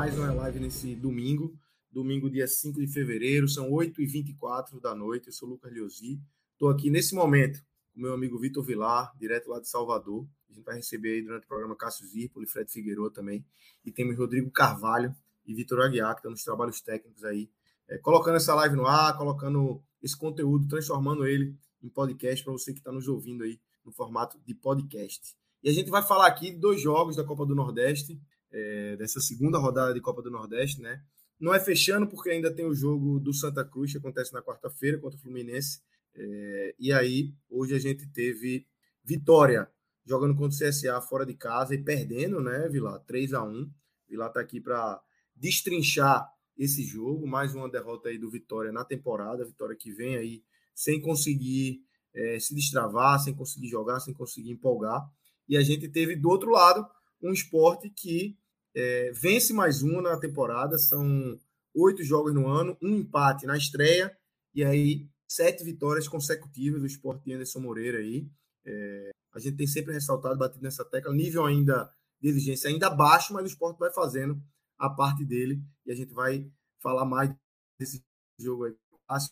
Mais 0.00 0.16
uma 0.16 0.32
live 0.32 0.60
nesse 0.60 0.96
domingo, 0.96 1.54
domingo, 1.92 2.30
dia 2.30 2.48
5 2.48 2.80
de 2.80 2.86
fevereiro, 2.86 3.46
são 3.46 3.70
8h24 3.70 4.80
da 4.80 4.94
noite. 4.94 5.26
Eu 5.26 5.32
sou 5.34 5.46
o 5.46 5.50
Lucas 5.52 5.70
Liosi. 5.70 6.18
Estou 6.54 6.70
aqui 6.70 6.88
nesse 6.88 7.14
momento 7.14 7.62
com 7.92 8.00
meu 8.00 8.14
amigo 8.14 8.38
Vitor 8.38 8.64
Vilar, 8.64 9.14
direto 9.18 9.50
lá 9.50 9.60
de 9.60 9.68
Salvador. 9.68 10.26
A 10.48 10.54
gente 10.54 10.64
vai 10.64 10.76
receber 10.76 11.16
aí 11.16 11.22
durante 11.22 11.44
o 11.44 11.46
programa 11.46 11.76
Cássio 11.76 12.06
Zirpoli, 12.06 12.46
Fred 12.46 12.72
Figueiredo 12.72 13.10
também. 13.10 13.44
E 13.84 13.92
temos 13.92 14.16
Rodrigo 14.16 14.50
Carvalho 14.50 15.14
e 15.44 15.52
Vitor 15.52 15.82
Aguiar, 15.82 16.14
que 16.14 16.20
estão 16.20 16.30
nos 16.30 16.42
trabalhos 16.42 16.80
técnicos 16.80 17.22
aí, 17.22 17.50
é, 17.86 17.98
colocando 17.98 18.36
essa 18.36 18.54
live 18.54 18.76
no 18.76 18.86
ar, 18.86 19.18
colocando 19.18 19.82
esse 20.02 20.16
conteúdo, 20.16 20.66
transformando 20.66 21.26
ele 21.26 21.54
em 21.82 21.90
podcast 21.90 22.42
para 22.42 22.54
você 22.54 22.72
que 22.72 22.78
está 22.78 22.90
nos 22.90 23.06
ouvindo 23.06 23.44
aí 23.44 23.60
no 23.84 23.92
formato 23.92 24.40
de 24.46 24.54
podcast. 24.54 25.36
E 25.62 25.68
a 25.68 25.72
gente 25.74 25.90
vai 25.90 26.02
falar 26.02 26.26
aqui 26.26 26.52
de 26.52 26.58
dois 26.58 26.80
jogos 26.80 27.16
da 27.16 27.24
Copa 27.24 27.44
do 27.44 27.54
Nordeste, 27.54 28.18
é, 28.52 28.96
dessa 28.96 29.20
segunda 29.20 29.58
rodada 29.58 29.94
de 29.94 30.00
Copa 30.00 30.22
do 30.22 30.30
Nordeste, 30.30 30.80
né? 30.80 31.02
Não 31.38 31.54
é 31.54 31.60
fechando, 31.60 32.06
porque 32.06 32.30
ainda 32.30 32.52
tem 32.52 32.66
o 32.66 32.74
jogo 32.74 33.18
do 33.18 33.32
Santa 33.32 33.64
Cruz, 33.64 33.92
que 33.92 33.98
acontece 33.98 34.32
na 34.32 34.42
quarta-feira 34.42 34.98
contra 34.98 35.18
o 35.18 35.22
Fluminense. 35.22 35.80
É, 36.14 36.74
e 36.78 36.92
aí, 36.92 37.32
hoje 37.48 37.74
a 37.74 37.78
gente 37.78 38.06
teve 38.08 38.66
vitória 39.02 39.68
jogando 40.04 40.34
contra 40.34 40.54
o 40.54 40.68
CSA 40.68 41.00
fora 41.00 41.24
de 41.24 41.34
casa 41.34 41.74
e 41.74 41.82
perdendo, 41.82 42.40
né, 42.40 42.68
Vilar? 42.68 42.98
3 43.00 43.32
a 43.32 43.42
1 43.42 43.70
Vilar 44.08 44.32
tá 44.32 44.40
aqui 44.40 44.60
para 44.60 45.00
destrinchar 45.36 46.28
esse 46.58 46.82
jogo. 46.82 47.26
Mais 47.26 47.54
uma 47.54 47.70
derrota 47.70 48.08
aí 48.08 48.18
do 48.18 48.30
Vitória 48.30 48.72
na 48.72 48.84
temporada. 48.84 49.44
Vitória 49.44 49.76
que 49.76 49.92
vem 49.92 50.16
aí 50.16 50.42
sem 50.74 51.00
conseguir 51.00 51.82
é, 52.14 52.38
se 52.38 52.54
destravar, 52.54 53.20
sem 53.20 53.34
conseguir 53.34 53.68
jogar, 53.68 54.00
sem 54.00 54.12
conseguir 54.12 54.50
empolgar. 54.50 55.08
E 55.48 55.56
a 55.56 55.62
gente 55.62 55.88
teve 55.88 56.16
do 56.16 56.28
outro 56.28 56.50
lado 56.50 56.86
um 57.22 57.32
esporte 57.32 57.88
que 57.88 58.36
é, 58.74 59.10
vence 59.12 59.52
mais 59.52 59.82
um 59.82 60.00
na 60.00 60.18
temporada, 60.18 60.78
são 60.78 61.38
oito 61.74 62.02
jogos 62.02 62.34
no 62.34 62.48
ano, 62.48 62.76
um 62.82 62.96
empate 62.96 63.46
na 63.46 63.56
estreia, 63.56 64.16
e 64.54 64.64
aí 64.64 65.08
sete 65.28 65.62
vitórias 65.64 66.08
consecutivas 66.08 66.80
do 66.80 66.86
esporte 66.86 67.24
de 67.24 67.32
Anderson 67.32 67.60
Moreira 67.60 67.98
aí. 67.98 68.28
É, 68.64 69.10
a 69.32 69.38
gente 69.38 69.56
tem 69.56 69.66
sempre 69.66 69.92
ressaltado, 69.92 70.38
batido 70.38 70.62
nessa 70.62 70.84
tecla, 70.84 71.12
nível 71.12 71.44
ainda 71.44 71.90
de 72.20 72.28
exigência 72.28 72.68
ainda 72.68 72.90
baixo, 72.90 73.32
mas 73.32 73.44
o 73.44 73.46
esporte 73.46 73.78
vai 73.78 73.92
fazendo 73.92 74.40
a 74.78 74.88
parte 74.88 75.24
dele, 75.24 75.62
e 75.86 75.92
a 75.92 75.94
gente 75.94 76.12
vai 76.12 76.50
falar 76.82 77.04
mais 77.04 77.30
desse 77.78 78.02
jogo 78.38 78.64
aí 78.64 78.74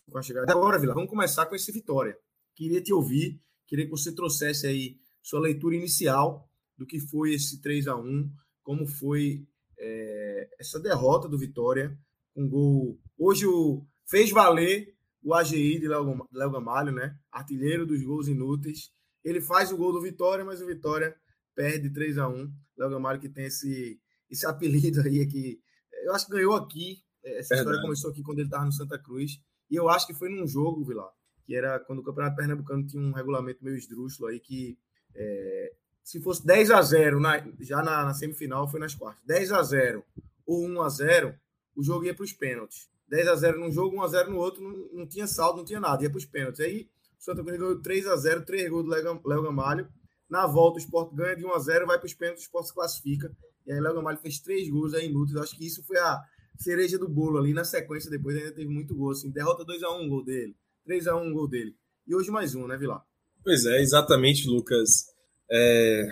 com 0.09 0.17
a 0.17 0.21
chegada. 0.21 0.51
Agora, 0.51 0.77
Vila, 0.77 0.93
vamos 0.93 1.09
começar 1.09 1.45
com 1.45 1.55
esse 1.55 1.71
Vitória. 1.71 2.17
Queria 2.55 2.81
te 2.81 2.93
ouvir, 2.93 3.41
queria 3.67 3.85
que 3.85 3.91
você 3.91 4.13
trouxesse 4.13 4.67
aí 4.67 4.99
sua 5.21 5.39
leitura 5.39 5.75
inicial 5.75 6.49
do 6.77 6.85
que 6.85 6.99
foi 6.99 7.33
esse 7.33 7.61
3 7.61 7.87
a 7.87 7.95
1 7.95 8.29
como 8.63 8.87
foi 8.87 9.47
é, 9.77 10.49
essa 10.59 10.79
derrota 10.79 11.27
do 11.27 11.37
Vitória, 11.37 11.97
um 12.35 12.47
gol. 12.47 12.99
Hoje 13.17 13.45
o, 13.45 13.85
fez 14.07 14.31
valer 14.31 14.95
o 15.21 15.33
AGI 15.33 15.79
de 15.79 15.87
Léo, 15.87 16.51
Gamalho, 16.51 16.91
né? 16.91 17.17
Artilheiro 17.31 17.85
dos 17.85 18.01
gols 18.03 18.27
inúteis. 18.27 18.91
Ele 19.23 19.41
faz 19.41 19.71
o 19.71 19.77
gol 19.77 19.91
do 19.91 20.01
Vitória, 20.01 20.45
mas 20.45 20.61
o 20.61 20.65
Vitória 20.65 21.15
perde 21.55 21.91
3 21.91 22.17
a 22.17 22.29
1 22.29 22.51
Léo 22.77 22.89
Gamalho 22.89 23.19
que 23.19 23.29
tem 23.29 23.45
esse, 23.45 23.99
esse 24.29 24.45
apelido 24.45 25.01
aí 25.01 25.25
que 25.27 25.59
eu 26.05 26.13
acho 26.13 26.25
que 26.25 26.31
ganhou 26.31 26.55
aqui. 26.55 27.03
Essa 27.23 27.55
Verdade. 27.55 27.59
história 27.59 27.81
começou 27.81 28.11
aqui 28.11 28.23
quando 28.23 28.39
ele 28.39 28.47
estava 28.47 28.65
no 28.65 28.71
Santa 28.71 28.97
Cruz. 28.97 29.39
E 29.69 29.75
eu 29.75 29.89
acho 29.89 30.07
que 30.07 30.13
foi 30.13 30.29
num 30.29 30.47
jogo, 30.47 30.85
Vilar, 30.85 31.11
que 31.45 31.53
era 31.53 31.79
quando 31.81 31.99
o 31.99 32.03
Campeonato 32.03 32.35
Pernambucano 32.35 32.87
tinha 32.87 33.01
um 33.01 33.11
regulamento 33.11 33.63
meio 33.63 33.75
esdrúxulo 33.75 34.29
aí 34.29 34.39
que 34.39 34.77
é, 35.15 35.73
se 36.09 36.19
fosse 36.19 36.43
10 36.43 36.71
a 36.71 36.81
0 36.81 37.19
na, 37.19 37.37
já 37.59 37.83
na, 37.83 38.05
na, 38.05 38.15
semifinal, 38.15 38.67
foi 38.67 38.79
nas 38.79 38.95
quartas. 38.95 39.23
10 39.27 39.51
a 39.51 39.61
0 39.61 40.03
ou 40.43 40.65
1 40.65 40.81
a 40.81 40.89
0 40.89 41.35
o 41.75 41.83
jogo 41.83 42.03
ia 42.03 42.15
para 42.15 42.23
os 42.23 42.33
pênaltis. 42.33 42.89
10 43.09 43.27
a 43.27 43.35
0 43.35 43.59
num 43.59 43.71
jogo, 43.71 43.95
1 43.95 44.01
a 44.01 44.07
0 44.07 44.31
no 44.31 44.37
outro, 44.37 44.59
não, 44.63 45.01
não 45.01 45.07
tinha 45.07 45.27
saldo, 45.27 45.59
não 45.59 45.65
tinha 45.65 45.79
nada, 45.79 46.01
ia 46.01 46.09
para 46.09 46.17
os 46.17 46.25
pênaltis. 46.25 46.61
Aí 46.61 46.89
o 47.15 47.23
Santa 47.23 47.43
Cruz 47.43 47.59
ganhou 47.59 47.79
3 47.79 48.07
a 48.07 48.15
0 48.15 48.43
3 48.43 48.69
gols 48.71 48.85
do 48.85 48.89
Léo 48.89 49.43
Gamalho. 49.43 49.87
Na 50.27 50.47
volta, 50.47 50.77
o 50.77 50.81
Sport 50.81 51.13
ganha 51.13 51.35
de 51.35 51.45
1 51.45 51.53
a 51.53 51.59
0 51.59 51.85
vai 51.85 51.99
para 51.99 52.07
os 52.07 52.13
pênaltis, 52.15 52.43
o 52.43 52.47
Sport 52.47 52.65
se 52.65 52.73
classifica. 52.73 53.31
E 53.67 53.71
aí 53.71 53.79
o 53.79 53.83
Léo 53.83 53.93
Gamalho 53.93 54.17
fez 54.17 54.39
3 54.39 54.67
gols 54.67 54.95
aí 54.95 55.05
inúteis. 55.05 55.37
Acho 55.37 55.55
que 55.55 55.67
isso 55.67 55.83
foi 55.83 55.99
a 55.99 56.19
cereja 56.57 56.97
do 56.97 57.07
bolo 57.07 57.37
ali. 57.37 57.53
Na 57.53 57.63
sequência, 57.63 58.09
depois 58.09 58.35
ainda 58.35 58.51
teve 58.51 58.67
muito 58.67 58.95
gol. 58.95 59.11
Assim, 59.11 59.29
derrota 59.29 59.63
2 59.63 59.83
a 59.83 59.91
1 59.91 60.09
gol 60.09 60.25
dele. 60.25 60.55
3 60.85 61.05
a 61.05 61.15
1 61.15 61.31
gol 61.33 61.47
dele. 61.47 61.75
E 62.07 62.15
hoje 62.15 62.31
mais 62.31 62.55
um, 62.55 62.65
né, 62.65 62.75
Vilar? 62.77 63.05
Pois 63.43 63.63
é, 63.67 63.79
exatamente, 63.79 64.49
Lucas. 64.49 65.18
É... 65.51 66.09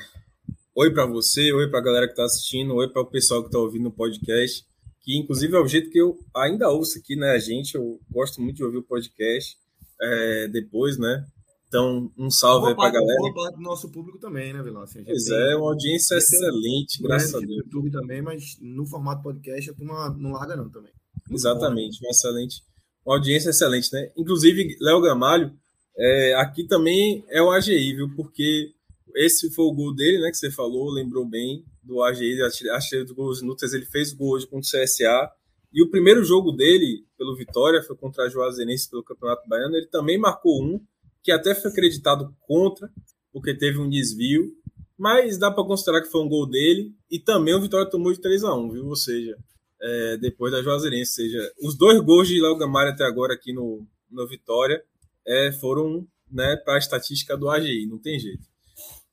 Oi 0.76 0.92
para 0.94 1.06
você, 1.06 1.52
oi 1.54 1.70
para 1.70 1.80
a 1.80 1.84
galera 1.84 2.08
que 2.08 2.14
está 2.14 2.26
assistindo, 2.26 2.74
oi 2.76 2.88
para 2.88 3.02
o 3.02 3.06
pessoal 3.06 3.42
que 3.42 3.48
está 3.48 3.60
ouvindo 3.60 3.90
o 3.90 3.92
podcast, 3.92 4.66
que 5.02 5.18
inclusive 5.18 5.56
é 5.56 5.60
o 5.60 5.68
jeito 5.68 5.90
que 5.90 6.00
eu 6.00 6.20
ainda 6.36 6.70
ouço 6.70 7.00
aqui, 7.00 7.16
né, 7.16 7.32
a 7.32 7.40
gente, 7.40 7.76
eu 7.76 8.00
gosto 8.12 8.42
muito 8.42 8.58
de 8.58 8.64
ouvir 8.64 8.78
o 8.78 8.84
podcast 8.84 9.58
é, 10.00 10.48
depois, 10.50 11.00
né, 11.00 11.26
então 11.68 12.12
um 12.16 12.30
salve 12.30 12.60
boa 12.60 12.70
aí 12.70 12.76
para 12.76 12.88
a 12.88 12.92
galera. 12.92 13.20
Boa 13.20 13.34
parte 13.34 13.56
do 13.56 13.62
nosso 13.62 13.90
público 13.90 14.20
também, 14.20 14.54
né, 14.54 14.62
Vilão? 14.62 14.84
Assim, 14.84 15.04
pois 15.04 15.28
é, 15.28 15.56
uma 15.56 15.70
audiência 15.70 16.16
excelente, 16.16 17.02
graças 17.02 17.34
a 17.34 17.40
Deus. 17.40 17.58
YouTube 17.58 17.90
também, 17.90 18.22
mas 18.22 18.58
no 18.62 18.86
formato 18.86 19.24
podcast 19.24 19.72
a 19.72 19.74
turma 19.74 20.16
não 20.18 20.34
larga 20.34 20.56
não 20.56 20.70
também. 20.70 20.92
Muito 21.28 21.42
Exatamente, 21.42 22.00
bom, 22.00 22.04
né? 22.04 22.08
uma 22.08 22.12
excelente, 22.12 22.64
uma 23.04 23.16
audiência 23.16 23.50
excelente, 23.50 23.92
né, 23.92 24.12
inclusive 24.16 24.78
Léo 24.80 25.02
Gamalho, 25.02 25.52
é, 25.98 26.36
aqui 26.36 26.64
também 26.68 27.26
é 27.30 27.42
o 27.42 27.50
AGI, 27.50 27.96
viu? 27.96 28.14
Porque 28.16 28.77
esse 29.16 29.50
foi 29.52 29.66
o 29.66 29.74
gol 29.74 29.94
dele, 29.94 30.20
né? 30.20 30.30
Que 30.30 30.38
você 30.38 30.52
falou, 30.52 30.92
lembrou 30.92 31.26
bem 31.26 31.64
do 31.84 32.02
AGI, 32.02 32.42
achei 32.72 33.04
dos 33.04 33.14
gols 33.14 33.42
inúteis. 33.42 33.74
Ele 33.74 33.86
fez 33.86 34.14
gol 34.14 34.34
hoje 34.34 34.48
contra 34.48 34.68
o 34.68 34.84
CSA. 34.84 35.32
E 35.74 35.84
o 35.84 35.90
primeiro 35.90 36.24
jogo 36.24 36.52
dele, 36.52 37.06
pelo 37.18 37.36
Vitória, 37.36 37.84
foi 37.84 37.96
contra 37.96 38.26
a 38.26 38.30
Juazeirense 38.30 38.90
pelo 38.90 39.04
Campeonato 39.04 39.48
Baiano. 39.48 39.76
Ele 39.76 39.88
também 39.88 40.18
marcou 40.18 40.64
um, 40.64 40.80
que 41.24 41.32
até 41.32 41.54
foi 41.54 41.72
acreditado 41.72 42.34
contra, 42.42 42.90
porque 43.32 43.54
teve 43.54 43.78
um 43.78 43.90
desvio. 43.90 44.52
Mas 44.98 45.38
dá 45.38 45.52
para 45.52 45.64
considerar 45.64 46.02
que 46.02 46.10
foi 46.10 46.22
um 46.22 46.30
gol 46.30 46.48
dele. 46.50 46.94
E 47.10 47.20
também 47.20 47.54
o 47.54 47.62
Vitória 47.62 47.90
tomou 47.90 48.12
de 48.12 48.20
3 48.20 48.44
a 48.44 48.56
1 48.56 48.72
viu? 48.72 48.88
Ou 48.88 48.96
seja, 48.96 49.38
é, 49.82 50.18
depois 50.18 50.52
da 50.52 50.62
Juazeirense. 50.62 51.14
Seja, 51.14 51.52
os 51.62 51.78
dois 51.78 52.00
gols 52.02 52.28
de 52.28 52.42
Léo 52.42 52.58
Gamalho 52.58 52.92
até 52.92 53.04
agora 53.04 53.34
aqui 53.34 53.54
no, 53.54 53.86
no 54.10 54.28
Vitória 54.28 54.84
é, 55.26 55.52
foram 55.52 56.08
né, 56.32 56.56
para 56.58 56.76
a 56.76 56.80
estatística 56.80 57.38
do 57.38 57.50
AGI, 57.50 57.86
não 57.86 58.00
tem 58.00 58.20
jeito. 58.20 58.48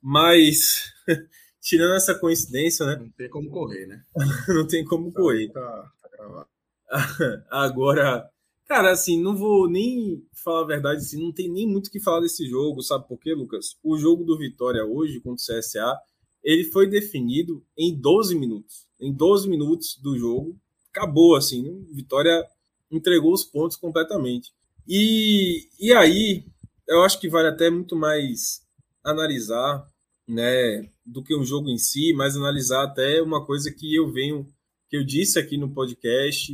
Mas, 0.07 0.93
tirando 1.59 1.95
essa 1.95 2.13
coincidência, 2.13 2.85
né? 2.85 2.95
Não 2.95 3.09
tem 3.09 3.27
como 3.27 3.49
correr, 3.49 3.87
né? 3.87 4.03
não 4.47 4.67
tem 4.67 4.85
como 4.85 5.11
tá, 5.11 5.19
correr. 5.19 5.49
Tá, 5.51 5.91
tá 5.99 6.09
gravado. 6.09 6.47
Agora, 7.49 8.29
cara, 8.67 8.91
assim, 8.91 9.19
não 9.19 9.35
vou 9.35 9.67
nem 9.67 10.23
falar 10.43 10.61
a 10.61 10.67
verdade, 10.67 11.01
assim, 11.01 11.19
não 11.19 11.33
tem 11.33 11.49
nem 11.51 11.67
muito 11.67 11.87
o 11.87 11.89
que 11.89 11.99
falar 11.99 12.19
desse 12.19 12.47
jogo, 12.47 12.83
sabe 12.83 13.07
por 13.07 13.17
quê, 13.19 13.33
Lucas? 13.33 13.77
O 13.83 13.97
jogo 13.97 14.23
do 14.23 14.37
Vitória 14.37 14.85
hoje 14.85 15.19
contra 15.21 15.41
o 15.43 15.59
CSA, 15.59 15.97
ele 16.43 16.65
foi 16.65 16.87
definido 16.87 17.65
em 17.75 17.99
12 17.99 18.35
minutos. 18.37 18.85
Em 19.01 19.11
12 19.11 19.49
minutos 19.49 19.97
do 20.03 20.15
jogo, 20.19 20.55
acabou, 20.93 21.35
assim, 21.35 21.63
né? 21.63 21.83
Vitória 21.91 22.45
entregou 22.91 23.33
os 23.33 23.43
pontos 23.43 23.75
completamente. 23.75 24.53
E, 24.87 25.67
e 25.79 25.91
aí, 25.93 26.45
eu 26.87 27.01
acho 27.01 27.19
que 27.19 27.27
vale 27.27 27.47
até 27.47 27.71
muito 27.71 27.95
mais 27.95 28.63
analisar, 29.03 29.83
né, 30.27 30.89
do 31.05 31.23
que 31.23 31.35
o 31.35 31.43
jogo 31.43 31.69
em 31.69 31.77
si, 31.77 32.13
mas 32.13 32.35
analisar 32.35 32.83
até 32.83 33.21
uma 33.21 33.45
coisa 33.45 33.71
que 33.71 33.93
eu 33.95 34.11
venho, 34.11 34.47
que 34.89 34.97
eu 34.97 35.03
disse 35.03 35.37
aqui 35.37 35.57
no 35.57 35.73
podcast 35.73 36.53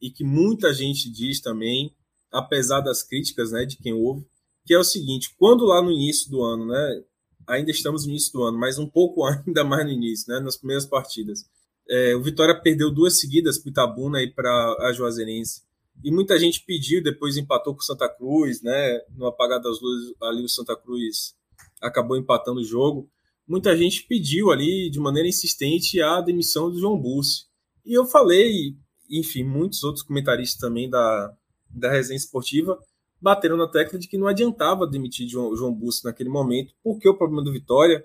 e 0.00 0.10
que 0.10 0.24
muita 0.24 0.72
gente 0.72 1.10
diz 1.10 1.40
também, 1.40 1.94
apesar 2.30 2.80
das 2.80 3.02
críticas, 3.02 3.50
né, 3.50 3.64
de 3.64 3.76
quem 3.76 3.92
ouve, 3.92 4.26
que 4.68 4.74
é 4.74 4.78
o 4.78 4.84
seguinte: 4.84 5.34
quando 5.38 5.64
lá 5.64 5.82
no 5.82 5.90
início 5.90 6.30
do 6.30 6.42
ano, 6.42 6.66
né? 6.66 7.02
Ainda 7.46 7.70
estamos 7.70 8.04
no 8.04 8.10
início 8.10 8.30
do 8.34 8.42
ano, 8.42 8.58
mas 8.58 8.78
um 8.78 8.86
pouco 8.86 9.24
ainda 9.46 9.64
mais 9.64 9.82
no 9.86 9.90
início, 9.90 10.30
né? 10.30 10.38
Nas 10.38 10.58
primeiras 10.58 10.84
partidas. 10.84 11.46
É, 11.88 12.14
o 12.14 12.22
Vitória 12.22 12.54
perdeu 12.54 12.90
duas 12.90 13.18
seguidas 13.18 13.56
para 13.56 13.70
Itabuna 13.70 14.22
e 14.22 14.30
para 14.30 14.50
a 14.80 14.92
Juazeirense. 14.92 15.62
E 16.04 16.12
muita 16.12 16.38
gente 16.38 16.62
pediu, 16.66 17.02
depois 17.02 17.38
empatou 17.38 17.74
com 17.74 17.80
o 17.80 17.84
Santa 17.84 18.06
Cruz, 18.06 18.60
né? 18.60 19.00
No 19.16 19.26
apagar 19.26 19.58
das 19.58 19.80
luzes, 19.80 20.14
ali 20.20 20.44
o 20.44 20.48
Santa 20.48 20.76
Cruz 20.76 21.34
acabou 21.82 22.16
empatando 22.16 22.60
o 22.60 22.64
jogo. 22.64 23.08
Muita 23.46 23.76
gente 23.76 24.04
pediu 24.04 24.50
ali, 24.50 24.90
de 24.90 25.00
maneira 25.00 25.28
insistente, 25.28 26.00
a 26.00 26.20
demissão 26.20 26.70
do 26.70 26.78
João 26.78 26.98
Bussi. 26.98 27.46
E 27.84 27.94
eu 27.94 28.04
falei, 28.04 28.76
enfim, 29.10 29.42
muitos 29.42 29.82
outros 29.82 30.04
comentaristas 30.04 30.60
também 30.60 30.88
da, 30.90 31.34
da 31.70 31.90
resenha 31.90 32.16
esportiva 32.16 32.78
bateram 33.20 33.56
na 33.56 33.66
tecla 33.66 33.98
de 33.98 34.06
que 34.06 34.18
não 34.18 34.26
adiantava 34.28 34.86
demitir 34.86 35.28
João, 35.28 35.54
João 35.56 35.74
Bussi 35.74 36.04
naquele 36.04 36.28
momento, 36.28 36.72
porque 36.82 37.08
o 37.08 37.16
problema 37.16 37.42
do 37.42 37.52
Vitória 37.52 38.04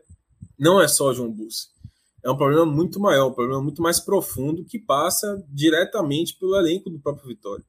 não 0.57 0.81
é 0.81 0.87
só 0.87 1.13
João 1.13 1.31
Bussi. 1.31 1.67
É 2.23 2.31
um 2.31 2.37
problema 2.37 2.65
muito 2.65 2.99
maior, 2.99 3.27
um 3.27 3.33
problema 3.33 3.61
muito 3.61 3.81
mais 3.81 3.99
profundo 3.99 4.63
que 4.63 4.79
passa 4.79 5.43
diretamente 5.49 6.37
pelo 6.39 6.55
elenco 6.55 6.89
do 6.89 6.99
próprio 6.99 7.27
Vitória. 7.27 7.63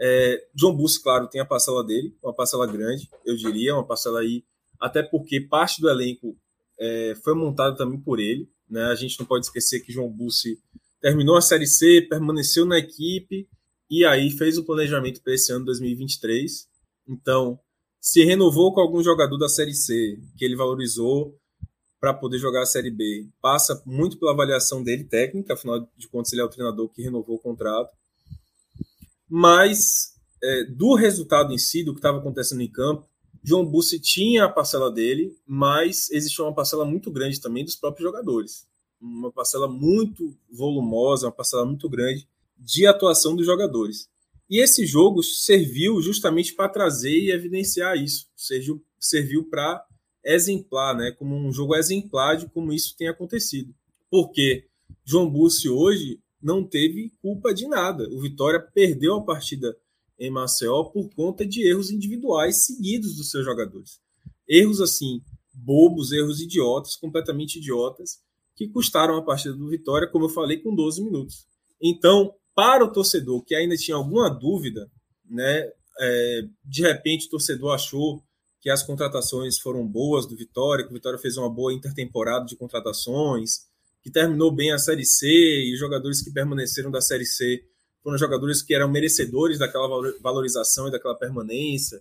É, 0.00 0.46
João 0.54 0.76
Bussi, 0.76 1.02
claro, 1.02 1.26
tem 1.26 1.40
a 1.40 1.44
parcela 1.44 1.82
dele, 1.82 2.14
uma 2.22 2.32
parcela 2.32 2.66
grande, 2.66 3.08
eu 3.24 3.34
diria, 3.34 3.74
uma 3.74 3.84
parcela 3.84 4.20
aí, 4.20 4.44
até 4.80 5.02
porque 5.02 5.40
parte 5.40 5.80
do 5.80 5.88
elenco 5.88 6.36
é, 6.78 7.14
foi 7.22 7.34
montado 7.34 7.76
também 7.76 8.00
por 8.00 8.20
ele. 8.20 8.48
Né? 8.68 8.82
A 8.84 8.94
gente 8.94 9.18
não 9.18 9.26
pode 9.26 9.46
esquecer 9.46 9.80
que 9.80 9.92
João 9.92 10.10
Bussi 10.10 10.58
terminou 11.00 11.36
a 11.36 11.40
Série 11.40 11.66
C, 11.66 12.06
permaneceu 12.08 12.64
na 12.64 12.78
equipe 12.78 13.48
e 13.90 14.04
aí 14.04 14.30
fez 14.30 14.58
o 14.58 14.64
planejamento 14.64 15.22
para 15.22 15.34
esse 15.34 15.52
ano 15.52 15.64
2023. 15.64 16.68
Então, 17.08 17.58
se 18.00 18.24
renovou 18.24 18.72
com 18.72 18.80
algum 18.80 19.02
jogador 19.02 19.36
da 19.38 19.48
Série 19.48 19.74
C, 19.74 20.18
que 20.36 20.44
ele 20.44 20.56
valorizou 20.56 21.36
para 22.00 22.14
poder 22.14 22.38
jogar 22.38 22.62
a 22.62 22.66
Série 22.66 22.90
B, 22.90 23.28
passa 23.40 23.82
muito 23.84 24.18
pela 24.18 24.32
avaliação 24.32 24.84
dele 24.84 25.02
técnica, 25.02 25.54
afinal 25.54 25.80
de 25.96 26.08
contas 26.08 26.32
ele 26.32 26.42
é 26.42 26.44
o 26.44 26.48
treinador 26.48 26.88
que 26.90 27.02
renovou 27.02 27.36
o 27.36 27.40
contrato. 27.40 27.92
Mas 29.28 30.14
é, 30.42 30.64
do 30.64 30.94
resultado 30.94 31.52
em 31.52 31.58
si, 31.58 31.82
do 31.82 31.92
que 31.92 31.98
estava 31.98 32.18
acontecendo 32.18 32.62
em 32.62 32.70
campo, 32.70 33.08
João 33.42 33.64
Bussi 33.64 34.00
tinha 34.00 34.44
a 34.44 34.48
parcela 34.48 34.90
dele, 34.90 35.36
mas 35.46 36.10
existia 36.10 36.44
uma 36.44 36.54
parcela 36.54 36.84
muito 36.84 37.10
grande 37.10 37.40
também 37.40 37.64
dos 37.64 37.76
próprios 37.76 38.06
jogadores. 38.06 38.66
Uma 39.00 39.30
parcela 39.30 39.68
muito 39.68 40.36
volumosa, 40.50 41.26
uma 41.26 41.32
parcela 41.32 41.64
muito 41.64 41.88
grande 41.88 42.26
de 42.58 42.86
atuação 42.86 43.36
dos 43.36 43.46
jogadores. 43.46 44.08
E 44.50 44.62
esse 44.62 44.86
jogo 44.86 45.22
serviu 45.22 46.00
justamente 46.00 46.54
para 46.54 46.68
trazer 46.68 47.16
e 47.16 47.30
evidenciar 47.30 47.96
isso. 47.96 48.26
Serviu, 48.34 48.82
serviu 48.98 49.44
para 49.44 49.84
exemplar, 50.24 50.96
né? 50.96 51.12
como 51.12 51.36
um 51.36 51.52
jogo 51.52 51.76
exemplar 51.76 52.36
de 52.36 52.48
como 52.48 52.72
isso 52.72 52.96
tem 52.96 53.08
acontecido. 53.08 53.74
Porque 54.10 54.66
João 55.04 55.30
Bussi 55.30 55.68
hoje 55.68 56.18
não 56.40 56.64
teve 56.64 57.12
culpa 57.20 57.52
de 57.52 57.66
nada. 57.66 58.08
O 58.10 58.20
Vitória 58.20 58.60
perdeu 58.60 59.16
a 59.16 59.22
partida 59.22 59.76
em 60.18 60.30
Maceió 60.30 60.84
por 60.84 61.08
conta 61.14 61.46
de 61.46 61.66
erros 61.66 61.90
individuais 61.90 62.64
seguidos 62.64 63.16
dos 63.16 63.30
seus 63.30 63.44
jogadores. 63.44 64.00
Erros 64.48 64.80
assim, 64.80 65.22
bobos, 65.52 66.12
erros 66.12 66.40
idiotas, 66.40 66.96
completamente 66.96 67.58
idiotas, 67.58 68.18
que 68.56 68.68
custaram 68.68 69.16
a 69.16 69.22
partida 69.22 69.54
do 69.54 69.68
Vitória, 69.68 70.08
como 70.08 70.24
eu 70.24 70.30
falei, 70.30 70.58
com 70.58 70.74
12 70.74 71.02
minutos. 71.02 71.46
Então, 71.80 72.34
para 72.54 72.84
o 72.84 72.92
torcedor 72.92 73.44
que 73.44 73.54
ainda 73.54 73.76
tinha 73.76 73.96
alguma 73.96 74.28
dúvida, 74.28 74.90
né, 75.24 75.70
é, 76.00 76.42
de 76.64 76.82
repente 76.82 77.26
o 77.26 77.30
torcedor 77.30 77.74
achou 77.74 78.22
que 78.60 78.68
as 78.68 78.82
contratações 78.82 79.58
foram 79.58 79.86
boas 79.86 80.26
do 80.26 80.36
Vitória, 80.36 80.84
que 80.84 80.90
o 80.90 80.94
Vitória 80.94 81.18
fez 81.18 81.36
uma 81.36 81.48
boa 81.48 81.72
intertemporada 81.72 82.44
de 82.44 82.56
contratações, 82.56 83.68
que 84.02 84.10
terminou 84.10 84.50
bem 84.50 84.72
a 84.72 84.78
Série 84.78 85.04
C 85.04 85.26
e 85.26 85.72
os 85.72 85.78
jogadores 85.78 86.22
que 86.22 86.32
permaneceram 86.32 86.90
da 86.90 87.00
Série 87.00 87.26
C 87.26 87.62
foram 88.02 88.18
jogadores 88.18 88.62
que 88.62 88.74
eram 88.74 88.90
merecedores 88.90 89.58
daquela 89.58 89.88
valorização 90.20 90.88
e 90.88 90.90
daquela 90.90 91.14
permanência. 91.14 92.00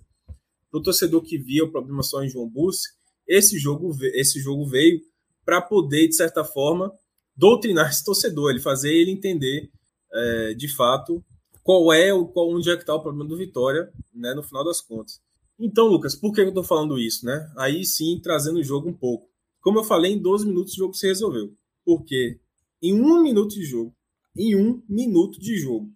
Para 0.70 0.80
o 0.80 0.84
torcedor 0.84 1.22
que 1.22 1.38
via 1.38 1.64
o 1.64 1.72
problema 1.72 2.04
só 2.04 2.24
em 2.24 2.30
João 2.30 2.48
Bussi, 2.48 2.90
esse 3.28 3.58
jogo, 3.58 3.96
esse 4.14 4.40
jogo 4.40 4.66
veio 4.66 5.02
para 5.46 5.62
poder, 5.62 6.08
de 6.08 6.16
certa 6.16 6.44
forma, 6.44 6.94
doutrinar 7.36 7.90
esse 7.90 8.04
torcedor, 8.04 8.52
ele 8.52 8.60
fazer 8.60 8.94
ele 8.94 9.12
entender 9.12 9.70
é, 10.12 10.54
de 10.54 10.68
fato 10.68 11.24
qual 11.64 11.92
é 11.92 12.14
o 12.14 12.26
qual, 12.26 12.50
onde 12.50 12.70
é 12.70 12.76
que 12.76 12.84
está 12.84 12.96
o 12.96 13.02
problema 13.02 13.28
do 13.28 13.38
Vitória, 13.38 13.92
né, 14.14 14.34
no 14.34 14.42
final 14.42 14.64
das 14.64 14.80
contas. 14.80 15.22
Então, 15.60 15.88
Lucas, 15.88 16.16
por 16.16 16.34
que 16.34 16.42
eu 16.42 16.50
estou 16.50 16.64
falando 16.64 17.00
isso, 17.00 17.26
né? 17.26 17.52
Aí 17.58 17.84
sim, 17.84 18.20
trazendo 18.22 18.60
o 18.60 18.64
jogo 18.64 18.88
um 18.88 18.94
pouco. 18.94 19.28
Como 19.60 19.80
eu 19.80 19.84
falei, 19.84 20.14
em 20.14 20.22
12 20.22 20.46
minutos 20.46 20.74
o 20.74 20.78
jogo 20.78 20.94
se 20.94 21.08
resolveu. 21.08 21.54
Porque 21.84 22.40
em 22.82 22.94
um 22.94 23.22
minuto 23.24 23.56
de 23.56 23.66
jogo, 23.66 23.94
em 24.38 24.56
um 24.56 24.82
minuto 24.88 25.40
de 25.40 25.58
jogo, 25.58 25.90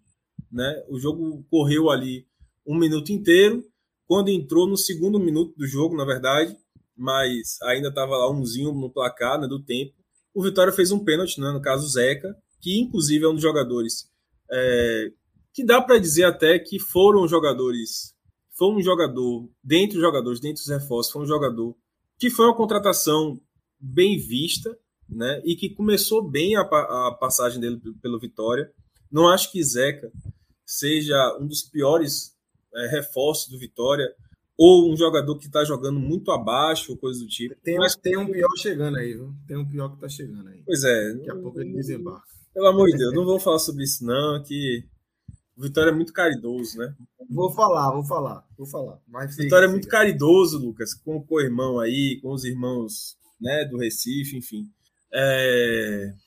né? 0.50 0.84
O 0.88 0.98
jogo 0.98 1.44
correu 1.50 1.90
ali 1.90 2.26
um 2.66 2.76
minuto 2.76 3.10
inteiro. 3.10 3.64
Quando 4.06 4.28
entrou 4.28 4.66
no 4.66 4.76
segundo 4.76 5.18
minuto 5.18 5.56
do 5.56 5.66
jogo, 5.66 5.96
na 5.96 6.04
verdade, 6.04 6.56
mas 6.96 7.58
ainda 7.62 7.88
estava 7.88 8.16
lá 8.16 8.30
umzinho 8.30 8.72
no 8.72 8.90
placar 8.90 9.40
né, 9.40 9.46
do 9.46 9.62
tempo, 9.62 9.94
o 10.34 10.42
Vitória 10.42 10.72
fez 10.72 10.90
um 10.90 11.02
pênalti, 11.02 11.40
né, 11.40 11.50
no 11.50 11.62
caso 11.62 11.86
o 11.86 11.88
Zeca, 11.88 12.36
que 12.60 12.78
inclusive 12.78 13.24
é 13.24 13.28
um 13.28 13.34
dos 13.34 13.42
jogadores 13.42 14.10
é, 14.50 15.12
que 15.52 15.64
dá 15.64 15.80
para 15.80 15.98
dizer 15.98 16.24
até 16.24 16.58
que 16.58 16.78
foram 16.78 17.26
jogadores, 17.26 18.14
foi 18.50 18.68
um 18.68 18.82
jogador, 18.82 19.48
dentre 19.64 19.96
os 19.96 20.02
jogadores, 20.02 20.40
dentre 20.40 20.62
os 20.62 20.68
reforços, 20.68 21.12
foi 21.12 21.22
um 21.22 21.26
jogador 21.26 21.74
que 22.18 22.30
foi 22.30 22.46
uma 22.46 22.56
contratação 22.56 23.40
bem 23.80 24.18
vista, 24.18 24.78
né, 25.08 25.42
e 25.44 25.54
que 25.56 25.70
começou 25.70 26.22
bem 26.22 26.56
a, 26.56 26.62
a 26.62 27.16
passagem 27.18 27.60
dele 27.60 27.80
pelo 28.00 28.18
Vitória. 28.18 28.70
Não 29.10 29.28
acho 29.28 29.52
que 29.52 29.62
Zeca 29.62 30.10
seja 30.64 31.36
um 31.40 31.46
dos 31.46 31.62
piores 31.62 32.34
é, 32.74 32.88
reforços 32.88 33.48
do 33.48 33.58
Vitória, 33.58 34.14
ou 34.56 34.92
um 34.92 34.96
jogador 34.96 35.36
que 35.38 35.46
está 35.46 35.64
jogando 35.64 35.98
muito 35.98 36.30
abaixo, 36.30 36.92
ou 36.92 36.98
coisa 36.98 37.20
do 37.20 37.26
tipo. 37.26 37.54
Tem, 37.62 37.76
Mas, 37.76 37.96
tem 37.96 38.16
um 38.16 38.30
pior 38.30 38.54
chegando 38.56 38.96
aí, 38.96 39.14
viu? 39.14 39.34
Tem 39.46 39.56
um 39.56 39.68
pior 39.68 39.88
que 39.88 39.94
está 39.96 40.08
chegando 40.08 40.48
aí. 40.48 40.62
Pois 40.64 40.84
é. 40.84 41.14
Daqui 41.14 41.30
a 41.30 41.36
pouco 41.36 41.60
ele 41.60 41.72
desembarca. 41.72 42.26
Pelo 42.54 42.66
amor 42.66 42.86
de 42.88 42.98
Deus, 42.98 43.14
não 43.14 43.24
vou 43.24 43.40
falar 43.40 43.58
sobre 43.58 43.82
isso, 43.84 44.04
não, 44.04 44.42
que 44.42 44.84
o 45.56 45.62
Vitória 45.62 45.90
é 45.90 45.94
muito 45.94 46.12
caridoso, 46.12 46.78
né? 46.78 46.94
Vou 47.30 47.50
falar, 47.50 47.90
vou 47.92 48.04
falar, 48.04 48.46
vou 48.56 48.66
falar. 48.66 49.00
Mas 49.08 49.34
Vitória 49.36 49.66
é 49.66 49.70
muito 49.70 49.88
caridoso, 49.88 50.58
Lucas, 50.58 50.92
com 50.92 51.16
o 51.16 51.22
co-irmão 51.22 51.80
aí, 51.80 52.20
com 52.20 52.30
os 52.30 52.44
irmãos 52.44 53.16
né, 53.40 53.64
do 53.64 53.78
Recife, 53.78 54.36
enfim. 54.36 54.70
É... 55.12 56.12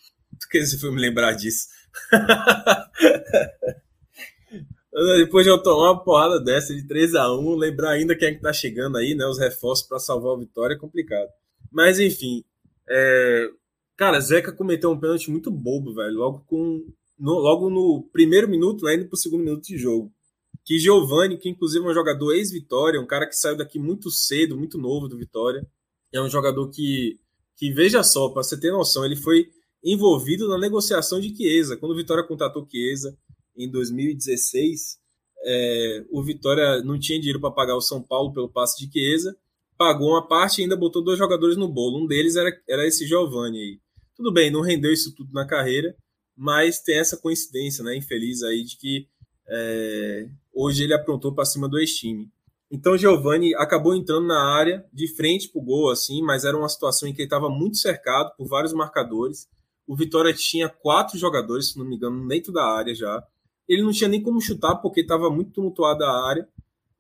Que 0.52 0.66
você 0.66 0.78
foi 0.78 0.92
me 0.92 1.02
lembrar 1.02 1.34
disso? 1.34 1.68
Depois 5.18 5.46
de 5.46 5.52
eu 5.52 5.62
tomar 5.62 5.92
uma 5.92 6.04
porrada 6.04 6.40
dessa 6.40 6.74
de 6.74 6.88
3 6.88 7.16
a 7.16 7.34
1 7.34 7.56
lembrar 7.56 7.92
ainda 7.92 8.16
quem 8.16 8.30
é 8.30 8.34
que 8.34 8.42
tá 8.42 8.54
chegando 8.54 8.98
aí, 8.98 9.16
né? 9.16 9.26
Os 9.26 9.40
reforços 9.40 9.88
para 9.88 10.00
salvar 10.00 10.36
a 10.36 10.40
vitória 10.40 10.76
é 10.76 10.78
complicado. 10.78 11.30
Mas 11.72 12.00
enfim, 12.00 12.44
é... 12.88 13.50
cara, 13.98 14.20
Zeca 14.20 14.52
cometeu 14.52 14.92
um 14.92 15.00
pênalti 15.00 15.32
muito 15.32 15.50
bobo, 15.50 15.94
velho. 15.94 16.16
Logo 16.16 16.46
com 16.48 16.86
no, 17.18 17.34
logo 17.34 17.70
no 17.70 18.04
primeiro 18.12 18.48
minuto, 18.48 18.86
né, 18.86 18.96
indo 18.96 19.08
pro 19.08 19.18
segundo 19.18 19.44
minuto 19.44 19.64
de 19.64 19.78
jogo. 19.78 20.12
Que 20.64 20.80
Giovani, 20.80 21.38
que 21.38 21.50
inclusive 21.50 21.86
é 21.86 21.90
um 21.90 21.94
jogador 21.94 22.34
ex-Vitória, 22.34 23.00
um 23.00 23.06
cara 23.06 23.28
que 23.28 23.36
saiu 23.36 23.56
daqui 23.56 23.80
muito 23.80 24.10
cedo, 24.10 24.58
muito 24.58 24.78
novo 24.78 25.08
do 25.08 25.18
Vitória, 25.18 25.66
é 26.12 26.22
um 26.22 26.30
jogador 26.30 26.70
que, 26.70 27.20
que 27.58 27.72
veja 27.72 28.04
só, 28.04 28.30
para 28.30 28.44
você 28.44 28.60
ter 28.60 28.72
noção, 28.72 29.06
ele 29.06 29.16
foi 29.16 29.50
envolvido 29.84 30.48
na 30.48 30.58
negociação 30.58 31.20
de 31.20 31.36
Chiesa. 31.36 31.78
Quando 31.78 31.92
o 31.92 31.96
Vitória 31.96 32.24
contratou 32.24 32.68
Chiesa, 32.70 33.18
em 33.56 33.70
2016, 33.70 34.98
é, 35.44 36.06
o 36.10 36.24
Vitória 36.24 36.82
não 36.82 37.00
tinha 37.00 37.20
dinheiro 37.20 37.40
para 37.40 37.52
pagar 37.52 37.76
o 37.76 37.82
São 37.82 38.02
Paulo 38.02 38.34
pelo 38.34 38.50
passe 38.50 38.84
de 38.84 38.92
Chiesa, 38.92 39.38
pagou 39.78 40.10
uma 40.10 40.28
parte 40.28 40.60
e 40.60 40.64
ainda 40.64 40.76
botou 40.76 41.04
dois 41.04 41.18
jogadores 41.18 41.56
no 41.56 41.68
bolo. 41.68 42.04
Um 42.04 42.08
deles 42.08 42.36
era, 42.36 42.52
era 42.68 42.88
esse 42.88 43.06
Giovanni 43.06 43.60
aí. 43.60 43.80
Tudo 44.16 44.32
bem, 44.32 44.50
não 44.50 44.62
rendeu 44.62 44.92
isso 44.92 45.14
tudo 45.14 45.32
na 45.34 45.46
carreira, 45.46 45.96
mas 46.36 46.80
tem 46.80 46.98
essa 46.98 47.18
coincidência, 47.18 47.84
né, 47.84 47.96
infeliz 47.96 48.42
aí, 48.44 48.64
de 48.64 48.78
que 48.78 49.08
é, 49.48 50.28
hoje 50.54 50.84
ele 50.84 50.94
aprontou 50.94 51.34
para 51.34 51.46
cima 51.46 51.68
do 51.70 51.78
ex-time. 51.78 52.30
Então 52.76 52.98
Giovanni 52.98 53.56
acabou 53.56 53.96
entrando 53.96 54.28
na 54.28 54.54
área 54.58 54.86
de 54.92 55.08
frente 55.16 55.48
para 55.50 55.62
o 55.62 55.64
gol, 55.64 55.90
assim, 55.90 56.22
mas 56.22 56.44
era 56.44 56.58
uma 56.58 56.68
situação 56.68 57.08
em 57.08 57.14
que 57.14 57.22
ele 57.22 57.28
estava 57.28 57.50
muito 57.50 57.78
cercado 57.78 58.36
por 58.36 58.48
vários 58.50 58.74
marcadores. 58.74 59.48
O 59.88 59.96
Vitória 59.96 60.34
tinha 60.34 60.68
quatro 60.68 61.18
jogadores, 61.18 61.72
se 61.72 61.80
não 61.80 61.86
me 61.86 61.96
engano, 61.96 62.28
dentro 62.28 62.52
da 62.52 62.66
área 62.66 62.94
já 62.94 63.24
ele 63.68 63.82
não 63.82 63.92
tinha 63.92 64.10
nem 64.10 64.22
como 64.22 64.42
chutar 64.42 64.76
porque 64.76 65.02
estava 65.02 65.30
muito 65.30 65.52
tumultuada 65.52 66.06
a 66.06 66.28
área. 66.28 66.48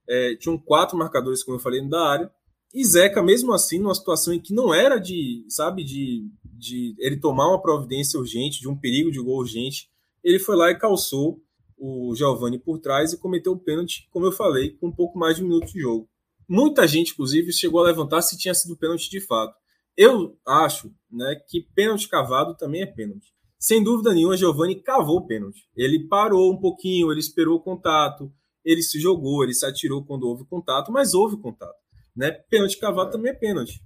É, 0.08 0.36
tinham 0.36 0.58
quatro 0.58 0.98
marcadores, 0.98 1.44
como 1.44 1.58
eu 1.58 1.62
falei, 1.62 1.86
da 1.88 2.01
área. 2.01 2.32
E 2.74 2.84
Zeca, 2.84 3.22
mesmo 3.22 3.53
assim, 3.53 3.77
numa 3.77 3.94
situação 3.94 4.34
em 4.34 4.39
que 4.39 4.53
não 4.53 4.74
era 4.74 4.98
de, 4.98 5.46
sabe, 5.48 5.84
de, 5.84 6.27
de 6.44 6.96
ele 6.98 7.17
tomar 7.17 7.50
uma 7.50 7.62
providência 7.62 8.20
urgente, 8.20 8.62
de 8.62 8.67
um 8.67 8.75
perigo 8.75 9.12
de 9.12 9.22
gol 9.22 9.39
urgente, 9.39 9.89
ele 10.24 10.39
foi 10.39 10.55
lá 10.55 10.72
e 10.72 10.77
calçou 10.77 11.39
o 11.77 12.13
Giovani 12.15 12.60
por 12.60 12.79
trás 12.79 13.13
e 13.13 13.17
cometeu 13.17 13.53
o 13.53 13.60
pênalti, 13.60 14.08
como 14.12 14.25
eu 14.25 14.32
falei, 14.32 14.72
com 14.72 14.88
um 14.88 14.96
pouco 14.96 15.17
mais 15.17 15.38
de 15.38 15.44
um 15.44 15.48
minuto 15.48 15.67
de 15.67 15.79
jogo. 15.79 16.10
muita 16.48 16.88
gente, 16.88 17.13
inclusive, 17.13 17.51
chegou 17.51 17.82
a 17.82 17.86
levantar 17.86 18.22
se 18.22 18.38
tinha 18.38 18.53
sido 18.53 18.77
pênalti 18.77 19.10
de 19.10 19.20
fato. 19.20 19.55
Eu 19.98 20.38
acho 20.46 20.91
né, 21.10 21.41
que 21.48 21.62
pênalti 21.74 22.08
cavado 22.08 22.55
também 22.55 22.82
é 22.82 22.86
pênalti. 22.86 23.34
Sem 23.58 23.84
dúvida 23.84 24.13
nenhuma, 24.13 24.38
Giovani 24.38 24.75
cavou 24.75 25.17
o 25.17 25.25
pênalti. 25.25 25.67
Ele 25.75 26.08
parou 26.08 26.53
um 26.53 26.60
pouquinho, 26.60 27.12
ele 27.12 27.20
esperou 27.20 27.58
o 27.58 27.62
contato, 27.62 28.32
ele 28.63 28.84
se 28.84 29.00
jogou, 29.00 29.44
ele 29.44 29.53
se 29.53 29.65
atirou 29.65 30.05
quando 30.05 30.27
houve 30.27 30.46
contato, 30.46 30.91
mas 30.91 31.13
houve 31.13 31.38
contato. 31.38 31.75
Né? 32.15 32.32
Pênalti 32.32 32.77
cavado 32.77 33.10
é. 33.10 33.12
também 33.12 33.32
é 33.32 33.36
pênalti. 33.36 33.82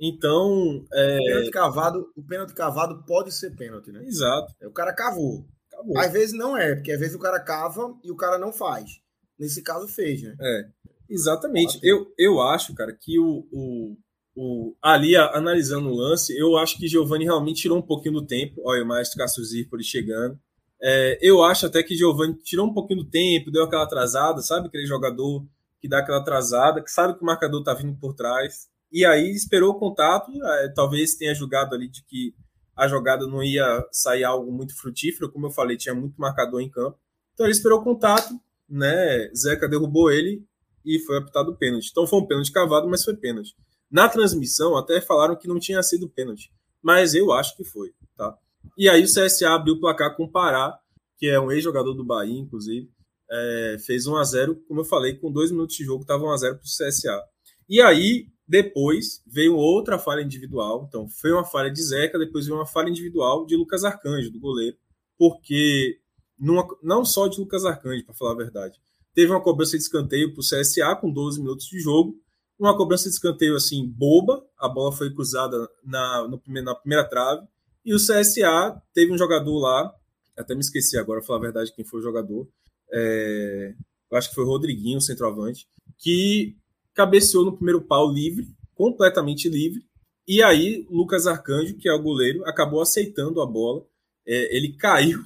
Então. 0.00 0.84
É... 0.92 1.16
O, 1.16 1.24
pênalti 1.24 1.50
cavado, 1.50 2.12
o 2.16 2.22
pênalti 2.22 2.54
cavado 2.54 3.04
pode 3.04 3.32
ser 3.32 3.54
pênalti, 3.54 3.92
né? 3.92 4.02
Exato. 4.04 4.54
O 4.62 4.72
cara 4.72 4.94
cavou. 4.94 5.46
Cavou. 5.80 5.98
Às 5.98 6.12
vezes 6.12 6.32
não 6.36 6.56
é, 6.56 6.74
porque 6.74 6.92
às 6.92 7.00
vezes 7.00 7.14
o 7.14 7.18
cara 7.18 7.40
cava 7.40 7.94
e 8.04 8.10
o 8.10 8.16
cara 8.16 8.38
não 8.38 8.52
faz. 8.52 9.00
Nesse 9.38 9.62
caso, 9.62 9.88
fez, 9.88 10.22
né? 10.22 10.36
É. 10.40 10.66
Exatamente. 11.08 11.78
Eu, 11.82 12.12
eu 12.16 12.40
acho, 12.40 12.74
cara, 12.74 12.92
que 12.92 13.18
o, 13.18 13.46
o, 13.50 13.96
o, 14.36 14.76
ali, 14.80 15.16
analisando 15.16 15.88
o 15.88 15.94
lance, 15.94 16.36
eu 16.38 16.56
acho 16.56 16.78
que 16.78 16.86
Giovanni 16.86 17.24
realmente 17.24 17.62
tirou 17.62 17.78
um 17.78 17.82
pouquinho 17.82 18.14
do 18.14 18.26
tempo. 18.26 18.60
Olha, 18.64 18.84
o 18.84 18.86
maestro 18.86 19.18
Cássio 19.18 19.44
Zirpoli 19.44 19.82
chegando. 19.82 20.38
É, 20.82 21.18
eu 21.20 21.42
acho 21.42 21.66
até 21.66 21.82
que 21.82 21.96
Giovanni 21.96 22.34
tirou 22.42 22.66
um 22.66 22.72
pouquinho 22.72 23.02
do 23.02 23.10
tempo, 23.10 23.50
deu 23.50 23.64
aquela 23.64 23.82
atrasada, 23.82 24.40
sabe? 24.40 24.68
Aquele 24.68 24.86
jogador 24.86 25.44
que 25.80 25.88
dá 25.88 25.98
aquela 25.98 26.18
atrasada, 26.18 26.82
que 26.82 26.90
sabe 26.90 27.14
que 27.14 27.22
o 27.22 27.26
marcador 27.26 27.62
tá 27.64 27.74
vindo 27.74 27.94
por 27.98 28.14
trás. 28.14 28.68
E 28.92 29.04
aí 29.04 29.30
esperou 29.30 29.70
o 29.70 29.78
contato, 29.78 30.30
é, 30.44 30.68
talvez 30.68 31.14
tenha 31.14 31.34
julgado 31.34 31.74
ali 31.74 31.88
de 31.88 32.02
que 32.04 32.34
a 32.76 32.88
jogada 32.88 33.26
não 33.26 33.42
ia 33.42 33.86
sair 33.90 34.24
algo 34.24 34.50
muito 34.52 34.76
frutífero, 34.76 35.30
como 35.30 35.46
eu 35.46 35.50
falei, 35.50 35.76
tinha 35.76 35.94
muito 35.94 36.20
marcador 36.20 36.60
em 36.60 36.70
campo. 36.70 36.98
Então 37.34 37.46
ele 37.46 37.52
esperou 37.52 37.80
o 37.80 37.84
contato, 37.84 38.34
né? 38.68 39.30
Zeca 39.34 39.68
derrubou 39.68 40.10
ele 40.10 40.44
e 40.84 40.98
foi 41.00 41.18
apitado 41.18 41.50
o 41.50 41.56
pênalti. 41.56 41.88
Então 41.90 42.06
foi 42.06 42.20
um 42.20 42.26
pênalti 42.26 42.52
cavado, 42.52 42.88
mas 42.88 43.04
foi 43.04 43.16
pênalti. 43.16 43.54
Na 43.90 44.08
transmissão 44.08 44.76
até 44.76 45.00
falaram 45.00 45.36
que 45.36 45.48
não 45.48 45.58
tinha 45.58 45.82
sido 45.82 46.08
pênalti, 46.08 46.52
mas 46.82 47.14
eu 47.14 47.32
acho 47.32 47.56
que 47.56 47.64
foi, 47.64 47.92
tá? 48.16 48.36
E 48.78 48.88
aí 48.88 49.02
o 49.02 49.06
CSA 49.06 49.50
abriu 49.50 49.74
o 49.74 49.80
placar 49.80 50.16
com 50.16 50.24
o 50.24 50.30
Pará, 50.30 50.78
que 51.18 51.26
é 51.26 51.40
um 51.40 51.50
ex-jogador 51.50 51.92
do 51.92 52.04
Bahia, 52.04 52.38
inclusive, 52.38 52.88
é, 53.30 53.76
fez 53.84 54.06
1 54.06 54.16
a 54.16 54.24
0 54.24 54.56
como 54.66 54.80
eu 54.80 54.84
falei, 54.84 55.14
com 55.14 55.30
dois 55.30 55.50
minutos 55.50 55.76
de 55.76 55.84
jogo 55.84 56.02
estava 56.02 56.24
1 56.24 56.30
a 56.30 56.36
0 56.36 56.56
para 56.56 56.62
o 56.62 56.88
CSA. 56.88 57.22
E 57.68 57.80
aí 57.80 58.26
depois 58.50 59.22
veio 59.24 59.54
outra 59.54 59.96
falha 59.96 60.22
individual, 60.22 60.84
então 60.88 61.08
foi 61.08 61.30
uma 61.30 61.44
falha 61.44 61.70
de 61.70 61.80
Zeca, 61.80 62.18
depois 62.18 62.46
veio 62.46 62.58
uma 62.58 62.66
falha 62.66 62.90
individual 62.90 63.46
de 63.46 63.54
Lucas 63.54 63.84
Arcanjo, 63.84 64.28
do 64.28 64.40
goleiro, 64.40 64.76
porque 65.16 66.00
numa, 66.36 66.66
não 66.82 67.04
só 67.04 67.28
de 67.28 67.38
Lucas 67.38 67.64
Arcanjo, 67.64 68.04
para 68.04 68.12
falar 68.12 68.32
a 68.32 68.38
verdade, 68.38 68.80
teve 69.14 69.30
uma 69.30 69.40
cobrança 69.40 69.76
de 69.76 69.84
escanteio 69.84 70.32
para 70.34 70.40
o 70.40 70.42
CSA 70.42 70.96
com 70.96 71.12
12 71.12 71.40
minutos 71.40 71.66
de 71.66 71.78
jogo, 71.78 72.20
uma 72.58 72.76
cobrança 72.76 73.08
de 73.08 73.14
escanteio 73.14 73.54
assim 73.54 73.86
boba, 73.86 74.44
a 74.58 74.68
bola 74.68 74.90
foi 74.90 75.14
cruzada 75.14 75.56
na, 75.84 76.26
no, 76.26 76.42
na 76.60 76.74
primeira 76.74 77.08
trave, 77.08 77.46
e 77.84 77.94
o 77.94 77.98
CSA 77.98 78.82
teve 78.92 79.12
um 79.12 79.18
jogador 79.18 79.60
lá, 79.60 79.94
até 80.36 80.56
me 80.56 80.60
esqueci 80.60 80.98
agora, 80.98 81.22
falar 81.22 81.38
a 81.38 81.42
verdade, 81.42 81.72
quem 81.72 81.84
foi 81.84 82.00
o 82.00 82.02
jogador, 82.02 82.48
é, 82.92 83.74
eu 84.10 84.18
acho 84.18 84.28
que 84.28 84.34
foi 84.34 84.42
o 84.42 84.48
Rodriguinho, 84.48 85.00
centroavante, 85.00 85.68
que 85.96 86.56
cabeceou 87.00 87.46
no 87.46 87.56
primeiro 87.56 87.80
pau 87.80 88.12
livre, 88.12 88.46
completamente 88.74 89.48
livre, 89.48 89.82
e 90.28 90.42
aí 90.42 90.86
Lucas 90.90 91.26
Arcanjo, 91.26 91.78
que 91.78 91.88
é 91.88 91.94
o 91.94 92.02
goleiro, 92.02 92.44
acabou 92.44 92.82
aceitando 92.82 93.40
a 93.40 93.46
bola, 93.46 93.86
é, 94.26 94.54
ele 94.54 94.76
caiu, 94.76 95.24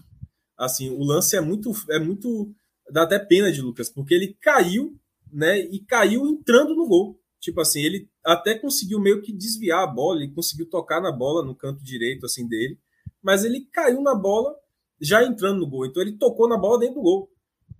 assim, 0.57 0.88
o 0.90 1.02
lance 1.02 1.37
é 1.37 1.40
muito, 1.40 1.73
é 1.90 1.99
muito, 1.99 2.54
dá 2.93 3.02
até 3.02 3.19
pena 3.19 3.50
de 3.50 3.61
Lucas, 3.61 3.90
porque 3.90 4.14
ele 4.14 4.37
caiu, 4.40 4.97
né, 5.33 5.59
e 5.59 5.81
caiu 5.81 6.28
entrando 6.28 6.76
no 6.76 6.87
gol, 6.87 7.21
tipo 7.40 7.61
assim, 7.61 7.83
ele 7.83 8.09
até 8.25 8.57
conseguiu 8.57 9.00
meio 9.00 9.21
que 9.21 9.33
desviar 9.33 9.83
a 9.83 9.87
bola, 9.87 10.23
ele 10.23 10.33
conseguiu 10.33 10.71
tocar 10.71 11.00
na 11.00 11.11
bola 11.11 11.45
no 11.45 11.57
canto 11.57 11.83
direito 11.83 12.25
assim 12.25 12.47
dele, 12.47 12.78
mas 13.21 13.45
ele 13.45 13.66
caiu 13.73 14.00
na 14.00 14.14
bola 14.14 14.54
já 15.00 15.25
entrando 15.25 15.59
no 15.59 15.66
gol. 15.66 15.87
Então 15.87 16.02
ele 16.02 16.16
tocou 16.16 16.49
na 16.49 16.57
bola 16.57 16.78
dentro 16.78 16.97
do 16.97 17.02
gol. 17.02 17.31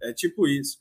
É 0.03 0.13
tipo 0.13 0.49
isso. 0.49 0.79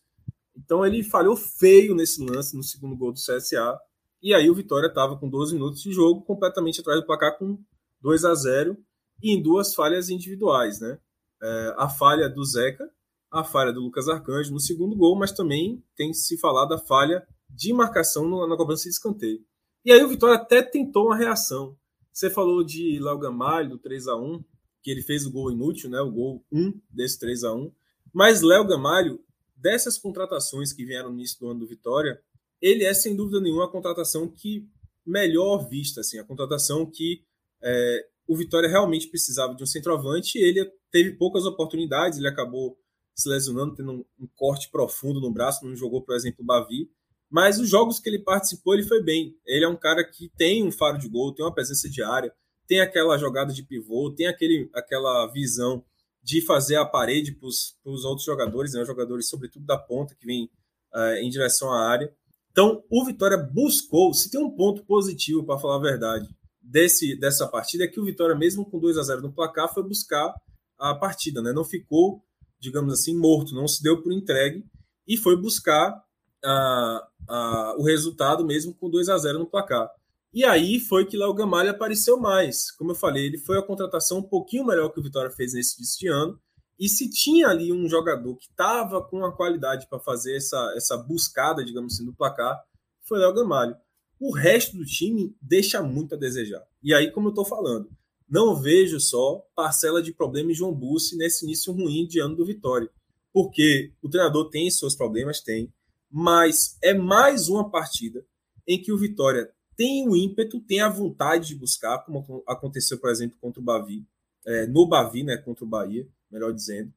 Então 0.56 0.86
ele 0.86 1.04
falhou 1.04 1.36
feio 1.36 1.96
nesse 1.96 2.24
lance 2.24 2.56
no 2.56 2.64
segundo 2.64 2.96
gol 2.96 3.12
do 3.12 3.20
CSA. 3.20 3.80
E 4.22 4.34
aí 4.34 4.50
o 4.50 4.56
Vitória 4.56 4.88
estava 4.88 5.18
com 5.18 5.30
12 5.30 5.54
minutos 5.54 5.82
de 5.82 5.92
jogo, 5.92 6.22
completamente 6.22 6.80
atrás 6.80 7.00
do 7.00 7.06
placar 7.06 7.38
com 7.38 7.58
2 8.02 8.26
a 8.26 8.36
0 8.36 8.78
e 9.22 9.32
em 9.32 9.42
duas 9.42 9.74
falhas 9.74 10.10
individuais, 10.10 10.80
né? 10.80 11.00
É, 11.42 11.76
a 11.78 11.90
falha 11.90 12.30
do 12.30 12.44
Zeca, 12.46 12.90
a 13.32 13.44
falha 13.44 13.74
do 13.74 13.82
Lucas 13.82 14.08
Arcanjo 14.08 14.54
no 14.54 14.60
segundo 14.60 14.96
gol, 14.96 15.18
mas 15.18 15.32
também 15.32 15.84
tem 15.96 16.14
se 16.14 16.38
falado 16.38 16.70
da 16.70 16.78
falha 16.78 17.26
de 17.50 17.74
marcação 17.74 18.28
no, 18.28 18.48
na 18.48 18.56
cobrança 18.56 18.84
de 18.84 18.90
escanteio. 18.90 19.40
E 19.84 19.92
aí 19.92 20.02
o 20.04 20.08
Vitória 20.08 20.36
até 20.36 20.62
tentou 20.62 21.08
uma 21.08 21.18
reação. 21.18 21.76
Você 22.12 22.30
falou 22.30 22.64
de 22.64 23.00
Léo 23.00 23.18
Gamalho, 23.18 23.72
do 23.72 23.80
3 23.80 24.08
a 24.08 24.16
1 24.16 24.44
que 24.82 24.92
ele 24.92 25.02
fez 25.02 25.26
o 25.26 25.32
gol 25.32 25.52
inútil, 25.52 25.90
né? 25.90 26.00
o 26.02 26.12
gol 26.12 26.46
1 26.52 26.80
desse 26.90 27.18
3 27.20 27.46
a 27.46 27.54
1 27.54 27.72
Mas 28.14 28.42
Léo 28.42 28.68
Gamalho, 28.68 29.20
dessas 29.64 29.98
contratações 29.98 30.74
que 30.74 30.86
vieram 30.86 31.10
no 31.10 31.16
início 31.16 31.40
do 31.40 31.50
ano 31.50 31.62
do 31.62 31.68
Vitória, 31.68 32.22
ele 32.62 32.84
é 32.84 32.94
sem 32.94 33.16
dúvida 33.16 33.40
nenhuma 33.40 33.64
a 33.66 33.72
contratação 33.72 34.28
que 34.28 34.68
melhor 35.06 35.68
vista, 35.70 36.02
assim, 36.02 36.20
a 36.20 36.24
contratação 36.24 36.86
que 36.86 37.24
é, 37.64 38.06
o 38.28 38.36
Vitória 38.36 38.68
realmente 38.70 39.08
precisava 39.08 39.56
de 39.56 39.64
um 39.64 39.66
centroavante. 39.66 40.38
Ele 40.38 40.70
teve 40.92 41.14
poucas 41.14 41.46
oportunidades, 41.46 42.20
ele 42.20 42.28
acabou 42.28 42.78
se 43.16 43.30
lesionando, 43.30 43.76
tendo 43.76 43.92
um, 43.92 44.06
um 44.20 44.28
corte 44.36 44.70
profundo 44.70 45.22
no 45.22 45.32
braço, 45.32 45.66
não 45.66 45.76
jogou, 45.76 46.02
por 46.02 46.16
exemplo, 46.16 46.44
o 46.44 46.46
Bavi. 46.46 46.90
Mas 47.30 47.60
os 47.60 47.70
jogos 47.70 48.00
que 48.00 48.10
ele 48.10 48.20
participou, 48.20 48.74
ele 48.74 48.84
foi 48.84 49.02
bem. 49.02 49.36
Ele 49.46 49.64
é 49.66 49.68
um 49.68 49.78
cara 49.78 50.04
que 50.04 50.30
tem 50.38 50.64
um 50.64 50.72
faro 50.72 50.98
de 50.98 51.08
gol, 51.08 51.34
tem 51.34 51.46
uma 51.46 51.54
presença 51.54 51.90
de 51.90 52.04
área, 52.04 52.34
tem 52.68 52.82
aquela 52.82 53.18
jogada 53.18 53.54
de 53.54 53.64
pivô, 53.64 54.12
tem 54.12 54.28
aquele, 54.28 54.70
aquela 54.74 55.26
visão 55.28 55.84
de 56.24 56.42
fazer 56.42 56.78
a 56.78 56.86
parede 56.86 57.34
para 57.34 57.48
os 57.48 58.06
outros 58.06 58.26
jogadores, 58.26 58.74
né? 58.74 58.86
jogadores, 58.86 59.28
sobretudo 59.28 59.66
da 59.66 59.78
ponta, 59.78 60.16
que 60.16 60.26
vem 60.26 60.50
uh, 60.94 61.16
em 61.22 61.30
direção 61.30 61.72
à 61.72 61.88
área. 61.90 62.12
Então, 62.52 62.84
o 62.90 63.06
Vitória 63.06 63.38
buscou, 63.38 64.14
se 64.14 64.32
tem 64.32 64.40
um 64.40 64.52
ponto 64.52 64.86
positivo, 64.86 65.44
para 65.44 65.60
falar 65.60 65.76
a 65.76 65.82
verdade, 65.82 66.30
desse, 66.62 67.20
dessa 67.20 67.48
partida, 67.48 67.84
é 67.84 67.88
que 67.88 68.00
o 68.00 68.06
Vitória, 68.06 68.36
mesmo 68.36 68.66
com 68.66 68.80
2 68.80 68.98
a 68.98 69.04
0 69.04 69.22
no 69.22 69.34
placar, 69.34 69.74
foi 69.74 69.84
buscar 69.84 70.34
a 70.80 70.96
partida, 70.96 71.42
né? 71.42 71.52
não 71.52 71.66
ficou, 71.66 72.24
digamos 72.60 72.94
assim, 72.94 73.18
morto, 73.18 73.54
não 73.54 73.68
se 73.68 73.84
deu 73.84 74.02
por 74.02 74.14
entregue 74.14 74.64
e 75.08 75.18
foi 75.18 75.36
buscar 75.36 76.02
a, 76.44 77.08
a, 77.28 77.76
o 77.78 77.84
resultado 77.84 78.46
mesmo 78.46 78.74
com 78.74 78.90
2 78.90 79.10
a 79.10 79.18
0 79.18 79.40
no 79.40 79.46
placar. 79.46 79.90
E 80.34 80.44
aí 80.44 80.80
foi 80.80 81.06
que 81.06 81.16
Léo 81.16 81.34
Gamalho 81.34 81.70
apareceu 81.70 82.18
mais. 82.18 82.72
Como 82.72 82.92
eu 82.92 82.96
falei, 82.96 83.26
ele 83.26 83.38
foi 83.38 83.58
a 83.58 83.62
contratação 83.62 84.20
um 84.20 84.24
pouquinho 84.24 84.66
melhor 84.66 84.90
que 84.90 85.00
o 85.00 85.04
Vitória 85.04 85.30
fez 85.30 85.54
nesse 85.54 86.00
de 86.00 86.08
ano. 86.08 86.40
E 86.80 86.90
se 86.90 87.10
tinha 87.10 87.50
ali 87.50 87.72
um 87.72 87.88
jogador 87.88 88.36
que 88.38 88.48
estava 88.48 89.02
com 89.04 89.24
a 89.24 89.32
qualidade 89.32 89.88
para 89.88 90.00
fazer 90.00 90.36
essa, 90.36 90.74
essa 90.76 90.98
buscada, 90.98 91.64
digamos 91.64 91.94
assim, 91.94 92.06
do 92.06 92.14
placar, 92.14 92.60
foi 93.02 93.20
Léo 93.20 93.34
Gamalho. 93.34 93.76
O 94.20 94.34
resto 94.34 94.76
do 94.76 94.86
time 94.86 95.36
deixa 95.40 95.84
muito 95.84 96.16
a 96.16 96.18
desejar. 96.18 96.64
E 96.82 96.94
aí, 96.94 97.12
como 97.12 97.28
eu 97.28 97.32
estou 97.32 97.46
falando, 97.46 97.90
não 98.28 98.56
vejo 98.56 99.00
só 99.00 99.46
parcela 99.56 100.02
de 100.02 100.12
problema 100.12 100.52
em 100.52 100.56
João 100.56 100.74
Bussi 100.74 101.16
nesse 101.16 101.46
início 101.46 101.72
ruim 101.72 102.08
de 102.08 102.20
ano 102.20 102.36
do 102.36 102.46
Vitória. 102.46 102.90
Porque 103.32 103.94
o 104.02 104.10
treinador 104.10 104.50
tem 104.50 104.70
seus 104.72 104.96
problemas, 104.96 105.42
tem 105.42 105.72
mas 106.16 106.78
é 106.80 106.94
mais 106.94 107.50
uma 107.50 107.72
partida 107.72 108.24
em 108.68 108.80
que 108.80 108.92
o 108.92 108.98
Vitória 108.98 109.52
tem 109.76 110.08
o 110.08 110.16
ímpeto, 110.16 110.60
tem 110.60 110.82
a 110.82 110.90
vontade 110.90 111.50
de 111.50 111.56
buscar, 111.56 112.00
como 112.00 112.44
aconteceu, 112.48 112.98
por 112.98 113.10
exemplo, 113.10 113.38
contra 113.40 113.62
o 113.62 113.64
Bavi, 113.64 114.06
é, 114.46 114.68
no 114.68 114.88
Bavi, 114.88 115.24
né, 115.24 115.38
contra 115.38 115.64
o 115.64 115.68
Bahia, 115.68 116.08
melhor 116.30 116.54
dizendo, 116.54 116.94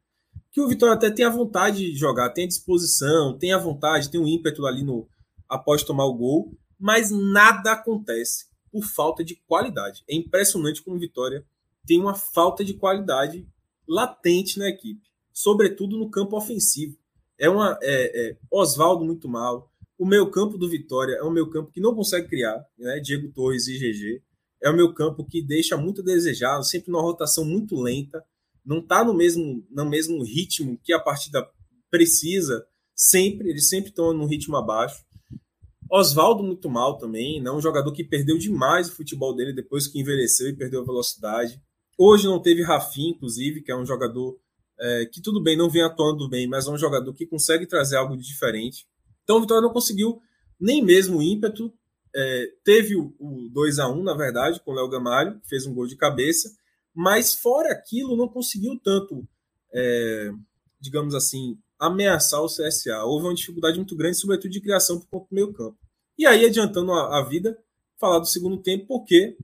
que 0.50 0.61
o 0.61 0.68
Vitória 0.68 0.95
até 0.95 1.11
tem 1.11 1.25
a 1.25 1.30
vontade 1.30 1.92
de 1.92 1.97
jogar, 1.97 2.30
tem 2.30 2.45
a 2.45 2.49
disposição, 2.49 3.37
tem 3.38 3.52
a 3.52 3.59
vontade, 3.59 4.11
tem 4.11 4.21
o 4.21 4.26
ímpeto 4.26 4.66
ali 4.66 4.83
no 4.83 5.09
após 5.49 5.83
tomar 5.83 6.06
o 6.06 6.14
gol, 6.14 6.59
mas 6.78 7.11
nada 7.11 7.73
acontece 7.73 8.47
por 8.71 8.83
falta 8.83 9.25
de 9.25 9.37
qualidade. 9.47 10.02
É 10.09 10.14
impressionante 10.14 10.83
como 10.83 10.97
o 10.97 11.00
Vitória 11.00 11.45
tem 11.87 12.00
uma 12.00 12.14
falta 12.14 12.64
de 12.64 12.75
qualidade 12.75 13.47
latente 13.87 14.59
na 14.59 14.68
equipe, 14.68 15.02
sobretudo 15.33 15.97
no 15.97 16.11
campo 16.11 16.37
ofensivo. 16.37 16.97
É 17.38 17.49
uma 17.49 17.78
é, 17.83 18.30
é, 18.30 18.37
Oswaldo 18.50 19.04
muito 19.04 19.28
mal. 19.28 19.71
O 19.99 20.07
meu 20.07 20.31
campo 20.31 20.59
do 20.59 20.69
Vitória 20.69 21.15
é 21.15 21.25
um 21.25 21.31
meu 21.31 21.49
campo 21.49 21.71
que 21.71 21.81
não 21.81 21.95
consegue 21.95 22.29
criar, 22.29 22.65
né? 22.79 23.00
Diego 23.00 23.33
Torres 23.33 23.67
e 23.67 23.79
GG. 23.79 24.23
É 24.62 24.71
o 24.71 24.76
meu 24.76 24.93
campo 24.93 25.25
que 25.25 25.43
deixa 25.43 25.76
muito 25.76 26.00
a 26.00 26.05
desejar, 26.05 26.62
sempre 26.62 26.91
numa 26.91 27.03
rotação 27.03 27.45
muito 27.45 27.81
lenta, 27.81 28.23
não 28.65 28.79
está 28.79 29.05
no 29.05 29.15
mesmo, 29.15 29.65
no 29.71 29.85
mesmo 29.85 30.23
ritmo 30.23 30.79
que 30.83 30.93
a 30.93 30.99
partida 30.99 31.49
precisa, 31.91 32.67
sempre, 32.95 33.50
eles 33.50 33.69
sempre 33.69 33.91
estão 33.91 34.12
no 34.12 34.26
ritmo 34.26 34.57
abaixo. 34.57 35.05
Oswaldo 35.91 36.43
muito 36.43 36.69
mal 36.69 36.99
também, 36.99 37.41
né? 37.41 37.50
um 37.50 37.61
jogador 37.61 37.93
que 37.93 38.03
perdeu 38.03 38.37
demais 38.37 38.88
o 38.88 38.97
futebol 38.97 39.35
dele 39.35 39.53
depois 39.53 39.87
que 39.87 40.00
envelheceu 40.00 40.49
e 40.49 40.57
perdeu 40.57 40.81
a 40.81 40.85
velocidade. 40.85 41.61
Hoje 41.97 42.26
não 42.26 42.43
teve 42.43 42.62
Rafinha, 42.62 43.11
inclusive, 43.11 43.62
que 43.62 43.71
é 43.71 43.76
um 43.76 43.87
jogador 43.87 44.37
é, 44.79 45.07
que 45.07 45.23
tudo 45.23 45.43
bem, 45.43 45.57
não 45.57 45.71
vem 45.71 45.83
atuando 45.83 46.29
bem, 46.29 46.47
mas 46.47 46.67
é 46.67 46.71
um 46.71 46.76
jogador 46.76 47.15
que 47.15 47.26
consegue 47.26 47.67
trazer 47.67 47.97
algo 47.97 48.17
de 48.17 48.26
diferente. 48.26 48.87
Então 49.26 49.38
o 49.38 49.40
Vitória 49.40 49.61
não 49.61 49.73
conseguiu 49.73 50.23
nem 50.59 50.83
mesmo 50.83 51.18
o 51.18 51.23
ímpeto. 51.23 51.73
É, 52.14 52.47
teve 52.64 52.95
o, 52.95 53.12
o 53.18 53.50
2 53.50 53.80
a 53.80 53.88
1 53.88 54.04
na 54.04 54.14
verdade, 54.14 54.61
com 54.61 54.71
o 54.71 54.75
Léo 54.75 54.88
Gamalho, 54.88 55.40
que 55.40 55.49
fez 55.49 55.66
um 55.66 55.75
gol 55.75 55.88
de 55.88 55.97
cabeça, 55.97 56.49
mas 56.95 57.35
fora 57.35 57.73
aquilo, 57.73 58.16
não 58.16 58.28
conseguiu 58.28 58.80
tanto, 58.83 59.26
é, 59.75 60.30
digamos 60.80 61.12
assim, 61.12 61.59
ameaçar 61.76 62.40
o 62.40 62.47
CSA. 62.47 63.02
Houve 63.04 63.26
uma 63.26 63.35
dificuldade 63.35 63.76
muito 63.76 63.97
grande, 63.97 64.16
sobretudo 64.16 64.52
de 64.52 64.61
criação 64.61 65.00
por 65.00 65.09
conta 65.09 65.26
do 65.28 65.35
meio 65.35 65.52
campo. 65.52 65.76
E 66.16 66.25
aí, 66.25 66.47
adiantando 66.47 66.92
a, 66.92 67.18
a 67.18 67.25
vida, 67.25 67.59
falar 67.99 68.21
do 68.21 68.26
segundo 68.26 68.59
tempo, 68.59 68.87
porque 68.87 69.37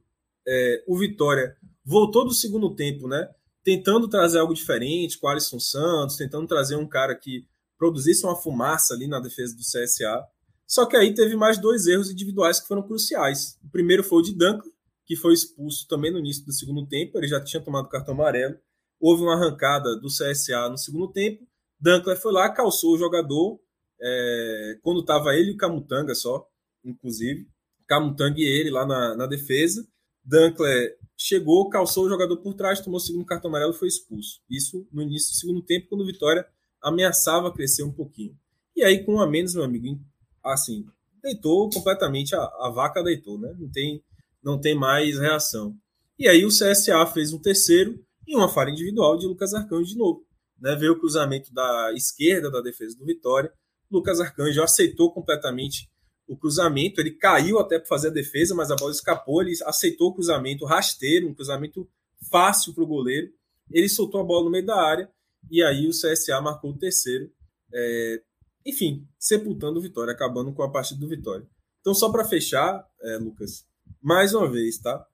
é, 0.46 0.84
o 0.86 0.96
Vitória 0.96 1.56
voltou 1.84 2.24
do 2.24 2.32
segundo 2.32 2.74
tempo, 2.74 3.08
né? 3.08 3.28
Tentando 3.64 4.08
trazer 4.08 4.38
algo 4.38 4.54
diferente 4.54 5.18
com 5.18 5.26
Alisson 5.26 5.58
Santos, 5.58 6.16
tentando 6.16 6.46
trazer 6.46 6.76
um 6.76 6.86
cara 6.86 7.14
que 7.14 7.46
produzisse 7.82 8.24
uma 8.24 8.36
fumaça 8.36 8.94
ali 8.94 9.08
na 9.08 9.18
defesa 9.18 9.56
do 9.56 9.62
CSA. 9.62 10.24
Só 10.64 10.86
que 10.86 10.96
aí 10.96 11.12
teve 11.12 11.34
mais 11.34 11.58
dois 11.58 11.88
erros 11.88 12.12
individuais 12.12 12.60
que 12.60 12.68
foram 12.68 12.84
cruciais. 12.84 13.58
O 13.64 13.68
primeiro 13.68 14.04
foi 14.04 14.20
o 14.20 14.22
de 14.22 14.32
Duncan, 14.32 14.70
que 15.04 15.16
foi 15.16 15.34
expulso 15.34 15.88
também 15.88 16.12
no 16.12 16.20
início 16.20 16.46
do 16.46 16.52
segundo 16.52 16.86
tempo, 16.86 17.18
ele 17.18 17.26
já 17.26 17.42
tinha 17.42 17.60
tomado 17.60 17.88
cartão 17.88 18.14
amarelo. 18.14 18.56
Houve 19.00 19.24
uma 19.24 19.34
arrancada 19.34 19.96
do 19.96 20.06
CSA 20.06 20.68
no 20.70 20.78
segundo 20.78 21.08
tempo. 21.10 21.44
Duncan 21.80 22.14
foi 22.14 22.32
lá, 22.32 22.48
calçou 22.50 22.94
o 22.94 22.98
jogador, 22.98 23.58
é, 24.00 24.78
quando 24.80 25.00
estava 25.00 25.34
ele 25.34 25.50
e 25.50 25.54
o 25.54 25.56
Camutanga 25.56 26.14
só, 26.14 26.48
inclusive. 26.84 27.48
Camutanga 27.88 28.38
e 28.38 28.44
ele 28.44 28.70
lá 28.70 28.86
na, 28.86 29.16
na 29.16 29.26
defesa. 29.26 29.84
Dunkler 30.24 30.96
chegou, 31.16 31.68
calçou 31.68 32.04
o 32.06 32.08
jogador 32.08 32.36
por 32.36 32.54
trás, 32.54 32.80
tomou 32.80 32.98
o 32.98 33.00
segundo 33.00 33.26
cartão 33.26 33.48
amarelo 33.48 33.72
e 33.72 33.76
foi 33.76 33.88
expulso. 33.88 34.40
Isso 34.48 34.86
no 34.92 35.02
início 35.02 35.32
do 35.32 35.36
segundo 35.36 35.62
tempo, 35.62 35.88
quando 35.88 36.02
o 36.02 36.06
Vitória 36.06 36.46
ameaçava 36.82 37.52
crescer 37.52 37.82
um 37.82 37.92
pouquinho. 37.92 38.36
E 38.74 38.82
aí, 38.82 39.04
com 39.04 39.14
um 39.14 39.20
a 39.20 39.26
menos, 39.26 39.54
meu 39.54 39.64
amigo, 39.64 40.00
assim, 40.42 40.84
deitou 41.22 41.70
completamente, 41.70 42.34
a, 42.34 42.42
a 42.42 42.70
vaca 42.70 43.02
deitou, 43.02 43.38
né? 43.38 43.54
Não 43.58 43.70
tem, 43.70 44.02
não 44.42 44.60
tem 44.60 44.74
mais 44.74 45.18
reação. 45.18 45.76
E 46.18 46.28
aí 46.28 46.44
o 46.44 46.48
CSA 46.48 47.06
fez 47.06 47.32
um 47.32 47.38
terceiro 47.38 47.98
e 48.26 48.36
uma 48.36 48.48
falha 48.48 48.70
individual 48.70 49.16
de 49.16 49.26
Lucas 49.26 49.54
Arcanjo 49.54 49.90
de 49.90 49.96
novo. 49.96 50.26
Né? 50.60 50.74
Veio 50.76 50.92
o 50.92 50.98
cruzamento 50.98 51.52
da 51.52 51.92
esquerda 51.94 52.50
da 52.50 52.60
defesa 52.60 52.96
do 52.96 53.04
Vitória. 53.04 53.52
Lucas 53.90 54.20
Arcanjo 54.20 54.62
aceitou 54.62 55.12
completamente 55.12 55.90
o 56.26 56.36
cruzamento, 56.36 57.00
ele 57.00 57.10
caiu 57.10 57.58
até 57.58 57.78
para 57.78 57.88
fazer 57.88 58.08
a 58.08 58.12
defesa, 58.12 58.54
mas 58.54 58.70
a 58.70 58.76
bola 58.76 58.92
escapou, 58.92 59.42
ele 59.42 59.52
aceitou 59.66 60.10
o 60.10 60.14
cruzamento 60.14 60.64
rasteiro, 60.64 61.28
um 61.28 61.34
cruzamento 61.34 61.86
fácil 62.30 62.72
para 62.72 62.84
o 62.84 62.86
goleiro. 62.86 63.28
Ele 63.70 63.88
soltou 63.88 64.20
a 64.20 64.24
bola 64.24 64.44
no 64.44 64.50
meio 64.50 64.64
da 64.64 64.80
área 64.80 65.10
e 65.52 65.62
aí 65.62 65.86
o 65.86 65.90
CSA 65.90 66.40
marcou 66.40 66.70
o 66.70 66.78
terceiro. 66.78 67.30
É, 67.74 68.22
enfim, 68.64 69.06
sepultando 69.18 69.78
o 69.78 69.82
Vitória, 69.82 70.10
acabando 70.10 70.50
com 70.54 70.62
a 70.62 70.70
partida 70.70 70.98
do 70.98 71.08
Vitória. 71.08 71.46
Então, 71.82 71.94
só 71.94 72.10
para 72.10 72.24
fechar, 72.24 72.88
é, 73.02 73.16
Lucas, 73.18 73.66
mais 74.00 74.32
uma 74.32 74.50
vez, 74.50 74.78
tá? 74.78 75.06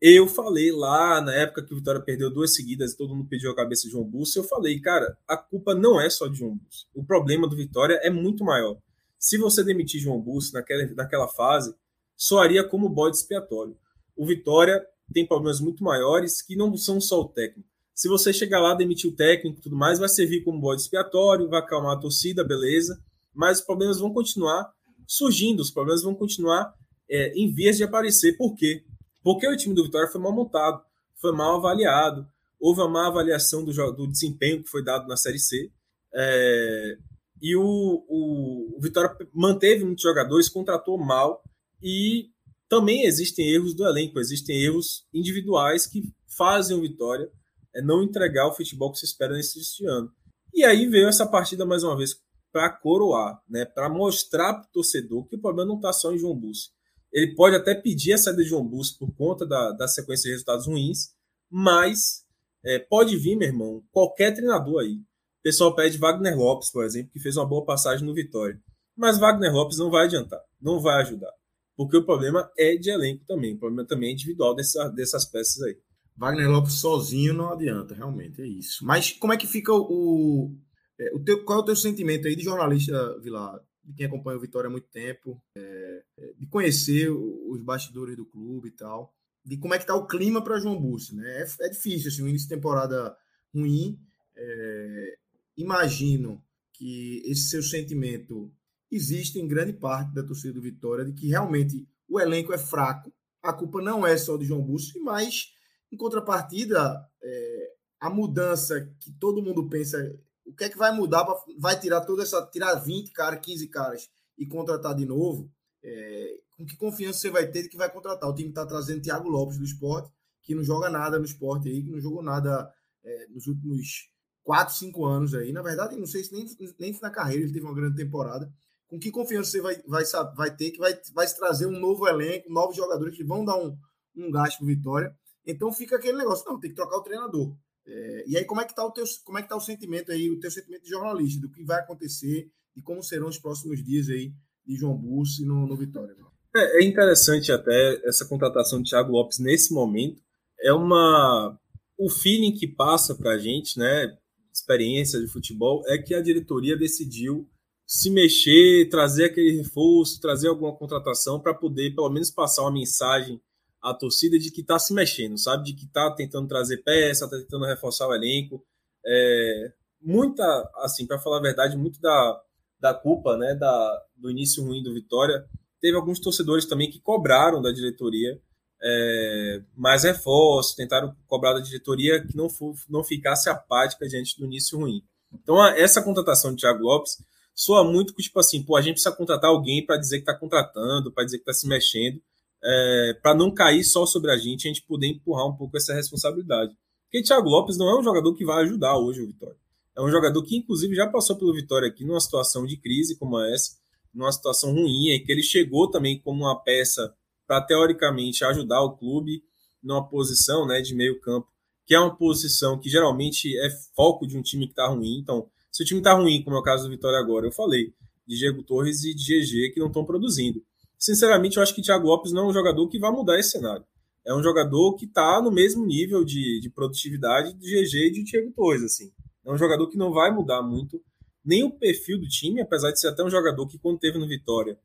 Eu 0.00 0.28
falei 0.28 0.70
lá 0.70 1.20
na 1.20 1.34
época 1.34 1.64
que 1.64 1.72
o 1.72 1.78
Vitória 1.78 2.00
perdeu 2.00 2.32
duas 2.32 2.54
seguidas 2.54 2.92
e 2.92 2.96
todo 2.96 3.12
mundo 3.12 3.28
pediu 3.28 3.50
a 3.50 3.56
cabeça 3.56 3.82
de 3.82 3.90
João 3.90 4.04
Busso, 4.04 4.38
eu 4.38 4.44
falei, 4.44 4.78
cara, 4.78 5.18
a 5.26 5.36
culpa 5.36 5.74
não 5.74 6.00
é 6.00 6.08
só 6.08 6.28
de 6.28 6.38
João 6.38 6.56
Busso. 6.56 6.86
O 6.94 7.04
problema 7.04 7.48
do 7.48 7.56
Vitória 7.56 7.98
é 8.04 8.10
muito 8.10 8.44
maior. 8.44 8.78
Se 9.18 9.36
você 9.36 9.64
demitir 9.64 10.00
João 10.00 10.20
Busso 10.20 10.52
naquela, 10.52 10.86
naquela 10.94 11.26
fase, 11.26 11.74
soaria 12.14 12.62
como 12.62 12.88
bode 12.88 13.16
expiatório. 13.16 13.76
O 14.14 14.24
Vitória 14.24 14.86
tem 15.12 15.26
problemas 15.26 15.60
muito 15.60 15.82
maiores 15.82 16.40
que 16.40 16.54
não 16.54 16.76
são 16.76 17.00
só 17.00 17.22
o 17.22 17.28
técnico. 17.28 17.75
Se 17.96 18.08
você 18.08 18.30
chegar 18.30 18.60
lá, 18.60 18.74
demitir 18.74 19.10
o 19.10 19.16
técnico 19.16 19.58
e 19.58 19.62
tudo 19.62 19.74
mais, 19.74 19.98
vai 19.98 20.08
servir 20.10 20.44
como 20.44 20.60
bode 20.60 20.82
expiatório, 20.82 21.48
vai 21.48 21.60
acalmar 21.60 21.96
a 21.96 21.98
torcida, 21.98 22.44
beleza. 22.44 23.02
Mas 23.34 23.60
os 23.60 23.64
problemas 23.64 23.98
vão 23.98 24.12
continuar 24.12 24.70
surgindo, 25.06 25.60
os 25.60 25.70
problemas 25.70 26.02
vão 26.02 26.14
continuar 26.14 26.74
é, 27.08 27.32
em 27.32 27.50
vias 27.50 27.78
de 27.78 27.84
aparecer. 27.84 28.36
Por 28.36 28.54
quê? 28.54 28.84
Porque 29.22 29.48
o 29.48 29.56
time 29.56 29.74
do 29.74 29.82
Vitória 29.82 30.08
foi 30.08 30.20
mal 30.20 30.34
montado, 30.34 30.82
foi 31.14 31.32
mal 31.32 31.56
avaliado, 31.56 32.28
houve 32.60 32.82
uma 32.82 32.88
má 32.90 33.06
avaliação 33.06 33.64
do, 33.64 33.72
do 33.92 34.06
desempenho 34.06 34.62
que 34.62 34.68
foi 34.68 34.84
dado 34.84 35.08
na 35.08 35.16
Série 35.16 35.38
C. 35.38 35.72
É, 36.14 36.98
e 37.40 37.56
o, 37.56 37.62
o, 37.62 38.76
o 38.76 38.78
Vitória 38.78 39.16
manteve 39.32 39.86
muitos 39.86 40.02
jogadores, 40.02 40.50
contratou 40.50 40.98
mal 40.98 41.42
e 41.82 42.28
também 42.68 43.06
existem 43.06 43.48
erros 43.48 43.72
do 43.72 43.86
elenco, 43.86 44.20
existem 44.20 44.62
erros 44.62 45.06
individuais 45.14 45.86
que 45.86 46.12
fazem 46.26 46.76
o 46.76 46.82
Vitória 46.82 47.30
é 47.76 47.82
não 47.82 48.02
entregar 48.02 48.48
o 48.48 48.52
futebol 48.52 48.90
que 48.90 48.98
se 48.98 49.04
espera 49.04 49.34
nesse 49.34 49.86
ano. 49.86 50.10
E 50.52 50.64
aí 50.64 50.86
veio 50.86 51.08
essa 51.08 51.26
partida 51.26 51.64
mais 51.64 51.84
uma 51.84 51.96
vez 51.96 52.20
para 52.50 52.70
coroar, 52.70 53.40
né, 53.48 53.64
para 53.64 53.88
mostrar 53.88 54.54
para 54.54 54.64
o 54.64 54.72
torcedor 54.72 55.28
que 55.28 55.36
o 55.36 55.40
problema 55.40 55.68
não 55.68 55.76
está 55.76 55.92
só 55.92 56.12
em 56.12 56.18
João 56.18 56.34
Bussi. 56.34 56.70
Ele 57.12 57.34
pode 57.34 57.54
até 57.54 57.74
pedir 57.74 58.14
a 58.14 58.18
saída 58.18 58.42
de 58.42 58.48
João 58.48 58.66
Bussi 58.66 58.98
por 58.98 59.14
conta 59.14 59.46
da, 59.46 59.72
da 59.72 59.86
sequência 59.86 60.24
de 60.24 60.30
resultados 60.30 60.66
ruins, 60.66 61.10
mas 61.50 62.24
é, 62.64 62.78
pode 62.78 63.16
vir, 63.16 63.36
meu 63.36 63.48
irmão, 63.48 63.84
qualquer 63.92 64.32
treinador 64.32 64.80
aí 64.80 64.98
pessoal 65.46 65.72
pede 65.76 65.96
Wagner 65.96 66.36
Lopes, 66.36 66.72
por 66.72 66.84
exemplo, 66.84 67.12
que 67.12 67.20
fez 67.20 67.36
uma 67.36 67.46
boa 67.46 67.64
passagem 67.64 68.04
no 68.04 68.12
Vitória. 68.12 68.60
Mas 68.96 69.16
Wagner 69.16 69.52
Lopes 69.52 69.78
não 69.78 69.92
vai 69.92 70.06
adiantar, 70.06 70.40
não 70.60 70.80
vai 70.80 71.00
ajudar. 71.02 71.30
Porque 71.76 71.96
o 71.96 72.04
problema 72.04 72.50
é 72.58 72.74
de 72.74 72.90
elenco 72.90 73.24
também, 73.28 73.54
o 73.54 73.58
problema 73.58 73.86
também 73.86 74.08
é 74.08 74.12
individual 74.12 74.56
dessa, 74.56 74.88
dessas 74.88 75.24
peças 75.24 75.62
aí. 75.62 75.78
Wagner 76.16 76.50
Lopes 76.50 76.74
sozinho 76.74 77.34
não 77.34 77.52
adianta, 77.52 77.94
realmente, 77.94 78.40
é 78.40 78.46
isso. 78.46 78.84
Mas 78.84 79.12
como 79.12 79.32
é 79.32 79.36
que 79.36 79.46
fica 79.46 79.72
o. 79.72 80.54
É, 80.98 81.14
o 81.14 81.22
teu, 81.22 81.44
qual 81.44 81.58
é 81.58 81.62
o 81.62 81.64
teu 81.64 81.76
sentimento 81.76 82.26
aí 82.26 82.34
de 82.34 82.42
jornalista, 82.42 83.18
Vilar, 83.20 83.60
de 83.84 83.92
quem 83.94 84.06
acompanha 84.06 84.38
o 84.38 84.40
Vitória 84.40 84.68
há 84.68 84.70
muito 84.70 84.88
tempo, 84.88 85.40
é, 85.56 86.02
é 86.18 86.32
de 86.38 86.46
conhecer 86.46 87.10
os 87.10 87.62
bastidores 87.62 88.16
do 88.16 88.24
clube 88.24 88.68
e 88.68 88.72
tal, 88.72 89.14
de 89.44 89.56
como 89.58 89.74
é 89.74 89.78
que 89.78 89.86
tá 89.86 89.94
o 89.94 90.06
clima 90.06 90.42
para 90.42 90.58
João 90.58 90.80
Bussi, 90.80 91.14
né? 91.14 91.42
É, 91.42 91.66
é, 91.66 91.68
difícil, 91.68 92.08
assim, 92.08 92.22
um 92.22 92.28
início 92.28 92.48
de 92.48 92.54
temporada 92.54 93.16
ruim, 93.54 93.98
é, 94.36 95.18
imagino 95.56 96.42
que 96.72 97.22
esse 97.24 97.48
seu 97.48 97.62
sentimento 97.62 98.52
existe 98.90 99.38
em 99.38 99.46
grande 99.46 99.72
parte 99.72 100.12
da 100.12 100.22
torcida 100.22 100.54
do 100.54 100.62
Vitória, 100.62 101.04
de 101.04 101.12
que 101.12 101.28
realmente 101.28 101.88
o 102.08 102.20
elenco 102.20 102.52
é 102.52 102.58
fraco, 102.58 103.12
a 103.42 103.52
culpa 103.52 103.80
não 103.80 104.06
é 104.06 104.16
só 104.16 104.36
de 104.36 104.44
João 104.44 104.62
Bussi, 104.62 104.98
mas, 104.98 105.52
em 105.92 105.96
contrapartida, 105.96 107.08
é, 107.22 107.72
a 108.00 108.10
mudança 108.10 108.80
que 109.00 109.12
todo 109.12 109.42
mundo 109.42 109.68
pensa, 109.68 109.98
o 110.44 110.54
que 110.54 110.64
é 110.64 110.68
que 110.68 110.78
vai 110.78 110.92
mudar, 110.92 111.24
pra, 111.24 111.34
vai 111.58 111.78
tirar 111.78 112.02
toda 112.02 112.22
essa, 112.22 112.44
tirar 112.46 112.74
20 112.74 113.12
caras, 113.12 113.40
15 113.40 113.68
caras 113.68 114.08
e 114.38 114.46
contratar 114.46 114.94
de 114.94 115.06
novo, 115.06 115.50
é, 115.82 116.38
com 116.56 116.64
que 116.64 116.76
confiança 116.76 117.18
você 117.20 117.30
vai 117.30 117.46
ter 117.46 117.62
de 117.62 117.68
que 117.68 117.76
vai 117.76 117.90
contratar? 117.90 118.28
O 118.28 118.34
time 118.34 118.48
está 118.48 118.66
trazendo 118.66 119.02
Thiago 119.02 119.28
Lopes 119.28 119.58
do 119.58 119.64
esporte, 119.64 120.10
que 120.42 120.54
não 120.54 120.62
joga 120.62 120.88
nada 120.88 121.18
no 121.18 121.24
esporte 121.24 121.68
aí, 121.68 121.82
que 121.82 121.90
não 121.90 122.00
jogou 122.00 122.22
nada 122.22 122.72
é, 123.04 123.26
nos 123.28 123.46
últimos 123.46 124.10
quatro, 124.42 124.74
cinco 124.74 125.04
anos 125.04 125.34
aí. 125.34 125.52
Na 125.52 125.62
verdade, 125.62 125.96
não 125.96 126.06
sei 126.06 126.24
se 126.24 126.32
nem, 126.32 126.46
nem 126.78 126.98
na 127.00 127.10
carreira 127.10 127.44
ele 127.44 127.52
teve 127.52 127.64
uma 127.64 127.74
grande 127.74 127.96
temporada. 127.96 128.50
Com 128.88 128.98
que 128.98 129.10
confiança 129.10 129.50
você 129.50 129.60
vai, 129.60 129.82
vai, 129.86 130.04
vai 130.36 130.56
ter 130.56 130.70
que 130.70 130.78
vai, 130.78 130.98
vai 131.12 131.26
trazer 131.34 131.66
um 131.66 131.78
novo 131.78 132.06
elenco, 132.06 132.50
novos 132.50 132.76
jogadores 132.76 133.16
que 133.16 133.24
vão 133.24 133.44
dar 133.44 133.56
um, 133.56 133.76
um 134.16 134.30
gasto 134.30 134.58
para 134.58 134.66
Vitória. 134.68 135.16
Então 135.46 135.72
fica 135.72 135.96
aquele 135.96 136.18
negócio, 136.18 136.44
não, 136.46 136.58
tem 136.58 136.70
que 136.70 136.76
trocar 136.76 136.96
o 136.96 137.02
treinador. 137.02 137.56
É, 137.86 138.24
e 138.26 138.36
aí, 138.36 138.44
como 138.44 138.60
é 138.60 138.64
que 138.64 138.72
está 138.72 138.84
o 138.84 138.90
teu, 138.90 139.04
como 139.24 139.38
é 139.38 139.42
que 139.42 139.48
tá 139.48 139.56
o 139.56 139.60
sentimento 139.60 140.10
aí, 140.10 140.28
o 140.30 140.40
teu 140.40 140.50
sentimento 140.50 140.82
de 140.82 140.90
jornalista, 140.90 141.40
do 141.40 141.50
que 141.50 141.62
vai 141.62 141.80
acontecer 141.80 142.50
e 142.74 142.82
como 142.82 143.02
serão 143.02 143.28
os 143.28 143.38
próximos 143.38 143.84
dias 143.84 144.08
aí 144.08 144.32
de 144.66 144.74
João 144.74 144.96
Bussi 144.96 145.44
no, 145.44 145.66
no 145.66 145.76
Vitória? 145.76 146.14
É, 146.54 146.82
é 146.82 146.84
interessante 146.84 147.52
até 147.52 148.00
essa 148.04 148.26
contratação 148.26 148.82
de 148.82 148.90
Thiago 148.90 149.12
Lopes 149.12 149.38
nesse 149.38 149.72
momento. 149.72 150.20
É 150.60 150.72
uma 150.72 151.56
o 151.98 152.10
feeling 152.10 152.52
que 152.52 152.66
passa 152.66 153.14
para 153.14 153.32
a 153.32 153.38
gente, 153.38 153.78
né? 153.78 154.16
experiência 154.56 155.20
de 155.20 155.26
futebol, 155.26 155.82
é 155.86 155.98
que 155.98 156.14
a 156.14 156.22
diretoria 156.22 156.76
decidiu 156.76 157.48
se 157.86 158.10
mexer, 158.10 158.88
trazer 158.88 159.26
aquele 159.26 159.58
reforço, 159.58 160.20
trazer 160.20 160.48
alguma 160.48 160.74
contratação 160.74 161.38
para 161.38 161.54
poder, 161.54 161.94
pelo 161.94 162.10
menos, 162.10 162.30
passar 162.30 162.62
uma 162.62 162.72
mensagem 162.72 163.40
à 163.82 163.94
torcida 163.94 164.38
de 164.38 164.50
que 164.50 164.60
está 164.60 164.78
se 164.78 164.92
mexendo, 164.92 165.38
sabe? 165.38 165.64
De 165.64 165.74
que 165.74 165.84
está 165.84 166.10
tentando 166.14 166.48
trazer 166.48 166.78
peça, 166.78 167.24
está 167.24 167.36
tentando 167.38 167.66
reforçar 167.66 168.08
o 168.08 168.14
elenco. 168.14 168.64
É, 169.04 169.72
muita, 170.00 170.44
assim, 170.76 171.06
para 171.06 171.18
falar 171.18 171.38
a 171.38 171.42
verdade, 171.42 171.76
muito 171.76 172.00
da, 172.00 172.40
da 172.80 172.94
culpa, 172.94 173.36
né, 173.36 173.54
da, 173.54 174.02
do 174.16 174.30
início 174.30 174.64
ruim 174.64 174.82
do 174.82 174.94
Vitória. 174.94 175.44
Teve 175.80 175.96
alguns 175.96 176.20
torcedores 176.20 176.66
também 176.66 176.90
que 176.90 177.00
cobraram 177.00 177.60
da 177.62 177.70
diretoria 177.70 178.40
é, 178.82 179.62
mais 179.74 180.04
reforços, 180.04 180.74
tentaram 180.74 181.14
cobrar 181.26 181.54
da 181.54 181.60
diretoria 181.60 182.24
que 182.24 182.36
não, 182.36 182.48
for, 182.48 182.74
não 182.88 183.02
ficasse 183.02 183.48
apática 183.48 184.06
diante 184.06 184.38
do 184.38 184.46
início 184.46 184.78
ruim. 184.78 185.02
Então, 185.32 185.60
a, 185.60 185.78
essa 185.78 186.02
contratação 186.02 186.54
de 186.54 186.60
Thiago 186.60 186.82
Lopes 186.82 187.16
soa 187.54 187.84
muito 187.84 188.14
que, 188.14 188.22
tipo 188.22 188.38
assim, 188.38 188.62
pô, 188.62 188.76
a 188.76 188.82
gente 188.82 188.94
precisa 188.94 189.14
contratar 189.14 189.50
alguém 189.50 189.84
para 189.84 189.96
dizer 189.96 190.18
que 190.18 190.22
está 190.22 190.34
contratando, 190.38 191.12
para 191.12 191.24
dizer 191.24 191.38
que 191.38 191.42
está 191.42 191.52
se 191.52 191.66
mexendo, 191.66 192.20
é, 192.62 193.18
para 193.22 193.34
não 193.34 193.52
cair 193.52 193.84
só 193.84 194.06
sobre 194.06 194.30
a 194.30 194.36
gente, 194.36 194.66
a 194.66 194.72
gente 194.72 194.82
poder 194.82 195.06
empurrar 195.06 195.46
um 195.46 195.56
pouco 195.56 195.76
essa 195.76 195.94
responsabilidade. 195.94 196.76
Porque 197.04 197.22
Thiago 197.22 197.48
Lopes 197.48 197.76
não 197.76 197.88
é 197.88 197.98
um 197.98 198.02
jogador 198.02 198.34
que 198.34 198.44
vai 198.44 198.64
ajudar 198.64 198.98
hoje 198.98 199.22
o 199.22 199.26
Vitória. 199.26 199.56
É 199.96 200.02
um 200.02 200.10
jogador 200.10 200.42
que, 200.42 200.56
inclusive, 200.56 200.94
já 200.94 201.06
passou 201.06 201.36
pelo 201.36 201.54
Vitória 201.54 201.88
aqui 201.88 202.04
numa 202.04 202.20
situação 202.20 202.66
de 202.66 202.76
crise 202.76 203.16
como 203.16 203.40
essa, 203.40 203.76
numa 204.12 204.30
situação 204.32 204.72
ruim, 204.72 205.10
em 205.10 205.24
que 205.24 205.32
ele 205.32 205.42
chegou 205.42 205.90
também 205.90 206.20
como 206.20 206.44
uma 206.44 206.62
peça 206.62 207.14
para 207.46 207.62
teoricamente 207.62 208.44
ajudar 208.44 208.82
o 208.82 208.96
clube 208.96 209.42
numa 209.82 210.06
posição 210.06 210.66
né, 210.66 210.80
de 210.80 210.94
meio 210.94 211.20
campo, 211.20 211.46
que 211.86 211.94
é 211.94 212.00
uma 212.00 212.14
posição 212.14 212.78
que 212.78 212.90
geralmente 212.90 213.56
é 213.58 213.70
foco 213.94 214.26
de 214.26 214.36
um 214.36 214.42
time 214.42 214.66
que 214.66 214.72
está 214.72 214.88
ruim. 214.88 215.18
Então, 215.18 215.48
se 215.70 215.82
o 215.82 215.86
time 215.86 216.00
está 216.00 216.14
ruim, 216.14 216.42
como 216.42 216.56
é 216.56 216.58
o 216.58 216.62
caso 216.62 216.84
do 216.84 216.90
Vitória 216.90 217.18
agora, 217.18 217.46
eu 217.46 217.52
falei 217.52 217.94
de 218.26 218.36
Diego 218.36 218.62
Torres 218.64 219.04
e 219.04 219.14
de 219.14 219.22
GG 219.22 219.72
que 219.72 219.80
não 219.80 219.86
estão 219.86 220.04
produzindo. 220.04 220.60
Sinceramente, 220.98 221.56
eu 221.56 221.62
acho 221.62 221.74
que 221.74 221.82
Thiago 221.82 222.06
Lopes 222.06 222.32
não 222.32 222.46
é 222.46 222.48
um 222.48 222.52
jogador 222.52 222.88
que 222.88 222.98
vai 222.98 223.10
mudar 223.10 223.38
esse 223.38 223.50
cenário. 223.50 223.84
É 224.26 224.34
um 224.34 224.42
jogador 224.42 224.94
que 224.96 225.04
está 225.04 225.40
no 225.40 225.52
mesmo 225.52 225.86
nível 225.86 226.24
de, 226.24 226.60
de 226.60 226.70
produtividade 226.70 227.52
de 227.54 227.82
GG 227.82 227.96
e 227.96 228.10
de 228.10 228.24
Diego 228.24 228.52
Torres. 228.52 228.82
Assim. 228.82 229.12
É 229.44 229.52
um 229.52 229.56
jogador 229.56 229.88
que 229.88 229.96
não 229.96 230.12
vai 230.12 230.32
mudar 230.32 230.62
muito 230.62 231.00
nem 231.44 231.62
o 231.62 231.70
perfil 231.70 232.18
do 232.18 232.26
time, 232.26 232.60
apesar 232.60 232.90
de 232.90 232.98
ser 232.98 233.06
até 233.06 233.22
um 233.22 233.30
jogador 233.30 233.68
que, 233.68 233.78
quando 233.78 234.00
teve 234.00 234.18
no 234.18 234.26
Vitória, 234.26 234.76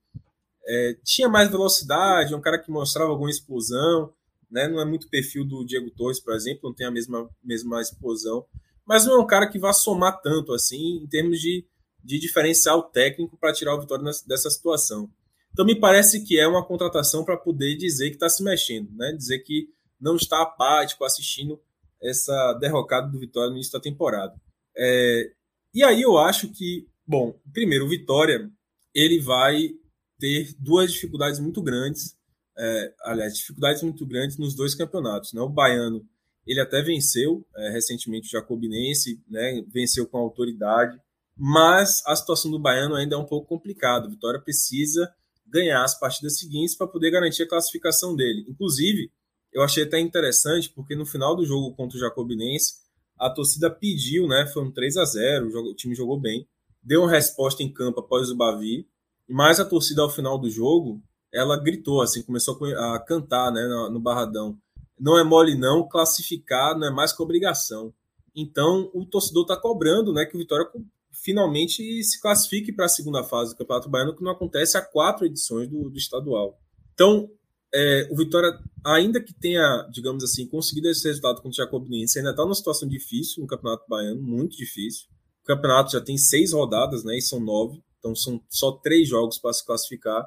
é, 0.63 0.95
tinha 1.03 1.27
mais 1.27 1.49
velocidade, 1.49 2.33
é 2.33 2.37
um 2.37 2.41
cara 2.41 2.59
que 2.59 2.69
mostrava 2.69 3.09
alguma 3.09 3.31
explosão, 3.31 4.13
né? 4.49 4.67
não 4.67 4.79
é 4.79 4.85
muito 4.85 5.09
perfil 5.09 5.43
do 5.43 5.65
Diego 5.65 5.89
Torres, 5.89 6.19
por 6.19 6.35
exemplo, 6.35 6.69
não 6.69 6.75
tem 6.75 6.85
a 6.85 6.91
mesma, 6.91 7.27
mesma 7.43 7.81
explosão, 7.81 8.45
mas 8.85 9.05
não 9.05 9.15
é 9.15 9.19
um 9.19 9.25
cara 9.25 9.49
que 9.49 9.57
vá 9.57 9.73
somar 9.73 10.21
tanto 10.21 10.53
assim 10.53 11.01
em 11.03 11.07
termos 11.07 11.39
de, 11.39 11.65
de 12.03 12.19
diferencial 12.19 12.83
técnico 12.83 13.35
para 13.37 13.53
tirar 13.53 13.73
o 13.73 13.81
Vitória 13.81 14.05
dessa 14.27 14.49
situação. 14.51 15.09
Então 15.51 15.65
me 15.65 15.79
parece 15.79 16.23
que 16.23 16.39
é 16.39 16.47
uma 16.47 16.65
contratação 16.65 17.23
para 17.25 17.37
poder 17.37 17.75
dizer 17.75 18.09
que 18.09 18.15
está 18.15 18.29
se 18.29 18.43
mexendo, 18.43 18.91
né? 18.93 19.11
dizer 19.11 19.39
que 19.39 19.67
não 19.99 20.15
está 20.15 20.41
apático 20.41 21.03
assistindo 21.03 21.59
essa 22.01 22.53
derrocada 22.53 23.07
do 23.07 23.19
Vitória 23.19 23.49
no 23.49 23.55
início 23.55 23.73
da 23.73 23.79
temporada. 23.79 24.33
É, 24.75 25.31
e 25.73 25.83
aí 25.83 26.01
eu 26.01 26.17
acho 26.17 26.49
que, 26.49 26.87
bom, 27.05 27.39
primeiro, 27.53 27.85
o 27.85 27.89
Vitória 27.89 28.49
ele 28.93 29.19
vai 29.19 29.69
ter 30.19 30.53
duas 30.59 30.91
dificuldades 30.91 31.39
muito 31.39 31.61
grandes, 31.61 32.15
é, 32.57 32.93
aliás, 33.03 33.35
dificuldades 33.35 33.83
muito 33.83 34.05
grandes 34.05 34.37
nos 34.37 34.55
dois 34.55 34.73
campeonatos. 34.73 35.33
Né? 35.33 35.41
O 35.41 35.49
Baiano 35.49 36.05
ele 36.45 36.59
até 36.59 36.81
venceu 36.81 37.45
é, 37.55 37.69
recentemente 37.69 38.27
o 38.27 38.31
Jacobinense, 38.31 39.21
né? 39.29 39.63
venceu 39.67 40.07
com 40.07 40.17
autoridade, 40.17 40.99
mas 41.37 42.01
a 42.05 42.15
situação 42.15 42.51
do 42.51 42.59
Baiano 42.59 42.95
ainda 42.95 43.15
é 43.15 43.17
um 43.17 43.25
pouco 43.25 43.47
complicada. 43.47 44.09
Vitória 44.09 44.39
precisa 44.39 45.11
ganhar 45.51 45.83
as 45.83 45.99
partidas 45.99 46.39
seguintes 46.39 46.75
para 46.75 46.87
poder 46.87 47.11
garantir 47.11 47.43
a 47.43 47.47
classificação 47.47 48.15
dele. 48.15 48.45
Inclusive, 48.47 49.11
eu 49.51 49.61
achei 49.61 49.83
até 49.83 49.99
interessante, 49.99 50.69
porque 50.69 50.95
no 50.95 51.05
final 51.05 51.35
do 51.35 51.45
jogo 51.45 51.75
contra 51.75 51.97
o 51.97 51.99
Jacobinense, 51.99 52.75
a 53.19 53.29
torcida 53.29 53.69
pediu, 53.69 54.27
né? 54.27 54.47
Foi 54.47 54.63
um 54.63 54.71
3 54.71 54.97
a 54.97 55.05
0 55.05 55.49
o 55.69 55.75
time 55.75 55.93
jogou 55.93 56.19
bem, 56.19 56.47
deu 56.81 57.01
uma 57.01 57.11
resposta 57.11 57.61
em 57.61 57.71
campo 57.71 57.99
após 57.99 58.29
o 58.29 58.35
Bavi, 58.35 58.87
mas 59.27 59.59
a 59.59 59.65
torcida 59.65 60.01
ao 60.01 60.09
final 60.09 60.37
do 60.37 60.49
jogo, 60.49 61.01
ela 61.31 61.61
gritou, 61.61 62.01
assim, 62.01 62.23
começou 62.23 62.57
a 62.75 62.99
cantar, 62.99 63.51
né, 63.51 63.61
no 63.91 63.99
Barradão. 63.99 64.57
Não 64.99 65.17
é 65.17 65.23
mole 65.23 65.55
não, 65.55 65.87
classificar 65.87 66.77
não 66.77 66.87
é 66.87 66.91
mais 66.91 67.11
que 67.11 67.21
obrigação. 67.21 67.93
Então, 68.35 68.89
o 68.93 69.05
torcedor 69.05 69.43
está 69.43 69.57
cobrando, 69.57 70.13
né, 70.13 70.25
que 70.25 70.35
o 70.35 70.39
Vitória 70.39 70.67
finalmente 71.23 72.03
se 72.03 72.19
classifique 72.19 72.71
para 72.73 72.85
a 72.85 72.89
segunda 72.89 73.23
fase 73.23 73.51
do 73.51 73.57
Campeonato 73.57 73.89
Baiano, 73.89 74.15
que 74.15 74.23
não 74.23 74.31
acontece 74.31 74.77
há 74.77 74.81
quatro 74.81 75.25
edições 75.25 75.69
do, 75.69 75.89
do 75.89 75.97
estadual. 75.97 76.59
Então, 76.93 77.29
é, 77.73 78.07
o 78.11 78.17
Vitória, 78.17 78.59
ainda 78.85 79.21
que 79.21 79.33
tenha, 79.33 79.87
digamos 79.91 80.23
assim, 80.23 80.47
conseguido 80.47 80.89
esse 80.89 81.07
resultado 81.07 81.41
contra 81.41 81.49
o 81.49 81.65
Jacobinense, 81.65 82.17
ainda 82.17 82.31
está 82.31 82.43
numa 82.43 82.55
situação 82.55 82.87
difícil 82.87 83.41
no 83.41 83.47
Campeonato 83.47 83.85
Baiano, 83.87 84.21
muito 84.21 84.57
difícil. 84.57 85.07
O 85.43 85.45
campeonato 85.45 85.91
já 85.91 86.01
tem 86.01 86.17
seis 86.17 86.53
rodadas, 86.53 87.03
né? 87.03 87.17
E 87.17 87.21
são 87.21 87.39
nove, 87.39 87.81
então 87.97 88.15
são 88.15 88.41
só 88.49 88.73
três 88.73 89.07
jogos 89.07 89.37
para 89.37 89.53
se 89.53 89.65
classificar. 89.65 90.23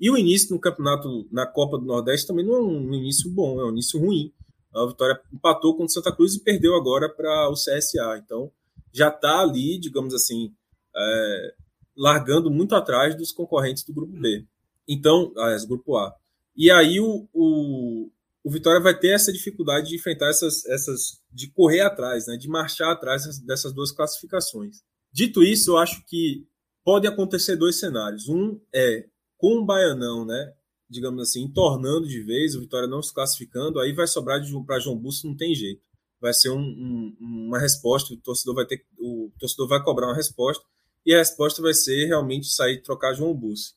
E 0.00 0.10
o 0.10 0.16
início 0.16 0.54
no 0.54 0.60
campeonato, 0.60 1.26
na 1.32 1.46
Copa 1.46 1.78
do 1.78 1.84
Nordeste, 1.84 2.26
também 2.26 2.44
não 2.44 2.54
é 2.54 2.60
um 2.60 2.94
início 2.94 3.30
bom, 3.30 3.60
é 3.60 3.64
um 3.64 3.70
início 3.70 3.98
ruim. 3.98 4.32
A 4.74 4.86
Vitória 4.86 5.20
empatou 5.32 5.72
contra 5.72 5.86
o 5.86 5.90
Santa 5.90 6.14
Cruz 6.14 6.34
e 6.34 6.40
perdeu 6.40 6.74
agora 6.74 7.08
para 7.08 7.48
o 7.48 7.54
CSA. 7.54 8.22
Então, 8.22 8.52
já 8.92 9.08
está 9.08 9.40
ali, 9.40 9.78
digamos 9.78 10.14
assim, 10.14 10.52
é, 10.96 11.54
largando 11.96 12.50
muito 12.50 12.74
atrás 12.74 13.16
dos 13.16 13.32
concorrentes 13.32 13.84
do 13.84 13.92
grupo 13.92 14.12
B. 14.12 14.46
Então, 14.86 15.32
aliás, 15.36 15.64
grupo 15.64 15.96
A. 15.96 16.14
E 16.56 16.70
aí 16.70 17.00
o, 17.00 17.28
o, 17.32 18.10
o, 18.42 18.50
Vitória 18.50 18.80
vai 18.80 18.98
ter 18.98 19.08
essa 19.08 19.32
dificuldade 19.32 19.88
de 19.88 19.96
enfrentar 19.96 20.28
essas, 20.28 20.64
essas 20.66 21.20
de 21.32 21.48
correr 21.50 21.80
atrás, 21.80 22.26
né, 22.26 22.36
de 22.36 22.48
marchar 22.48 22.90
atrás 22.90 23.38
dessas 23.40 23.72
duas 23.72 23.92
classificações. 23.92 24.82
Dito 25.12 25.42
isso, 25.42 25.72
eu 25.72 25.78
acho 25.78 26.04
que 26.06 26.46
pode 26.84 27.06
acontecer 27.06 27.56
dois 27.56 27.78
cenários. 27.78 28.28
Um 28.28 28.58
é 28.74 29.06
com 29.36 29.58
o 29.58 29.64
Baianão, 29.64 30.24
né, 30.24 30.52
digamos 30.88 31.22
assim, 31.22 31.48
tornando 31.48 32.08
de 32.08 32.22
vez, 32.22 32.54
o 32.54 32.60
Vitória 32.60 32.88
não 32.88 33.02
se 33.02 33.12
classificando, 33.12 33.78
aí 33.78 33.92
vai 33.92 34.06
sobrar 34.06 34.40
para 34.66 34.80
João 34.80 34.98
Busto, 34.98 35.28
não 35.28 35.36
tem 35.36 35.54
jeito 35.54 35.87
vai 36.20 36.32
ser 36.32 36.50
um, 36.50 36.58
um, 36.58 37.16
uma 37.20 37.58
resposta, 37.58 38.12
o 38.12 38.16
torcedor 38.16 38.54
vai 38.54 38.66
ter 38.66 38.84
o 38.98 39.30
torcedor 39.38 39.68
vai 39.68 39.82
cobrar 39.82 40.08
uma 40.08 40.16
resposta 40.16 40.64
e 41.06 41.14
a 41.14 41.18
resposta 41.18 41.62
vai 41.62 41.72
ser 41.72 42.06
realmente 42.06 42.48
sair 42.48 42.82
trocar 42.82 43.14
João 43.14 43.34
Bussi. 43.34 43.74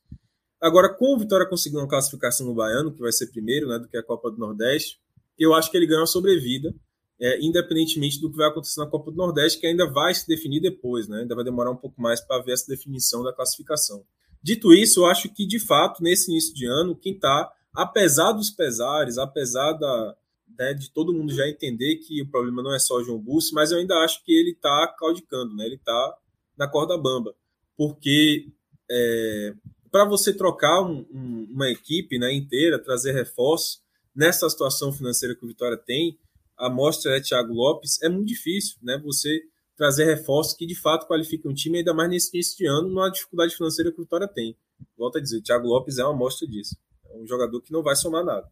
Agora, 0.60 0.89
com 0.89 1.15
o 1.15 1.17
Vitória 1.17 1.47
conseguindo 1.47 1.82
uma 1.82 1.88
classificação 1.88 2.45
no 2.45 2.54
Baiano, 2.54 2.93
que 2.93 2.99
vai 2.99 3.12
ser 3.12 3.27
primeiro, 3.27 3.67
né, 3.67 3.80
do 3.80 3.88
que 3.88 3.97
a 3.97 4.04
Copa 4.04 4.30
do 4.30 4.38
Nordeste, 4.38 4.99
eu 5.38 5.54
acho 5.56 5.71
que 5.71 5.77
ele 5.77 5.88
ganha 5.88 6.01
uma 6.01 6.08
sobrevida, 6.08 6.73
é, 7.19 7.43
independentemente 7.43 8.19
do 8.19 8.30
que 8.30 8.38
vai 8.38 8.47
acontecer 8.47 8.80
na 8.80 8.88
Copa 8.88 9.10
do 9.10 9.17
Nordeste, 9.17 9.60
que 9.60 9.65
ainda 9.65 9.89
vai 9.89 10.13
se 10.13 10.27
definir 10.27 10.62
depois, 10.62 11.08
né, 11.08 11.21
ainda 11.21 11.34
vai 11.34 11.43
demorar 11.43 11.71
um 11.71 11.77
pouco 11.77 11.99
mais 11.99 12.21
para 12.21 12.43
ver 12.43 12.54
essa 12.54 12.67
definição 12.67 13.23
da 13.23 13.34
classificação. 13.34 14.04
Dito 14.43 14.73
isso, 14.73 15.01
eu 15.01 15.06
acho 15.06 15.30
que, 15.30 15.45
de 15.45 15.60
fato, 15.60 16.01
nesse 16.04 16.32
início 16.32 16.54
de 16.54 16.65
ano, 16.65 16.95
quem 16.95 17.13
está, 17.13 17.51
apesar 17.73 18.32
dos 18.34 18.49
pesares, 18.49 19.17
apesar 19.17 19.73
da, 19.73 20.15
né, 20.62 20.76
de 20.76 20.91
todo 20.91 21.12
mundo 21.12 21.34
já 21.34 21.50
entender 21.50 21.95
que 21.95 22.21
o 22.21 22.30
problema 22.30 22.62
não 22.62 22.71
é 22.71 22.78
só 22.78 22.97
o 22.97 23.04
João 23.04 23.19
Bussi, 23.19 23.52
mas 23.52 23.71
eu 23.71 23.80
ainda 23.80 23.95
acho 24.04 24.24
que 24.24 24.32
ele 24.32 24.52
está 24.52 24.93
claudicando, 24.95 25.56
né? 25.56 25.65
ele 25.65 25.74
está 25.74 26.17
na 26.56 26.67
corda 26.67 26.95
bamba. 26.95 27.34
Porque 27.76 28.45
é, 28.89 29.56
para 29.91 30.06
você 30.06 30.32
trocar 30.32 30.84
um, 30.84 31.04
um, 31.12 31.47
uma 31.50 31.67
equipe 31.67 32.19
né, 32.19 32.32
inteira, 32.32 32.78
trazer 32.78 33.12
reforços, 33.12 33.82
nessa 34.15 34.47
situação 34.47 34.93
financeira 34.93 35.34
que 35.34 35.43
o 35.43 35.47
Vitória 35.47 35.78
tem, 35.78 36.19
a 36.56 36.69
mostra 36.69 37.17
é 37.17 37.19
Thiago 37.19 37.54
Lopes, 37.54 38.00
é 38.04 38.08
muito 38.08 38.28
difícil 38.28 38.78
né, 38.84 39.02
você 39.04 39.41
trazer 39.76 40.06
reforços 40.06 40.54
que 40.54 40.67
de 40.67 40.76
fato 40.76 41.08
qualificam 41.08 41.52
um 41.52 41.56
time, 41.56 41.80
ainda 41.80 41.91
mais 41.91 42.08
nesse 42.08 42.30
início 42.36 42.56
de 42.56 42.67
ano, 42.67 42.88
numa 42.88 43.10
dificuldade 43.10 43.56
financeira 43.56 43.91
que 43.91 44.00
o 44.00 44.04
Vitória 44.04 44.28
tem. 44.28 44.56
Volto 44.95 45.17
a 45.17 45.21
dizer, 45.21 45.38
o 45.39 45.41
Thiago 45.41 45.67
Lopes 45.67 45.97
é 45.97 46.04
uma 46.04 46.13
amostra 46.13 46.47
disso. 46.47 46.78
É 47.10 47.17
um 47.17 47.26
jogador 47.26 47.60
que 47.62 47.71
não 47.71 47.82
vai 47.82 47.95
somar 47.95 48.24
nada. 48.24 48.47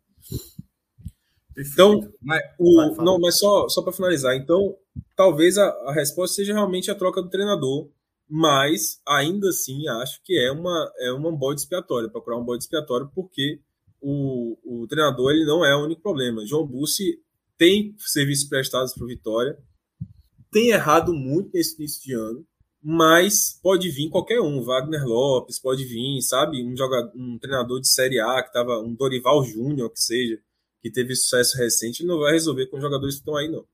Então, 1.60 2.10
mas, 2.22 2.41
o, 2.58 3.04
não, 3.04 3.19
mas 3.19 3.38
só, 3.38 3.67
só 3.67 3.82
para 3.82 3.91
finalizar, 3.91 4.36
então, 4.36 4.76
talvez 5.15 5.58
a, 5.58 5.67
a, 5.67 5.93
resposta 5.93 6.36
seja 6.36 6.54
realmente 6.54 6.89
a 6.89 6.95
troca 6.95 7.22
do 7.22 7.30
treinador, 7.30 7.89
mas 8.30 9.02
ainda 9.06 9.50
assim 9.50 9.88
acho 9.88 10.22
que 10.24 10.38
é 10.38 10.52
uma 10.52 10.91
é 11.00 11.12
uma 11.12 11.32
bode 11.36 11.62
expiatória, 11.62 12.10
procurar 12.10 12.38
um 12.38 12.45
bode 12.45 12.63
expiatório, 12.63 13.12
porque 13.13 13.60
o, 14.00 14.58
o 14.63 14.88
treinador 14.88 15.32
ele 15.32 15.45
não 15.45 15.65
é 15.65 15.76
o 15.76 15.84
único 15.84 16.02
problema. 16.02 16.45
João 16.45 16.65
Bussi 16.65 17.19
tem 17.58 17.93
serviços 17.98 18.48
prestados 18.48 18.93
para 18.93 19.04
o 19.04 19.08
Vitória, 19.08 19.58
tem 20.52 20.69
errado 20.69 21.13
muito 21.13 21.52
nesse 21.54 21.76
início 21.76 22.02
de 22.02 22.13
ano, 22.13 22.45
mas 22.82 23.60
pode 23.62 23.89
vir 23.89 24.10
qualquer 24.10 24.39
um, 24.39 24.63
Wagner 24.63 25.06
Lopes, 25.06 25.60
pode 25.60 25.84
vir, 25.84 26.22
sabe, 26.22 26.63
um 26.63 26.78
jogador, 26.78 27.12
um 27.15 27.38
treinador 27.38 27.82
de 27.82 27.89
Série 27.89 28.19
A 28.19 28.41
que 28.41 28.48
estava 28.48 28.80
um 28.80 28.93
Dorival 28.93 29.43
Júnior 29.43 29.91
que 29.91 30.02
seja 30.02 30.39
que 30.82 30.92
teve 30.92 31.15
sucesso 31.15 31.58
recente, 31.58 32.06
não 32.06 32.20
vai 32.20 32.34
resolver 32.34 32.68
com 32.68 32.78
os 32.78 32.82
jogadores 32.82 33.15
que 33.15 33.22
estão 33.22 33.36
aí, 33.36 33.50
não. 33.50 33.65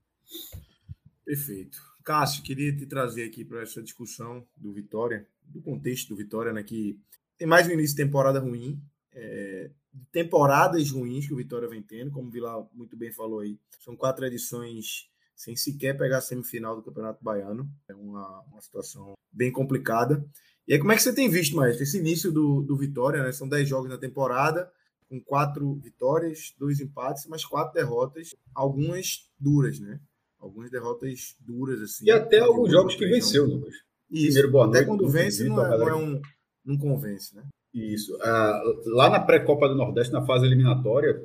Perfeito. 1.23 1.77
Cássio, 2.03 2.43
queria 2.43 2.75
te 2.75 2.85
trazer 2.85 3.23
aqui 3.23 3.43
para 3.43 3.61
essa 3.61 3.81
discussão 3.81 4.45
do 4.55 4.71
Vitória, 4.71 5.27
do 5.43 5.61
contexto 5.61 6.09
do 6.09 6.15
Vitória, 6.15 6.53
né? 6.53 6.63
Que 6.63 6.99
tem 7.37 7.47
mais 7.47 7.67
um 7.67 7.71
início 7.71 7.95
de 7.95 8.03
temporada 8.03 8.39
ruim, 8.39 8.79
é, 9.11 9.71
temporadas 10.11 10.91
ruins 10.91 11.27
que 11.27 11.33
o 11.33 11.37
Vitória 11.37 11.67
vem 11.67 11.81
tendo, 11.81 12.11
como 12.11 12.27
o 12.27 12.31
Vila 12.31 12.69
muito 12.73 12.95
bem 12.95 13.11
falou 13.11 13.39
aí. 13.39 13.59
São 13.79 13.95
quatro 13.95 14.25
edições 14.25 15.09
sem 15.35 15.55
sequer 15.55 15.97
pegar 15.97 16.19
a 16.19 16.21
semifinal 16.21 16.75
do 16.75 16.83
Campeonato 16.83 17.23
Baiano. 17.23 17.69
É 17.87 17.95
uma, 17.95 18.41
uma 18.41 18.61
situação 18.61 19.13
bem 19.31 19.51
complicada. 19.51 20.25
E 20.67 20.73
aí, 20.73 20.79
como 20.79 20.91
é 20.91 20.95
que 20.95 21.01
você 21.01 21.13
tem 21.13 21.29
visto, 21.29 21.55
mais 21.55 21.79
esse 21.79 21.97
início 21.97 22.31
do, 22.31 22.61
do 22.61 22.77
Vitória, 22.77 23.23
né? 23.23 23.31
São 23.31 23.49
dez 23.49 23.67
jogos 23.67 23.89
na 23.89 23.97
temporada 23.97 24.71
com 25.09 25.21
quatro 25.21 25.75
vitórias, 25.75 26.53
dois 26.57 26.79
empates, 26.79 27.27
mas 27.27 27.45
quatro 27.45 27.73
derrotas, 27.73 28.35
algumas 28.53 29.29
duras, 29.39 29.79
né? 29.79 29.99
Algumas 30.39 30.69
derrotas 30.69 31.35
duras, 31.39 31.81
assim. 31.81 32.05
E 32.05 32.11
até 32.11 32.39
alguns 32.39 32.71
jogos 32.71 32.95
que 32.95 33.05
venceu, 33.05 33.45
Lucas. 33.45 33.73
Isso, 34.11 34.33
Primeiro, 34.33 34.51
boa 34.51 34.67
até 34.67 34.85
quando 34.85 35.09
vence 35.09 35.47
não, 35.47 35.65
é, 35.65 35.77
não, 35.77 35.89
é 35.89 35.95
um, 35.95 36.21
não 36.63 36.77
convence, 36.77 37.35
né? 37.35 37.43
Isso. 37.73 38.17
Ah, 38.21 38.61
lá 38.85 39.09
na 39.09 39.19
pré-Copa 39.19 39.67
do 39.67 39.75
Nordeste, 39.75 40.13
na 40.13 40.25
fase 40.25 40.45
eliminatória, 40.45 41.21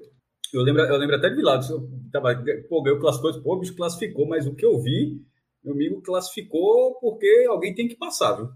eu 0.53 0.63
lembro, 0.63 0.83
eu 0.83 0.97
lembro 0.97 1.17
até 1.17 1.29
de 1.29 1.37
Vilados. 1.37 1.71
Eu 1.71 1.89
tava, 2.11 2.35
pô, 2.69 2.83
ganhou 2.83 2.99
classificou, 2.99 3.43
pô, 3.43 3.61
bicho 3.61 3.77
classificou, 3.77 4.27
mas 4.27 4.47
o 4.47 4.55
que 4.55 4.65
eu 4.65 4.81
vi, 4.81 5.23
meu 5.63 5.75
amigo 5.75 6.03
classificou 6.03 6.99
porque 7.01 7.47
alguém 7.49 7.75
tem 7.75 7.87
que 7.87 7.97
passar, 7.97 8.35
viu? 8.35 8.49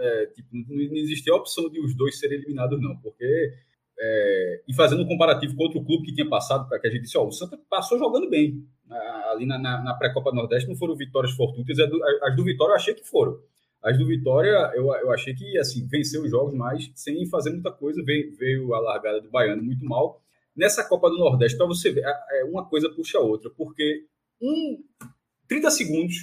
É, 0.00 0.26
tipo, 0.26 0.48
não 0.52 0.96
existia 0.96 1.32
a 1.32 1.36
opção 1.36 1.68
de 1.68 1.80
os 1.80 1.96
dois 1.96 2.18
serem 2.18 2.38
eliminados, 2.38 2.80
não, 2.80 2.96
porque. 2.98 3.52
É, 3.98 4.62
e 4.68 4.74
fazendo 4.74 5.02
um 5.02 5.06
comparativo 5.06 5.54
com 5.54 5.62
outro 5.62 5.84
clube 5.84 6.06
que 6.06 6.14
tinha 6.14 6.28
passado, 6.28 6.68
para 6.68 6.78
que 6.80 6.86
a 6.86 6.90
gente 6.90 7.02
disse: 7.02 7.16
ó, 7.16 7.26
o 7.26 7.32
Santa 7.32 7.58
passou 7.68 7.98
jogando 7.98 8.28
bem. 8.28 8.64
Ali 9.30 9.46
na, 9.46 9.58
na, 9.58 9.82
na 9.82 9.94
pré-Copa 9.94 10.32
Nordeste 10.32 10.68
não 10.68 10.76
foram 10.76 10.94
vitórias 10.94 11.32
fortuitas, 11.32 11.78
as 11.78 12.36
do 12.36 12.44
Vitória 12.44 12.72
eu 12.72 12.76
achei 12.76 12.94
que 12.94 13.04
foram. 13.04 13.38
As 13.82 13.98
do 13.98 14.06
Vitória, 14.06 14.72
eu, 14.74 14.86
eu 14.94 15.12
achei 15.12 15.34
que 15.34 15.58
assim, 15.58 15.86
venceu 15.86 16.22
os 16.22 16.30
jogos, 16.30 16.54
mas 16.54 16.90
sem 16.94 17.26
fazer 17.26 17.50
muita 17.50 17.70
coisa. 17.70 18.02
Veio, 18.02 18.34
veio 18.34 18.74
a 18.74 18.80
largada 18.80 19.20
do 19.20 19.30
Baiano 19.30 19.62
muito 19.62 19.84
mal. 19.84 20.22
Nessa 20.56 20.88
Copa 20.88 21.10
do 21.10 21.18
Nordeste, 21.18 21.58
para 21.58 21.66
você 21.66 21.90
ver, 21.90 22.04
é, 22.04 22.40
é, 22.40 22.44
uma 22.44 22.64
coisa 22.64 22.88
puxa 22.88 23.18
a 23.18 23.20
outra, 23.20 23.50
porque 23.50 24.06
um 24.40 24.78
30 25.48 25.70
segundos 25.70 26.14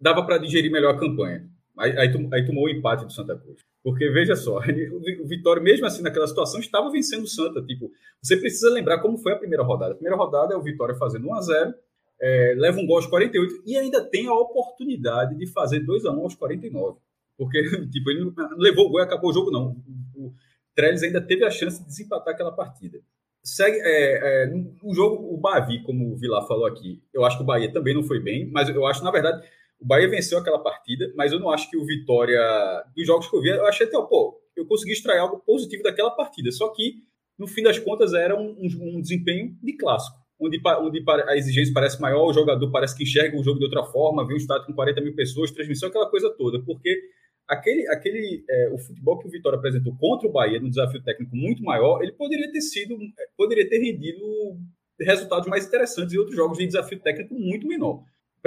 dava 0.00 0.24
para 0.24 0.38
digerir 0.38 0.70
melhor 0.70 0.94
a 0.94 0.98
campanha. 0.98 1.48
Aí, 1.78 1.96
aí, 1.96 2.28
aí, 2.32 2.46
tomou 2.46 2.64
o 2.64 2.68
empate 2.68 3.04
do 3.04 3.12
Santa 3.12 3.36
Cruz. 3.36 3.60
Porque, 3.86 4.10
veja 4.10 4.34
só, 4.34 4.58
o 5.22 5.28
Vitória, 5.28 5.62
mesmo 5.62 5.86
assim, 5.86 6.02
naquela 6.02 6.26
situação, 6.26 6.58
estava 6.58 6.90
vencendo 6.90 7.22
o 7.22 7.28
Santa. 7.28 7.62
Tipo, 7.62 7.88
você 8.20 8.36
precisa 8.36 8.68
lembrar 8.68 8.98
como 8.98 9.16
foi 9.16 9.30
a 9.30 9.36
primeira 9.36 9.62
rodada. 9.62 9.92
A 9.92 9.94
primeira 9.94 10.16
rodada 10.16 10.54
é 10.54 10.56
o 10.56 10.60
Vitória 10.60 10.96
fazendo 10.96 11.28
1 11.28 11.34
a 11.34 11.40
0 11.40 11.74
é, 12.20 12.54
leva 12.56 12.80
um 12.80 12.86
gol 12.86 12.96
aos 12.96 13.06
48 13.06 13.62
e 13.64 13.76
ainda 13.76 14.02
tem 14.02 14.26
a 14.26 14.34
oportunidade 14.34 15.36
de 15.36 15.46
fazer 15.46 15.78
2 15.86 16.04
a 16.04 16.10
1 16.10 16.20
aos 16.20 16.34
49. 16.34 16.98
Porque, 17.38 17.62
tipo, 17.92 18.10
ele 18.10 18.24
não 18.24 18.34
levou 18.58 18.86
o 18.86 18.90
gol 18.90 18.98
e 18.98 19.04
acabou 19.04 19.30
o 19.30 19.32
jogo, 19.32 19.52
não. 19.52 19.76
O, 20.16 20.26
o 20.26 20.34
Trellis 20.74 21.04
ainda 21.04 21.20
teve 21.20 21.44
a 21.44 21.50
chance 21.52 21.80
de 21.80 21.86
desempatar 21.86 22.34
aquela 22.34 22.50
partida. 22.50 22.98
Segue, 23.40 23.78
é, 23.84 24.46
é, 24.46 24.52
jogo, 24.92 25.32
o 25.32 25.38
Bavi, 25.38 25.84
como 25.84 26.12
o 26.12 26.16
Vilar 26.16 26.44
falou 26.48 26.66
aqui, 26.66 27.04
eu 27.14 27.24
acho 27.24 27.36
que 27.36 27.44
o 27.44 27.46
Bahia 27.46 27.72
também 27.72 27.94
não 27.94 28.02
foi 28.02 28.18
bem, 28.18 28.50
mas 28.50 28.68
eu 28.68 28.84
acho, 28.84 29.04
na 29.04 29.12
verdade, 29.12 29.46
o 29.80 29.86
Bahia 29.86 30.08
venceu 30.08 30.38
aquela 30.38 30.58
partida, 30.58 31.12
mas 31.16 31.32
eu 31.32 31.38
não 31.38 31.50
acho 31.50 31.70
que 31.70 31.76
o 31.76 31.84
Vitória, 31.84 32.40
dos 32.94 33.06
jogos 33.06 33.28
que 33.28 33.36
eu 33.36 33.40
vi, 33.40 33.48
eu 33.48 33.66
achei 33.66 33.86
até, 33.86 33.96
pô, 33.96 34.40
eu 34.56 34.66
consegui 34.66 34.92
extrair 34.92 35.18
algo 35.18 35.38
positivo 35.44 35.82
daquela 35.82 36.10
partida. 36.10 36.50
Só 36.50 36.68
que, 36.68 36.94
no 37.38 37.46
fim 37.46 37.62
das 37.62 37.78
contas, 37.78 38.14
era 38.14 38.34
um, 38.34 38.56
um, 38.58 38.96
um 38.96 39.00
desempenho 39.00 39.54
de 39.62 39.76
clássico, 39.76 40.16
onde, 40.40 40.60
onde 40.80 41.04
a 41.28 41.36
exigência 41.36 41.74
parece 41.74 42.00
maior, 42.00 42.26
o 42.26 42.32
jogador 42.32 42.70
parece 42.70 42.96
que 42.96 43.04
enxerga 43.04 43.38
o 43.38 43.44
jogo 43.44 43.58
de 43.58 43.66
outra 43.66 43.84
forma, 43.84 44.26
vê 44.26 44.34
um 44.34 44.38
estádio 44.38 44.66
com 44.66 44.72
40 44.72 45.00
mil 45.02 45.14
pessoas, 45.14 45.50
transmissão, 45.50 45.90
aquela 45.90 46.08
coisa 46.08 46.30
toda, 46.36 46.62
porque 46.62 46.98
aquele, 47.46 47.86
aquele 47.88 48.44
é, 48.48 48.70
o 48.72 48.78
futebol 48.78 49.18
que 49.18 49.28
o 49.28 49.30
Vitória 49.30 49.58
apresentou 49.58 49.94
contra 49.98 50.26
o 50.26 50.32
Bahia, 50.32 50.58
num 50.58 50.70
desafio 50.70 51.02
técnico 51.02 51.36
muito 51.36 51.62
maior, 51.62 52.02
ele 52.02 52.12
poderia 52.12 52.50
ter 52.50 52.62
sido, 52.62 52.96
poderia 53.36 53.68
ter 53.68 53.78
rendido 53.78 54.24
resultados 54.98 55.46
mais 55.46 55.66
interessantes 55.66 56.14
em 56.14 56.18
outros 56.18 56.34
jogos 56.34 56.56
de 56.56 56.66
desafio 56.66 56.98
técnico 56.98 57.34
muito 57.34 57.66
menor 57.66 58.02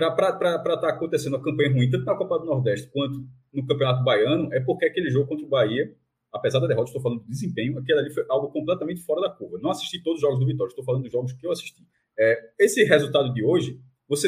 para 0.08 0.30
estar 0.30 0.78
tá 0.78 0.90
acontecendo 0.90 1.36
a 1.36 1.44
campanha 1.44 1.72
ruim, 1.72 1.90
tanto 1.90 2.06
na 2.06 2.16
Copa 2.16 2.40
do 2.40 2.46
Nordeste 2.46 2.90
quanto 2.92 3.26
no 3.54 3.66
Campeonato 3.66 4.04
Baiano, 4.04 4.54
é 4.54 4.60
porque 4.60 4.86
aquele 4.86 5.10
jogo 5.10 5.28
contra 5.28 5.46
o 5.46 5.50
Bahia, 5.50 5.94
apesar 6.32 6.60
da 6.60 6.68
derrota, 6.68 6.90
estou 6.90 7.02
falando 7.02 7.22
do 7.22 7.28
desempenho, 7.28 7.78
aquele 7.78 8.00
ali 8.00 8.14
foi 8.14 8.24
algo 8.30 8.50
completamente 8.52 9.02
fora 9.02 9.22
da 9.22 9.30
curva. 9.30 9.58
Não 9.62 9.72
assisti 9.72 10.02
todos 10.02 10.18
os 10.18 10.22
jogos 10.22 10.40
do 10.40 10.46
Vitória, 10.46 10.70
estou 10.70 10.86
falando 10.86 11.04
dos 11.04 11.12
jogos 11.12 11.34
que 11.34 11.46
eu 11.46 11.52
assisti. 11.52 11.82
É, 12.18 12.52
esse 12.60 12.84
resultado 12.84 13.34
de 13.34 13.44
hoje, 13.44 13.80
você 14.08 14.28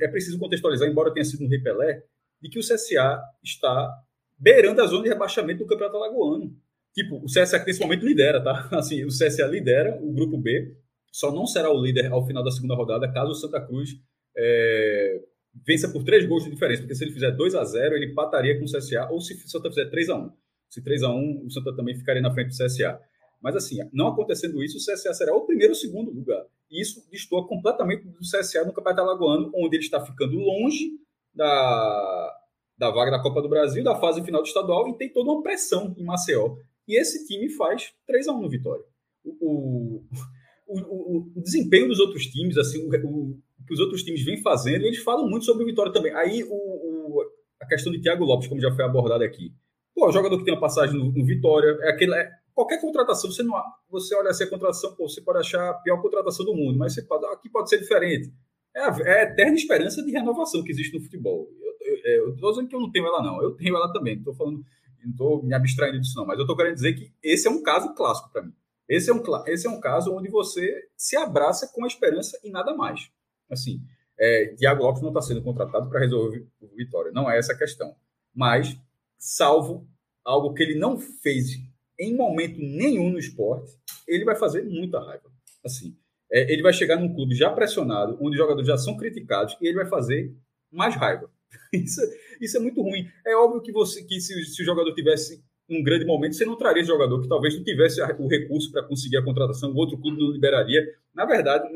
é 0.00 0.08
preciso 0.08 0.38
contextualizar, 0.38 0.88
embora 0.88 1.12
tenha 1.12 1.24
sido 1.24 1.44
um 1.44 1.48
repelé, 1.48 2.02
de 2.40 2.48
que 2.48 2.58
o 2.58 2.62
CSA 2.62 3.22
está 3.42 3.90
beirando 4.38 4.82
a 4.82 4.86
zona 4.86 5.04
de 5.04 5.08
rebaixamento 5.08 5.60
do 5.60 5.66
Campeonato 5.66 5.96
Alagoano. 5.96 6.54
Tipo, 6.94 7.16
o 7.16 7.26
CSA 7.26 7.62
nesse 7.64 7.80
momento 7.80 8.06
lidera, 8.06 8.42
tá? 8.42 8.68
Assim, 8.72 9.04
o 9.04 9.08
CSA 9.08 9.46
lidera 9.46 9.98
o 10.02 10.12
grupo 10.12 10.38
B, 10.38 10.74
só 11.12 11.32
não 11.32 11.46
será 11.46 11.70
o 11.70 11.80
líder 11.80 12.12
ao 12.12 12.26
final 12.26 12.44
da 12.44 12.50
segunda 12.50 12.74
rodada, 12.74 13.10
caso 13.10 13.32
o 13.32 13.34
Santa 13.34 13.60
Cruz 13.60 13.90
é, 14.36 15.20
vença 15.64 15.88
por 15.88 16.04
três 16.04 16.26
gols 16.26 16.44
de 16.44 16.50
diferença, 16.50 16.82
porque 16.82 16.94
se 16.94 17.04
ele 17.04 17.12
fizer 17.12 17.30
2 17.30 17.54
a 17.54 17.64
0 17.64 17.96
ele 17.96 18.06
empataria 18.06 18.58
com 18.58 18.64
o 18.64 18.70
CSA, 18.70 19.08
ou 19.10 19.20
se 19.20 19.34
o 19.34 19.48
Santa 19.48 19.68
fizer 19.68 19.88
3 19.88 20.10
a 20.10 20.16
1 20.16 20.32
Se 20.68 20.82
3 20.82 21.02
a 21.02 21.10
1 21.10 21.46
o 21.46 21.50
Santa 21.50 21.74
também 21.74 21.94
ficaria 21.94 22.22
na 22.22 22.32
frente 22.32 22.48
do 22.48 22.64
CSA. 22.64 23.00
Mas 23.40 23.54
assim, 23.54 23.78
não 23.92 24.08
acontecendo 24.08 24.62
isso, 24.62 24.76
o 24.76 24.80
CSA 24.80 25.14
será 25.14 25.34
o 25.34 25.46
primeiro 25.46 25.72
ou 25.72 25.78
segundo 25.78 26.10
lugar. 26.10 26.44
E 26.70 26.80
isso 26.80 27.08
destoa 27.10 27.46
completamente 27.46 28.04
do 28.04 28.20
CSA 28.20 28.64
no 28.64 28.72
Campeonato 28.72 29.02
Alagoano, 29.02 29.52
onde 29.54 29.76
ele 29.76 29.84
está 29.84 30.04
ficando 30.04 30.36
longe 30.36 30.90
da, 31.34 32.36
da 32.76 32.90
vaga 32.90 33.10
da 33.10 33.22
Copa 33.22 33.40
do 33.40 33.48
Brasil, 33.48 33.84
da 33.84 33.94
fase 33.94 34.22
final 34.24 34.42
do 34.42 34.48
estadual, 34.48 34.88
e 34.88 34.96
tem 34.96 35.12
toda 35.12 35.30
uma 35.30 35.42
pressão 35.42 35.94
em 35.96 36.04
Maceió. 36.04 36.56
E 36.88 36.98
esse 36.98 37.26
time 37.26 37.48
faz 37.50 37.92
3 38.06 38.28
a 38.28 38.32
1 38.32 38.40
no 38.40 38.48
Vitória. 38.48 38.84
O, 39.24 40.02
o, 40.66 40.80
o, 40.80 41.32
o 41.36 41.42
desempenho 41.42 41.88
dos 41.88 42.00
outros 42.00 42.26
times, 42.26 42.56
assim, 42.56 42.84
o, 42.84 43.38
que 43.66 43.74
os 43.74 43.80
outros 43.80 44.02
times 44.02 44.24
vêm 44.24 44.40
fazendo, 44.40 44.82
e 44.82 44.86
eles 44.86 44.98
falam 44.98 45.28
muito 45.28 45.44
sobre 45.44 45.64
o 45.64 45.66
Vitória 45.66 45.92
também. 45.92 46.12
Aí 46.14 46.44
o, 46.44 46.54
o, 46.54 47.22
a 47.60 47.66
questão 47.66 47.92
de 47.92 48.00
Thiago 48.00 48.24
Lopes, 48.24 48.48
como 48.48 48.60
já 48.60 48.72
foi 48.72 48.84
abordada 48.84 49.24
aqui. 49.24 49.52
Pô, 49.94 50.10
jogador 50.12 50.38
que 50.38 50.44
tem 50.44 50.54
uma 50.54 50.60
passagem 50.60 50.96
no, 50.96 51.10
no 51.10 51.24
Vitória, 51.24 51.76
é 51.82 51.90
aquele. 51.90 52.14
É, 52.14 52.30
qualquer 52.54 52.80
contratação, 52.80 53.30
você 53.30 53.42
não 53.42 53.60
você 53.90 54.14
olha 54.14 54.30
assim 54.30 54.44
a 54.44 54.50
contratação, 54.50 54.94
pô, 54.94 55.08
você 55.08 55.20
pode 55.20 55.38
achar 55.38 55.70
a 55.70 55.74
pior 55.74 56.00
contratação 56.00 56.44
do 56.44 56.54
mundo, 56.54 56.78
mas 56.78 56.94
você 56.94 57.02
pode, 57.02 57.24
aqui 57.26 57.48
pode 57.50 57.68
ser 57.68 57.78
diferente. 57.78 58.32
É 58.74 58.80
a, 58.80 58.96
é 59.04 59.20
a 59.20 59.22
eterna 59.24 59.54
esperança 59.54 60.02
de 60.02 60.10
renovação 60.10 60.62
que 60.62 60.70
existe 60.70 60.94
no 60.94 61.02
futebol. 61.02 61.48
Eu 62.04 62.34
estou 62.34 62.50
dizendo 62.50 62.68
que 62.68 62.76
eu 62.76 62.80
não 62.80 62.90
tenho 62.90 63.06
ela, 63.06 63.22
não. 63.22 63.42
Eu 63.42 63.52
tenho 63.52 63.74
ela 63.74 63.92
também. 63.92 64.16
Estou 64.16 64.34
falando, 64.34 64.62
não 65.02 65.10
estou 65.10 65.42
me 65.42 65.54
abstraindo 65.54 66.00
disso, 66.00 66.16
não. 66.16 66.26
Mas 66.26 66.36
eu 66.36 66.42
estou 66.42 66.56
querendo 66.56 66.74
dizer 66.74 66.92
que 66.94 67.12
esse 67.22 67.48
é 67.48 67.50
um 67.50 67.62
caso 67.62 67.94
clássico 67.94 68.30
para 68.30 68.42
mim. 68.42 68.52
Esse 68.88 69.10
é, 69.10 69.14
um, 69.14 69.22
esse 69.46 69.66
é 69.66 69.70
um 69.70 69.80
caso 69.80 70.14
onde 70.14 70.28
você 70.28 70.88
se 70.96 71.16
abraça 71.16 71.70
com 71.74 71.84
a 71.84 71.88
esperança 71.88 72.38
e 72.44 72.50
nada 72.50 72.74
mais. 72.74 73.10
Assim, 73.50 73.80
é, 74.18 74.54
Thiago 74.56 74.82
Lopes 74.82 75.02
não 75.02 75.10
está 75.10 75.20
sendo 75.20 75.42
contratado 75.42 75.88
para 75.88 76.00
resolver 76.00 76.46
o 76.60 76.68
Vitória. 76.68 77.12
Não 77.12 77.30
é 77.30 77.38
essa 77.38 77.52
a 77.52 77.58
questão. 77.58 77.94
Mas, 78.34 78.76
salvo 79.18 79.88
algo 80.24 80.52
que 80.54 80.62
ele 80.62 80.78
não 80.78 80.98
fez 80.98 81.58
em 81.98 82.14
momento 82.14 82.58
nenhum 82.58 83.10
no 83.10 83.18
esporte, 83.18 83.72
ele 84.06 84.24
vai 84.24 84.36
fazer 84.36 84.64
muita 84.64 84.98
raiva. 84.98 85.30
Assim, 85.64 85.96
é, 86.30 86.52
ele 86.52 86.62
vai 86.62 86.72
chegar 86.72 86.96
num 86.96 87.14
clube 87.14 87.34
já 87.34 87.50
pressionado, 87.50 88.18
onde 88.20 88.36
os 88.36 88.36
jogadores 88.36 88.66
já 88.66 88.76
são 88.76 88.96
criticados, 88.96 89.56
e 89.60 89.66
ele 89.66 89.76
vai 89.76 89.86
fazer 89.86 90.34
mais 90.70 90.94
raiva. 90.94 91.30
Isso, 91.72 92.00
isso 92.40 92.56
é 92.56 92.60
muito 92.60 92.82
ruim. 92.82 93.08
É 93.24 93.34
óbvio 93.36 93.62
que 93.62 93.72
você 93.72 94.02
que 94.02 94.20
se, 94.20 94.44
se 94.44 94.62
o 94.62 94.64
jogador 94.64 94.92
tivesse 94.94 95.42
um 95.68 95.82
grande 95.82 96.04
momento, 96.04 96.34
você 96.34 96.44
não 96.44 96.56
traria 96.56 96.80
esse 96.80 96.90
jogador 96.90 97.20
que 97.20 97.28
talvez 97.28 97.56
não 97.56 97.64
tivesse 97.64 98.00
o 98.00 98.28
recurso 98.28 98.70
para 98.70 98.84
conseguir 98.84 99.16
a 99.16 99.24
contratação, 99.24 99.72
o 99.72 99.76
outro 99.76 99.98
clube 99.98 100.20
não 100.20 100.30
liberaria. 100.30 100.80
Na 101.14 101.24
verdade, 101.24 101.68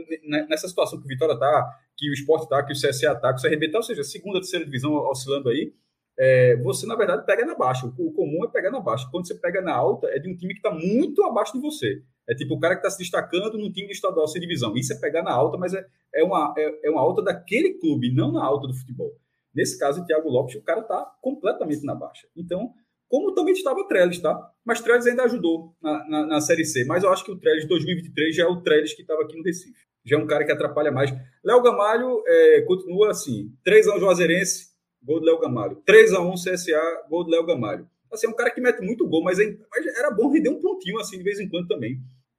nessa 0.48 0.68
situação 0.68 0.98
que 0.98 1.04
o 1.04 1.08
Vitória 1.08 1.32
está, 1.32 1.78
que 1.96 2.08
o 2.08 2.14
Sport 2.14 2.44
está, 2.44 2.62
que 2.62 2.72
o 2.72 2.76
CSA 2.76 3.12
está, 3.12 3.34
que 3.34 3.40
o 3.40 3.42
CRB 3.42 3.66
está, 3.66 3.78
ou 3.78 3.82
seja, 3.82 4.04
segunda, 4.04 4.38
terceira 4.38 4.64
divisão 4.64 4.92
oscilando 4.92 5.48
aí, 5.48 5.72
é, 6.18 6.56
você, 6.56 6.86
na 6.86 6.94
verdade, 6.94 7.24
pega 7.24 7.46
na 7.46 7.54
baixa. 7.54 7.86
O 7.86 8.12
comum 8.12 8.44
é 8.44 8.48
pegar 8.48 8.70
na 8.70 8.78
baixa. 8.78 9.08
Quando 9.10 9.26
você 9.26 9.34
pega 9.34 9.62
na 9.62 9.74
alta, 9.74 10.06
é 10.08 10.18
de 10.18 10.28
um 10.28 10.36
time 10.36 10.52
que 10.52 10.60
está 10.60 10.70
muito 10.70 11.24
abaixo 11.24 11.54
de 11.54 11.60
você. 11.60 12.02
É 12.28 12.34
tipo 12.34 12.54
o 12.54 12.60
cara 12.60 12.74
que 12.74 12.80
está 12.80 12.90
se 12.90 12.98
destacando 12.98 13.56
num 13.56 13.72
time 13.72 13.88
de 13.88 13.94
estadual 13.94 14.28
sem 14.28 14.40
divisão. 14.40 14.76
Isso 14.76 14.92
é 14.92 14.96
pegar 14.96 15.22
na 15.22 15.32
alta, 15.32 15.56
mas 15.56 15.72
é, 15.72 15.84
é, 16.14 16.22
uma, 16.22 16.54
é, 16.58 16.86
é 16.88 16.90
uma 16.90 17.00
alta 17.00 17.22
daquele 17.22 17.74
clube, 17.74 18.14
não 18.14 18.32
na 18.32 18.44
alta 18.44 18.68
do 18.68 18.74
futebol. 18.74 19.10
Nesse 19.54 19.78
caso, 19.78 20.02
o 20.02 20.04
Thiago 20.04 20.28
Lopes, 20.28 20.56
o 20.56 20.62
cara 20.62 20.80
está 20.80 21.10
completamente 21.22 21.84
na 21.84 21.94
baixa. 21.94 22.28
Então, 22.36 22.74
como 23.10 23.34
também 23.34 23.52
estava 23.52 23.80
o 23.80 23.88
Trellis, 23.88 24.20
tá? 24.20 24.40
Mas 24.64 24.80
Trellis 24.80 25.04
ainda 25.04 25.24
ajudou 25.24 25.74
na, 25.82 26.08
na, 26.08 26.26
na, 26.26 26.40
Série 26.40 26.64
C. 26.64 26.84
Mas 26.84 27.02
eu 27.02 27.10
acho 27.10 27.24
que 27.24 27.32
o 27.32 27.36
Trellis 27.36 27.66
2023 27.66 28.36
já 28.36 28.44
é 28.44 28.46
o 28.46 28.60
Trellis 28.62 28.94
que 28.94 29.02
estava 29.02 29.22
aqui 29.22 29.36
no 29.36 29.42
Recife. 29.42 29.84
Já 30.04 30.16
é 30.16 30.18
um 30.20 30.28
cara 30.28 30.44
que 30.44 30.52
atrapalha 30.52 30.92
mais. 30.92 31.12
Léo 31.44 31.60
Gamalho 31.60 32.22
é, 32.24 32.62
continua 32.62 33.10
assim: 33.10 33.52
3x1 33.66 33.98
Juazeirense, 33.98 34.68
gol 35.02 35.18
do 35.18 35.26
Léo 35.26 35.40
Gamalho. 35.40 35.82
3x1 35.84 36.34
CSA, 36.34 37.08
gol 37.10 37.24
do 37.24 37.30
Léo 37.32 37.44
Gamalho. 37.44 37.84
Assim, 38.12 38.28
é 38.28 38.30
um 38.30 38.34
cara 38.34 38.50
que 38.50 38.60
mete 38.60 38.80
muito 38.80 39.06
gol, 39.08 39.24
mas, 39.24 39.40
é, 39.40 39.56
mas 39.70 39.86
era 39.98 40.12
bom 40.12 40.30
render 40.30 40.48
um 40.48 40.60
pontinho 40.60 40.98
assim 41.00 41.18
de 41.18 41.24
vez 41.24 41.40
em 41.40 41.48
quando 41.48 41.66
também. 41.66 41.98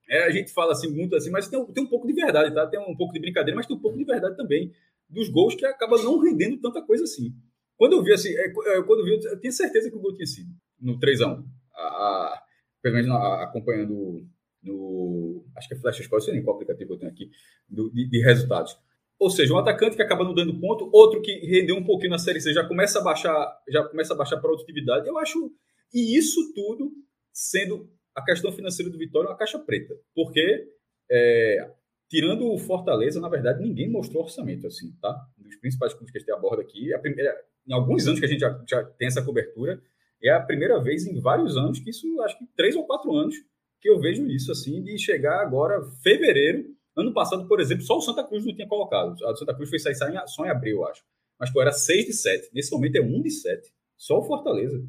É, 0.09 0.23
a 0.23 0.29
gente 0.29 0.53
fala 0.53 0.71
assim 0.71 0.89
muito 0.89 1.15
assim, 1.17 1.29
mas 1.29 1.49
tem, 1.49 1.65
tem 1.65 1.83
um 1.83 1.87
pouco 1.87 2.07
de 2.07 2.13
verdade, 2.13 2.53
tá? 2.55 2.65
Tem 2.65 2.79
um 2.79 2.95
pouco 2.95 3.13
de 3.13 3.19
brincadeira, 3.19 3.57
mas 3.57 3.67
tem 3.67 3.75
um 3.75 3.79
pouco 3.79 3.97
de 3.97 4.05
verdade 4.05 4.37
também 4.37 4.71
dos 5.09 5.27
gols 5.27 5.53
que 5.53 5.65
acaba 5.65 6.01
não 6.01 6.19
rendendo 6.19 6.57
tanta 6.57 6.81
coisa 6.81 7.03
assim. 7.03 7.33
Quando 7.81 7.93
eu 7.93 8.03
vi 8.03 8.13
assim, 8.13 8.29
é, 8.37 8.45
é, 8.45 8.83
quando 8.83 8.99
eu 8.99 9.05
vi, 9.05 9.25
eu 9.25 9.39
tinha 9.39 9.51
certeza 9.51 9.89
que 9.89 9.97
o 9.97 9.99
gol 9.99 10.13
tinha 10.13 10.27
sido 10.27 10.53
no 10.79 10.99
3x1. 10.99 11.43
A, 11.73 12.43
pelo 12.79 12.93
menos 12.93 13.09
acompanhando 13.41 14.23
no. 14.61 15.43
Acho 15.57 15.67
que 15.67 15.73
é 15.73 15.77
Flash 15.79 15.97
Score, 16.03 16.21
sei 16.21 16.35
nem 16.35 16.43
qual 16.43 16.57
aplicativo 16.57 16.93
eu 16.93 16.99
tenho 16.99 17.11
aqui, 17.11 17.31
do, 17.67 17.89
de, 17.91 18.07
de, 18.07 18.21
resultados. 18.21 18.77
Ou 19.17 19.31
seja, 19.31 19.51
um 19.51 19.57
atacante 19.57 19.95
que 19.95 20.01
acaba 20.03 20.23
não 20.23 20.35
dando 20.35 20.59
ponto, 20.59 20.91
outro 20.93 21.23
que 21.23 21.31
rendeu 21.39 21.75
um 21.75 21.83
pouquinho 21.83 22.11
na 22.11 22.19
série 22.19 22.39
C, 22.39 22.53
já 22.53 22.63
começa 22.67 22.99
a 22.99 23.03
baixar, 23.03 23.59
já 23.67 23.83
começa 23.83 24.13
a 24.13 24.17
baixar 24.17 24.37
atividade. 24.37 25.07
Eu 25.07 25.17
acho. 25.17 25.51
E 25.91 26.15
isso 26.15 26.53
tudo 26.53 26.91
sendo 27.33 27.89
a 28.13 28.23
questão 28.23 28.51
financeira 28.51 28.91
do 28.91 28.97
Vitória 28.99 29.27
uma 29.27 29.35
caixa 29.35 29.57
preta. 29.57 29.95
Porque 30.13 30.67
é, 31.09 31.67
tirando 32.07 32.45
o 32.45 32.59
Fortaleza, 32.59 33.19
na 33.19 33.27
verdade, 33.27 33.63
ninguém 33.63 33.89
mostrou 33.89 34.21
orçamento 34.21 34.67
assim, 34.67 34.95
tá? 35.01 35.19
Um 35.39 35.43
dos 35.45 35.55
principais 35.55 35.95
clubes 35.95 36.11
que 36.11 36.19
a 36.19 36.21
gente 36.21 36.31
aborda 36.31 36.61
aqui, 36.61 36.93
a 36.93 36.99
primeira, 36.99 37.35
em 37.67 37.73
alguns 37.73 38.07
anos 38.07 38.19
que 38.19 38.25
a 38.25 38.29
gente 38.29 38.39
já, 38.39 38.63
já 38.67 38.83
tem 38.83 39.07
essa 39.07 39.23
cobertura, 39.23 39.81
é 40.23 40.29
a 40.31 40.39
primeira 40.39 40.79
vez 40.79 41.05
em 41.05 41.19
vários 41.19 41.57
anos, 41.57 41.79
que 41.79 41.89
isso, 41.89 42.07
acho 42.21 42.37
que 42.37 42.45
três 42.55 42.75
ou 42.75 42.85
quatro 42.85 43.13
anos, 43.13 43.35
que 43.79 43.89
eu 43.89 43.99
vejo 43.99 44.27
isso, 44.27 44.51
assim, 44.51 44.83
de 44.83 44.97
chegar 44.97 45.41
agora, 45.41 45.81
fevereiro, 46.03 46.65
ano 46.95 47.13
passado, 47.13 47.47
por 47.47 47.59
exemplo, 47.59 47.83
só 47.83 47.97
o 47.97 48.01
Santa 48.01 48.23
Cruz 48.23 48.45
não 48.45 48.53
tinha 48.53 48.67
colocado. 48.67 49.15
A 49.25 49.35
Santa 49.35 49.55
Cruz 49.55 49.69
foi 49.69 49.79
sair 49.79 49.95
só 49.95 50.45
em 50.45 50.49
abril, 50.49 50.77
eu 50.77 50.87
acho. 50.87 51.01
Mas, 51.39 51.49
pô, 51.49 51.61
era 51.61 51.71
6 51.71 52.05
de 52.05 52.13
7. 52.13 52.49
Nesse 52.53 52.71
momento 52.71 52.97
é 52.97 53.01
1 53.01 53.21
de 53.23 53.31
7. 53.31 53.67
Só 53.97 54.19
o 54.19 54.23
Fortaleza. 54.23 54.79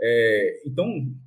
É, 0.00 0.62
então, 0.66 0.86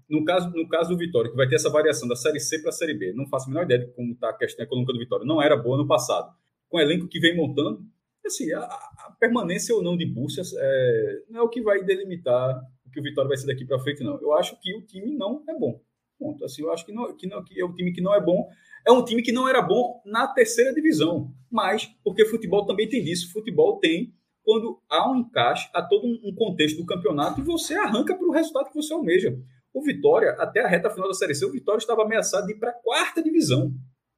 no 0.10 0.24
caso, 0.24 0.50
no 0.52 0.68
caso 0.70 0.90
do 0.90 0.98
Vitória, 0.98 1.30
que 1.30 1.36
vai 1.36 1.48
ter 1.48 1.56
essa 1.56 1.70
variação 1.70 2.08
da 2.08 2.16
Série 2.16 2.40
C 2.40 2.60
para 2.60 2.70
a 2.70 2.72
Série 2.72 2.94
B, 2.94 3.12
não 3.14 3.28
faço 3.28 3.48
a 3.48 3.50
menor 3.50 3.66
ideia 3.66 3.80
de 3.82 3.88
como 3.94 4.14
está 4.14 4.30
a 4.30 4.38
questão 4.38 4.64
econômica 4.64 4.94
do 4.94 5.00
Vitória. 5.00 5.26
Não 5.26 5.42
era 5.42 5.58
boa 5.58 5.78
no 5.78 5.88
passado. 5.88 6.34
Com 6.70 6.78
o 6.78 6.80
elenco 6.80 7.08
que 7.08 7.20
vem 7.20 7.36
montando, 7.36 7.82
assim, 8.28 8.52
a, 8.54 8.62
a 8.62 9.16
permanência 9.20 9.74
ou 9.74 9.82
não 9.82 9.98
de 9.98 10.06
Búrcias 10.06 10.52
é, 10.58 11.24
não 11.30 11.42
é 11.42 11.44
o 11.44 11.50
que 11.50 11.62
vai 11.62 11.84
delimitar 11.84 12.60
o 12.86 12.92
que 12.92 13.00
o 13.00 13.04
Vitória 13.04 13.28
vai 13.28 13.38
ser 13.38 13.48
daqui 13.48 13.66
para 13.66 13.80
frente, 13.80 14.04
não. 14.04 14.20
Eu 14.20 14.34
acho 14.34 14.60
que 14.60 14.76
o 14.76 14.82
time 14.82 15.16
não 15.16 15.44
é 15.48 15.58
bom. 15.58 15.80
Ponto. 16.18 16.44
Assim, 16.44 16.64
eu 16.64 16.72
acho 16.72 16.86
que, 16.86 16.92
não, 16.92 17.16
que, 17.16 17.28
não, 17.28 17.44
que 17.44 17.60
é 17.60 17.66
um 17.66 17.74
time 17.74 17.94
que 17.94 18.02
não 18.02 18.14
é 18.14 18.20
bom. 18.20 18.50
É 18.86 18.92
um 18.92 19.04
time 19.06 19.22
que 19.22 19.32
não 19.32 19.48
era 19.48 19.62
bom 19.62 20.02
na 20.06 20.28
terceira 20.28 20.74
divisão. 20.74 21.32
Mas, 21.50 21.86
porque 22.04 22.26
futebol 22.26 22.66
também 22.66 22.90
tem 22.90 23.04
isso. 23.04 23.32
Futebol 23.32 23.80
tem 23.80 24.14
quando 24.44 24.82
há 24.90 25.12
um 25.12 25.18
encaixe, 25.18 25.70
há 25.74 25.82
todo 25.82 26.08
um 26.08 26.34
contexto 26.34 26.78
do 26.78 26.86
campeonato 26.86 27.40
e 27.40 27.44
você 27.44 27.76
arranca 27.76 28.16
para 28.16 28.28
o 28.28 28.32
resultado 28.32 28.70
que 28.70 28.76
você 28.76 28.94
almeja. 28.94 29.38
O 29.72 29.84
Vitória, 29.84 30.32
até 30.40 30.62
a 30.62 30.68
reta 30.68 30.90
final 30.90 31.08
da 31.08 31.14
Série 31.14 31.36
C, 31.36 31.46
o 31.46 31.52
Vitória 31.52 31.78
estava 31.78 32.02
ameaçado 32.02 32.48
de 32.48 32.54
ir 32.54 32.60
para 32.60 32.72
a 32.72 32.74
quarta 32.74 33.22
divisão. 33.22 33.72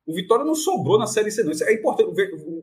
O 0.05 0.13
Vitória 0.13 0.43
não 0.43 0.55
sobrou 0.55 0.97
na 0.97 1.05
Série 1.05 1.31
C, 1.31 1.43
não. 1.43 1.51
Isso 1.51 1.63
é 1.63 1.73
importante. 1.73 2.11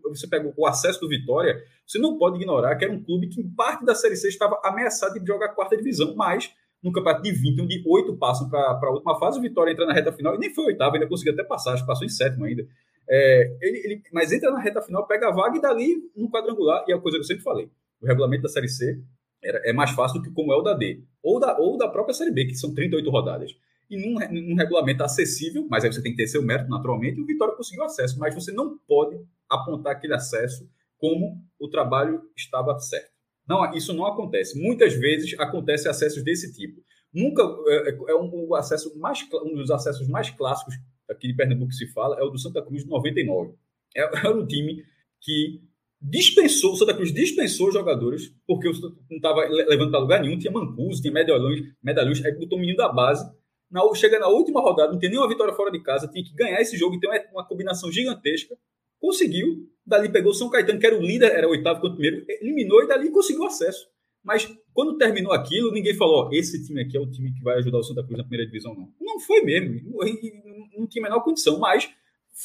Você 0.05 0.27
pega 0.27 0.53
o 0.57 0.67
acesso 0.67 1.01
do 1.01 1.09
Vitória, 1.09 1.63
você 1.87 1.99
não 1.99 2.19
pode 2.19 2.37
ignorar 2.37 2.77
que 2.77 2.85
era 2.85 2.93
um 2.93 3.03
clube 3.03 3.29
que, 3.29 3.41
em 3.41 3.49
parte 3.49 3.85
da 3.85 3.95
Série 3.95 4.17
C, 4.17 4.29
estava 4.29 4.61
ameaçado 4.65 5.19
de 5.19 5.27
jogar 5.27 5.47
a 5.47 5.55
quarta 5.55 5.77
divisão, 5.77 6.15
mas 6.17 6.53
no 6.83 6.93
campeonato 6.93 7.23
de 7.23 7.33
20, 7.33 7.61
onde 7.63 7.83
oito 7.87 8.17
passam 8.17 8.49
para 8.49 8.79
a 8.83 8.91
última 8.91 9.19
fase, 9.19 9.39
o 9.39 9.43
Vitória 9.43 9.73
entra 9.73 9.87
na 9.87 9.93
reta 9.93 10.13
final 10.13 10.35
e 10.35 10.39
nem 10.39 10.53
foi 10.53 10.67
oitavo, 10.67 10.95
ainda 10.95 11.09
conseguiu 11.09 11.33
até 11.33 11.43
passar, 11.43 11.73
acho 11.73 11.83
que 11.83 11.89
passou 11.89 12.05
em 12.05 12.11
sétimo 12.11 12.45
ainda. 12.45 12.67
É, 13.11 13.57
ele, 13.63 13.79
ele, 13.79 14.03
mas 14.13 14.33
entra 14.33 14.51
na 14.51 14.61
reta 14.61 14.83
final, 14.83 15.07
pega 15.07 15.29
a 15.29 15.33
vaga 15.33 15.57
e 15.57 15.61
dali 15.61 15.97
no 16.15 16.31
quadrangular, 16.31 16.85
e 16.87 16.93
é 16.93 16.95
a 16.95 17.01
coisa 17.01 17.17
que 17.19 17.23
eu 17.23 17.27
sempre 17.27 17.43
falei. 17.43 17.71
O 18.01 18.07
regulamento 18.07 18.43
da 18.43 18.49
Série 18.49 18.69
C 18.69 19.01
era, 19.43 19.59
é 19.65 19.73
mais 19.73 19.91
fácil 19.91 20.21
do 20.21 20.29
que 20.29 20.35
como 20.35 20.53
é 20.53 20.57
o 20.57 20.63
da 20.63 20.75
D, 20.75 21.03
ou 21.23 21.41
da, 21.41 21.59
ou 21.59 21.77
da 21.77 21.89
própria 21.89 22.15
Série 22.15 22.31
B, 22.31 22.47
que 22.47 22.55
são 22.55 22.75
38 22.75 23.11
rodadas. 23.11 23.57
E 23.91 23.97
num, 23.97 24.19
num 24.31 24.55
regulamento 24.55 25.03
acessível, 25.03 25.67
mas 25.71 25.85
aí 25.85 25.93
você 25.93 26.03
tem 26.03 26.13
que 26.13 26.19
ter 26.19 26.27
seu 26.27 26.43
mérito 26.43 26.69
naturalmente, 26.69 27.19
e 27.19 27.23
o 27.23 27.27
Vitória 27.27 27.55
conseguiu 27.55 27.85
acesso, 27.85 28.19
mas 28.19 28.35
você 28.35 28.53
não 28.53 28.79
pode 28.87 29.19
apontar 29.49 29.93
aquele 29.93 30.15
acesso 30.15 30.69
como 30.99 31.43
o 31.59 31.69
trabalho 31.69 32.23
estava 32.37 32.79
certo. 32.79 33.11
Não, 33.49 33.75
isso 33.75 33.95
não 33.95 34.05
acontece. 34.05 34.61
Muitas 34.61 34.93
vezes 34.95 35.39
acontece 35.39 35.89
acessos 35.89 36.23
desse 36.23 36.53
tipo. 36.53 36.83
Nunca 37.13 37.43
é, 37.69 37.91
é, 37.91 37.97
é 38.11 38.15
um, 38.15 38.55
acesso 38.55 38.99
mais, 38.99 39.27
um 39.45 39.55
dos 39.55 39.71
acessos 39.71 40.07
mais 40.07 40.29
clássicos 40.29 40.75
aqui 41.11 41.29
de 41.29 41.35
Pernambuco 41.35 41.71
que 41.71 41.77
se 41.77 41.87
fala 41.93 42.19
é 42.21 42.23
o 42.23 42.29
do 42.29 42.39
Santa 42.39 42.63
Cruz 42.63 42.85
de 42.85 42.91
99. 42.91 43.55
É, 43.97 44.03
era 44.03 44.37
um 44.37 44.47
time 44.47 44.85
que 45.21 45.63
dispensou, 46.01 46.73
o 46.73 46.77
Santa 46.77 46.95
Cruz 46.95 47.13
dispensou 47.13 47.73
jogadores, 47.73 48.33
porque 48.47 48.71
não 49.11 49.17
estava 49.17 49.41
levando 49.49 49.91
para 49.91 50.01
lugar 50.01 50.21
nenhum, 50.21 50.39
tinha 50.39 50.53
Mancuso, 50.53 51.01
tinha 51.01 51.13
medalhões, 51.13 51.61
medalhões, 51.83 52.25
aí 52.25 52.33
botou 52.33 52.59
o 52.59 52.61
menino 52.61 52.77
da 52.77 52.89
base. 52.89 53.29
Na, 53.71 53.83
chega 53.95 54.19
na 54.19 54.29
última 54.29 54.61
rodada, 54.61 54.93
não 54.93 54.99
tem 54.99 55.11
nenhuma 55.11 55.29
vitória 55.29 55.53
fora 55.55 55.71
de 55.71 55.83
casa, 55.83 56.09
tinha 56.09 56.25
que 56.25 56.35
ganhar 56.35 56.61
esse 56.61 56.77
jogo, 56.77 56.95
então 56.95 57.13
é 57.13 57.29
uma 57.33 57.47
combinação 57.47 57.93
gigantesca. 57.93 58.57
Conseguiu, 58.99 59.69
dali 59.87 60.11
pegou 60.11 60.33
o 60.33 60.35
São 60.35 60.51
Caetano, 60.51 60.81
que 60.81 60.87
era 60.87 60.97
o 60.97 61.03
líder, 61.03 61.33
era 61.33 61.47
o 61.47 61.51
oitavo 61.51 61.81
contra 61.81 61.95
o 61.95 61.99
primeiro, 61.99 62.25
eliminou 62.29 62.83
e 62.83 62.89
dali 62.89 63.11
conseguiu 63.11 63.45
acesso. 63.45 63.87
Mas 64.25 64.53
quando 64.75 64.99
terminou 64.99 65.33
aquilo, 65.33 65.71
ninguém 65.73 65.95
falou: 65.95 66.29
esse 66.33 66.65
time 66.67 66.83
aqui 66.83 66.97
é 66.97 67.01
o 67.01 67.11
time 67.11 67.33
que 67.33 67.43
vai 67.43 67.59
ajudar 67.59 67.79
o 67.79 67.83
Santa 67.83 68.03
Cruz 68.03 68.19
na 68.19 68.25
primeira 68.25 68.47
divisão, 68.47 68.75
não. 68.75 68.93
Não 69.01 69.21
foi 69.21 69.41
mesmo. 69.43 69.81
Não 70.77 70.87
tinha 70.87 71.05
a 71.05 71.09
menor 71.09 71.23
condição, 71.23 71.59
mas 71.59 71.89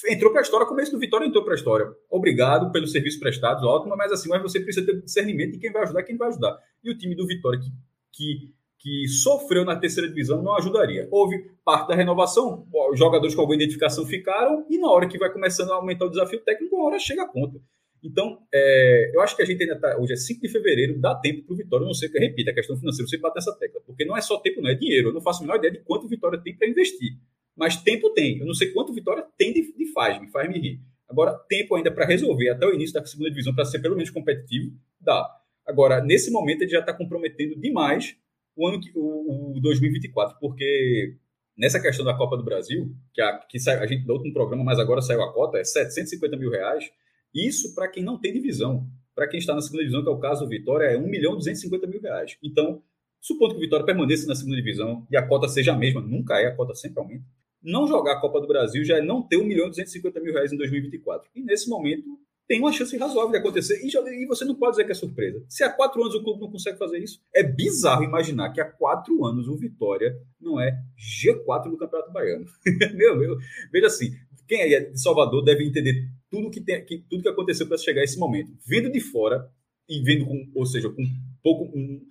entrou 0.08 0.32
para 0.32 0.42
a 0.42 0.44
história, 0.44 0.66
começo 0.66 0.92
do 0.92 1.00
Vitória 1.00 1.26
entrou 1.26 1.44
para 1.44 1.54
a 1.54 1.56
história. 1.56 1.86
Obrigado 2.10 2.72
pelo 2.72 2.88
serviço 2.88 3.20
prestado, 3.20 3.68
ótimo, 3.68 3.96
mas 3.96 4.12
assim, 4.12 4.30
mas 4.30 4.42
você 4.42 4.60
precisa 4.60 4.86
ter 4.86 5.02
discernimento 5.02 5.54
de 5.54 5.60
quem 5.60 5.72
vai 5.72 5.84
ajudar 5.84 6.04
quem 6.04 6.18
vai 6.18 6.30
ajudar. 6.30 6.58
E 6.84 6.90
o 6.90 6.98
time 6.98 7.16
do 7.16 7.28
Vitória, 7.28 7.60
que, 7.60 7.70
que, 8.12 8.54
que 8.84 9.08
sofreu 9.08 9.64
na 9.64 9.78
terceira 9.78 10.10
divisão, 10.10 10.44
não 10.44 10.58
ajudaria. 10.58 11.08
Houve 11.10 11.50
parte 11.64 11.88
da 11.88 11.96
renovação, 11.96 12.68
os 12.92 13.00
jogadores 13.00 13.34
com 13.34 13.40
alguma 13.40 13.56
identificação 13.56 14.06
ficaram, 14.06 14.66
e 14.70 14.78
na 14.78 14.92
hora 14.92 15.08
que 15.08 15.18
vai 15.18 15.32
começando 15.32 15.72
a 15.72 15.76
aumentar 15.76 16.06
o 16.06 16.10
desafio 16.10 16.42
técnico, 16.42 16.76
a 16.76 16.88
hora 16.88 17.00
chega 17.00 17.24
a 17.24 17.28
conta. 17.28 17.62
Então, 18.04 18.40
é, 18.54 19.12
eu 19.14 19.22
acho 19.22 19.38
que 19.38 19.42
a 19.42 19.46
gente 19.46 19.62
ainda 19.64 19.76
está. 19.76 19.98
Hoje 19.98 20.12
é 20.12 20.16
5 20.18 20.42
de 20.42 20.50
fevereiro, 20.50 21.00
dá 21.00 21.16
tempo 21.16 21.44
para 21.44 21.54
o 21.54 21.56
Vitória. 21.56 21.86
Não 21.86 21.94
sei 21.94 22.10
que 22.10 22.20
repita, 22.20 22.52
a 22.52 22.54
questão 22.54 22.76
financeira, 22.76 23.08
você 23.08 23.18
bate 23.18 23.38
essa 23.38 23.58
tecla. 23.58 23.80
Porque 23.88 24.04
não 24.04 24.18
é 24.18 24.22
só 24.22 24.38
tempo, 24.38 24.62
não 24.62 24.70
é 24.70 24.76
dinheiro. 24.76 25.08
Eu 25.08 25.14
não 25.14 25.22
faço 25.22 25.40
a 25.40 25.46
menor 25.46 25.58
ideia 25.60 25.72
de 25.72 25.80
quanto 25.80 26.06
o 26.06 26.10
Vitória 26.10 26.38
tem 26.38 26.54
para 26.54 26.68
investir. 26.68 27.14
Mas 27.56 27.78
tempo 27.78 28.10
tem. 28.10 28.40
Eu 28.40 28.46
não 28.46 28.54
sei 28.54 28.74
quanto 28.74 28.92
o 28.92 28.94
Vitória 28.94 29.26
tem 29.38 29.54
de, 29.54 29.74
de 29.74 29.94
faz, 29.94 30.20
me 30.20 30.30
faz 30.30 30.50
me 30.50 30.60
rir. 30.60 30.82
Agora, 31.08 31.34
tempo 31.48 31.76
ainda 31.76 31.90
para 31.90 32.06
resolver 32.06 32.50
até 32.50 32.66
o 32.66 32.74
início 32.74 32.94
da 32.94 33.06
segunda 33.06 33.30
divisão, 33.30 33.56
para 33.56 33.64
ser 33.64 33.80
pelo 33.80 33.96
menos 33.96 34.10
competitivo, 34.10 34.74
dá. 35.00 35.26
Agora, 35.66 36.04
nesse 36.04 36.30
momento, 36.30 36.64
ele 36.64 36.72
já 36.72 36.80
está 36.80 36.94
comprometendo 36.94 37.56
demais 37.56 38.18
o 38.56 38.68
ano 38.68 38.80
que, 38.80 38.92
o, 38.96 39.58
o 39.58 39.62
2024, 39.62 40.38
porque 40.40 41.18
nessa 41.58 41.80
questão 41.80 42.06
da 42.06 42.16
Copa 42.16 42.38
do 42.38 42.44
Brasil, 42.44 42.96
que 43.14 43.22
a, 43.22 43.38
que 43.40 43.60
sai, 43.60 43.78
a 43.78 43.86
gente 43.86 44.06
dá 44.06 44.14
outro 44.14 44.32
programa, 44.34 44.64
mas 44.64 44.80
agora 44.80 45.02
saiu 45.02 45.22
a 45.22 45.34
cota, 45.34 45.58
é 45.58 45.64
750 45.64 46.38
mil 46.38 46.50
reais. 46.50 46.86
Isso 47.34 47.74
para 47.74 47.88
quem 47.88 48.04
não 48.04 48.20
tem 48.20 48.34
divisão. 48.34 48.88
Para 49.16 49.28
quem 49.28 49.40
está 49.40 49.54
na 49.54 49.62
segunda 49.62 49.84
divisão, 49.84 50.04
que 50.04 50.10
é 50.10 50.12
o 50.12 50.20
caso 50.20 50.44
do 50.44 50.50
Vitória, 50.50 50.86
é 50.86 50.98
1 50.98 51.08
milhão 51.08 51.36
250 51.36 51.88
mil 51.88 52.02
reais. 52.02 52.36
Então, 52.44 52.82
supondo 53.22 53.54
que 53.54 53.60
o 53.60 53.62
Vitória 53.62 53.86
permaneça 53.86 54.28
na 54.28 54.36
segunda 54.36 54.58
divisão 54.58 55.06
e 55.10 55.18
a 55.18 55.28
cota 55.28 55.48
seja 55.48 55.74
a 55.74 55.78
mesma, 55.78 56.02
nunca 56.02 56.40
é, 56.40 56.48
a 56.48 56.56
cota 56.56 56.74
sempre 56.74 57.00
aumenta. 57.00 57.26
Não 57.62 57.88
jogar 57.88 58.14
a 58.14 58.20
Copa 58.20 58.42
do 58.42 58.48
Brasil 58.48 58.84
já 58.84 58.98
é 58.98 59.02
não 59.02 59.22
ter 59.22 59.38
1 59.38 59.46
milhão 59.46 59.70
250 59.70 60.20
mil 60.20 60.34
reais 60.34 60.52
em 60.52 60.58
2024. 60.58 61.30
E 61.34 61.42
nesse 61.42 61.70
momento, 61.70 62.20
tem 62.48 62.60
uma 62.60 62.72
chance 62.72 62.96
razoável 62.98 63.32
de 63.32 63.38
acontecer. 63.38 63.82
E, 63.84 64.26
você 64.28 64.46
não 64.46 64.56
pode 64.56 64.72
dizer 64.72 64.86
que 64.86 64.92
é 64.92 64.96
surpresa. 64.96 65.44
Se 65.48 65.64
há 65.64 65.70
quatro 65.70 66.02
anos 66.02 66.16
o 66.16 66.24
clube 66.24 66.42
não 66.42 66.52
consegue 66.52 66.78
fazer 66.78 67.00
isso, 67.00 67.22
é 67.34 67.44
bizarro 67.44 68.04
imaginar 68.04 68.52
que 68.52 68.62
há 68.62 68.66
quatro 68.66 69.26
anos 69.26 69.48
o 69.48 69.58
Vitória 69.58 70.18
não 70.40 70.60
é 70.60 70.78
G4 70.98 71.66
no 71.66 71.78
Campeonato 71.78 72.12
Baiano. 72.12 72.46
meu, 72.96 73.18
meu. 73.18 73.38
Veja 73.72 73.88
assim, 73.88 74.12
quem 74.48 74.62
é 74.62 74.80
de 74.80 75.02
Salvador 75.02 75.44
deve 75.44 75.66
entender 75.66 76.10
tudo 76.30 76.50
que, 76.50 76.62
tem, 76.62 76.84
que, 76.86 76.98
tudo 77.10 77.24
que 77.24 77.30
aconteceu 77.30 77.68
para 77.68 77.78
chegar 77.78 78.02
a 78.02 78.04
esse 78.04 78.20
momento. 78.20 78.52
Vendo 78.66 78.92
de 78.92 79.00
fora 79.00 79.50
e 79.88 80.02
vendo 80.02 80.26
com, 80.26 80.52
ou 80.56 80.66
seja, 80.66 80.90
com 80.90 81.04
pouco 81.42 81.66
um, 81.78 82.02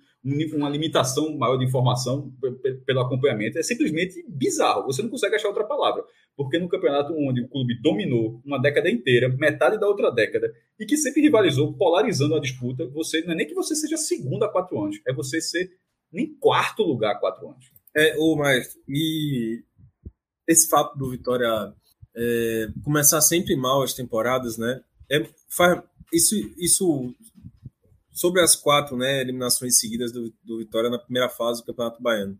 uma 0.55 0.69
limitação 0.69 1.37
maior 1.37 1.57
de 1.57 1.65
informação 1.65 2.33
pelo 2.85 3.01
acompanhamento, 3.01 3.59
é 3.59 3.63
simplesmente 3.63 4.23
bizarro. 4.27 4.85
Você 4.85 5.01
não 5.01 5.09
consegue 5.09 5.35
achar 5.35 5.49
outra 5.49 5.65
palavra. 5.65 6.03
Porque 6.35 6.57
no 6.57 6.67
campeonato 6.67 7.13
onde 7.13 7.41
o 7.41 7.47
clube 7.47 7.79
dominou 7.81 8.41
uma 8.43 8.59
década 8.59 8.89
inteira, 8.89 9.29
metade 9.29 9.79
da 9.79 9.87
outra 9.87 10.11
década, 10.11 10.51
e 10.79 10.85
que 10.85 10.97
sempre 10.97 11.21
rivalizou, 11.21 11.73
polarizando 11.73 12.35
a 12.35 12.39
disputa, 12.39 12.87
você 12.87 13.21
não 13.21 13.33
é 13.33 13.35
nem 13.35 13.47
que 13.47 13.53
você 13.53 13.75
seja 13.75 13.97
segundo 13.97 14.43
há 14.43 14.51
quatro 14.51 14.81
anos, 14.81 14.99
é 15.07 15.13
você 15.13 15.39
ser 15.39 15.69
nem 16.11 16.33
quarto 16.35 16.83
lugar 16.83 17.15
há 17.15 17.19
quatro 17.19 17.47
anos. 17.47 17.71
É, 17.95 18.15
o 18.17 18.35
Maestro, 18.35 18.81
e 18.87 19.63
esse 20.47 20.67
fato 20.67 20.97
do 20.97 21.11
Vitória 21.11 21.73
é, 22.15 22.67
começar 22.83 23.21
sempre 23.21 23.55
mal 23.55 23.83
as 23.83 23.93
temporadas, 23.93 24.57
né? 24.57 24.81
É, 25.11 25.27
faz, 25.49 25.81
isso, 26.11 26.35
isso 26.57 27.13
sobre 28.11 28.41
as 28.41 28.55
quatro 28.55 28.95
né, 28.95 29.21
eliminações 29.21 29.79
seguidas 29.79 30.11
do, 30.11 30.31
do 30.43 30.59
Vitória 30.59 30.89
na 30.89 30.99
primeira 30.99 31.29
fase 31.29 31.61
do 31.61 31.65
Campeonato 31.65 32.01
Baiano. 32.01 32.37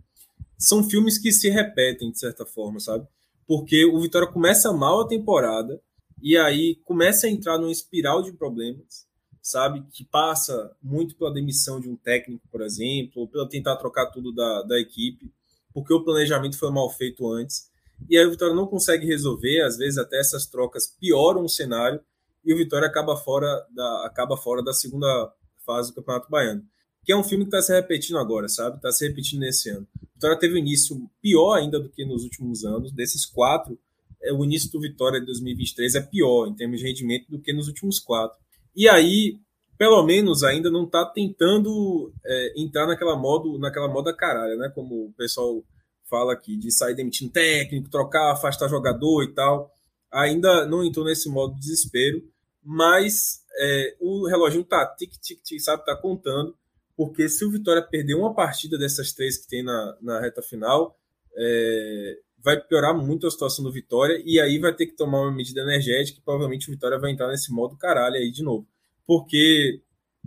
São 0.57 0.83
filmes 0.83 1.17
que 1.17 1.31
se 1.31 1.49
repetem, 1.49 2.11
de 2.11 2.19
certa 2.19 2.45
forma, 2.45 2.79
sabe? 2.79 3.07
Porque 3.47 3.85
o 3.85 3.99
Vitória 3.99 4.27
começa 4.27 4.71
mal 4.71 5.01
a 5.01 5.07
temporada 5.07 5.81
e 6.21 6.37
aí 6.37 6.75
começa 6.85 7.27
a 7.27 7.29
entrar 7.29 7.57
numa 7.57 7.71
espiral 7.71 8.21
de 8.21 8.31
problemas, 8.31 9.05
sabe? 9.41 9.83
Que 9.91 10.05
passa 10.05 10.75
muito 10.81 11.15
pela 11.15 11.33
demissão 11.33 11.79
de 11.79 11.89
um 11.89 11.95
técnico, 11.95 12.47
por 12.49 12.61
exemplo, 12.61 13.21
ou 13.21 13.27
pela 13.27 13.47
tentar 13.47 13.75
trocar 13.75 14.07
tudo 14.11 14.33
da, 14.33 14.63
da 14.63 14.79
equipe, 14.79 15.31
porque 15.73 15.93
o 15.93 16.03
planejamento 16.03 16.57
foi 16.57 16.71
mal 16.71 16.89
feito 16.89 17.29
antes 17.29 17.71
e 18.09 18.17
aí 18.17 18.25
o 18.25 18.31
Vitória 18.31 18.55
não 18.55 18.67
consegue 18.67 19.05
resolver, 19.05 19.61
às 19.61 19.77
vezes 19.77 19.97
até 19.97 20.19
essas 20.19 20.45
trocas 20.45 20.87
pioram 20.87 21.43
o 21.43 21.49
cenário 21.49 22.01
e 22.43 22.53
o 22.53 22.57
Vitória 22.57 22.87
acaba 22.87 23.15
fora 23.15 23.65
da, 23.71 24.05
acaba 24.05 24.35
fora 24.35 24.63
da 24.63 24.73
segunda 24.73 25.31
fase 25.65 25.91
do 25.91 25.95
Campeonato 25.95 26.29
Baiano. 26.29 26.65
Que 27.03 27.11
é 27.11 27.17
um 27.17 27.23
filme 27.23 27.45
que 27.45 27.49
está 27.49 27.61
se 27.61 27.73
repetindo 27.73 28.17
agora, 28.17 28.47
sabe? 28.47 28.77
Está 28.77 28.91
se 28.91 29.07
repetindo 29.07 29.41
nesse 29.41 29.69
ano. 29.69 29.87
Vitória 30.13 30.39
teve 30.39 30.53
um 30.55 30.57
início 30.57 31.09
pior 31.21 31.55
ainda 31.55 31.79
do 31.79 31.89
que 31.89 32.05
nos 32.05 32.23
últimos 32.23 32.63
anos. 32.63 32.91
Desses 32.91 33.25
quatro, 33.25 33.77
é, 34.21 34.31
o 34.31 34.43
início 34.43 34.71
do 34.71 34.79
Vitória 34.79 35.19
de 35.19 35.25
2023 35.25 35.95
é 35.95 36.01
pior 36.01 36.47
em 36.47 36.55
termos 36.55 36.79
de 36.79 36.85
rendimento 36.85 37.29
do 37.29 37.39
que 37.39 37.51
nos 37.51 37.67
últimos 37.67 37.99
quatro. 37.99 38.37
E 38.75 38.87
aí, 38.87 39.37
pelo 39.77 40.01
menos, 40.03 40.43
ainda 40.43 40.71
não 40.71 40.85
está 40.85 41.05
tentando 41.05 42.13
é, 42.25 42.53
entrar 42.61 42.87
naquela 42.87 43.17
modo, 43.17 43.59
naquela 43.59 43.87
moda 43.87 44.15
caralho, 44.15 44.57
né? 44.57 44.71
Como 44.73 45.07
o 45.07 45.13
pessoal 45.13 45.61
fala 46.09 46.33
aqui, 46.33 46.55
de 46.55 46.71
sair 46.71 46.95
demitindo 46.95 47.31
técnico, 47.31 47.89
trocar, 47.89 48.31
afastar 48.31 48.69
jogador 48.69 49.23
e 49.23 49.33
tal. 49.33 49.71
Ainda 50.11 50.65
não 50.65 50.83
entrou 50.83 51.05
nesse 51.05 51.27
modo 51.27 51.55
de 51.55 51.61
desespero, 51.61 52.23
mas 52.63 53.41
é, 53.57 53.95
o 53.99 54.27
reloginho 54.27 54.63
tá 54.63 54.85
tic-tic-tic, 54.85 55.59
sabe, 55.59 55.83
tá 55.83 55.95
contando, 55.95 56.55
porque 56.95 57.27
se 57.29 57.43
o 57.45 57.51
Vitória 57.51 57.81
perder 57.81 58.15
uma 58.15 58.33
partida 58.33 58.77
dessas 58.77 59.11
três 59.11 59.37
que 59.37 59.47
tem 59.47 59.63
na, 59.63 59.97
na 60.01 60.19
reta 60.19 60.41
final, 60.41 60.97
é, 61.35 62.17
vai 62.39 62.59
piorar 62.59 62.95
muito 62.95 63.25
a 63.25 63.31
situação 63.31 63.63
do 63.63 63.71
Vitória 63.71 64.21
e 64.25 64.39
aí 64.39 64.59
vai 64.59 64.73
ter 64.73 64.85
que 64.85 64.95
tomar 64.95 65.21
uma 65.21 65.31
medida 65.31 65.61
energética 65.61 66.19
e 66.19 66.23
provavelmente 66.23 66.69
o 66.69 66.71
Vitória 66.71 66.99
vai 66.99 67.11
entrar 67.11 67.29
nesse 67.29 67.51
modo 67.51 67.77
caralho 67.77 68.15
aí 68.15 68.31
de 68.31 68.43
novo. 68.43 68.67
Porque 69.05 69.81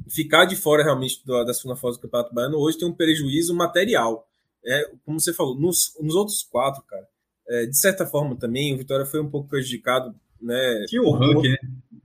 ficar 0.08 0.44
de 0.44 0.56
fora 0.56 0.82
realmente 0.82 1.24
da, 1.24 1.44
da 1.44 1.54
segunda 1.54 1.76
fase 1.76 1.98
do 1.98 2.02
Campeonato 2.02 2.34
Baiano 2.34 2.58
hoje 2.58 2.78
tem 2.78 2.88
um 2.88 2.94
prejuízo 2.94 3.54
material 3.54 4.26
é, 4.66 4.90
como 5.04 5.20
você 5.20 5.32
falou, 5.32 5.58
nos, 5.58 5.96
nos 6.00 6.14
outros 6.16 6.42
quatro, 6.42 6.82
cara, 6.82 7.06
é, 7.48 7.66
de 7.66 7.78
certa 7.78 8.04
forma 8.04 8.36
também 8.36 8.74
o 8.74 8.78
Vitória 8.78 9.06
foi 9.06 9.20
um 9.20 9.30
pouco 9.30 9.48
prejudicado, 9.48 10.14
né? 10.42 10.84
Tinha 10.88 11.02
o 11.02 11.12
ranking, 11.12 11.50
né? 11.50 11.56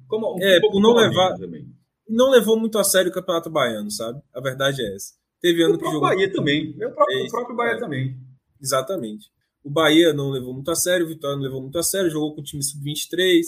Como, 0.08 0.36
um 0.36 0.40
é, 0.40 0.60
por 0.60 0.80
não 0.80 0.94
levar. 0.94 1.36
Não 2.08 2.30
levou 2.30 2.60
muito 2.60 2.78
a 2.78 2.84
sério 2.84 3.12
o 3.12 3.14
Campeonato 3.14 3.50
Baiano, 3.50 3.90
sabe? 3.90 4.22
A 4.34 4.42
verdade 4.42 4.82
é 4.82 4.96
essa. 4.96 5.14
Teve 5.42 5.64
ano 5.64 5.76
o 5.76 5.78
que 5.78 5.86
jogou. 5.86 6.00
O 6.00 6.02
Bahia 6.02 6.32
também. 6.32 6.72
O 6.72 6.78
próprio, 6.78 7.18
é, 7.18 7.24
o 7.24 7.32
próprio 7.32 7.56
Bahia 7.56 7.74
é, 7.74 7.80
também. 7.80 8.18
Exatamente. 8.62 9.32
O 9.64 9.70
Bahia 9.70 10.14
não 10.14 10.30
levou 10.30 10.54
muito 10.54 10.70
a 10.72 10.76
sério, 10.76 11.06
o 11.06 11.10
Vitória 11.10 11.36
não 11.36 11.44
levou 11.44 11.62
muito 11.62 11.78
a 11.78 11.84
sério, 11.84 12.10
jogou 12.10 12.34
com 12.34 12.42
o 12.42 12.44
time 12.44 12.64
sub-23. 12.64 13.44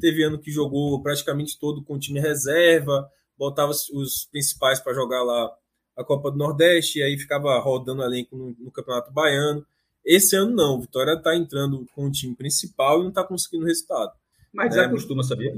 Teve 0.00 0.22
ano 0.22 0.38
que 0.38 0.50
jogou 0.50 1.00
praticamente 1.02 1.58
todo 1.58 1.82
com 1.82 1.94
o 1.94 1.98
time 1.98 2.20
reserva, 2.20 3.08
botava 3.36 3.72
os 3.72 4.28
principais 4.30 4.80
para 4.80 4.94
jogar 4.94 5.22
lá 5.22 5.50
a 5.96 6.04
Copa 6.04 6.30
do 6.30 6.36
Nordeste, 6.36 7.00
e 7.00 7.02
aí 7.02 7.18
ficava 7.18 7.58
rodando 7.58 8.02
elenco 8.02 8.36
no, 8.36 8.54
no 8.58 8.70
Campeonato 8.70 9.12
Baiano. 9.12 9.66
Esse 10.04 10.36
ano 10.36 10.54
não, 10.54 10.76
o 10.76 10.80
Vitória 10.80 11.14
está 11.14 11.36
entrando 11.36 11.84
com 11.92 12.06
o 12.06 12.10
time 12.10 12.34
principal 12.36 13.00
e 13.00 13.02
não 13.02 13.08
está 13.08 13.24
conseguindo 13.24 13.66
resultado. 13.66 14.12
Mas 14.52 14.74
né? 14.74 14.82
desacostuma, 14.82 15.22
sabia? 15.24 15.52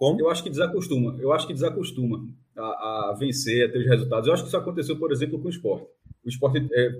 Como? 0.00 0.18
Eu 0.18 0.30
acho 0.30 0.42
que 0.42 0.48
desacostuma. 0.48 1.14
Eu 1.20 1.30
acho 1.30 1.46
que 1.46 1.52
desacostuma 1.52 2.26
a, 2.56 2.62
a, 3.10 3.16
vencer, 3.18 3.68
a 3.68 3.70
ter 3.70 3.80
os 3.80 3.86
resultados. 3.86 4.26
Eu 4.26 4.32
acho 4.32 4.42
que 4.42 4.48
isso 4.48 4.56
aconteceu, 4.56 4.98
por 4.98 5.12
exemplo, 5.12 5.38
com 5.38 5.46
o 5.46 5.50
esporte. 5.50 5.86
O 6.24 6.28
esporte 6.30 6.66
é, 6.72 6.90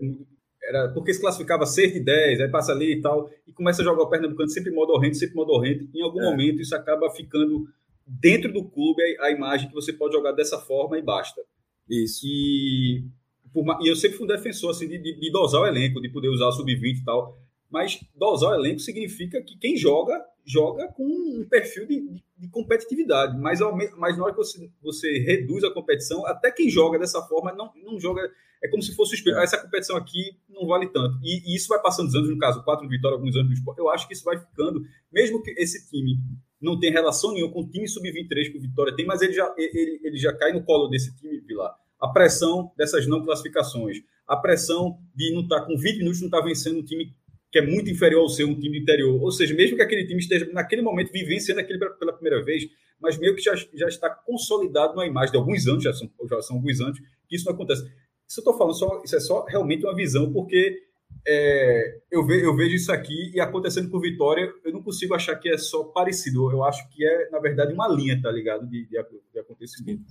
era 0.62 0.88
porque 0.90 1.14
se 1.14 1.20
classificava 1.22 1.64
6 1.64 1.94
de 1.94 2.00
10, 2.00 2.42
aí 2.42 2.48
passa 2.50 2.72
ali 2.72 2.92
e 2.92 3.00
tal, 3.00 3.30
e 3.46 3.52
começa 3.54 3.80
a 3.80 3.84
jogar 3.86 4.02
o 4.02 4.10
Pernambucano 4.10 4.50
sempre 4.50 4.70
modorrente, 4.70 5.16
sempre 5.16 5.34
modorrente. 5.34 5.88
Em 5.94 6.02
algum 6.02 6.20
é. 6.20 6.30
momento 6.30 6.60
isso 6.60 6.76
acaba 6.76 7.10
ficando 7.10 7.66
dentro 8.06 8.52
do 8.52 8.68
clube 8.68 9.02
a, 9.18 9.24
a, 9.24 9.30
imagem 9.30 9.68
que 9.68 9.74
você 9.74 9.94
pode 9.94 10.12
jogar 10.12 10.32
dessa 10.32 10.58
forma 10.58 10.98
e 10.98 11.02
basta. 11.02 11.40
Isso. 11.88 12.20
E, 12.26 13.02
por, 13.50 13.64
e 13.80 13.88
eu 13.88 13.96
sempre 13.96 14.18
fui 14.18 14.26
um 14.26 14.28
defensor 14.28 14.72
assim, 14.72 14.86
de, 14.86 14.98
de, 14.98 15.18
de 15.18 15.32
dosar 15.32 15.62
o 15.62 15.66
elenco, 15.66 16.02
de 16.02 16.10
poder 16.10 16.28
usar 16.28 16.48
o 16.48 16.52
sub-20 16.52 16.98
e 16.98 17.04
tal. 17.04 17.38
Mas 17.70 17.98
dosar 18.14 18.50
o 18.50 18.54
elenco 18.56 18.80
significa 18.80 19.40
que 19.40 19.56
quem 19.56 19.74
joga, 19.74 20.22
joga 20.44 20.86
com 20.88 21.06
um 21.06 21.46
perfil 21.48 21.86
de, 21.86 21.98
de, 22.00 22.22
de 22.40 22.48
competitividade. 22.48 23.38
Mas, 23.38 23.60
ao, 23.60 23.76
mas 23.98 24.16
na 24.16 24.24
hora 24.24 24.32
que 24.32 24.38
você, 24.38 24.70
você 24.82 25.18
reduz 25.18 25.62
a 25.62 25.70
competição, 25.70 26.24
até 26.26 26.50
quem 26.50 26.70
joga 26.70 26.98
dessa 26.98 27.20
forma 27.22 27.52
não, 27.52 27.70
não 27.84 28.00
joga. 28.00 28.22
É 28.62 28.68
como 28.68 28.82
se 28.82 28.94
fosse 28.94 29.12
o 29.12 29.16
espelho. 29.16 29.38
É. 29.38 29.44
Essa 29.44 29.58
competição 29.58 29.96
aqui 29.96 30.36
não 30.48 30.66
vale 30.66 30.88
tanto. 30.88 31.18
E, 31.22 31.52
e, 31.52 31.54
isso 31.54 31.68
vai 31.68 31.80
passando 31.80 32.08
os 32.08 32.14
anos, 32.14 32.30
no 32.30 32.38
caso, 32.38 32.64
quatro 32.64 32.88
vitórias, 32.88 33.18
alguns 33.18 33.36
anos 33.36 33.48
no 33.48 33.54
esporte. 33.54 33.78
Eu 33.78 33.90
acho 33.90 34.08
que 34.08 34.14
isso 34.14 34.24
vai 34.24 34.38
ficando, 34.38 34.82
mesmo 35.12 35.42
que 35.42 35.50
esse 35.58 35.88
time 35.90 36.18
não 36.60 36.78
tenha 36.78 36.92
relação 36.92 37.32
nenhuma 37.32 37.52
com 37.52 37.60
o 37.60 37.68
time 37.68 37.86
sub-23 37.86 38.52
que 38.52 38.58
o 38.58 38.60
Vitória 38.60 38.94
tem, 38.94 39.06
mas 39.06 39.22
ele 39.22 39.32
já, 39.32 39.52
ele, 39.56 40.00
ele 40.02 40.16
já 40.16 40.32
cai 40.32 40.52
no 40.52 40.62
colo 40.62 40.88
desse 40.88 41.14
time, 41.16 41.40
Vilar. 41.40 41.74
A 41.98 42.08
pressão 42.08 42.70
dessas 42.76 43.06
não 43.06 43.24
classificações, 43.24 43.98
a 44.26 44.36
pressão 44.36 44.98
de 45.14 45.32
não 45.34 45.42
estar 45.42 45.60
tá, 45.60 45.66
com 45.66 45.76
20 45.76 45.98
minutos, 45.98 46.20
não 46.20 46.28
estar 46.28 46.40
tá 46.40 46.44
vencendo 46.44 46.78
um 46.78 46.84
time 46.84 47.14
que 47.50 47.58
é 47.58 47.62
muito 47.62 47.90
inferior 47.90 48.22
ao 48.22 48.28
seu, 48.28 48.48
um 48.48 48.58
time 48.58 48.78
do 48.78 48.82
interior. 48.82 49.20
Ou 49.20 49.30
seja, 49.32 49.54
mesmo 49.54 49.76
que 49.76 49.82
aquele 49.82 50.06
time 50.06 50.20
esteja 50.20 50.48
naquele 50.52 50.82
momento 50.82 51.10
vivenciando 51.10 51.60
aquele 51.60 51.78
pela 51.78 52.12
primeira 52.12 52.42
vez, 52.44 52.68
mas 53.00 53.18
meio 53.18 53.34
que 53.34 53.42
já, 53.42 53.54
já 53.74 53.88
está 53.88 54.10
consolidado 54.10 54.94
na 54.94 55.06
imagem 55.06 55.32
de 55.32 55.38
alguns 55.38 55.66
anos, 55.66 55.82
já 55.82 55.92
são, 55.92 56.10
já 56.28 56.42
são 56.42 56.56
alguns 56.56 56.80
anos, 56.80 56.98
que 57.28 57.36
isso 57.36 57.46
não 57.46 57.54
acontece. 57.54 57.82
Isso 57.82 58.38
eu 58.38 58.42
estou 58.42 58.56
falando, 58.56 58.74
só, 58.74 59.02
isso 59.04 59.16
é 59.16 59.20
só 59.20 59.44
realmente 59.44 59.84
uma 59.84 59.94
visão, 59.94 60.32
porque 60.32 60.80
é, 61.26 62.00
eu, 62.10 62.24
ve, 62.24 62.44
eu 62.44 62.54
vejo 62.54 62.76
isso 62.76 62.92
aqui 62.92 63.32
e 63.34 63.40
acontecendo 63.40 63.90
com 63.90 63.98
Vitória, 63.98 64.52
eu 64.64 64.72
não 64.72 64.82
consigo 64.82 65.14
achar 65.14 65.34
que 65.36 65.48
é 65.48 65.58
só 65.58 65.84
parecido. 65.84 66.50
Eu 66.50 66.62
acho 66.62 66.88
que 66.90 67.04
é, 67.04 67.30
na 67.30 67.40
verdade, 67.40 67.72
uma 67.72 67.88
linha, 67.88 68.20
tá 68.20 68.30
ligado? 68.30 68.66
De, 68.68 68.86
de, 68.86 68.96
de 69.32 69.38
acontecimento. 69.38 70.04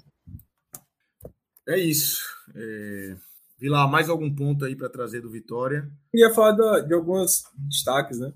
É 1.68 1.78
isso. 1.78 2.24
É... 2.56 3.16
Vilar, 3.60 3.89
mais 3.91 4.10
algum 4.10 4.34
ponto 4.34 4.64
aí 4.64 4.76
para 4.76 4.89
trazer 4.89 5.22
do 5.22 5.30
Vitória? 5.30 5.91
Queria 6.12 6.34
falar 6.34 6.82
de 6.82 6.93
alguns 6.93 7.43
destaques, 7.57 8.18
né? 8.18 8.34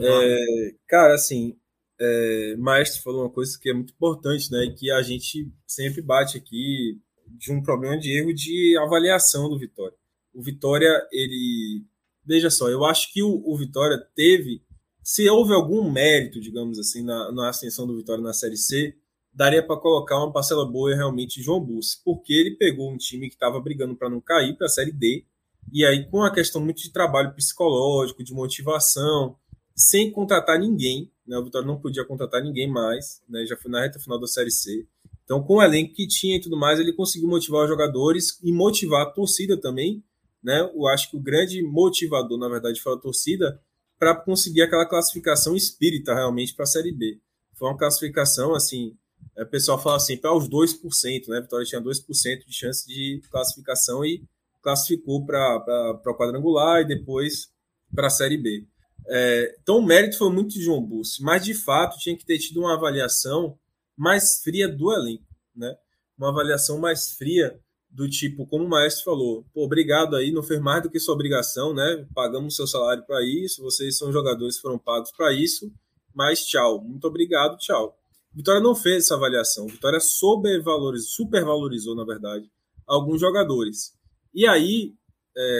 É, 0.00 0.74
cara, 0.88 1.14
assim, 1.14 1.56
é, 2.00 2.56
Maestro 2.58 3.02
falou 3.02 3.22
uma 3.22 3.30
coisa 3.30 3.56
que 3.58 3.70
é 3.70 3.72
muito 3.72 3.92
importante, 3.92 4.50
né? 4.50 4.74
Que 4.76 4.90
a 4.90 5.00
gente 5.02 5.48
sempre 5.66 6.02
bate 6.02 6.36
aqui 6.36 7.00
de 7.26 7.52
um 7.52 7.62
problema 7.62 7.96
de 7.96 8.10
erro 8.18 8.34
de 8.34 8.76
avaliação 8.78 9.48
do 9.48 9.58
Vitória. 9.58 9.96
O 10.32 10.42
Vitória, 10.42 10.90
ele. 11.12 11.84
Veja 12.24 12.50
só, 12.50 12.68
eu 12.68 12.84
acho 12.84 13.12
que 13.12 13.22
o, 13.22 13.42
o 13.46 13.56
Vitória 13.56 13.98
teve. 14.16 14.62
Se 15.02 15.28
houve 15.28 15.52
algum 15.52 15.88
mérito, 15.90 16.40
digamos 16.40 16.78
assim, 16.78 17.04
na, 17.04 17.30
na 17.30 17.50
ascensão 17.50 17.86
do 17.86 17.96
Vitória 17.96 18.22
na 18.22 18.32
Série 18.32 18.56
C, 18.56 18.96
daria 19.34 19.62
para 19.62 19.76
colocar 19.76 20.18
uma 20.18 20.32
parcela 20.32 20.64
boa 20.64 20.94
realmente 20.94 21.42
João 21.42 21.60
Bussi, 21.60 21.98
porque 22.04 22.32
ele 22.32 22.52
pegou 22.52 22.90
um 22.90 22.96
time 22.96 23.28
que 23.28 23.34
estava 23.34 23.60
brigando 23.60 23.96
para 23.96 24.08
não 24.08 24.20
cair 24.20 24.56
para 24.56 24.66
a 24.66 24.70
Série 24.70 24.92
D, 24.92 25.24
e 25.72 25.84
aí 25.84 26.08
com 26.08 26.22
a 26.22 26.32
questão 26.32 26.60
muito 26.62 26.80
de 26.80 26.92
trabalho 26.92 27.34
psicológico, 27.34 28.22
de 28.22 28.32
motivação, 28.32 29.36
sem 29.74 30.10
contratar 30.10 30.58
ninguém, 30.58 31.10
né? 31.26 31.36
o 31.36 31.44
Vitória 31.44 31.66
não 31.66 31.80
podia 31.80 32.04
contratar 32.04 32.42
ninguém 32.42 32.70
mais, 32.70 33.22
né? 33.28 33.44
já 33.44 33.56
foi 33.56 33.70
na 33.70 33.80
reta 33.80 33.98
final 33.98 34.20
da 34.20 34.26
Série 34.26 34.52
C. 34.52 34.86
Então, 35.24 35.42
com 35.42 35.56
o 35.56 35.62
elenco 35.62 35.94
que 35.94 36.06
tinha 36.06 36.36
e 36.36 36.40
tudo 36.40 36.56
mais, 36.56 36.78
ele 36.78 36.92
conseguiu 36.92 37.28
motivar 37.28 37.62
os 37.62 37.68
jogadores 37.68 38.38
e 38.42 38.52
motivar 38.52 39.02
a 39.02 39.10
torcida 39.10 39.56
também. 39.56 40.04
Né? 40.42 40.60
Eu 40.74 40.86
acho 40.86 41.10
que 41.10 41.16
o 41.16 41.20
grande 41.20 41.62
motivador, 41.62 42.38
na 42.38 42.48
verdade, 42.48 42.80
foi 42.80 42.92
a 42.92 42.98
torcida 42.98 43.58
para 43.98 44.14
conseguir 44.14 44.60
aquela 44.60 44.86
classificação 44.86 45.56
espírita 45.56 46.14
realmente 46.14 46.54
para 46.54 46.64
a 46.64 46.66
Série 46.66 46.92
B. 46.92 47.18
Foi 47.54 47.68
uma 47.68 47.78
classificação 47.78 48.54
assim 48.54 48.94
o 49.36 49.46
pessoal 49.46 49.80
fala 49.80 49.96
assim, 49.96 50.16
para 50.16 50.34
os 50.34 50.48
2%, 50.48 51.28
né? 51.28 51.40
Vitória 51.40 51.66
tinha 51.66 51.80
2% 51.80 52.46
de 52.46 52.54
chance 52.54 52.86
de 52.86 53.20
classificação 53.30 54.04
e 54.04 54.22
classificou 54.62 55.24
para 55.26 56.00
o 56.06 56.14
quadrangular 56.16 56.82
e 56.82 56.86
depois 56.86 57.50
para 57.94 58.06
a 58.06 58.10
Série 58.10 58.36
B. 58.36 58.66
É, 59.06 59.56
então 59.62 59.78
o 59.78 59.84
mérito 59.84 60.16
foi 60.16 60.32
muito 60.32 60.54
de 60.54 60.62
João 60.62 60.80
Bussi, 60.80 61.22
mas 61.22 61.44
de 61.44 61.52
fato 61.52 61.98
tinha 61.98 62.16
que 62.16 62.24
ter 62.24 62.38
tido 62.38 62.60
uma 62.60 62.74
avaliação 62.74 63.58
mais 63.96 64.40
fria 64.42 64.66
do 64.66 64.92
elenco, 64.92 65.24
né? 65.54 65.76
Uma 66.16 66.30
avaliação 66.30 66.78
mais 66.78 67.10
fria 67.12 67.58
do 67.90 68.08
tipo, 68.08 68.46
como 68.46 68.64
o 68.64 68.68
maestro 68.68 69.04
falou, 69.04 69.44
pô, 69.52 69.64
obrigado 69.64 70.16
aí, 70.16 70.32
não 70.32 70.42
fez 70.42 70.60
mais 70.60 70.82
do 70.82 70.90
que 70.90 70.98
sua 70.98 71.14
obrigação, 71.14 71.72
né? 71.74 72.06
Pagamos 72.14 72.56
seu 72.56 72.66
salário 72.66 73.04
para 73.04 73.22
isso, 73.22 73.62
vocês 73.62 73.96
são 73.96 74.10
jogadores 74.10 74.58
foram 74.58 74.78
pagos 74.78 75.12
para 75.12 75.32
isso, 75.32 75.70
mas 76.12 76.44
tchau, 76.44 76.82
muito 76.82 77.06
obrigado, 77.06 77.56
tchau. 77.58 77.96
Vitória 78.34 78.60
não 78.60 78.74
fez 78.74 79.04
essa 79.04 79.14
avaliação. 79.14 79.66
Vitória 79.66 80.00
supervalorizou, 80.00 81.08
supervalorizou, 81.08 81.94
na 81.94 82.04
verdade, 82.04 82.50
alguns 82.86 83.20
jogadores. 83.20 83.92
E 84.34 84.46
aí, 84.46 84.92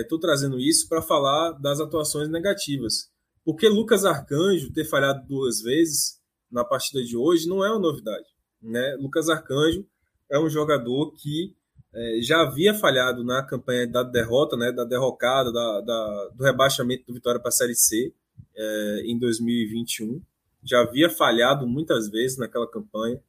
estou 0.01 0.19
é, 0.19 0.21
trazendo 0.21 0.59
isso 0.59 0.89
para 0.89 1.01
falar 1.01 1.53
das 1.53 1.79
atuações 1.81 2.29
negativas. 2.29 3.11
Porque 3.45 3.69
Lucas 3.69 4.05
Arcanjo 4.05 4.73
ter 4.73 4.85
falhado 4.85 5.25
duas 5.29 5.61
vezes 5.61 6.21
na 6.51 6.65
partida 6.65 7.03
de 7.05 7.17
hoje 7.17 7.49
não 7.49 7.65
é 7.65 7.71
uma 7.71 7.81
novidade. 7.81 8.27
Né? 8.61 8.97
Lucas 8.99 9.29
Arcanjo 9.29 9.87
é 10.31 10.39
um 10.39 10.49
jogador 10.49 11.13
que 11.13 11.55
é, 11.95 12.21
já 12.23 12.43
havia 12.43 12.75
falhado 12.75 13.23
na 13.23 13.43
campanha 13.43 13.87
da 13.87 14.03
derrota, 14.03 14.57
né, 14.57 14.73
da 14.73 14.85
derrocada, 14.85 15.53
da, 15.53 15.81
da 15.81 16.29
do 16.35 16.43
rebaixamento 16.43 17.05
do 17.07 17.15
Vitória 17.15 17.39
para 17.39 17.51
a 17.51 17.53
Série 17.53 17.77
C 17.77 18.13
é, 18.57 19.03
em 19.05 19.17
2021 19.17 20.21
já 20.65 20.81
havia 20.81 21.11
falhado 21.11 21.67
muitas 21.67 22.09
vezes 22.09 22.39
naquela 22.39 22.67
campanha. 22.67 23.21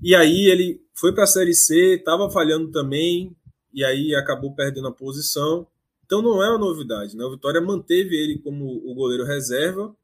E 0.00 0.14
aí 0.14 0.46
ele 0.46 0.80
foi 0.94 1.12
para 1.12 1.24
a 1.24 1.26
Série 1.26 1.54
C, 1.54 1.94
estava 1.94 2.30
falhando 2.30 2.70
também, 2.70 3.34
e 3.72 3.84
aí 3.84 4.14
acabou 4.14 4.54
perdendo 4.54 4.88
a 4.88 4.92
posição. 4.92 5.66
Então 6.04 6.22
não 6.22 6.42
é 6.42 6.48
uma 6.48 6.58
novidade, 6.58 7.16
né? 7.16 7.24
O 7.24 7.32
Vitória 7.32 7.60
manteve 7.60 8.14
ele 8.14 8.38
como 8.38 8.64
o 8.64 8.94
goleiro 8.94 9.24
reserva 9.24 9.94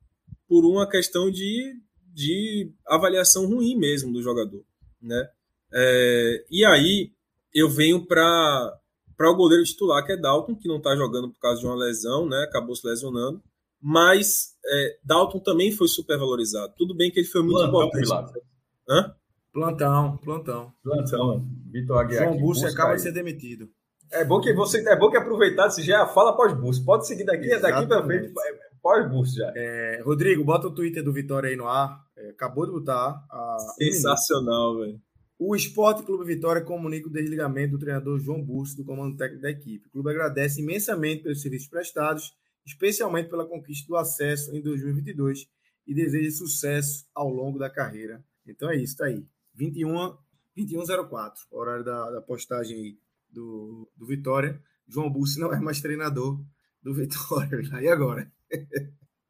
por 0.49 0.65
uma 0.65 0.89
questão 0.89 1.31
de, 1.31 1.75
de 2.13 2.71
avaliação 2.87 3.47
ruim 3.47 3.77
mesmo 3.77 4.13
do 4.13 4.23
jogador, 4.23 4.65
né? 5.01 5.29
É, 5.73 6.45
e 6.51 6.65
aí 6.65 7.13
eu 7.55 7.71
venho 7.71 8.05
para 8.05 8.79
o 9.21 9.35
goleiro 9.35 9.65
titular 9.65 10.05
que 10.05 10.13
é 10.13 10.17
Dalton, 10.17 10.57
que 10.57 10.69
não 10.69 10.79
está 10.79 10.97
jogando 10.97 11.31
por 11.31 11.39
causa 11.39 11.61
de 11.61 11.67
uma 11.67 11.77
lesão, 11.77 12.29
né? 12.29 12.43
Acabou 12.43 12.75
se 12.75 12.87
lesionando 12.87 13.41
mas 13.83 14.53
é, 14.65 14.99
Dalton 15.03 15.41
também 15.41 15.73
foi 15.73 15.89
supervalorizado. 15.89 16.73
Tudo 16.77 16.95
bem 16.95 17.11
que 17.11 17.19
ele 17.19 17.27
foi 17.27 17.43
muito 17.43 17.59
plantão, 17.59 18.01
importante. 18.01 18.41
Hã? 18.89 19.15
Plantão, 19.53 20.17
plantão. 20.19 20.73
Plantão, 20.83 21.47
Vitor 21.71 21.99
Aguiar. 21.99 22.25
João 22.25 22.39
Bussi 22.39 22.65
acaba 22.65 22.95
de 22.95 23.03
ser 23.03 23.13
demitido. 23.13 23.69
É 24.11 24.25
bom 24.25 24.41
que 24.41 24.53
você 24.53 24.87
é 24.89 24.97
bom 24.97 25.11
que 25.11 25.17
aproveitar 25.17 25.71
se 25.71 25.83
já 25.83 26.07
fala 26.07 26.37
pós-Bussi. 26.37 26.85
Pode 26.85 27.07
seguir 27.07 27.25
daqui, 27.25 27.49
daqui 27.59 27.87
para 27.87 28.05
frente, 28.05 28.29
é, 28.29 28.59
pós-Bussi 28.81 29.37
já. 29.37 29.53
É, 29.57 30.03
Rodrigo, 30.05 30.45
bota 30.45 30.69
o 30.69 30.75
Twitter 30.75 31.03
do 31.03 31.13
Vitória 31.13 31.51
aí 31.51 31.57
no 31.57 31.67
ar. 31.67 32.03
É, 32.17 32.31
acabou 32.31 32.67
de 32.67 32.73
botar. 32.73 33.25
A... 33.31 33.57
Sensacional, 33.77 34.79
velho. 34.79 35.01
O 35.39 35.57
Esporte 35.57 36.05
Clube 36.05 36.25
Vitória 36.25 36.63
comunica 36.63 37.09
o 37.09 37.13
desligamento 37.13 37.73
do 37.73 37.79
treinador 37.79 38.19
João 38.21 38.41
Bussi 38.41 38.77
do 38.77 38.85
comando 38.85 39.17
técnico 39.17 39.43
da 39.43 39.51
equipe. 39.51 39.89
O 39.89 39.91
clube 39.91 40.11
agradece 40.11 40.61
imensamente 40.61 41.25
pelos 41.25 41.43
serviços 41.43 41.69
prestados 41.69 42.33
especialmente 42.65 43.29
pela 43.29 43.47
conquista 43.47 43.87
do 43.87 43.97
acesso 43.97 44.55
em 44.55 44.63
2022 44.63 45.49
e 45.87 45.95
deseja 45.95 46.31
sucesso 46.31 47.05
ao 47.15 47.29
longo 47.29 47.59
da 47.59 47.69
carreira. 47.69 48.25
Então 48.47 48.71
é 48.71 48.77
isso, 48.77 48.97
tá 48.97 49.07
aí. 49.07 49.25
21 49.55 50.17
2104, 50.55 51.47
horário 51.51 51.85
da, 51.85 52.11
da 52.11 52.21
postagem 52.21 52.99
do, 53.31 53.91
do 53.97 54.07
Vitória. 54.07 54.63
João 54.87 55.11
Bussi 55.11 55.41
não 55.41 55.53
é 55.53 55.59
mais 55.59 55.81
treinador 55.81 56.39
do 56.83 56.95
Vitória. 56.95 57.59
E 57.81 57.89
agora? 57.89 58.31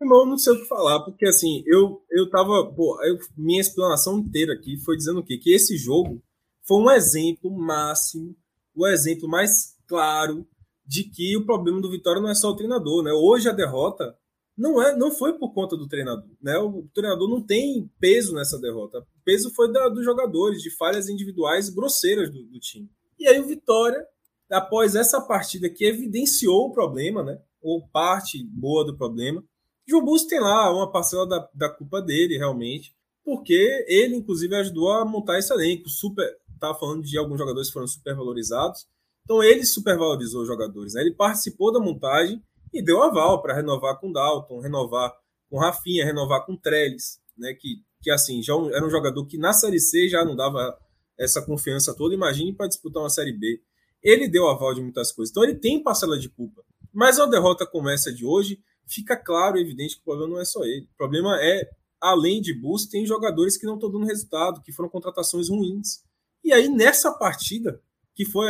Irmão, 0.01 0.27
não 0.27 0.37
sei 0.37 0.55
o 0.55 0.59
que 0.59 0.67
falar, 0.67 1.01
porque 1.05 1.27
assim, 1.27 1.63
eu, 1.65 2.05
eu 2.11 2.29
tava. 2.29 2.73
Pô, 2.75 3.01
eu, 3.05 3.17
minha 3.37 3.61
explanação 3.61 4.19
inteira 4.19 4.53
aqui 4.53 4.77
foi 4.79 4.97
dizendo 4.97 5.21
o 5.21 5.25
quê? 5.25 5.39
Que 5.39 5.55
esse 5.55 5.77
jogo 5.77 6.21
foi 6.67 6.79
um 6.79 6.91
exemplo 6.91 7.51
máximo, 7.57 8.37
o 8.75 8.87
exemplo 8.87 9.29
mais 9.29 9.77
claro 9.87 10.45
de 10.85 11.05
que 11.05 11.37
o 11.37 11.45
problema 11.45 11.81
do 11.81 11.91
Vitória 11.91 12.21
não 12.21 12.29
é 12.29 12.35
só 12.35 12.51
o 12.51 12.57
treinador, 12.57 13.03
né? 13.03 13.13
Hoje 13.13 13.49
a 13.49 13.53
derrota 13.53 14.17
não 14.57 14.83
é, 14.83 14.97
não 14.97 15.11
foi 15.11 15.39
por 15.39 15.53
conta 15.53 15.77
do 15.77 15.89
treinador, 15.89 16.29
né? 16.41 16.59
O 16.59 16.87
treinador 16.95 17.29
não 17.29 17.41
tem 17.41 17.91
peso 17.99 18.35
nessa 18.35 18.59
derrota. 18.59 18.99
O 18.99 19.25
peso 19.25 19.51
foi 19.55 19.73
da, 19.73 19.89
dos 19.89 20.05
jogadores, 20.05 20.63
de 20.63 20.71
falhas 20.71 21.09
individuais 21.09 21.71
grosseiras 21.71 22.31
do, 22.31 22.43
do 22.45 22.59
time. 22.59 22.91
E 23.19 23.27
aí 23.27 23.41
o 23.41 23.47
Vitória, 23.47 24.05
após 24.51 24.95
essa 24.95 25.21
partida 25.21 25.71
que 25.71 25.85
evidenciou 25.85 26.67
o 26.67 26.73
problema, 26.73 27.23
né? 27.23 27.41
Ou 27.63 27.87
parte 27.89 28.45
boa 28.45 28.85
do 28.85 28.97
problema, 28.97 29.43
João 29.87 30.05
Bus 30.05 30.25
tem 30.25 30.41
lá 30.41 30.73
uma 30.73 30.91
parcela 30.91 31.27
da, 31.27 31.49
da 31.55 31.69
culpa 31.69 32.01
dele, 32.01 32.37
realmente, 32.37 32.95
porque 33.25 33.85
ele, 33.89 34.17
inclusive, 34.17 34.55
ajudou 34.57 34.91
a 34.93 35.05
montar 35.05 35.39
esse 35.39 35.53
elenco. 35.53 35.89
Super, 35.89 36.29
estava 36.55 36.79
falando 36.79 37.03
de 37.03 37.19
alguns 37.19 37.39
jogadores 37.39 37.69
que 37.69 37.75
foram 37.75 37.87
supervalorizados. 37.87 38.87
Então, 39.25 39.43
ele 39.43 39.65
supervalorizou 39.65 40.43
os 40.43 40.49
jogadores. 40.49 40.95
Né? 40.95 41.03
Ele 41.03 41.15
participou 41.15 41.73
da 41.73 41.81
montagem 41.81 42.43
e 42.73 42.83
deu 42.83 43.03
aval 43.03 43.41
para 43.41 43.55
renovar 43.55 43.99
com 43.99 44.13
Dalton, 44.13 44.61
renovar 44.61 45.13
com 45.49 45.59
Rafinha, 45.59 46.05
renovar 46.05 46.45
com 46.45 46.57
Trellis, 46.57 47.21
né? 47.37 47.55
que, 47.55 47.83
que 48.01 48.11
assim, 48.11 48.43
já 48.43 48.55
era 48.73 48.85
um 48.85 48.91
jogador 48.91 49.27
que 49.27 49.39
na 49.39 49.53
Série 49.53 49.81
C 49.81 50.09
já 50.09 50.25
não 50.25 50.35
dava 50.35 50.77
essa 51.19 51.43
confiança 51.43 51.95
toda. 51.95 52.15
Imagine 52.15 52.55
para 52.55 52.67
disputar 52.67 53.03
uma 53.03 53.11
Série 53.11 53.33
B. 53.33 53.61
Ele 54.03 54.29
deu 54.29 54.49
aval 54.49 54.75
de 54.75 54.81
muitas 54.81 55.13
coisas. 55.13 55.31
Então, 55.31 55.45
ele 55.45 55.55
tem 55.55 55.83
parcela 55.83 56.19
de 56.19 56.29
culpa. 56.29 56.63
Mas 56.93 57.19
a 57.19 57.27
derrota 57.27 57.67
como 57.67 57.89
essa 57.89 58.13
de 58.13 58.25
hoje 58.25 58.61
fica 58.87 59.17
claro 59.17 59.57
e 59.57 59.63
evidente 59.63 59.95
que 59.95 60.03
o 60.03 60.05
problema 60.05 60.35
não 60.35 60.41
é 60.41 60.45
só 60.45 60.63
ele. 60.65 60.89
O 60.93 60.97
problema 60.97 61.39
é, 61.41 61.71
além 62.01 62.41
de 62.41 62.53
Bus, 62.53 62.87
tem 62.87 63.07
jogadores 63.07 63.57
que 63.57 63.65
não 63.65 63.75
estão 63.75 63.91
dando 63.91 64.05
resultado, 64.05 64.61
que 64.63 64.73
foram 64.73 64.89
contratações 64.89 65.49
ruins. 65.49 66.03
E 66.45 66.53
aí, 66.53 66.69
nessa 66.69 67.13
partida, 67.13 67.81
que 68.15 68.25
foi 68.25 68.49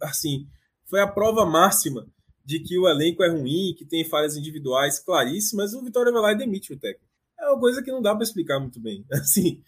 assim, 0.00 0.46
foi 0.86 1.00
a 1.00 1.06
prova 1.06 1.44
máxima 1.44 2.06
de 2.44 2.60
que 2.60 2.78
o 2.78 2.88
elenco 2.88 3.22
é 3.22 3.28
ruim, 3.28 3.74
que 3.76 3.84
tem 3.84 4.04
falhas 4.04 4.36
individuais 4.36 4.98
claríssimas, 4.98 5.74
o 5.74 5.82
Vitória 5.82 6.12
vai 6.12 6.22
lá 6.22 6.32
e 6.32 6.38
demite 6.38 6.72
o 6.72 6.78
técnico. 6.78 7.10
É 7.38 7.46
uma 7.48 7.60
coisa 7.60 7.82
que 7.82 7.90
não 7.90 8.02
dá 8.02 8.14
para 8.14 8.24
explicar 8.24 8.58
muito 8.58 8.80
bem. 8.80 9.04
Assim, 9.12 9.62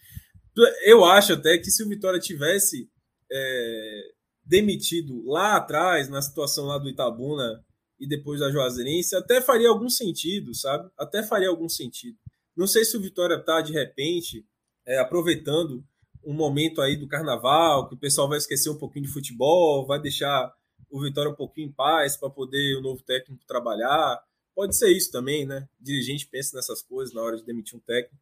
eu 0.83 1.03
acho 1.03 1.33
até 1.33 1.57
que 1.57 1.71
se 1.71 1.83
o 1.83 1.89
Vitória 1.89 2.19
tivesse 2.19 2.89
é, 3.31 4.01
demitido 4.45 5.23
lá 5.25 5.57
atrás, 5.57 6.09
na 6.09 6.21
situação 6.21 6.65
lá 6.65 6.77
do 6.77 6.89
Itabuna, 6.89 7.63
e 7.99 8.07
depois 8.07 8.39
da 8.39 8.51
Juazeirense, 8.51 9.15
até 9.15 9.41
faria 9.41 9.69
algum 9.69 9.89
sentido, 9.89 10.53
sabe? 10.53 10.89
Até 10.97 11.23
faria 11.23 11.47
algum 11.47 11.69
sentido. 11.69 12.17
Não 12.55 12.67
sei 12.67 12.83
se 12.83 12.95
o 12.97 13.01
Vitória 13.01 13.35
está, 13.35 13.61
de 13.61 13.71
repente, 13.71 14.45
é, 14.85 14.99
aproveitando 14.99 15.83
um 16.25 16.33
momento 16.33 16.81
aí 16.81 16.95
do 16.95 17.07
carnaval, 17.07 17.87
que 17.87 17.95
o 17.95 17.97
pessoal 17.97 18.27
vai 18.27 18.37
esquecer 18.37 18.69
um 18.69 18.77
pouquinho 18.77 19.05
de 19.05 19.11
futebol, 19.11 19.85
vai 19.85 20.01
deixar 20.01 20.53
o 20.89 21.01
Vitória 21.01 21.31
um 21.31 21.35
pouquinho 21.35 21.67
em 21.69 21.71
paz 21.71 22.17
para 22.17 22.29
poder 22.29 22.77
o 22.77 22.81
novo 22.81 23.01
técnico 23.03 23.45
trabalhar. 23.45 24.21
Pode 24.55 24.75
ser 24.75 24.91
isso 24.91 25.11
também, 25.11 25.45
né? 25.45 25.67
O 25.79 25.83
dirigente 25.83 26.27
pensa 26.27 26.55
nessas 26.55 26.81
coisas 26.81 27.13
na 27.13 27.21
hora 27.21 27.37
de 27.37 27.45
demitir 27.45 27.77
um 27.77 27.81
técnico. 27.81 28.15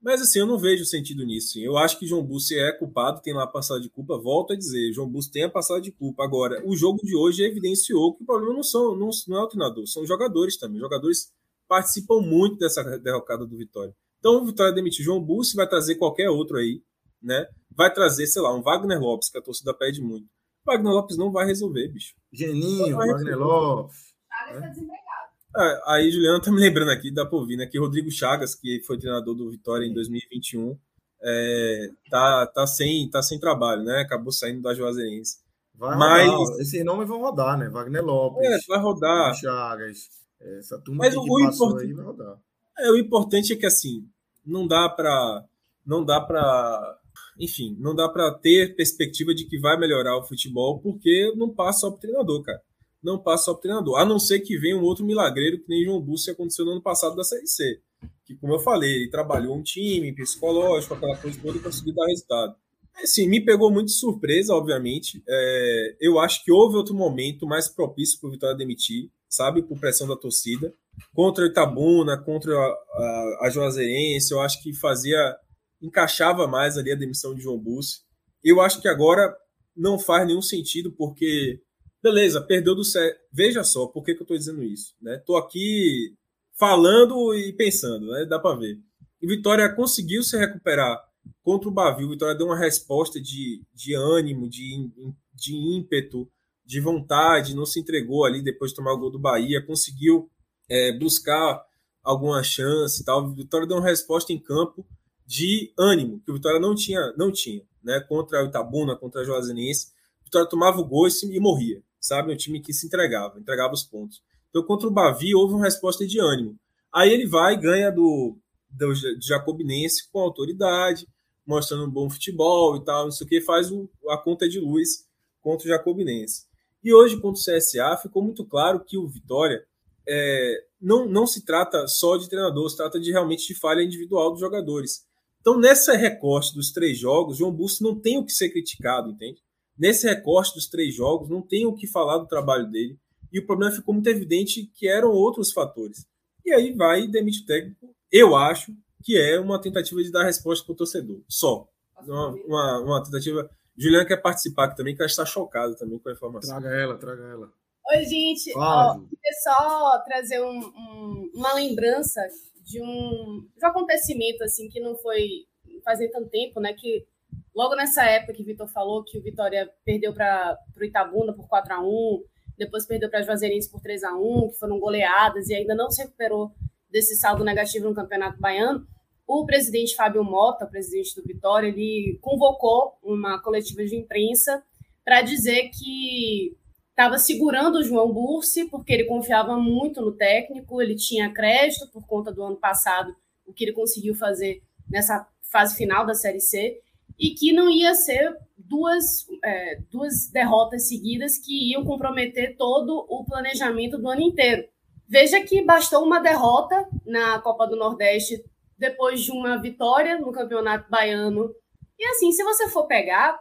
Mas 0.00 0.22
assim, 0.22 0.38
eu 0.38 0.46
não 0.46 0.58
vejo 0.58 0.84
sentido 0.84 1.24
nisso. 1.24 1.58
Eu 1.58 1.76
acho 1.76 1.98
que 1.98 2.06
João 2.06 2.24
Bussi 2.24 2.56
é 2.56 2.70
culpado, 2.72 3.20
tem 3.20 3.34
lá 3.34 3.44
a 3.44 3.48
passada 3.48 3.80
de 3.80 3.88
culpa. 3.88 4.16
Volto 4.16 4.52
a 4.52 4.56
dizer, 4.56 4.92
João 4.92 5.08
Bussi 5.08 5.30
tem 5.30 5.44
a 5.44 5.50
passada 5.50 5.80
de 5.80 5.90
culpa. 5.90 6.22
Agora, 6.22 6.62
o 6.64 6.76
jogo 6.76 6.98
de 7.02 7.16
hoje 7.16 7.42
evidenciou 7.42 8.14
que 8.14 8.22
o 8.22 8.26
problema 8.26 8.54
não, 8.54 8.62
são, 8.62 8.96
não, 8.96 9.10
não 9.26 9.38
é 9.38 9.42
o 9.42 9.48
treinador, 9.48 9.86
são 9.88 10.02
os 10.02 10.08
jogadores 10.08 10.56
também. 10.56 10.76
Os 10.76 10.82
jogadores 10.82 11.32
participam 11.66 12.20
muito 12.20 12.58
dessa 12.58 12.82
derrocada 12.98 13.44
do 13.44 13.56
Vitória. 13.56 13.94
Então, 14.18 14.42
o 14.42 14.44
Vitória 14.44 14.72
demitir 14.72 15.04
João 15.04 15.22
Bussi 15.22 15.56
vai 15.56 15.68
trazer 15.68 15.96
qualquer 15.96 16.28
outro 16.30 16.56
aí, 16.56 16.82
né? 17.22 17.46
Vai 17.74 17.92
trazer, 17.92 18.26
sei 18.26 18.42
lá, 18.42 18.54
um 18.54 18.62
Wagner 18.62 19.00
Lopes, 19.00 19.28
que 19.30 19.38
a 19.38 19.42
torcida 19.42 19.72
pede 19.74 20.00
muito. 20.00 20.26
Wagner 20.66 20.92
Lopes 20.92 21.16
não 21.16 21.30
vai 21.32 21.46
resolver, 21.46 21.88
bicho. 21.88 22.14
Geninho, 22.32 22.96
Wagner 22.96 23.38
Lopes. 23.38 23.96
Thales 24.28 24.56
está 24.56 24.68
desempregado. 24.68 25.08
É, 25.56 25.80
aí, 25.86 26.10
Juliano, 26.10 26.40
tá 26.42 26.50
me 26.52 26.60
lembrando 26.60 26.90
aqui, 26.90 27.10
dá 27.12 27.24
pra 27.24 27.38
ouvir, 27.38 27.56
né? 27.56 27.66
Que 27.66 27.78
Rodrigo 27.78 28.10
Chagas, 28.10 28.54
que 28.54 28.82
foi 28.86 28.98
treinador 28.98 29.34
do 29.34 29.50
Vitória 29.50 29.86
em 29.86 29.94
2021, 29.94 30.78
é, 31.22 31.90
tá, 32.10 32.46
tá, 32.46 32.66
sem, 32.66 33.08
tá 33.10 33.22
sem 33.22 33.40
trabalho, 33.40 33.82
né? 33.82 34.00
Acabou 34.00 34.30
saindo 34.30 34.60
da 34.62 34.74
Juazeirense. 34.74 35.38
Vai 35.74 35.96
Mas- 35.96 36.28
rodar. 36.30 36.60
Esses 36.60 36.84
nomes 36.84 37.08
vão 37.08 37.20
rodar, 37.20 37.56
né? 37.58 37.68
Wagner 37.68 38.04
Lopes, 38.04 38.46
É, 38.46 38.58
vai 38.68 38.78
rodar. 38.80 39.34
Chagas. 39.34 40.08
Essa 40.40 40.78
turma 40.80 41.04
Mas 41.04 41.14
que 41.14 41.18
o 41.20 41.40
importante- 41.40 41.84
aí 41.86 41.92
vai 41.92 42.04
rodar. 42.04 42.36
É, 42.78 42.90
o 42.90 42.98
importante 42.98 43.52
é 43.52 43.56
que 43.56 43.66
assim, 43.66 44.06
não 44.44 44.66
dá 44.66 44.88
pra. 44.88 45.44
Não 45.84 46.04
dá 46.04 46.20
pra. 46.20 46.96
Enfim, 47.38 47.76
não 47.78 47.94
dá 47.94 48.08
pra 48.08 48.32
ter 48.32 48.74
perspectiva 48.74 49.34
de 49.34 49.44
que 49.44 49.58
vai 49.58 49.78
melhorar 49.78 50.16
o 50.18 50.24
futebol, 50.24 50.80
porque 50.80 51.32
não 51.36 51.54
passa 51.54 51.80
só 51.80 51.90
pro 51.90 52.00
treinador, 52.00 52.42
cara. 52.42 52.60
Não 53.02 53.18
passa 53.18 53.44
só 53.44 53.52
pro 53.52 53.62
treinador. 53.62 53.98
A 53.98 54.04
não 54.04 54.18
ser 54.18 54.40
que 54.40 54.58
venha 54.58 54.76
um 54.76 54.82
outro 54.82 55.04
milagreiro, 55.04 55.58
que 55.58 55.68
nem 55.68 55.84
João 55.84 56.00
Bussi 56.00 56.30
aconteceu 56.30 56.64
no 56.64 56.72
ano 56.72 56.82
passado 56.82 57.14
da 57.14 57.22
Série 57.22 57.46
C. 57.46 57.80
Que, 58.24 58.34
como 58.34 58.54
eu 58.54 58.58
falei, 58.58 58.92
ele 58.92 59.10
trabalhou 59.10 59.56
um 59.56 59.62
time 59.62 60.12
psicológico, 60.12 60.94
aquela 60.94 61.16
coisa 61.16 61.40
toda 61.40 61.56
e 61.56 61.60
conseguiu 61.60 61.94
dar 61.94 62.06
resultado. 62.06 62.56
Assim, 63.02 63.28
me 63.28 63.40
pegou 63.40 63.70
muito 63.70 63.86
de 63.86 63.92
surpresa, 63.92 64.54
obviamente. 64.54 65.22
É, 65.28 65.96
eu 66.00 66.18
acho 66.18 66.44
que 66.44 66.50
houve 66.50 66.76
outro 66.76 66.94
momento 66.94 67.46
mais 67.46 67.68
propício 67.68 68.18
para 68.20 68.28
o 68.28 68.32
Vitória 68.32 68.56
demitir, 68.56 69.10
sabe? 69.28 69.62
Por 69.62 69.78
pressão 69.78 70.08
da 70.08 70.16
torcida. 70.16 70.74
Contra 71.14 71.44
o 71.44 71.46
Itabuna, 71.46 72.18
contra 72.18 72.52
a, 72.52 72.66
a, 72.66 73.38
a 73.42 73.50
Juazeirense, 73.50 74.32
eu 74.32 74.40
acho 74.40 74.62
que 74.62 74.72
fazia. 74.74 75.36
Encaixava 75.80 76.46
mais 76.46 76.76
ali 76.76 76.92
a 76.92 76.96
demissão 76.96 77.34
de 77.34 77.42
João 77.42 77.58
Bussi. 77.58 78.00
Eu 78.42 78.60
acho 78.60 78.80
que 78.80 78.88
agora 78.88 79.34
não 79.76 79.98
faz 79.98 80.26
nenhum 80.26 80.42
sentido, 80.42 80.92
porque. 80.92 81.60
Beleza, 82.02 82.40
perdeu 82.40 82.74
do 82.74 82.84
Cé. 82.84 83.16
Veja 83.32 83.64
só, 83.64 83.86
por 83.86 84.04
que, 84.04 84.14
que 84.14 84.20
eu 84.20 84.24
estou 84.24 84.36
dizendo 84.36 84.62
isso? 84.62 84.94
Né? 85.00 85.20
Tô 85.26 85.36
aqui 85.36 86.14
falando 86.56 87.34
e 87.34 87.52
pensando, 87.52 88.06
né? 88.06 88.24
Dá 88.24 88.38
para 88.38 88.56
ver. 88.56 88.78
E 89.20 89.26
Vitória 89.26 89.68
conseguiu 89.74 90.22
se 90.22 90.36
recuperar 90.36 91.00
contra 91.42 91.68
o 91.68 91.72
Bavi. 91.72 92.04
O 92.04 92.10
Vitória 92.10 92.36
deu 92.36 92.46
uma 92.46 92.58
resposta 92.58 93.20
de, 93.20 93.62
de 93.74 93.94
ânimo, 93.94 94.48
de, 94.48 94.90
de 95.34 95.56
ímpeto, 95.56 96.30
de 96.64 96.80
vontade, 96.80 97.54
não 97.56 97.66
se 97.66 97.80
entregou 97.80 98.24
ali 98.24 98.42
depois 98.42 98.70
de 98.70 98.76
tomar 98.76 98.92
o 98.92 98.98
gol 98.98 99.10
do 99.10 99.18
Bahia, 99.18 99.64
conseguiu 99.64 100.30
é, 100.68 100.92
buscar 100.92 101.64
alguma 102.02 102.42
chance 102.42 103.02
e 103.02 103.04
tal. 103.04 103.34
Vitória 103.34 103.66
deu 103.66 103.78
uma 103.78 103.88
resposta 103.88 104.32
em 104.32 104.38
campo 104.38 104.86
de 105.28 105.70
ânimo, 105.78 106.22
que 106.24 106.30
o 106.30 106.34
Vitória 106.34 106.58
não 106.58 106.74
tinha, 106.74 107.12
não 107.14 107.30
tinha, 107.30 107.62
né? 107.84 108.00
Contra 108.00 108.42
o 108.42 108.46
Itabuna, 108.46 108.96
contra 108.96 109.20
a 109.20 109.24
Juazeirense. 109.24 109.88
O 110.22 110.24
Vitória 110.24 110.48
tomava 110.48 110.80
o 110.80 110.84
gol 110.86 111.06
e, 111.06 111.38
morria, 111.38 111.82
sabe? 112.00 112.32
Um 112.32 112.36
time 112.36 112.60
que 112.60 112.72
se 112.72 112.86
entregava, 112.86 113.38
entregava 113.38 113.74
os 113.74 113.84
pontos. 113.84 114.22
Então, 114.48 114.62
contra 114.62 114.88
o 114.88 114.90
Bavi, 114.90 115.34
houve 115.34 115.52
uma 115.52 115.66
resposta 115.66 116.06
de 116.06 116.18
ânimo. 116.18 116.58
Aí 116.90 117.12
ele 117.12 117.26
vai 117.26 117.52
e 117.52 117.60
ganha 117.60 117.90
do, 117.90 118.38
do 118.70 118.94
Jacobinense 119.20 120.10
com 120.10 120.20
autoridade, 120.20 121.06
mostrando 121.46 121.84
um 121.84 121.90
bom 121.90 122.08
futebol 122.08 122.76
e 122.76 122.84
tal, 122.84 123.04
não 123.04 123.10
sei 123.10 123.26
o 123.26 123.28
que, 123.28 123.42
faz 123.42 123.70
o, 123.70 123.86
a 124.08 124.16
conta 124.16 124.48
de 124.48 124.58
luz 124.58 125.06
contra 125.42 125.66
o 125.66 125.68
Jacobinense. 125.68 126.46
E 126.82 126.94
hoje, 126.94 127.20
contra 127.20 127.38
o 127.38 127.44
CSA, 127.44 127.98
ficou 128.00 128.24
muito 128.24 128.46
claro 128.46 128.80
que 128.80 128.96
o 128.96 129.06
Vitória 129.06 129.62
é, 130.08 130.64
não, 130.80 131.06
não 131.06 131.26
se 131.26 131.44
trata 131.44 131.86
só 131.86 132.16
de 132.16 132.30
treinador, 132.30 132.70
se 132.70 132.78
trata 132.78 132.98
de 132.98 133.10
realmente 133.10 133.46
de 133.46 133.54
falha 133.54 133.82
individual 133.82 134.30
dos 134.30 134.40
jogadores. 134.40 135.06
Então, 135.40 135.58
nessa 135.58 135.94
recorte 135.96 136.54
dos 136.54 136.72
três 136.72 136.98
jogos, 136.98 137.38
João 137.38 137.52
Bussi 137.52 137.82
não 137.82 137.98
tem 137.98 138.18
o 138.18 138.24
que 138.24 138.32
ser 138.32 138.50
criticado, 138.50 139.10
entende? 139.10 139.40
Nesse 139.78 140.06
recorte 140.08 140.54
dos 140.54 140.68
três 140.68 140.94
jogos, 140.94 141.28
não 141.28 141.40
tem 141.40 141.64
o 141.66 141.74
que 141.74 141.86
falar 141.86 142.18
do 142.18 142.26
trabalho 142.26 142.68
dele. 142.70 142.98
E 143.32 143.38
o 143.38 143.46
problema 143.46 143.72
ficou 143.72 143.94
muito 143.94 144.06
evidente 144.08 144.70
que 144.74 144.88
eram 144.88 145.10
outros 145.10 145.52
fatores. 145.52 146.06
E 146.44 146.52
aí 146.52 146.72
vai 146.72 147.02
e 147.02 147.10
demite 147.10 147.42
o 147.42 147.46
técnico. 147.46 147.94
Eu 148.10 148.34
acho 148.34 148.72
que 149.04 149.16
é 149.16 149.38
uma 149.38 149.60
tentativa 149.60 150.02
de 150.02 150.10
dar 150.10 150.24
resposta 150.24 150.64
para 150.64 150.72
o 150.72 150.76
torcedor. 150.76 151.20
Só. 151.28 151.68
Uma, 152.06 152.28
uma, 152.46 152.80
uma 152.80 153.02
tentativa. 153.02 153.48
Juliana 153.76 154.04
quer 154.06 154.16
participar 154.20 154.64
aqui 154.64 154.76
também, 154.76 154.96
que 154.96 155.02
ela 155.02 155.06
está 155.08 155.24
chocada 155.24 155.76
também 155.76 155.98
com 155.98 156.08
a 156.08 156.12
informação. 156.12 156.60
Traga 156.60 156.74
ela, 156.76 156.98
traga 156.98 157.22
ela. 157.22 157.52
Oi, 157.94 158.04
gente. 158.04 158.52
Fala, 158.52 158.92
Ó, 158.96 159.00
queria 159.00 159.32
só 159.42 159.98
trazer 160.04 160.40
um- 160.42 160.66
um- 160.66 161.30
uma 161.34 161.54
lembrança 161.54 162.20
de 162.68 162.82
um, 162.82 163.48
de 163.56 163.64
um 163.64 163.68
acontecimento 163.68 164.44
assim 164.44 164.68
que 164.68 164.78
não 164.78 164.94
foi 164.96 165.46
faz 165.82 165.98
nem 165.98 166.10
tanto 166.10 166.28
tempo, 166.28 166.60
né? 166.60 166.74
Que 166.74 167.06
logo 167.54 167.74
nessa 167.74 168.04
época 168.04 168.34
que 168.34 168.42
o 168.42 168.44
Vitor 168.44 168.68
falou 168.68 169.02
que 169.02 169.18
o 169.18 169.22
Vitória 169.22 169.70
perdeu 169.84 170.12
para 170.12 170.58
o 170.78 170.84
Itabuna 170.84 171.32
por 171.32 171.48
4 171.48 171.74
a 171.74 171.80
1 171.80 172.22
depois 172.58 172.84
perdeu 172.86 173.08
para 173.08 173.22
Juazeirense 173.22 173.70
por 173.70 173.80
3 173.80 174.04
a 174.04 174.16
1 174.16 174.50
que 174.50 174.58
foram 174.58 174.78
goleadas 174.78 175.48
e 175.48 175.54
ainda 175.54 175.74
não 175.74 175.90
se 175.90 176.02
recuperou 176.02 176.52
desse 176.90 177.16
saldo 177.16 177.44
negativo 177.44 177.88
no 177.88 177.94
Campeonato 177.94 178.40
Baiano. 178.40 178.86
O 179.26 179.46
presidente 179.46 179.94
Fábio 179.94 180.24
Mota, 180.24 180.66
presidente 180.66 181.14
do 181.14 181.22
Vitória, 181.22 181.68
ele 181.68 182.18
convocou 182.20 182.98
uma 183.02 183.40
coletiva 183.40 183.84
de 183.84 183.94
imprensa 183.94 184.62
para 185.04 185.22
dizer 185.22 185.70
que 185.70 186.56
estava 186.98 187.16
segurando 187.16 187.76
o 187.76 187.84
João 187.84 188.12
Bursi, 188.12 188.64
porque 188.64 188.92
ele 188.92 189.04
confiava 189.04 189.56
muito 189.56 190.00
no 190.00 190.10
técnico, 190.10 190.82
ele 190.82 190.96
tinha 190.96 191.32
crédito 191.32 191.88
por 191.92 192.04
conta 192.04 192.32
do 192.32 192.42
ano 192.42 192.56
passado, 192.56 193.14
o 193.46 193.52
que 193.52 193.62
ele 193.62 193.72
conseguiu 193.72 194.16
fazer 194.16 194.60
nessa 194.90 195.24
fase 195.40 195.76
final 195.76 196.04
da 196.04 196.12
Série 196.12 196.40
C, 196.40 196.80
e 197.16 197.30
que 197.30 197.52
não 197.52 197.70
ia 197.70 197.94
ser 197.94 198.36
duas, 198.56 199.28
é, 199.44 199.80
duas 199.88 200.28
derrotas 200.32 200.88
seguidas 200.88 201.38
que 201.38 201.70
iam 201.70 201.84
comprometer 201.84 202.56
todo 202.56 203.06
o 203.08 203.24
planejamento 203.24 203.96
do 203.96 204.08
ano 204.08 204.22
inteiro. 204.22 204.66
Veja 205.08 205.40
que 205.40 205.62
bastou 205.62 206.04
uma 206.04 206.18
derrota 206.18 206.84
na 207.06 207.38
Copa 207.38 207.64
do 207.68 207.76
Nordeste 207.76 208.44
depois 208.76 209.20
de 209.20 209.30
uma 209.30 209.56
vitória 209.56 210.18
no 210.18 210.32
Campeonato 210.32 210.90
Baiano. 210.90 211.54
E 211.96 212.04
assim, 212.06 212.32
se 212.32 212.42
você 212.42 212.68
for 212.68 212.86
pegar, 212.86 213.38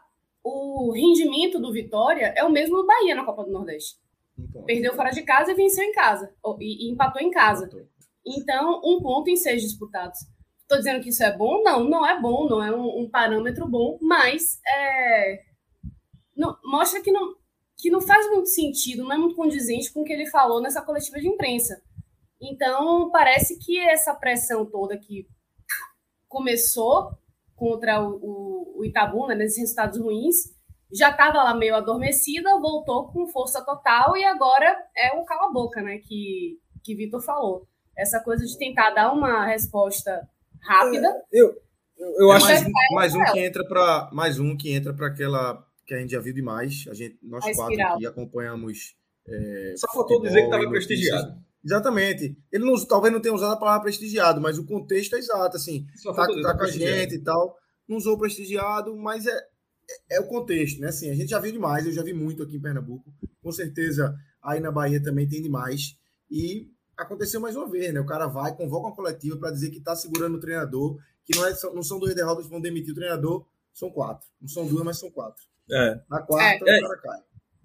o 0.50 0.92
rendimento 0.92 1.60
do 1.60 1.72
Vitória 1.72 2.34
é 2.36 2.44
o 2.44 2.52
mesmo 2.52 2.78
do 2.78 2.86
Bahia 2.86 3.16
na 3.16 3.26
Copa 3.26 3.44
do 3.44 3.52
Nordeste. 3.52 3.98
Então, 4.38 4.64
Perdeu 4.64 4.96
fora 4.96 5.10
de 5.10 5.24
casa 5.24 5.52
e 5.52 5.56
venceu 5.56 5.84
em 5.84 5.92
casa. 5.92 6.34
E, 6.60 6.88
e 6.88 6.92
empatou 6.92 7.22
em 7.22 7.32
casa. 7.32 7.70
Então, 8.26 8.82
um 8.84 9.02
ponto 9.02 9.30
em 9.30 9.36
seis 9.36 9.62
disputados. 9.62 10.20
Estou 10.62 10.78
dizendo 10.78 11.02
que 11.02 11.10
isso 11.10 11.24
é 11.24 11.36
bom? 11.36 11.64
Não, 11.64 11.84
não 11.84 12.06
é 12.06 12.20
bom, 12.20 12.48
não 12.48 12.64
é 12.64 12.76
um, 12.76 13.02
um 13.02 13.10
parâmetro 13.10 13.68
bom, 13.68 13.98
mas 14.02 14.60
é, 14.68 15.44
não, 16.36 16.58
mostra 16.64 17.02
que 17.02 17.12
não, 17.12 17.36
que 17.78 17.90
não 17.90 18.02
faz 18.02 18.30
muito 18.30 18.50
sentido, 18.50 19.04
não 19.04 19.14
é 19.14 19.18
muito 19.18 19.36
condizente 19.36 19.92
com 19.92 20.02
o 20.02 20.04
que 20.04 20.14
ele 20.14 20.28
falou 20.28 20.62
nessa 20.62 20.82
coletiva 20.82 21.20
de 21.20 21.28
imprensa. 21.28 21.82
Então, 22.42 23.10
parece 23.12 23.58
que 23.58 23.80
essa 23.80 24.14
pressão 24.14 24.66
toda 24.66 24.98
que 24.98 25.28
começou 26.28 27.18
contra 27.58 28.02
o, 28.02 28.16
o, 28.22 28.80
o 28.80 28.86
Itabuna, 28.86 29.30
né, 29.30 29.44
nesses 29.44 29.58
resultados 29.58 30.00
ruins, 30.00 30.56
já 30.94 31.10
estava 31.10 31.44
lá 31.44 31.54
meio 31.54 31.76
adormecida, 31.76 32.58
voltou 32.62 33.08
com 33.12 33.28
força 33.28 33.66
total 33.66 34.16
e 34.16 34.24
agora 34.24 34.74
é 34.96 35.12
o 35.14 35.26
cala-boca, 35.26 35.82
né, 35.82 35.98
que, 35.98 36.58
que 36.84 36.96
Vitor 36.96 37.22
falou. 37.22 37.68
Essa 37.98 38.22
coisa 38.22 38.46
de 38.46 38.58
tentar 38.58 38.92
dar 38.92 39.12
uma 39.12 39.46
resposta 39.46 40.30
rápida. 40.62 41.08
É, 41.34 41.42
eu, 41.42 41.60
eu, 41.98 42.16
eu 42.20 42.32
acho 42.32 42.46
mais, 42.46 42.66
mais 42.92 43.16
um 43.16 43.24
que 43.34 43.40
entra 43.40 43.68
para 43.68 44.10
mais 44.14 44.40
um 44.40 44.56
que 44.56 44.72
entra 44.72 44.94
para 44.94 45.08
aquela 45.08 45.66
que 45.86 45.96
a 45.96 46.00
gente 46.00 46.12
já 46.12 46.20
viu 46.20 46.34
demais. 46.34 46.86
A 46.90 46.94
gente, 46.94 47.18
nós 47.24 47.44
a 47.44 47.54
quatro 47.54 47.82
aqui 47.82 48.06
acompanhamos. 48.06 48.96
É, 49.28 49.74
Só 49.78 49.88
faltou 49.92 50.22
dizer 50.22 50.42
que 50.42 50.46
estava 50.46 50.70
prestigiado. 50.70 51.47
Exatamente. 51.68 52.38
Ele 52.50 52.64
não, 52.64 52.86
talvez 52.86 53.14
não 53.14 53.20
tenha 53.20 53.36
usado 53.36 53.52
a 53.52 53.60
palavra 53.60 53.84
prestigiado, 53.84 54.40
mas 54.40 54.58
o 54.58 54.66
contexto 54.66 55.18
é 55.18 55.20
exato, 55.20 55.58
assim. 55.58 55.86
Só 55.98 56.14
tá, 56.14 56.26
tá 56.26 56.58
com 56.58 56.64
a 56.64 56.72
gente 56.72 57.16
e 57.16 57.20
tal. 57.20 57.58
Não 57.86 57.98
usou 57.98 58.18
prestigiado, 58.18 58.96
mas 58.96 59.26
é, 59.26 59.38
é, 60.12 60.18
é, 60.18 60.20
o 60.22 60.28
contexto, 60.28 60.80
né? 60.80 60.88
Assim, 60.88 61.10
a 61.10 61.14
gente 61.14 61.30
já 61.30 61.40
viu 61.40 61.52
demais, 61.52 61.86
eu 61.86 61.92
já 61.92 62.02
vi 62.02 62.14
muito 62.14 62.42
aqui 62.42 62.56
em 62.56 62.62
Pernambuco. 62.62 63.14
Com 63.42 63.52
certeza 63.52 64.16
aí 64.42 64.62
na 64.62 64.72
Bahia 64.72 65.04
também 65.04 65.28
tem 65.28 65.42
demais. 65.42 65.98
E 66.32 66.72
aconteceu 66.96 67.42
mais 67.42 67.58
uma 67.58 67.70
vez, 67.70 67.94
né? 67.94 68.00
O 68.00 68.06
cara 68.06 68.28
vai, 68.28 68.56
convoca 68.56 68.88
uma 68.88 68.96
coletiva 68.96 69.38
para 69.38 69.52
dizer 69.52 69.70
que 69.70 69.80
está 69.80 69.94
segurando 69.94 70.36
o 70.36 70.40
treinador, 70.40 70.98
que 71.26 71.38
não, 71.38 71.46
é, 71.46 71.54
não 71.74 71.84
são 71.84 72.00
duas 72.00 72.16
derrotas 72.16 72.46
que 72.46 72.52
vão 72.52 72.62
demitir 72.62 72.94
o 72.94 72.96
treinador, 72.96 73.46
são 73.74 73.92
quatro. 73.92 74.26
Não 74.40 74.48
são 74.48 74.66
duas, 74.66 74.86
mas 74.86 74.98
são 74.98 75.12
quatro. 75.12 75.44
É. 75.70 76.00
Na 76.10 76.22
quarta, 76.22 76.64
é. 76.66 76.78
o 76.78 76.82
cara 76.82 77.02
cai. 77.02 77.20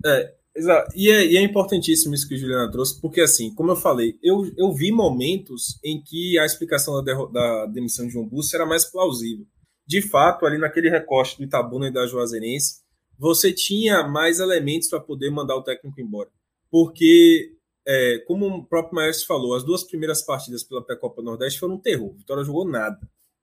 É, 0.04 0.34
exato. 0.54 0.92
E 0.96 1.10
é, 1.10 1.26
e 1.26 1.36
é 1.36 1.42
importantíssimo 1.42 2.14
isso 2.14 2.28
que 2.28 2.34
o 2.34 2.38
Juliana 2.38 2.70
trouxe, 2.70 3.00
porque, 3.00 3.20
assim, 3.20 3.54
como 3.54 3.70
eu 3.70 3.76
falei, 3.76 4.18
eu, 4.22 4.50
eu 4.56 4.72
vi 4.72 4.90
momentos 4.92 5.78
em 5.84 6.02
que 6.02 6.38
a 6.38 6.44
explicação 6.44 7.02
da, 7.02 7.24
da 7.26 7.66
demissão 7.66 8.06
de 8.06 8.12
João 8.12 8.28
Busso 8.28 8.54
era 8.54 8.66
mais 8.66 8.84
plausível. 8.84 9.46
De 9.86 10.00
fato, 10.00 10.46
ali 10.46 10.58
naquele 10.58 10.88
recorte 10.88 11.36
do 11.36 11.44
Itabuna 11.44 11.88
e 11.88 11.92
da 11.92 12.06
Juazeirense, 12.06 12.82
você 13.18 13.52
tinha 13.52 14.06
mais 14.06 14.40
elementos 14.40 14.88
para 14.88 15.00
poder 15.00 15.30
mandar 15.30 15.56
o 15.56 15.62
técnico 15.62 16.00
embora. 16.00 16.30
Porque, 16.70 17.54
é, 17.86 18.18
como 18.26 18.46
o 18.46 18.64
próprio 18.64 18.94
Maestro 18.94 19.26
falou, 19.26 19.54
as 19.54 19.64
duas 19.64 19.84
primeiras 19.84 20.22
partidas 20.22 20.62
pela 20.62 20.84
Pré-Copa 20.84 21.22
Nordeste 21.22 21.60
foram 21.60 21.74
um 21.74 21.80
terror. 21.80 22.14
Vitória 22.14 22.44
jogou 22.44 22.66
nada. 22.66 22.98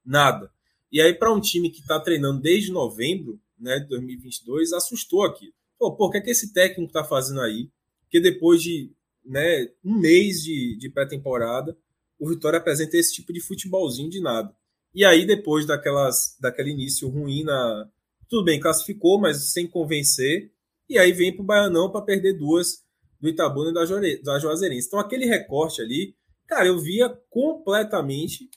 Nada. 0.05 0.51
E 0.91 0.99
aí, 0.99 1.13
para 1.13 1.31
um 1.31 1.39
time 1.39 1.69
que 1.69 1.81
está 1.81 1.99
treinando 1.99 2.41
desde 2.41 2.71
novembro, 2.71 3.39
né, 3.59 3.79
de 3.79 3.87
2022 3.87 4.73
assustou 4.73 5.23
aqui. 5.23 5.53
Pô, 5.79 5.95
por 5.95 6.11
que, 6.11 6.17
é 6.17 6.21
que 6.21 6.29
esse 6.29 6.53
técnico 6.53 6.89
está 6.89 7.05
fazendo 7.05 7.39
aí? 7.39 7.69
Que 8.09 8.19
depois 8.19 8.61
de 8.61 8.91
né, 9.25 9.69
um 9.83 9.97
mês 9.97 10.43
de, 10.43 10.77
de 10.77 10.89
pré-temporada, 10.89 11.75
o 12.19 12.27
Vitória 12.27 12.59
apresenta 12.59 12.97
esse 12.97 13.13
tipo 13.13 13.31
de 13.31 13.39
futebolzinho 13.39 14.09
de 14.09 14.19
nada. 14.19 14.53
E 14.93 15.05
aí, 15.05 15.25
depois 15.25 15.65
daquelas, 15.65 16.35
daquele 16.41 16.71
início 16.71 17.07
ruim 17.07 17.43
na. 17.43 17.89
Tudo 18.27 18.43
bem, 18.43 18.59
classificou, 18.59 19.19
mas 19.19 19.51
sem 19.53 19.65
convencer. 19.65 20.51
E 20.89 20.97
aí 20.97 21.13
vem 21.13 21.33
para 21.33 21.43
o 21.43 21.45
Baianão 21.45 21.91
para 21.91 22.01
perder 22.01 22.33
duas 22.33 22.83
do 23.21 23.29
Itabuna 23.29 23.69
e 23.69 23.73
da, 23.73 23.85
Jore, 23.85 24.21
da 24.21 24.37
Juazeirense. 24.37 24.87
Então, 24.87 24.99
aquele 24.99 25.25
recorte 25.25 25.81
ali, 25.81 26.15
cara, 26.47 26.67
eu 26.67 26.77
via 26.79 27.09
completamente. 27.29 28.49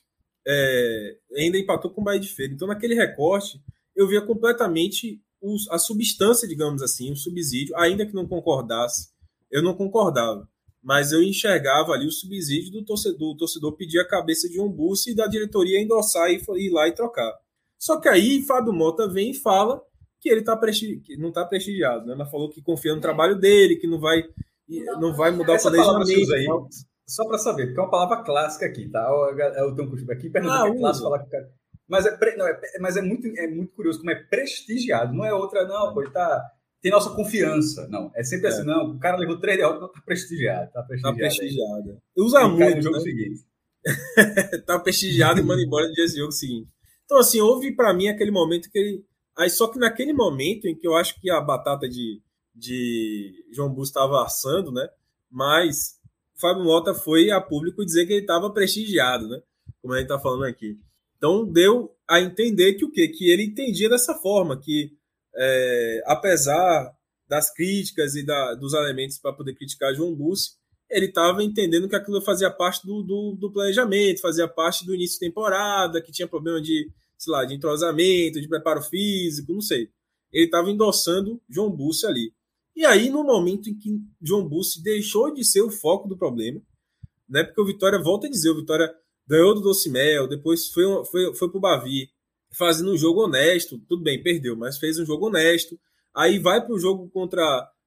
É, 0.44 1.18
ainda 1.36 1.56
empatou 1.56 1.92
com 1.92 2.00
o 2.00 2.04
Bahia 2.04 2.18
de 2.18 2.28
Feira. 2.28 2.52
Então, 2.52 2.66
naquele 2.66 2.94
recorte, 2.94 3.62
eu 3.94 4.08
via 4.08 4.20
completamente 4.20 5.22
os, 5.42 5.68
a 5.70 5.78
substância, 5.78 6.46
digamos 6.46 6.80
assim, 6.80 7.10
o 7.12 7.16
subsídio, 7.16 7.76
ainda 7.76 8.06
que 8.06 8.14
não 8.14 8.26
concordasse, 8.26 9.08
eu 9.50 9.62
não 9.62 9.74
concordava, 9.74 10.48
mas 10.82 11.12
eu 11.12 11.22
enxergava 11.22 11.92
ali 11.92 12.06
o 12.06 12.12
subsídio 12.12 12.72
do 12.72 12.84
torcedor, 12.84 13.32
o 13.32 13.36
torcedor 13.36 13.72
pedir 13.76 13.98
a 13.98 14.08
cabeça 14.08 14.48
de 14.48 14.60
um 14.60 14.70
bus 14.70 15.06
e 15.06 15.14
da 15.14 15.26
diretoria 15.26 15.80
endossar 15.80 16.30
e 16.30 16.40
ir 16.56 16.70
lá 16.70 16.88
e 16.88 16.92
trocar. 16.92 17.32
Só 17.78 18.00
que 18.00 18.08
aí 18.08 18.42
Fábio 18.42 18.72
Mota 18.72 19.08
vem 19.08 19.32
e 19.32 19.34
fala 19.34 19.82
que 20.20 20.28
ele 20.28 20.42
tá 20.42 20.56
prestigi... 20.56 21.02
não 21.18 21.30
está 21.30 21.44
prestigiado, 21.44 22.06
né? 22.06 22.14
Ela 22.14 22.26
falou 22.26 22.48
que 22.48 22.62
confia 22.62 22.94
no 22.94 23.00
trabalho 23.00 23.36
dele, 23.36 23.76
que 23.76 23.88
não 23.88 23.98
vai 23.98 24.22
não 25.00 25.14
vai 25.14 25.32
mudar 25.32 25.54
Essa 25.54 25.68
o 25.68 25.72
planejamento. 25.72 26.32
Aí, 26.32 26.46
só 27.06 27.26
para 27.26 27.36
saber, 27.36 27.66
porque 27.66 27.80
é 27.80 27.82
uma 27.82 27.90
palavra 27.90 28.22
clássica 28.22 28.64
aqui, 28.64 28.88
tá? 28.88 29.06
É 29.56 29.64
o 29.64 29.74
teu 29.74 29.90
costume 29.90 30.12
aqui, 30.12 30.30
Pernambuco 30.30 30.64
ah, 30.64 30.76
é 30.76 30.78
clássico 30.78 31.08
falar 31.08 31.24
que 31.24 31.36
mas 31.92 32.06
é, 32.06 32.36
não, 32.38 32.48
é, 32.48 32.58
mas 32.80 32.96
é, 32.96 33.02
muito, 33.02 33.26
é 33.36 33.46
muito 33.46 33.74
curioso 33.74 33.98
como 33.98 34.10
é 34.10 34.14
prestigiado. 34.14 35.12
Não 35.12 35.26
é 35.26 35.34
outra, 35.34 35.66
não, 35.68 35.92
pô, 35.92 36.00
ele 36.00 36.10
tá, 36.10 36.42
tem 36.80 36.90
nossa 36.90 37.10
confiança. 37.10 37.86
Não, 37.88 38.10
é 38.16 38.24
sempre 38.24 38.46
assim, 38.46 38.60
é. 38.60 38.60
assim, 38.60 38.66
não, 38.66 38.92
o 38.92 38.98
cara 38.98 39.18
levou 39.18 39.38
três 39.38 39.58
derrotas, 39.58 39.92
tá 39.92 40.00
prestigiado. 40.00 40.72
Tá 40.72 40.82
prestigiado. 40.84 41.18
Tá 41.18 41.20
prestigiado. 41.20 42.02
Usa 42.16 42.48
muito, 42.48 42.76
no 42.76 42.82
jogo 42.82 42.96
né? 42.96 43.02
seguinte. 43.02 43.40
tá 44.64 44.78
prestigiado 44.78 45.40
e 45.40 45.42
manda 45.42 45.60
embora 45.60 45.86
no 45.86 45.92
dia 45.92 46.06
do 46.06 46.16
jogo 46.16 46.32
seguinte. 46.32 46.66
Então, 47.04 47.18
assim, 47.18 47.42
houve 47.42 47.76
para 47.76 47.92
mim 47.92 48.08
aquele 48.08 48.30
momento 48.30 48.70
que 48.70 48.78
ele... 48.78 49.04
Aí, 49.36 49.50
só 49.50 49.68
que 49.68 49.78
naquele 49.78 50.14
momento 50.14 50.66
em 50.66 50.74
que 50.74 50.88
eu 50.88 50.96
acho 50.96 51.20
que 51.20 51.30
a 51.30 51.42
batata 51.42 51.86
de, 51.86 52.22
de 52.54 53.34
João 53.52 53.68
Bus 53.68 53.88
estava 53.88 54.24
assando, 54.24 54.72
né? 54.72 54.88
Mas 55.30 56.00
Fábio 56.40 56.64
Mota 56.64 56.94
foi 56.94 57.30
a 57.30 57.38
público 57.38 57.84
dizer 57.84 58.06
que 58.06 58.14
ele 58.14 58.22
estava 58.22 58.50
prestigiado, 58.50 59.28
né? 59.28 59.42
Como 59.82 59.92
a 59.92 59.98
gente 59.98 60.06
está 60.06 60.18
falando 60.18 60.44
aqui. 60.44 60.78
Então 61.22 61.44
deu 61.44 61.94
a 62.10 62.20
entender 62.20 62.74
que 62.74 62.84
o 62.84 62.90
quê? 62.90 63.06
Que 63.06 63.30
ele 63.30 63.44
entendia 63.44 63.88
dessa 63.88 64.12
forma, 64.12 64.60
que 64.60 64.90
é, 65.36 66.02
apesar 66.04 66.92
das 67.28 67.54
críticas 67.54 68.16
e 68.16 68.26
da, 68.26 68.54
dos 68.56 68.74
elementos 68.74 69.18
para 69.18 69.32
poder 69.32 69.54
criticar 69.54 69.94
João 69.94 70.12
Bussi, 70.16 70.56
ele 70.90 71.06
estava 71.06 71.44
entendendo 71.44 71.88
que 71.88 71.94
aquilo 71.94 72.20
fazia 72.20 72.50
parte 72.50 72.84
do, 72.84 73.04
do, 73.04 73.36
do, 73.38 73.52
planejamento, 73.52 74.20
fazia 74.20 74.48
parte 74.48 74.84
do 74.84 74.92
início 74.96 75.14
de 75.14 75.26
temporada, 75.26 76.02
que 76.02 76.10
tinha 76.10 76.26
problema 76.26 76.60
de, 76.60 76.90
sei 77.16 77.32
lá, 77.32 77.44
de 77.44 77.54
entrosamento, 77.54 78.40
de 78.40 78.48
preparo 78.48 78.82
físico, 78.82 79.52
não 79.52 79.60
sei. 79.60 79.88
Ele 80.32 80.46
estava 80.46 80.72
endossando 80.72 81.40
João 81.48 81.70
Bussi 81.70 82.04
ali. 82.04 82.34
E 82.74 82.84
aí, 82.84 83.08
no 83.08 83.22
momento 83.22 83.70
em 83.70 83.78
que 83.78 84.00
João 84.20 84.48
Bussi 84.48 84.82
deixou 84.82 85.32
de 85.32 85.44
ser 85.44 85.62
o 85.62 85.70
foco 85.70 86.08
do 86.08 86.18
problema, 86.18 86.60
né? 87.28 87.44
Porque 87.44 87.60
o 87.60 87.66
Vitória, 87.66 88.02
volta 88.02 88.26
a 88.26 88.30
dizer, 88.30 88.50
o 88.50 88.56
Vitória 88.56 88.92
ganhou 89.26 89.54
do 89.54 89.60
Docimel, 89.60 90.28
depois 90.28 90.68
foi, 90.68 90.84
foi, 91.04 91.34
foi 91.34 91.50
pro 91.50 91.60
Bavi, 91.60 92.10
fazendo 92.52 92.92
um 92.92 92.96
jogo 92.96 93.24
honesto. 93.24 93.78
Tudo 93.88 94.02
bem, 94.02 94.22
perdeu, 94.22 94.56
mas 94.56 94.78
fez 94.78 94.98
um 94.98 95.06
jogo 95.06 95.26
honesto. 95.26 95.78
Aí 96.14 96.38
vai 96.38 96.64
pro 96.64 96.78
jogo 96.78 97.08
contra 97.08 97.42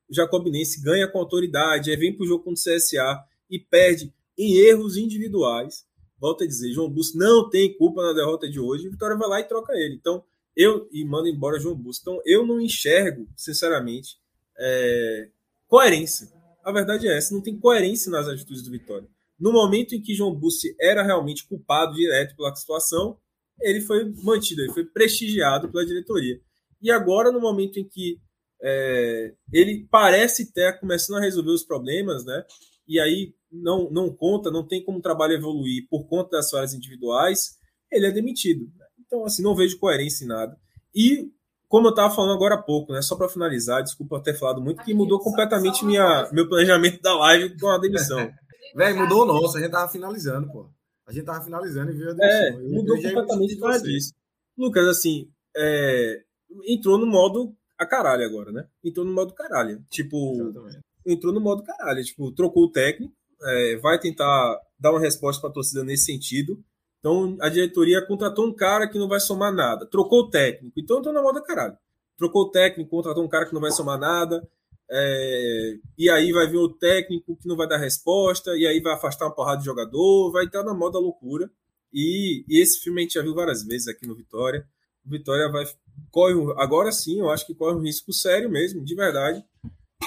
o 0.10 0.14
Jacobinense, 0.14 0.82
ganha 0.82 1.08
com 1.08 1.20
autoridade, 1.20 1.92
aí 1.92 1.98
vem 1.98 2.16
pro 2.16 2.26
jogo 2.26 2.44
contra 2.44 2.60
o 2.60 2.76
CSA 2.76 3.24
e 3.50 3.60
perde 3.60 4.14
em 4.38 4.54
erros 4.56 4.98
individuais. 4.98 5.86
Volto 6.20 6.44
a 6.44 6.48
dizer, 6.48 6.72
João 6.72 6.90
Busco 6.90 7.18
não 7.18 7.50
tem 7.50 7.76
culpa 7.78 8.02
na 8.02 8.14
derrota 8.14 8.50
de 8.50 8.60
hoje, 8.60 8.90
Vitória 8.90 9.18
vai 9.18 9.28
lá 9.28 9.40
e 9.40 9.48
troca 9.48 9.74
ele. 9.74 9.96
Então, 9.96 10.24
eu 10.56 10.88
e 10.92 11.04
manda 11.04 11.30
embora 11.30 11.60
João 11.60 11.76
Busco. 11.76 12.02
Então, 12.02 12.22
eu 12.26 12.46
não 12.46 12.60
enxergo, 12.62 13.28
sinceramente, 13.36 14.18
é, 14.58 15.30
coerência. 15.68 16.32
A 16.64 16.72
verdade 16.72 17.08
é 17.08 17.18
essa, 17.18 17.34
não 17.34 17.42
tem 17.42 17.58
coerência 17.58 18.10
nas 18.10 18.28
atitudes 18.28 18.64
do 18.64 18.72
Vitória. 18.72 19.08
No 19.40 19.52
momento 19.52 19.94
em 19.94 20.02
que 20.02 20.16
João 20.16 20.34
Bussi 20.34 20.76
era 20.80 21.04
realmente 21.04 21.48
culpado 21.48 21.94
direto 21.94 22.36
pela 22.36 22.56
situação, 22.56 23.18
ele 23.62 23.82
foi 23.82 24.14
mantido, 24.24 24.62
ele 24.62 24.74
foi 24.74 24.86
prestigiado 24.86 25.70
pela 25.70 25.86
diretoria. 25.86 26.40
E 26.82 26.92
agora, 26.92 27.32
no 27.32 27.40
momento 27.40 27.80
em 27.80 27.88
que 27.88 28.20
é, 28.62 29.34
ele 29.52 29.88
parece 29.90 30.44
estar 30.44 30.80
começando 30.80 31.18
a 31.18 31.22
resolver 31.22 31.52
os 31.52 31.64
problemas, 31.64 32.26
né? 32.26 32.44
E 32.88 33.00
aí 33.00 33.34
não, 33.52 33.90
não 33.90 34.14
conta, 34.14 34.52
não 34.52 34.66
tem 34.66 34.84
como 34.84 35.00
o 35.00 35.02
trabalho 35.02 35.34
evoluir 35.34 35.88
por 35.90 36.08
conta 36.08 36.38
das 36.38 36.50
falhas 36.50 36.74
individuais, 36.74 37.58
ele 37.92 38.08
é 38.08 38.12
demitido. 38.12 38.68
Então, 39.00 39.26
assim, 39.26 39.44
não 39.44 39.56
vejo 39.56 39.80
coerência 39.80 40.26
em 40.26 40.28
nada. 40.28 40.58
E 40.94 41.30
como 41.68 41.88
eu 41.88 41.92
estava 41.92 42.14
falando 42.14 42.34
agora 42.34 42.56
há 42.56 42.62
pouco, 42.62 42.94
né? 42.94 43.02
Só 43.02 43.16
para 43.16 43.30
finalizar, 43.30 43.84
desculpa 43.84 44.22
ter 44.22 44.34
falado 44.34 44.62
muito, 44.62 44.84
que 44.84 44.94
mudou 44.94 45.20
completamente 45.20 45.84
minha, 45.84 46.30
meu 46.32 46.48
planejamento 46.48 47.02
da 47.02 47.14
live 47.18 47.58
com 47.60 47.68
a 47.68 47.78
demissão. 47.78 48.32
Velho, 48.76 48.98
mudou 48.98 49.24
o 49.24 49.26
nosso, 49.26 49.58
a 49.58 49.62
gente 49.62 49.72
tava 49.72 49.90
finalizando, 49.90 50.52
pô. 50.52 50.70
A 51.08 51.14
gente 51.14 51.26
tava 51.26 51.44
finalizando 51.44 51.92
e 51.92 51.96
viu 51.96 52.10
a 52.10 52.14
demissão. 52.14 52.40
É, 52.40 52.52
mudou 52.52 52.98
eu, 52.98 53.04
completamente 53.04 53.56
por 53.58 53.90
isso. 53.90 54.14
Lucas, 54.58 54.88
assim, 54.88 55.30
é, 55.56 56.24
entrou 56.68 56.98
no 56.98 57.06
modo 57.06 57.56
a 57.78 57.86
caralho 57.86 58.26
agora, 58.26 58.52
né? 58.52 58.68
Entrou 58.84 59.06
no 59.06 59.14
modo 59.14 59.34
caralho. 59.34 59.84
Tipo, 59.90 60.42
Exatamente. 60.42 60.80
entrou 61.06 61.34
no 61.34 61.40
modo 61.40 61.64
caralho. 61.64 62.04
Tipo, 62.04 62.32
trocou 62.32 62.66
o 62.66 62.72
técnico, 62.72 63.14
é, 63.42 63.78
vai 63.78 64.00
tentar 64.00 64.60
dar 64.80 64.92
uma 64.92 65.00
resposta 65.00 65.40
para 65.42 65.50
a 65.52 65.54
torcida 65.54 65.84
nesse 65.84 66.06
sentido. 66.06 66.62
Então, 67.00 67.38
a 67.40 67.50
diretoria 67.50 68.06
contratou 68.06 68.48
um 68.48 68.54
cara 68.54 68.90
que 68.90 68.98
não 68.98 69.08
vai 69.08 69.20
somar 69.20 69.54
nada. 69.54 69.86
Trocou 69.86 70.22
o 70.22 70.30
técnico. 70.30 70.80
Então, 70.80 71.00
entrou 71.00 71.14
na 71.14 71.22
moda 71.22 71.42
caralho. 71.42 71.78
Trocou 72.18 72.44
o 72.44 72.52
técnico, 72.52 72.90
contratou 72.90 73.24
um 73.24 73.30
cara 73.30 73.46
que 73.46 73.54
não 73.54 73.62
vai 73.62 73.72
somar 73.72 74.00
nada. 74.00 74.46
É, 74.90 75.78
e 75.98 76.10
aí 76.10 76.32
vai 76.32 76.48
vir 76.48 76.58
o 76.58 76.70
técnico 76.70 77.36
que 77.38 77.48
não 77.48 77.56
vai 77.56 77.68
dar 77.68 77.78
resposta, 77.78 78.56
e 78.56 78.68
aí 78.68 78.80
vai 78.80 78.94
afastar 78.94 79.26
uma 79.26 79.36
porrada 79.36 79.60
de 79.60 79.66
jogador, 79.66 80.32
vai 80.32 80.46
estar 80.46 80.64
na 80.64 80.74
moda 80.74 81.00
loucura. 81.00 81.50
E, 81.94 82.44
e, 82.48 82.62
esse 82.62 82.82
filme 82.82 83.02
a 83.02 83.04
gente 83.04 83.14
já 83.14 83.22
viu 83.22 83.34
várias 83.34 83.64
vezes 83.64 83.88
aqui 83.88 84.08
no 84.08 84.16
Vitória. 84.16 84.68
O 85.06 85.10
Vitória 85.10 85.50
vai. 85.50 85.66
Corre, 86.12 86.34
agora 86.58 86.92
sim, 86.92 87.20
eu 87.20 87.30
acho 87.30 87.46
que 87.46 87.56
corre 87.56 87.76
um 87.76 87.82
risco 87.82 88.12
sério 88.12 88.50
mesmo, 88.50 88.84
de 88.84 88.96
verdade, 88.96 89.44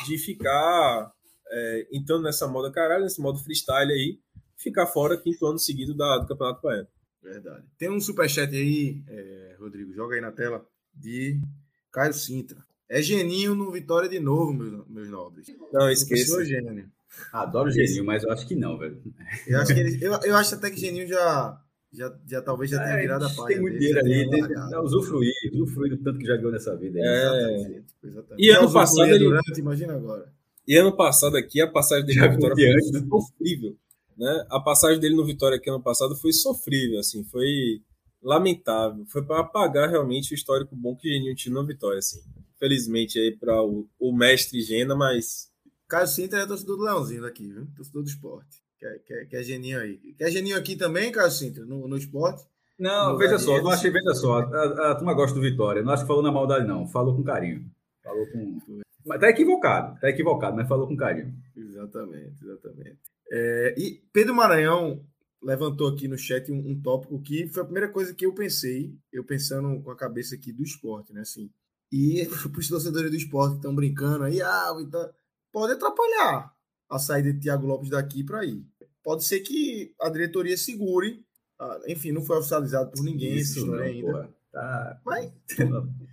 de 0.06 0.18
ficar 0.18 1.12
é, 1.50 1.88
entrando 1.92 2.24
nessa 2.24 2.46
moda 2.46 2.70
caralho, 2.70 3.04
nesse 3.04 3.20
modo 3.20 3.38
freestyle 3.38 3.90
aí, 3.90 4.18
ficar 4.56 4.86
fora 4.86 5.16
quinto 5.16 5.46
ano 5.46 5.58
seguido 5.58 5.94
da, 5.94 6.18
do 6.18 6.26
Campeonato 6.26 6.60
Baiano. 6.60 6.88
Verdade. 7.22 7.64
Tem 7.78 7.90
um 7.90 8.00
superchat 8.00 8.54
aí, 8.54 9.02
é, 9.08 9.56
Rodrigo, 9.58 9.92
joga 9.94 10.14
aí 10.14 10.20
na 10.20 10.30
tela, 10.30 10.64
de 10.94 11.40
Caio 11.90 12.12
Sintra. 12.12 12.67
É 12.88 13.02
Geninho 13.02 13.54
no 13.54 13.70
Vitória 13.70 14.08
de 14.08 14.18
novo, 14.18 14.52
meus, 14.52 14.86
meus 14.88 15.08
nobres. 15.08 15.46
Não, 15.72 15.90
esqueça. 15.90 16.44
Geninho. 16.44 16.90
Adoro 17.32 17.70
Geninho, 17.70 18.04
mas 18.04 18.22
eu 18.22 18.30
acho 18.30 18.46
que 18.46 18.54
não, 18.54 18.78
velho. 18.78 19.02
Eu 19.46 19.60
acho, 19.60 19.74
que 19.74 19.80
ele, 19.80 20.04
eu, 20.04 20.12
eu 20.24 20.36
acho 20.36 20.54
até 20.54 20.70
que 20.70 20.80
Geninho 20.80 21.06
já, 21.06 21.60
já, 21.92 22.18
já 22.26 22.42
talvez 22.42 22.70
já 22.70 22.82
tenha 22.82 22.96
é, 22.96 23.00
virado 23.02 23.26
a 23.26 23.28
página. 23.28 23.46
Tem 23.46 23.60
muito 23.60 23.78
dinheiro 23.78 24.00
ali, 24.00 24.30
tem, 24.30 24.46
tem, 24.46 24.78
usufruir, 24.82 25.32
usufruir 25.52 25.96
do 25.96 26.02
tanto 26.02 26.18
que 26.18 26.26
já 26.26 26.36
ganhou 26.36 26.52
nessa 26.52 26.76
vida. 26.76 26.98
É. 26.98 27.04
Exatamente, 27.04 27.94
exatamente. 28.04 28.46
E 28.46 28.50
ano 28.50 28.72
passado 28.72 29.10
ele... 29.10 29.18
Durante, 29.18 29.60
imagina 29.60 29.94
agora. 29.94 30.32
E 30.66 30.76
ano 30.76 30.96
passado 30.96 31.36
aqui, 31.36 31.60
a 31.60 31.66
passagem 31.66 32.06
dele 32.06 32.18
já 32.18 32.26
no 32.26 32.34
Vitória 32.34 32.72
foi 32.90 33.00
sofrível. 33.00 33.76
Né? 34.16 34.46
A 34.50 34.60
passagem 34.60 34.98
dele 34.98 35.14
no 35.14 35.24
Vitória 35.24 35.56
aqui 35.56 35.70
ano 35.70 35.82
passado 35.82 36.16
foi 36.16 36.32
sofrível, 36.32 36.98
assim, 36.98 37.24
foi 37.24 37.80
lamentável. 38.22 39.04
Foi 39.06 39.22
para 39.22 39.40
apagar 39.40 39.88
realmente 39.88 40.32
o 40.32 40.34
histórico 40.34 40.74
bom 40.74 40.96
que 40.96 41.08
o 41.08 41.12
Geninho 41.12 41.34
tinha 41.34 41.54
no 41.54 41.64
Vitória, 41.66 41.98
assim. 41.98 42.20
Felizmente 42.58 43.18
aí 43.18 43.36
para 43.36 43.62
o, 43.62 43.88
o, 43.98 44.12
mestre 44.12 44.60
Gena, 44.60 44.94
mas. 44.94 45.48
Caio 45.88 46.06
Sintra 46.06 46.40
é 46.40 46.46
torcedor 46.46 46.76
do 46.76 46.82
Leãozinho 46.84 47.22
daqui, 47.22 47.48
viu? 47.52 47.66
Torcedor 47.76 48.02
do 48.02 48.08
esporte. 48.08 48.62
Quer, 48.78 48.98
quer, 49.06 49.26
quer 49.26 49.42
Geninho 49.42 49.80
aí. 49.80 49.96
Quer 50.16 50.30
Geninho 50.30 50.56
aqui 50.56 50.76
também, 50.76 51.12
Caio 51.12 51.30
Sintra, 51.30 51.64
no, 51.64 51.86
no 51.86 51.96
esporte? 51.96 52.44
Não, 52.78 53.12
no 53.12 53.18
veja 53.18 53.38
só, 53.38 53.60
não 53.60 53.70
achei, 53.70 53.90
veja 53.90 54.14
só, 54.14 54.40
a, 54.40 54.42
a, 54.42 54.92
a 54.92 54.94
turma 54.94 55.14
gosta 55.14 55.34
do 55.34 55.40
Vitória. 55.40 55.82
Não 55.82 55.92
acho 55.92 56.04
que 56.04 56.08
falou 56.08 56.22
na 56.22 56.30
maldade, 56.30 56.66
não. 56.66 56.86
Falou 56.86 57.14
com 57.14 57.24
carinho. 57.24 57.64
Falou 58.02 58.26
com. 58.28 58.58
Mas 59.04 59.20
tá 59.20 59.30
equivocado, 59.30 59.98
tá 60.00 60.08
equivocado, 60.08 60.56
mas 60.56 60.68
falou 60.68 60.86
com 60.86 60.96
carinho. 60.96 61.34
Exatamente, 61.56 62.34
exatamente. 62.42 62.98
É, 63.30 63.74
e 63.76 64.02
Pedro 64.12 64.34
Maranhão 64.34 65.00
levantou 65.42 65.88
aqui 65.88 66.08
no 66.08 66.18
chat 66.18 66.50
um, 66.50 66.58
um, 66.58 66.80
tópico 66.80 67.20
que 67.20 67.46
foi 67.48 67.62
a 67.62 67.66
primeira 67.66 67.88
coisa 67.88 68.14
que 68.14 68.26
eu 68.26 68.34
pensei, 68.34 68.92
eu 69.12 69.24
pensando 69.24 69.80
com 69.82 69.90
a 69.90 69.96
cabeça 69.96 70.34
aqui 70.34 70.52
do 70.52 70.62
esporte, 70.62 71.12
né? 71.12 71.20
Assim, 71.20 71.50
e 71.90 72.26
os 72.26 72.68
torcedores 72.68 73.10
do 73.10 73.16
esporte 73.16 73.52
que 73.52 73.58
estão 73.58 73.74
brincando 73.74 74.24
aí, 74.24 74.40
ah, 74.42 74.76
então, 74.80 75.10
pode 75.52 75.72
atrapalhar 75.72 76.52
a 76.90 76.98
saída 76.98 77.32
de 77.32 77.40
Thiago 77.40 77.66
Lopes 77.66 77.90
daqui 77.90 78.24
para 78.24 78.40
aí. 78.40 78.62
Pode 79.02 79.24
ser 79.24 79.40
que 79.40 79.94
a 80.00 80.08
diretoria 80.08 80.56
segure, 80.56 81.24
ah, 81.58 81.80
enfim, 81.86 82.12
não 82.12 82.22
foi 82.22 82.38
oficializado 82.38 82.90
por 82.90 83.02
ninguém 83.02 83.36
Isso 83.36 83.66
não, 83.66 83.78
ainda. 83.78 84.32
Tá... 84.52 85.00
Mas 85.04 85.32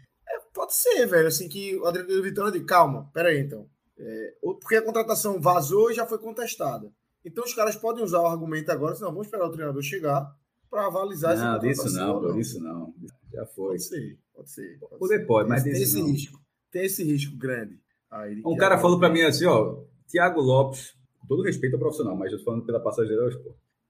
Pode 0.55 0.73
ser, 0.73 1.05
velho, 1.05 1.27
assim, 1.27 1.49
que 1.49 1.77
Adriano 1.83 2.23
Vitória 2.23 2.51
de 2.51 2.63
calma, 2.63 3.09
pera 3.13 3.27
aí 3.27 3.41
então. 3.41 3.69
É, 3.97 4.33
porque 4.41 4.77
a 4.77 4.81
contratação 4.81 5.39
vazou 5.39 5.91
e 5.91 5.93
já 5.93 6.05
foi 6.05 6.17
contestada. 6.17 6.89
Então 7.25 7.43
os 7.43 7.53
caras 7.53 7.75
podem 7.75 8.03
usar 8.03 8.21
o 8.21 8.25
argumento 8.25 8.71
agora, 8.71 8.93
não, 8.99 9.09
vamos 9.09 9.27
esperar 9.27 9.47
o 9.47 9.51
treinador 9.51 9.81
chegar 9.81 10.33
para 10.69 10.87
avalizar 10.87 11.35
não, 11.37 11.57
essa 11.57 11.67
Isso 11.67 11.97
não, 11.97 12.21
por 12.21 12.39
isso 12.39 12.63
não. 12.63 12.93
Já 13.31 13.45
foi. 13.45 13.67
Pode 13.69 13.83
ser, 13.83 14.19
pode 14.33 14.49
ser. 14.51 14.79
Pode 14.79 14.99
Poder 14.99 15.19
ser. 15.19 15.25
pode, 15.25 15.49
mas 15.49 15.63
tem 15.63 15.73
esse 15.73 15.99
não. 15.99 16.07
risco. 16.07 16.39
Tem 16.71 16.85
esse 16.85 17.03
risco 17.03 17.35
grande. 17.37 17.79
Aí, 18.11 18.41
um 18.45 18.55
cara 18.55 18.77
falou 18.77 18.99
para 18.99 19.09
mim 19.09 19.21
assim, 19.21 19.45
ó, 19.45 19.83
Thiago 20.07 20.39
Lopes, 20.41 20.95
com 21.19 21.27
todo 21.27 21.43
respeito 21.43 21.73
ao 21.73 21.79
profissional, 21.79 22.15
mas 22.15 22.31
eu 22.31 22.37
tô 22.37 22.45
falando 22.45 22.65
pela 22.65 22.79
passagem 22.79 23.13
geral, 23.13 23.29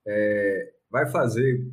é, 0.05 0.73
vai 0.89 1.09
fazer, 1.09 1.67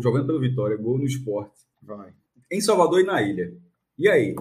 jogando 0.00 0.26
pelo 0.26 0.40
Vitória, 0.40 0.76
gol 0.76 0.98
no 0.98 1.04
esporte. 1.04 1.60
Vai. 1.82 2.12
Em 2.50 2.60
Salvador 2.60 3.00
e 3.00 3.04
na 3.04 3.22
ilha. 3.22 3.56
E 3.98 4.08
aí? 4.08 4.34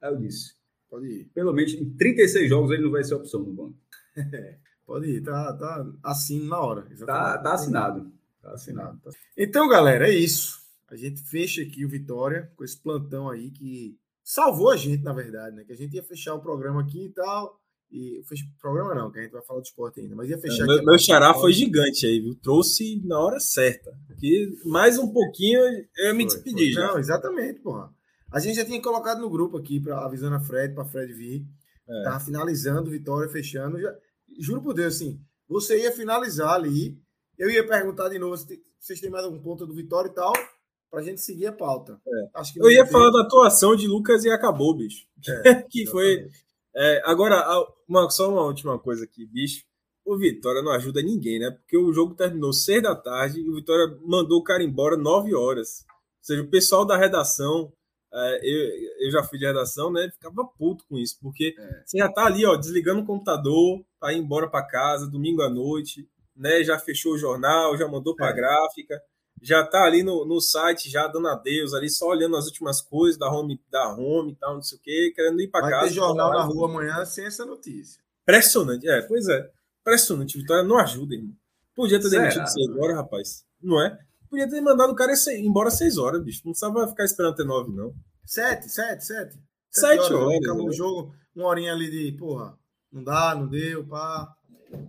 Aí 0.00 0.12
eu 0.12 0.16
disse: 0.18 0.54
pode 0.90 1.06
ir. 1.06 1.24
Pelo 1.34 1.52
menos 1.52 1.72
em 1.74 1.90
36 1.90 2.48
jogos 2.48 2.70
ele 2.70 2.82
não 2.82 2.90
vai 2.90 3.02
ser 3.04 3.14
opção 3.14 3.40
no 3.42 3.52
banco. 3.52 3.78
pode 4.86 5.06
ir, 5.08 5.22
tá, 5.22 5.52
tá 5.54 5.86
assino 6.02 6.46
na 6.46 6.60
hora. 6.60 6.86
Tá, 7.06 7.38
tá 7.38 7.54
assinado. 7.54 8.12
Tá 8.42 8.52
assinado. 8.52 9.00
Tá. 9.02 9.10
Então, 9.36 9.68
galera, 9.68 10.08
é 10.08 10.14
isso. 10.14 10.61
A 10.92 10.96
gente 10.96 11.22
fecha 11.22 11.62
aqui 11.62 11.86
o 11.86 11.88
Vitória 11.88 12.52
com 12.54 12.62
esse 12.62 12.78
plantão 12.78 13.30
aí 13.30 13.50
que 13.50 13.96
salvou 14.22 14.70
a 14.70 14.76
gente, 14.76 15.02
na 15.02 15.14
verdade, 15.14 15.56
né? 15.56 15.64
Que 15.64 15.72
a 15.72 15.76
gente 15.76 15.96
ia 15.96 16.02
fechar 16.02 16.34
o 16.34 16.42
programa 16.42 16.82
aqui 16.82 17.06
e 17.06 17.08
tal. 17.08 17.58
E 17.90 18.22
fez 18.28 18.42
programa 18.60 18.94
não, 18.94 19.10
que 19.10 19.18
a 19.18 19.22
gente 19.22 19.32
vai 19.32 19.42
falar 19.42 19.60
do 19.60 19.64
esporte 19.64 20.00
ainda, 20.00 20.14
mas 20.14 20.28
ia 20.28 20.36
fechar. 20.36 20.66
Meu, 20.66 20.84
meu 20.84 20.98
xará 20.98 21.32
foi 21.32 21.50
gigante 21.54 22.04
aí, 22.04 22.20
viu? 22.20 22.34
Trouxe 22.34 23.00
na 23.06 23.18
hora 23.18 23.40
certa. 23.40 23.90
Que 24.18 24.54
mais 24.66 24.98
um 24.98 25.10
pouquinho 25.10 25.60
eu 25.96 26.06
ia 26.08 26.14
me 26.14 26.26
despedir. 26.26 26.74
Não, 26.74 26.98
exatamente, 26.98 27.60
porra. 27.60 27.90
A 28.30 28.38
gente 28.38 28.56
já 28.56 28.64
tinha 28.64 28.80
colocado 28.80 29.22
no 29.22 29.30
grupo 29.30 29.56
aqui, 29.56 29.80
pra, 29.80 30.04
avisando 30.04 30.36
a 30.36 30.40
Fred, 30.40 30.74
para 30.74 30.84
Fred 30.84 31.10
vir. 31.14 31.46
É. 31.88 32.02
Tava 32.04 32.20
finalizando, 32.20 32.90
Vitória 32.90 33.30
fechando. 33.30 33.80
Já, 33.80 33.94
juro 34.38 34.60
por 34.60 34.74
Deus, 34.74 34.96
assim, 34.96 35.18
você 35.48 35.80
ia 35.80 35.92
finalizar 35.92 36.54
ali. 36.54 36.98
Eu 37.38 37.50
ia 37.50 37.66
perguntar 37.66 38.10
de 38.10 38.18
novo 38.18 38.36
se 38.36 38.62
vocês 38.78 39.00
têm 39.00 39.10
mais 39.10 39.24
algum 39.24 39.40
ponto 39.40 39.66
do 39.66 39.74
Vitória 39.74 40.10
e 40.10 40.14
tal, 40.14 40.32
para 40.92 41.00
a 41.00 41.02
gente 41.02 41.22
seguir 41.22 41.46
a 41.46 41.52
pauta. 41.52 41.98
É. 42.06 42.30
Acho 42.34 42.52
que 42.52 42.60
eu 42.60 42.70
ia 42.70 42.84
falar 42.84 43.10
da 43.10 43.22
atuação 43.22 43.74
de 43.74 43.88
Lucas 43.88 44.24
e 44.24 44.30
acabou, 44.30 44.76
bicho. 44.76 45.06
É, 45.46 45.54
que 45.64 45.86
foi. 45.86 46.28
É, 46.76 47.02
agora, 47.06 47.42
uma, 47.88 48.10
só 48.10 48.30
uma 48.30 48.42
última 48.42 48.78
coisa 48.78 49.04
aqui, 49.04 49.24
bicho. 49.24 49.64
O 50.04 50.18
Vitória 50.18 50.60
não 50.60 50.70
ajuda 50.70 51.00
ninguém, 51.00 51.38
né? 51.38 51.50
Porque 51.50 51.78
o 51.78 51.92
jogo 51.94 52.14
terminou 52.14 52.52
seis 52.52 52.82
da 52.82 52.94
tarde 52.94 53.40
e 53.40 53.48
o 53.48 53.54
Vitória 53.54 53.96
mandou 54.04 54.38
o 54.38 54.44
cara 54.44 54.62
embora 54.62 54.94
nove 54.96 55.34
horas. 55.34 55.86
Ou 55.88 56.24
seja, 56.24 56.42
o 56.42 56.50
pessoal 56.50 56.84
da 56.84 56.96
redação 56.96 57.72
é, 58.12 58.40
eu, 58.42 59.06
eu 59.06 59.10
já 59.10 59.22
fui 59.22 59.38
de 59.38 59.46
redação, 59.46 59.90
né? 59.90 60.10
Ficava 60.12 60.44
puto 60.44 60.84
com 60.86 60.98
isso, 60.98 61.16
porque 61.22 61.54
é. 61.58 61.82
você 61.86 61.96
já 61.96 62.12
tá 62.12 62.26
ali, 62.26 62.44
ó, 62.44 62.54
desligando 62.56 63.00
o 63.00 63.06
computador 63.06 63.82
para 63.98 64.12
ir 64.12 64.18
embora 64.18 64.46
para 64.46 64.66
casa, 64.66 65.10
domingo 65.10 65.40
à 65.40 65.48
noite, 65.48 66.06
né? 66.36 66.62
Já 66.62 66.78
fechou 66.78 67.14
o 67.14 67.18
jornal, 67.18 67.78
já 67.78 67.88
mandou 67.88 68.14
para 68.14 68.26
a 68.26 68.30
é. 68.30 68.34
gráfica, 68.34 69.02
já 69.42 69.66
tá 69.66 69.82
ali 69.84 70.04
no, 70.04 70.24
no 70.24 70.40
site, 70.40 70.88
já 70.88 71.08
dando 71.08 71.26
adeus, 71.26 71.74
ali 71.74 71.90
só 71.90 72.06
olhando 72.06 72.36
as 72.36 72.46
últimas 72.46 72.80
coisas 72.80 73.18
da 73.18 73.28
home, 73.30 73.60
da 73.68 73.92
home 73.92 74.32
e 74.32 74.36
tal, 74.36 74.54
não 74.54 74.62
sei 74.62 74.78
o 74.78 74.80
quê, 74.80 75.12
querendo 75.14 75.40
ir 75.40 75.48
para 75.48 75.62
casa. 75.62 75.76
Vai 75.76 75.88
ter 75.88 75.94
jornal 75.94 76.30
na 76.30 76.42
rua 76.44 76.68
amanhã 76.68 77.04
sem 77.04 77.26
essa 77.26 77.44
notícia. 77.44 78.00
Impressionante, 78.22 78.88
é, 78.88 79.02
pois 79.02 79.28
é. 79.28 79.50
Impressionante, 79.80 80.38
Vitória 80.38 80.62
não 80.62 80.78
ajuda, 80.78 81.14
irmão. 81.14 81.34
Podia 81.74 82.00
ter 82.00 82.08
demitido 82.08 82.46
você 82.46 82.62
agora, 82.70 82.94
rapaz. 82.94 83.44
Não 83.60 83.82
é? 83.82 83.98
podia 84.32 84.48
ter 84.48 84.62
mandado 84.62 84.92
o 84.92 84.96
cara 84.96 85.12
embora 85.36 85.70
seis 85.70 85.98
horas, 85.98 86.22
bicho. 86.22 86.40
Não 86.44 86.52
precisava 86.52 86.88
ficar 86.88 87.04
esperando 87.04 87.34
até 87.34 87.44
nove, 87.44 87.70
não. 87.70 87.94
Sete, 88.24 88.66
sete, 88.70 89.04
sete. 89.04 89.34
Sete, 89.70 90.02
sete 90.02 90.12
horas. 90.14 90.38
Acabou 90.38 90.64
né? 90.64 90.70
o 90.70 90.72
jogo, 90.72 91.14
uma 91.36 91.48
horinha 91.48 91.72
ali 91.72 91.90
de, 91.90 92.16
porra, 92.16 92.58
não 92.90 93.04
dá, 93.04 93.34
não 93.34 93.46
deu, 93.46 93.86
pá. 93.86 94.34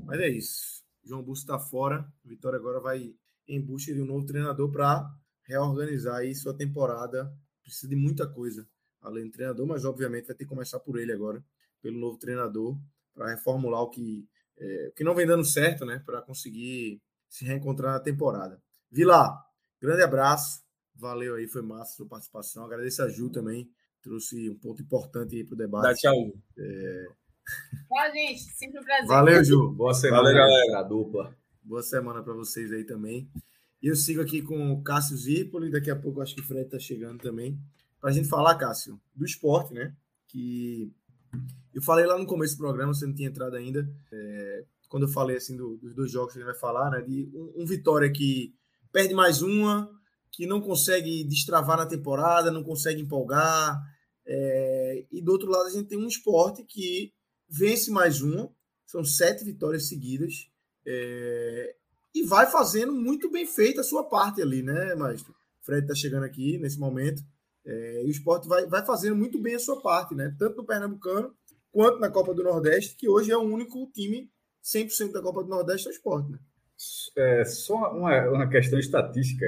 Mas 0.06 0.20
é 0.22 0.30
isso. 0.30 0.84
João 1.04 1.22
Busto 1.22 1.47
tá 1.47 1.60
fora. 1.60 2.08
Vitória 2.24 2.58
agora 2.58 2.80
vai 2.80 3.14
em 3.47 3.61
busca 3.61 3.93
de 3.93 4.01
um 4.01 4.05
novo 4.05 4.25
treinador 4.25 4.71
para 4.71 5.09
reorganizar 5.43 6.17
aí 6.17 6.33
sua 6.35 6.55
temporada. 6.55 7.31
Precisa 7.61 7.87
de 7.87 7.95
muita 7.95 8.27
coisa 8.27 8.67
além 9.01 9.25
do 9.25 9.31
treinador, 9.31 9.67
mas 9.67 9.85
obviamente 9.85 10.27
vai 10.27 10.35
ter 10.35 10.45
que 10.45 10.49
começar 10.49 10.79
por 10.79 10.97
ele 10.97 11.11
agora, 11.11 11.43
pelo 11.81 11.99
novo 11.99 12.17
treinador, 12.17 12.77
para 13.13 13.29
reformular 13.29 13.81
o 13.81 13.89
que, 13.89 14.25
é, 14.57 14.87
o 14.89 14.93
que 14.93 15.03
não 15.03 15.13
vem 15.13 15.27
dando 15.27 15.43
certo, 15.43 15.85
né? 15.85 16.01
Para 16.05 16.21
conseguir 16.21 17.01
se 17.29 17.45
reencontrar 17.45 17.93
na 17.93 17.99
temporada. 17.99 18.61
Vila, 18.89 19.37
grande 19.81 20.03
abraço. 20.03 20.63
Valeu 20.95 21.35
aí, 21.35 21.47
foi 21.47 21.61
massa 21.61 21.93
a 21.93 21.95
sua 21.95 22.07
participação. 22.07 22.65
Agradeço 22.65 23.01
a 23.01 23.09
Ju 23.09 23.29
também, 23.29 23.69
trouxe 24.01 24.49
um 24.49 24.57
ponto 24.57 24.81
importante 24.81 25.35
aí 25.35 25.43
para 25.43 25.55
o 25.55 25.57
debate. 25.57 25.83
Dá 25.83 25.93
tchau. 25.95 26.33
É... 26.57 27.05
Tchau, 27.87 28.11
gente. 28.13 28.41
Sempre 28.53 28.79
um 28.79 28.83
prazer. 28.83 29.07
Valeu, 29.07 29.43
Ju. 29.43 29.71
Boa 29.73 29.93
semana, 29.93 30.23
Valeu, 30.23 30.37
galera. 30.37 30.79
A 30.79 30.83
dupla. 30.83 31.42
Boa 31.66 31.82
semana 31.82 32.22
para 32.22 32.34
vocês 32.34 32.74
aí 32.74 32.84
também. 32.84 33.32
E 33.82 33.88
eu 33.88 33.95
sigo 33.95 34.20
aqui 34.20 34.41
com 34.41 34.74
o 34.74 34.84
Cássio 34.84 35.16
Zirpoli. 35.16 35.72
Daqui 35.72 35.89
a 35.89 35.95
pouco 35.95 36.20
acho 36.20 36.36
que 36.36 36.41
o 36.41 36.43
Fred 36.43 36.66
está 36.66 36.78
chegando 36.78 37.22
também. 37.22 37.57
para 38.01 38.09
a 38.09 38.14
gente 38.14 38.28
falar, 38.28 38.55
Cássio, 38.55 38.99
do 39.16 39.24
esporte, 39.24 39.74
né? 39.74 39.95
Que 40.28 40.91
eu 41.74 41.82
falei 41.82 42.05
lá 42.05 42.18
no 42.18 42.26
começo 42.26 42.55
do 42.55 42.59
programa, 42.59 42.93
você 42.93 43.05
não 43.05 43.16
tinha 43.16 43.30
entrado 43.30 43.55
ainda, 43.55 43.89
é, 44.11 44.66
quando 44.89 45.03
eu 45.03 45.09
falei 45.09 45.38
assim 45.38 45.55
do, 45.55 45.78
dos 45.78 45.95
dois 45.95 46.11
jogos 46.11 46.34
que 46.34 46.39
a 46.39 46.41
gente 46.41 46.51
vai 46.51 46.59
falar, 46.59 46.91
né? 46.91 47.01
De 47.01 47.32
um, 47.34 47.64
um 47.64 47.66
Vitória 47.66 48.11
que 48.11 48.53
perde 48.91 49.14
mais 49.14 49.41
uma, 49.41 49.89
que 50.34 50.45
não 50.45 50.59
consegue 50.59 51.24
destravar 51.24 51.78
na 51.78 51.86
temporada, 51.86 52.51
não 52.51 52.64
consegue 52.64 53.01
empolgar. 53.01 53.82
É, 54.26 55.05
e 55.09 55.22
do 55.22 55.32
outro 55.32 55.49
lado, 55.49 55.68
a 55.68 55.72
gente 55.72 55.88
tem 55.88 55.97
um 55.97 56.07
esporte 56.07 56.61
que 56.66 57.14
vence 57.47 57.89
mais 57.89 58.22
uma, 58.22 58.51
são 58.86 59.01
sete 59.05 59.45
vitórias 59.45 59.88
seguidas, 59.88 60.51
é, 60.86 61.75
e 62.13 62.23
vai 62.23 62.49
fazendo 62.49 62.93
muito 62.93 63.29
bem 63.31 63.45
feita 63.45 63.81
a 63.81 63.84
sua 63.84 64.03
parte 64.03 64.41
ali, 64.41 64.61
né, 64.61 64.95
Maestro? 64.95 65.34
Fred 65.61 65.84
está 65.84 65.95
chegando 65.95 66.23
aqui 66.23 66.57
nesse 66.57 66.79
momento. 66.79 67.23
É, 67.65 68.03
e 68.03 68.07
o 68.07 68.11
esporte 68.11 68.47
vai, 68.47 68.65
vai 68.67 68.86
fazendo 68.86 69.15
muito 69.15 69.41
bem 69.41 69.55
a 69.55 69.59
sua 69.59 69.81
parte, 69.81 70.13
né? 70.13 70.36
Tanto 70.38 70.57
no 70.57 70.65
Pernambucano 70.65 71.34
quanto 71.71 71.99
na 71.99 72.09
Copa 72.09 72.34
do 72.34 72.43
Nordeste, 72.43 72.95
que 72.95 73.09
hoje 73.09 73.31
é 73.31 73.38
o 73.38 73.41
único 73.41 73.89
time 73.93 74.29
100% 74.63 75.11
da 75.11 75.21
Copa 75.21 75.43
do 75.43 75.49
Nordeste 75.49 75.88
é 75.88 75.91
o 75.91 75.93
esporte, 75.93 76.31
né? 76.31 76.39
É, 77.17 77.45
só 77.45 77.75
uma, 77.93 78.29
uma 78.29 78.49
questão 78.49 78.77
estatística. 78.77 79.45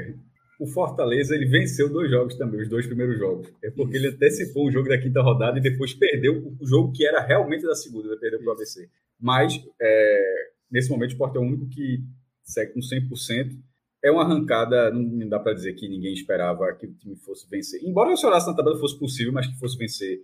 O 0.59 0.67
Fortaleza 0.67 1.35
ele 1.35 1.45
venceu 1.45 1.91
dois 1.91 2.09
jogos 2.09 2.37
também, 2.37 2.61
os 2.61 2.69
dois 2.69 2.85
primeiros 2.85 3.17
jogos. 3.17 3.51
É 3.61 3.69
porque 3.69 3.97
ele 3.97 4.07
antecipou 4.07 4.67
o 4.67 4.71
jogo 4.71 4.87
da 4.87 4.97
quinta 4.97 5.21
rodada 5.21 5.57
e 5.57 5.61
depois 5.61 5.93
perdeu 5.93 6.55
o 6.59 6.65
jogo 6.65 6.93
que 6.93 7.05
era 7.05 7.21
realmente 7.21 7.65
da 7.65 7.75
segunda, 7.75 8.07
ele 8.07 8.19
perdeu 8.19 8.39
para 8.39 8.49
o 8.49 8.51
ABC. 8.53 8.89
Mas, 9.19 9.53
é, 9.81 10.51
nesse 10.75 10.89
momento, 10.89 11.11
o 11.11 11.13
Sport 11.13 11.35
é 11.37 11.39
o 11.39 11.43
único 11.43 11.69
que 11.69 12.03
segue 12.43 12.73
com 12.73 12.81
100%. 12.81 13.57
É 14.03 14.11
uma 14.11 14.23
arrancada, 14.23 14.91
não 14.91 15.29
dá 15.29 15.39
para 15.39 15.53
dizer 15.53 15.73
que 15.73 15.87
ninguém 15.87 16.13
esperava 16.13 16.71
que 16.73 16.85
o 16.85 16.93
time 16.93 17.15
fosse 17.15 17.49
vencer. 17.49 17.81
Embora 17.81 18.11
o 18.11 18.17
Soraço 18.17 18.47
na 18.47 18.55
tabela 18.55 18.77
fosse 18.77 18.99
possível, 18.99 19.31
mas 19.31 19.47
que 19.47 19.57
fosse 19.57 19.77
vencer 19.77 20.19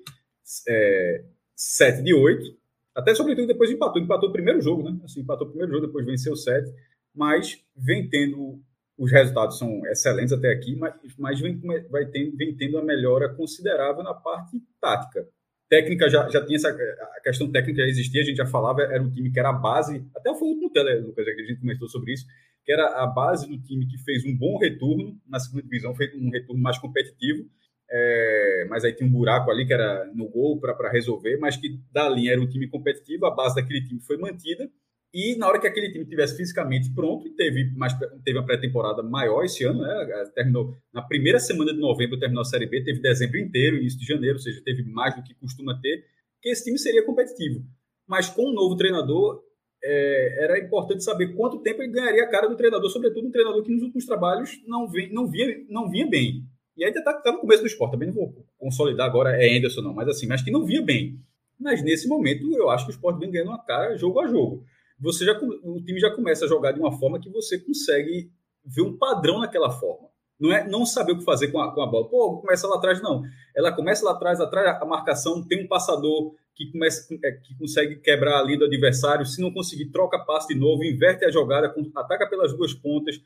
é, 0.68 1.24
7 1.56 2.04
de 2.04 2.14
8. 2.14 2.54
Até 2.94 3.16
sobretudo 3.16 3.48
depois 3.48 3.72
empatou. 3.72 4.02
Empatou 4.02 4.28
o 4.28 4.34
primeiro 4.34 4.62
jogo, 4.62 4.84
né? 4.84 5.00
Assim, 5.06 5.22
empatou 5.22 5.48
o 5.48 5.50
primeiro 5.50 5.72
jogo, 5.72 5.88
depois 5.88 6.06
venceu 6.06 6.36
7. 6.36 6.70
Mas 7.16 7.64
vem 7.76 8.10
tendo. 8.10 8.62
Os 8.98 9.10
resultados 9.10 9.58
são 9.58 9.84
excelentes 9.88 10.34
até 10.34 10.52
aqui, 10.52 10.76
mas, 10.76 10.94
mas 11.18 11.40
vem, 11.40 11.60
vai 11.90 12.06
tendo, 12.06 12.38
vem 12.38 12.56
tendo 12.56 12.78
uma 12.78 12.84
melhora 12.84 13.34
considerável 13.34 14.04
na 14.04 14.14
parte 14.14 14.62
tática 14.80 15.28
técnica 15.72 16.10
já, 16.10 16.28
já 16.28 16.46
tinha 16.46 16.58
essa 16.58 16.68
a 16.68 17.22
questão 17.22 17.50
técnica 17.50 17.82
já 17.82 17.88
existia, 17.88 18.22
a 18.22 18.26
gente 18.26 18.36
já 18.36 18.46
falava, 18.46 18.82
era 18.82 19.02
um 19.02 19.10
time 19.10 19.32
que 19.32 19.40
era 19.40 19.52
a 19.52 19.54
base, 19.54 20.06
até 20.14 20.36
foi 20.36 20.50
o 20.50 20.52
último 20.52 20.70
tele, 20.70 21.00
Lucas, 21.00 21.24
que 21.24 21.32
a 21.32 21.46
gente 21.46 21.62
comentou 21.62 21.88
sobre 21.88 22.12
isso, 22.12 22.26
que 22.66 22.74
era 22.74 23.02
a 23.02 23.08
base 23.08 23.48
do 23.48 23.58
time 23.58 23.88
que 23.88 23.98
fez 24.00 24.26
um 24.26 24.38
bom 24.38 24.58
retorno 24.58 25.18
na 25.26 25.40
segunda 25.40 25.64
divisão, 25.64 25.96
fez 25.96 26.14
um 26.14 26.30
retorno 26.30 26.62
mais 26.62 26.78
competitivo, 26.78 27.50
é, 27.90 28.68
mas 28.70 28.84
aí 28.84 28.92
tinha 28.92 29.08
um 29.08 29.12
buraco 29.12 29.50
ali 29.50 29.66
que 29.66 29.72
era 29.72 30.12
no 30.14 30.28
gol 30.28 30.60
para 30.60 30.92
resolver, 30.92 31.38
mas 31.38 31.56
que 31.56 31.80
da 31.90 32.10
linha 32.10 32.34
era 32.34 32.42
um 32.42 32.50
time 32.50 32.68
competitivo, 32.68 33.26
a 33.26 33.34
base 33.34 33.56
daquele 33.56 33.82
time 33.82 34.02
foi 34.02 34.18
mantida, 34.18 34.70
e 35.14 35.36
na 35.36 35.48
hora 35.48 35.60
que 35.60 35.68
aquele 35.68 35.92
time 35.92 36.06
tivesse 36.06 36.38
fisicamente 36.38 36.90
pronto, 36.94 37.30
teve, 37.36 37.70
mais, 37.76 37.94
teve 38.24 38.38
uma 38.38 38.46
pré-temporada 38.46 39.04
maior 39.04 39.44
esse 39.44 39.64
ano, 39.66 39.82
né? 39.82 40.26
Terminou 40.34 40.74
na 40.94 41.02
primeira 41.02 41.38
semana 41.38 41.74
de 41.74 41.80
novembro, 41.80 42.18
terminou 42.18 42.42
a 42.42 42.46
Série 42.46 42.66
B, 42.66 42.82
teve 42.82 43.02
dezembro 43.02 43.38
inteiro, 43.38 43.78
início 43.78 44.00
de 44.00 44.06
janeiro, 44.06 44.36
ou 44.36 44.42
seja, 44.42 44.62
teve 44.64 44.84
mais 44.84 45.14
do 45.14 45.22
que 45.22 45.34
costuma 45.36 45.78
ter, 45.82 46.06
que 46.42 46.50
esse 46.50 46.64
time 46.64 46.80
seria 46.80 47.06
competitivo. 47.06 47.62
Mas 48.08 48.30
com 48.30 48.52
um 48.52 48.54
novo 48.54 48.78
treinador, 48.78 49.44
é, 49.84 50.46
era 50.46 50.60
importante 50.60 51.04
saber 51.04 51.36
quanto 51.36 51.60
tempo 51.60 51.82
ele 51.82 51.92
ganharia 51.92 52.24
a 52.24 52.30
cara 52.30 52.48
do 52.48 52.56
treinador, 52.56 52.90
sobretudo 52.90 53.28
um 53.28 53.32
treinador 53.32 53.64
que 53.64 53.72
nos 53.72 53.84
últimos 53.84 54.06
trabalhos 54.06 54.62
não, 54.66 54.88
vem, 54.88 55.12
não, 55.12 55.30
via, 55.30 55.62
não 55.70 55.90
vinha 55.90 56.08
bem. 56.08 56.46
E 56.78 56.86
ainda 56.86 57.00
está 57.00 57.14
tá 57.14 57.34
no 57.34 57.40
começo 57.40 57.62
do 57.62 57.68
esporte, 57.68 57.92
também 57.92 58.08
não 58.08 58.16
vou 58.16 58.34
consolidar 58.58 59.08
agora 59.08 59.36
é 59.36 59.58
Anderson 59.58 59.82
não, 59.82 59.94
mas 59.94 60.08
assim, 60.08 60.26
mas 60.26 60.42
que 60.42 60.52
não 60.52 60.66
via 60.66 60.82
bem. 60.82 61.20
Mas 61.60 61.84
nesse 61.84 62.08
momento 62.08 62.50
eu 62.56 62.70
acho 62.70 62.86
que 62.86 62.92
o 62.92 62.96
esporte 62.96 63.20
vem 63.20 63.30
ganhando 63.30 63.50
uma 63.50 63.64
cara 63.64 63.98
jogo 63.98 64.22
a 64.22 64.28
jogo 64.28 64.64
você 65.02 65.26
já, 65.26 65.38
o 65.64 65.82
time 65.84 66.00
já 66.00 66.12
começa 66.12 66.46
a 66.46 66.48
jogar 66.48 66.72
de 66.72 66.80
uma 66.80 66.98
forma 66.98 67.20
que 67.20 67.30
você 67.30 67.60
consegue 67.60 68.32
ver 68.64 68.84
um 68.84 68.98
padrão 68.98 69.40
naquela 69.40 69.72
forma. 69.72 70.10
Não 70.40 70.52
é 70.52 70.68
não 70.68 70.86
saber 70.86 71.14
o 71.14 71.18
que 71.18 71.24
fazer 71.24 71.50
com 71.50 71.60
a, 71.60 71.74
com 71.74 71.82
a 71.82 71.88
bola. 71.88 72.10
Pô, 72.10 72.40
começa 72.40 72.68
lá 72.68 72.78
atrás, 72.78 73.02
não. 73.02 73.24
Ela 73.56 73.72
começa 73.72 74.06
lá 74.06 74.12
atrás, 74.12 74.40
atrás 74.40 74.82
a 74.82 74.86
marcação, 74.86 75.46
tem 75.48 75.64
um 75.64 75.68
passador 75.68 76.34
que, 76.56 76.72
começa, 76.72 77.08
é, 77.24 77.32
que 77.32 77.56
consegue 77.58 77.96
quebrar 77.98 78.40
a 78.40 78.44
linha 78.44 78.60
do 78.60 78.66
adversário. 78.66 79.26
Se 79.26 79.42
não 79.42 79.52
conseguir, 79.52 79.92
troca 79.92 80.20
passe 80.20 80.54
de 80.54 80.60
novo, 80.60 80.84
inverte 80.84 81.26
a 81.26 81.32
jogada, 81.32 81.74
ataca 81.96 82.28
pelas 82.28 82.54
duas 82.54 82.74
pontas. 82.74 83.22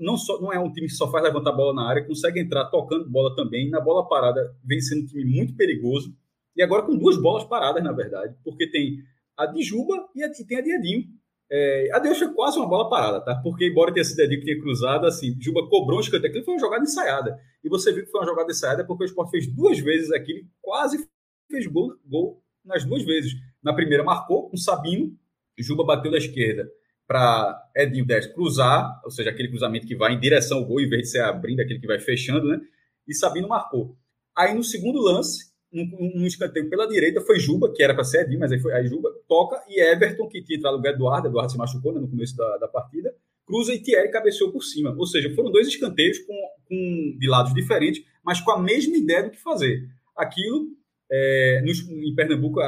Não, 0.00 0.18
só, 0.18 0.38
não 0.40 0.52
é 0.52 0.58
um 0.58 0.70
time 0.70 0.86
que 0.86 0.92
só 0.92 1.10
faz 1.10 1.24
levantar 1.24 1.50
a 1.50 1.54
bola 1.54 1.74
na 1.74 1.88
área, 1.88 2.04
consegue 2.04 2.38
entrar 2.38 2.66
tocando 2.66 3.08
bola 3.08 3.34
também. 3.34 3.70
Na 3.70 3.80
bola 3.80 4.06
parada, 4.06 4.54
vem 4.62 4.80
sendo 4.80 5.04
um 5.04 5.06
time 5.06 5.24
muito 5.24 5.54
perigoso. 5.54 6.14
E 6.54 6.62
agora 6.62 6.82
com 6.82 6.96
duas 6.96 7.16
bolas 7.16 7.44
paradas, 7.44 7.82
na 7.82 7.92
verdade, 7.92 8.34
porque 8.44 8.70
tem 8.70 8.98
a 9.40 9.46
de 9.46 9.62
Juba 9.62 10.08
e, 10.14 10.22
a, 10.22 10.28
e 10.28 10.44
tem 10.44 10.58
a 10.58 10.60
de 10.60 10.72
Edinho. 10.72 11.04
É, 11.50 11.88
a 11.92 11.98
Deus 11.98 12.18
foi 12.18 12.32
quase 12.32 12.58
uma 12.58 12.68
bola 12.68 12.88
parada, 12.88 13.24
tá? 13.24 13.34
Porque, 13.42 13.66
embora 13.66 13.92
tenha 13.92 14.04
sido 14.04 14.20
Edinho 14.20 14.40
que 14.40 14.46
tinha 14.46 14.60
cruzado, 14.60 15.06
assim, 15.06 15.36
Juba 15.40 15.68
cobrou 15.68 15.98
um 15.98 16.00
escanteio. 16.00 16.30
Aquilo 16.30 16.44
foi 16.44 16.54
uma 16.54 16.60
jogada 16.60 16.84
ensaiada. 16.84 17.40
E 17.64 17.68
você 17.68 17.92
viu 17.92 18.04
que 18.04 18.10
foi 18.10 18.20
uma 18.20 18.26
jogada 18.26 18.50
ensaiada 18.50 18.84
porque 18.84 19.04
o 19.04 19.06
Sport 19.06 19.30
fez 19.30 19.46
duas 19.46 19.78
vezes 19.78 20.12
aquilo, 20.12 20.46
quase 20.60 21.08
fez 21.50 21.66
gol, 21.66 21.96
gol 22.06 22.42
nas 22.64 22.84
duas 22.84 23.02
vezes. 23.04 23.32
Na 23.62 23.74
primeira 23.74 24.04
marcou 24.04 24.48
com 24.48 24.56
Sabino, 24.56 25.16
Juba 25.58 25.84
bateu 25.84 26.10
da 26.10 26.18
esquerda 26.18 26.70
para 27.06 27.70
Edinho 27.76 28.06
10 28.06 28.28
cruzar, 28.28 29.00
ou 29.04 29.10
seja, 29.10 29.30
aquele 29.30 29.48
cruzamento 29.48 29.86
que 29.86 29.96
vai 29.96 30.12
em 30.12 30.20
direção 30.20 30.58
ao 30.58 30.64
gol, 30.64 30.80
em 30.80 30.88
vez 30.88 31.02
de 31.02 31.08
ser 31.08 31.20
abrindo, 31.22 31.60
aquele 31.60 31.80
que 31.80 31.86
vai 31.86 31.98
fechando, 31.98 32.48
né? 32.48 32.60
E 33.06 33.12
Sabino 33.12 33.48
marcou. 33.48 33.96
Aí 34.36 34.54
no 34.54 34.62
segundo 34.62 35.00
lance, 35.00 35.49
um, 35.72 36.22
um 36.22 36.26
escanteio 36.26 36.68
pela 36.68 36.86
direita, 36.86 37.20
foi 37.20 37.38
Juba, 37.38 37.72
que 37.72 37.82
era 37.82 37.94
para 37.94 38.04
ser 38.04 38.22
Edinho, 38.22 38.40
mas 38.40 38.52
aí 38.52 38.58
foi 38.58 38.72
aí 38.72 38.86
Juba, 38.86 39.10
toca, 39.28 39.62
e 39.68 39.80
Everton, 39.80 40.28
que 40.28 40.42
tinha 40.42 40.58
entrado 40.58 40.72
no 40.72 40.78
lugar 40.78 40.92
do 40.92 40.96
Eduardo, 40.96 41.28
Eduardo 41.28 41.52
se 41.52 41.58
machucou 41.58 41.92
né, 41.92 42.00
no 42.00 42.08
começo 42.08 42.36
da, 42.36 42.58
da 42.58 42.68
partida, 42.68 43.14
cruza 43.46 43.74
e 43.74 43.80
Thierry 43.80 44.10
cabeceou 44.10 44.52
por 44.52 44.62
cima. 44.62 44.94
Ou 44.96 45.06
seja, 45.06 45.34
foram 45.34 45.50
dois 45.50 45.66
escanteios 45.66 46.18
com, 46.20 46.34
com, 46.68 47.16
de 47.18 47.28
lados 47.28 47.52
diferentes, 47.52 48.02
mas 48.24 48.40
com 48.40 48.52
a 48.52 48.62
mesma 48.62 48.96
ideia 48.96 49.24
do 49.24 49.30
que 49.30 49.40
fazer. 49.40 49.82
Aquilo, 50.16 50.68
é, 51.10 51.62
nos, 51.64 51.80
em 51.88 52.14
Pernambuco, 52.14 52.60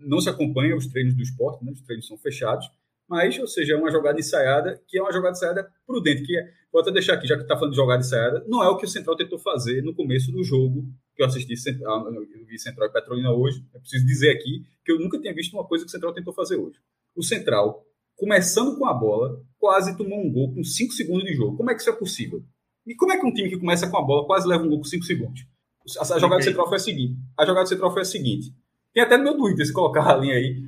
não 0.00 0.20
se 0.20 0.28
acompanha 0.28 0.76
os 0.76 0.86
treinos 0.86 1.14
do 1.14 1.22
esporte, 1.22 1.64
né, 1.64 1.72
os 1.72 1.82
treinos 1.82 2.06
são 2.06 2.16
fechados, 2.16 2.70
mas, 3.08 3.38
ou 3.38 3.46
seja, 3.46 3.72
é 3.72 3.76
uma 3.76 3.90
jogada 3.90 4.18
ensaiada, 4.18 4.80
que 4.86 4.98
é 4.98 5.02
uma 5.02 5.12
jogada 5.12 5.32
ensaiada 5.32 5.68
prudente, 5.86 6.22
que 6.22 6.36
é, 6.36 6.50
vou 6.70 6.82
até 6.82 6.92
deixar 6.92 7.14
aqui, 7.14 7.26
já 7.26 7.36
que 7.36 7.42
está 7.42 7.56
falando 7.56 7.70
de 7.70 7.76
jogada 7.76 8.00
ensaiada, 8.00 8.44
não 8.46 8.62
é 8.62 8.68
o 8.68 8.76
que 8.76 8.84
o 8.84 8.88
Central 8.88 9.16
tentou 9.16 9.38
fazer 9.38 9.82
no 9.82 9.94
começo 9.94 10.30
do 10.30 10.44
jogo, 10.44 10.84
que 11.18 11.22
eu 11.24 11.26
assisti, 11.26 11.52
ah, 11.84 12.04
eu 12.12 12.46
vi 12.46 12.56
Central 12.60 12.88
e 12.88 12.92
Petrolina 12.92 13.32
hoje, 13.32 13.66
é 13.74 13.78
preciso 13.80 14.06
dizer 14.06 14.30
aqui 14.30 14.64
que 14.84 14.92
eu 14.92 15.00
nunca 15.00 15.18
tinha 15.18 15.34
visto 15.34 15.52
uma 15.52 15.66
coisa 15.66 15.84
que 15.84 15.88
o 15.88 15.90
Central 15.90 16.14
tentou 16.14 16.32
fazer 16.32 16.56
hoje. 16.56 16.78
O 17.16 17.24
Central, 17.24 17.84
começando 18.16 18.78
com 18.78 18.86
a 18.86 18.94
bola, 18.94 19.42
quase 19.58 19.96
tomou 19.98 20.24
um 20.24 20.32
gol 20.32 20.54
com 20.54 20.62
5 20.62 20.92
segundos 20.92 21.24
de 21.24 21.34
jogo. 21.34 21.56
Como 21.56 21.72
é 21.72 21.74
que 21.74 21.80
isso 21.80 21.90
é 21.90 21.92
possível? 21.92 22.44
E 22.86 22.94
como 22.94 23.12
é 23.12 23.18
que 23.18 23.26
um 23.26 23.34
time 23.34 23.48
que 23.48 23.58
começa 23.58 23.90
com 23.90 23.98
a 23.98 24.02
bola 24.02 24.28
quase 24.28 24.46
leva 24.46 24.62
um 24.62 24.68
gol 24.68 24.78
com 24.78 24.84
5 24.84 25.04
segundos? 25.04 25.44
A, 26.00 26.04
jogada 26.04 26.36
okay. 26.36 26.42
Central 26.44 26.68
foi 26.68 26.76
a 26.76 26.80
seguinte. 26.80 27.18
A 27.36 27.44
jogada 27.44 27.66
Central 27.66 27.92
foi 27.92 28.02
a 28.02 28.04
seguinte. 28.04 28.54
Tem 28.94 29.02
até 29.02 29.16
no 29.16 29.24
meu 29.24 29.36
Twitter, 29.36 29.66
se 29.66 29.72
colocar 29.72 30.08
a 30.08 30.16
linha 30.16 30.34
aí, 30.34 30.62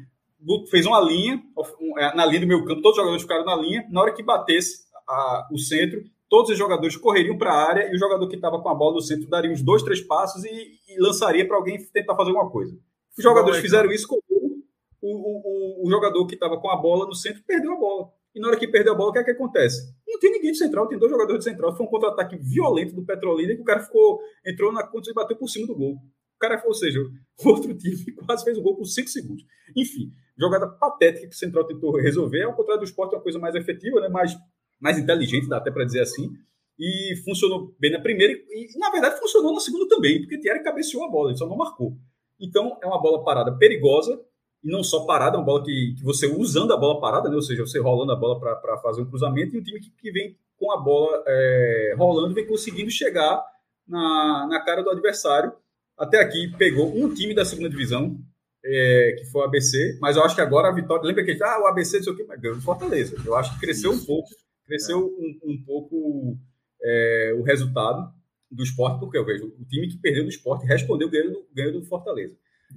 fez 0.68 0.84
uma 0.84 1.00
linha, 1.00 1.40
é, 1.98 2.16
na 2.16 2.26
linha 2.26 2.40
do 2.40 2.46
meu 2.48 2.64
campo, 2.64 2.82
todos 2.82 2.92
os 2.92 2.96
jogadores 2.96 3.22
ficaram 3.22 3.44
na 3.44 3.54
linha. 3.54 3.86
Na 3.88 4.00
hora 4.00 4.12
que 4.12 4.22
batesse 4.24 4.84
a, 5.08 5.48
o 5.52 5.58
centro, 5.58 6.02
todos 6.30 6.50
os 6.50 6.56
jogadores 6.56 6.96
correriam 6.96 7.36
para 7.36 7.52
a 7.52 7.68
área 7.68 7.90
e 7.90 7.94
o 7.94 7.98
jogador 7.98 8.26
que 8.28 8.36
estava 8.36 8.62
com 8.62 8.68
a 8.68 8.74
bola 8.74 8.94
no 8.94 9.00
centro 9.02 9.28
daria 9.28 9.50
uns 9.50 9.62
dois, 9.62 9.82
três 9.82 10.00
passos 10.00 10.44
e, 10.44 10.48
e 10.88 10.98
lançaria 11.00 11.46
para 11.46 11.56
alguém 11.56 11.84
tentar 11.92 12.14
fazer 12.14 12.30
alguma 12.30 12.48
coisa. 12.48 12.72
Os 13.18 13.22
jogadores 13.22 13.58
Bom, 13.58 13.62
fizeram 13.62 13.90
isso 13.90 14.06
com 14.06 14.16
o, 14.16 14.62
o, 15.02 15.82
o, 15.82 15.86
o 15.86 15.90
jogador 15.90 16.24
que 16.26 16.34
estava 16.34 16.58
com 16.58 16.70
a 16.70 16.76
bola 16.76 17.04
no 17.04 17.14
centro 17.14 17.42
perdeu 17.44 17.72
a 17.72 17.76
bola. 17.76 18.08
E 18.32 18.40
na 18.40 18.46
hora 18.46 18.56
que 18.56 18.68
perdeu 18.68 18.92
a 18.92 18.96
bola, 18.96 19.10
o 19.10 19.12
que 19.12 19.18
é 19.18 19.24
que 19.24 19.32
acontece? 19.32 19.92
Não 20.06 20.20
tem 20.20 20.30
ninguém 20.30 20.52
de 20.52 20.58
central, 20.58 20.86
tem 20.86 20.98
dois 20.98 21.10
jogadores 21.10 21.44
de 21.44 21.50
central. 21.50 21.76
Foi 21.76 21.84
um 21.84 21.88
contra-ataque 21.88 22.36
violento 22.36 22.94
do 22.94 23.04
Petrolina 23.04 23.56
que 23.56 23.60
o 23.60 23.64
cara 23.64 23.80
ficou, 23.80 24.20
entrou 24.46 24.72
na 24.72 24.86
conta 24.86 25.10
e 25.10 25.14
bateu 25.14 25.36
por 25.36 25.48
cima 25.48 25.66
do 25.66 25.74
gol. 25.74 25.94
O 25.94 26.38
cara, 26.38 26.62
ou 26.64 26.72
seja, 26.72 27.00
o 27.00 27.48
outro 27.48 27.76
time 27.76 27.96
quase 28.24 28.44
fez 28.44 28.56
o 28.56 28.62
gol 28.62 28.76
por 28.76 28.84
cinco 28.84 29.08
segundos. 29.08 29.44
Enfim, 29.76 30.12
jogada 30.38 30.68
patética 30.68 31.26
que 31.26 31.34
o 31.34 31.38
Central 31.38 31.64
tentou 31.64 31.96
resolver. 31.96 32.44
Ao 32.44 32.54
contrário 32.54 32.80
do 32.80 32.86
esporte, 32.86 33.14
é 33.14 33.18
uma 33.18 33.22
coisa 33.22 33.38
mais 33.38 33.56
efetiva, 33.56 34.00
né? 34.00 34.08
mais, 34.08 34.34
mais 34.80 34.98
inteligente, 34.98 35.48
dá 35.48 35.58
até 35.58 35.70
para 35.70 35.84
dizer 35.84 36.00
assim. 36.00 36.32
E 36.78 37.14
funcionou 37.24 37.74
bem 37.78 37.92
na 37.92 38.00
primeira, 38.00 38.32
e 38.32 38.78
na 38.78 38.90
verdade 38.90 39.20
funcionou 39.20 39.52
na 39.52 39.60
segunda 39.60 39.86
também, 39.86 40.20
porque 40.20 40.38
Thierry 40.38 40.62
cabeceou 40.62 41.04
a 41.04 41.10
bola, 41.10 41.30
ele 41.30 41.38
só 41.38 41.46
não 41.46 41.56
marcou. 41.56 41.94
Então 42.40 42.78
é 42.82 42.86
uma 42.86 43.00
bola 43.00 43.22
parada 43.22 43.52
perigosa, 43.52 44.18
e 44.64 44.70
não 44.70 44.82
só 44.82 45.04
parada, 45.04 45.36
é 45.36 45.38
uma 45.38 45.44
bola 45.44 45.62
que, 45.62 45.94
que 45.98 46.02
você 46.02 46.26
usando 46.26 46.72
a 46.72 46.76
bola 46.76 46.98
parada, 46.98 47.28
né? 47.28 47.36
ou 47.36 47.42
seja, 47.42 47.66
você 47.66 47.78
rolando 47.78 48.12
a 48.12 48.16
bola 48.16 48.40
para 48.40 48.78
fazer 48.78 49.02
um 49.02 49.06
cruzamento, 49.06 49.54
e 49.54 49.58
um 49.58 49.62
time 49.62 49.78
que, 49.78 49.90
que 49.90 50.10
vem 50.10 50.36
com 50.58 50.72
a 50.72 50.76
bola 50.78 51.22
é, 51.26 51.94
rolando, 51.98 52.34
vem 52.34 52.46
conseguindo 52.46 52.90
chegar 52.90 53.42
na, 53.86 54.46
na 54.48 54.60
cara 54.60 54.82
do 54.82 54.90
adversário. 54.90 55.52
Até 55.98 56.18
aqui 56.18 56.54
pegou 56.56 56.94
um 56.96 57.12
time 57.12 57.34
da 57.34 57.44
segunda 57.44 57.68
divisão, 57.68 58.18
é, 58.64 59.16
que 59.18 59.24
foi 59.26 59.42
o 59.42 59.44
ABC, 59.44 59.98
mas 60.00 60.16
eu 60.16 60.22
acho 60.22 60.34
que 60.34 60.40
agora 60.40 60.68
a 60.68 60.72
vitória. 60.72 61.06
Lembra 61.06 61.24
que 61.24 61.42
ah, 61.42 61.60
o 61.62 61.66
ABC, 61.66 61.96
não 61.96 62.04
sei 62.04 62.12
o 62.12 62.16
que, 62.16 62.24
mas 62.24 62.40
ganhou 62.40 62.60
Fortaleza. 62.60 63.16
Eu 63.24 63.34
acho 63.34 63.54
que 63.54 63.60
cresceu 63.60 63.90
um 63.90 64.04
pouco, 64.04 64.28
cresceu 64.70 65.04
um, 65.04 65.38
um 65.50 65.64
pouco 65.64 66.38
é, 66.80 67.34
o 67.36 67.42
resultado. 67.42 68.12
do 68.50 68.62
esporte, 68.62 69.00
porque 69.00 69.18
eu 69.18 69.24
vejo 69.24 69.46
o 69.46 69.64
time 69.64 69.88
que 69.88 69.98
perdeu 69.98 70.24
do 70.24 70.30
esporte 70.30 70.66
respondeu 70.66 71.10
ganhando 71.10 71.80
do, 71.80 71.86
Fortaleza. 71.86 72.36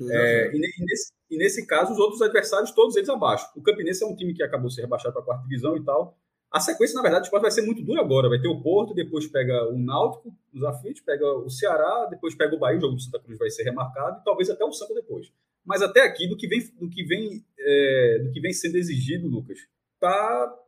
É, 0.10 0.52
e, 0.56 0.60
nesse, 0.60 1.14
e, 1.30 1.38
nesse, 1.38 1.68
caso, 1.68 1.94
os 1.94 2.00
outros 2.00 2.22
adversários, 2.22 2.72
todos 2.72 2.96
eles 2.96 3.10
abaixo. 3.10 3.48
O 3.56 3.62
Campinense 3.62 4.04
é 4.04 4.08
um 4.08 4.16
time 4.16 4.34
que 4.34 4.42
acabou 4.42 4.70
se 4.70 4.82
rebaixado 4.82 5.14
para 5.14 5.22
a 5.22 5.26
quarta 5.26 5.44
divisão 5.44 5.78
e 5.78 5.84
tal. 5.84 6.18
A 6.52 6.60
sequência, 6.60 6.96
na 6.96 7.02
verdade, 7.02 7.24
do 7.24 7.26
esporte 7.26 7.44
vai 7.44 7.52
ser 7.52 7.64
muito 7.64 7.84
dura 7.84 8.02
agora. 8.02 8.30
Vai 8.30 8.40
ter 8.40 8.48
o 8.48 8.62
Porto, 8.62 8.94
depois 8.94 9.28
pega 9.28 9.70
o 9.70 9.78
Náutico, 9.78 10.36
os 10.54 10.64
aflitos, 10.64 11.02
pega 11.02 11.26
o 11.26 11.50
Ceará, 11.50 12.08
depois 12.10 12.36
pega 12.36 12.56
o 12.56 12.60
Bahia, 12.60 12.78
o 12.78 12.82
jogo 12.82 12.96
do 12.96 13.02
Santa 13.02 13.20
Cruz 13.20 13.38
vai 13.38 13.50
ser 13.50 13.64
remarcado, 13.64 14.20
e 14.20 14.24
talvez 14.24 14.50
até 14.50 14.64
o 14.64 14.72
Santa 14.72 14.94
depois. 14.94 15.32
Mas 15.66 15.82
até 15.82 16.02
aqui, 16.02 16.28
do 16.28 16.38
que 16.38 16.48
vem, 16.48 16.60
do 16.80 16.90
que 16.90 17.04
vem, 17.04 17.44
é, 17.58 18.20
do 18.24 18.32
que 18.32 18.40
vem 18.40 18.54
sendo 18.54 18.78
exigido, 18.78 19.28
Lucas, 19.28 19.60
tá 20.00 20.63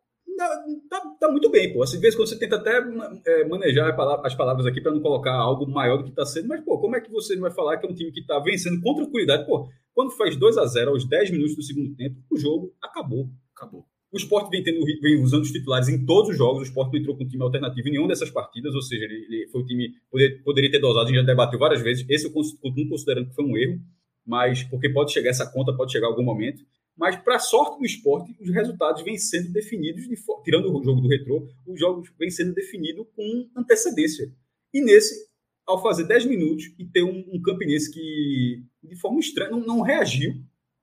tá, 0.89 1.01
tá, 1.19 1.31
muito 1.31 1.49
bem, 1.49 1.73
pô. 1.73 1.83
Às 1.83 1.91
vezes 1.93 2.15
quando 2.15 2.27
você 2.27 2.37
tenta 2.37 2.57
até 2.57 2.83
é, 3.25 3.47
manejar 3.47 3.95
as 4.23 4.35
palavras 4.35 4.65
aqui 4.65 4.81
para 4.81 4.91
não 4.91 5.01
colocar 5.01 5.33
algo 5.33 5.67
maior 5.67 5.97
do 5.97 6.03
que 6.03 6.09
está 6.09 6.25
sendo, 6.25 6.47
mas, 6.47 6.63
pô, 6.63 6.79
como 6.79 6.95
é 6.95 7.01
que 7.01 7.11
você 7.11 7.35
não 7.35 7.43
vai 7.43 7.51
falar 7.51 7.77
que 7.77 7.85
é 7.85 7.89
um 7.89 7.93
time 7.93 8.11
que 8.11 8.21
está 8.21 8.39
vencendo 8.39 8.81
com 8.81 8.95
tranquilidade? 8.95 9.45
Pô, 9.45 9.69
quando 9.93 10.11
faz 10.11 10.35
2 10.35 10.57
a 10.57 10.65
0 10.65 10.91
aos 10.91 11.07
10 11.07 11.31
minutos 11.31 11.55
do 11.55 11.63
segundo 11.63 11.95
tempo, 11.95 12.17
o 12.31 12.37
jogo 12.37 12.73
acabou. 12.81 13.29
Acabou. 13.55 13.85
O 14.11 14.17
Sport 14.17 14.49
vem, 14.49 14.63
tendo, 14.63 14.79
vem 15.01 15.21
usando 15.21 15.43
os 15.43 15.51
titulares 15.51 15.89
em 15.89 16.05
todos 16.05 16.29
os 16.29 16.37
jogos. 16.37 16.61
O 16.61 16.63
Sport 16.63 16.91
não 16.93 16.99
entrou 16.99 17.17
com 17.17 17.23
um 17.23 17.27
time 17.27 17.43
alternativo 17.43 17.87
em 17.87 17.91
nenhuma 17.91 18.07
dessas 18.07 18.29
partidas, 18.29 18.73
ou 18.73 18.81
seja, 18.81 19.03
ele, 19.03 19.25
ele 19.29 19.47
foi 19.47 19.61
o 19.61 19.65
time 19.65 19.93
poder, 20.09 20.41
poderia 20.41 20.71
ter 20.71 20.79
dosado, 20.79 21.05
a 21.05 21.07
gente 21.07 21.17
já 21.17 21.25
debateu 21.25 21.59
várias 21.59 21.81
vezes. 21.81 22.05
Esse 22.09 22.27
eu 22.27 22.31
continuo 22.31 22.89
considerando 22.89 23.27
que 23.27 23.35
foi 23.35 23.43
um 23.43 23.57
erro, 23.57 23.77
mas 24.25 24.63
porque 24.63 24.89
pode 24.89 25.11
chegar 25.11 25.31
essa 25.31 25.45
conta, 25.51 25.73
pode 25.73 25.91
chegar 25.91 26.07
algum 26.07 26.23
momento. 26.23 26.63
Mas, 26.97 27.17
para 27.17 27.39
sorte 27.39 27.77
do 27.77 27.85
esporte, 27.85 28.35
os 28.39 28.49
resultados 28.49 29.03
vêm 29.03 29.17
sendo 29.17 29.51
definidos, 29.51 30.07
de, 30.07 30.15
tirando 30.43 30.73
o 30.73 30.83
jogo 30.83 31.01
do 31.01 31.09
retrô, 31.09 31.47
os 31.67 31.79
jogos 31.79 32.09
vêm 32.17 32.29
sendo 32.29 32.53
definidos 32.53 33.05
com 33.15 33.49
antecedência. 33.55 34.31
E 34.73 34.81
nesse, 34.81 35.27
ao 35.65 35.81
fazer 35.81 36.05
10 36.05 36.25
minutos 36.25 36.73
e 36.79 36.85
ter 36.85 37.03
um, 37.03 37.25
um 37.33 37.41
Campinense 37.41 37.91
que, 37.91 38.63
de 38.83 38.95
forma 38.95 39.19
estranha, 39.19 39.51
não, 39.51 39.59
não, 39.59 39.81
reagiu, 39.81 40.35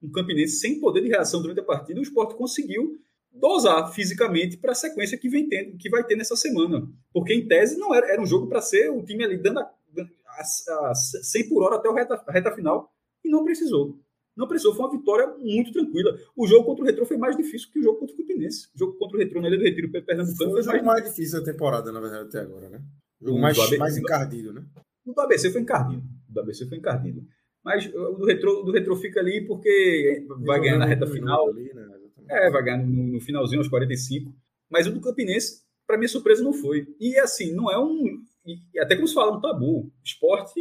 um 0.02 0.10
Campinense 0.10 0.56
sem 0.56 0.80
poder 0.80 1.00
de 1.00 1.08
reação 1.08 1.40
durante 1.40 1.60
a 1.60 1.64
partida, 1.64 1.98
o 1.98 2.02
esporte 2.02 2.34
conseguiu 2.34 2.98
dosar 3.32 3.90
fisicamente 3.94 4.58
para 4.58 4.72
a 4.72 4.74
sequência 4.74 5.16
que, 5.16 5.28
vem 5.28 5.48
tendo, 5.48 5.78
que 5.78 5.88
vai 5.88 6.04
ter 6.04 6.16
nessa 6.16 6.36
semana. 6.36 6.86
Porque, 7.10 7.32
em 7.32 7.46
tese, 7.46 7.78
não 7.78 7.94
era, 7.94 8.12
era 8.12 8.20
um 8.20 8.26
jogo 8.26 8.48
para 8.48 8.60
ser 8.60 8.90
o 8.90 9.02
time 9.02 9.24
ali 9.24 9.38
dando 9.38 9.60
a, 9.60 9.62
a, 9.62 10.90
a 10.90 10.94
100 10.94 11.48
por 11.48 11.62
hora 11.62 11.76
até 11.76 11.88
a 11.88 11.94
reta, 11.94 12.22
a 12.26 12.32
reta 12.32 12.52
final 12.52 12.92
e 13.24 13.30
não 13.30 13.44
precisou. 13.44 13.98
Não 14.36 14.48
precisou, 14.48 14.74
foi 14.74 14.86
uma 14.86 14.96
vitória 14.96 15.26
muito 15.38 15.72
tranquila. 15.72 16.18
O 16.36 16.46
jogo 16.46 16.64
contra 16.64 16.82
o 16.82 16.86
Retro 16.86 17.04
foi 17.04 17.16
mais 17.18 17.36
difícil 17.36 17.70
que 17.70 17.78
o 17.78 17.82
jogo 17.82 17.98
contra 17.98 18.14
o 18.14 18.18
Campinense. 18.18 18.68
O 18.74 18.78
jogo 18.78 18.98
contra 18.98 19.16
o 19.16 19.20
Retro 19.20 19.40
na 19.40 19.48
Ilha 19.48 19.58
do 19.58 19.64
Retiro, 19.64 19.90
Pernambucano, 19.90 20.36
foi, 20.36 20.50
foi 20.50 20.60
o 20.60 20.62
jogo 20.62 20.76
mais... 20.76 20.86
mais 20.86 21.04
difícil 21.10 21.40
da 21.40 21.52
temporada, 21.52 21.92
na 21.92 22.00
verdade, 22.00 22.28
até 22.28 22.40
agora, 22.40 22.68
né? 22.70 22.80
O 23.20 23.26
jogo 23.26 23.38
mais, 23.38 23.58
ABC, 23.58 23.76
mais 23.76 23.96
encardido, 23.96 24.52
né? 24.52 24.64
O 25.04 25.12
do 25.12 25.20
ABC 25.20 25.50
foi 25.50 25.60
encardido. 25.60 26.02
O 26.28 26.32
do 26.32 26.40
ABC 26.40 26.66
foi 26.66 26.78
encardido. 26.78 27.26
Mas 27.64 27.86
o 27.86 28.14
do 28.14 28.24
Retro, 28.24 28.62
do 28.62 28.72
retro 28.72 28.96
fica 28.96 29.20
ali 29.20 29.46
porque 29.46 30.26
vai 30.40 30.60
ganhar 30.60 30.78
na 30.78 30.86
reta 30.86 31.06
final. 31.06 31.48
Ali, 31.48 31.72
né? 31.74 31.88
É, 32.28 32.50
vai 32.50 32.62
ganhar 32.62 32.78
no, 32.78 33.06
no, 33.08 33.20
finalzinho, 33.20 33.60
aos 33.60 33.68
45. 33.68 34.34
Mas 34.70 34.86
o 34.86 34.92
do 34.92 35.00
Campinense, 35.00 35.62
para 35.86 35.98
minha 35.98 36.08
surpresa, 36.08 36.42
não 36.42 36.52
foi. 36.52 36.86
E 36.98 37.18
assim, 37.18 37.54
não 37.54 37.70
é 37.70 37.78
um. 37.78 38.22
E 38.46 38.80
até 38.80 38.96
como 38.96 39.06
se 39.06 39.14
fala, 39.14 39.36
um 39.36 39.40
tabu. 39.40 39.92
Esporte 40.02 40.60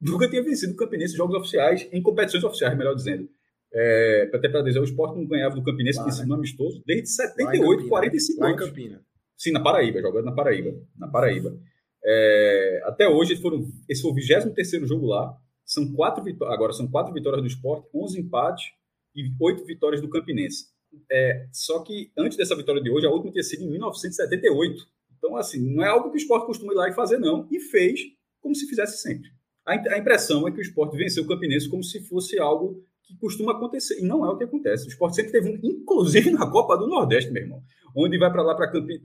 nunca 0.00 0.28
tinha 0.28 0.42
vencido 0.42 0.72
o 0.72 0.76
Campinense 0.76 1.14
em 1.14 1.16
jogos 1.16 1.36
oficiais, 1.36 1.88
em 1.92 2.02
competições 2.02 2.44
oficiais, 2.44 2.76
melhor 2.76 2.94
dizendo. 2.94 3.28
É, 3.72 4.30
até 4.32 4.48
para 4.48 4.62
dizer, 4.62 4.78
o 4.78 4.84
esporte 4.84 5.16
não 5.16 5.26
ganhava 5.26 5.54
do 5.54 5.62
Campinense, 5.62 6.02
que 6.02 6.08
ensino 6.08 6.34
amistoso, 6.34 6.82
desde 6.86 7.08
78, 7.10 7.88
45 7.88 8.44
anos. 8.44 8.56
Lá 8.56 8.64
em 8.64 8.68
Campina. 8.68 9.02
Sim, 9.36 9.52
na 9.52 9.60
Paraíba, 9.60 10.00
jogando 10.00 10.24
na 10.24 10.32
Paraíba. 10.32 10.74
Na 10.96 11.08
Paraíba. 11.08 11.56
É, 12.04 12.82
até 12.84 13.08
hoje, 13.08 13.36
foram, 13.36 13.66
esse 13.88 14.02
foi 14.02 14.10
o 14.10 14.14
23 14.14 14.88
jogo 14.88 15.06
lá. 15.06 15.36
São 15.64 15.92
quatro 15.92 16.24
agora 16.46 16.72
são 16.72 16.88
quatro 16.88 17.12
vitórias 17.12 17.42
do 17.42 17.46
esporte, 17.46 17.86
11 17.94 18.20
empates 18.20 18.72
e 19.14 19.30
oito 19.38 19.64
vitórias 19.66 20.00
do 20.00 20.08
Campinense. 20.08 20.68
É, 21.10 21.46
só 21.52 21.80
que 21.82 22.10
antes 22.16 22.38
dessa 22.38 22.56
vitória 22.56 22.82
de 22.82 22.90
hoje, 22.90 23.06
a 23.06 23.10
última 23.10 23.32
tinha 23.32 23.42
sido 23.42 23.64
em 23.64 23.70
1978. 23.70 24.86
Então, 25.18 25.36
assim, 25.36 25.74
não 25.74 25.84
é 25.84 25.88
algo 25.88 26.10
que 26.10 26.16
o 26.16 26.18
esporte 26.18 26.46
costuma 26.46 26.72
ir 26.72 26.76
lá 26.76 26.88
e 26.88 26.94
fazer, 26.94 27.18
não. 27.18 27.46
E 27.50 27.60
fez 27.60 28.00
como 28.40 28.54
se 28.54 28.66
fizesse 28.66 29.02
sempre. 29.02 29.28
A, 29.68 29.98
impressão 29.98 30.48
é 30.48 30.50
que 30.50 30.58
o 30.58 30.62
esporte 30.62 30.96
venceu 30.96 31.24
o 31.24 31.26
Campinense 31.26 31.68
como 31.68 31.84
se 31.84 32.00
fosse 32.00 32.38
algo 32.38 32.82
que 33.02 33.14
costuma 33.18 33.52
acontecer. 33.52 33.98
E 34.00 34.02
não 34.02 34.24
é 34.24 34.30
o 34.30 34.36
que 34.38 34.44
acontece. 34.44 34.86
O 34.86 34.88
esporte 34.88 35.16
sempre 35.16 35.30
teve 35.30 35.50
um, 35.50 35.60
inclusive 35.62 36.30
na 36.30 36.50
Copa 36.50 36.74
do 36.76 36.86
Nordeste, 36.86 37.30
meu 37.30 37.42
irmão, 37.42 37.62
onde 37.94 38.16
vai 38.16 38.32
para 38.32 38.42
lá, 38.42 38.54
para 38.54 38.70
Campi, 38.70 38.98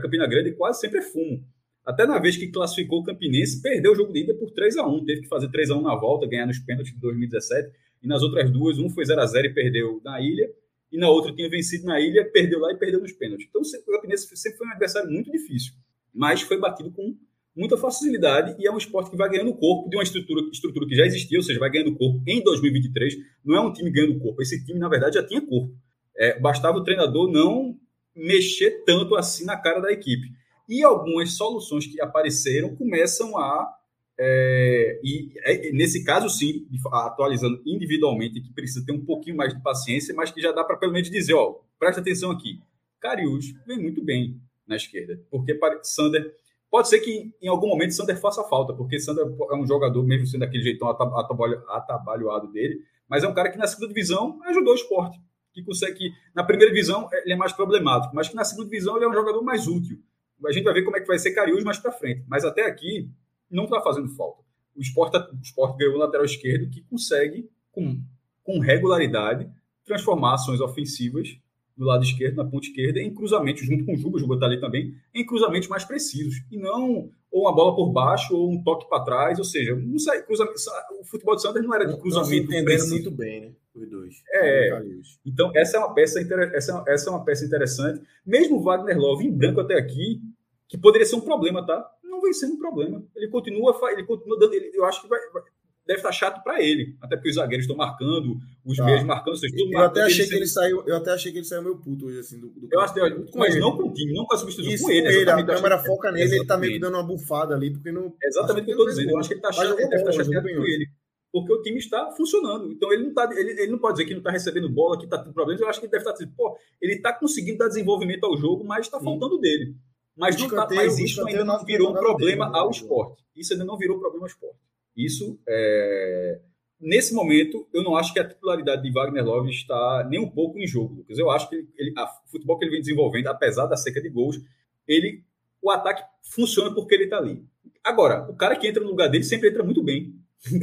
Campina 0.00 0.26
Grande, 0.26 0.52
quase 0.52 0.80
sempre 0.80 1.00
é 1.00 1.02
fumo. 1.02 1.44
Até 1.84 2.06
na 2.06 2.18
vez 2.18 2.34
que 2.36 2.48
classificou 2.48 3.00
o 3.00 3.04
Campinense, 3.04 3.60
perdeu 3.60 3.92
o 3.92 3.94
jogo 3.94 4.10
de 4.10 4.20
ida 4.20 4.34
por 4.34 4.50
3 4.50 4.78
a 4.78 4.86
1 4.86 5.04
Teve 5.04 5.20
que 5.22 5.28
fazer 5.28 5.50
3 5.50 5.70
a 5.70 5.76
1 5.76 5.82
na 5.82 5.94
volta, 5.96 6.26
ganhar 6.26 6.46
nos 6.46 6.58
pênaltis 6.58 6.94
de 6.94 7.00
2017. 7.00 7.70
E 8.02 8.08
nas 8.08 8.22
outras 8.22 8.50
duas, 8.50 8.78
um 8.78 8.88
foi 8.88 9.04
0 9.04 9.20
a 9.20 9.26
0 9.26 9.48
e 9.48 9.52
perdeu 9.52 10.00
na 10.02 10.18
ilha. 10.20 10.50
E 10.90 10.96
na 10.96 11.10
outra 11.10 11.30
tinha 11.34 11.48
vencido 11.48 11.84
na 11.84 12.00
ilha, 12.00 12.24
perdeu 12.30 12.58
lá 12.58 12.72
e 12.72 12.76
perdeu 12.76 13.00
nos 13.00 13.12
pênaltis. 13.12 13.46
Então 13.48 13.60
o 13.60 13.92
Campinense 13.92 14.34
sempre 14.34 14.56
foi 14.56 14.66
um 14.66 14.70
adversário 14.70 15.10
muito 15.10 15.30
difícil. 15.30 15.74
Mas 16.12 16.40
foi 16.40 16.58
batido 16.58 16.90
com 16.90 17.14
muita 17.56 17.76
facilidade 17.76 18.56
e 18.58 18.66
é 18.66 18.72
um 18.72 18.78
esporte 18.78 19.10
que 19.10 19.16
vai 19.16 19.28
ganhando 19.28 19.54
corpo 19.54 19.88
de 19.88 19.96
uma 19.96 20.02
estrutura, 20.02 20.42
estrutura 20.52 20.86
que 20.86 20.94
já 20.94 21.04
existia, 21.04 21.38
ou 21.38 21.42
seja, 21.42 21.58
vai 21.58 21.70
ganhando 21.70 21.96
corpo 21.96 22.22
em 22.26 22.42
2023. 22.42 23.16
Não 23.44 23.56
é 23.56 23.60
um 23.60 23.72
time 23.72 23.90
ganhando 23.90 24.18
corpo, 24.18 24.40
esse 24.40 24.64
time, 24.64 24.78
na 24.78 24.88
verdade, 24.88 25.14
já 25.14 25.26
tinha 25.26 25.40
corpo. 25.40 25.74
É, 26.16 26.38
bastava 26.38 26.78
o 26.78 26.84
treinador 26.84 27.30
não 27.30 27.76
mexer 28.14 28.84
tanto 28.84 29.16
assim 29.16 29.44
na 29.44 29.56
cara 29.56 29.80
da 29.80 29.92
equipe. 29.92 30.28
E 30.68 30.82
algumas 30.82 31.32
soluções 31.32 31.86
que 31.86 32.00
apareceram 32.00 32.76
começam 32.76 33.36
a. 33.36 33.76
É, 34.22 35.00
e 35.02 35.32
é, 35.38 35.72
nesse 35.72 36.04
caso, 36.04 36.28
sim, 36.28 36.66
atualizando 36.92 37.60
individualmente, 37.66 38.40
que 38.40 38.52
precisa 38.52 38.84
ter 38.84 38.92
um 38.92 39.04
pouquinho 39.04 39.36
mais 39.36 39.54
de 39.54 39.62
paciência, 39.62 40.14
mas 40.14 40.30
que 40.30 40.40
já 40.40 40.52
dá 40.52 40.62
para 40.62 40.76
pelo 40.76 40.92
menos 40.92 41.10
dizer: 41.10 41.34
ó, 41.34 41.58
presta 41.78 42.00
atenção 42.00 42.30
aqui. 42.30 42.60
Cariús 43.00 43.54
vem 43.66 43.78
muito 43.78 44.04
bem 44.04 44.38
na 44.66 44.76
esquerda, 44.76 45.20
porque 45.30 45.58
Sander 45.82 46.36
Pode 46.70 46.88
ser 46.88 47.00
que 47.00 47.34
em 47.42 47.48
algum 47.48 47.66
momento 47.66 47.94
Sander 47.94 48.18
faça 48.18 48.44
falta, 48.44 48.72
porque 48.72 49.00
Sander 49.00 49.26
é 49.26 49.56
um 49.56 49.66
jogador, 49.66 50.02
mesmo 50.04 50.26
sendo 50.26 50.42
daquele 50.42 50.62
jeitão 50.62 50.88
atabalhoado 50.88 52.52
dele, 52.52 52.80
mas 53.08 53.24
é 53.24 53.28
um 53.28 53.34
cara 53.34 53.50
que 53.50 53.58
na 53.58 53.66
segunda 53.66 53.88
divisão 53.88 54.38
ajudou 54.44 54.72
o 54.72 54.76
esporte. 54.76 55.20
Que 55.52 55.64
consegue 55.64 56.12
na 56.32 56.44
primeira 56.44 56.72
divisão 56.72 57.08
ele 57.24 57.32
é 57.32 57.36
mais 57.36 57.52
problemático, 57.52 58.14
mas 58.14 58.28
que 58.28 58.36
na 58.36 58.44
segunda 58.44 58.70
divisão 58.70 58.96
ele 58.96 59.04
é 59.04 59.08
um 59.08 59.12
jogador 59.12 59.42
mais 59.42 59.66
útil. 59.66 59.98
A 60.46 60.52
gente 60.52 60.64
vai 60.64 60.72
ver 60.72 60.84
como 60.84 60.96
é 60.96 61.00
que 61.00 61.06
vai 61.06 61.18
ser 61.18 61.32
Cariús 61.32 61.64
mais 61.64 61.78
para 61.78 61.90
frente. 61.90 62.24
Mas 62.28 62.44
até 62.44 62.64
aqui 62.64 63.10
não 63.50 63.64
está 63.64 63.80
fazendo 63.80 64.08
falta. 64.08 64.42
O 64.76 64.80
esporte, 64.80 65.16
o 65.16 65.40
esporte 65.42 65.76
ganhou 65.76 65.96
o 65.96 65.98
lateral 65.98 66.24
esquerdo 66.24 66.70
que 66.70 66.82
consegue, 66.82 67.50
com, 67.72 68.00
com 68.44 68.60
regularidade, 68.60 69.50
transformar 69.84 70.34
ações 70.34 70.60
ofensivas 70.60 71.36
do 71.80 71.86
lado 71.86 72.04
esquerdo, 72.04 72.36
na 72.36 72.44
ponta 72.44 72.66
esquerda, 72.66 73.00
em 73.00 73.12
cruzamentos, 73.12 73.64
junto 73.64 73.86
com 73.86 73.94
o 73.94 73.96
Juba, 73.96 74.18
o 74.18 74.20
Juba 74.20 74.34
está 74.34 74.44
ali 74.44 74.60
também, 74.60 74.94
em 75.14 75.24
cruzamentos 75.24 75.66
mais 75.66 75.82
precisos. 75.82 76.42
E 76.50 76.58
não 76.58 77.10
ou 77.32 77.42
uma 77.42 77.54
bola 77.54 77.74
por 77.74 77.90
baixo 77.90 78.36
ou 78.36 78.52
um 78.52 78.62
toque 78.62 78.86
para 78.86 79.02
trás, 79.02 79.38
ou 79.38 79.44
seja, 79.44 79.74
não 79.74 79.98
sai, 79.98 80.22
cruzamento, 80.22 80.58
o 81.00 81.04
futebol 81.04 81.36
de 81.36 81.42
Santos 81.42 81.62
não 81.62 81.74
era 81.74 81.86
de 81.86 81.98
cruzamento 81.98 82.48
preciso. 82.48 82.90
muito 82.90 83.10
bem, 83.10 83.40
né? 83.40 83.52
Os 83.74 83.88
dois. 83.88 84.16
É. 84.30 84.82
Então, 85.24 85.50
essa 85.56 85.78
é 85.78 85.80
uma 85.80 85.94
peça 85.94 86.20
essa, 86.52 86.84
essa 86.86 87.08
é 87.08 87.12
uma 87.12 87.24
peça 87.24 87.46
interessante. 87.46 88.02
Mesmo 88.26 88.58
o 88.58 88.62
Wagner 88.62 88.98
Love 88.98 89.26
em 89.26 89.32
branco 89.32 89.60
até 89.60 89.78
aqui, 89.78 90.20
que 90.68 90.76
poderia 90.76 91.06
ser 91.06 91.16
um 91.16 91.20
problema, 91.22 91.64
tá? 91.64 91.88
Não 92.04 92.20
vem 92.20 92.34
sendo 92.34 92.54
um 92.54 92.58
problema. 92.58 93.02
Ele 93.16 93.28
continua, 93.28 93.78
ele 93.92 94.04
continua 94.04 94.38
dando. 94.38 94.52
Ele, 94.52 94.70
eu 94.74 94.84
acho 94.84 95.00
que 95.00 95.08
vai, 95.08 95.20
vai 95.32 95.42
deve 95.90 95.98
estar 95.98 96.12
chato 96.12 96.42
para 96.42 96.62
ele. 96.62 96.96
Até 97.00 97.16
porque 97.16 97.30
os 97.30 97.34
zagueiros 97.34 97.64
estão 97.64 97.76
marcando, 97.76 98.38
os 98.64 98.76
tá. 98.76 98.84
meios 98.84 99.02
marcando, 99.02 99.36
seja, 99.36 99.56
tudo 99.56 99.72
eu 99.72 99.78
até 99.80 100.02
achei 100.02 100.26
que 100.26 100.34
ele 100.34 100.46
saiu, 100.46 100.84
Eu 100.86 100.96
até 100.96 101.10
achei 101.10 101.32
que 101.32 101.38
ele 101.38 101.44
saiu 101.44 101.62
meio 101.62 101.78
puto 101.78 102.06
hoje, 102.06 102.20
assim, 102.20 102.38
do, 102.38 102.48
do 102.48 102.68
Eu 102.70 102.80
acho 102.80 102.94
que 102.94 103.00
mas 103.36 103.58
não 103.58 103.76
com 103.76 103.88
o 103.88 103.92
time, 103.92 104.12
não 104.14 104.24
com 104.24 104.34
a 104.34 104.38
substituição 104.38 104.74
Isso, 104.74 104.84
com 104.84 104.90
ele. 104.92 105.08
ele 105.08 105.30
a 105.30 105.44
câmera 105.44 105.78
foca 105.78 106.12
nele, 106.12 106.36
ele 106.36 106.46
tá 106.46 106.56
meio 106.56 106.74
que 106.74 106.78
dando 106.78 106.94
uma 106.94 107.02
bufada 107.02 107.54
ali, 107.54 107.72
porque 107.72 107.90
não. 107.90 108.14
Exatamente 108.22 108.62
o 108.62 108.66
que 108.66 108.70
eu 108.70 108.74
estou 108.74 108.88
dizendo. 108.88 109.10
Eu 109.10 109.18
acho 109.18 109.28
que 109.28 109.34
ele 109.34 109.42
tá 109.42 109.52
chato, 109.52 109.78
ele 109.78 109.88
deve 109.88 109.96
estar 109.96 110.12
chateado 110.12 110.48
com 110.48 110.64
ele. 110.64 110.86
Porque 111.32 111.52
o 111.52 111.62
time 111.62 111.78
está 111.78 112.10
funcionando. 112.12 112.72
Então 112.72 112.92
ele 112.92 113.04
não, 113.04 113.14
tá, 113.14 113.28
ele, 113.32 113.52
ele 113.52 113.70
não 113.70 113.78
pode 113.78 113.94
dizer 113.94 114.06
que 114.06 114.14
não 114.14 114.18
está 114.18 114.30
recebendo 114.30 114.68
bola, 114.68 114.98
que 114.98 115.04
está 115.04 115.18
tendo 115.18 115.32
problemas. 115.32 115.60
Eu 115.60 115.68
acho 115.68 115.78
que 115.78 115.86
ele 115.86 115.92
deve 115.92 116.02
estar 116.02 116.12
dizendo, 116.12 116.32
pô, 116.36 116.56
ele 116.80 116.94
está 116.94 117.12
conseguindo 117.12 117.58
dar 117.58 117.68
desenvolvimento 117.68 118.24
ao 118.24 118.36
jogo, 118.36 118.64
mas 118.64 118.86
está 118.86 119.00
faltando 119.00 119.38
dele. 119.38 119.76
Mas, 120.16 120.36
não 120.36 120.48
tá, 120.48 120.68
mas 120.72 120.98
isso 120.98 121.24
ainda 121.26 121.44
não 121.44 121.64
virou 121.64 121.90
um 121.90 121.94
problema 121.94 122.46
dele, 122.46 122.58
ao 122.58 122.66
né? 122.66 122.70
esporte. 122.72 123.24
Isso 123.34 123.52
ainda 123.52 123.64
não 123.64 123.78
virou 123.78 123.98
problema 123.98 124.24
ao 124.24 124.28
esporte. 124.28 124.58
Isso 124.96 125.40
é, 125.48 126.40
nesse 126.80 127.14
momento, 127.14 127.68
eu 127.72 127.82
não 127.82 127.96
acho 127.96 128.12
que 128.12 128.18
a 128.18 128.26
titularidade 128.26 128.82
de 128.82 128.90
Wagner 128.90 129.24
Love 129.24 129.50
está 129.50 130.06
nem 130.08 130.18
um 130.18 130.28
pouco 130.28 130.58
em 130.58 130.66
jogo, 130.66 130.94
Lucas. 130.94 131.18
Eu 131.18 131.30
acho 131.30 131.48
que 131.48 131.56
ele, 131.76 131.92
a, 131.96 132.04
o 132.04 132.30
futebol 132.30 132.58
que 132.58 132.64
ele 132.64 132.72
vem 132.72 132.80
desenvolvendo, 132.80 133.26
apesar 133.28 133.66
da 133.66 133.76
seca 133.76 134.00
de 134.00 134.08
gols, 134.08 134.40
ele, 134.88 135.22
o 135.62 135.70
ataque 135.70 136.02
funciona 136.22 136.74
porque 136.74 136.94
ele 136.94 137.04
está 137.04 137.18
ali. 137.18 137.44
Agora, 137.84 138.30
o 138.30 138.34
cara 138.34 138.56
que 138.56 138.66
entra 138.66 138.82
no 138.82 138.90
lugar 138.90 139.08
dele 139.08 139.24
sempre 139.24 139.50
entra 139.50 139.62
muito 139.62 139.82
bem. 139.82 140.14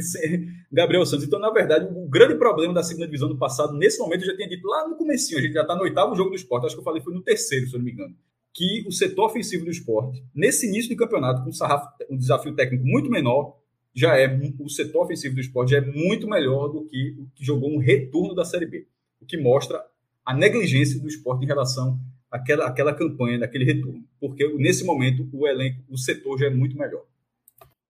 Gabriel 0.72 1.06
Santos. 1.06 1.24
Então, 1.24 1.38
na 1.38 1.50
verdade, 1.50 1.86
o 1.86 2.08
grande 2.08 2.34
problema 2.34 2.74
da 2.74 2.82
segunda 2.82 3.06
divisão 3.06 3.28
do 3.28 3.38
passado, 3.38 3.76
nesse 3.76 3.98
momento, 3.98 4.22
eu 4.22 4.26
já 4.26 4.36
tinha 4.36 4.48
dito 4.48 4.66
lá 4.66 4.88
no 4.88 4.96
começo, 4.96 5.36
a 5.36 5.40
gente 5.40 5.52
já 5.52 5.62
está 5.62 5.76
no 5.76 5.82
oitavo 5.82 6.16
jogo 6.16 6.30
do 6.30 6.36
esporte, 6.36 6.66
acho 6.66 6.74
que 6.74 6.80
eu 6.80 6.84
falei 6.84 7.00
foi 7.00 7.14
no 7.14 7.22
terceiro, 7.22 7.66
se 7.66 7.74
eu 7.74 7.78
não 7.78 7.84
me 7.84 7.92
engano, 7.92 8.14
que 8.52 8.84
o 8.88 8.92
setor 8.92 9.26
ofensivo 9.26 9.64
do 9.64 9.70
esporte, 9.70 10.24
nesse 10.34 10.66
início 10.66 10.88
de 10.88 10.96
campeonato, 10.96 11.42
com 11.44 11.50
um, 11.50 11.52
sarrafo, 11.52 11.88
um 12.10 12.16
desafio 12.16 12.54
técnico 12.56 12.84
muito 12.84 13.08
menor, 13.08 13.56
já 13.94 14.16
é 14.16 14.28
o 14.58 14.68
setor 14.68 15.04
ofensivo 15.04 15.34
do 15.34 15.40
esporte 15.40 15.72
já 15.72 15.78
é 15.78 15.80
muito 15.80 16.28
melhor 16.28 16.68
do 16.68 16.84
que 16.84 17.16
o 17.18 17.26
que 17.34 17.44
jogou 17.44 17.70
um 17.70 17.78
retorno 17.78 18.34
da 18.34 18.44
Série 18.44 18.66
B, 18.66 18.86
o 19.20 19.26
que 19.26 19.36
mostra 19.36 19.84
a 20.24 20.34
negligência 20.34 21.00
do 21.00 21.08
esporte 21.08 21.44
em 21.44 21.48
relação 21.48 21.98
àquela, 22.30 22.66
àquela 22.66 22.94
campanha, 22.94 23.38
daquele 23.38 23.64
retorno, 23.64 24.04
porque 24.20 24.46
nesse 24.54 24.84
momento 24.84 25.28
o 25.32 25.46
elenco, 25.46 25.82
o 25.88 25.98
setor 25.98 26.38
já 26.38 26.46
é 26.46 26.50
muito 26.50 26.76
melhor. 26.76 27.04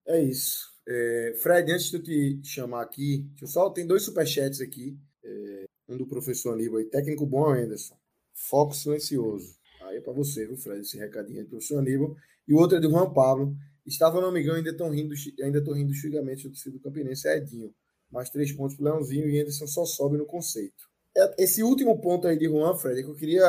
É 0.07 0.23
isso. 0.23 0.69
É, 0.87 1.35
Fred, 1.43 1.71
antes 1.71 1.91
de 1.91 1.97
eu 1.97 2.03
te 2.03 2.41
chamar 2.49 2.83
aqui, 2.83 3.27
deixa 3.31 3.45
eu 3.45 3.49
só 3.49 3.71
tem 3.71 3.87
dois 3.87 4.03
superchats 4.03 4.61
aqui. 4.61 4.97
É, 5.23 5.65
um 5.87 5.99
do 5.99 6.07
professor 6.07 6.55
Aníbal, 6.55 6.83
técnico 6.85 7.27
bom, 7.27 7.51
Anderson. 7.51 7.95
Foco 8.33 8.75
silencioso. 8.75 9.55
Aí 9.83 9.99
é 9.99 10.01
para 10.01 10.13
você, 10.13 10.47
viu, 10.47 10.57
Fred, 10.57 10.81
esse 10.81 10.97
recadinho 10.97 11.45
do 11.45 11.51
professor 11.51 11.79
Aníbal. 11.79 12.17
E 12.47 12.55
o 12.55 12.57
outro 12.57 12.79
é 12.79 12.81
do 12.81 12.91
Juan 12.91 13.13
Pablo. 13.13 13.55
Estava 13.89 14.21
no 14.21 14.27
Amigão, 14.27 14.55
ainda 14.55 14.71
estou 14.71 14.91
rindo, 14.91 15.15
ainda 15.43 15.65
tô 15.65 15.73
rindo 15.73 15.95
xingamentos 15.95 16.43
do 16.43 16.51
torcedor 16.51 16.79
do 16.79 16.83
Campinense, 16.83 17.27
é 17.27 17.39
Edinho. 17.39 17.75
Mais 18.11 18.29
três 18.29 18.53
pontos 18.53 18.77
para 18.77 18.93
Leãozinho 18.93 19.29
e 19.29 19.41
Anderson 19.41 19.67
só 19.67 19.87
sobe 19.87 20.19
no 20.19 20.27
conceito. 20.27 20.85
É, 21.17 21.43
esse 21.43 21.63
último 21.63 21.99
ponto 21.99 22.27
aí 22.27 22.39
de 22.39 22.47
Juan, 22.47 22.77
Fred, 22.77 23.01
é 23.01 23.03
que 23.03 23.09
eu 23.09 23.15
queria 23.15 23.47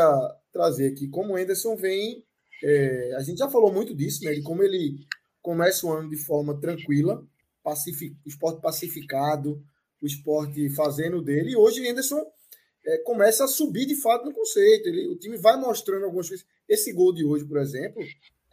trazer 0.51 0.87
aqui, 0.87 1.09
como 1.09 1.33
o 1.33 1.35
Anderson 1.35 1.75
vem. 1.75 2.23
É, 2.63 3.15
a 3.15 3.21
gente 3.21 3.37
já 3.37 3.49
falou 3.49 3.71
muito 3.71 3.93
disso, 3.93 4.23
né? 4.23 4.33
De 4.33 4.41
como 4.41 4.63
ele 4.63 5.05
começa 5.41 5.85
o 5.85 5.91
ano 5.91 6.09
de 6.09 6.17
forma 6.17 6.59
tranquila, 6.59 7.21
pacific, 7.61 8.15
o 8.25 8.29
esporte 8.29 8.61
pacificado, 8.61 9.61
o 10.01 10.05
esporte 10.05 10.69
fazendo 10.69 11.21
dele. 11.21 11.51
E 11.51 11.57
hoje 11.57 11.85
Anderson 11.87 12.25
é, 12.85 12.97
começa 12.99 13.43
a 13.43 13.47
subir 13.47 13.85
de 13.85 13.95
fato 13.95 14.25
no 14.25 14.33
conceito. 14.33 14.87
Ele, 14.87 15.07
o 15.07 15.17
time 15.17 15.37
vai 15.37 15.57
mostrando 15.57 16.05
algumas 16.05 16.29
coisas. 16.29 16.45
Esse 16.67 16.93
gol 16.93 17.13
de 17.13 17.25
hoje, 17.25 17.45
por 17.45 17.57
exemplo, 17.57 18.01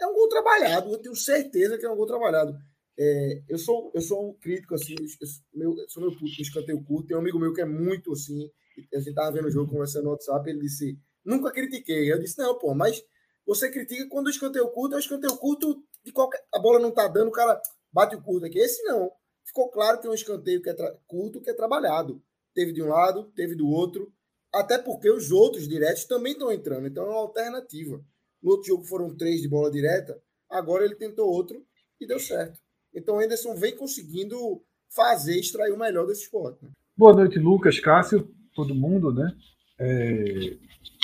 é 0.04 0.06
um 0.06 0.14
gol 0.14 0.28
trabalhado. 0.28 0.92
Eu 0.92 0.98
tenho 0.98 1.14
certeza 1.14 1.78
que 1.78 1.86
é 1.86 1.90
um 1.90 1.96
gol 1.96 2.06
trabalhado. 2.06 2.56
É, 2.98 3.42
eu 3.48 3.58
sou 3.58 3.92
eu 3.94 4.00
sou 4.00 4.30
um 4.30 4.34
crítico 4.34 4.74
assim, 4.74 4.94
eu 4.98 5.26
sou 5.26 5.44
meu, 5.54 5.74
sou 5.88 6.02
meu 6.02 6.12
puto 6.12 6.40
escanteio 6.40 6.82
curto. 6.84 7.08
Tem 7.08 7.16
um 7.16 7.20
amigo 7.20 7.38
meu 7.38 7.52
que 7.52 7.60
é 7.60 7.66
muito 7.66 8.12
assim. 8.12 8.50
A 8.94 8.98
gente 8.98 9.14
tava 9.14 9.32
vendo 9.32 9.48
o 9.48 9.50
jogo 9.50 9.70
conversando 9.70 10.04
no 10.04 10.10
WhatsApp. 10.10 10.48
Ele 10.48 10.60
disse: 10.60 10.98
Nunca 11.24 11.50
critiquei. 11.50 12.10
Eu 12.10 12.18
disse: 12.18 12.38
Não, 12.38 12.58
pô, 12.58 12.74
mas 12.74 13.02
você 13.46 13.70
critica 13.70 14.08
quando 14.08 14.26
o 14.26 14.30
escanteio 14.30 14.68
curto 14.70 14.94
é 14.94 14.96
o 14.96 15.00
escanteio 15.00 15.36
curto 15.36 15.82
de 16.04 16.12
qualquer. 16.12 16.42
A 16.54 16.58
bola 16.58 16.78
não 16.78 16.90
tá 16.90 17.06
dando, 17.08 17.28
o 17.28 17.32
cara 17.32 17.60
bate 17.92 18.16
o 18.16 18.22
curto 18.22 18.46
aqui. 18.46 18.58
Esse 18.58 18.82
não. 18.84 19.10
Ficou 19.44 19.70
claro 19.70 20.00
que 20.00 20.06
é 20.06 20.10
um 20.10 20.14
escanteio 20.14 20.60
que 20.60 20.70
é 20.70 20.74
curto, 21.06 21.40
que 21.40 21.50
é 21.50 21.54
trabalhado. 21.54 22.22
Teve 22.54 22.72
de 22.72 22.82
um 22.82 22.88
lado, 22.88 23.30
teve 23.32 23.54
do 23.54 23.68
outro. 23.68 24.12
Até 24.52 24.78
porque 24.78 25.10
os 25.10 25.30
outros 25.30 25.68
diretos 25.68 26.04
também 26.04 26.32
estão 26.32 26.50
entrando. 26.50 26.86
Então 26.86 27.04
é 27.04 27.08
uma 27.08 27.20
alternativa. 27.20 28.02
No 28.46 28.52
outro 28.52 28.68
jogo 28.68 28.84
foram 28.84 29.12
três 29.12 29.42
de 29.42 29.48
bola 29.48 29.72
direta. 29.72 30.16
Agora 30.48 30.84
ele 30.84 30.94
tentou 30.94 31.28
outro 31.28 31.60
e 32.00 32.06
deu 32.06 32.20
certo. 32.20 32.60
Então 32.94 33.16
o 33.16 33.18
Anderson 33.18 33.56
vem 33.56 33.74
conseguindo 33.76 34.62
fazer, 34.94 35.36
extrair 35.36 35.72
o 35.72 35.76
melhor 35.76 36.06
desse 36.06 36.22
esporte. 36.22 36.64
Né? 36.64 36.70
Boa 36.96 37.12
noite, 37.12 37.40
Lucas, 37.40 37.80
Cássio, 37.80 38.32
todo 38.54 38.72
mundo, 38.72 39.12
né? 39.12 39.36
É, 39.80 40.56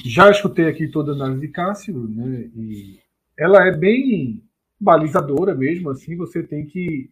já 0.04 0.30
escutei 0.30 0.68
aqui 0.68 0.86
toda 0.86 1.10
a 1.10 1.14
análise 1.16 1.40
de 1.40 1.48
Cássio, 1.48 2.06
né? 2.06 2.48
E 2.54 3.00
ela 3.36 3.66
é 3.66 3.76
bem 3.76 4.40
balizadora 4.80 5.52
mesmo, 5.52 5.90
assim, 5.90 6.16
você 6.16 6.44
tem 6.44 6.64
que. 6.64 7.10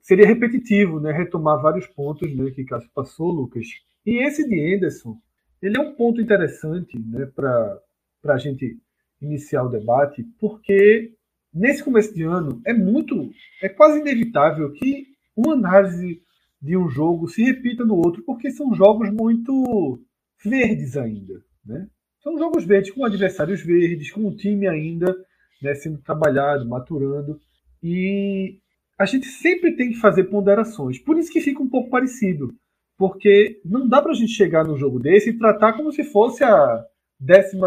Seria 0.00 0.26
repetitivo, 0.26 0.98
né? 0.98 1.12
Retomar 1.12 1.60
vários 1.60 1.86
pontos 1.88 2.34
né, 2.34 2.50
que 2.52 2.64
Cássio 2.64 2.90
passou, 2.94 3.30
Lucas. 3.30 3.66
E 4.06 4.24
esse 4.26 4.48
de 4.48 4.74
Anderson, 4.74 5.20
ele 5.60 5.76
é 5.76 5.80
um 5.80 5.94
ponto 5.94 6.22
interessante 6.22 6.98
né, 6.98 7.26
para 7.26 7.78
a 8.24 8.38
gente 8.38 8.80
iniciar 9.20 9.64
o 9.64 9.68
debate, 9.68 10.22
porque 10.38 11.12
nesse 11.52 11.82
começo 11.82 12.14
de 12.14 12.22
ano 12.22 12.60
é 12.64 12.72
muito, 12.72 13.30
é 13.62 13.68
quase 13.68 14.00
inevitável 14.00 14.72
que 14.72 15.06
uma 15.36 15.54
análise 15.54 16.20
de 16.60 16.76
um 16.76 16.88
jogo 16.88 17.28
se 17.28 17.42
repita 17.42 17.84
no 17.84 17.96
outro, 17.96 18.22
porque 18.24 18.50
são 18.50 18.74
jogos 18.74 19.10
muito 19.10 20.00
verdes 20.44 20.96
ainda, 20.96 21.42
né? 21.64 21.88
São 22.20 22.36
jogos 22.36 22.64
verdes 22.64 22.90
com 22.90 23.04
adversários 23.04 23.62
verdes, 23.62 24.10
com 24.10 24.26
o 24.26 24.34
time 24.34 24.66
ainda 24.66 25.16
né, 25.62 25.74
sendo 25.74 25.98
trabalhado, 25.98 26.68
maturando, 26.68 27.40
e 27.82 28.58
a 28.98 29.04
gente 29.04 29.26
sempre 29.26 29.76
tem 29.76 29.90
que 29.90 29.96
fazer 29.96 30.24
ponderações. 30.24 30.98
Por 30.98 31.18
isso 31.18 31.32
que 31.32 31.40
fica 31.40 31.62
um 31.62 31.68
pouco 31.68 31.90
parecido, 31.90 32.52
porque 32.96 33.60
não 33.64 33.88
dá 33.88 34.02
para 34.02 34.12
a 34.12 34.14
gente 34.14 34.32
chegar 34.32 34.64
num 34.64 34.76
jogo 34.76 34.98
desse 34.98 35.30
e 35.30 35.38
tratar 35.38 35.74
como 35.74 35.92
se 35.92 36.02
fosse 36.04 36.42
a 36.42 36.84
12 37.20 37.58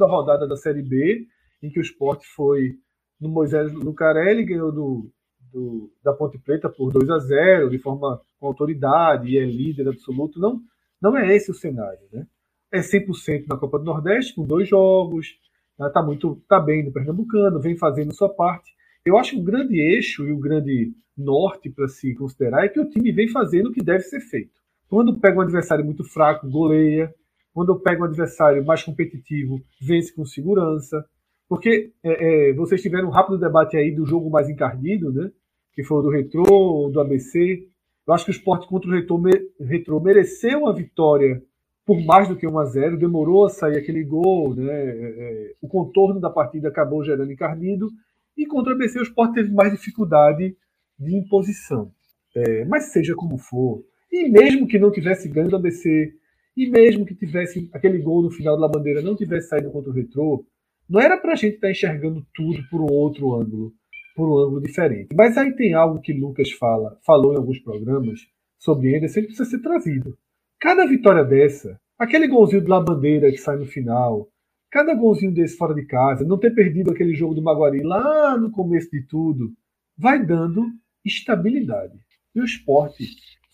rodada 0.00 0.46
da 0.46 0.56
Série 0.56 0.82
B, 0.82 1.26
em 1.62 1.70
que 1.70 1.78
o 1.78 1.82
esporte 1.82 2.26
foi 2.34 2.76
no 3.20 3.28
Moisés 3.28 3.72
Lucarelli, 3.72 4.44
ganhou 4.44 4.72
do, 4.72 5.10
do, 5.52 5.92
da 6.02 6.12
Ponte 6.12 6.38
Preta 6.38 6.68
por 6.68 6.92
2 6.92 7.08
a 7.10 7.18
0 7.18 7.70
de 7.70 7.78
forma 7.78 8.20
com 8.38 8.46
autoridade 8.46 9.28
e 9.28 9.38
é 9.38 9.44
líder 9.44 9.88
absoluto. 9.88 10.38
Não, 10.38 10.60
não 11.00 11.16
é 11.16 11.34
esse 11.34 11.50
o 11.50 11.54
cenário. 11.54 12.06
Né? 12.12 12.26
É 12.72 12.80
100% 12.80 13.46
na 13.48 13.56
Copa 13.56 13.78
do 13.78 13.84
Nordeste, 13.84 14.34
com 14.34 14.44
dois 14.44 14.68
jogos, 14.68 15.38
está 15.72 15.84
né? 15.84 15.90
Tá 15.90 16.02
muito 16.02 16.42
tá 16.48 16.60
bem 16.60 16.84
no 16.84 16.92
Pernambucano, 16.92 17.60
vem 17.60 17.76
fazendo 17.76 18.14
sua 18.14 18.28
parte. 18.28 18.74
Eu 19.04 19.16
acho 19.16 19.32
que 19.32 19.40
o 19.40 19.44
grande 19.44 19.78
eixo 19.78 20.26
e 20.26 20.32
o 20.32 20.38
grande 20.38 20.92
norte 21.16 21.70
para 21.70 21.88
se 21.88 22.14
considerar 22.14 22.64
é 22.64 22.68
que 22.68 22.80
o 22.80 22.88
time 22.88 23.12
vem 23.12 23.28
fazendo 23.28 23.68
o 23.68 23.72
que 23.72 23.82
deve 23.82 24.02
ser 24.02 24.20
feito. 24.20 24.60
Quando 24.88 25.18
pega 25.18 25.38
um 25.38 25.42
adversário 25.42 25.84
muito 25.84 26.04
fraco, 26.04 26.50
goleia. 26.50 27.12
Quando 27.56 27.80
pega 27.80 28.02
um 28.02 28.04
adversário 28.04 28.62
mais 28.66 28.82
competitivo, 28.82 29.62
vence 29.80 30.14
com 30.14 30.26
segurança. 30.26 31.02
Porque 31.48 31.90
é, 32.04 32.50
é, 32.50 32.52
vocês 32.52 32.82
tiveram 32.82 33.08
um 33.08 33.10
rápido 33.10 33.38
debate 33.38 33.78
aí 33.78 33.90
do 33.90 34.04
jogo 34.04 34.28
mais 34.28 34.50
encardido, 34.50 35.10
né? 35.10 35.32
Que 35.72 35.82
foi 35.82 35.96
o 35.96 36.02
do 36.02 36.10
Retrô, 36.10 36.90
do 36.92 37.00
ABC. 37.00 37.66
Eu 38.06 38.12
acho 38.12 38.26
que 38.26 38.30
o 38.30 38.36
esporte 38.36 38.68
contra 38.68 38.90
o 38.90 38.92
Retrô, 38.92 39.22
Retrô 39.58 39.98
mereceu 39.98 40.66
a 40.66 40.72
vitória 40.74 41.42
por 41.86 41.98
mais 42.04 42.28
do 42.28 42.36
que 42.36 42.46
1 42.46 42.58
a 42.58 42.64
0 42.66 42.98
demorou 42.98 43.46
a 43.46 43.48
sair 43.48 43.78
aquele 43.78 44.04
gol, 44.04 44.54
né? 44.54 44.70
É, 44.70 45.14
é, 45.18 45.52
o 45.62 45.66
contorno 45.66 46.20
da 46.20 46.28
partida 46.28 46.68
acabou 46.68 47.02
gerando 47.02 47.32
encarnido, 47.32 47.88
e 48.36 48.44
contra 48.44 48.74
o 48.74 48.76
ABC 48.76 48.98
o 48.98 49.02
Sport 49.02 49.32
teve 49.32 49.50
mais 49.50 49.72
dificuldade 49.72 50.54
de 50.98 51.16
imposição. 51.16 51.90
É, 52.34 52.66
mas 52.66 52.92
seja 52.92 53.14
como 53.14 53.38
for, 53.38 53.82
e 54.12 54.28
mesmo 54.28 54.66
que 54.66 54.78
não 54.78 54.92
tivesse 54.92 55.26
ganho 55.26 55.48
do 55.48 55.56
ABC, 55.56 56.12
e 56.56 56.70
mesmo 56.70 57.04
que 57.04 57.14
tivesse 57.14 57.68
aquele 57.72 57.98
gol 57.98 58.22
no 58.22 58.30
final 58.30 58.58
da 58.58 58.68
bandeira 58.68 59.02
não 59.02 59.14
tivesse 59.14 59.48
saído 59.48 59.70
contra 59.70 59.90
o 59.90 59.94
Retrô, 59.94 60.44
não 60.88 61.00
era 61.00 61.18
para 61.18 61.32
a 61.32 61.36
gente 61.36 61.56
estar 61.56 61.66
tá 61.66 61.70
enxergando 61.70 62.26
tudo 62.34 62.62
por 62.70 62.80
um 62.80 62.92
outro 62.92 63.34
ângulo, 63.34 63.72
por 64.14 64.28
um 64.28 64.38
ângulo 64.38 64.62
diferente. 64.62 65.08
Mas 65.14 65.36
aí 65.36 65.54
tem 65.54 65.74
algo 65.74 66.00
que 66.00 66.12
Lucas 66.12 66.50
fala, 66.52 66.98
falou 67.04 67.34
em 67.34 67.36
alguns 67.36 67.58
programas 67.58 68.20
sobre 68.58 68.94
ele 68.94 69.08
precisa 69.08 69.44
ser 69.44 69.60
trazido. 69.60 70.16
Cada 70.58 70.86
vitória 70.86 71.24
dessa, 71.24 71.78
aquele 71.98 72.26
golzinho 72.26 72.62
de 72.62 72.68
La 72.68 72.80
Bandeira 72.80 73.30
que 73.30 73.38
sai 73.38 73.56
no 73.56 73.66
final, 73.66 74.28
cada 74.70 74.94
golzinho 74.94 75.32
desse 75.32 75.56
fora 75.56 75.74
de 75.74 75.84
casa, 75.84 76.24
não 76.24 76.38
ter 76.38 76.54
perdido 76.54 76.90
aquele 76.90 77.14
jogo 77.14 77.34
do 77.34 77.42
Maguari 77.42 77.82
lá 77.82 78.36
no 78.38 78.50
começo 78.50 78.90
de 78.90 79.02
tudo, 79.02 79.52
vai 79.96 80.24
dando 80.24 80.64
estabilidade. 81.04 81.98
E 82.34 82.40
o 82.40 82.44
esporte 82.44 83.04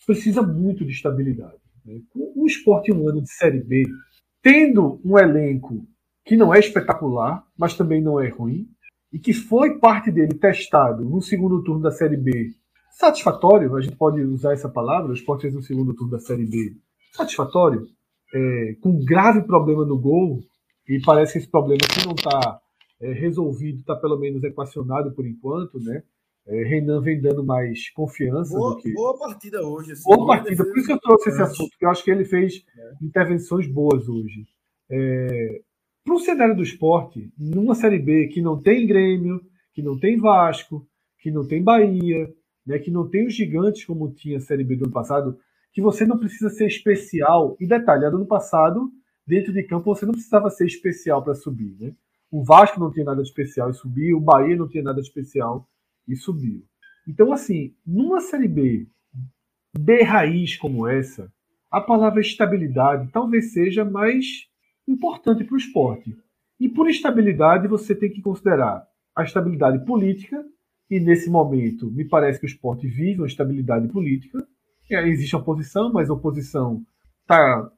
precisa 0.06 0.42
muito 0.42 0.84
de 0.84 0.92
estabilidade. 0.92 1.61
O 2.14 2.46
esporte 2.46 2.92
um 2.92 3.08
ano 3.08 3.22
de 3.22 3.30
Série 3.30 3.60
B, 3.60 3.84
tendo 4.42 5.00
um 5.04 5.18
elenco 5.18 5.86
que 6.24 6.36
não 6.36 6.54
é 6.54 6.58
espetacular, 6.58 7.44
mas 7.58 7.76
também 7.76 8.00
não 8.00 8.20
é 8.20 8.28
ruim, 8.28 8.68
e 9.12 9.18
que 9.18 9.32
foi 9.32 9.78
parte 9.78 10.10
dele 10.10 10.34
testado 10.34 11.04
no 11.04 11.20
segundo 11.20 11.62
turno 11.62 11.82
da 11.82 11.90
Série 11.90 12.16
B 12.16 12.50
satisfatório, 12.92 13.74
a 13.74 13.80
gente 13.80 13.96
pode 13.96 14.20
usar 14.20 14.52
essa 14.52 14.68
palavra, 14.68 15.10
o 15.10 15.14
esporte 15.14 15.42
fez 15.42 15.54
no 15.54 15.62
segundo 15.62 15.94
turno 15.94 16.12
da 16.12 16.18
Série 16.18 16.46
B 16.46 16.76
satisfatório, 17.12 17.86
é, 18.34 18.76
com 18.80 18.90
um 18.90 19.04
grave 19.04 19.42
problema 19.42 19.84
no 19.84 19.98
gol, 19.98 20.40
e 20.88 21.00
parece 21.00 21.32
que 21.32 21.38
esse 21.40 21.48
problema, 21.48 21.80
se 21.92 22.06
não 22.06 22.14
está 22.14 22.60
é, 23.00 23.12
resolvido, 23.12 23.80
está 23.80 23.96
pelo 23.96 24.18
menos 24.18 24.42
equacionado 24.44 25.12
por 25.12 25.26
enquanto, 25.26 25.78
né? 25.80 26.02
É, 26.46 26.64
Renan 26.64 27.00
vem 27.00 27.20
dando 27.20 27.44
mais 27.44 27.88
confiança 27.90 28.56
boa, 28.56 28.74
do 28.74 28.82
que. 28.82 28.92
Boa 28.92 29.18
partida 29.18 29.64
hoje. 29.64 29.92
Assim, 29.92 30.02
boa 30.02 30.26
partida, 30.26 30.64
por 30.64 30.76
isso 30.76 30.86
que 30.86 30.92
eu 30.92 31.00
trouxe 31.00 31.30
esse 31.30 31.42
assunto, 31.42 31.70
porque 31.70 31.84
eu 31.84 31.90
acho 31.90 32.02
que 32.02 32.10
ele 32.10 32.24
fez 32.24 32.64
é. 32.76 33.04
intervenções 33.04 33.66
boas 33.68 34.08
hoje. 34.08 34.46
É, 34.90 35.60
Para 36.04 36.14
o 36.14 36.18
cenário 36.18 36.56
do 36.56 36.62
esporte, 36.62 37.32
numa 37.38 37.74
Série 37.74 37.98
B 37.98 38.26
que 38.28 38.42
não 38.42 38.60
tem 38.60 38.86
Grêmio, 38.86 39.40
que 39.72 39.82
não 39.82 39.98
tem 39.98 40.18
Vasco, 40.18 40.86
que 41.18 41.30
não 41.30 41.46
tem 41.46 41.62
Bahia, 41.62 42.28
né, 42.66 42.78
que 42.78 42.90
não 42.90 43.08
tem 43.08 43.26
os 43.26 43.34
gigantes 43.34 43.84
como 43.84 44.12
tinha 44.12 44.38
a 44.38 44.40
Série 44.40 44.64
B 44.64 44.76
do 44.76 44.84
ano 44.84 44.92
passado, 44.92 45.38
que 45.72 45.80
você 45.80 46.04
não 46.04 46.18
precisa 46.18 46.50
ser 46.50 46.66
especial. 46.66 47.56
E 47.60 47.66
detalhe, 47.66 48.04
ano 48.04 48.26
passado, 48.26 48.90
dentro 49.24 49.52
de 49.52 49.62
campo, 49.62 49.94
você 49.94 50.04
não 50.04 50.12
precisava 50.12 50.50
ser 50.50 50.66
especial 50.66 51.22
para 51.22 51.34
subir. 51.34 51.76
Né? 51.78 51.94
O 52.30 52.42
Vasco 52.42 52.80
não 52.80 52.90
tinha 52.90 53.04
nada 53.04 53.22
de 53.22 53.28
especial 53.28 53.70
e 53.70 53.74
subiu, 53.74 54.18
o 54.18 54.20
Bahia 54.20 54.56
não 54.56 54.68
tinha 54.68 54.82
nada 54.82 55.00
de 55.00 55.06
especial 55.06 55.68
e 56.08 56.16
subiu. 56.16 56.62
Então, 57.06 57.32
assim, 57.32 57.74
numa 57.86 58.20
Série 58.20 58.48
B, 58.48 58.86
B 59.76 60.02
raiz 60.02 60.56
como 60.56 60.86
essa, 60.86 61.32
a 61.70 61.80
palavra 61.80 62.20
estabilidade 62.20 63.10
talvez 63.12 63.52
seja 63.52 63.84
mais 63.84 64.46
importante 64.86 65.44
para 65.44 65.54
o 65.54 65.58
esporte. 65.58 66.14
E 66.60 66.68
por 66.68 66.88
estabilidade, 66.88 67.66
você 67.66 67.94
tem 67.94 68.10
que 68.10 68.20
considerar 68.20 68.86
a 69.16 69.22
estabilidade 69.24 69.84
política, 69.84 70.44
e 70.90 71.00
nesse 71.00 71.30
momento, 71.30 71.90
me 71.90 72.04
parece 72.04 72.38
que 72.38 72.46
o 72.46 72.48
esporte 72.48 72.86
vive 72.86 73.20
uma 73.20 73.26
estabilidade 73.26 73.88
política. 73.88 74.46
Existe 74.90 75.34
oposição, 75.34 75.90
mas 75.90 76.10
a 76.10 76.12
oposição 76.12 76.84
está 77.22 77.70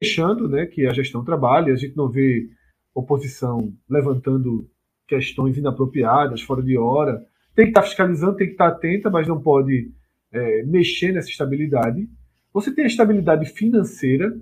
deixando 0.00 0.48
né, 0.48 0.66
que 0.66 0.86
a 0.86 0.92
gestão 0.92 1.24
trabalhe, 1.24 1.72
a 1.72 1.76
gente 1.76 1.96
não 1.96 2.08
vê 2.08 2.48
oposição 2.94 3.74
levantando 3.88 4.70
questões 5.06 5.56
inapropriadas, 5.56 6.42
fora 6.42 6.62
de 6.62 6.76
hora. 6.76 7.24
Tem 7.54 7.66
que 7.66 7.70
estar 7.70 7.82
tá 7.82 7.86
fiscalizando, 7.86 8.36
tem 8.36 8.46
que 8.46 8.54
estar 8.54 8.70
tá 8.70 8.76
atenta, 8.76 9.10
mas 9.10 9.26
não 9.26 9.40
pode 9.40 9.90
é, 10.32 10.62
mexer 10.64 11.12
nessa 11.12 11.28
estabilidade. 11.28 12.08
Você 12.52 12.74
tem 12.74 12.84
a 12.84 12.88
estabilidade 12.88 13.46
financeira, 13.46 14.34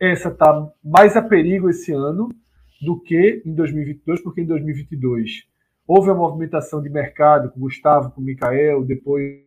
essa 0.00 0.28
está 0.28 0.70
mais 0.82 1.16
a 1.16 1.22
perigo 1.22 1.68
esse 1.68 1.92
ano 1.92 2.28
do 2.80 3.00
que 3.00 3.42
em 3.44 3.54
2022, 3.54 4.22
porque 4.22 4.40
em 4.40 4.46
2022 4.46 5.46
houve 5.86 6.10
uma 6.10 6.18
movimentação 6.18 6.82
de 6.82 6.90
mercado 6.90 7.50
com 7.50 7.60
Gustavo, 7.60 8.10
com 8.10 8.20
o 8.20 8.24
Mikael, 8.24 8.84
depois 8.84 9.42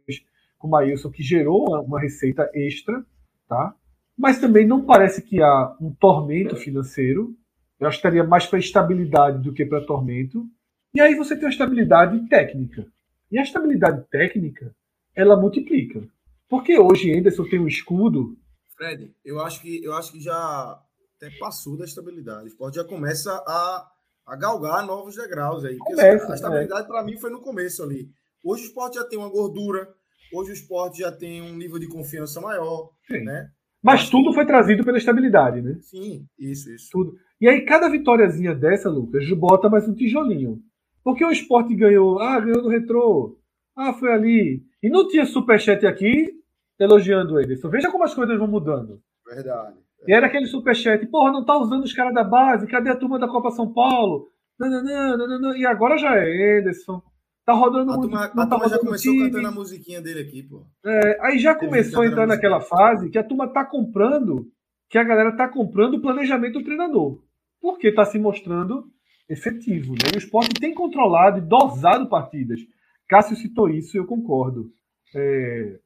com 0.57 0.67
Maílson, 0.67 1.09
que 1.09 1.23
gerou 1.23 1.67
uma, 1.67 1.81
uma 1.81 1.99
receita 1.99 2.49
extra, 2.53 3.03
tá? 3.47 3.75
mas 4.17 4.39
também 4.39 4.67
não 4.67 4.85
parece 4.85 5.21
que 5.21 5.41
há 5.41 5.75
um 5.81 5.91
tormento 5.93 6.55
financeiro. 6.55 7.35
Eu 7.79 7.87
acho 7.87 7.97
que 7.97 8.07
estaria 8.07 8.23
mais 8.23 8.45
para 8.45 8.59
estabilidade 8.59 9.41
do 9.41 9.51
que 9.51 9.65
para 9.65 9.85
tormento. 9.85 10.45
E 10.93 10.99
aí 10.99 11.15
você 11.15 11.35
tem 11.35 11.47
a 11.47 11.51
estabilidade 11.51 12.27
técnica. 12.27 12.85
E 13.31 13.39
a 13.39 13.43
estabilidade 13.43 14.05
técnica, 14.09 14.75
ela 15.15 15.39
multiplica. 15.39 16.01
Porque 16.49 16.77
hoje 16.77 17.17
Anderson 17.17 17.45
tem 17.45 17.59
um 17.59 17.67
escudo. 17.67 18.37
Fred, 18.75 19.13
eu 19.23 19.39
acho 19.39 19.61
que 19.61 19.83
eu 19.83 19.93
acho 19.93 20.11
que 20.11 20.19
já 20.19 20.79
até 21.15 21.29
passou 21.39 21.77
da 21.77 21.85
estabilidade. 21.85 22.43
O 22.43 22.47
esporte 22.47 22.75
já 22.75 22.83
começa 22.83 23.31
a, 23.47 23.87
a 24.27 24.35
galgar 24.35 24.85
novos 24.85 25.15
degraus 25.15 25.63
aí. 25.63 25.77
Começa, 25.77 26.31
a 26.31 26.35
estabilidade, 26.35 26.85
é. 26.85 26.87
para 26.87 27.03
mim, 27.03 27.17
foi 27.17 27.29
no 27.29 27.39
começo 27.39 27.83
ali. 27.83 28.09
Hoje 28.43 28.63
o 28.63 28.65
esporte 28.65 28.95
já 28.95 29.05
tem 29.05 29.17
uma 29.17 29.29
gordura, 29.29 29.87
hoje 30.33 30.51
o 30.51 30.53
esporte 30.53 30.99
já 30.99 31.11
tem 31.11 31.41
um 31.41 31.55
nível 31.55 31.79
de 31.79 31.87
confiança 31.87 32.41
maior. 32.41 32.89
Sim. 33.07 33.23
Né? 33.23 33.49
Mas 33.81 34.09
tudo 34.09 34.33
foi 34.33 34.45
trazido 34.45 34.83
pela 34.83 34.97
estabilidade, 34.97 35.61
né? 35.61 35.77
Sim, 35.81 36.27
isso, 36.37 36.69
isso. 36.71 36.89
Tudo. 36.91 37.15
E 37.39 37.47
aí, 37.47 37.61
cada 37.61 37.89
vitóriazinha 37.89 38.53
dessa, 38.53 38.89
Lucas, 38.89 39.27
bota 39.31 39.69
mais 39.69 39.87
um 39.87 39.95
tijolinho. 39.95 40.61
Porque 41.03 41.25
o 41.25 41.31
esporte 41.31 41.75
ganhou, 41.75 42.19
ah, 42.19 42.39
ganhou 42.39 42.63
no 42.63 42.69
retrô, 42.69 43.37
ah, 43.75 43.93
foi 43.93 44.11
ali. 44.11 44.63
E 44.81 44.89
não 44.89 45.07
tinha 45.07 45.25
superchat 45.25 45.85
aqui 45.85 46.33
elogiando 46.79 47.39
ele. 47.39 47.55
Só 47.57 47.69
veja 47.69 47.91
como 47.91 48.03
as 48.03 48.13
coisas 48.13 48.37
vão 48.37 48.47
mudando. 48.47 49.01
Verdade. 49.25 49.77
E 50.07 50.13
era 50.13 50.27
aquele 50.27 50.47
superchat, 50.47 51.05
porra, 51.07 51.31
não 51.31 51.45
tá 51.45 51.57
usando 51.57 51.83
os 51.83 51.93
caras 51.93 52.13
da 52.13 52.23
base, 52.23 52.67
cadê 52.67 52.89
a 52.89 52.95
turma 52.95 53.19
da 53.19 53.27
Copa 53.27 53.51
São 53.51 53.71
Paulo? 53.71 54.29
Não, 54.59 54.69
não, 54.69 55.17
não, 55.17 55.39
não, 55.39 55.55
E 55.55 55.65
agora 55.65 55.97
já 55.97 56.15
é 56.17 56.59
Ederson. 56.59 57.01
Tá 57.45 57.53
rodando 57.53 57.91
a 57.91 57.97
muito. 57.97 58.09
Turma, 58.09 58.31
não 58.35 58.43
a 58.43 58.47
tá 58.47 58.55
turma 58.55 58.69
já 58.69 58.79
começou 58.79 59.13
time. 59.13 59.25
cantando 59.25 59.47
a 59.47 59.51
musiquinha 59.51 60.01
dele 60.01 60.21
aqui, 60.21 60.43
pô. 60.43 60.63
É, 60.85 61.17
aí 61.21 61.39
já 61.39 61.55
começou 61.55 62.03
a 62.03 62.07
entrar 62.07 62.27
naquela 62.27 62.61
fase 62.61 63.09
que 63.09 63.17
a 63.17 63.23
turma 63.23 63.47
tá 63.47 63.65
comprando, 63.65 64.47
que 64.89 64.97
a 64.97 65.03
galera 65.03 65.35
tá 65.35 65.47
comprando 65.47 65.95
o 65.95 66.01
planejamento 66.01 66.59
do 66.59 66.63
treinador. 66.63 67.19
Porque 67.59 67.91
tá 67.91 68.05
se 68.05 68.19
mostrando 68.19 68.85
efetivo. 69.31 69.93
Né? 69.93 70.11
E 70.13 70.15
o 70.15 70.19
esporte 70.19 70.59
tem 70.59 70.73
controlado 70.73 71.37
e 71.37 71.41
dosado 71.41 72.09
partidas. 72.09 72.59
Cássio 73.07 73.35
citou 73.35 73.69
isso 73.69 73.95
e 73.95 73.99
eu 73.99 74.05
concordo. 74.05 74.71
É, 75.15 75.79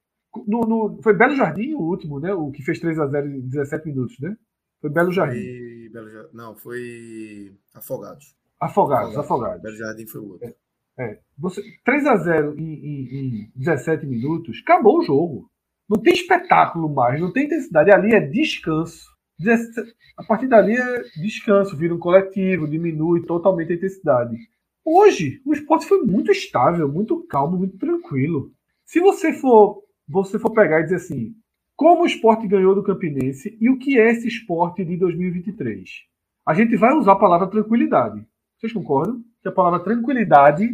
no, 0.48 0.62
no, 0.62 1.00
foi 1.02 1.14
Belo 1.14 1.36
Jardim 1.36 1.74
o 1.74 1.82
último, 1.82 2.20
né? 2.20 2.34
O 2.34 2.52
que 2.52 2.62
fez 2.62 2.80
3 2.80 3.00
a 3.00 3.08
0 3.08 3.28
em 3.28 3.42
17 3.42 3.88
minutos, 3.88 4.20
né? 4.20 4.36
Foi 4.82 4.90
Belo 4.90 5.12
Jardim. 5.12 5.40
Foi 5.40 5.90
Belo, 5.90 6.30
não, 6.34 6.56
foi 6.56 7.56
Afogados. 7.74 8.36
Afogados, 8.60 9.18
Afogados. 9.18 9.20
Afogados. 9.20 9.62
Belo 9.62 9.78
Jardim 9.78 10.08
foi 10.08 10.22
o 10.22 10.30
outro. 10.32 10.48
É, 10.48 11.04
é. 11.04 11.20
Você, 11.38 11.62
3 11.84 12.06
a 12.06 12.16
0 12.18 12.60
em, 12.60 12.74
em, 12.74 13.46
em 13.46 13.52
17 13.56 14.06
minutos, 14.06 14.62
acabou 14.64 15.00
o 15.00 15.04
jogo. 15.04 15.50
Não 15.90 16.02
tem 16.02 16.14
espetáculo 16.14 16.94
mais, 16.94 17.20
não 17.22 17.32
tem 17.32 17.46
intensidade. 17.46 17.92
Ali 17.92 18.14
é 18.14 18.20
descanso. 18.20 19.15
A 20.18 20.24
partir 20.24 20.48
dali 20.48 20.76
é 20.76 21.02
descanso, 21.18 21.76
vira 21.76 21.94
um 21.94 22.00
coletivo, 22.00 22.68
diminui 22.68 23.26
totalmente 23.26 23.74
a 23.74 23.76
intensidade. 23.76 24.38
Hoje, 24.84 25.42
o 25.46 25.54
esporte 25.54 25.86
foi 25.86 26.04
muito 26.04 26.32
estável, 26.32 26.88
muito 26.88 27.26
calmo, 27.28 27.58
muito 27.58 27.78
tranquilo. 27.78 28.52
Se 28.86 29.00
você 29.00 29.34
for 29.34 29.84
você 30.08 30.38
for 30.38 30.52
pegar 30.52 30.82
e 30.82 30.84
dizer 30.84 30.98
assim, 30.98 31.34
como 31.76 32.04
o 32.04 32.06
esporte 32.06 32.48
ganhou 32.48 32.76
do 32.76 32.84
Campinense 32.84 33.58
e 33.60 33.70
o 33.70 33.78
que 33.78 34.00
é 34.00 34.12
esse 34.12 34.28
esporte 34.28 34.86
de 34.86 34.96
2023? 34.96 35.90
A 36.48 36.54
gente 36.54 36.78
vai 36.78 36.94
usar 36.94 37.14
a 37.14 37.20
palavra 37.20 37.48
tranquilidade. 37.48 38.26
Vocês 38.58 38.72
concordam? 38.72 39.24
Que 39.42 39.50
a 39.50 39.52
palavra 39.52 39.80
tranquilidade 39.80 40.70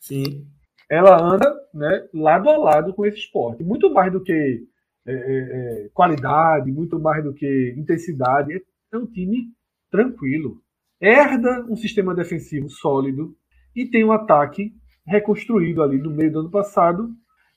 Sim. 0.00 0.46
ela 0.90 1.22
anda 1.22 1.54
né, 1.72 2.08
lado 2.12 2.48
a 2.48 2.56
lado 2.56 2.94
com 2.94 3.04
esse 3.04 3.18
esporte. 3.18 3.62
Muito 3.62 3.92
mais 3.92 4.10
do 4.10 4.22
que 4.22 4.66
é, 5.10 5.14
é, 5.14 5.84
é 5.84 5.88
qualidade, 5.92 6.70
muito 6.70 6.98
mais 6.98 7.22
do 7.22 7.32
que 7.32 7.74
intensidade. 7.76 8.62
É 8.92 8.98
um 8.98 9.06
time 9.06 9.48
tranquilo. 9.90 10.60
Herda 11.00 11.66
um 11.68 11.76
sistema 11.76 12.14
defensivo 12.14 12.68
sólido 12.68 13.34
e 13.74 13.86
tem 13.86 14.04
um 14.04 14.12
ataque 14.12 14.72
reconstruído 15.06 15.82
ali 15.82 15.98
no 15.98 16.10
meio 16.10 16.32
do 16.32 16.40
ano 16.40 16.50
passado 16.50 17.10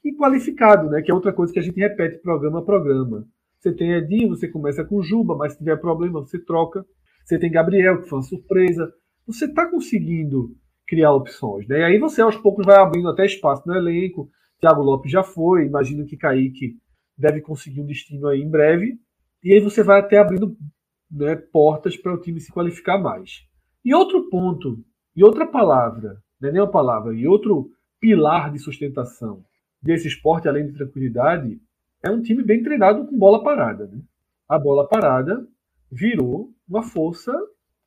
e 0.04 0.14
qualificado, 0.14 0.90
né? 0.90 1.02
Que 1.02 1.12
é 1.12 1.14
outra 1.14 1.34
coisa 1.34 1.54
que 1.54 1.60
a 1.60 1.62
gente 1.62 1.80
repete 1.80 2.22
programa 2.22 2.60
a 2.60 2.64
programa. 2.64 3.26
Você 3.60 3.74
tem 3.74 3.94
Edinho, 3.94 4.30
você 4.30 4.48
começa 4.48 4.84
com 4.84 5.02
Juba, 5.02 5.36
mas 5.36 5.54
se 5.54 5.60
tiver 5.60 5.78
problema, 5.78 6.20
você 6.20 6.38
troca. 6.38 6.86
Você 7.24 7.40
tem 7.40 7.52
Gabriel, 7.52 8.02
que 8.02 8.10
foi 8.10 8.20
uma 8.20 8.24
surpresa. 8.24 8.92
Você 9.26 9.46
está 9.46 9.66
conseguindo 9.66 10.56
criar 10.86 11.14
opções. 11.14 11.68
Né? 11.68 11.80
E 11.80 11.84
aí 11.84 12.00
você 12.00 12.22
aos 12.22 12.36
poucos 12.36 12.66
vai 12.66 12.76
abrindo 12.78 13.08
até 13.08 13.26
espaço 13.26 13.64
no 13.66 13.76
elenco. 13.76 14.30
Thiago 14.60 14.82
Lopes 14.82 15.12
já 15.12 15.24
foi, 15.24 15.66
imagino 15.66 16.06
que 16.06 16.18
Kaique 16.18 16.78
deve 17.18 17.42
conseguir 17.42 17.82
um 17.82 17.86
destino 17.86 18.28
aí 18.28 18.42
em 18.42 18.50
breve. 18.50 19.00
E 19.44 19.54
aí 19.54 19.60
você 19.60 19.84
vai 19.84 20.00
até 20.00 20.18
abrindo 20.18 20.58
né, 21.10 21.36
portas 21.36 21.96
para 21.98 22.14
o 22.14 22.20
time 22.20 22.40
se 22.40 22.52
qualificar 22.52 22.98
mais. 22.98 23.46
E 23.84 23.94
outro 23.94 24.30
ponto, 24.30 24.84
e 25.16 25.24
outra 25.24 25.46
palavra, 25.46 26.22
não 26.40 26.50
é 26.50 26.52
nem 26.52 26.62
uma 26.62 26.72
palavra, 26.72 27.14
e 27.14 27.28
outro 27.28 27.70
pilar 28.00 28.52
de 28.52 28.60
sustentação 28.60 29.44
desse 29.82 30.08
esporte, 30.08 30.48
além 30.48 30.68
de 30.68 30.74
tranquilidade, 30.74 31.60
é 32.02 32.10
um 32.10 32.22
time 32.22 32.44
bem 32.44 32.64
treinado 32.64 33.06
com 33.06 33.18
bola 33.18 33.44
parada. 33.44 33.88
Né? 33.88 34.02
A 34.48 34.58
bola 34.58 34.88
parada 34.88 35.46
virou 35.92 36.52
uma 36.68 36.84
força 36.84 37.34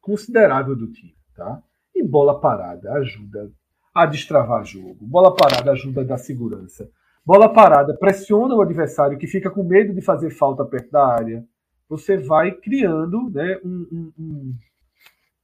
considerável 0.00 0.76
do 0.76 0.90
time. 0.92 1.14
Tá? 1.34 1.62
E 1.94 2.02
bola 2.02 2.40
parada 2.40 2.92
ajuda 2.94 3.50
a 3.94 4.06
destravar 4.06 4.64
jogo. 4.64 5.06
Bola 5.06 5.34
parada 5.34 5.72
ajuda 5.72 6.02
a 6.02 6.04
dar 6.04 6.18
segurança. 6.18 6.90
Bola 7.26 7.52
parada 7.52 7.92
pressiona 7.98 8.54
o 8.54 8.62
adversário 8.62 9.18
que 9.18 9.26
fica 9.26 9.50
com 9.50 9.64
medo 9.64 9.92
de 9.92 10.00
fazer 10.00 10.30
falta 10.30 10.64
perto 10.64 10.92
da 10.92 11.04
área. 11.04 11.44
Você 11.88 12.16
vai 12.16 12.52
criando 12.52 13.28
né, 13.30 13.58
um, 13.64 13.86
um, 13.90 14.12
um... 14.16 14.54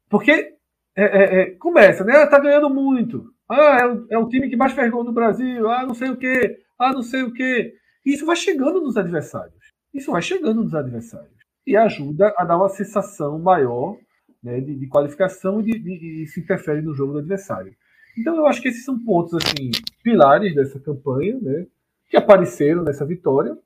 Porque 0.09 0.30
é, 0.94 1.04
é, 1.04 1.40
é, 1.40 1.50
começa, 1.56 2.04
né? 2.04 2.14
Ah, 2.16 2.26
tá 2.26 2.38
ganhando 2.38 2.70
muito. 2.70 3.32
Ah, 3.48 3.78
é 3.80 3.86
o, 3.86 4.06
é 4.10 4.18
o 4.18 4.28
time 4.28 4.48
que 4.48 4.56
mais 4.56 4.72
fez 4.72 4.92
no 4.92 5.12
Brasil. 5.12 5.68
Ah, 5.68 5.84
não 5.84 5.94
sei 5.94 6.10
o 6.10 6.16
quê. 6.16 6.60
Ah, 6.78 6.92
não 6.92 7.02
sei 7.02 7.24
o 7.24 7.32
quê. 7.32 7.74
Isso 8.06 8.24
vai 8.24 8.36
chegando 8.36 8.80
nos 8.80 8.96
adversários. 8.96 9.72
Isso 9.92 10.12
vai 10.12 10.22
chegando 10.22 10.62
nos 10.62 10.74
adversários. 10.74 11.32
E 11.66 11.76
ajuda 11.76 12.32
a 12.36 12.44
dar 12.44 12.59
uma 12.59 12.68
sensação 12.68 13.38
maior 13.40 13.96
né, 14.42 14.60
de, 14.60 14.76
de, 14.76 14.88
qualificação 14.88 15.60
e, 15.60 15.64
de, 15.64 15.78
de, 15.78 16.26
se 16.26 16.40
interfere 16.40 16.80
no 16.80 16.94
jogo 16.94 17.12
do 17.12 17.18
adversário. 17.18 17.74
Então 18.16 18.36
eu 18.36 18.47
acho 18.47 18.60
que 18.60 18.68
esses 18.68 18.84
são 18.84 18.98
pontos 18.98 19.34
assim 19.34 19.70
pilares 20.02 20.55
dessa 20.55 20.78
campanha, 20.78 21.39
né, 21.40 21.66
que 22.10 22.16
apareceram 22.16 22.82
nessa 22.82 23.06
vitória. 23.06 23.56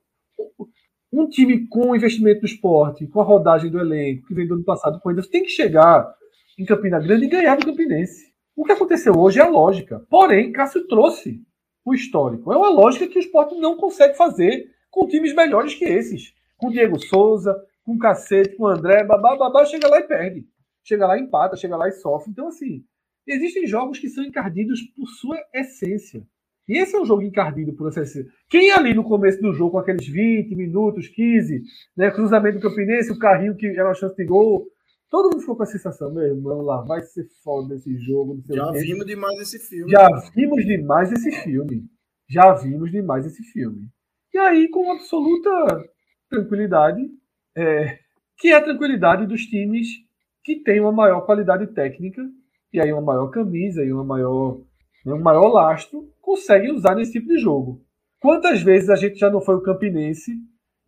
Um 1.11 1.27
time 1.27 1.67
com 1.67 1.95
investimento 1.95 2.41
do 2.41 2.45
esporte, 2.45 3.07
com 3.07 3.21
a 3.21 3.23
rodagem 3.23 3.71
do 3.71 3.79
elenco, 3.79 4.27
que 4.27 4.33
vem 4.33 4.47
do 4.47 4.55
ano 4.55 4.63
passado 4.63 4.99
com 4.99 5.09
eles, 5.09 5.27
tem 5.27 5.43
que 5.43 5.49
chegar 5.49 6.13
em 6.57 6.65
Campina 6.65 6.99
Grande 6.99 7.25
e 7.25 7.29
ganhar 7.29 7.57
do 7.57 7.65
Campinense. 7.65 8.33
O 8.55 8.63
que 8.63 8.71
aconteceu 8.71 9.13
hoje 9.17 9.39
é 9.39 9.43
a 9.43 9.47
lógica. 9.47 10.05
Porém, 10.09 10.51
Cássio 10.51 10.87
trouxe 10.87 11.41
o 11.85 11.93
histórico. 11.93 12.51
É 12.51 12.57
uma 12.57 12.69
lógica 12.69 13.07
que 13.07 13.17
o 13.17 13.21
esporte 13.21 13.55
não 13.55 13.77
consegue 13.77 14.17
fazer 14.17 14.69
com 14.89 15.07
times 15.07 15.33
melhores 15.33 15.73
que 15.75 15.85
esses. 15.85 16.33
Com 16.57 16.69
Diego 16.69 16.99
Souza, 16.99 17.55
com 17.85 17.97
Cacete, 17.97 18.55
com 18.55 18.67
André, 18.67 19.03
babá, 19.03 19.37
babá, 19.37 19.63
chega 19.63 19.87
lá 19.87 19.99
e 19.99 20.03
perde. 20.03 20.45
Chega 20.83 21.05
lá 21.05 21.17
e 21.17 21.21
empata, 21.21 21.55
chega 21.55 21.77
lá 21.77 21.87
e 21.87 21.93
sofre. 21.93 22.31
Então, 22.31 22.47
assim, 22.47 22.83
existem 23.27 23.67
jogos 23.67 23.99
que 23.99 24.09
são 24.09 24.23
encardidos 24.23 24.81
por 24.95 25.07
sua 25.09 25.37
essência. 25.53 26.25
E 26.67 26.77
esse 26.77 26.95
é 26.95 26.99
um 26.99 27.05
jogo 27.05 27.21
encardido 27.21 27.73
por 27.73 27.87
essa 27.87 28.01
essência. 28.01 28.29
Quem 28.49 28.71
ali 28.71 28.93
no 28.93 29.03
começo 29.03 29.41
do 29.41 29.53
jogo, 29.53 29.71
com 29.71 29.79
aqueles 29.79 30.07
20 30.07 30.55
minutos, 30.55 31.07
15, 31.07 31.61
né, 31.95 32.11
cruzamento 32.11 32.59
do 32.59 32.69
Campinense, 32.69 33.11
o 33.11 33.19
carrinho 33.19 33.55
que 33.55 33.67
era 33.67 33.87
uma 33.87 33.93
chance 33.93 34.15
de 34.15 34.25
gol, 34.25 34.67
Todo 35.09 35.29
mundo 35.29 35.39
ficou 35.39 35.55
com 35.55 35.63
a 35.63 35.67
sensação, 35.67 36.13
meu 36.13 36.23
irmão, 36.23 36.61
lá 36.61 36.81
vai 36.81 37.01
ser 37.01 37.25
foda 37.41 37.75
esse 37.75 37.97
jogo. 37.97 38.43
Já 38.45 38.69
vimos 38.71 39.05
demais 39.05 39.39
esse 39.39 39.59
filme. 39.59 39.89
Já 39.89 40.07
vimos 40.35 40.65
demais 40.65 41.11
esse 41.13 41.31
filme. 41.31 41.85
Já 42.29 42.53
vimos 42.53 42.91
demais 42.91 43.25
esse 43.25 43.41
filme. 43.43 43.87
E 44.33 44.37
aí, 44.37 44.69
com 44.69 44.91
absoluta 44.91 45.49
tranquilidade, 46.29 47.01
é, 47.55 47.99
que 48.37 48.49
é 48.49 48.55
a 48.55 48.63
tranquilidade 48.63 49.25
dos 49.25 49.45
times 49.45 49.87
que 50.43 50.61
tem 50.61 50.81
uma 50.81 50.91
maior 50.91 51.21
qualidade 51.21 51.67
técnica, 51.73 52.21
e 52.73 52.79
aí 52.79 52.91
uma 52.91 53.01
maior 53.01 53.27
camisa 53.27 53.83
e 53.83 53.91
uma 53.91 54.03
maior, 54.03 54.59
né, 55.05 55.13
um 55.13 55.21
maior 55.21 55.47
lastro, 55.47 56.09
conseguem 56.21 56.71
usar 56.71 56.95
nesse 56.95 57.13
tipo 57.13 57.27
de 57.27 57.37
jogo. 57.37 57.81
Quantas 58.19 58.61
vezes 58.61 58.89
a 58.89 58.95
gente 58.95 59.17
já 59.17 59.29
não 59.29 59.41
foi 59.41 59.55
o 59.55 59.61
Campinense 59.61 60.31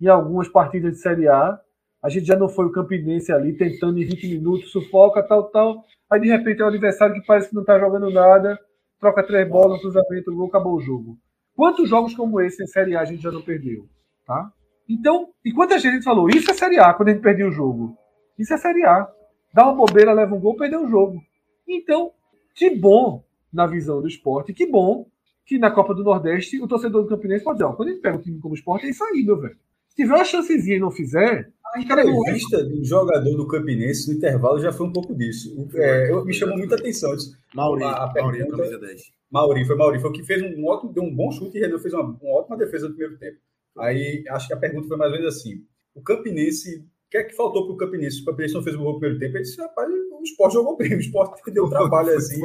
em 0.02 0.08
algumas 0.08 0.48
partidas 0.48 0.94
de 0.94 1.00
Série 1.00 1.28
A? 1.28 1.60
A 2.02 2.10
gente 2.10 2.26
já 2.26 2.36
não 2.36 2.50
foi 2.50 2.66
o 2.66 2.72
Campinense 2.72 3.32
ali 3.32 3.56
tentando 3.56 4.00
em 4.00 4.06
20 4.06 4.28
minutos, 4.28 4.72
sufoca, 4.72 5.22
tal, 5.22 5.50
tal. 5.52 5.84
Aí 6.10 6.20
de 6.20 6.28
repente 6.28 6.62
é 6.62 6.66
um 6.66 6.70
adversário 6.70 7.16
que 7.16 7.26
parece 7.26 7.50
que 7.50 7.56
não 7.56 7.62
está 7.62 7.78
jogando 7.78 8.10
nada, 8.10 8.58
troca 9.00 9.26
três 9.26 9.48
bolas, 9.48 9.80
cruzamento, 9.80 10.34
gol, 10.34 10.48
acabou 10.48 10.76
o 10.76 10.82
jogo. 10.82 11.18
Quantos 11.56 11.90
jogos 11.90 12.16
como 12.16 12.42
esse 12.42 12.64
em 12.64 12.68
Série 12.68 12.96
A 12.96 13.02
a 13.02 13.06
gente 13.06 13.22
já 13.22 13.32
não 13.32 13.42
perdeu? 13.42 13.88
Tá? 14.26 14.52
Então, 14.88 15.30
e 15.46 15.52
quantas 15.52 15.84
vezes 15.84 15.92
a 15.92 15.96
gente 15.96 16.04
falou, 16.04 16.30
isso 16.30 16.50
é 16.50 16.54
Série 16.54 16.80
A, 16.80 16.94
quando 16.94 17.10
a 17.10 17.12
gente 17.12 17.22
perdeu 17.22 17.50
o 17.50 17.52
jogo? 17.52 17.96
Isso 18.38 18.54
é 18.54 18.58
Série 18.58 18.86
A. 18.86 19.08
Dá 19.54 19.66
uma 19.66 19.76
bobeira, 19.76 20.14
leva 20.14 20.34
um 20.34 20.40
gol, 20.40 20.56
perdeu 20.56 20.84
o 20.84 20.88
jogo. 20.88 21.22
Então, 21.70 22.12
que 22.56 22.70
bom 22.70 23.24
na 23.54 23.68
visão 23.68 24.02
do 24.02 24.08
esporte, 24.08 24.54
que 24.54 24.66
bom 24.66 25.08
que 25.46 25.58
na 25.58 25.72
Copa 25.72 25.96
do 25.96 26.04
Nordeste 26.04 26.62
o 26.62 26.68
torcedor 26.68 27.04
do 27.04 27.10
Campinense 27.10 27.44
pode 27.44 27.58
dizer, 27.58 27.70
ó, 27.70 27.74
quando 27.74 27.90
a 27.90 27.92
gente 27.92 28.02
pega 28.02 28.18
o 28.18 28.22
time 28.22 28.40
como 28.40 28.54
esporte, 28.54 28.86
é 28.86 28.90
isso 28.90 29.04
aí, 29.04 29.24
meu 29.24 29.40
velho. 29.40 29.58
Se 29.88 29.96
tiver 29.96 30.14
uma 30.14 30.24
chancezinha 30.24 30.78
e 30.78 30.80
não 30.80 30.92
fizer. 30.92 31.52
A 31.74 31.80
entrevista 31.82 32.64
do 32.64 32.84
jogador 32.84 33.36
do 33.36 33.48
Campinense 33.48 34.10
no 34.10 34.18
intervalo 34.18 34.60
já 34.60 34.72
foi 34.72 34.88
um 34.88 34.94
pouco 34.94 35.16
disso. 35.16 35.56
É, 35.74 36.12
eu, 36.12 36.24
me 36.26 36.34
chamou 36.34 36.58
muita 36.58 36.76
atenção. 36.76 37.14
Isso. 37.14 37.36
Mauri, 37.54 37.84
a, 37.84 37.90
a 37.90 38.14
Mauri, 38.14 38.38
pergunta, 38.38 38.58
camisa 38.58 38.80
10. 38.80 39.02
Mauri, 39.32 39.66
foi 39.66 39.76
Mauri, 39.76 40.00
foi 40.00 40.10
o 40.10 40.14
que 40.14 40.24
fez 40.24 40.42
um 40.42 40.66
ótimo, 40.66 40.94
deu 40.94 41.04
um 41.04 41.16
bom 41.16 41.32
chute 41.32 41.58
e 41.58 41.62
Renan 41.62 41.80
fez 41.80 41.94
uma, 41.94 42.04
uma 42.04 42.40
ótima 42.40 42.58
defesa 42.58 42.88
no 42.88 42.96
primeiro 42.96 43.18
tempo. 43.20 43.38
Aí 43.78 44.24
acho 44.30 44.48
que 44.48 44.54
a 44.54 44.58
pergunta 44.58 44.88
foi 44.88 44.98
mais 44.98 45.12
ou 45.12 45.18
menos 45.18 45.36
assim: 45.36 45.64
o 45.96 46.02
Campinense 46.02 46.86
que 47.10 47.18
é 47.18 47.24
que 47.24 47.36
faltou 47.36 47.66
para 47.66 47.74
o 47.74 47.78
Campinense? 47.78 48.22
O 48.22 48.26
Campinense 48.26 48.54
não 48.54 48.64
fez 48.64 48.76
o 48.76 48.80
gol 48.80 48.94
no 48.94 49.00
primeiro 49.00 49.20
tempo. 49.20 49.38
Ele 49.38 49.44
disse, 49.44 49.60
rapaz, 49.60 49.90
o 49.90 50.24
esporte 50.24 50.54
jogou 50.54 50.78
bem, 50.78 50.96
o 50.96 51.00
esporte 51.00 51.42
deu 51.52 51.66
um 51.66 51.70
trabalho 51.70 52.16
assim. 52.16 52.36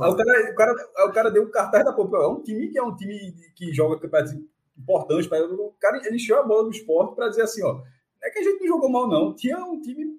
Aí 0.00 0.12
o 0.12 0.16
cara, 0.16 0.52
o, 0.52 0.54
cara, 0.54 1.08
o 1.08 1.12
cara 1.12 1.30
deu 1.30 1.42
um 1.42 1.50
cartaz 1.50 1.84
da 1.84 1.92
Copa. 1.92 2.18
É 2.18 2.28
um 2.28 2.42
time 2.42 2.68
que 2.68 2.78
é 2.78 2.82
um 2.82 2.94
time 2.94 3.34
que 3.56 3.72
joga 3.72 3.98
campeonatos 3.98 4.34
importantes. 4.78 5.26
O 5.26 5.74
cara 5.80 6.00
ele 6.06 6.16
encheu 6.16 6.38
a 6.38 6.44
bola 6.44 6.64
do 6.64 6.70
esporte 6.70 7.16
para 7.16 7.28
dizer 7.28 7.42
assim: 7.42 7.64
ó, 7.64 7.74
não 7.74 7.82
é 8.22 8.30
que 8.30 8.38
a 8.38 8.42
gente 8.42 8.60
não 8.60 8.68
jogou 8.68 8.88
mal, 8.88 9.08
não. 9.08 9.34
Tinha 9.34 9.58
um 9.64 9.80
time 9.80 10.18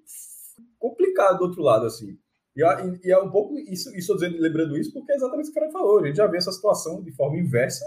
complicado 0.78 1.38
do 1.38 1.44
outro 1.44 1.62
lado, 1.62 1.86
assim. 1.86 2.18
E, 2.54 2.62
e 3.04 3.10
é 3.10 3.18
um 3.18 3.30
pouco 3.30 3.58
isso, 3.58 3.94
isso 3.96 4.14
dizendo, 4.14 4.38
lembrando 4.38 4.76
isso, 4.76 4.92
porque 4.92 5.12
é 5.12 5.16
exatamente 5.16 5.48
o 5.48 5.52
que 5.52 5.58
o 5.58 5.60
cara 5.60 5.72
falou. 5.72 6.00
A 6.00 6.06
gente 6.06 6.16
já 6.16 6.26
vê 6.26 6.36
essa 6.36 6.52
situação 6.52 7.02
de 7.02 7.12
forma 7.12 7.38
inversa 7.38 7.84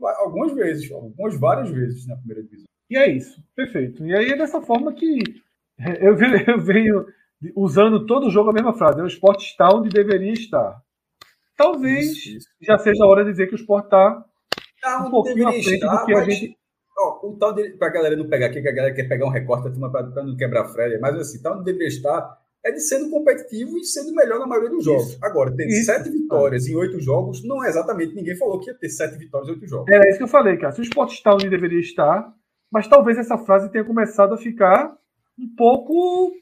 algumas 0.00 0.52
vezes, 0.54 0.90
algumas 0.90 1.38
várias 1.38 1.70
vezes 1.70 2.06
na 2.06 2.16
primeira 2.16 2.42
divisão. 2.42 2.66
E 2.90 2.96
é 2.96 3.08
isso, 3.08 3.42
perfeito. 3.54 4.04
E 4.04 4.14
aí 4.14 4.30
é 4.30 4.36
dessa 4.36 4.60
forma 4.60 4.92
que 4.92 5.41
eu 6.00 6.16
venho, 6.16 6.50
eu 6.50 6.60
venho 6.60 7.06
usando 7.56 8.06
todo 8.06 8.26
o 8.26 8.30
jogo 8.30 8.50
a 8.50 8.52
mesma 8.52 8.74
frase: 8.74 8.98
né? 8.98 9.04
o 9.04 9.06
esporte 9.06 9.46
está 9.46 9.68
onde 9.74 9.88
deveria 9.88 10.32
estar. 10.32 10.80
Talvez 11.56 12.06
isso, 12.06 12.36
isso. 12.36 12.48
já 12.60 12.78
seja 12.78 13.04
a 13.04 13.08
hora 13.08 13.24
de 13.24 13.30
dizer 13.30 13.46
que 13.46 13.54
o 13.54 13.56
esporte 13.56 13.86
está 13.86 14.24
tá 14.80 15.04
um 15.06 15.10
pouquinho 15.10 15.48
à 15.48 15.52
frente 15.52 15.74
estar, 15.74 15.96
do 15.96 16.06
que 16.06 16.14
a 16.14 16.24
gente. 16.24 16.56
Ó, 16.98 17.28
o 17.28 17.36
tal 17.36 17.54
para 17.78 17.88
a 17.88 17.90
galera 17.90 18.16
não 18.16 18.28
pegar 18.28 18.46
aqui, 18.46 18.60
que 18.60 18.68
a 18.68 18.72
galera 18.72 18.94
quer 18.94 19.08
pegar 19.08 19.26
um 19.26 19.30
recorte 19.30 19.70
para 19.78 20.24
não 20.24 20.36
quebrar 20.36 20.62
a 20.62 20.68
freia, 20.68 20.98
mas 21.00 21.16
assim, 21.16 21.42
tal 21.42 21.54
onde 21.54 21.64
deveria 21.64 21.88
estar 21.88 22.38
é 22.64 22.70
de 22.70 22.80
sendo 22.80 23.10
competitivo 23.10 23.76
e 23.76 23.84
sendo 23.84 24.14
melhor 24.14 24.38
na 24.38 24.46
maioria 24.46 24.70
dos 24.70 24.84
jogos. 24.84 25.08
Isso. 25.08 25.18
Agora, 25.20 25.54
ter 25.54 25.66
isso. 25.66 25.86
sete 25.86 26.10
vitórias 26.10 26.68
em 26.68 26.76
oito 26.76 27.00
jogos, 27.00 27.44
não 27.44 27.64
é 27.64 27.68
exatamente. 27.68 28.14
Ninguém 28.14 28.36
falou 28.36 28.60
que 28.60 28.70
ia 28.70 28.74
ter 28.74 28.88
sete 28.88 29.18
vitórias 29.18 29.48
em 29.48 29.52
oito 29.52 29.66
jogos. 29.66 29.92
Era 29.92 30.08
isso 30.08 30.18
que 30.18 30.24
eu 30.24 30.28
falei, 30.28 30.56
cara. 30.56 30.72
Se 30.72 30.80
o 30.80 30.84
esporte 30.84 31.14
está 31.14 31.34
onde 31.34 31.50
deveria 31.50 31.80
estar, 31.80 32.32
mas 32.70 32.86
talvez 32.86 33.18
essa 33.18 33.36
frase 33.36 33.70
tenha 33.70 33.84
começado 33.84 34.34
a 34.34 34.38
ficar 34.38 34.96
um 35.38 35.54
pouco. 35.54 36.32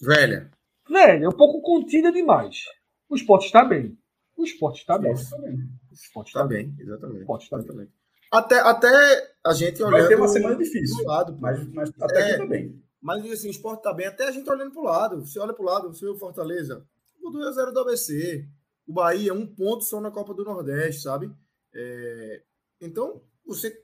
Velha. 0.00 0.50
Velha, 0.88 1.28
um 1.28 1.32
pouco 1.32 1.60
contida 1.62 2.12
demais. 2.12 2.64
O 3.08 3.16
esporte 3.16 3.46
está 3.46 3.64
bem. 3.64 3.98
O 4.36 4.44
esporte 4.44 4.80
está 4.80 4.98
bem. 4.98 5.12
O 5.12 5.94
esporte 5.94 6.28
está 6.28 6.44
bem. 6.44 6.70
bem, 6.70 6.84
exatamente. 6.84 7.18
O 7.18 7.36
esporte 7.38 7.42
está 7.44 7.72
bem. 7.72 7.88
Até, 8.30 8.58
até 8.58 9.34
a 9.46 9.52
gente 9.52 9.82
olhando. 9.82 10.00
Vai 10.00 10.08
ter 10.08 10.16
uma 10.16 10.28
semana 10.28 10.56
difícil. 10.56 11.04
Lado, 11.04 11.36
mas, 11.40 11.64
mas 11.72 11.90
até 12.00 12.20
é, 12.20 12.30
aqui 12.30 12.38
tá 12.38 12.46
bem. 12.46 12.82
Mas 13.00 13.30
assim, 13.30 13.48
o 13.48 13.50
esporte 13.50 13.78
está 13.78 13.92
bem, 13.92 14.06
até 14.06 14.26
a 14.26 14.30
gente 14.30 14.48
olhando 14.50 14.72
para 14.72 14.80
o 14.80 14.84
lado. 14.84 15.20
Você 15.20 15.38
olha 15.38 15.52
para 15.52 15.62
o 15.62 15.66
lado, 15.66 15.88
você 15.92 16.04
vê 16.04 16.10
o 16.10 16.18
Fortaleza, 16.18 16.84
o 17.22 17.30
2x0 17.30 17.70
do 17.70 17.80
ABC. 17.80 18.48
O 18.86 18.92
Bahia, 18.92 19.32
um 19.32 19.46
ponto 19.46 19.84
só 19.84 20.00
na 20.00 20.10
Copa 20.10 20.34
do 20.34 20.44
Nordeste, 20.44 21.02
sabe? 21.02 21.30
É... 21.74 22.42
Então, 22.80 23.22
você 23.46 23.74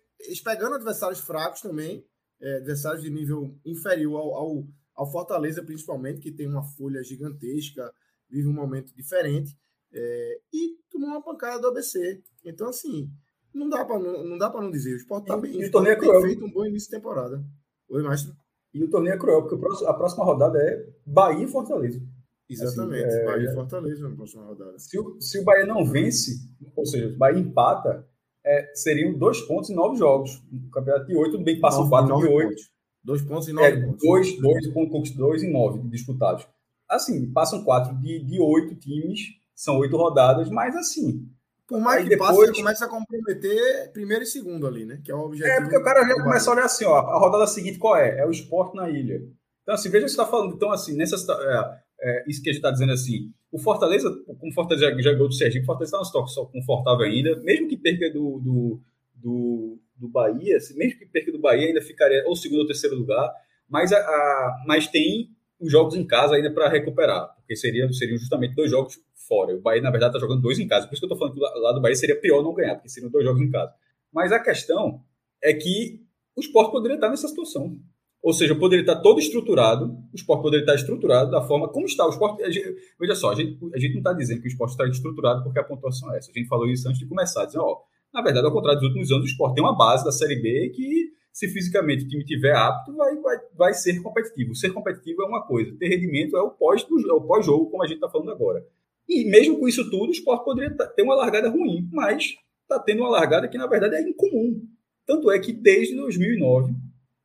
pegando 0.44 0.74
adversários 0.74 1.20
fracos 1.20 1.60
também, 1.60 2.04
é, 2.40 2.56
adversários 2.56 3.02
de 3.02 3.10
nível 3.10 3.54
inferior 3.64 4.18
ao, 4.18 4.34
ao, 4.34 4.64
ao, 4.94 5.10
Fortaleza, 5.10 5.62
principalmente, 5.62 6.20
que 6.20 6.32
tem 6.32 6.48
uma 6.48 6.62
folha 6.62 7.02
gigantesca, 7.02 7.92
vive 8.28 8.48
um 8.48 8.52
momento 8.52 8.94
diferente, 8.94 9.56
é, 9.92 10.40
e 10.52 10.76
tomou 10.90 11.10
uma 11.10 11.22
pancada 11.22 11.60
do 11.60 11.68
ABC. 11.68 12.22
Então, 12.44 12.68
assim, 12.68 13.10
não 13.52 13.68
dá 13.68 13.84
para 13.84 13.98
não, 13.98 14.24
não, 14.24 14.38
dá 14.38 14.50
não 14.50 14.70
dizer. 14.70 14.94
O 14.94 14.96
Sport 14.96 15.26
tá 15.26 15.36
bem. 15.36 15.60
E 15.60 15.66
o 15.66 15.70
torneio 15.70 15.94
é 15.94 15.96
cruel. 15.96 16.22
feito 16.22 16.44
um 16.44 16.50
bom 16.50 16.64
início 16.64 16.90
de 16.90 16.96
temporada. 16.96 17.44
Oi, 17.88 18.02
Mastro. 18.02 18.34
E 18.72 18.84
o 18.84 18.88
torneio 18.88 19.14
é 19.14 19.18
cruel, 19.18 19.42
porque 19.46 19.84
a 19.84 19.92
próxima 19.92 20.24
rodada 20.24 20.58
é 20.58 20.88
Bahia 21.04 21.44
e 21.44 21.48
Fortaleza. 21.48 22.00
Exatamente, 22.48 23.04
assim, 23.04 23.18
é, 23.18 23.24
Bahia 23.24 23.50
e 23.50 23.54
Fortaleza 23.54 24.08
na 24.08 24.14
próxima 24.14 24.44
rodada. 24.44 24.78
Se 24.78 24.98
o, 24.98 25.20
se 25.20 25.38
o 25.38 25.44
Bahia 25.44 25.66
não 25.66 25.84
vence, 25.84 26.36
ou 26.74 26.86
seja, 26.86 27.08
o 27.08 27.16
Bahia 27.16 27.38
empata, 27.38 28.08
é, 28.44 28.70
seriam 28.74 29.12
dois 29.12 29.40
pontos 29.42 29.70
em 29.70 29.74
nove 29.74 29.96
jogos. 29.96 30.42
No 30.50 30.70
campeonato 30.70 31.06
de 31.06 31.16
oito, 31.16 31.32
tudo 31.32 31.44
bem 31.44 31.56
que 31.56 31.60
passam 31.60 31.88
quatro 31.88 32.16
de 32.18 32.26
oito. 32.26 32.62
Dois 33.02 33.22
pontos 33.22 33.48
em 33.48 33.52
nove 33.52 33.68
é, 33.68 33.80
pontos. 33.80 34.02
Dois, 34.02 34.40
dois, 34.40 34.72
dois, 34.72 35.10
dois 35.12 35.42
em 35.42 35.52
nove 35.52 35.80
disputados. 35.88 36.46
Assim, 36.88 37.30
passam 37.32 37.64
quatro 37.64 37.94
de, 37.96 38.18
de 38.24 38.40
oito 38.40 38.74
times, 38.74 39.20
são 39.54 39.78
oito 39.78 39.96
rodadas, 39.96 40.50
mas 40.50 40.74
assim. 40.76 41.28
Por 41.68 41.80
mais 41.80 42.02
que 42.02 42.08
depois... 42.08 42.36
passe, 42.36 42.52
começa 42.52 42.84
a 42.84 42.88
comprometer 42.88 43.92
primeiro 43.92 44.24
e 44.24 44.26
segundo 44.26 44.66
ali, 44.66 44.84
né? 44.84 45.00
Que 45.04 45.12
é 45.12 45.14
o 45.14 45.20
objetivo. 45.20 45.56
É, 45.56 45.60
porque 45.60 45.76
o 45.76 45.84
cara 45.84 46.04
já 46.04 46.14
começa 46.14 46.50
a 46.50 46.52
olhar 46.52 46.64
assim, 46.64 46.84
ó, 46.84 46.96
a 46.96 47.18
rodada 47.18 47.46
seguinte 47.46 47.78
qual 47.78 47.96
é? 47.96 48.18
É 48.18 48.26
o 48.26 48.30
esporte 48.30 48.74
na 48.74 48.90
ilha. 48.90 49.22
Então, 49.62 49.74
assim, 49.74 49.88
veja 49.88 50.04
o 50.04 50.08
que 50.08 50.12
você 50.12 50.20
está 50.20 50.26
falando. 50.26 50.54
Então, 50.54 50.72
assim, 50.72 50.96
nessa, 50.96 51.14
é, 51.32 51.79
é, 52.02 52.24
isso 52.28 52.42
que 52.42 52.48
a 52.48 52.52
gente 52.52 52.60
está 52.60 52.70
dizendo 52.70 52.92
assim, 52.92 53.32
o 53.52 53.58
Fortaleza, 53.58 54.10
como 54.26 54.50
o 54.50 54.54
Fortaleza 54.54 54.90
já, 54.90 55.02
já 55.02 55.12
ganhou 55.12 55.28
do 55.28 55.34
Sergipe, 55.34 55.64
o 55.64 55.66
Fortaleza 55.66 55.96
está 55.96 56.04
situação 56.04 56.46
confortável 56.46 57.04
ainda, 57.04 57.36
mesmo 57.42 57.68
que 57.68 57.76
perca 57.76 58.10
do, 58.10 58.38
do, 58.38 58.80
do, 59.14 59.78
do 59.96 60.08
Bahia, 60.08 60.58
mesmo 60.76 60.98
que 60.98 61.06
perca 61.06 61.32
do 61.32 61.38
Bahia, 61.38 61.66
ainda 61.66 61.82
ficaria 61.82 62.24
ou 62.26 62.34
segundo 62.36 62.60
ou 62.60 62.66
terceiro 62.66 62.96
lugar, 62.96 63.32
mas, 63.68 63.92
a, 63.92 63.98
a 63.98 64.64
mas 64.66 64.86
tem 64.86 65.30
os 65.60 65.70
jogos 65.70 65.94
em 65.94 66.06
casa 66.06 66.36
ainda 66.36 66.50
para 66.50 66.68
recuperar, 66.68 67.34
porque 67.36 67.54
seria, 67.54 67.90
seriam 67.92 68.16
justamente 68.16 68.54
dois 68.54 68.70
jogos 68.70 68.98
fora. 69.28 69.54
O 69.54 69.60
Bahia, 69.60 69.82
na 69.82 69.90
verdade, 69.90 70.16
está 70.16 70.26
jogando 70.26 70.42
dois 70.42 70.58
em 70.58 70.66
casa, 70.66 70.86
por 70.86 70.94
isso 70.94 71.00
que 71.00 71.12
eu 71.12 71.14
estou 71.14 71.18
falando 71.18 71.34
que 71.34 71.60
lá 71.60 71.72
do 71.72 71.80
Bahia 71.80 71.94
seria 71.96 72.18
pior 72.18 72.42
não 72.42 72.54
ganhar, 72.54 72.76
porque 72.76 72.88
seriam 72.88 73.10
dois 73.10 73.24
jogos 73.24 73.42
em 73.42 73.50
casa. 73.50 73.72
Mas 74.12 74.32
a 74.32 74.40
questão 74.40 75.02
é 75.42 75.52
que 75.52 76.00
o 76.34 76.40
esporte 76.40 76.72
poderia 76.72 76.96
estar 76.96 77.10
nessa 77.10 77.28
situação. 77.28 77.78
Ou 78.22 78.34
seja, 78.34 78.54
poderia 78.54 78.82
estar 78.82 78.96
todo 79.00 79.18
estruturado, 79.18 79.96
o 80.12 80.14
esporte 80.14 80.42
poderia 80.42 80.62
estar 80.62 80.74
estruturado 80.74 81.30
da 81.30 81.40
forma 81.40 81.68
como 81.68 81.86
está. 81.86 82.06
O 82.06 82.10
esporte, 82.10 82.50
gente, 82.52 82.76
veja 82.98 83.14
só, 83.14 83.30
a 83.30 83.34
gente, 83.34 83.58
a 83.74 83.78
gente 83.78 83.92
não 83.92 84.00
está 84.00 84.12
dizendo 84.12 84.40
que 84.42 84.46
o 84.46 84.48
esporte 84.48 84.72
está 84.72 84.86
estruturado 84.86 85.42
porque 85.42 85.58
a 85.58 85.64
pontuação 85.64 86.12
é 86.12 86.18
essa. 86.18 86.30
A 86.30 86.38
gente 86.38 86.48
falou 86.48 86.68
isso 86.68 86.86
antes 86.86 87.00
de 87.00 87.06
começar, 87.06 87.46
dizendo, 87.46 87.64
ó, 87.64 87.78
na 88.12 88.20
verdade, 88.22 88.46
ao 88.46 88.52
contrário 88.52 88.78
dos 88.78 88.88
últimos 88.88 89.10
anos, 89.10 89.24
o 89.24 89.28
esporte 89.28 89.54
tem 89.54 89.64
uma 89.64 89.76
base 89.76 90.04
da 90.04 90.12
Série 90.12 90.36
B 90.36 90.70
que, 90.74 91.12
se 91.32 91.48
fisicamente 91.48 92.04
o 92.04 92.08
time 92.08 92.22
tiver 92.24 92.54
apto, 92.54 92.94
vai, 92.94 93.16
vai, 93.16 93.36
vai 93.56 93.74
ser 93.74 94.02
competitivo. 94.02 94.54
Ser 94.54 94.70
competitivo 94.70 95.22
é 95.22 95.26
uma 95.26 95.46
coisa, 95.46 95.74
ter 95.78 95.88
rendimento 95.88 96.36
é 96.36 96.42
o 96.42 96.50
pós-jogo, 96.50 97.08
é 97.08 97.12
o 97.14 97.22
pós 97.22 97.46
como 97.46 97.82
a 97.82 97.86
gente 97.86 97.96
está 97.96 98.10
falando 98.10 98.32
agora. 98.32 98.62
E 99.08 99.24
mesmo 99.30 99.58
com 99.58 99.66
isso 99.66 99.88
tudo, 99.90 100.08
o 100.08 100.12
esporte 100.12 100.44
poderia 100.44 100.76
ter 100.76 101.02
uma 101.02 101.14
largada 101.14 101.48
ruim, 101.48 101.88
mas 101.90 102.34
está 102.62 102.78
tendo 102.78 103.00
uma 103.00 103.10
largada 103.10 103.48
que, 103.48 103.56
na 103.56 103.66
verdade, 103.66 103.96
é 103.96 104.02
incomum. 104.02 104.62
Tanto 105.06 105.30
é 105.30 105.38
que 105.38 105.52
desde 105.52 105.96
2009 105.96 106.74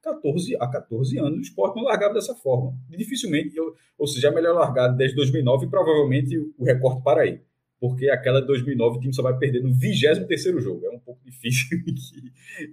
14, 0.05 0.55
há 0.59 0.67
14 0.67 1.17
anos 1.17 1.39
o 1.39 1.41
esporte 1.41 1.75
não 1.75 1.83
largava 1.83 2.13
dessa 2.13 2.35
forma. 2.35 2.77
Dificilmente, 2.89 3.57
eu, 3.57 3.73
ou 3.97 4.05
seja, 4.05 4.29
a 4.29 4.31
melhor 4.31 4.53
largada 4.53 4.95
desde 4.95 5.15
2009 5.15 5.67
provavelmente 5.67 6.37
o 6.37 6.63
recorte 6.63 7.03
para 7.03 7.23
aí. 7.23 7.41
Porque 7.79 8.07
aquela 8.09 8.39
de 8.39 8.47
2009 8.47 8.97
o 8.97 8.99
time 9.01 9.13
só 9.13 9.23
vai 9.23 9.37
perder 9.37 9.63
no 9.63 9.73
23 9.73 10.63
jogo. 10.63 10.85
É 10.85 10.89
um 10.91 10.99
pouco 10.99 11.21
difícil 11.25 11.67
que, 11.83 11.93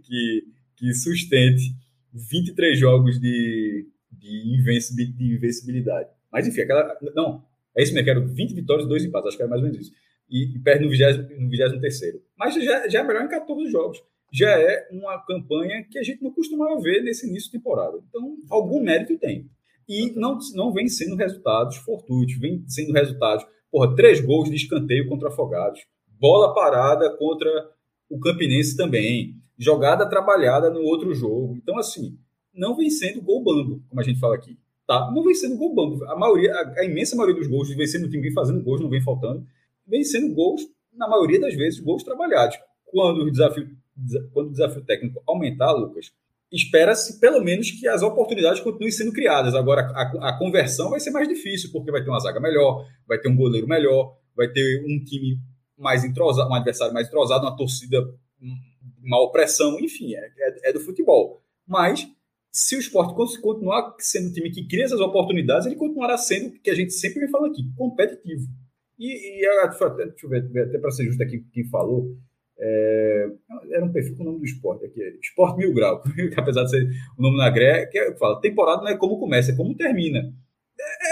que, 0.02 0.44
que 0.76 0.94
sustente 0.94 1.74
23 2.12 2.78
jogos 2.78 3.18
de, 3.18 3.88
de, 4.10 4.54
invencibilidade. 4.54 6.10
Mas 6.30 6.46
enfim, 6.46 6.60
aquela. 6.60 6.96
Não, 7.14 7.42
é 7.74 7.82
isso 7.82 7.94
mesmo, 7.94 8.04
quero 8.04 8.28
20 8.28 8.54
vitórias 8.54 8.86
e 8.86 8.88
2 8.88 9.04
empates, 9.06 9.28
acho 9.28 9.36
que 9.38 9.42
é 9.42 9.46
mais 9.46 9.62
ou 9.62 9.68
menos 9.68 9.86
isso. 9.86 9.94
E, 10.30 10.54
e 10.54 10.58
perde 10.58 10.84
no 10.84 10.90
23. 10.90 11.40
No 11.40 11.48
23 11.48 12.00
Mas 12.38 12.54
já, 12.54 12.88
já 12.88 13.00
é 13.00 13.02
melhor 13.02 13.24
em 13.24 13.28
14 13.28 13.70
jogos 13.70 14.02
já 14.32 14.48
é 14.48 14.88
uma 14.90 15.18
campanha 15.26 15.84
que 15.90 15.98
a 15.98 16.02
gente 16.02 16.22
não 16.22 16.32
costumava 16.32 16.80
ver 16.80 17.02
nesse 17.02 17.28
início 17.28 17.50
de 17.50 17.58
temporada. 17.58 17.98
Então, 18.08 18.36
algum 18.50 18.82
mérito 18.82 19.18
tem. 19.18 19.50
E 19.88 20.12
não, 20.18 20.38
não 20.54 20.72
vem 20.72 20.88
sendo 20.88 21.16
resultados 21.16 21.76
fortuitos, 21.76 22.38
vem 22.38 22.64
sendo 22.66 22.92
resultados, 22.92 23.44
porra, 23.70 23.94
três 23.94 24.20
gols 24.20 24.48
de 24.48 24.56
escanteio 24.56 25.08
contra 25.08 25.28
Afogados, 25.28 25.80
bola 26.18 26.54
parada 26.54 27.14
contra 27.18 27.50
o 28.08 28.18
Campinense 28.18 28.76
também, 28.76 29.34
jogada 29.58 30.08
trabalhada 30.08 30.70
no 30.70 30.80
outro 30.80 31.14
jogo. 31.14 31.56
Então, 31.56 31.76
assim, 31.78 32.16
não 32.54 32.76
vem 32.76 32.88
sendo 32.88 33.20
gol 33.20 33.42
bando, 33.42 33.82
como 33.88 34.00
a 34.00 34.04
gente 34.04 34.20
fala 34.20 34.34
aqui. 34.34 34.58
Tá, 34.86 35.10
não 35.14 35.22
vem 35.22 35.34
sendo 35.34 35.56
gol 35.56 35.74
bambo. 35.74 36.04
A 36.04 36.16
maioria, 36.16 36.52
a, 36.52 36.80
a, 36.80 36.84
imensa 36.84 37.16
maioria 37.16 37.40
dos 37.40 37.48
gols 37.48 37.68
vem 37.74 37.86
sendo 37.86 38.06
o 38.06 38.10
time 38.10 38.32
fazendo 38.32 38.62
gols, 38.62 38.80
não 38.80 38.90
vem 38.90 39.00
faltando. 39.00 39.46
Vem 39.86 40.04
sendo 40.04 40.34
gols, 40.34 40.62
na 40.92 41.08
maioria 41.08 41.40
das 41.40 41.54
vezes, 41.54 41.80
gols 41.80 42.02
trabalhados. 42.02 42.58
Quando 42.84 43.22
o 43.22 43.30
desafio, 43.30 43.68
quando 44.32 44.48
o 44.48 44.52
desafio 44.52 44.82
técnico 44.82 45.22
aumentar, 45.26 45.72
Lucas, 45.72 46.12
espera-se 46.50 47.18
pelo 47.18 47.42
menos 47.42 47.70
que 47.70 47.86
as 47.88 48.02
oportunidades 48.02 48.60
continuem 48.60 48.90
sendo 48.90 49.12
criadas. 49.12 49.54
Agora, 49.54 49.82
a, 49.94 50.28
a, 50.28 50.38
conversão 50.38 50.90
vai 50.90 51.00
ser 51.00 51.10
mais 51.10 51.28
difícil, 51.28 51.70
porque 51.72 51.90
vai 51.90 52.02
ter 52.02 52.10
uma 52.10 52.20
zaga 52.20 52.40
melhor, 52.40 52.86
vai 53.06 53.18
ter 53.18 53.28
um 53.28 53.36
goleiro 53.36 53.66
melhor, 53.66 54.16
vai 54.36 54.48
ter 54.48 54.84
um 54.84 55.02
time 55.04 55.38
mais 55.78 56.04
entrosado, 56.04 56.50
um 56.50 56.54
adversário 56.54 56.92
mais 56.92 57.08
entrosado, 57.08 57.44
uma 57.44 57.56
torcida 57.56 58.06
uma 59.02 59.20
opressão, 59.20 59.78
enfim, 59.80 60.14
é, 60.14 60.32
é, 60.38 60.70
é 60.70 60.72
do 60.72 60.80
futebol. 60.80 61.42
Mas 61.66 62.08
se 62.50 62.76
o 62.76 62.78
esporte 62.78 63.14
continuar 63.40 63.94
sendo 63.98 64.28
o 64.28 64.32
time 64.32 64.50
que 64.50 64.66
cria 64.66 64.84
essas 64.84 65.00
oportunidades, 65.00 65.66
ele 65.66 65.76
continuará 65.76 66.16
sendo 66.16 66.52
que 66.60 66.70
a 66.70 66.74
gente 66.74 66.92
sempre 66.92 67.20
vem 67.20 67.30
falando 67.30 67.52
aqui, 67.52 67.64
competitivo. 67.76 68.46
E, 68.98 69.42
e 69.42 69.68
deixa 69.96 70.26
eu 70.26 70.28
ver, 70.28 70.68
até 70.68 70.78
para 70.78 70.90
ser 70.90 71.04
justo 71.06 71.22
aqui 71.22 71.44
quem 71.52 71.64
falou, 71.68 72.16
é, 72.64 73.26
era 73.72 73.84
um 73.84 73.92
perfil 73.92 74.16
com 74.16 74.22
o 74.22 74.26
nome 74.26 74.38
do 74.38 74.44
esporte 74.44 74.84
aqui, 74.84 75.00
Esporte 75.20 75.58
Mil 75.58 75.74
Grau, 75.74 76.00
apesar 76.36 76.62
de 76.62 76.70
ser 76.70 76.88
o 77.18 77.22
nome 77.22 77.36
na 77.36 77.50
gré, 77.50 77.86
que 77.86 77.98
é, 77.98 78.14
fala, 78.16 78.40
temporada 78.40 78.82
não 78.82 78.88
é 78.88 78.96
como 78.96 79.18
começa, 79.18 79.50
é 79.50 79.56
como 79.56 79.76
termina. 79.76 80.32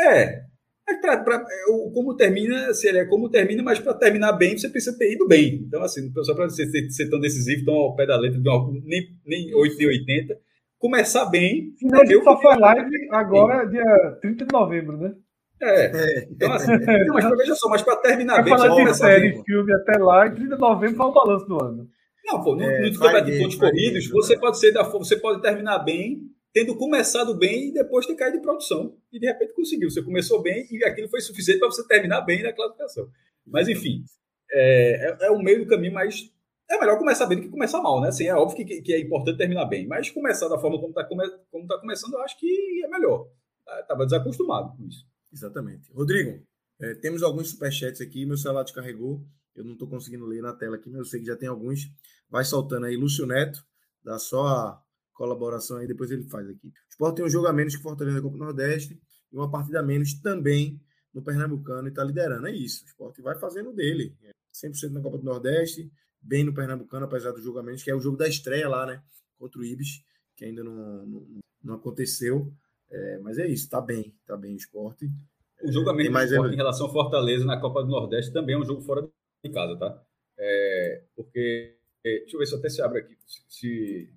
É, 0.06 0.44
é 0.88 0.96
pra, 1.00 1.18
pra, 1.18 1.36
é, 1.36 1.90
como 1.92 2.14
termina, 2.14 2.72
se 2.72 2.88
ele 2.88 2.98
é 2.98 3.04
como 3.04 3.28
termina, 3.28 3.64
mas 3.64 3.80
para 3.80 3.94
terminar 3.94 4.32
bem, 4.34 4.56
você 4.56 4.68
precisa 4.68 4.96
ter 4.96 5.12
ido 5.12 5.26
bem. 5.26 5.64
Então, 5.66 5.82
assim, 5.82 6.12
só 6.22 6.34
para 6.34 6.48
ser, 6.50 6.66
ser, 6.66 6.88
ser, 6.88 7.10
tão 7.10 7.18
decisivo, 7.18 7.64
tão 7.64 7.74
ao 7.74 7.96
pé 7.96 8.06
da 8.06 8.16
letra, 8.16 8.40
nem, 8.84 9.08
nem 9.26 9.52
8 9.52 9.76
nem 9.76 9.86
80, 9.88 10.38
começar 10.78 11.26
bem. 11.26 11.74
Final 11.78 12.04
de 12.04 12.22
só 12.22 12.40
foi 12.40 12.56
live 12.56 13.08
agora, 13.10 13.64
dia 13.66 14.18
30 14.22 14.46
de 14.46 14.52
novembro, 14.52 14.96
né? 14.96 15.14
É. 15.62 15.84
é. 15.86 16.28
Então, 16.30 16.52
assim, 16.52 16.72
não, 17.06 17.14
mas 17.14 17.28
veja 17.36 17.54
só, 17.54 17.68
mas 17.68 17.82
para 17.82 17.96
terminar 17.96 18.36
Vai 18.36 18.44
bem. 18.44 18.56
Falar 18.56 18.84
de 18.84 18.96
série, 18.96 19.32
bem, 19.32 19.44
filme 19.44 19.72
até 19.74 19.98
lá, 19.98 20.26
e 20.26 20.30
30 20.34 20.54
de 20.54 20.60
novembro 20.60 20.96
foi 20.96 21.06
o 21.06 21.12
balanço 21.12 21.46
do 21.46 21.62
ano. 21.62 21.88
Não, 22.24 22.42
pô, 22.42 22.54
no, 22.54 22.62
é, 22.62 22.88
no 22.88 22.98
campeonato 22.98 23.30
de 23.30 23.38
pontos 23.38 23.56
corridos, 23.56 24.08
você 24.08 24.38
pode 24.38 24.58
ser 24.58 24.72
da 24.72 24.82
você 24.82 25.16
pode 25.16 25.42
terminar 25.42 25.80
bem, 25.80 26.20
tendo 26.52 26.76
começado 26.76 27.36
bem 27.36 27.68
e 27.68 27.72
depois 27.72 28.06
ter 28.06 28.14
caído 28.14 28.36
de 28.36 28.42
produção. 28.42 28.96
E 29.12 29.18
de 29.18 29.26
repente 29.26 29.54
conseguiu. 29.54 29.90
Você 29.90 30.02
começou 30.02 30.42
bem 30.42 30.66
e 30.70 30.84
aquilo 30.84 31.08
foi 31.08 31.20
suficiente 31.20 31.58
para 31.58 31.70
você 31.70 31.86
terminar 31.86 32.22
bem 32.22 32.42
na 32.42 32.52
classificação. 32.52 33.08
Mas 33.46 33.68
enfim, 33.68 34.04
é, 34.52 35.16
é, 35.22 35.26
é 35.26 35.30
o 35.30 35.38
meio 35.38 35.60
do 35.60 35.66
caminho, 35.66 35.92
mas 35.92 36.30
é 36.70 36.78
melhor 36.78 36.98
começar 36.98 37.26
bem 37.26 37.38
do 37.38 37.42
que 37.42 37.48
começar 37.48 37.82
mal, 37.82 38.00
né? 38.00 38.08
Assim, 38.08 38.26
é 38.26 38.34
óbvio 38.34 38.64
que, 38.64 38.80
que 38.80 38.92
é 38.92 39.00
importante 39.00 39.38
terminar 39.38 39.64
bem, 39.64 39.86
mas 39.86 40.08
começar 40.10 40.48
da 40.48 40.58
forma 40.58 40.78
como 40.78 40.90
está 40.90 41.04
come, 41.04 41.24
tá 41.66 41.78
começando, 41.78 42.14
eu 42.14 42.22
acho 42.22 42.38
que 42.38 42.82
é 42.84 42.88
melhor. 42.88 43.26
Estava 43.80 44.04
desacostumado 44.04 44.76
com 44.76 44.86
isso. 44.86 45.09
Exatamente. 45.32 45.92
Rodrigo, 45.92 46.44
é, 46.80 46.94
temos 46.94 47.22
alguns 47.22 47.50
superchats 47.50 48.00
aqui, 48.00 48.24
meu 48.24 48.36
celular 48.36 48.62
descarregou, 48.62 49.24
eu 49.54 49.64
não 49.64 49.72
estou 49.74 49.88
conseguindo 49.88 50.26
ler 50.26 50.42
na 50.42 50.52
tela 50.52 50.76
aqui, 50.76 50.88
mas 50.88 50.98
eu 50.98 51.04
sei 51.04 51.20
que 51.20 51.26
já 51.26 51.36
tem 51.36 51.48
alguns. 51.48 51.90
Vai 52.28 52.44
soltando 52.44 52.86
aí, 52.86 52.96
Lúcio 52.96 53.26
Neto, 53.26 53.64
dá 54.02 54.18
só 54.18 54.46
a 54.46 54.82
colaboração 55.12 55.78
aí, 55.78 55.86
depois 55.86 56.10
ele 56.10 56.24
faz 56.24 56.48
aqui. 56.48 56.68
O 56.68 56.72
Sport 56.90 57.16
tem 57.16 57.24
um 57.24 57.28
jogo 57.28 57.46
a 57.46 57.52
menos 57.52 57.76
que 57.76 57.82
Fortaleza 57.82 58.16
da 58.16 58.22
Copa 58.22 58.38
do 58.38 58.44
Nordeste 58.44 59.00
e 59.30 59.36
uma 59.36 59.50
partida 59.50 59.80
a 59.80 59.82
menos 59.82 60.14
também 60.14 60.80
no 61.12 61.22
Pernambucano 61.22 61.88
e 61.88 61.90
está 61.90 62.02
liderando. 62.02 62.46
É 62.46 62.54
isso, 62.54 62.84
o 62.84 62.86
Sport 62.86 63.20
vai 63.20 63.38
fazendo 63.38 63.72
dele. 63.72 64.16
100% 64.52 64.90
na 64.90 65.00
Copa 65.00 65.18
do 65.18 65.24
Nordeste, 65.24 65.92
bem 66.20 66.44
no 66.44 66.54
Pernambucano, 66.54 67.04
apesar 67.04 67.32
do 67.32 67.42
jogo 67.42 67.58
a 67.58 67.62
menos, 67.62 67.82
que 67.82 67.90
é 67.90 67.94
o 67.94 68.00
jogo 68.00 68.16
da 68.16 68.28
estreia 68.28 68.68
lá, 68.68 68.86
né? 68.86 69.02
Contra 69.38 69.60
o 69.60 69.64
Ibis, 69.64 70.02
que 70.36 70.44
ainda 70.44 70.64
não, 70.64 71.06
não, 71.06 71.26
não 71.62 71.74
aconteceu. 71.74 72.52
É, 72.90 73.18
mas 73.18 73.38
é 73.38 73.46
isso, 73.46 73.68
tá 73.68 73.80
bem, 73.80 74.12
tá 74.26 74.36
bem 74.36 74.54
o 74.54 74.56
esporte. 74.56 75.08
O 75.62 75.70
jogo 75.70 75.90
a 75.90 75.94
menos 75.94 76.12
mais 76.12 76.32
em 76.32 76.56
relação 76.56 76.86
ao 76.86 76.92
Fortaleza 76.92 77.44
na 77.44 77.60
Copa 77.60 77.82
do 77.82 77.90
Nordeste 77.90 78.32
também 78.32 78.54
é 78.54 78.58
um 78.58 78.64
jogo 78.64 78.80
fora 78.80 79.08
de 79.44 79.50
casa, 79.50 79.76
tá? 79.76 80.02
É, 80.38 81.02
porque. 81.14 81.76
É, 82.04 82.20
deixa 82.20 82.34
eu 82.34 82.38
ver 82.38 82.46
se 82.46 82.54
até 82.54 82.68
se 82.68 82.82
abre 82.82 83.00
aqui. 83.00 83.16
Se, 83.48 84.10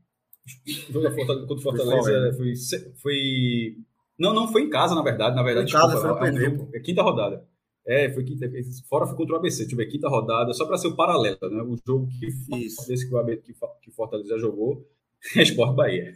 o 0.89 0.93
jogo 0.93 1.15
contra 1.15 1.53
o 1.53 1.61
Fortaleza 1.61 2.33
foi, 2.33 2.53
foi, 2.95 3.77
Não, 4.17 4.33
não, 4.33 4.51
foi 4.51 4.63
em 4.63 4.69
casa, 4.69 4.95
na 4.95 5.01
verdade. 5.03 5.35
Na 5.35 5.43
verdade, 5.43 5.69
foi 5.71 5.79
em 5.79 5.81
casa, 5.81 5.93
desculpa, 5.93 6.17
foi 6.17 6.29
é, 6.29 6.31
um 6.31 6.37
jogo, 6.37 6.69
é 6.73 6.79
quinta 6.79 7.01
rodada. 7.01 7.45
É, 7.85 8.09
foi 8.09 8.23
quinta. 8.23 8.49
Fora 8.87 9.05
foi 9.05 9.17
contra 9.17 9.35
o 9.35 9.37
ABC. 9.37 9.63
Deixa 9.63 9.73
eu 9.73 9.77
ver, 9.77 9.87
quinta 9.87 10.07
rodada, 10.07 10.53
só 10.53 10.65
para 10.65 10.77
ser 10.77 10.87
o 10.87 10.95
paralelo, 10.95 11.37
né? 11.49 11.61
O 11.61 11.77
jogo 11.85 12.07
que, 12.19 12.27
Isso. 12.57 12.87
desse 12.87 13.07
que 13.07 13.13
o, 13.13 13.17
ABC, 13.17 13.41
que, 13.41 13.53
que 13.81 13.91
Fortaleza 13.91 14.37
jogou 14.39 14.87
é 15.35 15.41
Sport 15.43 15.75
Bahia. 15.75 16.13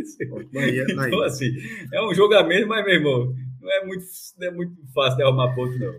Sport 0.00 0.48
Bahia. 0.52 0.84
então, 0.90 1.22
assim, 1.22 1.50
é 1.92 2.02
um 2.02 2.14
jogo 2.14 2.34
a 2.34 2.42
menos, 2.42 2.68
mas, 2.68 2.84
meu 2.84 2.94
irmão, 2.94 3.34
não 3.60 3.72
é 3.72 3.84
muito, 3.84 4.04
não 4.38 4.48
é 4.48 4.50
muito 4.50 4.74
fácil 4.92 5.16
de 5.16 5.22
arrumar 5.22 5.54
ponto, 5.54 5.78
não. 5.78 5.94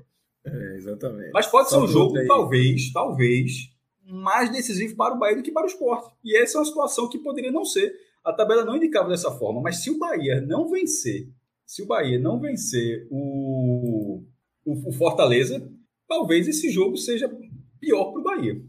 É, 0.46 0.76
exatamente. 0.76 1.32
Mas 1.34 1.48
pode 1.48 1.70
ser 1.70 1.78
um 1.78 1.88
jogo, 1.88 2.14
talvez, 2.28 2.94
talvez, 2.94 3.72
mais 4.06 4.52
decisivo 4.52 4.96
para 4.96 5.16
o 5.16 5.20
Bahia 5.20 5.36
do 5.36 5.44
que 5.44 5.52
para 5.52 5.64
o 5.64 5.68
esporte. 5.70 6.14
E 6.24 6.38
essa 6.38 6.58
é 6.58 6.60
uma 6.60 6.66
situação 6.66 7.10
que 7.10 7.18
poderia 7.18 7.52
não 7.52 7.66
ser. 7.66 7.94
A 8.24 8.32
tabela 8.32 8.64
não 8.64 8.76
indicava 8.78 9.10
dessa 9.10 9.32
forma, 9.32 9.62
mas 9.62 9.78
se 9.78 9.90
o 9.90 9.98
Bahia 9.98 10.42
não 10.42 10.70
vencer, 10.70 11.30
se 11.66 11.82
o 11.82 11.88
Bahia 11.88 12.20
não 12.20 12.40
vencer 12.40 13.08
o, 13.10 14.24
o, 14.64 14.90
o 14.90 14.92
Fortaleza, 14.92 15.68
talvez 16.08 16.48
esse 16.48 16.70
jogo 16.70 16.98
seja 16.98 17.30
pior 17.80 18.12
para 18.12 18.20
o 18.20 18.24
Bahia. 18.24 18.62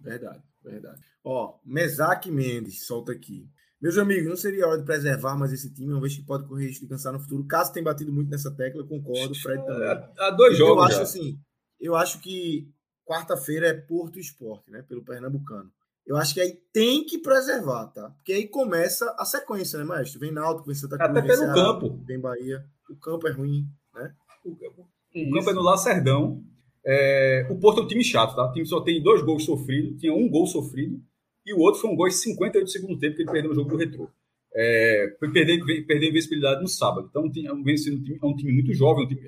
Verdade, 0.00 0.42
verdade. 0.62 1.00
Ó, 1.28 1.58
Mesaque 1.64 2.30
Mendes 2.30 2.86
solta 2.86 3.10
aqui. 3.10 3.50
Meus 3.82 3.98
amigos, 3.98 4.28
não 4.28 4.36
seria 4.36 4.68
hora 4.68 4.78
de 4.78 4.84
preservar 4.84 5.36
mais 5.36 5.52
esse 5.52 5.74
time, 5.74 5.92
uma 5.92 6.00
vez 6.00 6.14
que 6.14 6.24
pode 6.24 6.46
correr 6.46 6.68
risco 6.68 6.84
de 6.84 6.88
cansar 6.88 7.12
no 7.12 7.18
futuro. 7.18 7.44
Caso 7.48 7.72
tenha 7.72 7.84
batido 7.84 8.12
muito 8.12 8.30
nessa 8.30 8.48
tecla, 8.54 8.86
concordo. 8.86 9.34
Fred 9.34 9.66
também. 9.66 10.08
Há 10.20 10.30
dois 10.30 10.56
jogos. 10.56 10.76
Eu 10.76 10.82
acho 10.84 10.96
já. 10.98 11.02
assim, 11.02 11.38
eu 11.80 11.96
acho 11.96 12.20
que 12.20 12.70
quarta-feira 13.04 13.66
é 13.66 13.74
Porto 13.74 14.20
Esporte, 14.20 14.70
né? 14.70 14.82
Pelo 14.82 15.04
Pernambucano. 15.04 15.68
Eu 16.06 16.16
acho 16.16 16.32
que 16.32 16.40
aí 16.40 16.52
tem 16.72 17.04
que 17.04 17.18
preservar, 17.18 17.88
tá? 17.88 18.08
Porque 18.10 18.32
aí 18.32 18.46
começa 18.46 19.12
a 19.18 19.24
sequência, 19.24 19.80
né, 19.80 19.84
maestro? 19.84 20.20
Vem 20.20 20.30
Náutico, 20.30 20.66
vem 20.66 20.76
Santa 20.76 20.96
Cruz, 20.96 21.10
Até 21.10 21.22
pelo 21.22 21.38
Ceará, 21.38 21.54
campo. 21.54 22.04
Vem 22.06 22.20
Bahia. 22.20 22.64
O 22.88 22.96
campo 22.96 23.26
é 23.26 23.32
ruim, 23.32 23.66
né? 23.92 24.14
O, 24.44 24.52
o 24.52 25.30
campo 25.32 25.50
é 25.50 25.52
no 25.52 25.62
Lacerdão. 25.62 26.40
É, 26.86 27.48
o 27.50 27.58
Porto 27.58 27.80
é 27.80 27.82
um 27.82 27.88
time 27.88 28.04
chato, 28.04 28.36
tá? 28.36 28.48
O 28.48 28.52
time 28.52 28.64
só 28.64 28.80
tem 28.80 29.02
dois 29.02 29.22
gols 29.22 29.44
sofridos, 29.44 30.00
tinha 30.00 30.14
um 30.14 30.30
gol 30.30 30.46
sofrido, 30.46 31.02
e 31.46 31.54
o 31.54 31.58
outro 31.60 31.80
foi 31.80 31.90
um 31.90 31.96
gol 31.96 32.08
de 32.08 32.14
58 32.14 32.66
de 32.66 32.72
segundo 32.72 32.98
tempo 32.98 33.14
que 33.14 33.22
ele 33.22 33.30
perdeu 33.30 33.50
no 33.50 33.54
jogo 33.54 33.70
do 33.70 33.76
Retrô. 33.76 34.10
É, 34.54 35.14
foi 35.20 35.30
perder, 35.30 35.60
perder 35.86 36.08
invencibilidade 36.08 36.60
no 36.60 36.68
sábado. 36.68 37.06
Então, 37.08 37.22
é 37.24 37.52
um, 37.52 37.62
é 37.62 38.26
um 38.26 38.34
time 38.34 38.52
muito 38.52 38.74
jovem, 38.74 39.04
um 39.04 39.08
time, 39.08 39.20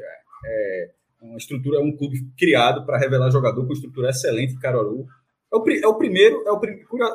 é, 0.44 0.90
é 1.22 1.24
uma 1.24 1.36
estrutura, 1.36 1.78
é 1.78 1.80
um 1.80 1.96
clube 1.96 2.18
criado 2.36 2.84
para 2.84 2.98
revelar 2.98 3.30
jogador 3.30 3.64
com 3.66 3.72
estrutura 3.72 4.10
excelente 4.10 4.58
Caruaru. 4.58 5.06
É 5.52 5.56
o, 5.56 5.70
é 5.70 5.86
o 5.86 5.94
primeiro, 5.94 6.42
é 6.46 6.52
o, 6.52 6.56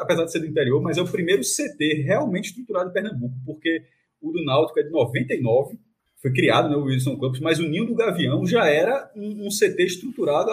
apesar 0.01 0.25
de 0.25 0.31
ser 0.31 0.39
do 0.39 0.47
interior, 0.47 0.81
mas 0.81 0.97
é 0.97 1.01
o 1.01 1.11
primeiro 1.11 1.41
CT 1.41 2.03
realmente 2.03 2.49
estruturado 2.49 2.89
em 2.89 2.93
Pernambuco, 2.93 3.35
porque 3.45 3.83
o 4.21 4.31
do 4.31 4.43
Náutico 4.43 4.79
é 4.79 4.83
de 4.83 4.89
99, 4.89 5.77
foi 6.21 6.31
criado, 6.31 6.69
né, 6.69 6.75
o 6.77 6.85
Wilson 6.85 7.19
Campos, 7.19 7.41
mas 7.41 7.59
o 7.59 7.67
Ninho 7.67 7.85
do 7.85 7.95
Gavião 7.95 8.45
já 8.45 8.65
era 8.65 9.11
um, 9.15 9.47
um 9.47 9.49
CT 9.49 9.83
estruturado 9.83 10.49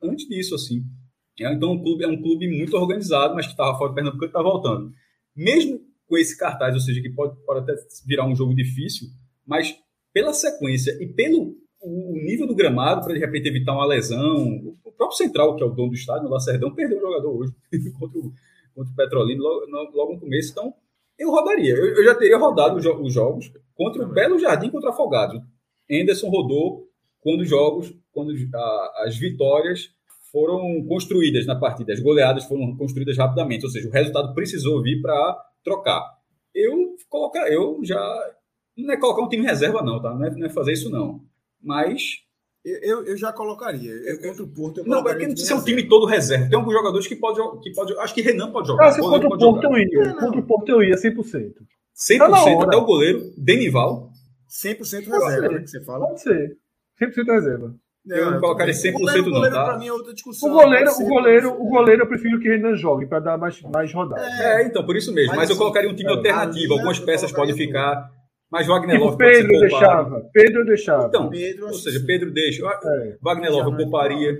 antes 0.00 0.28
disso, 0.28 0.54
assim. 0.54 0.84
É, 1.40 1.52
então, 1.52 1.72
um 1.72 1.82
clube, 1.82 2.04
é 2.04 2.08
um 2.08 2.20
clube 2.20 2.48
muito 2.48 2.76
organizado, 2.76 3.34
mas 3.34 3.46
que 3.46 3.52
estava 3.52 3.76
fora 3.78 3.90
do 3.90 3.94
Pernambuco 3.94 4.24
e 4.24 4.26
está 4.26 4.42
voltando. 4.42 4.92
Mesmo 5.36 5.80
com 6.06 6.16
esse 6.16 6.36
cartaz, 6.36 6.74
ou 6.74 6.80
seja, 6.80 7.00
que 7.00 7.10
pode, 7.10 7.36
pode 7.44 7.60
até 7.60 7.74
virar 8.06 8.26
um 8.26 8.34
jogo 8.34 8.54
difícil, 8.54 9.08
mas 9.46 9.76
pela 10.12 10.32
sequência 10.32 10.96
e 11.00 11.06
pelo 11.06 11.56
o 11.80 12.12
nível 12.14 12.46
do 12.46 12.54
gramado 12.54 13.02
para 13.02 13.14
de 13.14 13.20
repente 13.20 13.48
evitar 13.48 13.72
uma 13.72 13.86
lesão. 13.86 14.76
O 14.84 14.92
próprio 14.92 15.16
Central, 15.16 15.54
que 15.54 15.62
é 15.62 15.66
o 15.66 15.70
dono 15.70 15.90
do 15.90 15.94
estádio, 15.94 16.26
o 16.26 16.30
Lacerdão, 16.30 16.74
perdeu 16.74 16.98
o 16.98 17.00
jogador 17.00 17.36
hoje 17.36 17.52
contra, 17.98 18.18
o, 18.18 18.32
contra 18.74 18.92
o 18.92 18.96
Petrolino 18.96 19.42
logo, 19.42 19.96
logo 19.96 20.12
no 20.14 20.20
começo. 20.20 20.50
Então, 20.50 20.74
eu 21.18 21.30
rodaria. 21.30 21.74
Eu, 21.74 21.96
eu 21.96 22.04
já 22.04 22.14
teria 22.14 22.38
rodado 22.38 22.76
os, 22.76 22.84
os 22.84 23.12
jogos 23.12 23.52
contra 23.74 24.04
o 24.04 24.08
Belo 24.08 24.38
Jardim 24.38 24.70
contra 24.70 24.90
o 24.90 24.92
Afogado. 24.92 25.40
Anderson 25.90 26.28
rodou 26.28 26.88
quando 27.20 27.40
os 27.40 27.48
jogos, 27.48 27.94
quando 28.10 28.32
a, 28.54 29.04
as 29.06 29.16
vitórias 29.16 29.90
foram 30.30 30.84
construídas 30.86 31.46
na 31.46 31.56
partida, 31.56 31.92
as 31.92 32.00
goleadas 32.00 32.44
foram 32.44 32.76
construídas 32.76 33.16
rapidamente, 33.16 33.64
ou 33.64 33.70
seja, 33.70 33.88
o 33.88 33.92
resultado 33.92 34.34
precisou 34.34 34.82
vir 34.82 35.00
para 35.00 35.38
trocar. 35.64 36.02
Eu 36.54 36.96
colocar, 37.08 37.50
eu 37.50 37.80
já 37.82 38.00
não 38.76 38.92
é 38.92 38.96
colocar 38.96 39.22
um 39.22 39.28
time 39.28 39.44
reserva 39.44 39.82
não, 39.82 40.00
tá? 40.00 40.14
Não 40.14 40.24
é, 40.24 40.30
não 40.30 40.46
é 40.46 40.50
fazer 40.50 40.72
isso 40.72 40.90
não 40.90 41.26
mas. 41.62 42.22
Eu, 42.64 43.04
eu 43.06 43.16
já 43.16 43.32
colocaria. 43.32 43.90
Eu, 43.90 44.20
contra 44.20 44.42
o 44.42 44.48
Porto. 44.48 44.84
não, 44.84 44.98
é 45.08 45.14
que 45.14 45.26
não 45.26 45.32
precisa 45.32 45.54
ser 45.54 45.54
um 45.54 45.64
time 45.64 45.88
todo 45.88 46.06
reserva. 46.06 46.48
Tem 46.48 46.58
alguns 46.58 46.72
jogadores 46.72 47.06
que 47.06 47.16
pode, 47.16 47.40
que 47.62 47.72
pode 47.72 47.96
Acho 47.98 48.14
que 48.14 48.20
Renan 48.20 48.50
pode 48.50 48.66
jogar. 48.66 48.88
Ah, 48.88 48.92
se 48.92 49.00
contra 49.00 49.26
o 49.26 49.38
Porto 49.38 49.62
jogar. 49.62 49.70
eu 49.70 49.78
ia. 49.78 50.14
Contra 50.14 50.40
o 50.40 50.46
Porto 50.46 50.68
eu 50.68 50.82
ia 50.82 50.96
100%. 50.96 51.54
100% 51.96 52.18
tá 52.18 52.64
até 52.64 52.76
o 52.76 52.84
goleiro, 52.84 53.32
Denival. 53.36 54.10
100% 54.50 55.06
reserva, 55.06 55.48
né, 55.48 55.60
que 55.60 55.68
você 55.68 55.84
fala. 55.84 56.06
Pode 56.06 56.20
ser. 56.20 56.56
100% 57.00 57.26
reserva. 57.26 57.74
Eu 58.08 58.30
não 58.30 58.40
colocaria 58.40 58.72
100% 58.72 58.94
o 58.94 58.98
goleiro, 58.98 59.30
não, 59.30 59.50
tá? 59.50 59.78
Mim 59.78 59.86
é 59.86 59.92
outra 59.92 60.14
discussão, 60.14 60.48
o 60.48 60.52
goleiro, 60.52 60.90
o 60.90 61.06
goleiro, 61.06 61.52
o 61.52 61.68
goleiro 61.68 62.02
eu 62.02 62.06
prefiro 62.06 62.40
que 62.40 62.48
Renan 62.48 62.74
jogue 62.76 63.06
para 63.06 63.20
dar 63.20 63.38
mais, 63.38 63.60
mais 63.62 63.92
rodada. 63.92 64.22
É, 64.22 64.62
é, 64.62 64.66
então, 64.66 64.84
por 64.84 64.96
isso 64.96 65.12
mesmo. 65.12 65.30
Mas, 65.30 65.38
mas 65.38 65.50
eu 65.50 65.56
colocaria 65.56 65.90
um 65.90 65.94
time 65.94 66.10
alternativo. 66.10 66.72
Algumas 66.72 66.98
peças 66.98 67.30
podem 67.32 67.54
ficar 67.54 68.10
Mas 68.50 68.66
Wagner 68.66 68.96
Tipo, 68.96 69.04
Love 69.04 69.18
pode 69.18 69.34
ser 69.34 69.42
Pedro 69.42 69.60
deixava. 69.60 70.30
Pedro 70.32 70.60
eu 70.60 70.66
deixava. 70.66 71.06
Então, 71.06 71.28
Pedro, 71.28 71.66
ou 71.66 71.74
seja, 71.74 72.04
Pedro 72.06 72.32
deixa. 72.32 72.66
É. 72.66 73.16
Wagner 73.20 73.52
Love 73.52 73.70
eu 73.70 73.74
é 73.74 73.76
pouparia. 73.76 74.38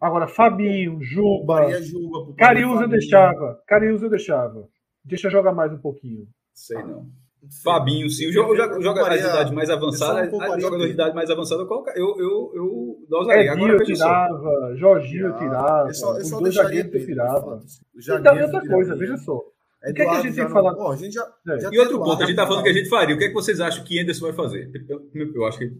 Agora, 0.00 0.28
Fabinho, 0.28 1.02
Juba, 1.02 1.70
Juba. 1.80 2.34
Cariúza 2.36 2.86
deixava. 2.86 3.58
Cariúza 3.66 4.06
eu 4.06 4.10
deixava. 4.10 4.68
Deixa 5.04 5.30
jogar 5.30 5.52
mais 5.52 5.72
um 5.72 5.78
pouquinho. 5.78 6.26
Sei 6.54 6.82
não. 6.82 7.06
Fabinho, 7.62 8.08
sim. 8.10 8.28
O 8.28 8.32
jogo 8.32 8.54
joga, 8.54 8.76
as 9.08 9.20
idades 9.20 9.52
mais 9.52 9.70
avançadas. 9.70 10.18
eu 10.18 10.24
só 10.24 10.30
pouparia 10.30 10.54
A 10.56 10.60
jogador 10.60 10.86
de 10.86 10.92
idade 10.92 11.14
mais 11.14 11.30
avançada, 11.30 11.62
eu, 11.62 11.66
coloca- 11.66 11.92
eu, 11.96 12.14
eu, 12.18 12.52
eu 12.54 12.96
dosaria. 13.08 13.52
Agora 13.52 13.74
Edinho 13.76 13.96
só. 13.96 14.04
tirava, 14.04 14.76
Jorginho 14.76 15.26
eu 15.28 15.36
tirava, 15.36 15.88
Eu 15.88 15.94
só, 15.94 16.14
eu 16.14 16.18
os 16.22 16.28
só 16.28 16.38
dois 16.40 16.54
deixaria 16.54 16.82
zagueiros 16.82 17.00
de 17.00 17.06
tirava. 17.06 17.54
assim. 17.56 17.80
Então, 18.20 18.36
e 18.36 18.42
outra 18.42 18.64
eu 18.64 18.70
coisa, 18.70 18.96
veja 18.96 19.16
só. 19.18 19.36
O 19.36 19.94
que, 19.94 20.02
é 20.02 20.04
que 20.04 20.10
a 20.10 20.14
gente 20.16 20.16
já 20.16 20.22
tem 20.22 20.32
que 20.32 20.40
não- 20.40 20.50
falar? 20.50 20.74
Ó, 20.76 20.92
a 20.92 20.96
gente 20.96 21.12
já, 21.14 21.22
É. 21.22 21.58
já 21.60 21.70
E 21.72 21.78
outro 21.78 21.94
Eduardo, 21.94 22.04
ponto, 22.04 22.22
a 22.22 22.26
gente 22.26 22.36
tá 22.36 22.46
falando 22.46 22.62
que 22.64 22.68
a 22.68 22.72
gente 22.72 22.88
faria. 22.88 23.14
O 23.14 23.18
que 23.18 23.24
é 23.24 23.28
que 23.28 23.34
vocês 23.34 23.60
acham 23.60 23.84
que 23.84 24.00
Anderson 24.00 24.26
vai 24.26 24.34
fazer? 24.34 24.70
Eu, 24.88 25.30
eu 25.34 25.44
acho 25.46 25.58
que, 25.58 25.72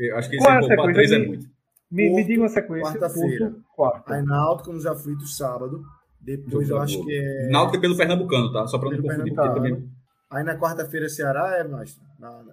eu 0.00 0.16
acho 0.16 0.28
que 0.28 0.36
esse 0.36 0.46
é 0.48 0.58
poupar 0.58 0.68
sequência? 0.76 0.92
três 0.94 1.12
é 1.12 1.18
Me- 1.18 1.26
muito. 1.28 1.46
Me, 1.90 2.10
me 2.16 2.24
diga 2.24 2.42
uma 2.42 2.48
sequência. 2.48 2.92
quarta-feira. 2.92 3.54
Quarta. 3.76 4.14
Aí 4.14 4.22
Náutico 4.24 4.72
nos 4.72 4.84
aflitos 4.84 5.36
sábado. 5.36 5.80
Depois 6.20 6.68
eu 6.68 6.78
acho 6.78 7.00
que 7.04 7.16
é. 7.16 7.48
Náutico 7.50 7.76
é 7.76 7.80
pelo 7.80 7.96
Pernambucano, 7.96 8.52
tá? 8.52 8.66
Só 8.66 8.78
pra 8.78 8.90
não 8.90 9.00
confundir, 9.00 9.32
porque 9.34 9.54
também 9.54 9.88
Aí 10.34 10.42
na 10.42 10.58
quarta-feira 10.58 11.08
Ceará 11.08 11.58
é 11.58 11.64
mais 11.64 11.96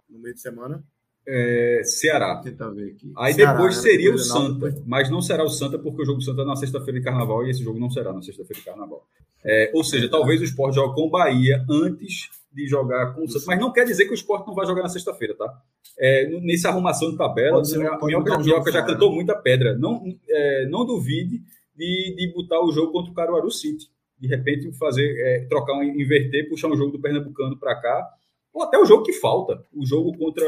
no 0.09 0.19
meio 0.19 0.35
de 0.35 0.41
semana. 0.41 0.83
é 1.27 1.81
Ceará. 1.83 2.39
Tentar 2.43 2.69
ver 2.69 2.91
aqui. 2.91 3.11
Aí 3.17 3.33
Ceará, 3.33 3.53
depois 3.53 3.75
né? 3.77 3.81
seria 3.81 4.09
o 4.09 4.17
Depois 4.17 4.27
Santa, 4.27 4.83
mas 4.85 5.09
não 5.09 5.21
será 5.21 5.43
o 5.43 5.49
Santa 5.49 5.79
porque 5.79 6.01
o 6.03 6.05
jogo 6.05 6.19
do 6.19 6.23
Santa 6.23 6.43
é 6.43 6.45
na 6.45 6.55
sexta-feira 6.55 6.99
de 6.99 7.05
carnaval 7.05 7.45
e 7.45 7.49
esse 7.49 7.63
jogo 7.63 7.79
não 7.79 7.89
será 7.89 8.13
na 8.13 8.21
sexta-feira 8.21 8.59
de 8.59 8.65
carnaval. 8.65 9.03
É, 9.43 9.71
ou 9.73 9.83
seja, 9.83 10.07
talvez 10.09 10.39
o 10.41 10.43
Sport 10.43 10.75
jogue 10.75 10.93
com 10.93 11.07
o 11.07 11.09
Bahia 11.09 11.65
antes 11.67 12.29
de 12.53 12.67
jogar 12.67 13.15
com 13.15 13.23
o 13.23 13.27
Santa, 13.27 13.45
mas 13.47 13.59
não 13.59 13.71
quer 13.71 13.85
dizer 13.85 14.05
que 14.05 14.11
o 14.11 14.13
Sport 14.13 14.45
não 14.45 14.53
vai 14.53 14.67
jogar 14.67 14.83
na 14.83 14.89
sexta-feira, 14.89 15.33
tá? 15.35 15.51
É, 15.97 16.27
nessa 16.41 16.69
arrumação 16.69 17.09
de 17.09 17.17
tabela, 17.17 17.55
Pode 17.57 17.69
ser, 17.69 17.79
Minhoca, 17.79 17.97
pode 17.97 18.43
Minhoca, 18.43 18.71
já 18.71 18.83
cantou 18.83 19.11
muita 19.11 19.35
pedra. 19.35 19.75
Não, 19.75 20.03
é, 20.29 20.67
não 20.67 20.85
duvide 20.85 21.41
de, 21.75 22.15
de 22.15 22.31
botar 22.33 22.61
o 22.63 22.71
jogo 22.71 22.91
contra 22.91 23.11
o 23.11 23.15
Caruaru 23.15 23.49
City. 23.49 23.89
De 24.21 24.27
repente 24.27 24.71
fazer, 24.73 25.03
é, 25.19 25.45
trocar, 25.49 25.73
um, 25.73 25.83
inverter, 25.83 26.47
puxar 26.47 26.67
um 26.69 26.77
jogo 26.77 26.91
do 26.91 27.01
Pernambucano 27.01 27.57
para 27.57 27.75
cá, 27.81 28.07
ou 28.53 28.61
até 28.63 28.77
o 28.77 28.85
jogo 28.85 29.03
que 29.03 29.13
falta, 29.13 29.63
o 29.73 29.83
jogo 29.85 30.15
contra, 30.17 30.45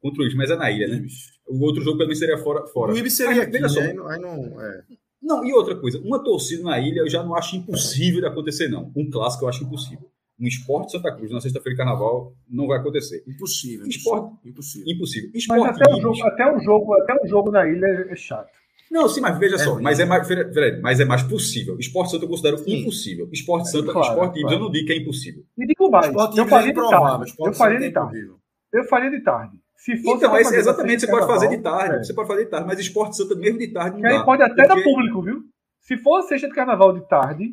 contra 0.00 0.20
o 0.22 0.24
Ibis, 0.24 0.36
mas 0.36 0.50
é 0.50 0.56
na 0.56 0.70
ilha, 0.70 0.86
né? 0.88 1.04
O 1.48 1.60
outro 1.64 1.82
jogo 1.82 1.96
também 1.98 2.14
seria 2.14 2.36
fora. 2.36 2.66
fora. 2.66 2.92
O 2.92 2.96
Ibis 2.98 3.14
seria 3.16 3.32
Mas, 3.36 3.42
aqui, 3.44 3.52
veja 3.52 3.68
só, 3.70 3.80
né? 3.80 3.86
Aí 3.88 3.94
não, 3.94 4.08
aí 4.08 4.20
não- 4.20 4.60
é. 4.60 4.82
não, 5.22 5.44
e 5.44 5.52
outra 5.54 5.74
coisa, 5.74 5.98
uma 6.00 6.22
torcida 6.22 6.62
na 6.64 6.78
ilha 6.78 7.00
eu 7.00 7.08
já 7.08 7.22
não 7.22 7.34
acho 7.34 7.56
impossível 7.56 8.20
de 8.20 8.26
acontecer, 8.26 8.68
não. 8.68 8.92
Um 8.94 9.10
clássico 9.10 9.44
eu 9.44 9.48
acho 9.48 9.64
impossível. 9.64 10.10
Um 10.38 10.46
esporte 10.46 10.92
Santa 10.92 11.14
Cruz 11.14 11.30
na 11.30 11.40
sexta-feira 11.40 11.74
de 11.74 11.78
carnaval 11.78 12.34
não 12.48 12.66
vai 12.66 12.78
acontecer. 12.78 13.22
Impossível. 13.28 13.86
Esporte- 13.86 14.36
Impossível. 14.48 14.92
Impossível. 14.92 15.30
Mas 15.32 15.42
Esporte 15.42 15.82
até 15.82 15.94
o, 15.94 16.00
jogo, 16.00 16.24
até, 16.24 16.52
o 16.56 16.60
jogo, 16.60 16.94
até 16.94 17.14
o 17.14 17.26
jogo 17.28 17.50
na 17.52 17.66
ilha 17.68 17.86
é 18.10 18.16
chato. 18.16 18.50
Não, 18.92 19.08
sim, 19.08 19.22
mas 19.22 19.38
veja 19.38 19.54
É 19.54 19.58
só, 19.58 19.80
mas 19.80 19.98
é 19.98 20.04
mais, 20.04 20.26
Fred, 20.26 20.80
mas 20.82 21.00
é 21.00 21.04
mais 21.06 21.22
possível. 21.22 21.78
Esporte 21.78 22.10
Santa 22.10 22.26
eu 22.26 22.28
considero 22.28 22.58
Sim. 22.58 22.80
impossível. 22.80 23.26
Esporte 23.32 23.70
Santa, 23.70 23.90
claro, 23.90 24.08
Esporte 24.12 24.40
claro. 24.42 24.54
eu 24.56 24.60
não 24.60 24.70
digo 24.70 24.86
que 24.86 24.92
é 24.92 24.96
impossível. 24.98 25.42
E 25.56 25.66
digo 25.66 25.90
mais, 25.90 26.06
Esporte 26.08 26.36
eu 26.38 26.44
é 26.44 26.48
faria 26.48 26.66
de 26.66 26.78
improvável. 26.78 27.06
tarde. 27.18 27.34
Eu 27.40 27.52
faria 27.54 27.78
é 27.78 27.80
de 27.80 27.90
tarde. 27.90 28.30
Eu 28.72 28.84
faria 28.84 29.10
de 29.10 29.20
tarde. 29.22 29.56
Se 29.76 29.96
fosse 29.96 30.16
Então, 30.24 30.36
esse, 30.38 30.54
exatamente, 30.56 31.00
você 31.00 31.06
sexta 31.06 31.16
pode 31.26 31.32
fazer 31.32 31.48
de 31.56 31.62
tarde. 31.62 31.94
é. 31.96 31.98
Você 32.04 32.14
pode 32.14 32.28
fazer 32.28 32.44
de 32.44 32.50
tarde, 32.50 32.66
mas 32.66 32.78
Esporte 32.78 33.16
Santa 33.16 33.34
mesmo 33.34 33.58
de 33.58 33.68
tarde 33.68 33.96
Que 33.96 34.02
não 34.02 34.10
aí 34.10 34.18
dá. 34.18 34.24
pode 34.24 34.42
até 34.42 34.62
dar 34.68 34.74
porque- 34.74 34.82
público, 34.90 35.22
viu? 35.22 35.40
Se 35.80 35.96
for 35.96 36.16
a 36.18 36.22
sexta 36.22 36.46
de 36.48 36.54
carnaval 36.54 36.92
de 36.92 37.08
tarde, 37.08 37.50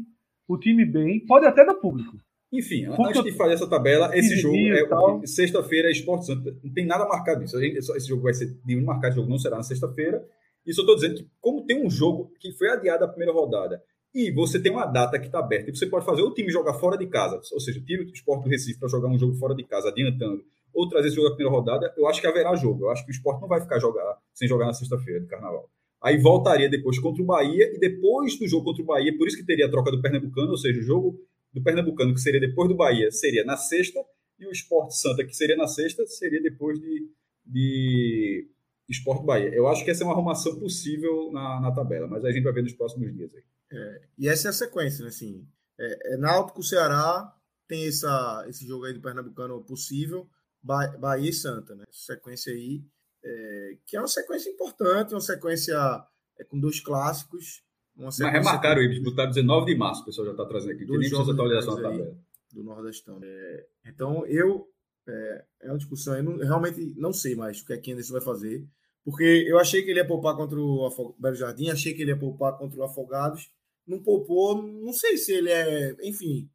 o 0.47 0.57
time 0.57 0.85
bem, 0.85 1.25
pode 1.25 1.45
até 1.45 1.65
dar 1.65 1.73
público. 1.75 2.17
Enfim, 2.51 2.85
Porque 2.95 3.03
antes 3.19 3.23
de 3.23 3.31
fazer 3.37 3.53
essa 3.53 3.67
tabela, 3.69 4.09
esse 4.17 4.35
jogo 4.37 4.57
é 4.57 4.85
tal. 4.87 5.21
sexta-feira 5.25 5.87
é 5.87 5.91
Esporte 5.91 6.25
Santa. 6.25 6.53
Não 6.63 6.73
tem 6.73 6.85
nada 6.85 7.07
marcado 7.07 7.39
nisso. 7.39 7.57
Esse 7.63 8.07
jogo 8.09 8.23
vai 8.23 8.33
ser 8.33 8.49
nenhum 8.65 8.83
marcado, 8.83 9.07
esse 9.07 9.15
jogo 9.17 9.29
não 9.29 9.37
será 9.39 9.57
na 9.57 9.63
sexta-feira. 9.63 10.21
Isso 10.65 10.81
eu 10.81 10.83
estou 10.83 10.95
dizendo 10.95 11.15
que, 11.15 11.27
como 11.39 11.65
tem 11.65 11.85
um 11.85 11.89
jogo 11.89 12.31
que 12.39 12.51
foi 12.51 12.69
adiado 12.69 13.05
a 13.05 13.07
primeira 13.07 13.33
rodada 13.33 13.81
e 14.13 14.31
você 14.31 14.59
tem 14.59 14.71
uma 14.71 14.85
data 14.85 15.19
que 15.19 15.27
está 15.27 15.39
aberta 15.39 15.69
e 15.69 15.75
você 15.75 15.85
pode 15.85 16.05
fazer 16.05 16.21
o 16.21 16.33
time 16.33 16.51
jogar 16.51 16.73
fora 16.73 16.97
de 16.97 17.07
casa, 17.07 17.39
ou 17.51 17.59
seja, 17.59 17.81
tira 17.81 18.03
o 18.03 18.05
Esporte 18.05 18.43
do 18.43 18.49
Recife 18.49 18.79
para 18.79 18.89
jogar 18.89 19.07
um 19.07 19.17
jogo 19.17 19.35
fora 19.35 19.55
de 19.55 19.63
casa, 19.63 19.89
adiantando, 19.89 20.43
ou 20.73 20.87
trazer 20.87 21.07
esse 21.07 21.15
jogo 21.15 21.29
da 21.29 21.35
primeira 21.35 21.55
rodada, 21.55 21.93
eu 21.97 22.07
acho 22.07 22.21
que 22.21 22.27
haverá 22.27 22.55
jogo. 22.55 22.85
Eu 22.85 22.89
acho 22.89 23.03
que 23.03 23.11
o 23.11 23.13
Esporte 23.13 23.41
não 23.41 23.47
vai 23.47 23.61
ficar 23.61 23.79
jogar, 23.79 24.17
sem 24.33 24.47
jogar 24.47 24.65
na 24.65 24.73
sexta-feira 24.73 25.19
de 25.19 25.27
carnaval. 25.27 25.69
Aí 26.01 26.17
voltaria 26.17 26.69
depois 26.69 26.97
contra 26.99 27.21
o 27.21 27.25
Bahia, 27.25 27.71
e 27.73 27.79
depois 27.79 28.37
do 28.39 28.47
jogo 28.47 28.65
contra 28.65 28.81
o 28.81 28.85
Bahia, 28.85 29.15
por 29.17 29.27
isso 29.27 29.37
que 29.37 29.45
teria 29.45 29.65
a 29.65 29.69
troca 29.69 29.91
do 29.91 30.01
Pernambucano, 30.01 30.51
ou 30.51 30.57
seja, 30.57 30.79
o 30.79 30.83
jogo 30.83 31.19
do 31.53 31.61
Pernambucano, 31.61 32.13
que 32.13 32.21
seria 32.21 32.39
depois 32.39 32.69
do 32.69 32.75
Bahia, 32.75 33.11
seria 33.11 33.43
na 33.43 33.57
sexta, 33.57 33.99
e 34.39 34.45
o 34.45 34.51
Esporte 34.51 34.97
Santa, 34.97 35.25
que 35.25 35.35
seria 35.35 35.57
na 35.57 35.67
sexta, 35.67 36.05
seria 36.07 36.41
depois 36.41 36.79
de, 36.79 37.09
de 37.45 38.47
Esporte 38.89 39.25
Bahia. 39.25 39.53
Eu 39.53 39.67
acho 39.67 39.83
que 39.85 39.91
essa 39.91 40.03
é 40.03 40.05
uma 40.05 40.13
arrumação 40.13 40.57
possível 40.59 41.31
na, 41.31 41.59
na 41.61 41.71
tabela, 41.71 42.07
mas 42.07 42.25
a 42.25 42.31
gente 42.31 42.43
vai 42.43 42.53
ver 42.53 42.63
nos 42.63 42.73
próximos 42.73 43.13
dias 43.13 43.31
aí. 43.35 43.43
E 44.17 44.27
essa 44.27 44.47
é 44.47 44.49
a 44.49 44.53
sequência, 44.53 45.03
né? 45.03 45.09
Assim, 45.09 45.47
é, 45.79 46.13
é 46.13 46.17
Náutico, 46.17 46.63
Ceará, 46.63 47.31
tem 47.67 47.87
essa, 47.87 48.45
esse 48.49 48.65
jogo 48.67 48.85
aí 48.85 48.93
do 48.93 49.01
Pernambucano 49.01 49.63
possível, 49.63 50.27
Ba- 50.61 50.97
Bahia 50.97 51.29
e 51.29 51.33
Santa, 51.33 51.75
né? 51.75 51.85
Sequência 51.91 52.51
aí, 52.51 52.83
é, 53.23 53.77
que 53.85 53.95
é 53.95 53.99
uma 54.01 54.07
sequência 54.07 54.49
importante, 54.49 55.13
uma 55.13 55.21
sequência 55.21 55.75
é, 56.39 56.43
com 56.43 56.59
dois 56.59 56.79
clássicos. 56.79 57.61
Uma 57.95 58.05
Mas 58.05 58.17
remarcaram 58.17 58.81
o 58.81 58.83
Ibis, 58.83 59.03
botaram 59.03 59.29
19 59.29 59.65
de 59.71 59.77
março, 59.77 60.01
o 60.01 60.05
pessoal 60.05 60.25
já 60.27 60.31
está 60.31 60.45
trazendo 60.45 60.71
aqui, 60.71 60.85
que 60.85 60.91
nem 60.91 60.99
precisa 61.09 61.31
atualização 61.31 61.75
depois 61.75 61.93
aí. 61.93 61.97
tabela. 61.99 62.17
do 62.53 62.63
Nordestão. 62.63 63.19
É, 63.21 63.65
então, 63.85 64.25
eu. 64.25 64.67
É, 65.07 65.45
é 65.63 65.69
uma 65.71 65.77
discussão, 65.77 66.15
eu, 66.15 66.23
não- 66.23 66.37
realmente 66.37 66.93
não 66.97 67.11
sei 67.11 67.35
mais 67.35 67.61
o 67.61 67.65
que 67.65 67.73
é 67.73 67.77
que 67.77 67.91
Anderson 67.91 68.13
vai 68.13 68.21
fazer, 68.21 68.67
porque 69.03 69.45
eu 69.47 69.57
achei 69.59 69.81
que 69.81 69.89
ele 69.89 69.99
ia 69.99 70.07
poupar 70.07 70.35
contra 70.35 70.59
o 70.59 71.15
Belo 71.17 71.35
Jardim, 71.35 71.69
achei 71.69 71.93
que 71.93 72.01
ele 72.01 72.11
ia 72.11 72.19
poupar 72.19 72.57
contra 72.57 72.79
o 72.79 72.83
Afogados, 72.83 73.49
não 73.87 74.01
poupou, 74.01 74.61
não 74.61 74.93
sei 74.93 75.17
se 75.17 75.33
ele 75.33 75.49
é. 75.49 75.95
Enfim, 76.03 76.49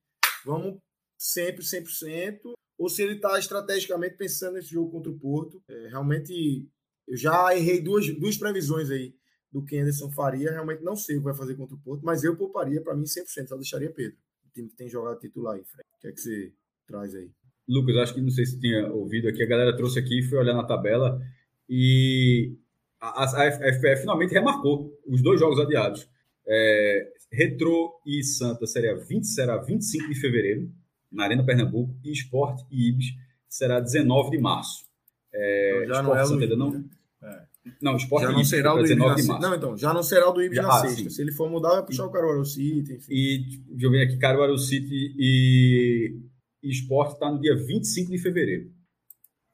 vamos 0.45 0.79
sempre 1.19 1.65
100%, 1.65 2.53
ou 2.79 2.89
se 2.89 3.03
ele 3.03 3.15
está 3.15 3.39
estrategicamente 3.39 4.16
pensando 4.16 4.55
nesse 4.55 4.71
jogo 4.71 4.91
contra 4.91 5.11
o 5.11 5.19
Porto. 5.19 5.62
É, 5.69 5.89
realmente, 5.89 6.69
eu 7.09 7.16
já 7.16 7.57
errei 7.57 7.81
duas, 7.81 8.07
duas 8.19 8.37
previsões 8.37 8.91
aí 8.91 9.15
do 9.51 9.65
que 9.65 9.79
Anderson 9.79 10.11
faria, 10.11 10.51
realmente 10.51 10.83
não 10.83 10.97
sei 10.97 11.16
o 11.16 11.21
que 11.21 11.25
vai 11.25 11.35
fazer 11.35 11.55
contra 11.55 11.77
o 11.77 11.81
Porto, 11.81 12.03
mas 12.05 12.25
eu 12.25 12.37
pouparia 12.37 12.83
para 12.83 12.97
mim 12.97 13.05
100%, 13.05 13.47
só 13.47 13.57
deixaria 13.57 13.91
Pedro 13.91 14.19
o 14.45 14.51
time 14.53 14.69
que 14.69 14.77
tem 14.77 14.89
jogado 14.89 15.19
titular 15.19 15.55
aí, 15.55 15.65
Fred. 15.65 15.85
O 15.97 16.01
que 16.01 16.09
é 16.09 16.12
que 16.12 16.21
você 16.21 16.53
traz 16.87 17.15
aí? 17.15 17.31
Lucas, 17.69 17.97
acho 17.97 18.15
que 18.15 18.21
não 18.21 18.31
sei 18.31 18.45
se 18.45 18.59
tinha 18.59 18.93
ouvido 18.93 19.29
aqui, 19.29 19.43
a 19.43 19.47
galera 19.47 19.77
trouxe 19.77 19.99
aqui, 19.99 20.23
foi 20.23 20.39
olhar 20.39 20.55
na 20.55 20.66
tabela 20.66 21.21
e 21.69 22.57
a, 23.01 23.24
a, 23.24 23.28
FF 23.53 24.01
finalmente 24.01 24.32
remarcou 24.32 24.99
os 25.07 25.23
dois 25.23 25.41
jogos 25.41 25.59
adiados. 25.59 26.09
É, 26.47 27.12
Retrô 27.31 28.01
e 28.07 28.23
Santa 28.23 28.66
seria, 28.66 28.97
20, 28.97 29.24
será 29.27 29.57
25 29.57 30.09
de 30.09 30.15
fevereiro, 30.20 30.70
na 31.11 31.24
Arena 31.24 31.45
Pernambuco, 31.45 31.95
e 32.05 32.12
Sport 32.12 32.61
e 32.70 32.89
Ibis 32.89 33.07
será 33.49 33.81
19 33.81 34.31
de 34.31 34.39
março. 34.39 34.85
É, 35.32 35.82
Então 35.82 35.95
já 35.95 36.01
Sport 36.01 36.05
não 36.05 36.16
é 36.16 36.24
Santa 36.27 36.57
não. 36.57 36.69
Ibis, 36.69 36.81
né? 37.23 37.47
Não, 37.81 37.97
Sport 37.97 38.23
já 38.23 38.28
e 38.28 38.32
não 38.32 38.39
Ibis 38.41 38.51
será 38.51 38.73
o 38.73 38.77
do 38.77 38.81
Ibis 38.81 38.91
19 38.91 39.09
na 39.09 39.23
de 39.23 39.28
março. 39.28 39.49
Não, 39.49 39.55
então, 39.57 39.77
já 39.77 39.95
não 39.95 40.03
será 40.03 40.28
o 40.28 40.32
do 40.32 40.43
Ibis 40.43 40.57
Já- 40.57 40.62
na 40.62 40.69
ah, 40.69 40.81
sexta. 40.81 40.97
sim. 41.03 41.11
Se 41.11 41.23
ele 41.23 41.32
for 41.32 41.51
mudar, 41.51 41.70
vai 41.70 41.86
puxar 41.86 42.05
o 42.07 42.11
Caruaru 42.11 42.45
City, 42.45 42.93
enfim. 42.95 43.12
E 43.12 43.39
deixa 43.69 43.86
eu 43.86 43.91
ver 43.91 44.03
aqui, 44.03 44.19
Caruaru 44.19 44.59
City 44.59 45.15
e, 45.19 46.20
e 46.62 46.70
Sport 46.70 47.15
está 47.15 47.31
no 47.31 47.41
dia 47.41 47.57
25 47.57 48.11
de 48.11 48.19
fevereiro. 48.19 48.70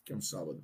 Que 0.04 0.12
é 0.12 0.16
um 0.16 0.20
sábado. 0.20 0.60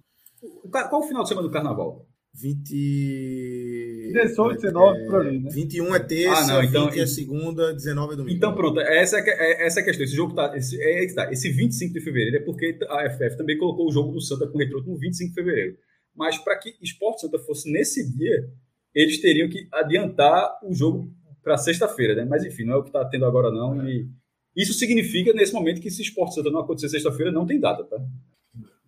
Qual 0.71 1.03
o 1.03 1.07
final 1.07 1.23
de 1.23 1.29
semana 1.29 1.47
do 1.49 1.53
carnaval? 1.53 2.07
20... 2.35 4.11
18, 4.13 4.61
19, 4.61 5.07
por 5.07 5.15
ali, 5.21 5.41
né? 5.41 5.51
21 5.51 5.95
é 5.95 5.99
terça, 6.01 6.43
Ah, 6.43 6.47
não, 6.47 6.63
então- 6.63 6.87
20 6.91 7.01
é 7.01 7.07
segunda, 7.07 7.73
19 7.73 8.13
é 8.13 8.17
domingo. 8.17 8.37
Então, 8.37 8.55
pronto, 8.55 8.79
essa 8.81 9.19
é, 9.19 9.23
é- 9.29 9.67
essa 9.67 9.81
é 9.81 9.83
a 9.83 9.85
questão. 9.87 10.05
Esse 10.05 10.15
jogo 10.15 10.35
tá. 10.35 10.57
Esse, 10.57 10.81
é, 10.81 11.05
é 11.05 11.07
que 11.07 11.15
tá. 11.15 11.33
esse 11.33 11.51
25 11.51 11.95
de 11.95 12.01
fevereiro 12.01 12.37
é 12.37 12.41
porque 12.41 12.79
a 12.89 13.11
FF 13.11 13.37
também 13.37 13.59
colocou 13.59 13.89
o 13.89 13.93
jogo 13.93 14.13
do 14.13 14.21
Santa 14.21 14.47
com 14.47 14.57
o 14.57 14.59
Retro 14.61 14.83
no 14.85 14.99
25 14.99 15.31
de 15.31 15.35
fevereiro. 15.35 15.77
Mas 16.15 16.39
para 16.39 16.59
que 16.59 16.75
Esporte 16.83 17.23
Santa 17.23 17.39
fosse 17.39 17.71
nesse 17.71 18.11
dia, 18.17 18.49
eles 18.95 19.21
teriam 19.21 19.49
que 19.49 19.67
adiantar 19.73 20.59
o 20.63 20.75
jogo 20.75 21.11
para 21.43 21.57
sexta-feira, 21.59 22.15
né? 22.15 22.25
Mas 22.25 22.45
enfim, 22.45 22.65
não 22.65 22.75
é 22.75 22.77
o 22.77 22.83
que 22.83 22.89
está 22.89 23.05
tendo 23.05 23.25
agora, 23.25 23.51
não. 23.51 23.87
E 23.89 24.09
isso 24.57 24.73
significa, 24.73 25.33
nesse 25.35 25.53
momento, 25.53 25.81
que 25.81 25.91
se 25.91 26.03
Esporte 26.03 26.35
Santa 26.35 26.51
não 26.51 26.61
acontecer 26.61 26.89
sexta-feira, 26.89 27.31
não 27.31 27.47
tem 27.47 27.61
data, 27.61 27.85
tá? 27.85 27.97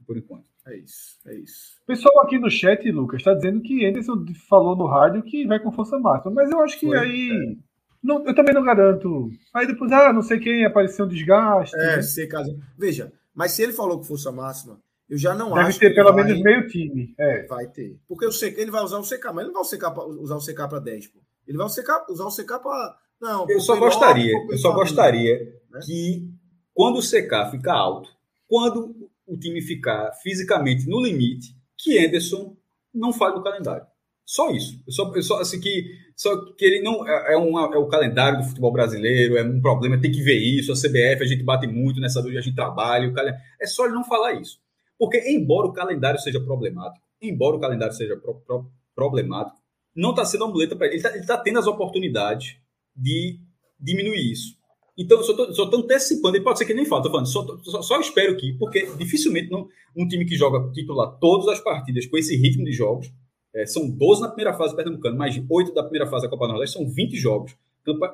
Por 0.09 0.17
enquanto. 0.17 0.47
É 0.67 0.75
isso, 0.79 1.19
é 1.27 1.35
isso. 1.35 1.77
O 1.83 1.87
pessoal 1.87 2.23
aqui 2.23 2.39
no 2.39 2.51
chat, 2.51 2.91
Lucas, 2.91 3.21
está 3.21 3.35
dizendo 3.35 3.61
que 3.61 3.85
Anderson 3.85 4.25
falou 4.49 4.75
no 4.75 4.87
rádio 4.87 5.23
que 5.23 5.47
vai 5.47 5.61
com 5.61 5.71
força 5.71 5.99
máxima. 5.99 6.33
Mas 6.33 6.51
eu 6.51 6.61
acho 6.61 6.81
que 6.81 6.87
Foi, 6.87 6.99
aí. 6.99 7.59
Não, 8.03 8.25
eu 8.27 8.35
também 8.35 8.55
não 8.55 8.65
garanto. 8.65 9.29
Aí 9.53 9.67
depois, 9.67 9.93
ah, 9.93 10.11
não 10.11 10.23
sei 10.23 10.39
quem, 10.39 10.65
apareceu 10.65 11.05
um 11.05 11.09
desgaste. 11.09 11.77
É, 11.77 11.97
né? 11.97 12.03
se 12.03 12.27
caso... 12.27 12.59
Veja, 12.79 13.13
mas 13.35 13.53
se 13.53 13.63
ele 13.63 13.75
falou 13.75 14.01
que 14.01 14.07
força 14.07 14.33
máxima, 14.33 14.81
eu 15.11 15.19
já 15.19 15.35
não 15.35 15.51
Deve 15.51 15.69
acho 15.69 15.79
ter 15.79 15.91
que 15.91 15.95
pelo 15.95 16.15
vai... 16.15 16.25
menos 16.25 16.43
meio 16.43 16.67
time. 16.69 17.15
É. 17.19 17.47
Vai 17.47 17.67
ter. 17.67 17.99
Porque 18.09 18.25
o 18.25 18.31
CK, 18.31 18.59
ele 18.59 18.71
vai 18.71 18.83
usar 18.83 18.99
o 18.99 19.03
CK, 19.03 19.27
mas 19.35 19.45
ele 19.45 19.53
não 19.53 19.63
vai 19.63 20.09
usar, 20.21 20.37
o 20.37 20.41
CK 20.41 20.69
para 20.71 20.79
10, 20.79 21.07
pô. 21.09 21.19
Ele 21.47 21.59
vai 21.59 21.67
usar 21.67 21.83
o 21.83 21.85
CK, 21.85 22.13
usar 22.13 22.25
o 22.25 22.35
CK 22.35 22.63
para. 22.63 22.97
Não, 23.21 23.47
Eu 23.47 23.61
só 23.61 23.77
gostaria, 23.77 24.33
eu 24.49 24.57
só 24.57 24.73
gostaria 24.73 25.39
né? 25.71 25.81
que 25.85 26.31
quando 26.73 26.99
o 26.99 27.03
CK 27.03 27.51
ficar 27.51 27.75
alto, 27.75 28.09
quando 28.47 28.95
time 29.39 29.63
ficar 29.63 30.13
fisicamente 30.23 30.89
no 30.89 31.01
limite 31.01 31.55
que 31.77 31.99
Anderson 31.99 32.57
não 32.93 33.13
faz 33.13 33.35
no 33.35 33.43
calendário. 33.43 33.87
Só 34.25 34.51
isso. 34.51 34.83
Eu 34.87 34.93
só, 34.93 35.23
só 35.23 35.41
assim 35.41 35.59
que 35.61 35.87
só 36.15 36.53
que 36.53 36.65
ele 36.65 36.83
não 36.83 37.09
é, 37.09 37.35
é, 37.35 37.37
uma, 37.37 37.73
é 37.73 37.79
o 37.79 37.87
calendário 37.87 38.39
do 38.39 38.45
futebol 38.45 38.73
brasileiro, 38.73 39.39
é 39.39 39.43
um 39.45 39.61
problema, 39.61 40.01
tem 40.01 40.11
que 40.11 40.21
ver 40.21 40.37
isso. 40.37 40.73
A 40.73 40.75
CBF 40.75 41.23
a 41.23 41.27
gente 41.27 41.45
bate 41.45 41.67
muito 41.67 42.01
nessa 42.01 42.21
dúvida, 42.21 42.41
a 42.41 42.43
gente 42.43 42.57
trabalha. 42.57 43.13
É 43.61 43.67
só 43.67 43.87
ele 43.87 43.95
não 43.95 44.05
falar 44.05 44.33
isso, 44.35 44.59
porque 44.99 45.19
embora 45.31 45.69
o 45.69 45.73
calendário 45.73 46.19
seja 46.19 46.41
problemático, 46.41 47.07
embora 47.23 47.57
o 47.57 47.61
calendário 47.61 47.95
seja 47.95 48.17
pro, 48.17 48.35
pro, 48.41 48.71
problemático, 48.97 49.57
não 49.95 50.11
está 50.11 50.25
sendo 50.25 50.45
uma 50.45 50.53
muleta 50.53 50.75
para 50.75 50.89
ele. 50.89 50.97
Ele 50.97 51.21
está 51.21 51.37
tá 51.37 51.43
tendo 51.43 51.61
as 51.61 51.67
oportunidades 51.69 52.57
de 52.95 53.39
diminuir 53.79 54.33
isso. 54.33 54.58
Então, 54.99 55.19
eu 55.19 55.23
só 55.25 55.65
estou 55.65 55.79
antecipando, 55.79 56.37
e 56.37 56.43
pode 56.43 56.59
ser 56.59 56.65
que 56.65 56.75
nem 56.75 56.83
estou 56.83 57.03
falando, 57.05 57.27
só, 57.27 57.47
só, 57.63 57.83
só, 57.83 58.01
espero 58.01 58.37
que, 58.37 58.55
porque 58.55 58.85
dificilmente 58.99 59.49
não, 59.49 59.69
um 59.97 60.09
time 60.09 60.25
que 60.25 60.35
joga 60.35 60.73
titular 60.73 61.17
todas 61.21 61.47
as 61.47 61.61
partidas 61.61 62.05
com 62.07 62.19
esse 62.19 62.37
ritmo 62.37 62.65
de 62.65 62.73
jogos, 62.73 63.09
é, 63.55 63.65
são 63.65 63.89
12 63.89 64.21
na 64.21 64.29
primeira 64.29 64.53
fase 64.59 64.75
pernambucano, 64.75 65.17
mais 65.17 65.41
8 65.49 65.73
da 65.73 65.85
primeira 65.85 66.09
fase 66.09 66.25
da 66.25 66.31
Copa 66.31 66.49
Nordeste, 66.49 66.77
são 66.77 66.89
20 66.89 67.17
jogos. 67.17 67.57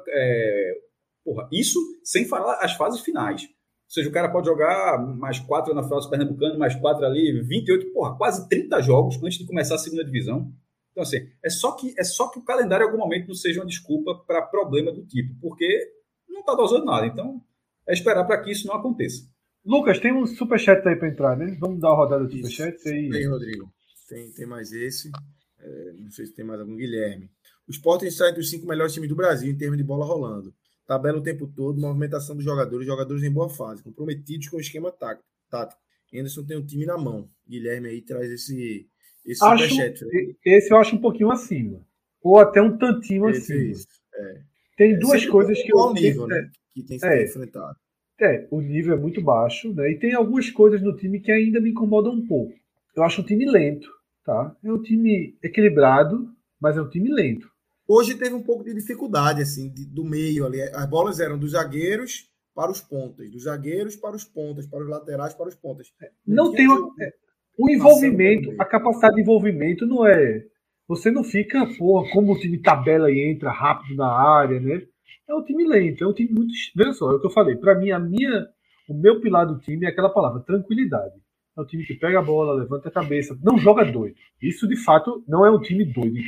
É, 0.08 0.78
porra, 1.24 1.48
isso 1.50 1.80
sem 2.04 2.26
falar 2.26 2.58
as 2.60 2.74
fases 2.74 3.00
finais. 3.00 3.42
Ou 3.42 3.90
seja, 3.90 4.08
o 4.08 4.12
cara 4.12 4.30
pode 4.30 4.46
jogar 4.46 4.98
mais 5.16 5.38
4 5.40 5.74
na 5.74 5.82
fase 5.82 6.08
pernambucano, 6.08 6.58
mais 6.58 6.74
4 6.74 7.04
ali, 7.06 7.42
28, 7.42 7.92
porra, 7.92 8.16
quase 8.16 8.48
30 8.48 8.82
jogos 8.82 9.16
antes 9.22 9.38
de 9.38 9.46
começar 9.46 9.76
a 9.76 9.78
segunda 9.78 10.04
divisão. 10.04 10.52
Então, 10.92 11.02
assim, 11.02 11.28
é 11.42 11.50
só 11.50 11.72
que, 11.72 11.94
é 11.98 12.04
só 12.04 12.28
que 12.28 12.38
o 12.38 12.44
calendário 12.44 12.84
em 12.84 12.86
algum 12.86 12.98
momento 12.98 13.28
não 13.28 13.34
seja 13.34 13.60
uma 13.60 13.66
desculpa 13.66 14.14
para 14.26 14.42
problema 14.42 14.92
do 14.92 15.04
tipo, 15.04 15.34
porque 15.40 15.90
não 16.34 16.40
está 16.40 16.54
dosando 16.54 16.84
nada. 16.84 17.06
Então, 17.06 17.40
é 17.86 17.92
esperar 17.92 18.24
para 18.24 18.42
que 18.42 18.50
isso 18.50 18.66
não 18.66 18.74
aconteça. 18.74 19.26
Lucas, 19.64 19.98
tem 19.98 20.12
um 20.12 20.26
superchat 20.26 20.86
aí 20.86 20.96
para 20.96 21.08
entrar, 21.08 21.36
né? 21.36 21.56
Vamos 21.58 21.80
dar 21.80 21.88
uma 21.88 21.96
rodada 21.96 22.26
de 22.26 22.36
superchat 22.36 22.88
aí. 22.88 23.08
Tem, 23.08 23.28
Rodrigo. 23.28 23.72
Tem, 24.08 24.30
tem 24.32 24.46
mais 24.46 24.72
esse. 24.72 25.10
É, 25.58 25.92
não 25.98 26.10
sei 26.10 26.26
se 26.26 26.34
tem 26.34 26.44
mais 26.44 26.60
algum 26.60 26.76
Guilherme. 26.76 27.30
O 27.66 27.70
Sporting 27.70 28.06
está 28.06 28.28
entre 28.28 28.42
os 28.42 28.50
cinco 28.50 28.66
melhores 28.66 28.92
times 28.92 29.08
do 29.08 29.16
Brasil 29.16 29.50
em 29.50 29.56
termos 29.56 29.78
de 29.78 29.84
bola 29.84 30.04
rolando. 30.04 30.54
Tabela 30.86 31.18
o 31.18 31.22
tempo 31.22 31.46
todo, 31.46 31.80
movimentação 31.80 32.36
dos 32.36 32.44
jogadores, 32.44 32.86
jogadores 32.86 33.22
em 33.22 33.30
boa 33.30 33.48
fase, 33.48 33.82
comprometidos 33.82 34.48
com 34.48 34.58
o 34.58 34.60
esquema 34.60 34.92
tático. 34.92 35.80
Anderson 36.12 36.44
tem 36.44 36.58
um 36.58 36.66
time 36.66 36.84
na 36.84 36.98
mão. 36.98 37.28
Guilherme 37.48 37.88
aí 37.88 38.02
traz 38.02 38.30
esse, 38.30 38.86
esse 39.24 39.42
acho, 39.42 39.62
superchat. 39.62 40.04
Esse 40.44 40.72
eu 40.72 40.76
acho 40.76 40.94
um 40.94 41.00
pouquinho 41.00 41.30
acima. 41.30 41.80
Ou 42.22 42.38
até 42.38 42.60
um 42.60 42.76
tantinho 42.76 43.30
esse 43.30 43.52
acima. 43.52 43.98
É. 44.14 44.42
Tem 44.76 44.94
é 44.94 44.98
duas 44.98 45.24
coisas 45.26 45.60
que 45.62 45.72
eu. 45.72 45.92
nível, 45.92 46.26
né? 46.26 46.50
Que 46.74 46.82
tem 46.82 46.98
que 46.98 47.06
é, 47.06 47.24
enfrentado. 47.24 47.76
É, 48.20 48.46
o 48.50 48.60
nível 48.60 48.94
é 48.94 48.98
muito 48.98 49.22
baixo, 49.22 49.72
né? 49.74 49.90
E 49.90 49.98
tem 49.98 50.14
algumas 50.14 50.50
coisas 50.50 50.80
no 50.82 50.96
time 50.96 51.20
que 51.20 51.32
ainda 51.32 51.60
me 51.60 51.70
incomodam 51.70 52.12
um 52.12 52.26
pouco. 52.26 52.54
Eu 52.96 53.02
acho 53.02 53.22
um 53.22 53.24
time 53.24 53.44
lento, 53.44 53.88
tá? 54.24 54.54
É 54.64 54.72
um 54.72 54.80
time 54.80 55.36
equilibrado, 55.42 56.28
mas 56.60 56.76
é 56.76 56.82
um 56.82 56.88
time 56.88 57.12
lento. 57.12 57.48
Hoje 57.86 58.14
teve 58.14 58.34
um 58.34 58.42
pouco 58.42 58.64
de 58.64 58.72
dificuldade, 58.72 59.42
assim, 59.42 59.70
de, 59.70 59.84
do 59.84 60.04
meio 60.04 60.46
ali. 60.46 60.62
As 60.62 60.86
bolas 60.86 61.20
eram 61.20 61.38
dos 61.38 61.52
zagueiros 61.52 62.30
para 62.54 62.70
os 62.70 62.80
pontas, 62.80 63.30
dos 63.30 63.44
zagueiros 63.44 63.96
para 63.96 64.14
os 64.14 64.24
pontas, 64.24 64.66
para 64.66 64.82
os 64.82 64.88
laterais 64.88 65.34
para 65.34 65.48
os 65.48 65.54
pontas. 65.54 65.92
É, 66.00 66.10
não, 66.26 66.46
não 66.46 66.52
tem 66.52 66.68
uma, 66.68 66.90
é, 67.00 67.12
o 67.58 67.68
envolvimento, 67.68 68.54
a 68.58 68.64
capacidade 68.64 69.16
de 69.16 69.22
envolvimento 69.22 69.86
não 69.86 70.06
é 70.06 70.44
você 70.86 71.10
não 71.10 71.24
fica, 71.24 71.66
porra, 71.78 72.10
como 72.10 72.32
o 72.32 72.38
time 72.38 72.58
tabela 72.58 73.10
e 73.10 73.20
entra 73.30 73.50
rápido 73.50 73.96
na 73.96 74.06
área, 74.06 74.60
né? 74.60 74.82
É 75.26 75.34
um 75.34 75.42
time 75.42 75.66
lento, 75.66 76.04
é 76.04 76.06
um 76.06 76.12
time 76.12 76.30
muito. 76.30 76.52
Veja 76.76 76.92
só, 76.92 77.10
é 77.10 77.14
o 77.14 77.20
que 77.20 77.26
eu 77.26 77.30
falei. 77.30 77.56
Para 77.56 77.74
mim, 77.74 77.90
a 77.90 77.98
minha, 77.98 78.46
o 78.88 78.94
meu 78.94 79.20
pilar 79.20 79.46
do 79.46 79.58
time 79.58 79.86
é 79.86 79.88
aquela 79.88 80.10
palavra, 80.10 80.42
tranquilidade. 80.42 81.14
É 81.56 81.60
um 81.60 81.64
time 81.64 81.86
que 81.86 81.94
pega 81.94 82.18
a 82.18 82.22
bola, 82.22 82.52
levanta 82.52 82.88
a 82.88 82.92
cabeça, 82.92 83.38
não 83.42 83.56
joga 83.56 83.84
doido. 83.84 84.16
Isso, 84.42 84.68
de 84.68 84.76
fato, 84.76 85.24
não 85.26 85.46
é 85.46 85.50
um 85.50 85.60
time 85.60 85.84
doido. 85.84 86.18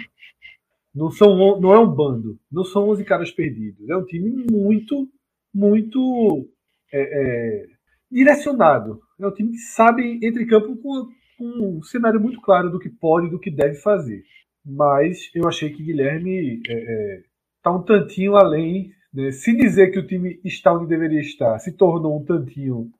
Não, 0.94 1.10
são, 1.10 1.60
não 1.60 1.74
é 1.74 1.78
um 1.78 1.90
bando. 1.90 2.38
Não 2.50 2.64
são 2.64 2.88
11 2.88 3.04
caras 3.04 3.30
perdidos. 3.30 3.86
É 3.90 3.96
um 3.96 4.04
time 4.04 4.46
muito, 4.50 5.06
muito 5.52 6.48
é, 6.90 7.00
é, 7.00 7.66
direcionado. 8.10 9.00
É 9.20 9.26
um 9.26 9.32
time 9.32 9.50
que 9.50 9.58
sabe, 9.58 10.18
entre 10.22 10.46
campo, 10.46 10.74
com, 10.78 11.08
com 11.36 11.78
um 11.78 11.82
cenário 11.82 12.18
muito 12.18 12.40
claro 12.40 12.70
do 12.70 12.78
que 12.78 12.88
pode 12.88 13.26
e 13.26 13.30
do 13.30 13.38
que 13.38 13.50
deve 13.50 13.74
fazer 13.74 14.24
mas 14.66 15.30
eu 15.32 15.46
achei 15.46 15.70
que 15.70 15.82
Guilherme 15.82 16.56
está 16.56 16.72
é, 16.72 16.76
é 16.76 17.22
tá 17.62 17.70
um 17.70 17.82
tantinho 17.82 18.34
além. 18.36 18.92
Né? 19.14 19.30
Se 19.30 19.56
dizer 19.56 19.92
que 19.92 19.98
o 20.00 20.06
time 20.06 20.40
está 20.44 20.74
onde 20.74 20.88
deveria 20.88 21.20
estar, 21.20 21.58
se 21.60 21.72
tornou 21.72 22.18
um 22.18 22.24
tantinho 22.24 22.90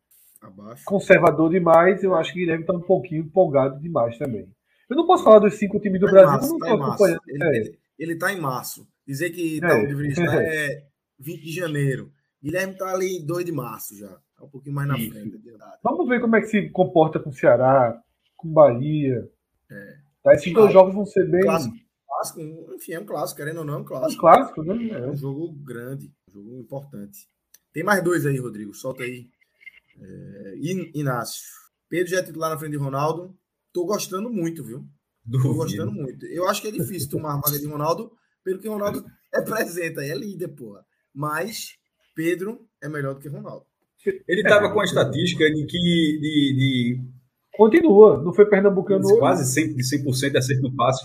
Abaixo. 0.40 0.84
conservador 0.84 1.50
demais, 1.50 2.04
eu 2.04 2.14
acho 2.14 2.32
que 2.32 2.38
Guilherme 2.38 2.62
está 2.62 2.74
um 2.74 2.80
pouquinho 2.80 3.22
empolgado 3.22 3.80
demais 3.80 4.16
também. 4.16 4.48
Eu 4.88 4.96
não 4.96 5.06
posso 5.06 5.24
falar 5.24 5.40
dos 5.40 5.54
cinco 5.54 5.80
times 5.80 6.00
do 6.00 6.06
tá 6.06 6.12
Brasil, 6.12 6.30
março, 6.30 6.58
tá 6.58 6.74
acompanhando. 6.74 7.20
Ele 7.98 8.12
está 8.12 8.30
é. 8.30 8.34
em 8.34 8.40
março. 8.40 8.86
Dizer 9.04 9.30
que 9.30 9.60
tá 9.60 9.74
onde 9.76 9.88
deveria 9.88 10.10
estar 10.10 10.42
é 10.42 10.84
20 11.18 11.42
de 11.42 11.52
janeiro. 11.52 12.12
Guilherme 12.42 12.74
está 12.74 12.92
ali 12.92 13.16
em 13.16 13.26
2 13.26 13.44
de 13.44 13.52
março 13.52 13.96
já. 13.96 14.08
Tá 14.36 14.44
um 14.44 14.48
pouquinho 14.48 14.74
mais 14.74 14.86
na 14.86 14.98
Isso. 14.98 15.10
frente. 15.10 15.40
Vamos 15.82 16.08
ver 16.08 16.20
como 16.20 16.36
é 16.36 16.40
que 16.40 16.46
se 16.46 16.68
comporta 16.70 17.18
com 17.18 17.30
o 17.30 17.32
Ceará, 17.32 18.00
com 18.36 18.52
Bahia. 18.52 19.28
É. 19.70 20.05
Tá? 20.26 20.34
Esses 20.34 20.52
dois 20.52 20.72
jogos 20.72 20.92
vão 20.92 21.06
ser 21.06 21.30
bem. 21.30 21.40
Clássico, 21.42 21.76
clássico, 22.04 22.40
enfim, 22.74 22.92
é 22.94 22.98
um 22.98 23.06
clássico, 23.06 23.36
querendo 23.38 23.58
ou 23.58 23.64
não, 23.64 23.74
é 23.74 23.76
um 23.76 23.84
clássico. 23.84 24.26
É 24.26 24.32
um 24.32 24.34
clássico, 24.34 24.62
né? 24.64 24.88
É 24.90 25.06
um 25.06 25.16
jogo 25.16 25.52
grande, 25.52 26.12
um 26.28 26.32
jogo 26.32 26.58
importante. 26.58 27.28
Tem 27.72 27.84
mais 27.84 28.02
dois 28.02 28.26
aí, 28.26 28.36
Rodrigo, 28.36 28.74
solta 28.74 29.04
aí. 29.04 29.28
É, 30.00 30.54
Inácio. 30.94 31.44
Pedro 31.88 32.10
já 32.10 32.18
é 32.18 32.22
titular 32.24 32.50
na 32.50 32.58
frente 32.58 32.72
de 32.72 32.76
Ronaldo. 32.76 33.38
Tô 33.72 33.86
gostando 33.86 34.28
muito, 34.28 34.64
viu? 34.64 34.84
Tô 35.30 35.54
gostando 35.54 35.92
muito. 35.92 36.26
Eu 36.26 36.48
acho 36.48 36.60
que 36.60 36.68
é 36.68 36.72
difícil 36.72 37.08
tomar 37.08 37.34
a 37.34 37.40
vaga 37.40 37.60
de 37.60 37.66
Ronaldo, 37.66 38.10
pelo 38.42 38.58
que 38.58 38.68
Ronaldo 38.68 39.04
representa, 39.32 40.04
é 40.04 40.12
líder, 40.12 40.48
porra. 40.48 40.84
Mas 41.14 41.76
Pedro 42.16 42.66
é 42.82 42.88
melhor 42.88 43.14
do 43.14 43.20
que 43.20 43.28
Ronaldo. 43.28 43.64
Ele 44.26 44.40
estava 44.40 44.66
é, 44.66 44.72
com 44.72 44.80
a 44.80 44.84
estatística 44.84 45.48
de 45.48 45.66
que 45.66 45.78
de, 45.78 46.54
de 46.56 47.15
Continua, 47.56 48.22
não 48.22 48.32
foi 48.32 48.46
Pernambucano. 48.46 49.18
Quase 49.18 49.60
100%, 49.60 50.12
100 50.12 50.30
de 50.30 50.38
acerto 50.38 50.62
no 50.62 50.74
passe. 50.74 51.04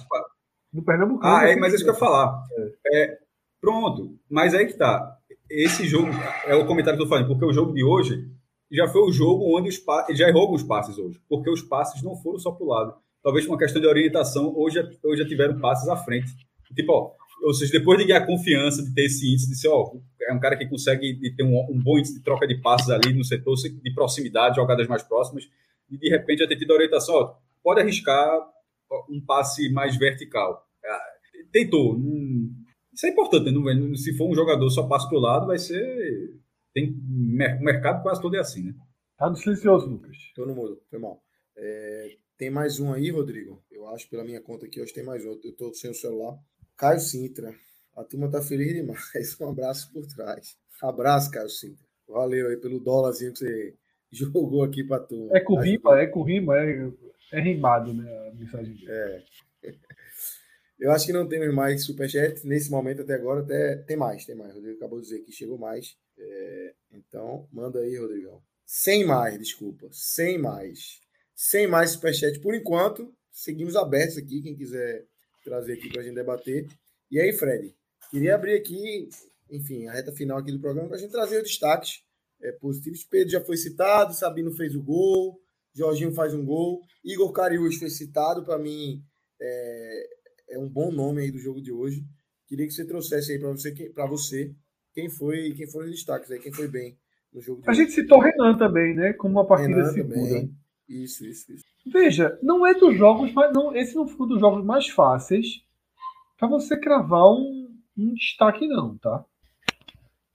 No 0.73 0.83
Pernambucano. 0.83 1.33
Ah, 1.33 1.47
é, 1.47 1.55
mas 1.55 1.73
é 1.73 1.75
isso 1.75 1.83
que 1.83 1.89
eu 1.89 1.93
ia 1.93 1.99
falar. 1.99 2.43
É. 2.91 3.03
é. 3.03 3.17
pronto, 3.59 4.17
mas 4.29 4.53
aí 4.53 4.65
que 4.65 4.73
tá. 4.73 5.17
Esse 5.49 5.85
jogo 5.85 6.07
é 6.45 6.55
o 6.55 6.65
comentário 6.65 6.97
que 6.97 7.03
eu 7.03 7.07
tô 7.07 7.09
falando, 7.09 7.27
porque 7.27 7.45
o 7.45 7.53
jogo 7.53 7.73
de 7.73 7.83
hoje 7.83 8.29
já 8.71 8.87
foi 8.87 9.01
o 9.01 9.11
jogo 9.11 9.57
onde 9.57 9.69
os 9.69 9.77
passes. 9.77 10.17
Já 10.17 10.29
errou 10.29 10.43
alguns 10.43 10.63
passes 10.63 10.97
hoje, 10.97 11.19
porque 11.27 11.49
os 11.49 11.61
passes 11.61 12.01
não 12.01 12.15
foram 12.15 12.39
só 12.39 12.51
pro 12.51 12.67
lado. 12.67 12.95
Talvez 13.21 13.45
por 13.45 13.51
uma 13.51 13.59
questão 13.59 13.81
de 13.81 13.87
orientação, 13.87 14.53
hoje, 14.55 14.79
hoje 15.03 15.21
já 15.21 15.27
tiveram 15.27 15.59
passes 15.59 15.87
à 15.87 15.97
frente. 15.97 16.31
Tipo, 16.73 16.93
ó, 16.93 17.11
ou 17.43 17.53
seja, 17.53 17.71
depois 17.73 17.99
de 17.99 18.05
ganhar 18.05 18.25
confiança, 18.25 18.83
de 18.83 18.93
ter 18.93 19.05
esse 19.05 19.27
índice, 19.27 19.49
de 19.49 19.55
ser, 19.55 19.67
ó, 19.67 19.91
é 20.21 20.33
um 20.33 20.39
cara 20.39 20.55
que 20.55 20.65
consegue 20.65 21.35
ter 21.35 21.43
um, 21.43 21.57
um 21.69 21.79
bom 21.79 21.97
índice 21.97 22.15
de 22.15 22.23
troca 22.23 22.47
de 22.47 22.55
passes 22.61 22.89
ali 22.89 23.13
no 23.13 23.23
setor, 23.23 23.55
de 23.55 23.93
proximidade, 23.93 24.55
jogadas 24.55 24.87
mais 24.87 25.03
próximas, 25.03 25.47
e 25.91 25.97
de 25.97 26.09
repente 26.09 26.39
já 26.39 26.47
ter 26.47 26.57
tido 26.57 26.71
a 26.71 26.75
orientação, 26.75 27.15
ó, 27.15 27.35
pode 27.61 27.81
arriscar 27.81 28.49
um 29.09 29.23
passe 29.23 29.69
mais 29.71 29.97
vertical. 29.97 30.65
Ah, 30.83 31.03
tentou. 31.51 31.99
Isso 32.93 33.05
é 33.05 33.09
importante, 33.09 33.51
né? 33.51 33.95
se 33.95 34.15
for 34.17 34.29
um 34.29 34.35
jogador 34.35 34.69
só 34.69 34.87
passo 34.87 35.07
para 35.07 35.17
o 35.17 35.21
lado, 35.21 35.47
vai 35.47 35.59
ser. 35.59 36.33
Tem, 36.73 36.89
o 36.89 37.63
mercado 37.63 38.01
quase 38.01 38.21
todo 38.21 38.35
é 38.35 38.39
assim, 38.39 38.63
né? 38.63 38.73
Tá 39.17 39.29
no 39.29 39.35
silencioso, 39.35 39.87
Lucas. 39.87 40.17
Tô 40.33 40.45
no 40.45 40.55
mudo, 40.55 40.81
foi 40.89 40.99
mal. 40.99 41.21
É, 41.55 42.17
tem 42.37 42.49
mais 42.49 42.79
um 42.79 42.91
aí, 42.91 43.11
Rodrigo? 43.11 43.63
Eu 43.69 43.87
acho, 43.89 44.09
pela 44.09 44.23
minha 44.23 44.41
conta 44.41 44.65
aqui, 44.65 44.81
hoje 44.81 44.93
tem 44.93 45.03
mais 45.03 45.23
um. 45.25 45.39
Eu 45.43 45.55
tô 45.55 45.73
sem 45.73 45.91
o 45.91 45.93
celular. 45.93 46.37
Caio 46.77 46.99
Sintra. 46.99 47.53
A 47.95 48.03
turma 48.03 48.31
tá 48.31 48.41
feliz 48.41 48.73
demais. 48.73 49.01
Um 49.39 49.49
abraço 49.49 49.91
por 49.93 50.05
trás. 50.07 50.57
Abraço, 50.81 51.29
Caio 51.29 51.49
Sintra. 51.49 51.85
Valeu 52.07 52.49
aí 52.49 52.57
pelo 52.57 52.79
dólarzinho 52.79 53.31
que 53.33 53.39
você 53.39 53.75
jogou 54.31 54.63
aqui 54.63 54.83
para 54.83 55.01
tu. 55.01 55.29
É 55.33 55.39
com 55.39 55.59
rima, 55.59 55.99
é 55.99 56.07
com 56.07 56.23
rima, 56.23 56.59
é, 56.59 56.91
é 57.31 57.41
rimado, 57.41 57.93
né? 57.93 58.11
A 58.27 58.33
mensagem 58.33 58.75
dele. 58.75 58.91
É. 58.91 59.23
Eu 60.79 60.91
acho 60.91 61.05
que 61.05 61.13
não 61.13 61.27
temos 61.27 61.53
mais 61.53 61.85
superchat 61.85 62.45
nesse 62.45 62.71
momento 62.71 63.03
até 63.03 63.13
agora. 63.13 63.41
Até 63.41 63.75
tem 63.77 63.95
mais, 63.95 64.25
tem 64.25 64.35
mais. 64.35 64.51
O 64.51 64.55
Rodrigo 64.55 64.77
acabou 64.77 64.99
de 64.99 65.05
dizer 65.05 65.19
que 65.19 65.31
chegou 65.31 65.55
mais. 65.55 65.95
É, 66.17 66.73
então, 66.91 67.47
manda 67.53 67.79
aí, 67.79 67.95
Rodrigão. 67.97 68.41
Sem 68.65 69.05
mais, 69.05 69.37
desculpa. 69.37 69.87
Sem 69.91 70.39
mais. 70.39 70.99
Sem 71.35 71.67
mais 71.67 71.91
superchat 71.91 72.39
por 72.39 72.55
enquanto. 72.55 73.13
Seguimos 73.31 73.75
abertos 73.75 74.17
aqui. 74.17 74.41
Quem 74.41 74.55
quiser 74.55 75.05
trazer 75.43 75.73
aqui 75.73 75.87
para 75.89 76.01
a 76.01 76.03
gente 76.03 76.15
debater. 76.15 76.67
E 77.11 77.19
aí, 77.19 77.31
Fred? 77.31 77.75
Queria 78.09 78.33
abrir 78.33 78.55
aqui, 78.55 79.07
enfim, 79.51 79.87
a 79.87 79.93
reta 79.93 80.11
final 80.11 80.39
aqui 80.39 80.51
do 80.51 80.59
programa 80.59 80.87
para 80.87 80.97
a 80.97 80.99
gente 80.99 81.11
trazer 81.11 81.37
os 81.37 81.43
destaques 81.43 82.03
é, 82.41 82.51
positivos. 82.53 83.03
Pedro 83.03 83.29
já 83.29 83.41
foi 83.41 83.57
citado, 83.57 84.13
Sabino 84.13 84.51
fez 84.51 84.75
o 84.75 84.81
gol, 84.81 85.39
Jorginho 85.73 86.13
faz 86.13 86.33
um 86.33 86.45
gol, 86.45 86.81
Igor 87.03 87.31
Cariús 87.31 87.77
foi 87.77 87.89
citado, 87.89 88.43
para 88.43 88.57
mim 88.57 89.03
é, 89.39 90.09
é, 90.49 90.59
um 90.59 90.67
bom 90.67 90.91
nome 90.91 91.21
aí 91.21 91.31
do 91.31 91.39
jogo 91.39 91.61
de 91.61 91.71
hoje. 91.71 92.03
Queria 92.47 92.67
que 92.67 92.73
você 92.73 92.85
trouxesse 92.85 93.31
aí 93.31 93.39
para 93.39 93.49
você, 93.49 93.71
para 93.93 94.05
você 94.05 94.55
quem 94.93 95.09
foi 95.09 95.53
quem 95.53 95.67
foram 95.67 95.85
os 95.85 95.91
destaques 95.91 96.29
aí, 96.31 96.39
quem 96.39 96.51
foi 96.51 96.67
bem 96.67 96.97
no 97.33 97.41
jogo. 97.41 97.63
a 97.65 97.71
hoje. 97.71 97.81
gente 97.81 97.93
citou 97.93 98.19
Renan 98.19 98.57
também, 98.57 98.93
né? 98.93 99.13
Como 99.13 99.39
uma 99.39 99.47
partida 99.47 99.75
Renan 99.75 99.93
segura. 99.93 100.15
Também. 100.15 100.55
Isso, 100.89 101.25
isso, 101.25 101.53
isso. 101.53 101.63
Veja, 101.85 102.37
não 102.43 102.67
é 102.67 102.73
dos 102.73 102.97
jogos, 102.97 103.31
mas 103.33 103.53
não, 103.53 103.75
esse 103.75 103.95
não 103.95 104.07
foi 104.07 104.25
um 104.25 104.29
dos 104.29 104.39
jogos 104.39 104.63
mais 104.63 104.89
fáceis 104.89 105.63
para 106.37 106.49
você 106.49 106.77
cravar 106.77 107.29
um, 107.29 107.73
um, 107.97 108.13
destaque, 108.13 108.67
não, 108.67 108.97
tá? 108.97 109.23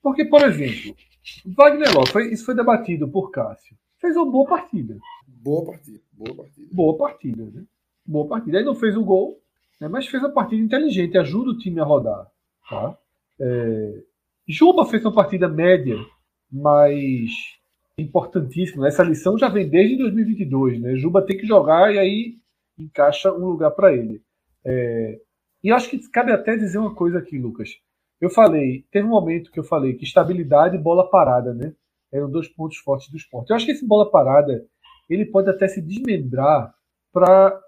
Porque, 0.01 0.25
por 0.25 0.41
exemplo, 0.41 0.95
Wagner 1.45 1.93
Love, 1.93 2.11
foi, 2.11 2.31
isso 2.31 2.45
foi 2.45 2.55
debatido 2.55 3.07
por 3.07 3.31
Cássio. 3.31 3.75
Fez 3.97 4.15
uma 4.15 4.29
boa 4.29 4.47
partida. 4.47 4.97
Boa 5.27 5.65
partida, 5.65 5.99
boa 6.13 6.35
partida. 6.35 6.67
Boa 6.71 6.97
partida, 6.97 7.45
né? 7.45 7.63
Boa 8.05 8.27
partida. 8.27 8.57
Ele 8.57 8.65
não 8.65 8.75
fez 8.75 8.95
o 8.95 9.03
gol, 9.03 9.39
né, 9.79 9.87
mas 9.87 10.07
fez 10.07 10.21
uma 10.23 10.31
partida 10.31 10.61
inteligente, 10.61 11.17
ajuda 11.17 11.51
o 11.51 11.57
time 11.57 11.79
a 11.79 11.83
rodar. 11.83 12.27
Tá? 12.69 12.97
É, 13.39 14.03
Juba 14.47 14.85
fez 14.85 15.03
uma 15.03 15.13
partida 15.13 15.47
média, 15.49 15.97
mas 16.51 17.31
importantíssima. 17.97 18.87
Essa 18.87 19.03
lição 19.03 19.37
já 19.37 19.49
vem 19.49 19.67
desde 19.67 19.97
2022. 19.97 20.79
Né? 20.79 20.95
Juba 20.95 21.21
tem 21.21 21.37
que 21.37 21.45
jogar 21.45 21.93
e 21.93 21.99
aí 21.99 22.37
encaixa 22.77 23.33
um 23.33 23.45
lugar 23.45 23.71
para 23.71 23.93
ele. 23.93 24.21
É, 24.63 25.19
e 25.63 25.71
acho 25.71 25.89
que 25.89 26.09
cabe 26.09 26.31
até 26.31 26.55
dizer 26.55 26.77
uma 26.77 26.93
coisa 26.93 27.19
aqui, 27.19 27.37
Lucas. 27.37 27.77
Eu 28.19 28.29
falei, 28.29 28.85
teve 28.91 29.05
um 29.05 29.11
momento 29.11 29.51
que 29.51 29.59
eu 29.59 29.63
falei 29.63 29.93
que 29.93 30.03
estabilidade 30.03 30.75
e 30.75 30.81
bola 30.81 31.09
parada, 31.09 31.53
né? 31.53 31.73
Eram 32.11 32.29
dois 32.29 32.47
pontos 32.47 32.77
fortes 32.77 33.09
do 33.09 33.17
esporte. 33.17 33.49
Eu 33.49 33.55
acho 33.55 33.65
que 33.65 33.71
esse 33.71 33.85
bola 33.85 34.09
parada 34.09 34.65
ele 35.09 35.25
pode 35.25 35.49
até 35.49 35.67
se 35.67 35.81
desmembrar 35.81 36.73
para 37.13 37.61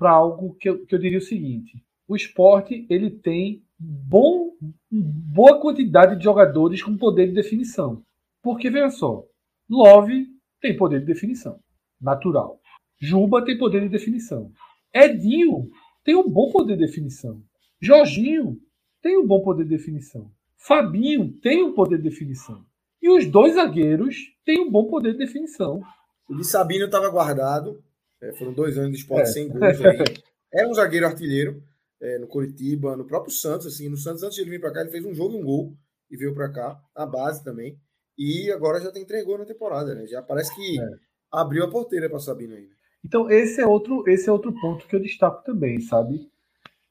algo 0.00 0.54
que 0.54 0.68
eu, 0.68 0.84
que 0.86 0.94
eu 0.94 0.98
diria 0.98 1.18
o 1.18 1.22
seguinte: 1.22 1.82
o 2.06 2.14
esporte 2.14 2.86
ele 2.90 3.10
tem 3.10 3.64
bom, 3.78 4.50
boa 4.90 5.60
quantidade 5.60 6.16
de 6.16 6.24
jogadores 6.24 6.82
com 6.82 6.96
poder 6.96 7.28
de 7.28 7.32
definição. 7.32 8.02
Porque, 8.42 8.68
veja 8.68 8.90
só, 8.90 9.24
Love 9.68 10.26
tem 10.60 10.76
poder 10.76 11.00
de 11.00 11.06
definição, 11.06 11.58
natural. 12.00 12.60
Juba 13.00 13.44
tem 13.44 13.56
poder 13.56 13.80
de 13.80 13.88
definição. 13.88 14.52
Edinho 14.92 15.70
tem 16.04 16.14
um 16.14 16.28
bom 16.28 16.50
poder 16.50 16.76
de 16.76 16.86
definição. 16.86 17.42
Jorginho 17.80 18.58
tem 19.04 19.18
um 19.18 19.26
bom 19.26 19.42
poder 19.42 19.64
de 19.64 19.68
definição. 19.68 20.30
Fabinho 20.56 21.30
tem 21.42 21.62
um 21.62 21.74
poder 21.74 21.98
de 21.98 22.04
definição. 22.04 22.64
E 23.02 23.10
os 23.10 23.26
dois 23.26 23.54
zagueiros 23.54 24.16
têm 24.46 24.62
um 24.62 24.70
bom 24.70 24.86
poder 24.88 25.12
de 25.12 25.18
definição. 25.18 25.82
O 26.26 26.34
de 26.34 26.42
Sabino 26.42 26.86
estava 26.86 27.10
guardado. 27.10 27.84
É, 28.18 28.32
foram 28.32 28.54
dois 28.54 28.78
anos 28.78 28.92
de 28.92 28.96
esporte 28.96 29.28
é. 29.28 29.32
sem 29.32 29.48
gols 29.52 29.62
aí. 29.62 30.04
É 30.50 30.66
um 30.66 30.72
zagueiro 30.72 31.06
artilheiro 31.06 31.62
é, 32.00 32.18
no 32.18 32.26
Coritiba, 32.26 32.96
no 32.96 33.04
próprio 33.04 33.30
Santos. 33.30 33.66
assim 33.66 33.90
No 33.90 33.98
Santos, 33.98 34.22
antes 34.22 34.36
de 34.36 34.40
ele 34.40 34.52
vir 34.52 34.60
para 34.60 34.72
cá, 34.72 34.80
ele 34.80 34.90
fez 34.90 35.04
um 35.04 35.12
jogo 35.12 35.34
e 35.34 35.36
um 35.42 35.44
gol 35.44 35.76
e 36.10 36.16
veio 36.16 36.34
para 36.34 36.50
cá, 36.50 36.80
na 36.96 37.04
base 37.04 37.44
também. 37.44 37.78
E 38.16 38.50
agora 38.52 38.80
já 38.80 38.90
tem 38.90 39.04
três 39.04 39.22
gols 39.22 39.40
na 39.40 39.44
temporada, 39.44 39.94
né? 39.94 40.06
Já 40.06 40.22
parece 40.22 40.54
que 40.54 40.80
é. 40.80 40.86
abriu 41.30 41.62
a 41.62 41.70
porteira 41.70 42.08
para 42.08 42.18
Sabino 42.20 42.54
ainda. 42.54 42.72
Então, 43.04 43.30
esse 43.30 43.60
é, 43.60 43.66
outro, 43.66 44.02
esse 44.08 44.30
é 44.30 44.32
outro 44.32 44.50
ponto 44.62 44.86
que 44.86 44.96
eu 44.96 45.00
destaco 45.02 45.44
também, 45.44 45.78
sabe? 45.82 46.26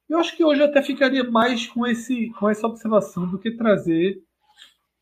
Eu 0.09 0.19
acho 0.19 0.35
que 0.35 0.43
hoje 0.43 0.61
até 0.61 0.81
ficaria 0.81 1.23
mais 1.23 1.67
com, 1.67 1.88
esse, 1.88 2.30
com 2.39 2.49
essa 2.49 2.67
observação 2.67 3.30
do 3.30 3.39
que 3.39 3.51
trazer 3.51 4.21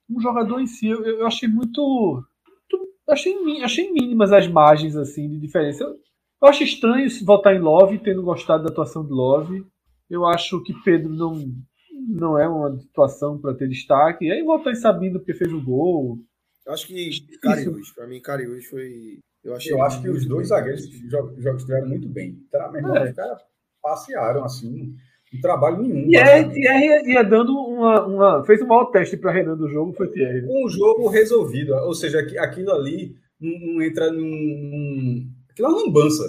um 0.09 0.19
jogador 0.21 0.59
em 0.59 0.67
si. 0.67 0.87
Eu, 0.87 1.03
eu 1.03 1.27
achei 1.27 1.49
muito 1.49 2.23
achei, 3.09 3.35
achei 3.63 3.91
mínimas 3.91 4.31
as 4.31 4.47
margens 4.47 4.95
assim 4.95 5.29
de 5.29 5.39
diferença. 5.39 5.83
Eu, 5.83 5.99
eu 6.41 6.47
acho 6.47 6.63
estranho 6.63 7.07
votar 7.23 7.55
em 7.55 7.59
Love, 7.59 7.99
tendo 7.99 8.23
gostado 8.23 8.63
da 8.63 8.69
atuação 8.69 9.05
de 9.05 9.11
Love. 9.11 9.65
Eu 10.09 10.25
acho 10.25 10.61
que 10.63 10.73
Pedro 10.83 11.09
não, 11.09 11.45
não 12.07 12.37
é 12.37 12.47
uma 12.47 12.77
situação 12.79 13.39
para 13.39 13.53
ter 13.53 13.67
destaque. 13.67 14.25
E 14.25 14.31
aí 14.31 14.43
votar 14.43 14.73
em 14.73 14.75
Sabino 14.75 15.19
porque 15.19 15.33
fez 15.33 15.51
o 15.51 15.61
gol. 15.61 16.19
Eu 16.65 16.73
acho 16.73 16.87
que 16.87 17.11
Cariús, 17.41 17.91
para 17.91 18.07
mim, 18.07 18.19
Cariús 18.21 18.65
foi. 18.65 19.19
Eu, 19.43 19.55
achei 19.55 19.73
eu 19.73 19.81
acho 19.81 20.01
que 20.01 20.09
os 20.09 20.25
dois 20.25 20.49
zagueiros 20.49 20.85
jogos 21.09 21.61
estiveram 21.61 21.87
muito 21.87 22.07
bem. 22.07 22.35
Tá, 22.51 22.71
meu 22.71 22.95
é. 22.95 23.09
Os 23.09 23.15
caras 23.15 23.41
passearam 23.81 24.43
assim 24.43 24.95
um 25.33 25.39
trabalho 25.39 25.81
nenhum. 25.81 26.09
E 26.09 26.17
é, 26.17 26.43
Thierry 26.43 27.09
ia 27.09 27.23
dando 27.23 27.53
uma, 27.53 28.05
uma. 28.05 28.43
Fez 28.43 28.61
o 28.61 28.67
maior 28.67 28.85
teste 28.85 29.15
para 29.15 29.31
Renan 29.31 29.55
do 29.55 29.69
jogo, 29.69 29.93
foi 29.93 30.09
Thierry. 30.09 30.45
Um 30.45 30.67
jogo 30.67 31.07
resolvido. 31.07 31.73
Ou 31.73 31.93
seja, 31.93 32.19
aquilo 32.39 32.71
ali 32.71 33.15
não, 33.39 33.73
não 33.73 33.81
entra 33.81 34.11
num. 34.11 35.29
Aquilo 35.49 35.67
é 35.67 35.71
uma 35.71 35.81
lambança. 35.85 36.23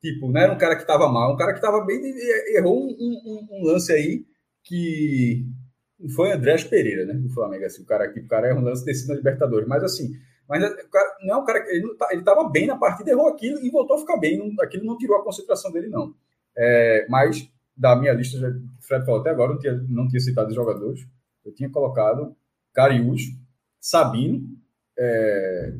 Tipo, 0.00 0.30
não 0.30 0.40
era 0.40 0.52
um 0.52 0.58
cara 0.58 0.76
que 0.76 0.82
estava 0.82 1.08
mal, 1.08 1.34
um 1.34 1.36
cara 1.36 1.52
que 1.52 1.58
estava 1.58 1.84
bem. 1.84 2.00
Errou 2.54 2.78
um, 2.78 2.90
um, 2.90 3.48
um, 3.50 3.64
lance 3.64 3.92
aí 3.92 4.24
que. 4.62 5.44
Foi 6.14 6.30
Andrés 6.30 6.62
Pereira, 6.62 7.06
né? 7.06 7.14
Do 7.14 7.30
Flamengo. 7.30 7.64
Assim, 7.64 7.82
o 7.82 7.86
cara 7.86 8.04
aqui, 8.04 8.20
o 8.20 8.28
cara 8.28 8.48
é 8.48 8.54
um 8.54 8.62
lance 8.62 8.84
desse 8.84 9.08
na 9.08 9.14
Libertadores. 9.14 9.66
Mas 9.66 9.82
assim. 9.82 10.12
Mas 10.48 10.62
o 10.62 10.90
cara, 10.90 11.16
não 11.22 11.34
é 11.34 11.38
um 11.38 11.44
cara. 11.44 11.64
Ele 11.70 12.20
estava 12.20 12.48
bem 12.50 12.66
na 12.66 12.76
partida, 12.76 13.10
errou 13.10 13.28
aquilo 13.28 13.58
e 13.60 13.70
voltou 13.70 13.96
a 13.96 14.00
ficar 14.00 14.18
bem. 14.18 14.38
Não, 14.38 14.62
aquilo 14.62 14.84
não 14.84 14.98
tirou 14.98 15.16
a 15.16 15.24
concentração 15.24 15.72
dele, 15.72 15.88
não. 15.88 16.14
É, 16.56 17.06
mas 17.08 17.48
da 17.76 17.96
minha 17.96 18.12
lista, 18.12 18.38
já, 18.38 18.48
o 18.48 18.82
Fred 18.82 19.04
falou 19.04 19.20
até 19.20 19.30
agora, 19.30 19.52
não 19.52 19.58
tinha, 19.58 19.84
não 19.88 20.08
tinha 20.08 20.20
citado 20.20 20.48
os 20.48 20.54
jogadores. 20.54 21.06
Eu 21.44 21.52
tinha 21.52 21.68
colocado 21.68 22.34
Cariús, 22.72 23.22
Sabino, 23.80 24.42
é, 24.98 25.74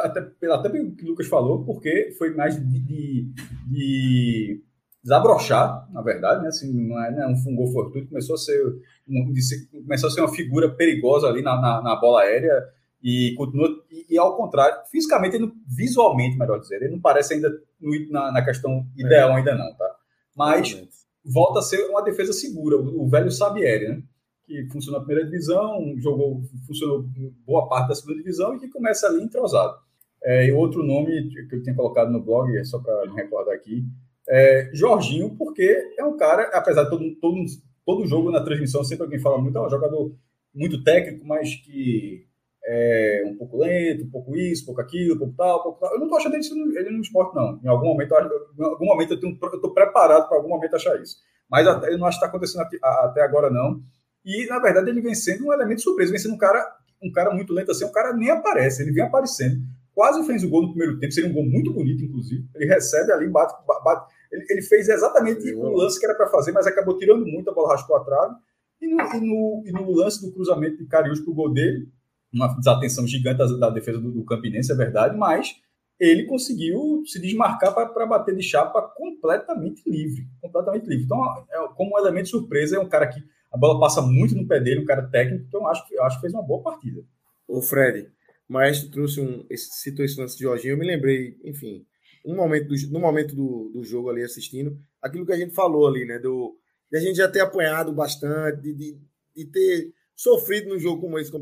até, 0.00 0.20
até 0.20 0.68
o 0.68 0.94
que 0.94 1.04
o 1.04 1.08
Lucas 1.08 1.26
falou, 1.26 1.64
porque 1.64 2.14
foi 2.18 2.34
mais 2.34 2.56
de, 2.56 2.78
de, 2.80 3.32
de 3.66 4.62
desabrochar, 5.02 5.88
na 5.92 6.02
verdade, 6.02 6.42
né? 6.42 6.48
Assim, 6.48 6.72
não 6.72 7.02
é, 7.02 7.10
não 7.10 7.22
é 7.22 7.28
um 7.28 7.36
fungo 7.36 7.66
fortuito, 7.72 8.08
começou 8.08 8.34
a 8.34 8.38
ser, 8.38 8.62
um, 9.08 9.34
ser, 9.36 9.66
começou 9.82 10.08
a 10.08 10.12
ser 10.12 10.20
uma 10.20 10.32
figura 10.32 10.70
perigosa 10.70 11.26
ali 11.26 11.42
na, 11.42 11.60
na, 11.60 11.82
na 11.82 11.96
bola 11.96 12.22
aérea 12.22 12.62
e 13.02 13.34
continua 13.36 13.68
e, 13.90 14.14
e, 14.14 14.18
ao 14.18 14.36
contrário, 14.36 14.76
fisicamente, 14.90 15.34
ele, 15.34 15.50
visualmente, 15.66 16.38
melhor 16.38 16.60
dizer, 16.60 16.76
ele 16.82 16.92
não 16.92 17.00
parece 17.00 17.34
ainda 17.34 17.50
no, 17.80 18.10
na, 18.10 18.30
na 18.30 18.44
questão 18.44 18.86
ideal 18.96 19.30
é. 19.30 19.34
ainda 19.34 19.54
não, 19.56 19.74
tá? 19.74 19.96
Mas 20.36 20.88
volta 21.24 21.60
a 21.60 21.62
ser 21.62 21.86
uma 21.88 22.02
defesa 22.02 22.32
segura, 22.32 22.76
o, 22.76 23.08
velho 23.08 23.30
Sabieri, 23.30 23.88
né? 23.88 24.02
que 24.44 24.66
funcionou 24.70 25.00
na 25.00 25.06
primeira 25.06 25.30
divisão, 25.30 25.94
jogou, 25.98 26.42
funcionou 26.66 27.04
boa 27.46 27.68
parte 27.68 27.88
da 27.88 27.94
segunda 27.94 28.18
divisão 28.18 28.54
e 28.54 28.58
que 28.58 28.68
começa 28.68 29.06
ali 29.06 29.22
entrosado. 29.22 29.76
É, 30.24 30.46
e 30.46 30.52
outro 30.52 30.82
nome 30.84 31.30
que 31.48 31.54
eu 31.54 31.62
tinha 31.62 31.74
colocado 31.74 32.10
no 32.10 32.22
blog, 32.22 32.56
é 32.56 32.64
só 32.64 32.78
para 32.78 33.12
recordar 33.12 33.54
aqui, 33.54 33.84
é 34.28 34.70
Jorginho, 34.72 35.36
porque 35.36 35.94
é 35.98 36.04
um 36.04 36.16
cara, 36.16 36.50
apesar 36.56 36.84
de 36.84 36.90
todo, 36.90 37.14
todo, 37.16 37.36
todo 37.84 38.06
jogo 38.06 38.30
na 38.30 38.42
transmissão, 38.42 38.84
sempre 38.84 39.04
alguém 39.04 39.18
fala 39.18 39.38
muito, 39.38 39.58
é 39.58 39.66
um 39.66 39.70
jogador 39.70 40.14
muito 40.54 40.82
técnico, 40.82 41.26
mas 41.26 41.54
que 41.56 42.26
é 42.64 43.22
um 43.26 43.36
pouco 43.36 43.58
lento, 43.58 44.04
um 44.04 44.10
pouco 44.10 44.36
isso, 44.36 44.62
um 44.62 44.66
pouco 44.66 44.80
aquilo, 44.80 45.16
um 45.16 45.18
pouco 45.18 45.34
tal, 45.36 45.60
um 45.60 45.62
pouco 45.62 45.80
tal. 45.80 45.92
Eu 45.92 45.98
não 45.98 46.06
estou 46.06 46.18
achando 46.18 46.36
ele, 46.36 46.78
ele 46.78 46.90
no 46.90 47.02
esporte, 47.02 47.34
não. 47.34 47.60
Em 47.62 47.68
algum 47.68 47.86
momento, 47.86 48.14
em 48.14 48.64
algum 48.64 48.86
momento 48.86 49.14
eu 49.14 49.30
estou 49.54 49.74
preparado 49.74 50.28
para 50.28 50.36
algum 50.36 50.48
momento 50.48 50.76
achar 50.76 51.00
isso. 51.00 51.16
Mas 51.50 51.66
eu 51.66 51.98
não 51.98 52.06
acho 52.06 52.18
que 52.18 52.24
está 52.24 52.26
acontecendo 52.26 52.64
até 52.82 53.22
agora, 53.22 53.50
não. 53.50 53.82
E, 54.24 54.46
na 54.46 54.58
verdade, 54.58 54.88
ele 54.88 55.00
vem 55.00 55.14
sendo 55.14 55.46
um 55.46 55.52
elemento 55.52 55.82
surpresa, 55.82 56.10
vem 56.10 56.20
sendo 56.20 56.34
um 56.34 56.38
cara, 56.38 56.64
um 57.02 57.10
cara 57.10 57.34
muito 57.34 57.52
lento 57.52 57.72
assim, 57.72 57.84
um 57.84 57.92
cara 57.92 58.14
nem 58.14 58.30
aparece, 58.30 58.82
ele 58.82 58.92
vem 58.92 59.02
aparecendo. 59.02 59.60
Quase 59.94 60.24
fez 60.26 60.42
o 60.42 60.48
gol 60.48 60.62
no 60.62 60.68
primeiro 60.70 60.98
tempo, 60.98 61.12
seria 61.12 61.28
um 61.28 61.34
gol 61.34 61.44
muito 61.44 61.72
bonito, 61.72 62.02
inclusive. 62.02 62.46
Ele 62.54 62.66
recebe 62.66 63.12
ali, 63.12 63.28
bate, 63.28 63.54
bate. 63.84 64.14
Ele, 64.30 64.46
ele 64.48 64.62
fez 64.62 64.88
exatamente 64.88 65.52
o 65.52 65.76
lance 65.76 66.00
que 66.00 66.06
era 66.06 66.14
para 66.14 66.28
fazer, 66.28 66.52
mas 66.52 66.66
acabou 66.66 66.96
tirando 66.96 67.26
muito, 67.26 67.50
a 67.50 67.52
bola 67.52 67.72
raspou 67.72 67.96
a 67.96 68.04
trave. 68.04 68.34
E 68.80 68.86
no, 68.86 69.02
e 69.02 69.20
no, 69.20 69.62
e 69.66 69.72
no 69.72 69.90
lance 69.92 70.24
do 70.24 70.32
cruzamento 70.32 70.78
de 70.78 70.86
Cariús 70.86 71.20
para 71.20 71.30
o 71.30 71.34
gol 71.34 71.52
dele, 71.52 71.86
uma 72.32 72.48
desatenção 72.56 73.06
gigante 73.06 73.38
da, 73.58 73.70
defesa 73.70 73.98
do, 73.98 74.10
do, 74.10 74.24
Campinense, 74.24 74.72
é 74.72 74.74
verdade, 74.74 75.16
mas 75.16 75.56
ele 76.00 76.24
conseguiu 76.24 77.02
se 77.06 77.20
desmarcar 77.20 77.74
para 77.74 78.06
bater 78.06 78.34
de 78.34 78.42
chapa 78.42 78.82
completamente 78.82 79.82
livre. 79.88 80.26
Completamente 80.40 80.86
livre. 80.86 81.04
Então, 81.04 81.22
é, 81.50 81.68
como 81.76 81.94
um 81.94 81.98
elemento 81.98 82.28
surpresa, 82.28 82.76
é 82.76 82.80
um 82.80 82.88
cara 82.88 83.06
que 83.06 83.22
a 83.52 83.56
bola 83.56 83.78
passa 83.78 84.00
muito 84.00 84.34
no 84.34 84.46
pé 84.46 84.58
dele, 84.58 84.80
um 84.80 84.86
cara 84.86 85.06
técnico, 85.06 85.44
então 85.46 85.66
acho, 85.66 85.84
acho 86.00 86.16
que 86.16 86.22
fez 86.22 86.32
uma 86.32 86.42
boa 86.42 86.62
partida. 86.62 87.04
O 87.46 87.60
Fred, 87.60 88.10
Maestro 88.48 88.90
trouxe 88.90 89.20
um, 89.20 89.46
citou 89.54 90.04
esse 90.04 90.18
lance 90.18 90.36
de 90.36 90.42
Jorginho, 90.42 90.72
eu 90.72 90.78
me 90.78 90.86
lembrei, 90.86 91.36
enfim, 91.44 91.84
um 92.24 92.34
momento 92.34 92.68
do, 92.68 92.74
no 92.90 93.00
momento 93.00 93.34
do, 93.36 93.70
do 93.74 93.84
jogo 93.84 94.08
ali 94.08 94.22
assistindo, 94.22 94.78
aquilo 95.00 95.26
que 95.26 95.32
a 95.32 95.36
gente 95.36 95.54
falou 95.54 95.86
ali, 95.86 96.06
né? 96.06 96.18
Do, 96.18 96.56
de 96.90 96.98
a 96.98 97.00
gente 97.00 97.16
já 97.16 97.28
ter 97.28 97.40
apanhado 97.40 97.92
bastante, 97.92 98.60
de, 98.60 98.74
de, 98.74 98.98
de 99.36 99.44
ter 99.46 99.92
sofrido 100.14 100.68
num 100.68 100.78
jogo 100.78 101.00
como 101.00 101.18
esse 101.18 101.30
o 101.30 101.32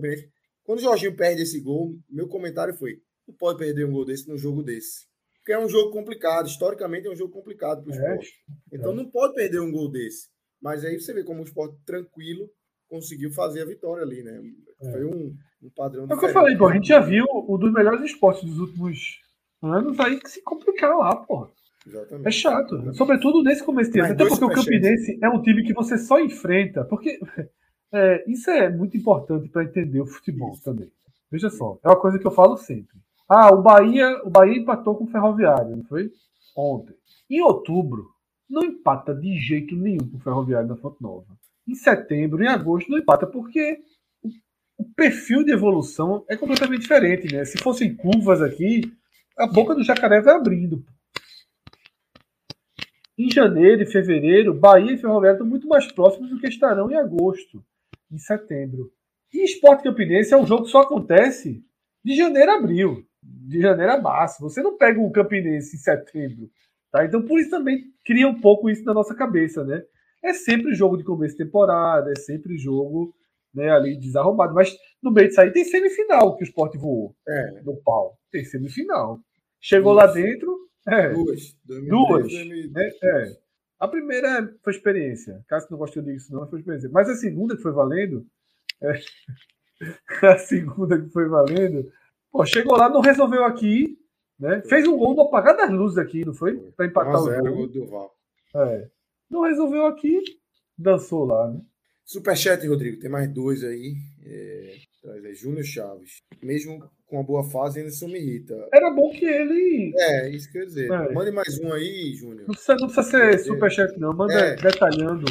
quando 0.65 0.79
o 0.79 0.83
Jorginho 0.83 1.17
perde 1.17 1.43
esse 1.43 1.61
gol, 1.61 1.99
meu 2.09 2.29
comentário 2.29 2.75
foi: 2.75 3.01
não 3.27 3.35
pode 3.35 3.59
perder 3.59 3.87
um 3.87 3.93
gol 3.93 4.05
desse 4.05 4.29
num 4.29 4.37
jogo 4.37 4.63
desse. 4.63 5.09
Porque 5.39 5.53
é 5.53 5.59
um 5.59 5.69
jogo 5.69 5.91
complicado, 5.91 6.47
historicamente 6.47 7.07
é 7.07 7.11
um 7.11 7.17
jogo 7.17 7.33
complicado 7.33 7.83
para 7.83 7.91
o 7.91 7.95
é, 7.95 7.97
esporte. 7.97 8.35
Então 8.73 8.93
é. 8.93 8.95
não 8.95 9.11
pode 9.11 9.35
perder 9.35 9.61
um 9.61 9.73
gol 9.73 9.91
desse. 9.91 10.29
Mas 10.61 10.85
aí 10.85 11.01
você 11.01 11.15
vê 11.15 11.25
como 11.25 11.41
o 11.41 11.45
esporte 11.45 11.77
tranquilo 11.87 12.49
conseguiu 12.89 13.31
fazer 13.31 13.63
a 13.63 13.67
vitória 13.67 14.03
ali, 14.03 14.23
né? 14.23 14.43
É. 14.83 14.91
Foi 14.91 15.05
um, 15.05 15.35
um 15.63 15.71
padrão. 15.75 16.07
É 16.11 16.15
o 16.15 16.19
que 16.19 16.27
eu 16.27 16.31
falei, 16.31 16.57
pô, 16.57 16.69
a 16.69 16.75
gente 16.75 16.89
já 16.89 17.01
viu 17.01 17.25
o 17.31 17.57
dos 17.57 17.73
melhores 17.73 18.03
esportes 18.03 18.45
dos 18.45 18.59
últimos 18.59 19.21
anos 19.63 19.99
aí 20.01 20.21
que 20.21 20.31
se 20.31 20.43
complicar 20.43 20.97
lá, 20.97 21.17
pô. 21.17 21.49
Exatamente. 21.87 22.29
É 22.29 22.31
chato. 22.31 22.95
Sobretudo 22.95 23.43
nesse 23.43 23.65
começo 23.65 23.91
de 23.91 24.01
ano. 24.01 24.13
Até 24.13 24.27
porque 24.27 24.45
o 24.45 24.51
Campinense 24.51 25.19
é 25.23 25.29
um 25.29 25.41
time 25.41 25.65
que 25.65 25.73
você 25.73 25.97
só 25.97 26.21
enfrenta. 26.21 26.85
Porque 26.85 27.19
é, 27.93 28.25
isso 28.31 28.51
é 28.51 28.69
muito 28.69 28.97
importante 28.97 29.49
para 29.49 29.65
entender 29.65 30.01
o 30.01 30.07
futebol 30.07 30.53
isso. 30.53 30.65
também. 30.65 30.91
Veja 31.31 31.51
só, 31.51 31.79
é 31.83 31.89
uma 31.89 32.01
coisa 32.01 32.19
que 32.19 32.27
eu 32.27 32.31
falo 32.31 32.57
sempre. 32.57 32.97
Ah, 33.29 33.53
o 33.53 33.63
Bahia, 33.63 34.21
o 34.25 34.31
Bahia 34.31 34.59
empatou 34.59 34.97
com 34.97 35.05
o 35.05 35.11
Ferroviário, 35.11 35.77
não 35.77 35.85
foi? 35.85 36.11
Ontem. 36.57 36.95
Em 37.29 37.41
outubro, 37.41 38.09
não 38.49 38.65
empata 38.65 39.15
de 39.15 39.39
jeito 39.39 39.77
nenhum 39.77 40.09
com 40.09 40.17
o 40.17 40.21
Ferroviário 40.21 40.69
na 40.69 40.77
Fonte 40.77 41.01
Nova. 41.01 41.39
Em 41.67 41.75
setembro, 41.75 42.43
em 42.43 42.49
agosto, 42.49 42.91
não 42.91 42.99
empata 42.99 43.27
porque 43.27 43.81
o 44.77 44.85
perfil 44.97 45.45
de 45.45 45.53
evolução 45.53 46.25
é 46.29 46.37
completamente 46.37 46.81
diferente, 46.81 47.33
né? 47.33 47.45
Se 47.45 47.59
fossem 47.59 47.95
curvas 47.95 48.43
aqui, 48.43 48.93
a 49.39 49.47
boca 49.47 49.75
do 49.75 49.85
jacaré 49.85 50.21
vai 50.21 50.35
abrindo. 50.35 50.85
Em 53.17 53.31
janeiro 53.31 53.83
e 53.83 53.87
fevereiro, 53.87 54.55
Bahia 54.55 54.93
e 54.95 54.99
Ferroviário 54.99 55.37
estão 55.37 55.47
muito 55.47 55.69
mais 55.69 55.93
próximos 55.93 56.31
do 56.31 56.41
que 56.41 56.49
estarão 56.49 56.91
em 56.91 56.97
agosto, 56.97 57.63
em 58.11 58.19
setembro. 58.19 58.91
E 59.33 59.45
Esporte 59.45 59.83
Campinense 59.85 60.33
é 60.35 60.37
um 60.37 60.47
jogo 60.47 60.65
que 60.65 60.71
só 60.71 60.81
acontece 60.81 61.63
de 62.05 62.17
janeiro 62.17 62.51
a 62.51 62.57
abril, 62.57 63.05
de 63.23 63.61
janeiro 63.61 63.93
a 63.93 64.01
março. 64.01 64.43
Você 64.43 64.63
não 64.63 64.77
pega 64.77 65.01
o 65.01 65.11
Campinense 65.13 65.77
em 65.77 65.79
setembro. 65.79 66.51
Tá? 66.91 67.05
Então, 67.05 67.23
por 67.25 67.39
isso 67.39 67.51
também 67.51 67.85
cria 68.05 68.27
um 68.27 68.41
pouco 68.41 68.69
isso 68.69 68.83
na 68.85 68.93
nossa 68.93 69.15
cabeça, 69.15 69.65
né? 69.65 69.81
É 70.23 70.33
sempre 70.33 70.75
jogo 70.75 70.97
de 70.97 71.05
começo 71.05 71.37
de 71.37 71.45
temporada, 71.45 72.11
é 72.11 72.21
sempre 72.21 72.59
jogo 72.59 73.15
né, 73.55 73.71
ali 73.71 73.97
desarrumado. 73.99 74.53
Mas 74.55 74.77
no 75.03 75.11
meio 75.13 75.29
disso 75.29 75.41
aí 75.41 75.53
tem 75.53 75.65
semifinal 75.65 76.37
que 76.37 76.43
o 76.43 76.47
esporte 76.47 76.77
voou 76.77 77.15
É. 77.29 77.63
no 77.63 77.77
pau. 77.83 78.19
Tem 78.31 78.45
semifinal. 78.45 79.19
Chegou 79.61 79.93
lá 79.93 80.07
dentro. 80.07 80.59
É, 80.89 81.11
Duas. 81.11 81.55
2003, 81.65 81.89
Duas, 81.89 82.23
2002. 82.33 82.73
né, 82.73 82.91
é. 83.03 83.25
A 83.81 83.89
primeira 83.89 84.55
foi 84.63 84.75
experiência. 84.75 85.43
Caso 85.49 85.67
não 85.71 85.79
goste 85.79 86.03
disso, 86.03 86.33
não, 86.33 86.47
foi 86.47 86.59
experiência. 86.59 86.91
Mas 86.93 87.09
a 87.09 87.15
segunda 87.15 87.57
que 87.57 87.63
foi 87.63 87.73
valendo. 87.73 88.27
é, 88.83 89.01
a 90.29 90.39
segunda 90.39 91.01
que 91.01 91.09
foi 91.09 91.27
valendo. 91.27 91.91
Pô, 92.31 92.45
chegou 92.45 92.77
lá, 92.77 92.91
não 92.91 93.01
resolveu 93.01 93.43
aqui. 93.45 93.99
Né? 94.39 94.63
Fez 94.63 94.87
um 94.87 94.97
gol 94.97 95.15
no 95.15 95.23
apagar 95.23 95.57
das 95.57 95.71
luzes 95.71 95.99
aqui, 95.99 96.25
não 96.25 96.35
foi? 96.35 96.57
Para 96.73 96.87
empatar 96.87 97.15
1 97.15 97.17
a 97.17 97.21
o 97.21 97.25
0 97.25 97.45
jogo. 97.45 97.57
gol 97.57 97.69
do 97.69 97.87
Val. 97.87 98.15
É. 98.55 98.89
Não 99.31 99.43
resolveu 99.43 99.87
aqui, 99.87 100.19
dançou 100.77 101.25
lá, 101.25 101.51
né? 101.51 101.61
Superchat, 102.11 102.67
Rodrigo, 102.67 102.99
tem 102.99 103.09
mais 103.09 103.33
dois 103.33 103.63
aí. 103.63 103.95
É, 104.27 104.79
traz 105.01 105.25
aí, 105.25 105.33
Júnior 105.33 105.63
Chaves. 105.63 106.23
Mesmo 106.43 106.81
com 107.07 107.19
uma 107.19 107.23
boa 107.23 107.49
fase, 107.49 107.79
ainda 107.79 107.93
me 108.09 108.19
irrita. 108.19 108.69
Era 108.75 108.91
bom 108.91 109.13
que 109.13 109.25
ele. 109.25 109.95
É, 109.97 110.29
isso 110.29 110.51
que 110.51 110.59
eu 110.59 110.63
ia 110.63 110.67
dizer. 110.67 110.91
É. 110.91 111.13
Mande 111.13 111.31
mais 111.31 111.57
um 111.61 111.73
aí, 111.73 112.13
Júnior. 112.17 112.49
Não 112.49 112.55
precisa, 112.55 112.75
não 112.81 112.89
precisa 112.89 113.05
ser 113.05 113.39
superchat, 113.39 113.97
não. 114.01 114.13
Manda 114.13 114.35
É. 114.35 114.57
detalhando. 114.57 115.25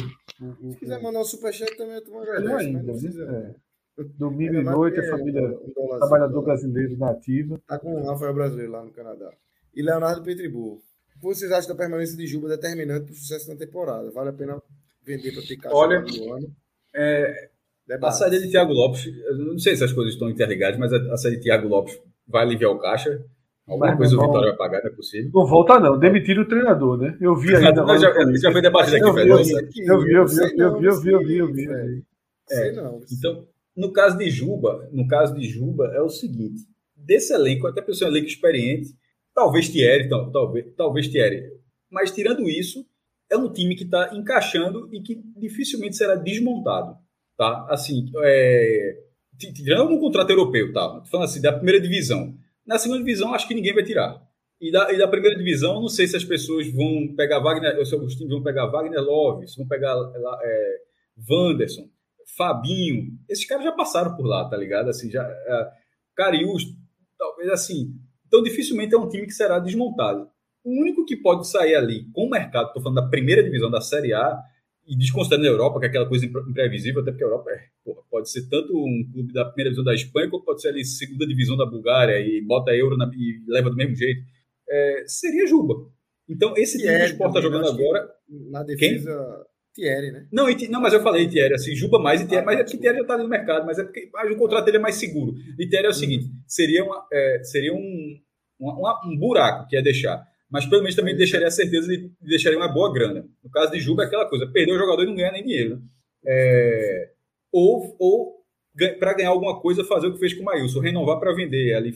Se 0.72 0.78
quiser 0.78 1.02
mandar 1.02 1.20
um 1.20 1.24
superchat, 1.24 1.76
também 1.76 1.96
eu 1.96 2.02
mas 2.44 2.64
ainda, 2.64 2.78
não 2.78 2.84
precisa. 2.86 3.26
né? 3.30 3.54
É. 3.98 4.04
Domingo 4.16 4.54
e 4.54 4.62
noite, 4.64 5.00
a 5.00 5.10
família 5.10 5.42
um 5.42 5.72
dólarzinho, 5.74 5.98
trabalhador 5.98 6.42
brasileiro 6.42 6.96
na 6.96 7.10
ativa. 7.10 7.60
Tá 7.68 7.78
com 7.78 7.92
o 7.92 8.06
Rafael 8.06 8.32
Brasileiro 8.32 8.72
lá 8.72 8.82
no 8.82 8.90
Canadá. 8.90 9.30
E 9.74 9.82
Leonardo 9.82 10.22
Petribu. 10.22 10.76
O 10.76 10.78
que 11.12 11.20
vocês 11.20 11.52
acham 11.52 11.68
da 11.68 11.74
permanência 11.76 12.16
de 12.16 12.26
Juba 12.26 12.48
determinante 12.48 13.04
para 13.04 13.12
o 13.12 13.16
sucesso 13.16 13.50
na 13.50 13.56
temporada? 13.56 14.10
Vale 14.10 14.30
a 14.30 14.32
pena 14.32 14.62
vender 15.04 15.32
para 15.32 15.42
ter 15.42 15.56
caixa 15.58 15.76
Olha, 15.76 16.00
no 16.00 16.32
ano? 16.32 16.56
É, 16.94 17.50
a 18.02 18.10
saída 18.12 18.38
de 18.38 18.50
Thiago 18.50 18.72
Lopes, 18.72 19.04
não 19.38 19.58
sei 19.58 19.76
se 19.76 19.84
as 19.84 19.92
coisas 19.92 20.14
estão 20.14 20.30
interligadas, 20.30 20.78
mas 20.78 20.92
a, 20.92 20.96
a 21.12 21.16
saída 21.16 21.38
de 21.38 21.44
Thiago 21.44 21.68
Lopes 21.68 21.98
vai 22.26 22.42
aliviar 22.42 22.70
o 22.70 22.78
caixa. 22.78 23.24
Alguma 23.68 23.88
Mas, 23.88 23.98
coisa 23.98 24.16
o 24.16 24.20
Vitória 24.20 24.48
vai 24.48 24.56
pagar, 24.56 24.82
não 24.82 24.90
é 24.90 24.94
possível. 24.94 25.30
Não 25.32 25.46
volta, 25.46 25.78
não. 25.78 25.96
Demitiram 25.96 26.42
o 26.42 26.48
treinador, 26.48 26.98
né? 26.98 27.16
Eu 27.20 27.36
vi 27.36 27.54
ainda. 27.54 27.84
Não, 27.84 27.96
já, 27.98 28.12
já 28.36 28.50
foi 28.50 28.62
debatido 28.62 28.96
aqui, 28.96 29.04
Eu 29.04 29.12
vi, 29.12 29.20
Fred. 29.20 29.30
eu 29.30 29.44
vi. 29.44 29.52
Eu 29.86 30.00
vi, 30.00 30.12
eu 30.12 30.26
vi, 30.26 31.10
eu 31.10 31.20
vi, 31.20 31.36
eu 31.36 31.52
vi, 31.52 31.64
eu 31.66 32.74
não. 32.74 33.00
Então, 33.12 33.46
no 33.76 33.92
caso 33.92 34.18
de 34.18 34.28
Juba, 34.28 34.88
no 34.92 35.06
caso 35.06 35.34
de 35.34 35.46
Juba 35.48 35.86
é 35.94 36.00
o 36.00 36.08
seguinte: 36.08 36.62
desse 36.96 37.32
elenco, 37.32 37.66
até 37.66 37.80
ser 37.92 38.06
um 38.06 38.08
elenco 38.08 38.26
experiente, 38.26 38.88
talvez 39.34 39.68
Thierry, 39.68 40.08
tal- 40.08 40.30
talvez, 40.32 40.66
talvez 40.76 41.08
Thierry, 41.08 41.52
mas 41.88 42.10
tirando 42.10 42.48
isso, 42.48 42.84
é 43.30 43.36
um 43.36 43.52
time 43.52 43.76
que 43.76 43.84
está 43.84 44.10
encaixando 44.12 44.88
e 44.92 45.00
que 45.00 45.22
dificilmente 45.36 45.96
será 45.96 46.14
desmontado, 46.16 46.96
tá? 47.36 47.66
Assim, 47.70 48.10
é, 48.16 48.98
tirando 49.38 49.92
um 49.92 50.00
contrato 50.00 50.30
europeu, 50.30 50.72
tá? 50.72 51.02
Falando 51.10 51.26
assim 51.26 51.40
da 51.40 51.52
primeira 51.52 51.80
divisão. 51.80 52.34
Na 52.66 52.78
segunda 52.78 53.00
divisão, 53.00 53.32
acho 53.32 53.46
que 53.46 53.54
ninguém 53.54 53.74
vai 53.74 53.84
tirar. 53.84 54.20
E 54.60 54.70
da, 54.70 54.92
e 54.92 54.98
da 54.98 55.08
primeira 55.08 55.36
divisão, 55.38 55.80
não 55.80 55.88
sei 55.88 56.06
se 56.06 56.16
as 56.16 56.24
pessoas 56.24 56.70
vão 56.72 57.14
pegar 57.16 57.38
Wagner, 57.38 57.86
se 57.86 57.96
os 57.96 58.14
times 58.14 58.32
vão 58.32 58.42
pegar 58.42 58.66
Wagner 58.66 59.00
Love, 59.00 59.46
vão 59.56 59.66
pegar 59.66 59.96
é, 60.42 60.76
Wanderson, 61.28 61.88
Fabinho, 62.36 63.18
esses 63.28 63.46
caras 63.46 63.64
já 63.64 63.72
passaram 63.72 64.14
por 64.16 64.26
lá, 64.26 64.48
tá 64.48 64.56
ligado? 64.56 64.88
Assim, 64.90 65.10
já 65.10 65.22
é, 65.22 65.70
Cariús, 66.14 66.64
talvez 67.18 67.48
assim. 67.48 67.94
Então, 68.26 68.42
dificilmente 68.42 68.94
é 68.94 68.98
um 68.98 69.08
time 69.08 69.26
que 69.26 69.32
será 69.32 69.58
desmontado. 69.58 70.28
O 70.64 70.80
único 70.80 71.04
que 71.04 71.16
pode 71.16 71.48
sair 71.48 71.74
ali 71.74 72.04
com 72.12 72.26
o 72.26 72.30
mercado, 72.30 72.68
estou 72.68 72.82
falando 72.82 73.00
da 73.02 73.08
primeira 73.08 73.42
divisão 73.42 73.70
da 73.70 73.80
Série 73.80 74.12
A, 74.12 74.38
e 74.86 74.96
desconsiderando 74.96 75.46
a 75.46 75.50
Europa, 75.50 75.78
que 75.78 75.86
é 75.86 75.88
aquela 75.88 76.08
coisa 76.08 76.26
impre- 76.26 76.42
imprevisível, 76.48 77.00
até 77.00 77.12
porque 77.12 77.22
a 77.22 77.26
Europa 77.26 77.50
é, 77.50 77.60
porra, 77.84 78.02
pode 78.10 78.30
ser 78.30 78.48
tanto 78.48 78.72
um 78.76 79.08
clube 79.12 79.32
da 79.32 79.44
primeira 79.44 79.70
divisão 79.70 79.84
da 79.84 79.94
Espanha, 79.94 80.28
como 80.28 80.44
pode 80.44 80.60
ser 80.60 80.68
ali 80.68 80.84
segunda 80.84 81.26
divisão 81.26 81.56
da 81.56 81.64
Bulgária 81.64 82.18
e 82.18 82.40
bota 82.44 82.72
euro 82.74 82.96
na, 82.96 83.08
e 83.14 83.40
leva 83.46 83.70
do 83.70 83.76
mesmo 83.76 83.94
jeito. 83.94 84.20
É, 84.68 85.04
seria 85.06 85.46
Juba. 85.46 85.74
Então, 86.28 86.54
esse 86.56 86.78
time 86.78 86.88
que 86.88 86.94
o 86.94 86.96
Thierry 86.98 87.12
Sport 87.12 87.30
está 87.30 87.40
jogando 87.40 87.76
que- 87.76 87.82
agora. 87.82 88.08
Na 88.50 88.62
defesa, 88.64 89.46
Thierry, 89.74 90.10
né? 90.12 90.26
Não, 90.32 90.46
não, 90.70 90.80
mas 90.80 90.92
eu 90.92 91.02
falei 91.02 91.28
Thierry, 91.28 91.54
assim, 91.54 91.74
Juba 91.74 91.98
mais 92.00 92.20
e 92.20 92.26
Thierry, 92.26 92.42
Ah, 92.42 92.46
mas 92.46 92.54
é 92.56 92.58
tá, 92.58 92.64
porque 92.64 92.78
Thierry 92.78 92.96
já 92.96 93.02
está 93.02 93.14
ali 93.14 93.22
no 93.22 93.28
mercado, 93.28 93.66
mas 93.66 93.78
é 93.78 93.84
porque 93.84 94.10
ah, 94.14 94.26
o 94.26 94.36
contrato 94.36 94.64
dele 94.64 94.76
é 94.78 94.80
mais 94.80 94.96
seguro. 94.96 95.34
E 95.58 95.68
Thierry 95.68 95.86
é 95.86 95.90
o 95.90 95.94
seguinte, 95.94 96.26
seria, 96.46 96.84
uma, 96.84 97.06
é, 97.12 97.42
seria 97.44 97.72
um, 97.72 98.20
uma- 98.58 99.00
um 99.06 99.16
buraco 99.16 99.68
que 99.68 99.76
ia 99.76 99.82
deixar, 99.82 100.24
mas 100.50 100.66
pelo 100.66 100.82
menos 100.82 100.96
também 100.96 101.16
deixaria 101.16 101.46
a 101.46 101.50
certeza 101.50 101.88
de 101.88 102.10
deixaria 102.20 102.58
uma 102.58 102.72
boa 102.72 102.92
grana. 102.92 103.26
No 103.42 103.50
caso 103.50 103.72
de 103.72 103.80
Juba 103.80 104.02
é 104.02 104.06
aquela 104.06 104.28
coisa, 104.28 104.46
perder 104.46 104.72
o 104.72 104.78
jogador 104.78 105.02
e 105.02 105.06
não 105.06 105.14
ganhar 105.14 105.32
nem 105.32 105.44
dinheiro. 105.44 105.76
né? 105.76 105.82
É, 106.26 107.10
ou 107.52 107.96
ou 107.98 108.40
para 108.98 109.14
ganhar 109.14 109.30
alguma 109.30 109.60
coisa, 109.60 109.84
fazer 109.84 110.06
o 110.06 110.12
que 110.12 110.18
fez 110.18 110.32
com 110.32 110.42
o 110.42 110.44
Maílson, 110.44 110.80
renovar 110.80 111.18
para 111.18 111.34
vender, 111.34 111.74
ali 111.74 111.92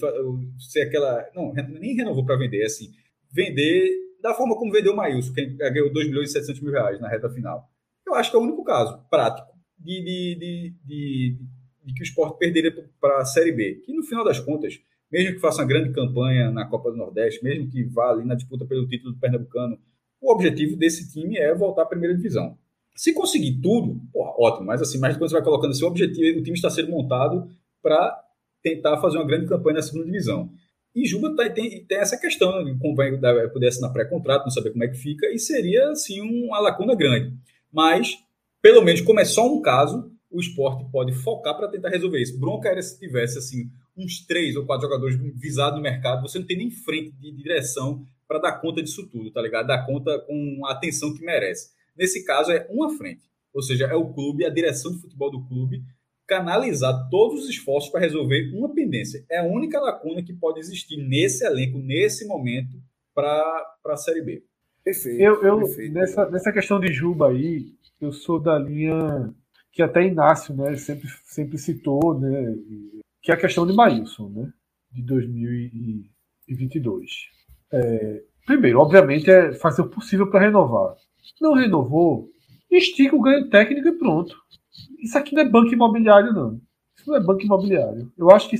ser 0.58 0.82
aquela... 0.82 1.24
Não, 1.34 1.52
nem 1.52 1.94
renovou 1.94 2.26
para 2.26 2.36
vender, 2.36 2.62
é 2.62 2.66
assim, 2.66 2.90
vender 3.32 3.90
da 4.20 4.34
forma 4.34 4.56
como 4.56 4.72
vendeu 4.72 4.92
o 4.92 4.96
Maílson, 4.96 5.32
que 5.32 5.44
ganhou 5.44 5.92
2 5.92 6.08
milhões 6.08 6.30
e 6.30 6.32
700 6.32 6.62
mil 6.62 6.72
reais 6.72 7.00
na 7.00 7.08
reta 7.08 7.28
final. 7.30 7.68
Eu 8.06 8.14
acho 8.14 8.30
que 8.30 8.36
é 8.36 8.40
o 8.40 8.42
único 8.42 8.64
caso 8.64 8.98
prático 9.10 9.48
de, 9.78 10.02
de, 10.02 10.34
de, 10.34 10.74
de, 10.84 11.38
de 11.84 11.94
que 11.94 12.02
o 12.02 12.04
esporte 12.04 12.38
perderia 12.38 12.72
para 13.00 13.18
a 13.18 13.24
Série 13.24 13.52
B. 13.52 13.82
Que 13.84 13.92
no 13.92 14.02
final 14.02 14.24
das 14.24 14.40
contas, 14.40 14.80
mesmo 15.10 15.34
que 15.34 15.40
faça 15.40 15.62
uma 15.62 15.68
grande 15.68 15.92
campanha 15.92 16.50
na 16.50 16.66
Copa 16.66 16.90
do 16.90 16.96
Nordeste, 16.96 17.42
mesmo 17.42 17.68
que 17.68 17.84
vá 17.84 18.10
ali 18.10 18.24
na 18.24 18.34
disputa 18.34 18.64
pelo 18.64 18.86
título 18.86 19.12
do 19.12 19.18
Pernambucano, 19.20 19.78
o 20.20 20.32
objetivo 20.32 20.76
desse 20.76 21.12
time 21.12 21.36
é 21.36 21.54
voltar 21.54 21.82
à 21.82 21.86
primeira 21.86 22.16
divisão. 22.16 22.56
Se 22.96 23.12
conseguir 23.12 23.60
tudo, 23.60 24.00
porra, 24.12 24.32
ótimo, 24.38 24.66
mas 24.66 24.80
assim, 24.80 24.98
mas 24.98 25.16
quando 25.16 25.28
você 25.28 25.34
vai 25.34 25.44
colocando 25.44 25.72
esse 25.72 25.84
objetivo, 25.84 26.38
o 26.38 26.42
time 26.42 26.56
está 26.56 26.70
sendo 26.70 26.90
montado 26.90 27.48
para 27.82 28.20
tentar 28.62 28.96
fazer 28.98 29.18
uma 29.18 29.26
grande 29.26 29.46
campanha 29.46 29.76
na 29.76 29.82
segunda 29.82 30.06
divisão. 30.06 30.50
E 30.94 31.04
Juba 31.06 31.34
tá- 31.34 31.50
tem, 31.50 31.84
tem 31.84 31.98
essa 31.98 32.16
questão, 32.16 32.64
né, 32.64 32.76
dar- 33.20 33.48
poder 33.50 33.66
assinar 33.66 33.92
pré-contrato, 33.92 34.44
não 34.44 34.50
saber 34.50 34.70
como 34.70 34.84
é 34.84 34.88
que 34.88 34.96
fica, 34.96 35.26
e 35.28 35.38
seria, 35.38 35.90
assim, 35.90 36.20
uma 36.20 36.60
lacuna 36.60 36.94
grande. 36.94 37.36
Mas, 37.72 38.16
pelo 38.62 38.80
menos, 38.80 39.00
como 39.00 39.18
é 39.18 39.24
só 39.24 39.52
um 39.52 39.60
caso, 39.60 40.10
o 40.30 40.40
esporte 40.40 40.84
pode 40.90 41.12
focar 41.12 41.56
para 41.56 41.68
tentar 41.68 41.88
resolver 41.90 42.22
isso. 42.22 42.38
Bronca 42.38 42.68
era 42.68 42.80
se 42.80 42.98
tivesse, 42.98 43.38
assim, 43.38 43.68
uns 43.96 44.26
três 44.26 44.56
ou 44.56 44.66
quatro 44.66 44.86
jogadores 44.86 45.16
visados 45.36 45.76
no 45.76 45.82
mercado, 45.82 46.22
você 46.22 46.38
não 46.38 46.46
tem 46.46 46.58
nem 46.58 46.70
frente 46.70 47.12
de 47.12 47.32
direção 47.32 48.06
para 48.26 48.38
dar 48.38 48.60
conta 48.60 48.82
disso 48.82 49.08
tudo, 49.10 49.30
tá 49.30 49.40
ligado? 49.40 49.66
Dar 49.66 49.86
conta 49.86 50.18
com 50.20 50.66
a 50.66 50.72
atenção 50.72 51.14
que 51.14 51.24
merece. 51.24 51.70
Nesse 51.96 52.24
caso, 52.24 52.50
é 52.50 52.66
uma 52.70 52.96
frente. 52.96 53.22
Ou 53.52 53.62
seja, 53.62 53.86
é 53.86 53.94
o 53.94 54.12
clube, 54.12 54.44
a 54.44 54.50
direção 54.50 54.92
de 54.92 55.00
futebol 55.00 55.30
do 55.30 55.46
clube, 55.46 55.82
canalizar 56.26 57.08
todos 57.10 57.44
os 57.44 57.50
esforços 57.50 57.90
para 57.90 58.00
resolver 58.00 58.50
uma 58.54 58.74
pendência. 58.74 59.24
É 59.30 59.38
a 59.38 59.44
única 59.44 59.78
lacuna 59.78 60.22
que 60.22 60.32
pode 60.32 60.58
existir 60.58 60.96
nesse 60.96 61.44
elenco, 61.44 61.78
nesse 61.78 62.26
momento, 62.26 62.82
para 63.14 63.62
a 63.86 63.96
Série 63.96 64.22
B. 64.22 64.42
Perfeito. 64.82 65.20
Eu, 65.20 65.42
eu 65.42 65.58
perfeito. 65.58 65.94
nessa, 65.94 66.28
nessa 66.30 66.52
questão 66.52 66.80
de 66.80 66.92
Juba 66.92 67.30
aí, 67.30 67.66
eu 68.00 68.12
sou 68.12 68.40
da 68.40 68.58
linha 68.58 69.32
que 69.72 69.82
até 69.82 70.04
Inácio 70.06 70.54
né, 70.54 70.76
sempre, 70.76 71.08
sempre 71.24 71.58
citou, 71.58 72.18
né, 72.18 72.54
que 73.24 73.32
é 73.32 73.34
a 73.34 73.38
questão 73.38 73.66
de 73.66 73.72
Maílson, 73.72 74.28
né, 74.28 74.52
de 74.92 75.02
2022. 75.02 77.10
É, 77.72 78.22
primeiro, 78.44 78.78
obviamente, 78.78 79.30
é 79.30 79.54
fazer 79.54 79.80
o 79.80 79.88
possível 79.88 80.30
para 80.30 80.40
renovar. 80.40 80.94
Não 81.40 81.54
renovou, 81.54 82.28
estica 82.70 83.16
o 83.16 83.22
ganho 83.22 83.48
técnico 83.48 83.88
e 83.88 83.92
pronto. 83.92 84.36
Isso 84.98 85.16
aqui 85.16 85.34
não 85.34 85.40
é 85.40 85.48
banco 85.48 85.72
imobiliário, 85.72 86.34
não. 86.34 86.60
Isso 86.96 87.08
não 87.08 87.16
é 87.16 87.20
banco 87.20 87.42
imobiliário. 87.42 88.12
Eu 88.16 88.30
acho 88.30 88.48
que, 88.50 88.56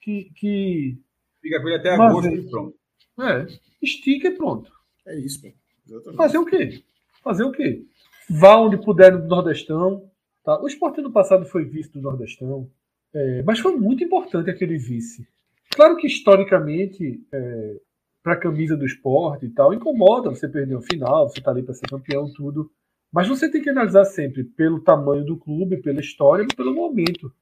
que, 0.00 0.30
que 0.34 0.98
Fica 1.42 1.60
com 1.60 1.68
ele 1.68 1.76
até 1.76 1.94
Mas, 1.94 2.10
agosto 2.10 2.28
é. 2.28 2.34
e 2.34 2.50
pronto. 2.50 2.74
é, 3.20 3.46
estica 3.82 4.28
e 4.28 4.30
pronto. 4.30 4.72
É 5.06 5.14
isso, 5.18 5.42
pô. 5.42 5.52
Exatamente. 5.86 6.16
Fazer 6.16 6.38
o 6.38 6.46
quê? 6.46 6.82
Fazer 7.22 7.44
o 7.44 7.52
quê? 7.52 7.84
Vá 8.30 8.56
onde 8.56 8.78
puder 8.78 9.12
no 9.12 9.26
Nordestão. 9.26 10.10
Tá? 10.42 10.58
O 10.62 10.66
esporte 10.66 11.00
ano 11.00 11.12
passado 11.12 11.44
foi 11.44 11.66
vice 11.66 11.92
do 11.92 12.00
Nordestão. 12.00 12.70
É, 13.14 13.42
mas 13.42 13.58
foi 13.58 13.76
muito 13.76 14.02
importante 14.04 14.50
aquele 14.50 14.76
vice. 14.76 15.26
Claro 15.74 15.96
que 15.96 16.06
historicamente, 16.06 17.20
é, 17.32 17.76
para 18.22 18.34
a 18.34 18.40
camisa 18.40 18.76
do 18.76 18.84
esporte 18.84 19.46
e 19.46 19.50
tal, 19.50 19.72
incomoda 19.72 20.30
você 20.30 20.48
perder 20.48 20.74
o 20.74 20.82
final, 20.82 21.28
você 21.28 21.40
tá 21.40 21.50
ali 21.50 21.62
para 21.62 21.74
ser 21.74 21.88
campeão, 21.88 22.32
tudo. 22.32 22.70
Mas 23.12 23.28
você 23.28 23.50
tem 23.50 23.62
que 23.62 23.70
analisar 23.70 24.04
sempre 24.04 24.44
pelo 24.44 24.80
tamanho 24.80 25.24
do 25.24 25.36
clube, 25.36 25.76
pela 25.78 26.00
história 26.00 26.42
e 26.42 26.54
pelo 26.54 26.74
momento. 26.74 27.32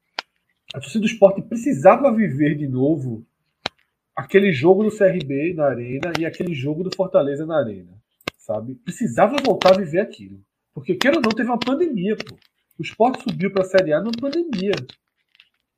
A 0.74 0.80
torcida 0.80 1.00
do 1.00 1.06
esporte 1.06 1.42
precisava 1.42 2.12
viver 2.14 2.56
de 2.56 2.68
novo 2.68 3.24
aquele 4.14 4.52
jogo 4.52 4.84
do 4.84 4.96
CRB 4.96 5.54
na 5.54 5.66
Arena 5.66 6.12
e 6.18 6.24
aquele 6.24 6.54
jogo 6.54 6.84
do 6.84 6.94
Fortaleza 6.94 7.44
na 7.44 7.58
Arena, 7.58 7.92
sabe? 8.38 8.74
Precisava 8.76 9.36
voltar 9.44 9.74
a 9.74 9.78
viver 9.78 10.00
aquilo. 10.00 10.40
Porque, 10.72 10.94
queira 10.94 11.16
ou 11.16 11.22
não, 11.22 11.30
teve 11.30 11.48
uma 11.48 11.58
pandemia, 11.58 12.16
pô. 12.16 12.36
O 12.78 12.82
esporte 12.82 13.22
subiu 13.22 13.52
para 13.52 13.62
a 13.62 13.66
Série 13.66 13.92
A 13.92 14.00
numa 14.00 14.12
pandemia. 14.12 14.72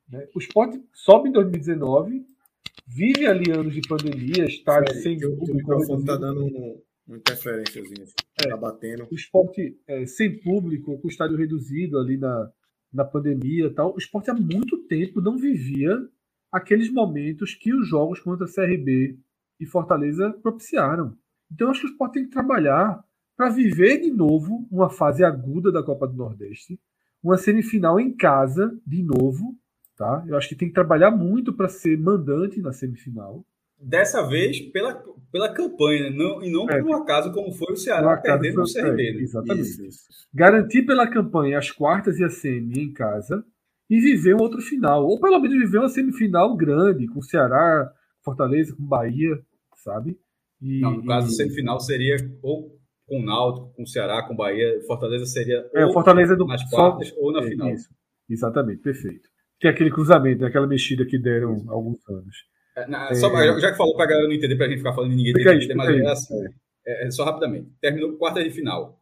Né? 0.09 0.27
O 0.35 0.39
esporte 0.39 0.81
sobe 0.93 1.29
em 1.29 1.31
2019, 1.31 2.25
vive 2.87 3.25
ali 3.25 3.51
anos 3.51 3.73
de 3.73 3.81
pandemia, 3.81 4.45
estádio 4.45 4.95
sem 5.01 5.23
o, 5.25 5.33
o 5.35 5.53
microfone 5.53 6.01
está 6.01 6.15
dando 6.15 6.45
um, 6.45 6.81
uma 7.07 7.17
interferênciazinha. 7.17 8.03
Assim, 8.03 8.13
é, 8.45 8.49
tá 8.49 8.57
batendo. 8.57 9.07
O 9.11 9.15
esporte 9.15 9.77
é, 9.87 10.05
sem 10.05 10.39
público, 10.39 10.97
com 10.99 11.07
o 11.07 11.11
estádio 11.11 11.37
reduzido 11.37 11.97
ali 11.99 12.17
na, 12.17 12.51
na 12.93 13.05
pandemia 13.05 13.73
tal. 13.73 13.93
O 13.93 13.97
esporte 13.97 14.29
há 14.29 14.33
muito 14.33 14.77
tempo 14.87 15.21
não 15.21 15.37
vivia 15.37 15.97
aqueles 16.51 16.91
momentos 16.91 17.53
que 17.53 17.73
os 17.73 17.87
jogos 17.87 18.19
contra 18.19 18.47
CRB 18.47 19.17
e 19.59 19.65
Fortaleza 19.65 20.31
propiciaram. 20.41 21.17
Então, 21.51 21.69
acho 21.69 21.81
que 21.81 21.87
o 21.87 21.91
esporte 21.91 22.13
tem 22.13 22.25
que 22.25 22.31
trabalhar 22.31 23.03
para 23.35 23.49
viver 23.49 24.01
de 24.01 24.11
novo 24.11 24.67
uma 24.71 24.89
fase 24.89 25.23
aguda 25.23 25.71
da 25.71 25.83
Copa 25.83 26.07
do 26.07 26.15
Nordeste, 26.15 26.79
uma 27.21 27.37
semifinal 27.37 27.99
em 27.99 28.15
casa, 28.15 28.77
de 28.85 29.03
novo. 29.03 29.55
Tá? 29.97 30.23
Eu 30.27 30.37
acho 30.37 30.47
que 30.47 30.55
tem 30.55 30.67
que 30.67 30.75
trabalhar 30.75 31.09
muito 31.09 31.51
para 31.51 31.67
ser 31.67 31.97
mandante 31.97 32.61
na 32.61 32.71
semifinal. 32.71 33.43
Dessa 33.81 34.21
vez 34.21 34.59
pela, 34.59 35.03
pela 35.31 35.51
campanha, 35.51 36.11
não, 36.11 36.43
e 36.43 36.51
não 36.51 36.69
é. 36.69 36.79
por 36.79 36.89
um 36.89 36.93
acaso 36.93 37.31
como 37.31 37.51
foi 37.51 37.73
o 37.73 37.77
Ceará 37.77 38.15
perdendo 38.17 38.61
o 38.61 38.71
CRB. 38.71 39.13
Né? 39.13 39.21
Exatamente. 39.21 39.61
Isso, 39.61 39.85
isso. 39.85 40.07
Garantir 40.31 40.83
pela 40.83 41.09
campanha 41.09 41.57
as 41.57 41.71
quartas 41.71 42.19
e 42.19 42.23
a 42.23 42.29
semi 42.29 42.79
em 42.79 42.93
casa 42.93 43.43
e 43.89 43.99
viver 43.99 44.35
um 44.35 44.41
outro 44.41 44.61
final. 44.61 45.03
Ou 45.03 45.19
pelo 45.19 45.39
menos 45.39 45.57
viver 45.57 45.79
uma 45.79 45.89
semifinal 45.89 46.55
grande, 46.55 47.07
com 47.07 47.19
o 47.19 47.23
Ceará, 47.23 47.91
Fortaleza, 48.23 48.75
com 48.75 48.83
Bahia, 48.83 49.39
sabe? 49.77 50.15
E, 50.61 50.79
não, 50.79 50.97
no 50.97 51.05
caso, 51.05 51.31
e... 51.31 51.35
semifinal 51.35 51.79
seria 51.79 52.17
ou 52.43 52.77
com 53.07 53.19
o 53.19 53.25
Náutico, 53.25 53.73
com 53.75 53.83
o 53.83 53.87
Ceará, 53.87 54.21
com 54.27 54.33
o 54.33 54.37
Bahia. 54.37 54.79
Fortaleza 54.85 55.25
seria 55.25 55.67
é, 55.73 55.85
ou 55.85 55.93
Fortaleza 55.93 56.35
do... 56.35 56.45
nas 56.45 56.69
quartas 56.69 57.09
Só... 57.09 57.15
ou 57.19 57.31
na 57.31 57.39
é, 57.39 57.49
final. 57.49 57.69
Isso. 57.69 57.89
Exatamente, 58.29 58.81
perfeito. 58.81 59.27
É 59.63 59.69
aquele 59.69 59.89
cruzamento, 59.89 60.41
né? 60.41 60.47
aquela 60.47 60.67
mexida 60.67 61.05
que 61.05 61.17
deram 61.17 61.65
há 61.67 61.73
alguns 61.73 61.97
anos. 62.09 62.37
É, 62.75 62.87
na, 62.87 63.13
só, 63.15 63.35
é... 63.41 63.59
já 63.59 63.71
que 63.71 63.77
falou 63.77 63.95
para 63.95 64.05
a 64.05 64.07
galera 64.07 64.27
não 64.27 64.35
entender, 64.35 64.55
para 64.55 64.67
a 64.67 64.69
gente 64.69 64.77
ficar 64.79 64.93
falando 64.93 65.11
de 65.11 65.17
ninguém, 65.17 65.33
tem 65.33 65.55
entender, 65.55 65.73
mas 65.73 65.89
é 65.89 66.05
assim, 66.07 66.35
é, 66.85 67.11
só 67.11 67.25
rapidamente. 67.25 67.71
Terminou 67.81 68.17
quarta 68.17 68.43
de 68.43 68.51
final. 68.51 69.01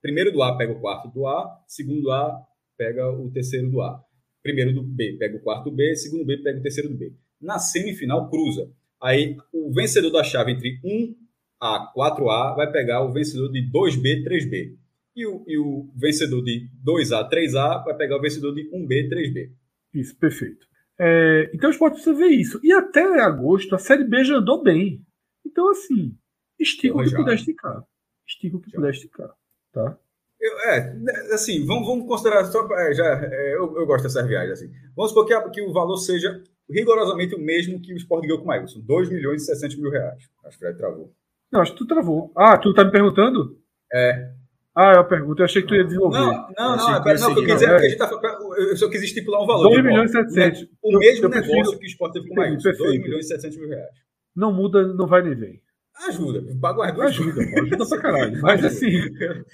primeiro 0.00 0.32
do 0.32 0.42
A 0.42 0.56
pega 0.56 0.72
o 0.72 0.80
quarto 0.80 1.08
do 1.08 1.26
A, 1.26 1.62
segundo 1.66 2.02
do 2.02 2.10
A 2.10 2.40
pega 2.78 3.10
o 3.10 3.30
terceiro 3.30 3.70
do 3.70 3.82
A. 3.82 4.02
Primeiro 4.42 4.72
do 4.72 4.82
B 4.82 5.16
pega 5.18 5.36
o 5.36 5.40
quarto 5.40 5.64
do 5.64 5.76
B, 5.76 5.94
segundo 5.94 6.24
B 6.24 6.38
pega 6.38 6.58
o 6.58 6.62
terceiro 6.62 6.88
do 6.88 6.96
B. 6.96 7.12
Na 7.40 7.58
semifinal, 7.58 8.30
cruza. 8.30 8.70
Aí 9.02 9.36
o 9.52 9.72
vencedor 9.72 10.10
da 10.10 10.24
chave 10.24 10.52
entre 10.52 10.78
1A, 10.82 11.92
4A 11.94 12.56
vai 12.56 12.70
pegar 12.70 13.02
o 13.02 13.12
vencedor 13.12 13.50
de 13.50 13.60
2B, 13.70 14.24
3B. 14.24 14.76
E 15.14 15.26
o, 15.26 15.44
e 15.46 15.58
o 15.58 15.90
vencedor 15.96 16.42
de 16.42 16.68
2A, 16.84 17.28
3A 17.28 17.84
vai 17.84 17.96
pegar 17.96 18.16
o 18.16 18.20
vencedor 18.20 18.54
de 18.54 18.70
1B, 18.70 19.08
3B. 19.08 19.50
Isso, 19.92 20.16
perfeito. 20.16 20.66
É, 20.98 21.50
então 21.54 21.68
o 21.68 21.72
esporte 21.72 21.94
precisa 21.94 22.14
ver 22.14 22.28
isso. 22.28 22.60
E 22.62 22.72
até 22.72 23.02
agosto 23.20 23.74
a 23.74 23.78
Série 23.78 24.04
B 24.04 24.22
já 24.22 24.36
andou 24.36 24.62
bem. 24.62 25.02
Então, 25.44 25.70
assim, 25.70 26.14
estica 26.58 26.94
o 26.94 27.02
que 27.02 27.16
puder 27.16 27.34
esticar. 27.34 27.82
Estica 28.26 28.56
o 28.56 28.60
que 28.60 28.70
puder 28.70 28.90
esticar. 28.90 29.30
Tá? 29.72 29.98
Eu, 30.40 30.58
é, 30.60 30.96
assim, 31.32 31.66
vamos, 31.66 31.86
vamos 31.86 32.06
considerar 32.06 32.44
só. 32.44 32.66
É, 32.78 32.94
já, 32.94 33.04
é, 33.04 33.54
eu, 33.54 33.76
eu, 33.76 33.86
gosto 33.86 34.04
dessas 34.04 34.26
viagens. 34.26 34.52
Assim. 34.52 34.72
Vamos 34.96 35.10
supor 35.10 35.26
que, 35.26 35.34
a, 35.34 35.48
que, 35.50 35.60
o 35.60 35.72
valor 35.72 35.96
seja 35.96 36.42
rigorosamente 36.68 37.34
o 37.34 37.38
mesmo 37.38 37.80
que 37.80 37.92
o 37.92 37.96
Sport 37.96 38.22
ganhou 38.22 38.38
com 38.38 38.44
o 38.44 38.46
Maílson: 38.46 38.80
2 38.80 39.10
milhões 39.10 39.42
e 39.42 39.46
600 39.46 39.76
mil 39.76 39.90
reais. 39.90 40.22
Acho 40.44 40.58
que 40.58 40.64
Fred 40.64 40.78
travou. 40.78 41.12
Não, 41.52 41.60
acho 41.60 41.72
que 41.72 41.78
tu 41.78 41.86
travou. 41.86 42.32
Ah, 42.36 42.56
tu 42.56 42.72
tá 42.72 42.84
me 42.84 42.90
perguntando? 42.90 43.58
É. 43.92 44.32
Ah, 44.76 44.92
eu 44.94 45.04
pergunto, 45.04 45.42
eu 45.42 45.44
achei 45.44 45.62
que 45.62 45.68
tu 45.68 45.74
ia 45.74 45.84
desenvolver. 45.84 46.18
Não, 46.18 46.26
não, 46.26 46.46
não, 46.56 46.76
não, 46.76 46.96
não, 47.04 47.38
eu, 47.38 47.46
dizer, 47.46 47.70
é. 47.70 47.96
tá, 47.96 48.10
eu 48.56 48.76
só 48.76 48.88
quis 48.88 49.02
estipular 49.02 49.42
um 49.42 49.46
valor. 49.46 49.70
2 49.70 49.84
milhões 49.84 50.10
e 50.10 50.12
700. 50.12 50.68
O 50.82 50.98
mesmo 50.98 51.24
eu 51.24 51.28
negócio 51.28 51.52
prefiro... 51.52 51.78
que 51.78 51.86
o 51.86 51.88
Sport 51.88 52.12
teve 52.12 52.28
com 52.28 52.34
o 52.34 52.36
Maílson: 52.36 52.72
2 52.72 53.00
milhões 53.00 53.24
e 53.24 53.28
700 53.28 53.58
mil 53.58 53.68
reais. 53.68 53.90
Não 54.34 54.52
muda, 54.52 54.86
não 54.86 55.06
vai 55.06 55.22
nem 55.22 55.34
vem. 55.34 55.60
Ajuda, 56.08 56.42
paga 56.60 56.84
as 56.84 56.94
duas. 56.94 57.08
Ajuda, 57.08 57.42
ajuda 57.60 57.88
pra 57.88 58.00
caralho. 58.00 58.40
Mas 58.42 58.64
assim, 58.64 58.96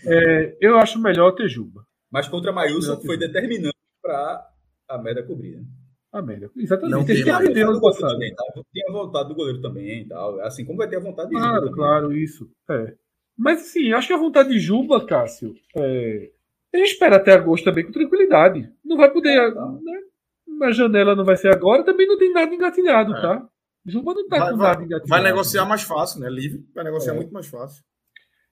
é, 0.07 0.57
eu 0.61 0.77
acho 0.79 1.01
melhor 1.01 1.33
ter 1.33 1.49
Juba. 1.49 1.85
Mas 2.11 2.29
contra 2.29 2.51
a 2.51 2.55
Maílson 2.55 3.01
foi 3.01 3.19
determinante 3.19 3.77
para 4.03 4.47
a 4.89 4.99
média 4.99 5.23
cobrir. 5.23 5.57
Né? 5.57 5.65
A 6.13 6.23
média, 6.23 6.51
exatamente. 6.57 6.93
Não 6.93 7.05
tem 7.05 7.23
que 7.23 7.31
aprender 7.31 7.65
no 7.65 7.81
passado. 7.81 8.13
Também, 8.13 8.35
tá? 8.35 8.45
Tem 8.73 8.85
a 8.89 8.93
vontade 8.93 9.29
do 9.29 9.35
goleiro 9.35 9.61
também 9.61 10.03
e 10.03 10.09
tal. 10.09 10.41
Assim 10.41 10.65
como 10.65 10.79
vai 10.79 10.89
ter 10.89 10.97
a 10.97 11.01
vontade 11.01 11.31
de 11.31 11.37
Claro, 11.37 11.65
Juba 11.65 11.75
claro, 11.75 12.13
isso. 12.13 12.49
É. 12.71 12.95
Mas 13.37 13.61
assim, 13.61 13.93
acho 13.93 14.09
que 14.09 14.15
a 14.15 14.19
vontade 14.19 14.49
de 14.49 14.59
Juba, 14.59 15.05
Cássio, 15.07 15.55
é... 15.77 16.31
ele 16.73 16.85
espera 16.85 17.17
até 17.17 17.33
agosto 17.33 17.65
também 17.65 17.85
com 17.85 17.93
tranquilidade. 17.93 18.71
Não 18.85 18.97
vai 18.97 19.13
poder. 19.13 19.37
É, 19.37 19.51
tá. 19.53 19.73
né? 19.73 20.01
A 20.63 20.73
janela 20.73 21.15
não 21.15 21.25
vai 21.25 21.37
ser 21.37 21.53
agora, 21.53 21.85
também 21.85 22.07
não 22.07 22.17
tem 22.17 22.33
nada 22.33 22.55
engatilhado, 22.55 23.15
é. 23.15 23.21
tá? 23.21 23.49
Juba 23.85 24.15
não 24.15 24.27
tá 24.27 24.39
vai, 24.39 24.51
com 24.51 24.57
nada 24.57 24.83
engatilhado. 24.83 25.09
Vai 25.09 25.23
negociar 25.23 25.65
mais 25.67 25.83
fácil, 25.83 26.21
né? 26.21 26.31
Livre, 26.31 26.67
vai 26.75 26.83
negociar 26.85 27.13
é. 27.13 27.17
muito 27.17 27.33
mais 27.33 27.47
fácil. 27.47 27.85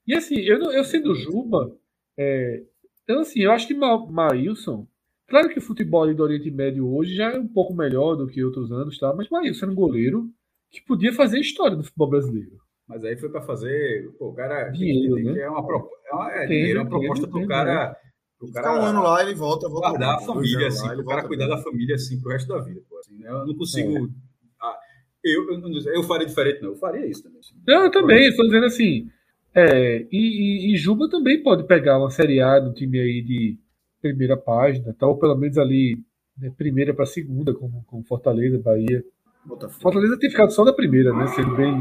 E 0.06 0.15
assim, 0.15 0.39
eu, 0.40 0.59
eu 0.70 0.85
sendo 0.85 1.15
Juba, 1.15 1.74
é, 2.19 2.62
eu, 3.09 3.20
assim, 3.20 3.40
eu 3.40 3.52
acho 3.52 3.66
que 3.66 3.74
Ma 3.74 3.98
Maílson, 4.06 4.86
claro 5.27 5.48
que 5.48 5.59
o 5.59 5.62
futebol 5.62 6.12
do 6.15 6.23
Oriente 6.23 6.51
Médio 6.51 6.86
hoje 6.94 7.15
já 7.15 7.32
é 7.32 7.39
um 7.39 7.48
pouco 7.48 7.74
melhor 7.74 8.16
do 8.16 8.27
que 8.27 8.44
outros 8.44 8.70
anos, 8.70 8.98
tá? 8.98 9.15
mas 9.15 9.31
Maílson 9.31 9.65
era 9.65 9.73
um 9.73 9.77
goleiro 9.77 10.31
que 10.70 10.82
podia 10.82 11.12
fazer 11.12 11.39
história 11.39 11.77
no 11.77 11.85
futebol 11.85 12.11
brasileiro. 12.11 12.64
Mas 12.89 13.05
aí 13.05 13.16
foi 13.16 13.31
para 13.31 13.43
fazer, 13.43 14.11
pô, 14.19 14.28
o 14.28 14.35
cara 14.35 14.69
dinheiro, 14.70 15.16
né? 15.16 15.40
é 15.40 15.48
uma, 15.48 15.61
é 15.61 16.15
uma, 16.15 16.32
é, 16.32 16.47
dinheiro, 16.47 16.78
é 16.78 16.82
uma 16.82 16.89
proposta 16.89 17.27
para 17.27 17.40
o 17.40 17.47
cara. 17.47 17.97
O 18.40 18.52
cara 18.52 18.69
Ficar 18.69 18.81
um 18.81 18.85
ano 18.85 19.02
lá, 19.02 19.23
ele 19.23 19.35
volta, 19.35 19.69
volta 19.69 19.89
guardar 19.89 20.16
a 20.16 20.20
família, 20.20 20.69
assim, 20.69 20.86
lá, 20.86 20.94
o 20.94 21.05
cara 21.05 21.27
cuidar 21.27 21.47
bem. 21.47 21.56
da 21.56 21.62
família 21.62 21.94
assim 21.94 22.20
pro 22.20 22.32
resto 22.32 22.48
da 22.48 22.59
vida. 22.59 22.81
Pô, 22.89 22.98
assim, 22.98 23.16
né? 23.16 23.31
Eu 23.31 23.47
não 23.47 23.56
consigo 23.56 23.97
é. 23.97 24.35
Eu, 25.24 25.51
eu, 25.51 25.94
eu 25.94 26.02
faria 26.02 26.27
diferente, 26.27 26.61
não. 26.61 26.70
Eu 26.70 26.77
faria 26.77 27.06
isso 27.06 27.23
também. 27.23 27.40
Não, 27.66 27.85
eu 27.85 27.90
também. 27.90 28.28
Estou 28.28 28.44
dizendo 28.44 28.66
assim. 28.66 29.09
É, 29.55 30.06
e, 30.12 30.69
e, 30.69 30.74
e, 30.74 30.77
Juba 30.77 31.09
também 31.09 31.43
pode 31.43 31.66
pegar 31.66 31.98
uma 31.98 32.11
Série 32.11 32.40
A 32.40 32.61
no 32.61 32.74
time 32.74 32.98
aí 32.98 33.23
de 33.23 33.56
primeira 34.02 34.36
página, 34.36 34.94
tal, 34.98 35.11
ou 35.11 35.19
pelo 35.19 35.36
menos 35.36 35.56
ali, 35.56 35.97
né, 36.36 36.52
primeira 36.59 36.93
para 36.93 37.06
segunda, 37.06 37.55
como, 37.55 37.82
como 37.86 38.05
Fortaleza, 38.05 38.59
Bahia. 38.59 39.02
Botafogo. 39.47 39.81
Fortaleza 39.81 40.19
tem 40.19 40.28
ficado 40.28 40.51
só 40.51 40.65
na 40.65 40.73
primeira, 40.73 41.15
né? 41.15 41.27
Sendo 41.28 41.56
bem, 41.56 41.73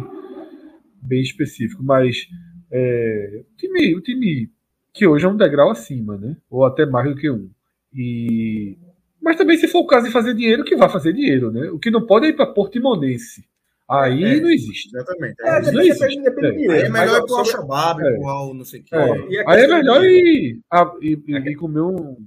bem 1.06 1.22
específico. 1.22 1.84
Mas 1.84 2.28
é, 2.72 3.44
o, 3.52 3.58
time, 3.58 3.96
o 3.96 4.02
time 4.02 4.50
que 4.94 5.08
hoje 5.08 5.26
é 5.26 5.30
um 5.30 5.38
degrau 5.38 5.70
acima, 5.70 6.18
né? 6.18 6.38
Ou 6.50 6.66
até 6.66 6.86
mais 6.86 7.10
do 7.10 7.16
que 7.16 7.30
um. 7.30 7.50
E 7.94 8.78
mas 9.24 9.38
também, 9.38 9.56
se 9.58 9.70
for 9.70 9.80
o 9.80 9.88
caso 9.88 10.06
de 10.06 10.12
fazer 10.12 10.34
dinheiro, 10.34 10.66
que 10.66 10.76
vai 10.76 10.90
fazer 10.90 11.14
dinheiro, 11.14 11.50
né? 11.50 11.70
O 11.72 11.80
que 11.80 11.90
não 11.90 12.06
pode 12.06 12.26
é 12.26 12.30
ir 12.30 12.34
para 12.34 12.46
Portimonense. 12.46 13.46
Aí 13.90 14.22
é, 14.22 14.40
não 14.42 14.50
existe. 14.50 14.90
Exatamente. 14.94 15.36
É, 15.42 15.72
não 15.72 15.82
existe. 15.82 16.22
Depende, 16.22 16.24
depende 16.24 16.68
é. 16.68 16.72
Aí 16.74 16.82
é 16.82 16.90
melhor 16.90 17.22
ir 17.22 17.26
para 17.26 17.34
o 17.34 17.38
Alshabab, 17.38 18.02
é. 18.02 18.18
para 18.18 18.54
não 18.54 18.66
sei 18.66 18.82
o 18.82 18.84
quê. 18.84 18.96
É. 18.96 19.44
Aí 19.48 19.64
é 19.64 19.68
melhor 19.68 20.04
ir, 20.04 20.60
a, 20.70 20.94
ir, 21.02 21.24
ir, 21.30 21.56
comer 21.56 21.82
um. 21.82 22.18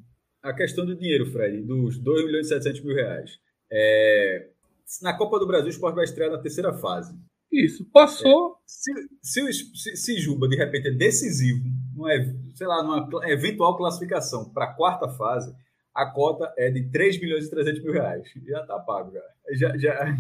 A 0.42 0.54
questão 0.54 0.86
do 0.86 0.96
dinheiro, 0.96 1.26
Fred, 1.26 1.60
dos 1.62 1.98
2 1.98 2.24
milhões 2.24 2.46
e 2.46 2.48
700 2.48 2.82
mil 2.82 2.94
reais. 2.94 3.38
É... 3.70 4.46
Na 5.02 5.12
Copa 5.12 5.38
do 5.38 5.46
Brasil, 5.46 5.66
o 5.66 5.70
Sport 5.70 5.94
vai 5.94 6.04
estrear 6.04 6.30
na 6.30 6.38
terceira 6.38 6.72
fase. 6.72 7.14
Isso, 7.52 7.84
passou. 7.90 8.52
É. 8.52 8.56
Se, 8.66 8.92
se, 9.22 9.52
se, 9.74 9.96
se, 9.96 10.18
Juba, 10.18 10.48
de 10.48 10.56
repente, 10.56 10.88
é 10.88 10.90
decisivo, 10.90 11.64
não 11.94 12.08
é, 12.08 12.34
sei 12.54 12.66
lá, 12.66 12.82
numa 12.82 13.08
eventual 13.30 13.76
classificação 13.76 14.52
para 14.52 14.66
a 14.66 14.74
quarta 14.74 15.08
fase, 15.08 15.54
a 15.94 16.10
cota 16.10 16.52
é 16.58 16.70
de 16.70 16.90
3 16.90 17.20
milhões 17.20 17.46
e 17.46 17.50
300 17.50 17.82
mil 17.82 17.92
reais. 17.92 18.28
Já 18.46 18.60
está 18.60 18.78
pago, 18.78 19.12
já. 19.12 19.22
já, 19.52 19.78
já 19.78 20.16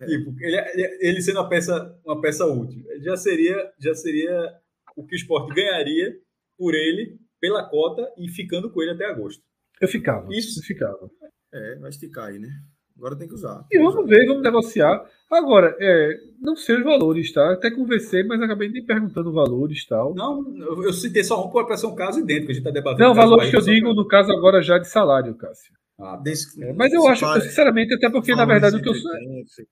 é. 0.00 0.06
tipo, 0.06 0.34
ele, 0.40 0.98
ele, 1.00 1.22
sendo 1.22 1.40
uma 1.40 1.48
peça, 1.48 1.98
uma 2.04 2.20
peça 2.20 2.44
útil, 2.44 2.84
já 3.00 3.16
seria, 3.16 3.72
já 3.78 3.94
seria 3.94 4.54
o 4.94 5.06
que 5.06 5.14
o 5.14 5.16
esporte 5.16 5.54
ganharia 5.54 6.18
por 6.58 6.74
ele, 6.74 7.18
pela 7.40 7.68
cota 7.68 8.12
e 8.18 8.28
ficando 8.28 8.70
com 8.70 8.82
ele 8.82 8.92
até 8.92 9.06
agosto. 9.06 9.42
Eu 9.80 9.88
ficava. 9.88 10.28
Isso. 10.34 10.60
Eu 10.60 10.64
ficava. 10.64 11.10
É, 11.52 11.76
vai 11.76 11.90
esticar 11.90 12.26
aí, 12.26 12.38
né? 12.38 12.48
Agora 12.96 13.16
tem 13.16 13.28
que 13.28 13.34
usar. 13.34 13.64
e 13.70 13.78
vamos 13.78 14.08
ver, 14.08 14.26
vamos 14.26 14.42
negociar. 14.42 15.04
Agora, 15.30 15.76
é, 15.80 16.18
não 16.40 16.54
sei 16.54 16.76
os 16.76 16.84
valores, 16.84 17.32
tá? 17.32 17.52
Até 17.52 17.70
conversei, 17.70 18.22
mas 18.22 18.40
acabei 18.40 18.68
nem 18.68 18.84
perguntando 18.84 19.32
valores 19.32 19.82
e 19.82 19.88
tal. 19.88 20.14
Não, 20.14 20.42
eu 20.82 20.92
citei 20.92 21.24
só 21.24 21.44
um 21.44 21.50
para 21.50 21.76
ser 21.76 21.86
um 21.86 21.94
caso 21.94 22.20
idêntico, 22.20 22.52
a 22.52 22.54
gente 22.54 22.58
está 22.58 22.70
debatendo. 22.70 23.08
Não, 23.08 23.14
valores 23.14 23.50
que 23.50 23.56
eu 23.56 23.60
digo, 23.60 23.92
no 23.92 24.06
caso 24.06 24.32
agora 24.32 24.62
já 24.62 24.78
de 24.78 24.88
salário, 24.88 25.34
Cássio. 25.34 25.74
Ah, 25.98 26.16
desse, 26.16 26.62
é, 26.62 26.74
mas 26.74 26.92
eu 26.92 27.06
acho, 27.08 27.24
sinceramente, 27.40 27.94
até 27.94 28.10
porque, 28.10 28.34
na 28.34 28.44
verdade, 28.44 28.76
o 28.76 28.82
que 28.82 28.88
eu 28.88 28.94
sou. 28.94 29.10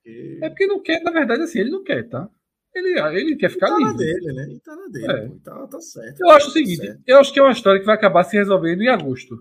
Que... 0.03 0.39
É 0.43 0.49
porque 0.49 0.67
não 0.67 0.81
quer, 0.83 1.03
na 1.03 1.11
verdade, 1.11 1.43
assim, 1.43 1.61
ele 1.61 1.71
não 1.71 1.85
quer, 1.85 2.09
tá? 2.09 2.29
Ele, 2.75 2.99
ele 3.19 3.37
quer 3.37 3.51
ficar 3.51 3.69
ele 3.69 3.85
tá 3.85 3.91
livre. 3.91 3.99
dele, 3.99 4.33
né? 4.33 4.43
Ele 4.51 4.61
tá 4.61 4.75
na 4.75 4.89
dele, 4.89 5.13
é. 5.13 5.29
pô, 5.29 5.37
tá, 5.45 5.67
tá 5.69 5.81
certo. 5.81 6.21
Eu 6.21 6.31
acho 6.31 6.49
o 6.49 6.51
seguinte: 6.51 6.79
certo. 6.79 7.03
eu 7.07 7.19
acho 7.19 7.33
que 7.33 7.39
é 7.39 7.43
uma 7.43 7.53
história 7.53 7.79
que 7.79 7.87
vai 7.87 7.95
acabar 7.95 8.25
se 8.25 8.37
resolvendo 8.37 8.83
em 8.83 8.89
agosto. 8.89 9.37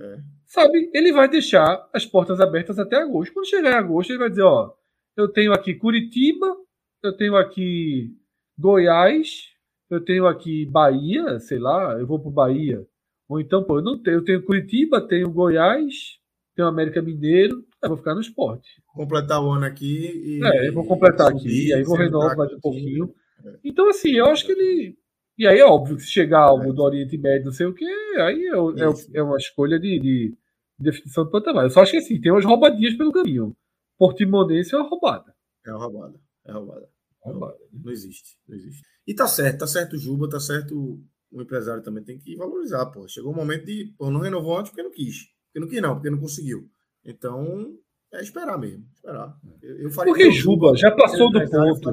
É. 0.00 0.18
Sabe? 0.48 0.90
Ele 0.94 1.12
vai 1.12 1.28
deixar 1.28 1.88
as 1.92 2.06
portas 2.06 2.40
abertas 2.40 2.78
até 2.78 2.96
agosto. 2.96 3.32
Quando 3.32 3.48
chegar 3.48 3.72
em 3.72 3.74
agosto, 3.74 4.10
ele 4.10 4.18
vai 4.18 4.30
dizer: 4.30 4.42
ó, 4.42 4.72
eu 5.16 5.28
tenho 5.28 5.52
aqui 5.52 5.74
Curitiba, 5.74 6.56
eu 7.02 7.16
tenho 7.16 7.36
aqui 7.36 8.16
Goiás, 8.58 9.52
eu 9.90 10.02
tenho 10.02 10.26
aqui 10.26 10.64
Bahia, 10.66 11.38
sei 11.38 11.58
lá, 11.58 11.98
eu 11.98 12.06
vou 12.06 12.18
para 12.18 12.30
Bahia. 12.30 12.86
Ou 13.28 13.38
então, 13.38 13.62
pô, 13.62 13.78
eu 13.78 13.82
não 13.82 14.02
tenho, 14.02 14.16
eu 14.16 14.24
tenho 14.24 14.42
Curitiba, 14.42 15.06
tenho 15.06 15.30
Goiás, 15.30 16.18
tenho 16.56 16.66
América 16.66 17.02
Mineiro, 17.02 17.62
eu 17.82 17.88
vou 17.90 17.98
ficar 17.98 18.14
no 18.14 18.20
esporte. 18.20 18.82
Completar 18.86 19.42
o 19.42 19.50
ano 19.50 19.66
aqui 19.66 20.06
e. 20.06 20.40
É, 20.42 20.68
eu 20.68 20.72
vou 20.72 20.86
completar 20.86 21.30
aqui, 21.30 21.72
aí 21.74 21.82
vou 21.82 21.96
renovar 21.96 22.36
mais 22.36 22.52
um 22.52 22.60
pouquinho. 22.60 23.14
É. 23.44 23.58
Então, 23.62 23.88
assim, 23.88 24.12
eu 24.12 24.26
acho 24.26 24.46
que 24.46 24.52
ele. 24.52 24.96
E 25.38 25.46
aí 25.46 25.60
é 25.60 25.64
óbvio 25.64 25.96
que 25.96 26.02
se 26.02 26.10
chegar 26.10 26.40
algo 26.40 26.70
é. 26.70 26.72
do 26.72 26.82
Oriente 26.82 27.16
Médio, 27.16 27.46
não 27.46 27.52
sei 27.52 27.66
o 27.66 27.72
que, 27.72 27.84
aí 27.84 28.44
é, 28.44 28.56
é, 28.56 29.18
é, 29.18 29.22
uma 29.22 29.36
escolha 29.36 29.78
de, 29.78 30.00
de, 30.00 30.36
definição 30.76 31.24
do 31.24 31.30
patamar. 31.30 31.64
Eu 31.64 31.70
só 31.70 31.80
acho 31.80 31.92
que 31.92 31.98
assim, 31.98 32.20
tem 32.20 32.32
umas 32.32 32.44
roubadinhas 32.44 32.94
pelo 32.94 33.12
caminho. 33.12 33.56
Portimonense 33.96 34.74
é 34.74 34.78
uma 34.78 34.88
roubada. 34.88 35.32
É 35.64 35.70
uma 35.70 35.78
roubada. 35.78 36.20
É 36.44 36.50
uma 36.50 36.60
roubada. 36.60 36.88
roubada. 37.20 37.58
Não 37.72 37.92
existe. 37.92 38.36
Não 38.48 38.56
existe. 38.56 38.82
E 39.06 39.14
tá 39.14 39.28
certo, 39.28 39.60
tá 39.60 39.66
certo 39.66 39.94
o 39.94 39.98
Juba, 39.98 40.28
tá 40.28 40.40
certo 40.40 41.00
o 41.30 41.42
empresário 41.42 41.82
também 41.82 42.02
tem 42.02 42.18
que 42.18 42.34
valorizar, 42.36 42.86
pô. 42.86 43.06
Chegou 43.06 43.32
o 43.32 43.36
momento 43.36 43.64
de, 43.66 43.94
pô, 43.96 44.10
não 44.10 44.20
renovou 44.20 44.58
antes 44.58 44.70
porque 44.70 44.82
não 44.82 44.90
quis. 44.90 45.26
Porque 45.46 45.60
não 45.60 45.68
quis 45.68 45.82
não, 45.82 45.94
porque 45.94 46.10
não 46.10 46.18
conseguiu. 46.18 46.68
Então, 47.04 47.76
é 48.12 48.22
esperar 48.22 48.58
mesmo. 48.58 48.84
Esperar. 48.92 49.38
Eu, 49.62 49.82
eu 49.82 49.90
faria 49.90 50.12
porque 50.12 50.32
Juba 50.32 50.76
já 50.76 50.90
passou 50.90 51.30
do 51.30 51.40
ponto. 51.48 51.92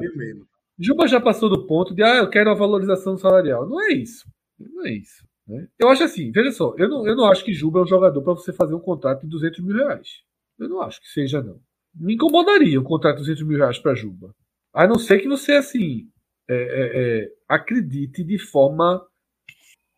Juba 0.78 1.06
já 1.06 1.20
passou 1.20 1.48
do 1.48 1.66
ponto 1.66 1.94
de, 1.94 2.02
ah, 2.02 2.16
eu 2.16 2.28
quero 2.28 2.50
a 2.50 2.54
valorização 2.54 3.16
salarial. 3.16 3.68
Não 3.68 3.80
é 3.82 3.92
isso. 3.92 4.26
Não 4.58 4.86
é 4.86 4.92
isso. 4.92 5.26
Né? 5.46 5.66
Eu 5.78 5.88
acho 5.88 6.02
assim, 6.02 6.30
veja 6.32 6.50
só, 6.52 6.74
eu 6.76 6.88
não, 6.88 7.06
eu 7.06 7.16
não 7.16 7.26
acho 7.26 7.44
que 7.44 7.52
Juba 7.52 7.80
é 7.80 7.82
um 7.82 7.86
jogador 7.86 8.22
para 8.22 8.34
você 8.34 8.52
fazer 8.52 8.74
um 8.74 8.80
contrato 8.80 9.22
de 9.22 9.28
200 9.28 9.60
mil 9.60 9.76
reais. 9.76 10.22
Eu 10.58 10.68
não 10.68 10.82
acho 10.82 11.00
que 11.00 11.08
seja, 11.08 11.42
não. 11.42 11.60
Me 11.94 12.14
incomodaria 12.14 12.80
um 12.80 12.84
contrato 12.84 13.16
de 13.16 13.22
200 13.22 13.42
mil 13.44 13.58
reais 13.58 13.78
para 13.78 13.94
Juba. 13.94 14.34
A 14.74 14.86
não 14.86 14.98
ser 14.98 15.20
que 15.20 15.28
você, 15.28 15.52
assim, 15.52 16.08
é, 16.48 16.54
é, 16.54 17.20
é, 17.22 17.28
acredite 17.48 18.22
de 18.22 18.38
forma 18.38 19.06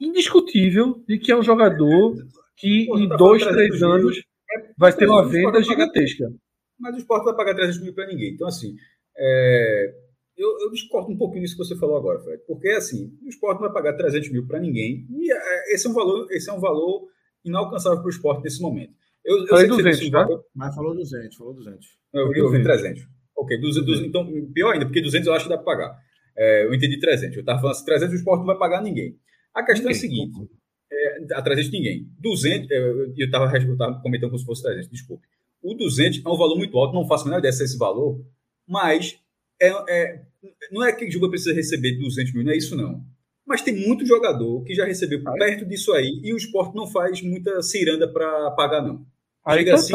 indiscutível 0.01 1.03
de 1.07 1.19
que 1.19 1.33
é 1.33 1.37
um 1.37 1.43
jogador 1.43 2.15
que 2.57 2.87
Pô, 2.87 2.99
em 2.99 3.09
tá 3.09 3.17
dois, 3.17 3.45
três 3.45 3.83
anos 3.83 4.19
é, 4.19 4.73
vai 4.77 4.93
ter 4.93 5.09
uma 5.09 5.27
venda 5.27 5.63
gigantesca. 5.63 6.31
Mas 6.79 6.95
o 6.95 6.99
esporte 6.99 7.25
vai 7.25 7.35
pagar 7.35 7.55
300 7.55 7.83
mil 7.83 7.95
para 7.95 8.07
ninguém. 8.07 8.35
Então, 8.35 8.47
assim, 8.47 8.77
é, 9.17 9.95
eu, 10.39 10.61
eu, 10.61 10.71
discordo 10.71 11.11
um 11.13 11.17
pouquinho 11.17 11.43
disso 11.43 11.57
que 11.57 11.65
você 11.65 11.77
falou 11.77 11.97
agora, 11.97 12.21
Fred. 12.21 12.43
Porque, 12.47 12.69
assim, 12.69 13.13
o 13.23 13.29
esporte 13.29 13.61
não 13.61 13.71
vai 13.71 13.73
pagar 13.73 13.97
300 13.97 14.31
mil 14.31 14.47
para 14.47 14.61
ninguém. 14.61 15.07
E 15.11 15.33
é, 15.33 15.75
esse 15.75 15.87
é 15.87 15.91
um 15.91 15.93
valor, 15.93 16.31
esse 16.31 16.49
é 16.49 16.53
um 16.53 16.61
valor 16.61 17.09
inalcançável 17.45 17.99
para 17.99 18.07
o 18.07 18.11
esporte 18.11 18.43
nesse 18.43 18.63
momento. 18.63 18.95
Eu, 19.25 19.39
eu 19.41 19.47
Falei 19.49 19.67
200, 19.67 20.11
tá? 20.11 20.27
Mas 20.55 20.75
falou 20.75 20.95
200, 20.95 21.37
falou 21.37 21.55
200. 21.55 21.87
Eu, 22.15 22.33
eu 22.33 22.51
vi 22.51 22.63
300. 22.63 23.07
Ok, 23.37 23.59
200, 23.59 23.87
200, 23.87 24.09
então, 24.09 24.53
pior 24.53 24.73
ainda, 24.73 24.87
porque 24.87 25.01
200 25.01 25.27
eu 25.27 25.35
acho 25.35 25.45
que 25.45 25.51
dá 25.51 25.59
para 25.59 25.65
pagar. 25.65 25.99
É, 26.37 26.65
eu 26.65 26.75
entendi 26.75 26.99
300. 26.99 27.37
Eu 27.37 27.41
estava 27.41 27.61
falando 27.61 27.75
assim, 27.75 27.85
300 27.85 28.15
o 28.15 28.17
esporte 28.17 28.41
não 28.41 28.47
vai 28.47 28.59
pagar 28.59 28.83
ninguém. 28.83 29.19
A 29.55 29.63
questão 29.65 29.91
ninguém. 29.91 29.95
é 29.95 29.97
a 29.97 30.01
seguinte, 30.01 30.51
é, 30.91 31.35
a 31.35 31.43
300 31.43 31.71
ninguém. 31.73 32.09
200, 32.19 32.71
é, 32.71 32.79
eu 32.79 33.27
estava 33.27 34.01
comentando 34.01 34.31
como 34.31 34.39
se 34.39 34.47
fosse 34.47 34.63
300, 34.63 34.89
desculpe. 34.89 35.27
O 35.63 35.75
200 35.75 36.25
é 36.25 36.29
um 36.29 36.37
valor 36.37 36.57
muito 36.57 36.79
alto, 36.79 36.95
não 36.95 37.07
faço 37.07 37.25
a 37.25 37.27
menor 37.27 37.39
ideia 37.41 37.53
se 37.53 37.63
é 37.63 37.65
esse 37.65 37.77
valor, 37.77 38.25
mas 38.67 39.19
é, 39.61 39.69
é, 39.89 40.23
não 40.71 40.85
é 40.85 40.93
que 40.93 41.05
o 41.05 41.11
Juba 41.11 41.29
precisa 41.29 41.55
receber 41.55 41.99
200 41.99 42.33
mil, 42.33 42.45
não 42.45 42.53
é 42.53 42.57
isso 42.57 42.77
não. 42.77 43.05
Mas 43.47 43.63
tem 43.63 43.75
muito 43.75 44.05
jogador 44.05 44.63
que 44.65 44.75
já 44.75 44.85
recebeu 44.85 45.23
Aí. 45.27 45.39
perto 45.39 45.65
disso 45.65 45.93
aí 45.93 46.21
e 46.23 46.35
o 46.35 46.37
esporte 46.37 46.77
não 46.77 46.87
faz 46.87 47.23
muita 47.23 47.63
ciranda 47.63 48.07
para 48.07 48.51
pagar, 48.51 48.83
não. 48.83 49.07
Aí, 49.45 49.59
Chega 49.59 49.75
assim, 49.75 49.95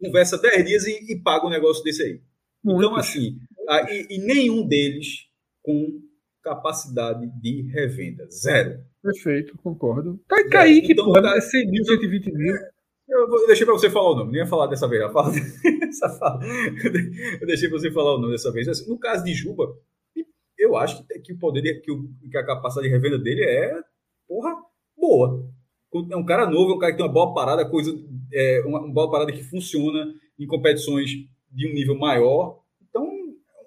conversa 0.00 0.38
10 0.38 0.64
dias 0.64 0.86
e, 0.86 1.12
e, 1.12 1.20
paga 1.20 1.46
um 1.46 1.50
negócio 1.50 1.82
desse 1.82 2.02
aí. 2.02 2.20
Muito. 2.62 2.86
Então, 2.86 2.96
assim, 2.96 3.38
e, 3.88 4.14
e 4.14 4.18
nenhum 4.18 4.66
deles 4.66 5.26
com 5.62 6.00
capacidade 6.42 7.26
de 7.40 7.62
revenda. 7.72 8.28
Zero. 8.30 8.80
Perfeito, 9.02 9.58
concordo. 9.58 10.20
Tá, 10.28 10.48
Kaique, 10.48 10.92
então, 10.92 11.06
porra, 11.06 11.36
é 11.36 11.40
100 11.40 11.70
mil, 11.70 11.84
120 11.84 12.32
mil. 12.32 12.54
Eu 13.10 13.46
deixei 13.46 13.66
para 13.66 13.74
você 13.74 13.90
falar 13.90 14.10
o 14.10 14.14
nome, 14.14 14.32
nem 14.32 14.40
ia 14.40 14.46
falar 14.46 14.68
dessa 14.68 14.86
vez. 14.86 15.02
Eu, 15.02 15.10
fala, 15.10 15.32
eu 17.40 17.46
deixei 17.46 17.68
para 17.68 17.78
você 17.78 17.90
falar 17.90 18.14
o 18.14 18.18
nome 18.18 18.32
dessa 18.32 18.52
vez. 18.52 18.68
Assim, 18.68 18.88
no 18.88 18.96
caso 18.96 19.24
de 19.24 19.34
Juba, 19.34 19.76
eu 20.56 20.76
acho 20.76 21.04
que, 21.24 21.32
o 21.32 21.38
poder, 21.38 21.80
que, 21.80 21.90
o, 21.90 22.08
que 22.30 22.36
a 22.36 22.46
capacidade 22.46 22.86
de 22.86 22.94
revenda 22.94 23.18
dele 23.18 23.42
é, 23.42 23.74
porra, 24.28 24.54
boa. 24.96 25.44
É 26.10 26.16
um 26.16 26.24
cara 26.24 26.48
novo, 26.48 26.70
é 26.70 26.74
um 26.76 26.78
cara 26.78 26.92
que 26.92 26.98
tem 26.98 27.06
uma 27.06 27.12
boa 27.12 27.34
parada, 27.34 27.68
coisa, 27.68 27.92
é, 28.32 28.62
uma, 28.64 28.80
uma 28.80 28.94
boa 28.94 29.10
parada 29.10 29.32
que 29.32 29.42
funciona 29.42 30.14
em 30.38 30.46
competições 30.46 31.10
de 31.50 31.68
um 31.68 31.74
nível 31.74 31.98
maior. 31.98 32.62
Então, 32.88 33.04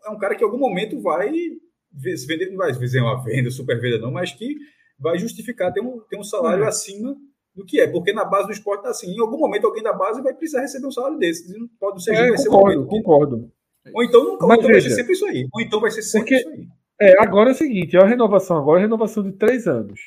é 0.05 0.09
um 0.09 0.17
cara 0.17 0.35
que 0.35 0.43
em 0.43 0.45
algum 0.45 0.57
momento 0.57 1.01
vai 1.01 1.29
se 1.31 2.25
vender, 2.25 2.49
não 2.49 2.57
vai 2.57 2.71
dizer 2.71 3.01
uma 3.01 3.21
venda, 3.21 3.51
super 3.51 3.79
venda, 3.81 3.99
não, 3.99 4.11
mas 4.11 4.31
que 4.31 4.55
vai 4.97 5.17
justificar 5.17 5.73
ter 5.73 5.81
um, 5.81 5.99
ter 6.09 6.17
um 6.17 6.23
salário 6.23 6.63
uhum. 6.63 6.69
acima 6.69 7.17
do 7.55 7.65
que 7.65 7.79
é, 7.79 7.87
porque 7.87 8.11
na 8.13 8.25
base 8.25 8.47
do 8.47 8.53
esporte 8.53 8.79
está 8.79 8.89
assim, 8.89 9.13
em 9.13 9.19
algum 9.19 9.37
momento 9.37 9.67
alguém 9.67 9.83
da 9.83 9.93
base 9.93 10.21
vai 10.21 10.33
precisar 10.33 10.61
receber 10.61 10.87
um 10.87 10.91
salário 10.91 11.17
desse, 11.17 11.57
não 11.57 11.67
pode 11.79 12.03
ser, 12.03 12.13
é, 12.13 12.29
vai 12.29 12.37
concordo, 12.37 12.81
ser 12.81 12.89
concordo. 12.89 13.51
Ou 13.93 14.03
então, 14.03 14.23
não, 14.23 14.31
ou 14.31 14.53
então 14.53 14.69
vai 14.69 14.81
ser 14.81 14.89
sempre 14.91 15.13
isso 15.13 15.25
aí, 15.25 15.47
ou 15.53 15.61
então 15.61 15.79
vai 15.79 15.91
ser 15.91 16.01
sempre 16.01 16.35
porque, 16.35 16.35
isso 16.35 16.49
aí. 16.49 16.67
É, 16.99 17.21
agora 17.21 17.49
é 17.49 17.53
o 17.53 17.55
seguinte, 17.55 17.97
a 17.97 18.05
renovação 18.05 18.57
agora 18.57 18.79
é 18.79 18.81
a 18.81 18.85
renovação 18.85 19.23
de 19.23 19.33
três 19.33 19.67
anos, 19.67 19.99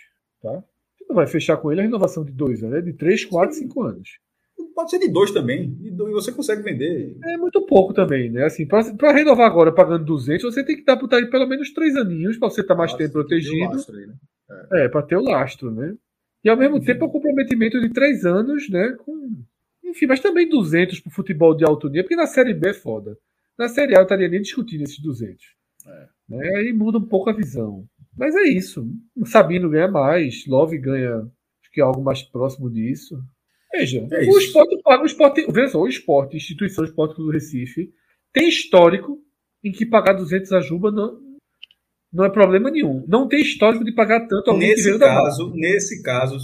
tá? 0.43 0.64
Você 0.97 1.05
não 1.09 1.16
vai 1.16 1.27
fechar 1.27 1.56
com 1.56 1.70
ele 1.70 1.81
a 1.81 1.85
renovação 1.85 2.24
de 2.24 2.32
dois 2.32 2.62
anos, 2.64 2.78
é 2.78 2.81
de 2.81 2.93
três, 2.93 3.24
quatro, 3.24 3.55
Sim. 3.55 3.62
cinco 3.62 3.82
anos. 3.82 4.18
Pode 4.74 4.90
ser 4.90 4.98
de 4.98 5.09
dois 5.09 5.31
também. 5.31 5.74
E 5.82 5.90
você 5.90 6.31
consegue 6.31 6.62
vender. 6.62 7.16
É 7.24 7.36
muito 7.39 7.64
pouco 7.64 7.94
também, 7.94 8.31
né? 8.31 8.44
Assim, 8.44 8.66
para 8.66 9.12
renovar 9.12 9.47
agora 9.47 9.73
pagando 9.73 10.05
200, 10.05 10.55
você 10.55 10.62
tem 10.62 10.77
que 10.77 10.85
dar 10.85 10.98
para 10.98 11.27
pelo 11.28 11.47
menos 11.47 11.73
três 11.73 11.97
aninhos 11.97 12.36
para 12.36 12.51
você 12.51 12.60
estar 12.60 12.74
tá 12.74 12.78
mais 12.78 12.93
tempo 12.93 13.12
protegido. 13.12 13.74
Aí, 13.74 14.06
né? 14.06 14.14
É, 14.73 14.85
é 14.85 14.89
para 14.89 15.02
ter 15.02 15.16
o 15.16 15.23
lastro, 15.23 15.70
né? 15.70 15.94
E 16.47 16.48
ao 16.48 16.56
mesmo 16.56 16.81
tempo 16.81 17.06
o 17.06 17.10
comprometimento 17.10 17.81
de 17.81 17.89
três 17.89 18.24
anos, 18.24 18.70
né? 18.70 18.94
Com... 19.05 19.43
Enfim, 19.85 20.06
mas 20.06 20.20
também 20.20 20.48
200 20.48 21.01
para 21.01 21.10
o 21.10 21.12
futebol 21.12 21.56
de 21.56 21.64
alto 21.64 21.89
nível, 21.89 22.05
porque 22.05 22.14
na 22.14 22.28
Série 22.28 22.55
B 22.55 22.68
é 22.68 22.73
foda. 22.73 23.18
Na 23.59 23.68
Série 23.68 23.97
A 23.97 23.98
eu 23.98 24.05
estaria 24.05 24.28
nem 24.28 24.40
discutindo 24.40 24.85
esses 24.85 25.01
200. 25.01 25.44
É. 25.89 26.09
Né? 26.28 26.56
Aí 26.59 26.73
muda 26.73 26.98
um 26.98 27.05
pouco 27.05 27.28
a 27.28 27.32
visão. 27.32 27.85
Mas 28.16 28.36
é 28.36 28.44
isso. 28.44 28.89
O 29.16 29.27
Sabino 29.27 29.68
ganha 29.68 29.89
mais, 29.89 30.47
Love 30.47 30.78
ganha 30.78 31.16
acho 31.16 31.73
que 31.73 31.81
é 31.81 31.85
algo 31.85 32.01
mais 32.01 32.23
próximo 32.23 32.70
disso. 32.70 33.20
Veja, 33.74 34.06
é 34.09 34.31
o 34.31 34.39
esporte 34.39 34.81
paga 34.85 35.02
o 35.02 35.06
esporte. 35.06 35.44
Veja 35.51 35.70
só, 35.70 35.81
o 35.81 35.89
esporte, 35.89 36.36
instituição 36.36 36.85
esporte 36.85 37.16
do 37.16 37.28
Recife, 37.28 37.93
tem 38.32 38.48
histórico 38.48 39.20
em 39.64 39.73
que 39.73 39.85
pagar 39.85 40.12
200 40.12 40.52
a 40.52 40.60
Juba 40.60 40.93
não, 40.93 41.20
não 42.17 42.25
é 42.25 42.31
problema 42.31 42.71
nenhum. 42.71 43.05
Não 43.07 43.29
tem 43.29 43.43
histórico 43.43 43.85
de 43.85 43.93
pagar 43.93 44.27
tanto 44.27 44.51
alguém 44.51 44.71
nesse 44.71 44.91
que 44.91 44.99
caso, 44.99 45.53
Nesse 45.55 46.03
caso, 46.03 46.39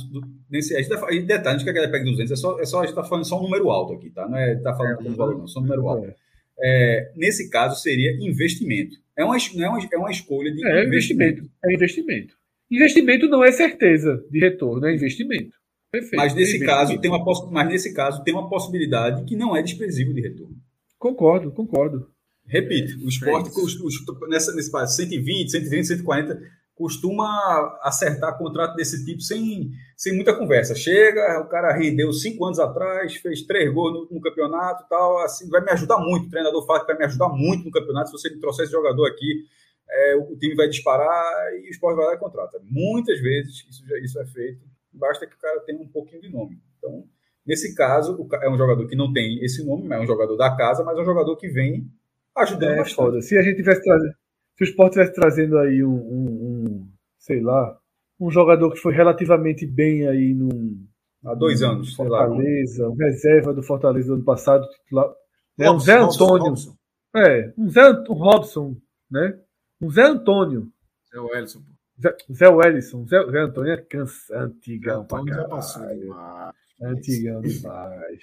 nesse, 0.51 0.77
a 0.77 0.83
gente 0.83 0.91
tá, 0.91 1.07
detalhe, 1.07 1.49
a 1.49 1.53
gente 1.53 1.65
quer 1.65 1.73
que 1.73 1.79
ele 1.79 1.89
pegue 1.89 2.05
200, 2.05 2.31
é 2.31 2.37
só, 2.37 2.61
é 2.61 2.65
só, 2.67 2.81
a 2.81 2.83
gente 2.83 2.91
está 2.91 3.03
falando 3.03 3.25
só 3.25 3.39
um 3.39 3.45
número 3.45 3.71
alto 3.71 3.95
aqui, 3.95 4.11
tá? 4.11 4.29
Não 4.29 4.37
é 4.37 4.55
tá 4.57 4.75
falando 4.75 5.07
é, 5.07 5.11
valor, 5.13 5.39
não, 5.39 5.49
só 5.49 5.61
um 5.61 5.63
número 5.63 5.89
alto. 5.89 6.09
É. 6.09 6.15
É, 6.61 7.13
nesse 7.17 7.49
caso, 7.49 7.81
seria 7.81 8.15
investimento. 8.21 8.99
É 9.17 9.25
uma, 9.25 9.37
é 9.37 9.69
uma, 9.69 9.79
é 9.91 9.97
uma 9.97 10.11
escolha 10.11 10.53
de 10.53 10.63
é 10.63 10.85
investimento. 10.85 11.41
investimento. 11.41 11.51
É 11.65 11.75
investimento. 11.75 12.35
Investimento 12.71 13.29
não 13.29 13.43
é 13.43 13.51
certeza 13.51 14.23
de 14.31 14.41
retorno, 14.41 14.87
é 14.87 14.95
investimento. 14.95 15.57
Perfeito. 15.91 16.17
Mas 16.17 16.35
nesse, 16.35 16.61
caso, 16.61 16.99
tem 17.01 17.11
uma, 17.11 17.25
mas 17.51 17.69
nesse 17.69 17.95
caso 17.95 18.23
tem 18.23 18.35
uma 18.35 18.49
possibilidade 18.49 19.25
que 19.25 19.37
não 19.37 19.57
é 19.57 19.63
desprezível 19.63 20.13
de 20.13 20.21
retorno. 20.21 20.57
Concordo, 20.99 21.51
concordo. 21.51 22.12
Repito, 22.47 23.05
o 23.05 23.09
esporte 23.09 23.51
é 23.51 24.29
nessa, 24.29 24.55
nesse 24.55 24.71
120, 24.71 25.51
130, 25.51 25.85
140 25.85 26.63
costuma 26.75 27.79
acertar 27.83 28.37
contrato 28.37 28.75
desse 28.75 29.05
tipo 29.05 29.21
sem, 29.21 29.71
sem 29.97 30.15
muita 30.15 30.35
conversa. 30.37 30.75
Chega, 30.75 31.41
o 31.41 31.49
cara 31.49 31.73
rendeu 31.73 32.13
cinco 32.13 32.45
anos 32.45 32.59
atrás, 32.59 33.15
fez 33.17 33.43
três 33.43 33.73
gols 33.73 33.93
no, 33.93 34.17
no 34.17 34.21
campeonato 34.21 34.85
tal, 34.89 35.19
assim, 35.19 35.49
vai 35.49 35.61
me 35.61 35.71
ajudar 35.71 35.99
muito. 35.99 36.27
O 36.27 36.31
treinador 36.31 36.67
fala 36.67 36.81
que 36.81 36.87
vai 36.87 36.99
me 36.99 37.05
ajudar 37.05 37.29
muito 37.29 37.65
no 37.65 37.71
campeonato. 37.71 38.11
Se 38.11 38.13
você 38.13 38.31
me 38.31 38.41
trouxer 38.41 38.65
esse 38.65 38.73
jogador 38.73 39.07
aqui, 39.07 39.45
é, 39.89 40.17
o 40.17 40.37
time 40.37 40.57
vai 40.57 40.69
disparar 40.69 41.55
e 41.63 41.69
o 41.69 41.71
esporte 41.71 41.97
vai 41.97 42.07
lá 42.07 42.15
e 42.15 42.19
contrata. 42.19 42.61
Muitas 42.65 43.21
vezes 43.21 43.65
isso, 43.69 43.87
já, 43.87 43.99
isso 43.99 44.19
é 44.19 44.27
feito 44.27 44.73
basta 44.93 45.27
que 45.27 45.35
o 45.35 45.39
cara 45.39 45.61
tenha 45.61 45.81
um 45.81 45.89
pouquinho 45.89 46.21
de 46.21 46.29
nome. 46.29 46.61
Então, 46.79 47.05
nesse 47.47 47.75
caso, 47.75 48.29
é 48.43 48.51
um 48.51 48.59
jogador 48.59 48.87
que 48.87 48.97
não 48.97 49.13
tem 49.13 49.43
esse 49.45 49.65
nome, 49.65 49.89
é 49.93 50.01
um 50.01 50.07
jogador 50.07 50.37
da 50.37 50.55
casa, 50.55 50.85
mas 50.85 50.99
é 50.99 51.01
um 51.01 51.05
jogador 51.05 51.37
que 51.37 51.49
vem 51.49 51.91
ajudando 52.37 52.71
é, 52.73 52.77
bastante. 52.77 52.95
Foda. 52.95 53.21
Se 53.21 53.37
a 53.37 53.43
gente 53.43 53.57
tivesse 53.57 53.83
trazendo, 53.83 54.15
se 54.57 54.65
o 54.65 54.65
Sport 54.65 54.93
tivesse 54.93 55.13
trazendo 55.15 55.59
aí 55.59 55.85
um, 55.85 55.95
um, 55.95 56.27
um, 56.27 56.89
sei 57.19 57.41
lá, 57.41 57.79
um 58.21 58.31
jogador 58.31 58.73
que 58.73 58.79
foi 58.79 58.95
relativamente 58.95 59.67
bem 59.67 60.07
aí 60.07 60.35
num, 60.35 60.87
há 61.25 61.35
dois 61.35 61.63
anos. 61.63 61.95
Fortaleza, 61.95 62.89
o 62.89 62.95
reserva 62.95 63.53
do 63.53 63.63
Fortaleza 63.63 64.09
do 64.09 64.15
ano 64.15 64.25
passado, 64.25 64.69
titular. 64.69 65.13
É 65.59 65.71
um 65.71 65.79
Zé 65.79 65.99
Antônio. 65.99 66.49
Robson. 66.49 66.77
É, 67.15 67.53
um 67.59 67.69
Zé 67.69 67.91
um 67.91 68.15
Robson, 68.15 68.77
né? 69.11 69.39
Um 69.81 69.91
Zé 69.91 70.03
Antônio. 70.03 70.69
Zé 71.11 71.21
Wellison. 71.21 71.63
Zé, 72.01 72.17
Zé 72.33 72.49
Wellison. 72.49 73.07
Zé, 73.07 73.31
Zé 73.31 73.39
Antônio 73.41 73.73
é 73.73 73.77
cansa, 73.77 74.39
antigão 74.39 75.05
pra 75.05 75.19
já 75.19 75.25
caralho. 75.27 75.49
passou 75.49 75.87
demais. 75.87 76.55
Antigão 76.83 77.41
demais. 77.43 78.21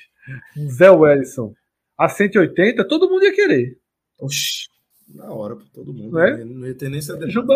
Um 0.57 0.69
Zé 0.69 0.89
Wellison. 0.89 1.53
A 1.97 2.09
180, 2.09 2.87
todo 2.87 3.09
mundo 3.09 3.23
ia 3.23 3.33
querer. 3.33 3.77
Oxi. 4.19 4.67
Na 5.13 5.31
hora, 5.33 5.55
pra 5.55 5.65
todo 5.73 5.93
mundo. 5.93 6.11
Não 6.11 6.21
é? 6.21 6.43
Não 6.43 6.67
ia 6.67 6.75
ter 6.75 6.89
nem 6.89 6.99
essa 6.99 7.17
Juba, 7.29 7.55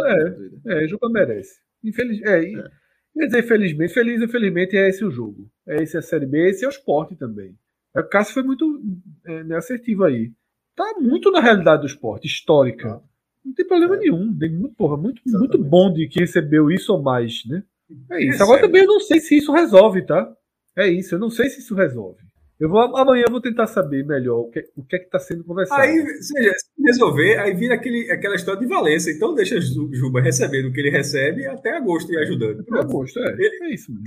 é. 0.66 0.84
É, 0.84 0.88
Juba 0.88 1.10
merece. 1.10 1.60
Infeliz, 1.84 2.22
é, 2.24 2.40
É. 2.52 2.72
Quer 3.14 3.26
dizer, 3.28 3.40
infelizmente, 3.44 3.94
feliz, 3.94 4.22
infelizmente, 4.24 4.76
é 4.76 4.90
esse 4.90 5.06
o 5.06 5.12
jogo. 5.12 5.48
É 5.68 5.84
esse 5.84 5.96
a 5.96 6.02
Série 6.02 6.26
B, 6.26 6.50
esse 6.50 6.66
é 6.66 6.68
o 6.68 6.72
esporte 6.72 7.16
também. 7.16 7.56
É, 7.96 8.00
O 8.00 8.08
Cássio 8.10 8.34
foi 8.34 8.42
muito 8.44 8.82
é, 9.26 9.44
né, 9.44 9.56
assertivo 9.56 10.04
aí. 10.04 10.32
Tá 10.76 10.96
muito 11.00 11.30
na 11.30 11.40
realidade 11.40 11.82
do 11.82 11.88
esporte, 11.88 12.26
histórica. 12.26 13.00
Não 13.46 13.54
tem 13.54 13.68
problema 13.68 13.96
É. 13.98 14.00
nenhum. 14.00 14.36
Tem 14.36 14.52
muito, 14.52 14.74
porra, 14.76 14.98
muito, 14.98 15.22
Exatamente. 15.24 15.58
muito 15.58 15.70
bom 15.70 15.94
de 15.94 16.08
que 16.08 16.22
recebeu 16.22 16.72
isso 16.72 16.92
ou 16.92 17.04
mais, 17.04 17.44
né? 17.46 17.62
É 18.10 18.18
isso. 18.20 18.32
Recebe. 18.32 18.44
Agora 18.44 18.62
também 18.62 18.82
eu 18.82 18.88
não 18.88 19.00
sei 19.00 19.20
se 19.20 19.38
isso 19.38 19.52
resolve, 19.52 20.02
tá? 20.04 20.34
É 20.76 20.88
isso, 20.88 21.14
eu 21.14 21.20
não 21.20 21.30
sei 21.30 21.50
se 21.50 21.60
isso 21.60 21.76
resolve. 21.76 22.24
Eu 22.64 22.70
vou, 22.70 22.80
amanhã 22.96 23.26
eu 23.28 23.32
vou 23.32 23.42
tentar 23.42 23.68
saber 23.68 24.06
melhor 24.06 24.40
o 24.40 24.50
que, 24.50 24.64
o 24.78 24.86
que 24.86 24.96
é 24.96 25.00
que 25.00 25.06
está 25.06 25.20
sendo 25.20 25.44
conversado. 25.44 25.82
Aí, 25.82 25.98
seja, 26.22 26.54
se 26.54 26.82
resolver, 26.82 27.38
aí 27.38 27.54
vira 27.54 27.76
aquele, 27.76 28.10
aquela 28.10 28.36
história 28.36 28.62
de 28.62 28.66
Valência. 28.68 29.12
Então 29.12 29.34
deixa 29.36 29.58
o 29.58 29.94
Juba 29.94 30.22
recebendo 30.22 30.70
o 30.70 30.72
que 30.72 30.80
ele 30.80 30.90
recebe 30.90 31.46
até 31.46 31.76
agosto 31.76 32.10
e 32.14 32.18
ajudando. 32.20 32.60
Eu 32.60 32.64
Pronto. 32.66 32.88
gosto, 32.88 33.20
é. 33.20 33.36
É 33.64 33.74
isso 33.74 33.92
mesmo. 33.92 34.04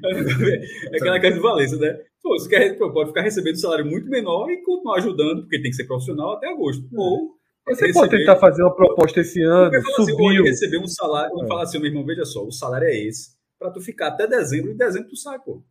É 0.90 0.96
aquela 0.96 1.20
casa 1.20 1.34
de 1.34 1.42
Valência, 1.42 1.76
né? 1.76 1.98
Pô, 2.22 2.38
você 2.38 2.48
quer, 2.48 2.78
pode 2.78 3.08
ficar 3.10 3.20
recebendo 3.20 3.56
um 3.56 3.58
salário 3.58 3.84
muito 3.84 4.08
menor 4.08 4.48
e 4.50 4.62
continuar 4.62 4.96
ajudando, 4.96 5.42
porque 5.42 5.60
tem 5.60 5.70
que 5.70 5.76
ser 5.76 5.84
profissional 5.84 6.32
até 6.32 6.48
agosto. 6.48 6.88
Ou 6.94 7.34
Você 7.68 7.86
receber- 7.88 7.92
pode 7.92 8.16
tentar 8.16 8.36
fazer 8.36 8.62
uma 8.62 8.74
proposta 8.74 9.20
esse 9.20 9.42
ano, 9.42 9.70
falar 9.82 10.02
assim, 10.04 10.42
receber 10.44 10.78
um 10.78 10.86
salário, 10.88 11.44
É. 11.44 11.46
falar 11.46 11.62
assim, 11.64 11.78
meu 11.78 11.88
irmão, 11.88 12.06
veja 12.06 12.24
só, 12.24 12.42
o 12.42 12.50
salário 12.52 12.88
é 12.88 12.96
esse, 12.96 13.32
pra 13.58 13.70
tu 13.70 13.82
ficar 13.82 14.08
até 14.08 14.26
dezembro, 14.26 14.70
e 14.70 14.74
dezembro 14.74 15.10
tu 15.10 15.16
sai, 15.16 15.38
pô. 15.40 15.62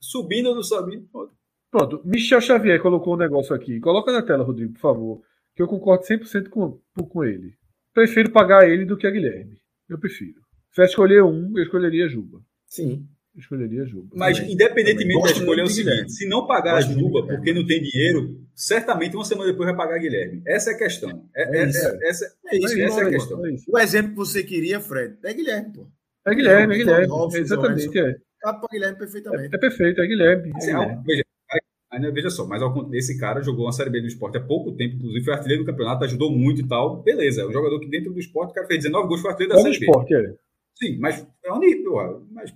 Subindo 0.00 0.50
ou 0.50 0.54
não 0.54 0.62
subindo, 0.62 1.06
pô. 1.12 1.28
Pronto, 1.70 2.00
Michel 2.04 2.40
Xavier 2.40 2.80
colocou 2.80 3.14
um 3.14 3.18
negócio 3.18 3.54
aqui. 3.54 3.80
Coloca 3.80 4.12
na 4.12 4.22
tela, 4.22 4.44
Rodrigo, 4.44 4.72
por 4.74 4.80
favor. 4.80 5.22
Que 5.54 5.62
eu 5.62 5.66
concordo 5.66 6.04
100% 6.04 6.48
com, 6.48 6.78
com 7.08 7.24
ele. 7.24 7.54
Prefiro 7.92 8.30
pagar 8.30 8.68
ele 8.68 8.84
do 8.84 8.96
que 8.96 9.06
a 9.06 9.10
Guilherme. 9.10 9.58
Eu 9.88 9.98
prefiro. 9.98 10.40
Se 10.72 10.80
eu 10.82 10.84
escolher 10.84 11.22
um, 11.22 11.52
eu 11.56 11.62
escolheria 11.62 12.08
Juba. 12.08 12.40
Sim. 12.66 13.06
Eu 13.34 13.40
escolheria 13.40 13.84
Juba. 13.86 14.08
Mas, 14.14 14.36
Também. 14.38 14.52
independentemente 14.54 15.14
Também. 15.18 15.32
da 15.34 15.38
escolha, 15.40 15.60
é 15.60 15.64
o 15.64 15.66
de 15.66 15.72
seguinte: 15.72 15.90
Guilherme. 15.92 16.10
se 16.10 16.28
não 16.28 16.46
pagar 16.46 16.74
Gosto 16.76 16.90
a 16.90 16.94
de 16.94 17.00
Juba 17.00 17.26
porque 17.26 17.52
não 17.54 17.66
tem 17.66 17.82
dinheiro, 17.82 18.40
certamente 18.54 19.14
uma 19.16 19.24
semana 19.24 19.50
depois 19.50 19.68
vai 19.68 19.76
pagar 19.76 19.98
Guilherme. 19.98 20.42
Essa 20.46 20.70
é 20.70 20.74
a 20.74 20.78
questão. 20.78 21.28
É, 21.34 21.42
É 21.58 21.62
é- 21.62 21.66
isso. 21.68 21.86
é- 21.86 22.08
essa, 22.08 22.36
É 22.46 22.56
isso, 22.56 22.80
essa 22.80 23.00
é 23.00 23.04
a 23.06 23.10
questão. 23.10 23.46
É. 23.46 23.54
O 23.68 23.78
exemplo 23.78 24.10
que 24.10 24.16
você 24.16 24.42
queria, 24.42 24.78
Fred, 24.80 25.16
é 25.24 25.32
Guilherme, 25.34 25.72
pô. 25.72 25.86
é 26.26 26.34
Guilherme, 26.34 26.74
é 26.74 26.78
Guilherme. 26.78 27.06
Exatamente, 27.34 27.98
é. 27.98 28.16
Cabe 28.46 28.60
pra 28.60 28.68
Guilherme 28.70 28.98
perfeitamente. 28.98 29.54
É 29.54 29.58
perfeito, 29.58 30.00
é 30.00 30.06
Guilherme. 30.06 30.50
É 30.52 30.56
Assim, 30.56 30.72
Guilherme. 30.72 31.02
veja, 31.04 31.24
ainda 31.90 32.12
veja 32.12 32.30
só, 32.30 32.46
mas 32.46 32.62
ao 32.62 32.94
esse 32.94 33.18
cara 33.18 33.42
jogou 33.42 33.64
uma 33.66 33.72
Série 33.72 33.90
B 33.90 34.00
do 34.00 34.06
esporte 34.06 34.38
há 34.38 34.40
pouco 34.40 34.72
tempo, 34.76 34.96
inclusive 34.96 35.24
foi 35.24 35.34
artilheiro 35.34 35.64
do 35.64 35.66
campeonato, 35.66 36.04
ajudou 36.04 36.30
muito 36.30 36.60
e 36.60 36.68
tal. 36.68 37.02
Beleza, 37.02 37.42
é 37.42 37.46
um 37.46 37.52
jogador 37.52 37.80
que 37.80 37.88
dentro 37.88 38.12
do 38.12 38.20
esporte, 38.20 38.50
o 38.52 38.54
cara 38.54 38.66
fez 38.66 38.82
19 38.84 39.08
gols, 39.08 39.20
foi 39.20 39.30
artilheiro 39.30 39.54
da 39.54 39.60
Como 39.60 39.72
Série 39.74 39.80
B. 39.84 39.86
esporte, 39.90 40.14
é. 40.14 40.34
Sim, 40.76 40.98
mas 40.98 41.26
é 41.44 41.52
um 41.52 41.58
nível, 41.58 42.26
mas 42.30 42.54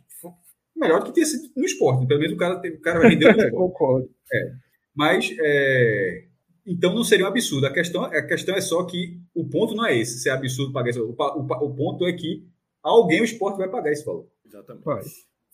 melhor 0.77 1.01
do 1.01 1.07
que 1.07 1.13
ter 1.13 1.27
sido 1.27 1.51
no 1.57 1.65
esporte. 1.65 2.07
Pelo 2.07 2.21
menos 2.21 2.35
o 2.35 2.39
cara, 2.39 2.55
o 2.57 2.81
cara 2.81 3.09
rendeu 3.09 3.33
no 3.33 3.39
esporte. 3.43 3.57
Concordo. 3.57 4.11
Mas 4.95 5.35
é, 5.41 6.25
então 6.67 6.95
não 6.95 7.03
seria 7.05 7.25
um 7.25 7.29
absurdo. 7.29 7.67
A 7.67 7.73
questão, 7.73 8.05
a 8.05 8.23
questão 8.23 8.55
é 8.55 8.61
só 8.61 8.85
que 8.85 9.19
o 9.35 9.49
ponto 9.49 9.75
não 9.75 9.87
é 9.87 9.99
esse, 9.99 10.19
se 10.21 10.29
é 10.29 10.33
absurdo 10.33 10.73
pagar 10.73 10.91
isso. 10.91 11.03
O, 11.03 11.11
o, 11.15 11.67
o 11.67 11.75
ponto 11.75 12.07
é 12.07 12.13
que 12.13 12.45
alguém 12.83 13.21
o 13.21 13.25
esporte 13.25 13.57
vai 13.59 13.69
pagar 13.69 13.91
esse 13.93 14.05
valor. 14.05 14.27
Exatamente. 14.47 14.85
Vai. 14.85 15.03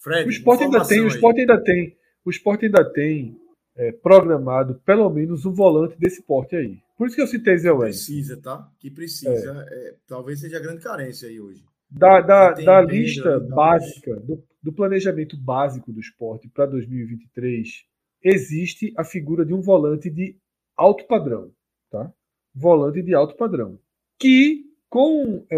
Fred, 0.07 0.25
O 0.25 0.31
esporte 0.31 0.63
ainda 0.63 0.87
tem, 0.87 1.01
o 1.01 1.03
aí. 1.03 1.09
esporte 1.09 1.41
ainda 1.41 1.61
tem, 1.61 1.97
o 2.25 2.31
esporte 2.31 2.67
ainda 2.67 2.93
tem 2.93 3.37
é, 3.75 3.91
programado 3.91 4.81
pelo 4.87 5.11
menos 5.11 5.45
um 5.45 5.53
volante 5.53 5.99
desse 5.99 6.23
porte 6.23 6.55
aí. 6.55 6.79
Por 6.97 7.09
isso 7.09 7.17
que 7.17 7.23
eu 7.23 7.27
citei 7.27 7.59
Zé 7.59 7.73
Welles. 7.73 8.05
Precisa, 8.05 8.41
tá? 8.41 8.71
Que 8.79 8.89
precisa. 8.89 9.67
É, 9.69 9.97
talvez 10.07 10.39
seja 10.39 10.59
a 10.59 10.61
grande 10.61 10.81
carência 10.81 11.29
aí 11.29 11.41
hoje. 11.41 11.65
Da, 11.91 12.21
da, 12.21 12.53
da 12.53 12.81
lista 12.83 13.41
básica, 13.41 14.15
do, 14.21 14.41
do 14.63 14.73
planejamento 14.73 15.37
básico 15.37 15.93
do 15.93 15.99
esporte 15.99 16.49
para 16.49 16.67
2023, 16.67 17.85
existe 18.23 18.95
a 18.97 19.03
figura 19.03 19.45
de 19.45 19.53
um 19.53 19.61
volante 19.61 20.09
de 20.09 20.37
alto 20.77 21.05
padrão. 21.09 21.51
Tá? 21.91 22.13
Volante 22.55 23.03
de 23.03 23.13
alto 23.13 23.37
padrão. 23.37 23.77
Que, 24.21 24.67
com 24.89 25.45
é, 25.51 25.57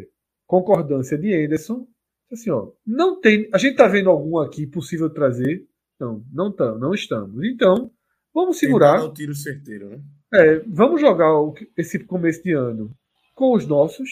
é, 0.00 0.08
concordância 0.46 1.18
de 1.18 1.34
Anderson, 1.34 1.86
assim, 2.32 2.50
ó, 2.50 2.70
não 2.86 3.20
tem. 3.20 3.48
A 3.52 3.58
gente 3.58 3.72
está 3.72 3.86
vendo 3.88 4.10
algum 4.10 4.38
aqui 4.38 4.66
possível 4.66 5.08
trazer? 5.10 5.66
Não, 5.98 6.24
não, 6.32 6.52
tá, 6.52 6.74
não 6.76 6.92
estamos. 6.94 7.42
Então, 7.44 7.90
vamos 8.34 8.58
segurar. 8.58 8.92
Tentar 8.94 9.04
dar 9.06 9.10
o 9.10 9.14
tiro 9.14 9.34
certeiro, 9.34 9.88
né? 9.90 10.00
É, 10.34 10.58
vamos 10.66 11.00
jogar 11.00 11.30
esse 11.76 11.98
começo 12.04 12.42
de 12.42 12.52
ano 12.52 12.90
com 13.34 13.54
os 13.54 13.66
nossos, 13.66 14.10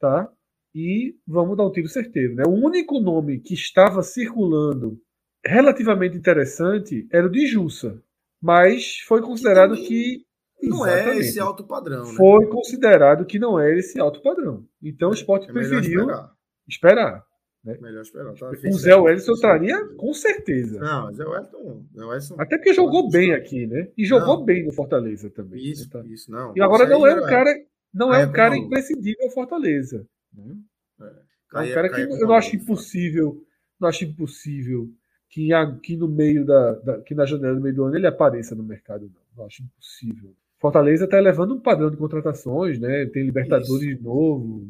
tá? 0.00 0.30
E 0.74 1.16
vamos 1.26 1.56
dar 1.56 1.66
um 1.66 1.72
tiro 1.72 1.88
certeiro, 1.88 2.34
né? 2.34 2.44
O 2.46 2.52
único 2.52 3.00
nome 3.00 3.40
que 3.40 3.54
estava 3.54 4.02
circulando 4.02 4.98
relativamente 5.44 6.16
interessante 6.16 7.06
era 7.12 7.26
o 7.26 7.30
de 7.30 7.46
Jussa, 7.46 8.02
mas 8.40 8.98
foi 9.06 9.20
considerado 9.20 9.74
que 9.74 10.24
Não 10.62 10.86
é 10.86 11.16
esse 11.18 11.40
alto 11.40 11.64
padrão, 11.66 12.04
né? 12.04 12.14
foi 12.16 12.46
considerado 12.48 13.24
que 13.26 13.38
não 13.38 13.58
era 13.58 13.78
esse 13.78 13.98
alto 14.00 14.20
padrão. 14.22 14.66
Então 14.82 15.10
o 15.10 15.14
esporte 15.14 15.48
É 15.48 15.52
preferiu 15.52 15.80
esperar. 15.80 16.30
esperar. 16.68 17.24
Melhor 17.62 18.00
esperar. 18.02 18.32
Tá? 18.34 18.50
O 18.50 18.72
Zé. 18.78 18.96
Wellison 18.96 19.34
traria 19.34 19.84
com 19.96 20.14
certeza. 20.14 20.80
Não, 20.80 21.12
Zé 21.12 21.24
Wellison. 21.26 21.84
Zé 21.94 22.04
Wellison. 22.04 22.34
Até 22.38 22.56
porque 22.56 22.72
jogou 22.72 23.10
bem 23.10 23.34
aqui, 23.34 23.66
né? 23.66 23.88
E 23.98 24.04
jogou 24.06 24.38
Não. 24.38 24.44
bem 24.44 24.64
no 24.64 24.72
Fortaleza 24.72 25.28
também. 25.30 25.60
Isso, 25.70 25.84
né, 25.84 25.88
tá? 25.92 26.08
isso, 26.08 26.30
não. 26.30 26.54
E 26.56 26.62
agora 26.62 26.84
Isso 26.84 26.92
não 26.92 27.06
é 27.06 27.14
um 27.14 27.26
cara, 27.26 27.54
não 27.92 28.08
é 28.14 28.16
Caia 28.18 28.28
um 28.28 28.32
cara 28.32 28.48
como 28.50 28.62
maluco. 28.62 28.66
imprescindível 28.78 29.24
ao 29.24 29.30
Fortaleza. 29.30 30.06
né? 30.32 30.54
É 31.00 31.04
um 31.04 31.08
Caia- 31.50 31.74
cara 31.74 31.88
que 31.88 31.94
caia 31.96 32.08
eu 32.08 32.26
não 32.26 32.34
acho 32.34 32.56
impossível, 32.56 33.44
não 33.78 33.88
acho 33.88 34.04
impossível 34.04 34.88
que, 35.28 35.52
a- 35.52 35.78
que 35.82 35.96
no 35.96 36.08
meio 36.08 36.46
da, 36.46 36.72
da- 36.76 37.00
que 37.02 37.14
na 37.14 37.26
janela 37.26 37.56
do 37.56 37.60
meio 37.60 37.74
do 37.74 37.84
ano 37.84 37.96
ele 37.96 38.06
apareça 38.06 38.54
no 38.54 38.62
mercado, 38.62 39.02
não. 39.12 39.20
Não 39.36 39.46
acho 39.46 39.62
impossível. 39.62 40.34
Fortaleza 40.58 41.04
está 41.04 41.18
elevando 41.18 41.54
um 41.54 41.60
padrão 41.60 41.90
de 41.90 41.96
contratações, 41.96 42.78
né? 42.80 43.06
Tem 43.06 43.24
Libertadores 43.24 43.80
de 43.80 44.02
novo. 44.02 44.68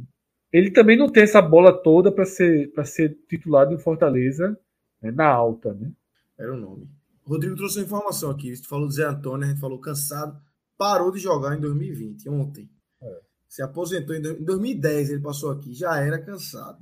Ele 0.53 0.71
também 0.71 0.97
não 0.97 1.09
tem 1.09 1.23
essa 1.23 1.41
bola 1.41 1.73
toda 1.73 2.11
para 2.11 2.25
ser 2.25 2.73
para 2.73 2.85
ser 2.85 3.17
titulado 3.29 3.73
em 3.73 3.79
Fortaleza 3.79 4.59
né, 5.01 5.11
na 5.11 5.27
alta, 5.27 5.73
né? 5.75 5.93
Era 6.39 6.53
o 6.55 6.57
nome. 6.57 6.89
Rodrigo 7.25 7.55
trouxe 7.55 7.79
uma 7.79 7.85
informação 7.85 8.31
aqui. 8.31 8.57
Você 8.57 8.65
falou 8.65 8.87
do 8.87 8.93
Zé 8.93 9.05
Antônio, 9.05 9.45
a 9.47 9.49
gente 9.51 9.61
falou 9.61 9.79
cansado. 9.79 10.37
Parou 10.77 11.13
de 11.13 11.19
jogar 11.19 11.57
em 11.57 11.61
2020, 11.61 12.29
ontem. 12.29 12.69
É. 13.03 13.21
Se 13.49 13.63
aposentou 13.63 14.15
em, 14.17 14.19
em 14.19 14.43
2010, 14.45 15.11
ele 15.11 15.21
passou 15.21 15.51
aqui, 15.51 15.75
já 15.75 15.97
era 16.01 16.19
cansado. 16.19 16.79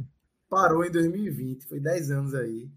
Parou 0.48 0.84
em 0.84 0.90
2020, 0.90 1.66
foi 1.66 1.80
10 1.80 2.10
anos 2.12 2.34
aí. 2.34 2.70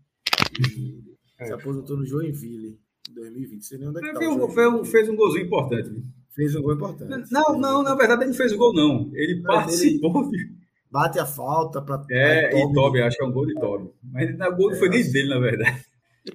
E 0.60 1.02
É. 1.40 1.46
Se 1.46 1.54
aposentou 1.54 1.96
no 1.98 2.06
Joinville 2.06 2.80
em 3.10 3.14
2020. 3.14 3.66
Sei 3.66 3.78
nem 3.78 3.88
onde 3.88 4.00
é 4.00 4.02
que 4.02 4.14
tá 4.14 4.20
o 4.20 4.50
Fez 4.50 4.68
um, 4.74 4.84
fez 4.86 5.10
golzinho 5.16 5.46
importante. 5.46 5.90
viu? 5.90 6.04
Fez 6.36 6.56
um 6.56 6.62
gol 6.62 6.74
importante. 6.74 7.32
Não, 7.32 7.58
não, 7.60 7.84
na 7.84 7.96
verdade 7.96 8.24
ele 8.24 8.32
não 8.32 8.38
fez 8.38 8.52
o 8.52 8.58
gol, 8.58 8.74
não. 8.74 9.12
Ele 9.14 9.42
Mas 9.42 9.56
participou. 9.66 10.30
de- 10.30 10.61
Bate 10.92 11.18
a 11.20 11.26
falta 11.26 11.82
para. 11.82 12.04
É, 12.12 12.60
e 12.60 12.74
Toby, 12.74 13.02
acho 13.02 13.18
que 13.18 13.24
é 13.24 13.28
um 13.28 13.32
gol 13.32 13.46
de 13.46 13.54
Toby. 13.56 13.90
Mas 14.04 14.30
o 14.30 14.56
gol 14.56 14.72
não 14.72 14.78
foi 14.78 14.88
É, 14.88 14.92
nem 14.92 15.02
acho- 15.02 15.12
dele, 15.14 15.30
na 15.30 15.40
verdade. 15.40 15.86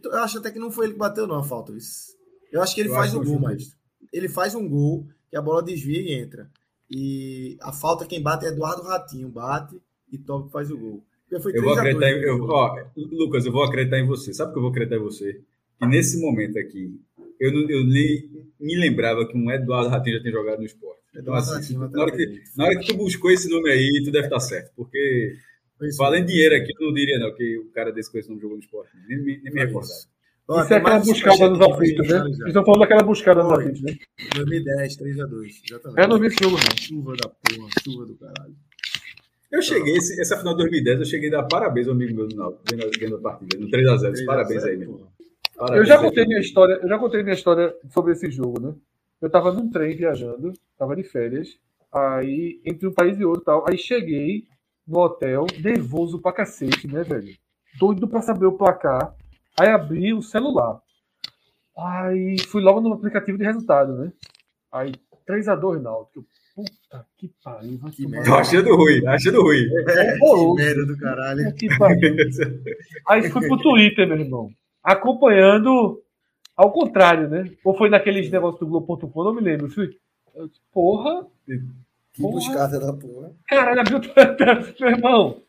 Eu 0.02 0.14
acho 0.18 0.38
até 0.38 0.50
que 0.50 0.58
não 0.58 0.70
foi 0.70 0.86
ele 0.86 0.94
que 0.94 0.98
bateu, 0.98 1.26
não, 1.26 1.36
a 1.38 1.44
falta. 1.44 1.72
Isso. 1.72 2.16
Eu 2.50 2.62
acho 2.62 2.74
que 2.74 2.80
ele 2.80 2.88
Eu 2.88 2.94
faz 2.94 3.10
acho 3.10 3.20
um 3.20 3.24
gol, 3.24 3.38
mas 3.38 3.76
ele 4.12 4.28
faz 4.28 4.54
um 4.54 4.68
gol 4.68 5.06
que 5.30 5.36
a 5.36 5.42
bola 5.42 5.62
desvia 5.62 6.00
e 6.00 6.12
entra. 6.14 6.50
E 6.90 7.56
a 7.60 7.72
falta 7.72 8.06
quem 8.06 8.22
bate 8.22 8.46
é 8.46 8.48
Eduardo 8.48 8.82
Ratinho, 8.82 9.28
bate 9.28 9.76
e 10.10 10.16
Top 10.18 10.50
faz 10.50 10.70
o 10.70 10.78
gol. 10.78 11.04
Eu 11.30 11.40
vou 11.40 11.52
3 11.52 11.64
a 11.64 11.66
2, 11.66 11.78
acreditar 11.78 12.10
em. 12.10 12.20
né? 12.20 12.28
Eu, 12.28 12.44
ó, 12.44 12.76
Lucas, 12.96 13.44
eu 13.44 13.52
vou 13.52 13.62
acreditar 13.64 13.98
em 13.98 14.06
você. 14.06 14.32
Sabe 14.32 14.50
por 14.50 14.54
que 14.54 14.58
eu 14.58 14.62
vou 14.62 14.70
acreditar 14.70 14.96
em 14.96 15.00
você? 15.02 15.40
Que 15.78 15.86
nesse 15.86 16.20
momento 16.20 16.58
aqui, 16.58 16.98
eu, 17.38 17.52
não, 17.52 17.68
eu 17.68 17.84
nem 17.84 18.30
me 18.58 18.76
lembrava 18.76 19.26
que 19.26 19.36
um 19.36 19.50
Eduardo 19.50 19.90
Ratinho 19.90 20.16
já 20.16 20.22
tinha 20.22 20.32
jogado 20.32 20.58
no 20.60 20.64
esporte. 20.64 21.02
Então, 21.18 21.34
assim, 21.34 21.76
na 21.76 22.02
hora, 22.02 22.12
que, 22.12 22.42
na 22.56 22.64
hora 22.64 22.78
que 22.78 22.86
tu 22.86 22.96
buscou 22.96 23.30
esse 23.30 23.48
nome 23.48 23.70
aí, 23.70 24.02
tu 24.04 24.10
deve 24.10 24.26
estar 24.26 24.40
certo. 24.40 24.72
Porque, 24.76 25.36
isso. 25.82 25.98
valendo 25.98 26.26
dinheiro 26.26 26.54
aqui, 26.54 26.72
eu 26.78 26.86
não 26.86 26.94
diria, 26.94 27.18
não, 27.18 27.32
que 27.34 27.58
o 27.58 27.66
cara 27.70 27.92
desse 27.92 28.10
com 28.10 28.18
esse 28.18 28.28
nome 28.28 28.40
jogou 28.40 28.56
no 28.56 28.62
esporte. 28.62 28.90
Nem, 29.08 29.18
me- 29.18 29.40
nem 29.42 29.52
me 29.52 29.60
recordava. 29.60 29.92
isso. 29.92 30.08
Ó, 30.48 30.62
Isso 30.62 30.72
é 30.74 30.76
aquela 30.76 30.96
um 30.98 31.02
buscada 31.02 31.50
nos 31.50 31.60
aflitos, 31.60 32.08
né? 32.08 32.18
Eles 32.20 32.38
estão 32.46 32.64
falando 32.64 32.80
daquela 32.80 33.02
buscada 33.02 33.42
nos 33.42 33.52
aflitos, 33.52 33.82
né? 33.82 33.96
2010, 34.36 34.96
3x2. 34.96 35.50
Exatamente. 35.68 36.00
É, 36.00 36.06
não 36.06 36.18
vi 36.20 36.26
esse 36.28 36.36
jogo, 36.40 36.56
não. 36.56 36.76
Chuva 36.78 37.16
da 37.16 37.28
porra, 37.28 37.68
chuva 37.82 38.06
do 38.06 38.14
caralho. 38.14 38.54
Eu 39.50 39.62
cheguei, 39.62 39.96
esse, 39.96 40.20
essa 40.20 40.36
final 40.38 40.54
de 40.54 40.58
2010, 40.62 40.98
eu 41.00 41.04
cheguei 41.04 41.28
a 41.30 41.40
dar 41.40 41.42
parabéns 41.44 41.88
ao 41.88 41.94
amigo 41.94 42.14
meu 42.14 42.28
do 42.28 42.36
Náutico, 42.36 42.62
vendo 43.00 43.16
a 43.16 43.20
partida, 43.20 43.58
no 43.58 43.68
3x0. 43.68 44.24
Parabéns 44.24 44.64
aí, 44.64 44.76
meu. 44.76 45.08
eu 45.72 45.84
já 45.84 45.98
contei 45.98 46.26
minha 46.26 46.40
história, 46.40 46.78
eu 46.82 46.88
já 46.88 46.98
contei 46.98 47.22
minha 47.22 47.34
história 47.34 47.74
sobre 47.92 48.12
esse 48.12 48.30
jogo, 48.30 48.60
né? 48.60 48.74
Eu 49.20 49.30
tava 49.30 49.52
num 49.52 49.70
trem 49.70 49.96
viajando, 49.96 50.52
tava 50.78 50.94
de 50.94 51.02
férias, 51.02 51.58
aí 51.92 52.60
entre 52.64 52.86
um 52.86 52.92
país 52.92 53.18
e 53.18 53.24
outro 53.24 53.44
tal. 53.44 53.64
Aí 53.68 53.78
cheguei 53.78 54.44
no 54.86 55.00
hotel, 55.00 55.46
nervoso 55.62 56.20
pra 56.20 56.32
cacete, 56.32 56.86
né, 56.86 57.02
velho? 57.02 57.34
Doido 57.78 58.06
pra 58.06 58.22
saber 58.22 58.46
o 58.46 58.56
placar. 58.56 59.14
Aí 59.58 59.68
abri 59.68 60.12
o 60.12 60.22
celular. 60.22 60.80
Aí 61.76 62.38
fui 62.48 62.62
logo 62.62 62.80
no 62.80 62.92
aplicativo 62.92 63.38
de 63.38 63.44
resultado, 63.44 63.96
né? 63.96 64.12
Aí 64.72 64.92
3x2 65.28 65.80
Náutico. 65.80 66.26
Puta 66.54 67.06
que 67.18 67.30
pariu. 67.44 67.78
Vai 67.78 67.90
que 67.90 68.06
merda. 68.06 68.30
Tô 68.30 68.34
achando 68.36 68.76
ruim, 68.76 69.06
achando 69.06 69.42
ruim. 69.42 69.66
É, 69.88 70.18
que 70.18 70.54
merda 70.54 70.86
do 70.86 70.96
caralho. 70.96 71.54
Que 71.54 71.68
pariu. 71.76 72.16
Aí 73.06 73.28
fui 73.30 73.46
pro 73.46 73.58
Twitter, 73.58 74.08
meu 74.08 74.18
irmão. 74.18 74.48
Acompanhando 74.82 76.02
ao 76.56 76.72
contrário, 76.72 77.28
né? 77.28 77.50
Ou 77.64 77.76
foi 77.76 77.90
naqueles 77.90 78.30
negócios 78.30 78.60
do 78.60 78.66
Globo.com, 78.66 79.24
não 79.24 79.34
me 79.34 79.42
lembro. 79.42 79.68
Fui, 79.68 79.90
porra. 80.72 81.26
Que 81.44 82.22
porra. 82.22 82.34
buscada 82.34 82.80
da 82.80 82.92
porra. 82.92 83.32
Caralho, 83.46 83.82
meu 84.80 84.90
irmão. 84.90 85.42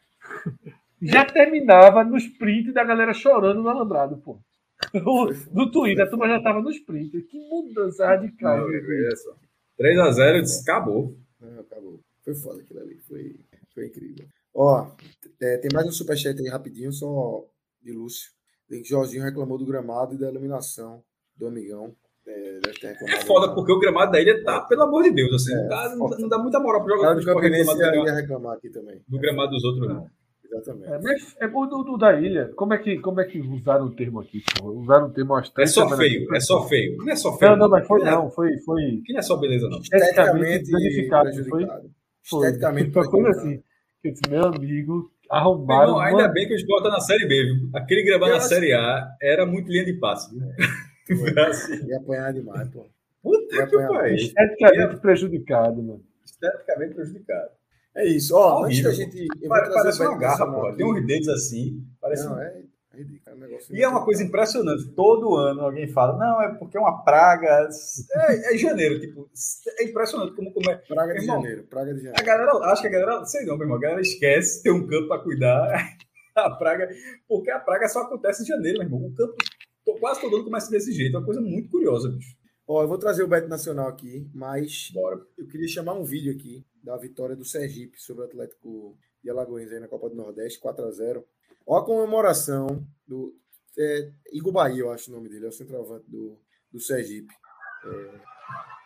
Já 1.02 1.24
terminava 1.26 2.04
nos 2.04 2.28
prints 2.28 2.74
da 2.74 2.84
galera 2.84 3.14
chorando 3.14 3.62
no 3.62 3.70
alambrado, 3.70 4.18
pô. 4.18 4.40
No 5.52 5.72
Twitter, 5.72 6.06
a 6.06 6.10
turma 6.10 6.28
já 6.28 6.42
tava 6.42 6.62
nos 6.62 6.78
prints. 6.80 7.26
Que 7.30 7.40
mudança 7.50 8.06
radical. 8.06 8.68
3x0, 9.80 10.42
disse, 10.42 10.62
acabou. 10.62 11.18
Não, 11.40 11.60
acabou. 11.60 12.00
Foi 12.24 12.36
foda 12.36 12.62
aquilo 12.62 12.82
ali. 12.82 12.98
Foi, 13.08 13.36
foi 13.74 13.88
incrível. 13.88 14.28
Ó, 14.54 14.92
é, 15.42 15.58
tem 15.58 15.70
mais 15.74 15.88
um 15.88 15.92
superchat 15.92 16.40
aí 16.40 16.50
rapidinho, 16.50 16.92
só 16.92 17.46
de 17.82 17.92
Lúcio. 17.92 18.32
Tem 18.70 18.82
que 18.82 18.90
Jorginho 18.90 19.24
reclamou 19.24 19.58
do 19.58 19.66
gramado 19.66 20.16
e 20.16 20.18
da 20.18 20.30
iluminação 20.30 21.02
do 21.36 21.48
amigão. 21.48 21.96
É, 22.28 22.60
é 22.84 23.22
foda, 23.26 23.54
porque 23.56 23.72
o 23.72 23.80
gramado 23.80 24.12
da 24.12 24.20
ilha 24.20 24.44
tá, 24.44 24.60
pelo 24.62 24.82
amor 24.82 25.04
de 25.04 25.12
Deus, 25.12 25.34
assim, 25.34 25.54
é, 25.54 25.62
não, 25.62 26.10
dá, 26.10 26.18
não, 26.20 26.28
dá, 26.28 26.38
muita 26.38 26.60
moral 26.60 26.84
pro 26.84 26.98
jogador. 26.98 27.24
Claro 27.24 27.40
que 27.40 27.48
o 27.48 27.54
ia, 27.54 27.96
ia 28.04 28.14
reclamar 28.14 28.58
aqui 28.58 28.70
também. 28.70 29.02
Do 29.08 29.18
gramado 29.18 29.52
dos 29.52 29.64
outros, 29.64 29.88
não. 29.88 30.10
Exatamente. 30.52 30.92
É, 30.92 31.00
mas 31.02 31.36
é 31.40 31.48
bom 31.48 31.68
do, 31.68 31.84
do, 31.84 31.98
da 31.98 32.20
ilha. 32.20 32.52
Como 32.56 32.74
é, 32.74 32.78
que, 32.78 33.00
como 33.00 33.22
é 33.22 33.26
que 33.26 33.40
usaram 33.40 33.86
o 33.86 33.92
termo 33.92 34.20
aqui? 34.20 34.44
Pô? 34.58 34.72
Usaram 34.72 35.08
o 35.08 35.10
termo 35.10 35.36
às 35.36 35.52
É 35.58 35.66
só 35.66 35.90
feio, 35.96 36.36
é 36.36 36.40
só 36.40 36.68
feio. 36.68 36.98
Não 36.98 37.10
é 37.10 37.16
só 37.16 37.38
feio. 37.38 37.52
Não, 37.52 37.58
não, 37.58 37.70
mas 37.70 37.88
foi 37.88 38.04
não. 38.04 38.30
Foi, 38.32 38.58
foi... 38.60 39.02
Que 39.06 39.14
não 39.14 39.20
é 39.20 39.22
só 39.22 39.38
beleza, 39.38 39.70
não. 39.70 39.80
Esteticamente 39.80 40.72
danificado. 40.72 41.30
Foi? 41.50 41.66
foi. 42.24 42.46
Esteticamente. 42.46 42.92
Foi 42.92 43.10
coisa 43.10 43.30
assim. 43.30 43.64
Eu 44.04 44.12
disse, 44.12 44.30
meu 44.30 44.46
amigo, 44.46 45.12
arrumado. 45.30 45.92
Não, 45.92 46.00
ainda 46.00 46.28
bem 46.28 46.48
que 46.48 46.56
os 46.56 46.66
botam 46.66 46.92
na 46.92 47.00
Série 47.00 47.28
B, 47.28 47.44
viu? 47.44 47.70
Aquele 47.74 48.04
gravado 48.04 48.34
na 48.34 48.40
Série 48.40 48.74
A 48.74 49.08
era 49.22 49.46
muito 49.46 49.72
linha 49.72 49.86
de 49.86 49.94
passe. 49.94 50.34
Viu? 50.34 50.48
É. 50.48 51.42
assim. 51.50 51.88
Ia 51.88 51.98
apanhar 51.98 52.34
demais, 52.34 52.70
pô. 52.70 52.86
Puta 53.22 53.68
que 53.68 53.78
pariu. 53.78 54.16
Esteticamente 54.16 54.94
Ia... 54.94 54.98
prejudicado, 54.98 55.84
mano. 55.84 56.04
Esteticamente 56.26 56.96
prejudicado. 56.96 57.50
É 57.96 58.06
isso. 58.06 58.36
Ó, 58.36 58.66
antes 58.66 58.84
da 58.84 58.92
gente. 58.92 59.26
Parece 59.48 60.02
uma 60.02 60.18
garra, 60.18 60.46
pô. 60.46 60.74
Tem 60.74 60.86
uns 60.86 61.06
dedos 61.06 61.28
assim. 61.30 61.84
Parece 62.00 62.26
não, 62.26 62.40
é, 62.42 62.62
é, 62.98 63.32
é 63.32 63.34
um 63.34 63.38
negócio 63.38 63.76
e 63.76 63.84
é 63.84 63.88
uma 63.88 64.04
coisa 64.04 64.24
impressionante. 64.24 64.90
Todo 64.90 65.36
ano 65.36 65.62
alguém 65.62 65.88
fala, 65.88 66.18
não, 66.18 66.42
é 66.42 66.56
porque 66.56 66.78
é 66.78 66.80
uma 66.80 67.04
praga. 67.04 67.70
É, 68.16 68.56
é 68.56 68.58
janeiro, 68.58 69.00
tipo, 69.00 69.30
é 69.78 69.84
impressionante 69.84 70.36
como, 70.36 70.52
como 70.52 70.72
é. 70.72 70.76
Praga 70.76 71.14
de 71.14 71.22
irmão, 71.22 71.42
janeiro, 71.42 71.64
praga 71.64 71.94
de 71.94 72.00
janeiro. 72.00 72.20
A 72.20 72.24
galera, 72.24 72.52
acho 72.72 72.82
que 72.82 72.88
a 72.88 72.92
galera, 72.92 73.26
sei 73.26 73.46
não, 73.46 73.56
meu 73.56 73.66
irmão, 73.66 73.78
a 73.78 73.82
galera 73.82 74.02
esquece 74.02 74.64
ter 74.64 74.72
um 74.72 74.88
campo 74.88 75.08
para 75.08 75.22
cuidar. 75.22 75.98
A 76.36 76.52
praga, 76.52 76.88
porque 77.28 77.50
a 77.50 77.60
praga 77.60 77.90
só 77.90 78.02
acontece 78.02 78.44
em 78.44 78.46
janeiro, 78.46 78.78
meu 78.78 78.86
irmão. 78.86 79.08
O 79.08 79.16
campo, 79.16 79.34
quase 80.00 80.22
todo 80.22 80.36
ano 80.36 80.46
começa 80.46 80.70
desse 80.70 80.92
jeito. 80.92 81.16
É 81.16 81.18
uma 81.18 81.26
coisa 81.26 81.42
muito 81.42 81.68
curiosa, 81.68 82.10
bicho. 82.10 82.38
Ó, 82.68 82.84
eu 82.84 82.88
vou 82.88 83.00
trazer 83.00 83.24
o 83.24 83.28
Beto 83.28 83.48
Nacional 83.48 83.88
aqui, 83.88 84.30
mas 84.36 84.92
Bora. 84.94 85.20
eu 85.38 85.48
queria 85.48 85.68
chamar 85.68 85.94
um 85.94 86.04
vídeo 86.04 86.32
aqui 86.32 86.64
da 86.84 86.98
vitória 86.98 87.36
do 87.36 87.44
Sergipe 87.44 88.00
sobre 88.00 88.24
o 88.24 88.26
Atlético 88.28 88.98
de 89.24 89.30
Alagoas 89.30 89.72
aí 89.72 89.80
na 89.80 89.88
Copa 89.88 90.10
do 90.10 90.16
Nordeste, 90.16 90.60
4 90.60 90.86
a 90.86 90.92
0 90.92 91.26
Ó 91.66 91.78
a 91.78 91.86
comemoração 91.86 92.86
do 93.06 93.36
é, 93.78 94.12
Igor 94.32 94.54
Bahia, 94.54 94.82
eu 94.82 94.92
acho 94.92 95.12
o 95.12 95.14
nome 95.14 95.30
dele, 95.30 95.46
é 95.46 95.50
o 95.50 95.52
centroavante 95.52 96.10
do, 96.10 96.38
do 96.72 96.80
Sergipe. 96.80 97.34
É, 97.86 98.20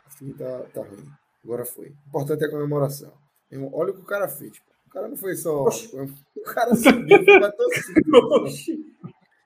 assim 0.05 0.33
tá, 0.33 0.63
tá 0.73 0.81
ruim. 0.81 1.05
Agora 1.43 1.65
foi. 1.65 1.89
O 1.89 2.09
importante 2.09 2.43
é 2.43 2.47
a 2.47 2.51
comemoração. 2.51 3.13
Olha 3.73 3.91
o 3.91 3.93
que 3.93 4.01
o 4.01 4.05
cara 4.05 4.27
fez. 4.27 4.57
O 4.87 4.89
cara 4.89 5.07
não 5.07 5.17
foi 5.17 5.35
só. 5.35 5.65
O 5.65 6.43
cara 6.53 6.75
subiu, 6.75 7.23
foi 7.23 7.39
pra 7.39 7.51
todo 7.51 7.69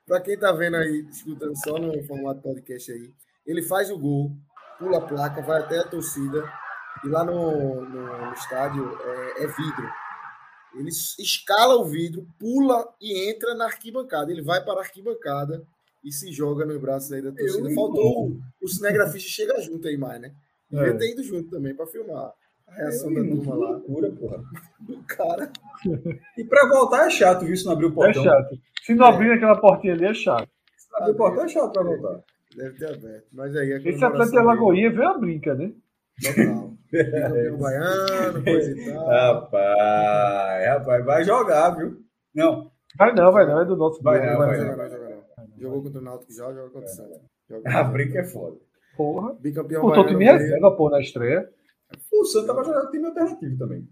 Pra 0.05 0.21
quem 0.21 0.37
tá 0.37 0.51
vendo 0.51 0.77
aí, 0.77 1.05
escutando 1.09 1.55
só 1.57 1.79
no 1.79 2.03
formato 2.03 2.41
podcast 2.41 2.91
aí, 2.91 3.11
ele 3.45 3.63
faz 3.63 3.89
o 3.89 3.97
gol, 3.97 4.31
pula 4.77 4.99
a 4.99 5.01
placa, 5.01 5.41
vai 5.41 5.61
até 5.61 5.79
a 5.79 5.87
torcida, 5.87 6.47
e 7.03 7.07
lá 7.07 7.23
no, 7.23 7.81
no, 7.81 8.25
no 8.25 8.33
estádio 8.33 8.97
é, 9.01 9.43
é, 9.43 9.47
vidro. 9.47 9.89
Ele 10.79 10.89
escala 10.89 11.75
o 11.75 11.85
vidro, 11.85 12.27
pula 12.39 12.87
e 13.01 13.29
entra 13.29 13.53
na 13.55 13.65
arquibancada. 13.65 14.31
Ele 14.31 14.41
vai 14.41 14.63
para 14.63 14.79
a 14.79 14.83
arquibancada 14.83 15.65
e 16.03 16.11
se 16.11 16.31
joga 16.31 16.65
nos 16.65 16.79
braços 16.79 17.11
aí 17.11 17.21
da 17.21 17.31
torcida. 17.31 17.69
Eu 17.69 17.73
Faltou 17.73 18.27
o, 18.29 18.39
o 18.61 18.67
cinegrafista 18.67 19.29
chega 19.29 19.59
junto 19.61 19.87
aí 19.87 19.97
mais, 19.97 20.21
né? 20.21 20.33
Devia 20.69 20.89
é. 20.89 20.97
ter 20.97 21.11
ido 21.11 21.23
junto 21.23 21.49
também 21.49 21.75
para 21.75 21.87
filmar 21.87 22.33
a 22.67 22.75
reação 22.75 23.11
eu 23.11 23.23
da 23.23 23.35
turma 23.35 23.55
lá. 23.55 23.69
Loucura, 23.71 24.11
porra. 24.11 24.43
Do 24.79 25.03
cara. 25.03 25.51
E 26.37 26.43
para 26.43 26.69
voltar 26.69 27.07
é 27.07 27.09
chato, 27.09 27.45
viu? 27.45 27.55
Se 27.55 27.65
não 27.65 27.73
abrir 27.73 27.85
o 27.85 27.93
portão. 27.93 28.21
É 28.21 28.25
chato. 28.25 28.59
Se 28.83 28.93
não 28.93 29.05
abrir 29.05 29.31
aquela 29.31 29.59
portinha 29.59 29.93
ali, 29.93 30.05
é 30.05 30.13
chato. 30.13 30.49
Se 30.77 30.91
não 30.91 30.99
abrir 30.99 31.11
o 31.11 31.15
portão 31.15 31.45
é 31.45 31.47
chato 31.47 31.71
para 31.71 31.83
voltar. 31.83 32.23
Deve 32.55 32.77
ter 32.77 32.93
aberto. 32.93 33.27
Mas 33.33 33.55
aí, 33.55 33.71
Esse 33.71 34.05
Atlético 34.05 34.31
de 34.31 34.37
Alagoinha 34.37 34.91
veio 34.91 35.07
a 35.07 35.17
brinca, 35.17 35.55
né? 35.55 35.73
Total. 36.21 36.74
Campeão 36.91 37.57
baiano, 37.57 38.43
coisa 38.43 38.71
e 38.71 38.85
tal. 38.85 39.07
Rapaz, 39.07 40.67
rapaz, 40.67 41.05
vai 41.05 41.23
jogar, 41.23 41.69
viu? 41.71 41.97
Não. 42.33 42.71
Vai 42.97 43.13
não, 43.13 43.31
vai 43.31 43.45
não, 43.45 43.61
é 43.61 43.65
do 43.65 43.75
nosso 43.75 44.01
vai, 44.01 44.25
não, 44.25 44.37
vai, 44.37 44.47
vai, 44.47 44.57
jogar, 44.57 44.75
vai 44.75 44.89
jogar, 44.89 45.09
não. 45.09 45.25
Jogou 45.57 45.83
contra 45.83 45.99
o 45.99 46.03
Náutico 46.03 46.33
já, 46.33 46.53
joga 46.53 46.69
contra 46.69 46.89
o 46.89 46.93
Santos. 46.93 47.19
A 47.65 47.83
brinca 47.83 48.19
é 48.19 48.23
foda. 48.23 48.57
Porra. 48.95 49.33
Bicampeão 49.39 49.81
Pô, 49.81 49.89
baiano. 49.89 50.07
time 50.07 50.25
reserva, 50.25 50.71
pô, 50.75 50.89
na 50.89 50.99
estreia. 50.99 51.49
O 52.11 52.25
Santos 52.25 52.47
tava 52.47 52.63
jogando 52.63 52.91
time 52.91 53.05
alternativo 53.05 53.57
também. 53.57 53.87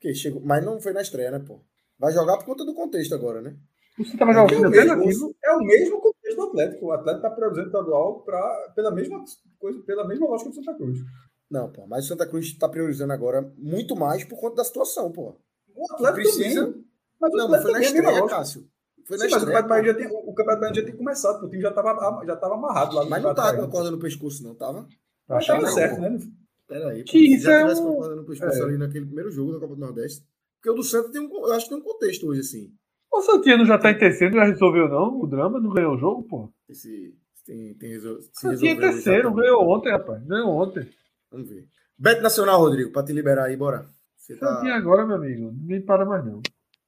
Que 0.00 0.14
chegou, 0.14 0.42
mas 0.44 0.64
não 0.64 0.80
foi 0.80 0.92
na 0.92 1.02
estreia, 1.02 1.30
né, 1.30 1.38
pô? 1.38 1.60
Vai 1.98 2.12
jogar 2.12 2.38
por 2.38 2.46
conta 2.46 2.64
do 2.64 2.74
contexto 2.74 3.14
agora, 3.14 3.40
né? 3.40 3.54
O 3.98 4.04
Santos 4.04 4.18
tava 4.18 4.32
jogando 4.32 4.64
é 4.64 4.66
alternativo. 4.66 5.36
É 5.44 5.52
o 5.52 5.58
mesmo 5.58 6.00
contexto 6.00 6.36
do 6.36 6.42
Atlético. 6.42 6.86
O 6.86 6.92
Atlético 6.92 7.22
tá 7.22 7.30
produzindo 7.30 7.66
estadual 7.66 8.20
pra, 8.22 8.72
pela 8.74 8.90
mesma 8.90 9.22
coisa, 9.58 9.80
pela 9.82 10.08
mesma 10.08 10.26
lógica 10.26 10.50
do 10.50 10.56
Santa 10.56 10.74
Cruz. 10.74 10.98
Não, 11.52 11.70
pô, 11.70 11.86
mas 11.86 12.06
o 12.06 12.08
Santa 12.08 12.26
Cruz 12.26 12.46
está 12.46 12.66
priorizando 12.66 13.12
agora 13.12 13.52
muito 13.58 13.94
mais 13.94 14.24
por 14.24 14.40
conta 14.40 14.56
da 14.56 14.64
situação, 14.64 15.12
pô. 15.12 15.36
O 15.76 15.92
Atlético 15.92 16.14
precisa. 16.14 16.64
Também, 16.64 16.84
mas 17.20 17.32
não, 17.34 17.48
mas 17.50 17.62
foi 17.62 17.72
na 17.72 17.78
é 17.78 17.82
estreia, 17.82 18.26
Cássio. 18.26 18.66
Foi 19.06 19.18
na 19.18 19.28
Sim, 19.28 19.36
estreia. 19.36 19.60
Mas 19.60 19.64
o 19.64 19.68
Campeonato, 19.68 19.98
tem, 19.98 20.06
o 20.06 20.34
Campeonato 20.34 20.60
Baiano 20.60 20.76
já 20.76 20.84
tem 20.84 20.96
começado, 20.96 21.44
o 21.44 21.50
time 21.50 21.62
já 21.62 21.68
estava 21.68 22.24
já 22.24 22.36
tava 22.36 22.54
amarrado 22.54 22.96
lá. 22.96 23.04
Mas 23.04 23.22
não 23.22 23.34
tava 23.34 23.58
com 23.58 23.64
a 23.64 23.68
corda 23.68 23.90
no 23.90 23.98
pescoço, 23.98 24.42
não, 24.42 24.54
tava? 24.54 24.88
Mas 25.28 25.46
tava 25.46 25.66
certo, 25.66 26.00
né? 26.00 26.18
Peraí, 26.66 27.04
que 27.04 27.18
isso 27.18 27.44
já 27.44 27.60
tivesse 27.60 27.82
com 27.82 27.90
a 27.90 27.96
corda 27.96 28.16
no 28.16 28.24
pescoço 28.24 28.58
é. 28.58 28.62
ali 28.62 28.78
naquele 28.78 29.04
primeiro 29.04 29.30
jogo 29.30 29.52
da 29.52 29.60
Copa 29.60 29.74
do 29.74 29.80
Nordeste. 29.80 30.24
Porque 30.56 30.70
o 30.70 30.74
do 30.74 30.82
Santos 30.82 31.10
tem 31.10 31.20
um, 31.20 31.30
eu 31.30 31.52
acho 31.52 31.66
que 31.66 31.74
tem 31.74 31.78
um 31.78 31.84
contexto 31.84 32.26
hoje, 32.28 32.40
assim. 32.40 32.72
O 33.12 33.20
Santino 33.20 33.66
já 33.66 33.76
tá 33.76 33.90
em 33.90 33.98
terceiro, 33.98 34.34
já 34.36 34.44
resolveu 34.44 34.88
não? 34.88 35.20
O 35.20 35.26
drama 35.26 35.60
não 35.60 35.68
ganhou 35.68 35.96
o 35.96 35.98
jogo, 35.98 36.22
pô? 36.22 36.48
Esse, 36.66 37.14
tem, 37.44 37.74
tem 37.74 37.90
resol... 37.90 38.18
Santinho 38.32 38.72
em 38.72 38.78
terceiro, 38.78 39.34
ganhou 39.34 39.68
ontem, 39.68 39.90
rapaz. 39.92 40.24
Ganhou 40.24 40.48
ontem. 40.48 40.88
Vamos 41.32 41.48
ver. 41.48 41.66
Bet 41.98 42.20
Nacional, 42.20 42.60
Rodrigo, 42.60 42.92
para 42.92 43.06
te 43.06 43.12
liberar 43.12 43.46
aí, 43.46 43.56
bora. 43.56 43.86
Você 44.16 44.36
tá... 44.36 44.62
agora, 44.76 45.06
meu 45.06 45.16
amigo. 45.16 45.50
Ninguém 45.50 45.80
para 45.80 46.04
mais, 46.04 46.24
não. 46.24 46.42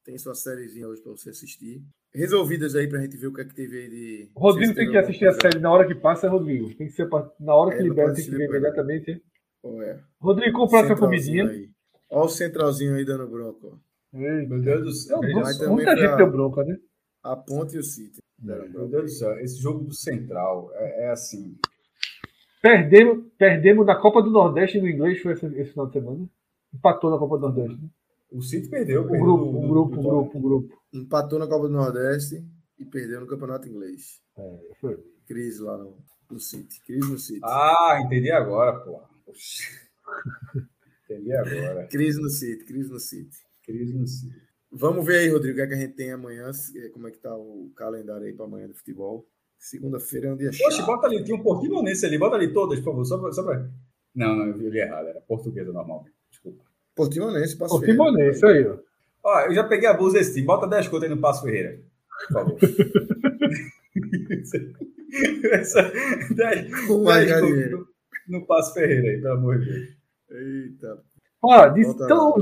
Tem 0.04 0.18
sua 0.18 0.34
sériezinha 0.34 0.86
hoje 0.86 1.02
para 1.02 1.12
você 1.12 1.30
assistir. 1.30 1.82
Resolvidas 2.12 2.76
aí 2.76 2.86
pra 2.86 3.00
gente 3.00 3.16
ver 3.16 3.28
o 3.28 3.32
que 3.32 3.40
é 3.40 3.44
que 3.44 3.54
teve 3.54 3.78
aí 3.78 3.88
de. 3.88 4.30
Rodrigo 4.36 4.74
tem 4.74 4.90
que 4.90 4.98
assistir 4.98 5.26
a 5.26 5.32
série 5.32 5.58
na 5.58 5.72
hora 5.72 5.86
que 5.86 5.94
passa, 5.94 6.28
Rodrigo. 6.28 6.72
Tem 6.74 6.86
que 6.86 6.92
ser 6.92 7.08
pra... 7.08 7.28
na 7.40 7.54
hora 7.54 7.74
que 7.74 7.82
é, 7.82 7.82
libera, 7.82 8.12
tem 8.12 8.24
que 8.24 8.30
ver 8.30 8.48
imediatamente. 8.48 9.22
Oh, 9.62 9.80
é. 9.82 9.98
Rodrigo, 10.20 10.58
comprar 10.58 10.86
sua 10.86 10.96
comidinha. 10.96 11.44
Olha 12.10 12.24
o 12.26 12.28
centralzinho 12.28 12.94
aí 12.94 13.04
dando 13.04 13.26
bronca. 13.26 13.68
Ei, 14.12 14.46
meu 14.46 14.60
Deus 14.60 14.84
do 14.84 14.92
céu. 14.92 15.20
Muita 15.70 15.96
gente 15.96 16.16
deu 16.16 16.30
bronca, 16.30 16.62
né? 16.62 16.76
A 17.22 17.34
Ponte 17.34 17.74
e 17.74 17.78
o 17.78 17.82
City. 17.82 18.18
Meu 18.38 18.86
Deus 18.86 19.04
do 19.04 19.08
céu, 19.08 19.38
esse 19.38 19.56
jogo 19.60 19.84
do 19.84 19.94
Central 19.94 20.70
é, 20.74 21.06
é 21.06 21.10
assim. 21.10 21.56
Perdemos, 22.64 23.26
perdemos 23.36 23.84
na 23.84 23.94
Copa 23.94 24.22
do 24.22 24.30
Nordeste 24.30 24.80
no 24.80 24.88
inglês, 24.88 25.20
foi 25.20 25.34
esse, 25.34 25.44
esse 25.44 25.72
final 25.72 25.86
de 25.86 25.92
semana. 25.92 26.26
Empatou 26.72 27.10
na 27.10 27.18
Copa 27.18 27.36
do 27.36 27.42
Nordeste. 27.42 27.82
Né? 27.82 27.88
O 28.30 28.40
City 28.40 28.70
perdeu. 28.70 29.02
Um 29.02 29.18
grupo, 29.20 29.44
um 29.44 29.68
grupo, 29.68 30.00
um 30.00 30.02
grupo, 30.02 30.38
um 30.38 30.40
grupo. 30.40 30.82
Empatou 30.90 31.38
na 31.38 31.46
Copa 31.46 31.68
do 31.68 31.74
Nordeste 31.74 32.42
e 32.78 32.84
perdeu 32.86 33.20
no 33.20 33.26
Campeonato 33.26 33.68
Inglês. 33.68 34.18
É, 34.38 34.60
foi. 34.80 34.98
Crise 35.26 35.60
lá 35.60 35.76
no, 35.76 35.94
no 36.30 36.40
City. 36.40 36.80
Crise 36.86 37.10
no 37.10 37.18
City. 37.18 37.40
Ah, 37.44 38.00
entendi 38.02 38.30
agora, 38.30 38.80
pô. 38.80 38.98
entendi 41.04 41.32
agora. 41.34 41.86
Crise 41.88 42.18
no 42.18 42.30
City, 42.30 42.64
crise 42.64 42.90
no 42.90 42.98
City. 42.98 43.44
Cris 43.62 43.94
no 43.94 44.06
Cio. 44.06 44.32
Vamos 44.70 45.06
ver 45.06 45.18
aí, 45.18 45.28
Rodrigo, 45.28 45.54
o 45.54 45.56
que, 45.56 45.62
é 45.62 45.66
que 45.66 45.74
a 45.74 45.76
gente 45.76 45.94
tem 45.94 46.10
amanhã, 46.10 46.50
como 46.92 47.08
é 47.08 47.10
que 47.10 47.18
tá 47.18 47.34
o 47.34 47.70
calendário 47.76 48.26
aí 48.26 48.32
para 48.32 48.44
amanhã 48.44 48.66
do 48.66 48.74
futebol. 48.74 49.26
Segunda-feira 49.64 50.28
é 50.28 50.32
um 50.32 50.36
dia 50.36 50.52
chato. 50.52 50.68
Poxa, 50.68 50.82
bota 50.82 51.06
ali, 51.06 51.24
tinha 51.24 51.34
um 51.34 51.42
Portimonense 51.42 52.04
ali, 52.04 52.18
bota 52.18 52.36
ali 52.36 52.52
todas, 52.52 52.78
por 52.80 52.90
favor, 52.90 53.04
só 53.06 53.16
pra, 53.16 53.32
só 53.32 53.42
pra... 53.42 53.66
Não, 54.14 54.36
não, 54.36 54.46
eu 54.46 54.70
vi 54.70 54.78
errado, 54.78 55.08
era 55.08 55.22
portuguesa 55.22 55.72
normalmente, 55.72 56.14
desculpa. 56.30 56.62
Portimonense, 56.94 57.56
Passo 57.56 57.74
Portimonense, 57.78 58.40
Ferreira. 58.40 58.72
aí, 58.72 58.78
ó. 59.24 59.30
Ó, 59.30 59.40
eu 59.46 59.54
já 59.54 59.64
peguei 59.64 59.88
a 59.88 59.94
blusa 59.94 60.18
desse 60.18 60.34
time, 60.34 60.46
bota 60.46 60.66
10 60.66 60.88
contas 60.88 61.04
aí 61.04 61.14
no 61.16 61.20
Passo 61.20 61.42
Ferreira, 61.44 61.80
por 62.28 62.34
favor. 62.34 62.58
Essa, 65.50 65.90
10, 66.34 66.70
10 66.70 67.70
no, 67.70 67.88
no 68.28 68.46
Passo 68.46 68.74
Ferreira 68.74 69.08
aí, 69.12 69.20
pelo 69.22 69.32
amor 69.32 69.60
de 69.60 69.64
Deus. 69.64 69.88
Eita. 70.30 71.02
Ó, 71.42 71.68
diz, 71.68 71.88
então, 71.88 72.34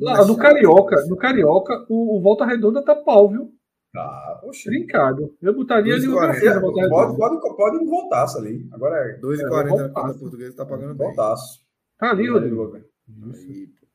lá, 0.00 0.26
no 0.26 0.36
Carioca, 0.36 1.06
no 1.08 1.16
Carioca, 1.16 1.86
o, 1.88 2.18
o 2.18 2.20
Volta 2.20 2.44
Redonda 2.44 2.84
tá 2.84 2.94
pau, 2.94 3.30
viu? 3.30 3.55
Ah, 4.00 4.38
poxa. 4.40 4.70
Brincado. 4.70 5.34
Eu 5.40 5.54
botaria 5.54 5.94
ali 5.94 6.08
o 6.08 6.14
pode, 6.14 7.16
pode, 7.16 7.56
pode, 7.56 7.76
um 7.78 7.86
voltaço 7.86 8.38
ali. 8.38 8.68
Agora 8.72 8.96
é. 8.96 9.20
2,40 9.20 9.80
é, 9.80 9.92
a 9.94 10.14
portuguesa 10.14 10.56
tá 10.56 10.66
pagando 10.66 10.94
bem. 10.94 11.06
Voltaço. 11.06 11.64
Tá 11.98 12.10
ali, 12.10 12.28
Rodrigo. 12.28 12.80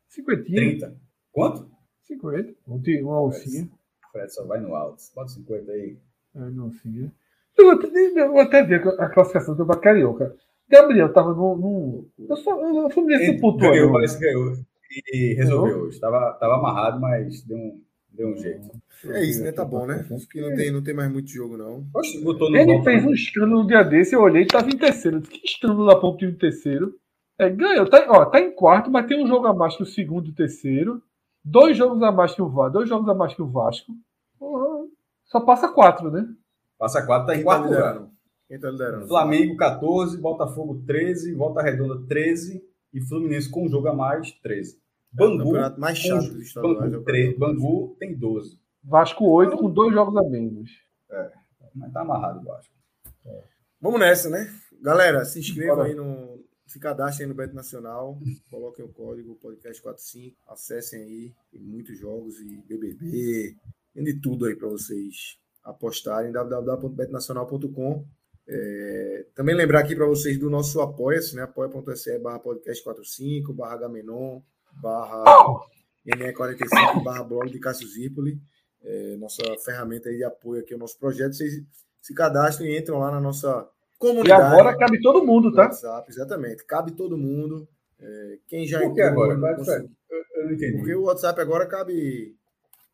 Cinquentinha. 0.08 0.62
30. 0.62 0.96
Quanto? 1.32 1.70
50. 2.04 2.54
Uma 2.68 3.18
alcinha. 3.18 3.70
Fred 4.12 4.34
só 4.34 4.46
vai 4.46 4.60
no 4.60 4.76
alto. 4.76 5.02
Bota 5.16 5.30
50 5.30 5.72
aí. 5.72 5.98
É, 6.36 6.40
uma 6.40 6.64
alcinha. 6.64 7.12
Eu 7.58 7.66
vou, 7.66 7.74
até, 7.74 7.88
eu 7.88 8.32
vou 8.32 8.42
até 8.42 8.64
ver 8.64 8.88
a 9.00 9.10
classificação 9.10 9.56
do 9.56 9.66
Carioca. 9.66 10.36
Gabriel 10.70 11.12
tava 11.12 11.34
num. 11.34 11.56
num 11.58 12.10
eu 12.18 12.38
só, 12.38 12.56
o 12.56 12.90
Fluminense 12.90 13.40
pontuou. 13.40 13.72
Ganhou, 13.72 13.92
parece 13.92 14.18
que 14.18 14.26
ganhou. 14.26 14.54
E 15.14 15.34
resolveu 15.34 15.82
hoje. 15.82 16.00
Tava, 16.00 16.34
tava 16.34 16.56
amarrado, 16.56 17.00
mas 17.00 17.44
deu 17.44 17.58
um, 17.58 17.82
deu 18.12 18.30
um 18.30 18.38
jeito. 18.38 18.70
É 19.06 19.24
isso, 19.24 19.44
né? 19.44 19.52
Tá 19.52 19.66
bom, 19.66 19.86
né? 19.86 20.06
Acho 20.12 20.28
que 20.28 20.40
não 20.40 20.56
tem, 20.56 20.72
não 20.72 20.84
tem 20.84 20.94
mais 20.94 21.12
muito 21.12 21.30
jogo, 21.30 21.58
não. 21.58 21.86
Oxe, 21.94 22.18
ele 22.18 22.84
fez 22.84 23.06
um 23.06 23.14
escândalo 23.14 23.64
no 23.64 23.68
dia 23.68 23.84
desse, 23.84 24.16
eu 24.16 24.22
olhei 24.22 24.44
e 24.44 24.48
tava 24.48 24.70
em 24.70 24.78
terceiro. 24.78 25.22
Que 25.22 25.46
escândalo 25.46 25.88
da 25.88 25.96
ponto 25.96 26.24
em 26.24 26.34
terceiro. 26.34 26.96
É, 27.40 27.50
ganhou. 27.50 27.90
Tá, 27.90 28.06
ó, 28.10 28.26
tá 28.26 28.40
em 28.40 28.52
quarto, 28.52 28.92
mas 28.92 29.08
tem 29.08 29.24
um 29.24 29.28
jogo 29.28 29.48
a 29.48 29.54
mais 29.54 29.76
que 29.76 29.84
o 29.84 29.86
segundo 29.86 30.28
e 30.28 30.32
o 30.32 30.36
terceiro. 30.36 31.02
Dois 31.44 31.76
jogos 31.76 32.02
a 32.04 32.12
mais 32.12 32.36
que 32.36 32.42
o 32.42 32.50
Vasco. 32.50 32.74
Dois 32.74 32.88
jogos 32.88 33.10
a 33.10 33.16
mais 33.16 33.34
que 33.34 33.42
o 33.42 33.48
Vasco. 33.48 33.92
Só 35.26 35.40
passa 35.42 35.70
quatro, 35.70 36.12
né? 36.12 36.28
Passa 36.78 37.06
quatro, 37.06 37.28
tá 37.28 37.36
em 37.36 37.44
quarto 37.44 37.64
tá 37.64 37.70
lugar. 37.70 38.08
Quem 38.48 38.60
tá 38.60 38.70
liderando? 38.70 39.08
Flamengo 39.08 39.56
14, 39.56 40.20
Botafogo 40.20 40.84
13, 40.86 41.34
Volta 41.34 41.62
Redonda 41.62 42.06
13 42.08 42.62
e 42.94 43.02
Fluminense 43.02 43.50
com 43.50 43.66
um 43.66 43.70
jogo 43.70 43.88
a 43.88 43.94
mais 43.94 44.32
13. 44.44 44.78
Bangu, 45.12 45.58
é 45.58 45.68
o 45.68 45.80
mais 45.80 45.98
chato 45.98 46.30
do 46.30 46.42
estadual. 46.42 46.76
Bangu, 46.76 47.04
3, 47.04 47.38
Bangu 47.38 47.96
tem 48.00 48.16
12. 48.16 48.60
Vasco 48.84 49.26
8 49.26 49.58
com 49.58 49.70
dois 49.70 49.94
jogos 49.94 50.16
a 50.18 50.24
menos. 50.24 50.72
É, 51.10 51.32
mas 51.76 51.92
tá 51.92 52.02
amarrado 52.02 52.40
o 52.40 52.44
Vasco. 52.44 52.74
É. 53.26 53.44
Vamos 53.80 54.00
nessa, 54.00 54.30
né? 54.30 54.52
Galera, 54.82 55.26
se 55.26 55.40
inscrevam 55.40 55.84
aí 55.84 55.94
no. 55.94 56.44
Se 56.66 56.80
cadastrem 56.80 57.28
no 57.28 57.36
Beto 57.36 57.54
Nacional, 57.54 58.18
coloquem 58.50 58.86
o 58.86 58.90
código 58.90 59.38
podcast45, 59.44 60.34
acessem 60.48 61.04
aí, 61.04 61.34
tem 61.52 61.60
muitos 61.60 62.00
jogos 62.00 62.40
e 62.40 62.64
BBB, 62.66 63.58
tem 63.94 64.04
de 64.06 64.22
tudo 64.22 64.46
aí 64.46 64.56
para 64.56 64.70
vocês 64.70 65.38
apostarem, 65.66 66.32
www.betnacional.com. 66.32 68.06
É, 68.48 69.26
também 69.36 69.54
lembrar 69.54 69.82
aqui 69.82 69.96
para 69.96 70.06
vocês 70.06 70.40
do 70.40 70.50
nosso 70.50 70.80
apoia-se, 70.80 71.36
né? 71.36 71.44
apoia.se 71.44 72.18
barra 72.20 72.40
podcast45, 72.40 73.54
barra 73.54 73.78
Gamenon, 73.78 74.40
barra 74.74 75.24
NE45, 76.08 77.04
barra 77.04 77.24
blog 77.24 77.50
de 77.50 77.60
Cássio 77.60 77.88
Zipoli 77.88 78.40
é, 78.84 79.16
nossa 79.18 79.44
ferramenta 79.64 80.10
de 80.12 80.24
apoio 80.24 80.62
aqui 80.62 80.74
ao 80.74 80.80
nosso 80.80 80.98
projeto. 80.98 81.34
Vocês 81.34 81.54
se 82.02 82.14
cadastrem 82.14 82.72
e 82.72 82.80
entram 82.80 83.00
lá 83.00 83.12
na 83.12 83.20
nossa 83.20 83.68
comunidade. 83.98 84.42
E 84.42 84.46
agora 84.60 84.78
cabe 84.78 85.02
todo 85.02 85.26
mundo, 85.26 85.54
tá? 85.54 85.64
WhatsApp, 85.64 86.10
exatamente. 86.10 86.66
Cabe 86.66 86.92
todo 86.92 87.18
mundo. 87.18 87.68
É, 88.00 88.38
quem 88.48 88.66
já 88.66 88.80
Por 88.80 88.94
que 88.94 89.02
agora? 89.02 89.34
Eu, 89.34 89.38
eu, 89.40 90.46
não 90.46 90.54
entendi. 90.54 90.78
Porque 90.78 90.96
o 90.96 91.04
WhatsApp 91.04 91.40
agora 91.40 91.68
cabe. 91.68 92.36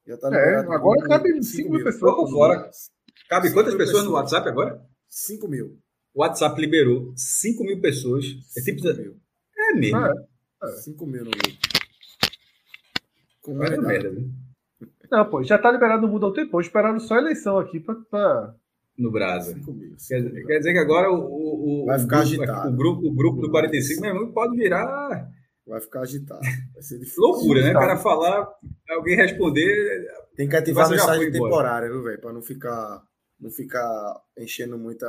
Já 0.05 0.17
tá 0.17 0.29
é, 0.33 0.57
agora 0.57 1.01
cabe 1.07 1.43
5 1.43 1.69
mil 1.69 1.83
pessoas. 1.83 2.31
Fora. 2.31 2.69
Cabe 3.29 3.51
quantas 3.51 3.73
pessoas, 3.73 3.89
pessoas 3.89 4.03
no 4.05 4.11
WhatsApp 4.11 4.47
agora? 4.47 4.81
5 5.07 5.47
mil. 5.47 5.77
O 6.13 6.21
WhatsApp 6.21 6.59
liberou 6.59 7.13
5 7.15 7.63
mil 7.63 7.79
pessoas. 7.81 8.25
É, 8.57 8.61
simples... 8.61 8.97
mil. 8.97 9.17
é 9.57 9.73
mesmo. 9.73 9.97
5 9.97 10.07
é. 10.07 10.36
Mil 11.05 11.25
no 11.25 11.31
grupo. 11.31 11.57
Com 13.41 13.63
é 13.63 13.77
merda, 13.77 14.09
viu? 14.09 14.29
Não, 15.09 15.29
pô, 15.29 15.43
já 15.43 15.57
tá 15.57 15.71
liberado 15.71 16.01
no 16.01 16.07
mundo 16.07 16.25
há 16.25 16.29
um 16.29 16.33
tempo. 16.33 16.59
Esperaram 16.59 16.99
só 16.99 17.15
a 17.15 17.19
eleição 17.19 17.57
aqui 17.57 17.79
pra. 17.79 17.95
pra... 18.09 18.55
No 18.97 19.11
Brasil. 19.11 19.55
Quer, 20.07 20.23
quer, 20.45 20.57
dizer 20.57 20.73
que 20.73 20.79
agora 20.79 21.11
o, 21.11 21.83
o, 21.83 21.85
Vai 21.85 21.99
ficar 21.99 22.17
o, 22.17 22.21
agitado. 22.21 22.69
O 22.69 22.75
grupo, 22.75 23.07
o 23.07 23.13
grupo 23.13 23.41
do 23.41 23.51
45 23.51 24.01
mesmo 24.01 24.33
pode 24.33 24.57
virar. 24.57 25.29
Vai 25.67 25.79
ficar 25.79 26.01
agitado. 26.01 26.41
Vai 26.73 26.81
ser 26.81 26.97
difícil. 26.97 27.21
Loucura, 27.21 27.61
né? 27.61 27.71
O 27.71 27.73
cara 27.73 27.97
falar, 27.97 28.47
alguém 28.89 29.15
responder. 29.15 30.07
Tem 30.35 30.49
que 30.49 30.55
ativar 30.55 30.87
a 30.87 30.89
mensagem 30.89 31.31
temporária, 31.31 31.89
viu, 31.89 32.03
velho? 32.03 32.19
Pra 32.19 32.33
não 32.33 32.41
ficar, 32.41 33.03
não 33.39 33.51
ficar 33.51 34.21
enchendo 34.37 34.77
muita 34.77 35.07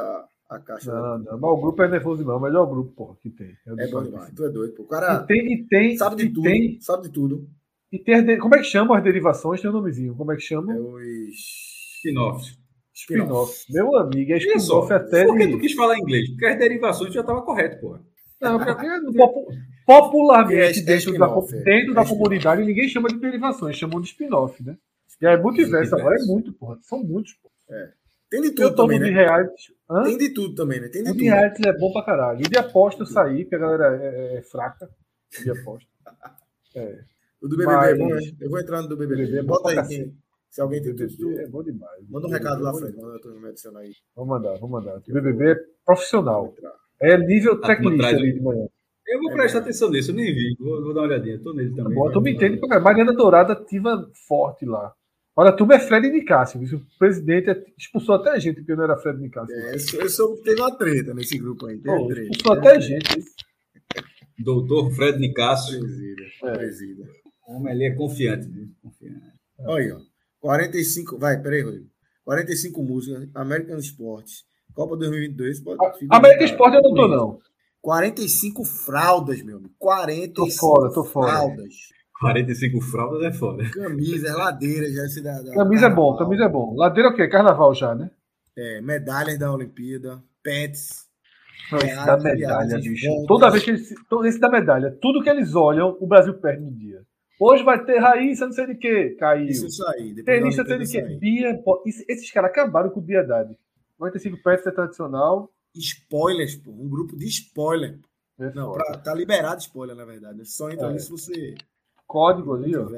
a 0.48 0.58
caixa. 0.58 0.92
Não, 0.92 1.18
não, 1.18 1.38
mas 1.38 1.50
o 1.50 1.56
grupo 1.56 1.82
é 1.82 1.88
nervoso 1.88 2.24
não, 2.24 2.40
mas 2.40 2.54
é 2.54 2.58
o 2.58 2.66
grupo, 2.66 2.92
pô, 2.92 3.14
que 3.16 3.30
tem. 3.30 3.56
É, 3.66 3.84
é 3.84 3.86
bom 3.88 4.02
demais. 4.02 4.32
Tu 4.34 4.44
é 4.44 4.48
doido, 4.48 4.74
pô. 4.74 4.82
O 4.84 4.86
cara 4.86 5.22
e 5.22 5.26
tem, 5.26 5.52
e 5.52 5.68
tem, 5.68 5.96
sabe 5.96 6.16
de 6.16 6.30
tudo. 6.30 6.42
Tem, 6.42 6.80
sabe 6.80 7.02
de 7.04 7.08
tudo. 7.10 7.48
E 7.92 7.98
de... 7.98 8.36
como 8.38 8.54
é 8.54 8.58
que 8.58 8.64
chama 8.64 8.96
as 8.96 9.04
derivações? 9.04 9.60
Tem 9.60 9.70
um 9.70 9.74
nomezinho. 9.74 10.14
Como 10.14 10.32
é 10.32 10.36
que 10.36 10.42
chama? 10.42 10.74
É 10.74 10.78
os 10.78 11.96
spin-offs. 11.96 12.58
Spin-off. 12.94 13.64
Meu 13.70 13.96
amigo, 13.96 14.32
é 14.32 14.38
spin-off 14.38 14.92
até. 14.92 15.24
Por 15.26 15.36
que 15.36 15.48
tu 15.48 15.58
quis 15.58 15.74
falar 15.74 15.98
inglês? 15.98 16.30
Porque 16.30 16.46
as 16.46 16.58
derivações 16.58 17.14
já 17.14 17.20
estava 17.20 17.42
correto, 17.42 17.80
porra. 17.80 18.02
Não, 18.40 18.58
porque 18.58 18.86
popularmente 19.86 20.80
é, 20.80 20.82
dentro, 20.82 21.18
da, 21.18 21.26
é. 21.26 21.62
dentro 21.62 21.94
da 21.94 22.04
comunidade 22.04 22.64
ninguém 22.64 22.88
chama 22.88 23.08
de 23.08 23.18
derivações, 23.18 23.76
chamam 23.76 24.00
de 24.00 24.08
spin-off, 24.08 24.62
né? 24.62 24.76
E 25.20 25.26
aí 25.26 25.36
multiverso 25.36 25.96
agora 25.96 26.16
é 26.16 26.24
muito, 26.24 26.52
porra. 26.52 26.78
São 26.82 27.02
muitos, 27.02 27.34
porra. 27.34 27.54
É. 27.70 27.90
Tem 28.30 28.42
de 28.42 28.50
tudo 28.50 28.74
também, 28.74 28.98
né? 28.98 29.08
reality. 29.10 29.74
Tem 30.04 30.18
de 30.18 30.34
tudo 30.34 30.54
também, 30.54 30.80
né? 30.80 30.88
Tem 30.88 31.02
de 31.02 31.08
o 31.08 31.12
tudo. 31.12 31.22
de 31.22 31.28
reality 31.28 31.68
é 31.68 31.72
bom 31.78 31.92
pra 31.92 32.04
caralho. 32.04 32.40
E 32.40 32.48
de 32.48 32.58
aposta 32.58 33.06
sair, 33.06 33.44
porque 33.44 33.56
a 33.56 33.58
galera 33.58 33.98
é, 34.02 34.36
é 34.36 34.42
fraca. 34.42 34.88
De 35.42 35.50
aposta. 35.50 35.88
É. 36.74 37.00
O 37.40 37.48
do 37.48 37.56
BBB 37.56 37.76
Mas... 37.76 37.88
é 37.88 37.94
bom, 37.96 38.08
né? 38.08 38.20
Eu 38.40 38.50
vou 38.50 38.60
entrar 38.60 38.82
no 38.82 38.88
do 38.88 38.96
BBB. 38.96 39.22
BBB 39.22 39.38
é 39.38 39.42
Bota 39.42 39.70
aí 39.70 39.88
quem, 39.88 40.14
se 40.50 40.60
alguém 40.60 40.82
tem 40.82 40.94
tudo. 40.94 41.38
É 41.38 41.46
bom 41.46 41.62
demais. 41.62 42.08
Manda 42.08 42.26
um 42.26 42.30
recado 42.30 42.62
lá, 42.62 42.74
Fred. 42.74 42.96
Manda 42.96 43.18
tu 43.20 43.28
me 43.30 43.48
adicionar 43.48 43.80
aí. 43.80 43.92
Vou 44.14 44.26
mandar, 44.26 44.58
vou 44.58 44.68
mandar. 44.68 44.96
O 44.96 45.12
BBB 45.12 45.52
é 45.52 45.56
profissional. 45.84 46.54
É 47.00 47.16
nível 47.16 47.60
tá 47.60 47.68
técnico 47.68 48.04
ali 48.04 48.32
de 48.34 48.40
manhã. 48.40 48.66
Eu 49.06 49.20
vou 49.20 49.32
prestar 49.32 49.60
é, 49.60 49.62
atenção 49.62 49.90
nisso, 49.90 50.10
eu 50.10 50.14
nem 50.16 50.34
vi. 50.34 50.54
Vou, 50.58 50.82
vou, 50.82 50.92
dar 50.92 51.00
uma 51.00 51.06
olhadinha. 51.06 51.40
Tô 51.40 51.54
nele 51.54 51.74
também. 51.74 51.94
Bom, 51.94 52.10
tu 52.10 52.20
me 52.20 52.32
entende, 52.32 52.58
porque 52.58 52.78
Mariana 52.78 53.14
Dourada 53.14 53.54
ativa 53.54 54.06
forte 54.28 54.66
lá. 54.66 54.92
Olha, 55.38 55.52
tu 55.52 55.72
é 55.72 55.78
Fred 55.78 56.10
Nicásio. 56.10 56.60
O 56.60 56.98
presidente 56.98 57.48
expulsou 57.78 58.16
até 58.16 58.30
a 58.30 58.40
gente, 58.40 58.56
porque 58.56 58.74
não 58.74 58.82
era 58.82 58.96
Fred 58.96 59.20
Nicásio. 59.20 59.54
É, 59.54 59.76
eu 59.76 60.10
soube 60.10 60.38
que 60.38 60.42
teve 60.42 60.60
uma 60.60 60.76
treta 60.76 61.14
nesse 61.14 61.38
grupo 61.38 61.66
aí. 61.66 61.78
Pô, 61.78 62.08
treta, 62.08 62.28
expulsou 62.32 62.58
até 62.58 62.70
a 62.72 62.80
gente. 62.80 63.24
Doutor 64.36 64.90
Fred 64.90 65.16
Nicásio. 65.20 65.78
Presida. 65.78 66.22
É. 66.42 66.52
Presida. 66.56 67.04
O 67.46 67.54
homem 67.54 67.72
ali 67.72 67.84
é 67.84 67.94
confiante, 67.94 68.48
né? 68.48 68.66
Confiante. 68.82 69.32
Olha 69.60 69.84
aí, 69.84 69.92
ó. 69.92 70.00
45. 70.40 71.18
Vai, 71.18 71.40
peraí, 71.40 71.62
Rodrigo. 71.62 71.86
45 72.24 72.82
músicas, 72.82 73.28
American 73.32 73.78
Sports, 73.78 74.44
Copa 74.74 74.96
2022. 74.96 75.60
Pode, 75.60 75.78
American 76.10 76.46
Sports 76.46 76.74
eu 76.74 76.82
não 76.82 76.94
tô, 76.94 77.06
não. 77.06 77.38
45 77.80 78.64
fraldas, 78.64 79.40
meu 79.44 79.58
amigo. 79.58 79.72
45 79.78 80.34
tô 80.34 80.50
fora, 80.50 80.92
tô 80.92 81.04
fora. 81.04 81.30
fraldas. 81.30 81.74
45 82.20 82.80
fraldas 82.80 83.22
é 83.22 83.32
foda. 83.32 83.70
Camisa, 83.70 84.36
ladeira, 84.36 84.90
já 84.90 85.06
se 85.08 85.22
dá. 85.22 85.42
Camisa 85.54 85.86
é 85.86 85.90
bom, 85.90 86.16
camisa 86.16 86.44
é 86.44 86.48
bom. 86.48 86.74
Ladeira 86.76 87.10
é 87.10 87.12
o 87.12 87.14
quê? 87.14 87.28
Carnaval 87.28 87.74
já, 87.74 87.94
né? 87.94 88.10
É, 88.56 88.80
medalhas 88.80 89.38
da 89.38 89.52
Olimpíada, 89.52 90.22
pets. 90.42 91.06
Não, 91.70 91.78
esse 91.78 92.06
da 92.06 92.16
medalha, 92.16 92.78
bicho. 92.78 93.06
Toda 93.26 93.50
vez 93.50 93.62
que 93.62 93.70
eles. 93.70 93.94
Esse 94.24 94.40
da 94.40 94.48
medalha, 94.48 94.96
tudo 95.00 95.22
que 95.22 95.28
eles 95.28 95.54
olham, 95.54 95.96
o 96.00 96.06
Brasil 96.06 96.34
perde 96.34 96.64
no 96.64 96.72
dia. 96.72 97.02
Hoje 97.40 97.62
vai 97.62 97.84
ter 97.84 97.98
Raíssa, 97.98 98.46
não 98.46 98.52
sei 98.52 98.66
de 98.66 98.74
quê. 98.74 99.16
Caiu. 99.18 99.46
Isso 99.46 99.86
aí. 99.90 100.22
Tenista, 100.24 100.64
tem 100.64 100.78
de 100.78 100.90
quê. 100.90 101.02
Bia. 101.20 101.62
Esses 102.08 102.30
caras 102.32 102.50
acabaram 102.50 102.90
com 102.90 103.00
Biedade. 103.00 103.56
95 103.98 104.42
peças 104.42 104.66
é 104.66 104.70
tradicional. 104.72 105.52
Spoilers, 105.74 106.56
pô. 106.56 106.72
Um 106.72 106.88
grupo 106.88 107.16
de 107.16 107.26
spoiler. 107.26 107.98
É 108.40 108.52
não, 108.54 108.72
pra, 108.72 108.98
tá 108.98 109.14
liberado 109.14 109.60
spoiler, 109.60 109.94
na 109.94 110.04
verdade. 110.04 110.44
Só 110.46 110.68
entra 110.70 110.86
é. 110.86 110.90
ali 110.90 111.00
se 111.00 111.10
você. 111.10 111.54
Código 112.08 112.54
ali, 112.54 112.74
ó. 112.76 112.88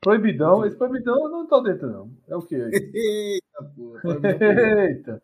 Proibidão. 0.00 0.64
Esse 0.64 0.76
proibidão 0.76 1.14
eu 1.24 1.28
não 1.28 1.46
tô 1.46 1.60
dentro, 1.60 1.86
não. 1.88 2.10
É 2.26 2.34
o 2.34 2.40
quê? 2.42 2.56
Eita, 2.72 3.62
pô. 3.76 3.94
Eita. 4.88 5.22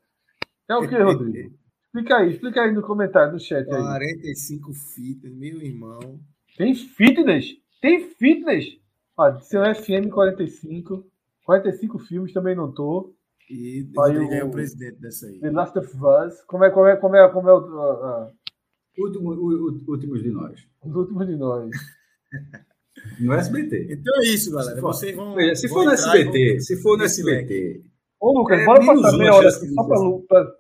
É 0.69 0.77
o 0.77 0.87
quê, 0.87 0.99
Rodrigo? 0.99 1.55
Explica 1.87 2.17
aí, 2.19 2.31
explica 2.31 2.61
aí 2.63 2.73
no 2.73 2.83
comentário, 2.83 3.33
no 3.33 3.41
chat 3.41 3.67
aí. 3.73 3.83
45 3.83 4.73
fitas, 4.75 5.33
meu 5.33 5.63
irmão. 5.63 6.21
Tem 6.59 6.75
fitness? 6.75 7.47
Tem 7.81 8.01
fitness? 8.11 8.67
Ah, 9.19 9.39
se 9.41 9.57
é 9.57 9.75
FM 9.75 10.11
45. 10.11 11.07
45 11.47 11.99
filmes 12.01 12.33
também 12.35 12.55
não 12.55 12.71
tô. 12.71 13.15
E 13.49 13.87
Aí 14.05 14.13
Rodrigo 14.13 14.35
é 14.35 14.45
o- 14.45 14.49
o 14.49 14.51
presidente 14.51 15.01
dessa 15.01 15.27
aí. 15.27 15.39
The 15.41 15.51
Last 15.53 15.79
of 15.79 15.89
Us. 15.97 16.43
Como 16.43 16.65
é, 16.65 16.71
como 16.71 16.87
é, 16.87 16.97
como 16.97 17.17
é, 17.17 17.29
como 17.33 17.49
é 17.49 17.53
o, 17.55 17.81
a- 17.81 17.93
a- 18.27 18.33
Último, 18.99 19.31
o- 19.31 19.69
o- 19.71 19.91
últimos 19.91 20.23
de 20.23 20.31
nós. 20.31 20.69
os 20.85 20.95
últimos 20.95 21.27
de 21.27 21.37
nós? 21.37 21.71
No 23.21 23.33
SBT. 23.35 23.89
Então 23.91 24.15
é 24.23 24.27
isso, 24.27 24.51
galera. 24.53 24.75
Se 24.75 24.81
for- 24.81 24.93
Vocês 24.95 25.17
vão. 25.17 25.35
Veja, 25.35 25.55
se 25.57 25.69
vão 25.69 25.79
for 25.79 25.85
no 25.85 25.91
SBT, 25.93 26.51
vão- 26.53 26.61
se 26.61 26.83
for 26.83 26.97
no 26.97 27.03
nesse 27.05 27.21
SBT. 27.23 27.83
Ô, 28.21 28.33
Lucas, 28.39 28.59
É, 28.61 28.65
bora 28.65 28.85
passar 28.87 29.17
meia 29.19 29.35
hora 29.35 29.49
aqui, 29.49 29.69
só 29.75 29.85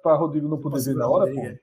pra 0.03 0.15
Rodrigo 0.17 0.49
não 0.49 0.59
poder 0.61 0.83
ver 0.85 0.95
na 0.95 1.09
hora, 1.09 1.33
pô. 1.33 1.41
é? 1.41 1.59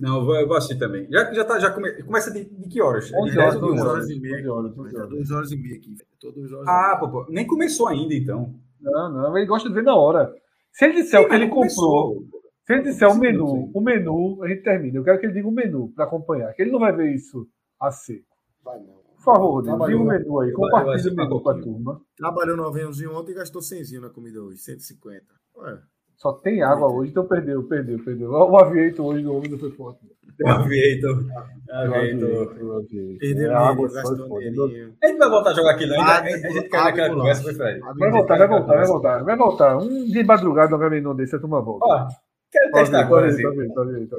Não, 0.00 0.18
eu 0.18 0.46
vou, 0.48 0.56
assistir 0.56 0.78
também. 0.78 1.06
Já, 1.10 1.32
já, 1.32 1.44
tá, 1.44 1.58
já 1.60 1.70
come- 1.70 2.02
começa 2.02 2.30
de, 2.32 2.44
de 2.44 2.68
que 2.68 2.82
horas? 2.82 3.04
É 3.06 3.08
de 3.10 3.16
11 3.22 3.34
10 3.36 3.38
horas, 3.38 3.54
ou 3.54 3.60
12 3.60 3.72
11 3.74 3.82
horas 3.82 3.94
horas, 3.94 4.10
e 4.10 4.20
meia. 4.20 4.36
12 4.36 4.48
horas, 4.50 4.74
Vai 4.74 4.76
12 4.76 4.92
dar 4.94 4.98
horas. 5.00 5.10
duas 5.14 5.30
horas 5.30 5.52
e 5.52 5.56
meia 5.56 5.76
aqui. 5.76 5.94
e 5.94 6.54
Ah, 6.66 6.86
meia. 6.88 6.96
pô, 6.98 7.08
pô, 7.10 7.26
nem 7.30 7.46
começou 7.46 7.86
ainda, 7.86 8.14
então. 8.14 8.54
Não, 8.80 9.12
não, 9.12 9.36
ele 9.38 9.46
gosta 9.46 9.68
de 9.68 9.74
ver 9.76 9.82
na 9.84 9.94
hora. 9.94 10.34
Se 10.72 10.84
ele 10.84 10.94
disser 11.02 11.20
o 11.20 11.28
que 11.28 11.34
ele 11.36 11.44
não 11.46 11.50
comprou, 11.54 12.14
começou. 12.14 12.24
se 12.66 12.72
ele 12.72 12.82
disser 12.82 13.08
o 13.08 13.16
menu, 13.16 13.70
o 13.72 13.80
menu, 13.80 14.42
a 14.42 14.48
gente 14.48 14.62
termina. 14.62 14.98
Eu 14.98 15.04
quero 15.04 15.20
que 15.20 15.26
ele 15.26 15.34
diga 15.34 15.46
o 15.48 15.52
menu 15.52 15.92
pra 15.94 16.04
acompanhar, 16.04 16.52
que 16.54 16.62
ele 16.62 16.72
não 16.72 16.80
vai 16.80 16.92
ver 16.94 17.14
isso 17.14 17.46
a 17.80 17.90
seco. 17.92 18.24
Vai 18.64 18.78
não. 18.80 18.98
Por 19.28 19.34
favor, 19.34 19.50
Rodrigo, 19.50 19.76
diga 19.76 19.86
Trabalhou, 19.86 20.02
o 20.02 20.06
menu 20.06 20.40
aí, 20.40 20.52
compartilha 20.52 20.90
o 20.90 20.94
assistir 20.94 21.14
menu 21.14 21.40
com 21.42 21.50
a 21.50 21.60
turma. 21.60 22.00
Trabalhou 22.16 22.56
no 22.56 22.66
aviãozinho 22.66 23.14
ontem 23.14 23.32
e 23.32 23.34
gastou 23.34 23.60
100 23.60 24.00
na 24.00 24.08
comida 24.08 24.42
hoje. 24.42 24.56
150. 24.56 25.22
Ué, 25.58 25.78
Só 26.16 26.32
tem 26.32 26.62
água 26.62 26.90
hoje, 26.90 27.10
então 27.10 27.26
perdeu, 27.26 27.62
perdeu, 27.64 28.02
perdeu. 28.02 28.30
O 28.30 28.56
aviator 28.56 29.04
hoje 29.04 29.22
do 29.22 29.34
homem 29.34 29.50
não 29.50 29.58
foi 29.58 29.70
forte. 29.72 30.00
O 30.40 30.48
Aviator. 30.48 31.26
aviator, 31.68 32.56
o 32.62 32.76
aviator. 32.76 33.18
perdeu 33.18 33.50
É, 33.50 33.54
a 33.54 33.58
água 33.58 33.92
gastou 33.92 34.16
dinheirinho. 34.16 34.94
A 35.02 35.06
gente 35.08 35.18
vai 35.18 35.28
voltar 35.28 35.50
a 35.50 35.54
jogar 35.54 35.70
aqui, 35.72 35.84
não? 35.86 36.00
Ainda, 36.00 36.48
a 36.48 36.52
gente 36.52 36.68
cai 36.68 36.84
naquela 36.84 37.08
e 37.08 37.14
conversa, 37.16 37.42
foi, 37.42 37.54
Fred? 37.54 37.80
Vai 37.80 38.10
voltar, 38.12 38.38
vai 38.38 38.48
voltar, 38.48 38.74
vai 38.76 38.86
voltar. 38.86 39.24
vai 39.24 39.36
voltar. 39.36 39.76
Um 39.78 40.04
de 40.04 40.22
madrugada, 40.22 40.76
um 40.76 40.78
caminhão 40.78 41.16
desse, 41.16 41.34
a 41.34 41.40
turma 41.40 41.60
volta. 41.60 41.84
Ó, 41.84 42.08
quero 42.52 42.70
testar 42.70 43.00
agora, 43.00 43.26
assim. 43.26 43.42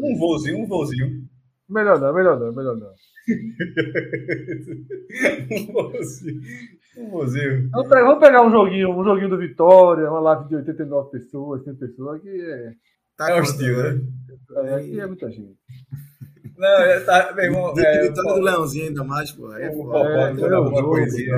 Um 0.04 0.18
voozinho, 0.18 0.60
um 0.60 0.68
voozinho. 0.68 1.24
Melhor 1.70 2.00
não, 2.02 2.14
melhor 2.14 2.38
não, 2.38 2.52
melhor 2.52 2.76
não. 2.76 2.90
Um. 5.52 5.72
Um 6.98 7.10
voozinho. 7.10 7.70
Vamos 7.72 7.88
pegar, 7.88 8.04
vamos 8.04 8.20
pegar 8.20 8.42
um 8.46 8.52
joguinho, 8.52 8.90
um 8.90 9.04
joguinho 9.04 9.30
do 9.30 9.38
Vitória, 9.38 10.10
uma 10.10 10.20
live 10.20 10.50
de 10.50 10.56
89 10.56 11.12
pessoas, 11.12 11.64
100 11.64 11.76
pessoas, 11.76 12.22
que 12.22 12.30
é, 12.30 12.72
Tá 13.16 13.32
É 13.32 13.42
estilo, 13.42 13.84
né? 13.84 14.02
é, 14.64 14.76
aqui 14.76 15.00
é 15.00 15.06
muita 15.08 15.30
gente. 15.30 15.58
Não, 16.58 16.68
é, 16.68 17.00
tá, 17.02 17.34
meu 17.34 17.46
irmão. 17.46 17.74
De 17.74 17.86
É, 17.86 18.08
vitória 18.08 18.34
do 18.34 18.42
Leãozinho 18.42 18.88
ainda 18.88 19.04
mais, 19.04 19.32
pô. 19.32 19.54
É. 19.54 19.70
Popó, 19.70 20.06
É, 20.06 20.32
é 20.34 20.54
alguma 20.54 20.84
coisinha. 20.84 21.36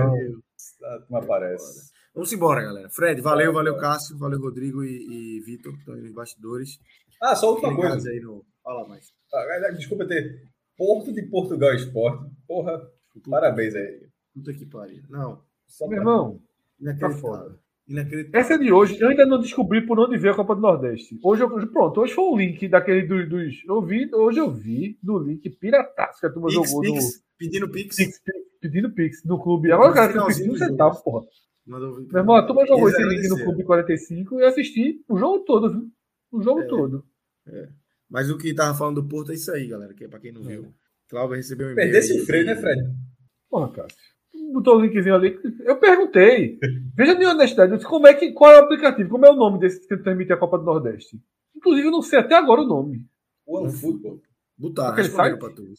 não. 1.09 1.18
aparece. 1.18 1.91
Vamos 2.13 2.31
embora, 2.34 2.61
galera. 2.63 2.89
Fred, 2.89 3.22
valeu, 3.22 3.53
valeu, 3.53 3.77
Cássio, 3.77 4.18
valeu, 4.18 4.39
Rodrigo 4.39 4.84
e, 4.84 5.38
e 5.38 5.39
Vitor, 5.41 5.73
que 5.73 5.80
estão 5.80 5.93
aí 5.95 6.01
nos 6.01 6.13
bastidores. 6.13 6.77
Ah, 7.22 7.35
só 7.35 7.55
ligados 7.55 7.76
coisa. 7.76 8.09
aí 8.09 8.19
no. 8.19 8.43
Fala 8.63 8.88
mais. 8.88 9.05
Ah, 9.34 9.72
Desculpa 9.72 10.05
ter. 10.07 10.41
Porto 10.77 11.14
de 11.14 11.22
Portugal 11.23 11.73
Esporte. 11.76 12.30
Porra, 12.48 12.81
parabéns 13.30 13.76
aí. 13.76 14.07
Puta 14.34 14.53
que 14.53 14.65
pariu. 14.65 15.03
Não, 15.10 15.41
Só 15.68 15.88
Meu 15.88 15.99
irmão, 15.99 16.41
inacreditável. 16.80 17.18
foda. 17.18 17.60
Inacreditável. 17.88 18.39
essa 18.39 18.53
é 18.53 18.57
de 18.57 18.72
hoje, 18.72 18.99
eu 18.99 19.10
ainda 19.10 19.26
não 19.26 19.39
descobri 19.39 19.85
por 19.85 19.99
onde 19.99 20.18
veio 20.18 20.34
a 20.34 20.35
Copa 20.38 20.56
do 20.56 20.61
Nordeste. 20.61 21.19
Hoje 21.23 21.43
eu, 21.43 21.49
pronto, 21.72 21.99
hoje 22.02 22.14
foi 22.14 22.23
um 22.23 22.38
link 22.38 22.68
daquele 22.69 23.03
dos. 23.06 23.27
dos 23.30 23.64
eu 23.68 23.81
vi, 23.81 24.10
hoje 24.14 24.39
eu 24.39 24.49
vi 24.52 24.98
no 25.03 25.19
link 25.19 25.49
pirataço 25.49 26.19
que 26.19 26.26
a 26.26 26.30
turma 26.30 26.48
Pix, 26.48 26.69
jogou 26.69 26.84
no. 26.84 26.93
Pix, 26.93 27.23
pedindo 27.38 27.69
Pix. 27.69 27.95
Pix, 27.98 28.22
pedindo 28.61 28.91
Pix 28.93 29.23
no 29.26 29.39
clube. 29.41 29.72
Agora 29.72 29.91
o 29.91 29.93
cara 29.93 30.14
tem 30.14 30.26
pedindo 30.26 30.53
um 30.53 30.57
centavo, 30.57 31.03
porra. 31.03 31.26
Mandou 31.65 31.99
Meu 32.02 32.18
irmão, 32.18 32.35
a 32.35 32.45
turma 32.45 32.65
jogou 32.65 32.89
esse 32.89 33.03
link 33.03 33.27
no. 33.27 33.43
Clube 33.43 33.64
45 33.64 34.39
e 34.39 34.43
eu 34.43 34.48
assisti 34.48 35.03
o 35.07 35.18
jogo 35.18 35.39
todo, 35.45 35.69
viu? 35.72 35.89
O 36.31 36.41
jogo 36.41 36.61
É. 36.61 36.68
todo. 36.68 37.06
Mas 38.11 38.29
o 38.29 38.38
que 38.38 38.53
tava 38.53 38.77
falando 38.77 39.01
do 39.01 39.07
Porto 39.07 39.31
é 39.31 39.35
isso 39.35 39.49
aí, 39.51 39.67
galera. 39.67 39.93
Que 39.93 40.03
é 40.03 40.07
pra 40.09 40.19
quem 40.19 40.33
não 40.33 40.43
viu. 40.43 40.73
Cláudio 41.09 41.38
recebeu 41.38 41.67
um 41.67 41.71
e-mail. 41.71 41.91
Perdesse 41.91 42.21
o 42.21 42.25
freio, 42.25 42.45
né, 42.45 42.55
Fred? 42.57 42.81
Porra, 43.49 43.71
Cássio. 43.71 43.97
Botou 44.53 44.77
o 44.77 44.81
linkzinho 44.81 45.15
ali. 45.15 45.39
Eu 45.61 45.77
perguntei. 45.79 46.59
Veja 46.95 47.13
a 47.13 47.17
minha 47.17 47.31
honestidade. 47.31 47.71
Eu 47.71 47.77
disse, 47.77 47.89
como 47.89 48.07
é 48.07 48.13
que, 48.13 48.33
qual 48.33 48.51
é 48.51 48.59
o 48.59 48.63
aplicativo? 48.65 49.09
Como 49.09 49.25
é 49.25 49.31
o 49.31 49.35
nome 49.35 49.59
desse 49.59 49.88
que 49.88 49.97
transmite 49.97 50.33
a 50.33 50.38
Copa 50.38 50.57
do 50.57 50.65
Nordeste? 50.65 51.21
Inclusive, 51.55 51.88
eu 51.88 51.91
não 51.91 52.01
sei 52.01 52.19
até 52.19 52.35
agora 52.35 52.61
o 52.61 52.67
nome. 52.67 53.05
O 53.45 53.57
OneFootball. 53.59 54.21
Botaram, 54.57 54.91
Aquele 54.91 55.07
site? 55.09 55.39
pra 55.39 55.49
tu. 55.49 55.73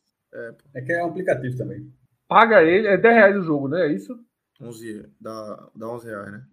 É 0.75 0.81
que 0.81 0.93
é 0.93 1.05
um 1.05 1.09
aplicativo 1.09 1.57
também. 1.57 1.93
Paga 2.27 2.63
ele, 2.63 2.87
é 2.87 2.97
10 2.97 3.15
reais 3.15 3.37
o 3.37 3.43
jogo, 3.43 3.69
né? 3.69 3.87
É 3.87 3.93
isso? 3.93 4.19
11, 4.61 5.07
dá, 5.21 5.71
dá 5.75 5.89
11 5.89 6.07
reais, 6.07 6.33
né? 6.33 6.45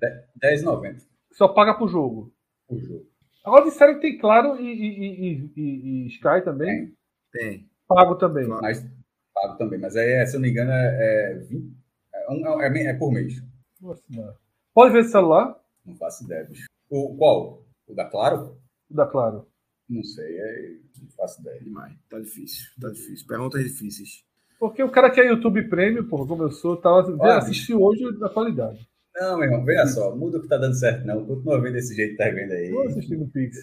R$10,90 0.41 0.97
Só 1.31 1.47
paga 1.47 1.73
pro 1.73 1.88
jogo. 1.88 2.34
o 2.68 2.77
jogo. 2.77 3.09
Agora 3.45 3.64
disseram 3.66 3.95
que 3.95 4.02
tem 4.02 4.18
Claro 4.18 4.60
e, 4.60 4.66
e- 4.68 5.32
e- 5.32 5.52
e- 5.56 6.03
e 6.03 6.07
Sky 6.07 6.41
também. 6.44 6.94
Tem. 7.32 7.70
Pago 7.88 8.16
também. 8.16 8.48
Mas 8.48 8.86
pago 9.34 9.57
também. 9.57 9.80
Mas 9.80 9.95
aí, 9.95 10.11
é, 10.11 10.26
se 10.26 10.36
eu 10.36 10.40
não 10.40 10.45
me 10.45 10.52
engano, 10.52 10.72
é, 10.72 11.32
é, 11.32 11.34
20, 11.40 11.74
é, 12.14 12.32
um- 12.32 12.61
é, 12.61 12.84
é 12.86 12.94
por 12.94 13.11
mês. 13.11 13.41
Nossa, 13.82 14.03
não. 14.10 14.34
Pode 14.74 14.94
ver 14.94 14.99
esse 15.02 15.11
celular? 15.11 15.60
Não 15.86 15.95
faço 15.95 16.24
ideia, 16.26 16.44
bicho. 16.45 16.68
O 16.90 17.16
qual? 17.18 17.64
O 17.88 17.94
da 17.95 18.06
Claro? 18.06 18.57
O 18.90 18.94
da 18.94 19.06
Claro. 19.06 19.48
Não 19.90 20.03
sei, 20.03 20.38
é, 20.38 20.76
não 21.02 21.10
faço 21.18 21.41
ideia. 21.41 21.60
Demais. 21.61 21.94
Tá 22.10 22.20
difícil. 22.20 22.68
Tá 22.80 22.90
difícil. 22.90 23.26
Perguntas 23.28 23.64
difíceis. 23.64 24.24
Porque 24.60 24.84
o 24.84 24.91
cara 24.91 25.10
que 25.10 25.20
é 25.22 25.28
YouTube 25.30 25.70
Premium, 25.70 26.07
porra, 26.07 26.28
como 26.28 26.44
eu 26.44 26.52
sou, 26.52 26.76
tava, 26.78 27.16
Olha, 27.18 27.38
assistiu 27.38 27.82
hoje 27.82 28.11
da 28.20 28.30
qualidade. 28.30 28.88
Não, 29.19 29.37
meu 29.37 29.45
irmão, 29.45 29.65
veja 29.65 29.85
só, 29.87 30.15
muda 30.15 30.37
o 30.37 30.41
que 30.41 30.47
tá 30.47 30.57
dando 30.57 30.75
certo, 30.75 31.05
não. 31.05 31.25
Continua 31.25 31.61
vendo 31.61 31.73
desse 31.73 31.95
jeito 31.95 32.11
que 32.11 32.17
tá 32.17 32.29
vendo 32.29 32.51
aí. 32.53 32.69
Vou 32.71 32.83
assistir 32.87 33.17
no 33.17 33.27
Pix. 33.29 33.57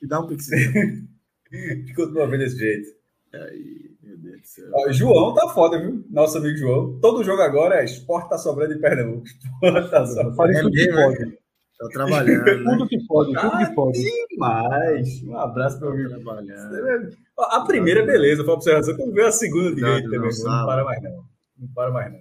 E 0.00 0.06
dá 0.06 0.20
um 0.20 0.26
Pix. 0.26 0.48
Continua 1.96 2.26
vendo 2.28 2.40
desse 2.40 2.56
jeito. 2.58 2.88
aí, 3.34 3.90
meu 4.02 4.16
Deus 4.18 4.40
do 4.40 4.46
céu. 4.46 4.64
Ó, 4.72 4.90
João 4.92 5.34
tá 5.34 5.48
foda, 5.48 5.78
viu? 5.80 6.04
Nosso 6.10 6.38
amigo 6.38 6.56
João. 6.56 6.98
Todo 7.00 7.22
jogo 7.24 7.42
agora 7.42 7.76
é 7.80 7.84
esporte 7.84 8.30
tá 8.30 8.38
sobrando 8.38 8.74
em 8.74 8.80
Pernambuco. 8.80 9.26
Esporte 9.26 9.90
tá 9.90 10.06
sobrando. 10.06 10.34
Faz 10.36 10.56
É 10.56 10.60
tudo 10.62 10.72
que 10.72 10.80
é? 10.88 10.92
pode. 10.92 11.42
Tá 11.78 11.88
trabalhando, 11.92 12.44
né? 12.44 12.62
Tudo 12.70 12.88
que 12.88 13.06
pode, 13.06 13.32
tudo 13.34 13.58
que 13.58 13.74
pode. 13.74 13.98
Demais. 14.30 15.22
Um 15.24 15.36
abraço 15.36 15.78
pro 15.78 15.88
Tá 15.88 15.94
amigo. 15.94 16.08
trabalhando. 16.10 17.16
A 17.38 17.60
primeira, 17.66 18.04
beleza, 18.06 18.42
foi 18.44 18.50
uma 18.52 18.56
observação. 18.56 18.96
Quando 18.96 19.12
veio 19.12 19.26
a 19.26 19.32
segunda 19.32 19.74
direita 19.74 19.88
Não, 19.88 20.04
não 20.04 20.10
também, 20.10 20.20
não 20.20 20.30
sabe. 20.32 20.66
para 20.66 20.84
mais 20.84 21.02
não. 21.02 21.24
Não 21.58 21.68
para 21.74 21.90
mais 21.90 22.12
não. 22.12 22.20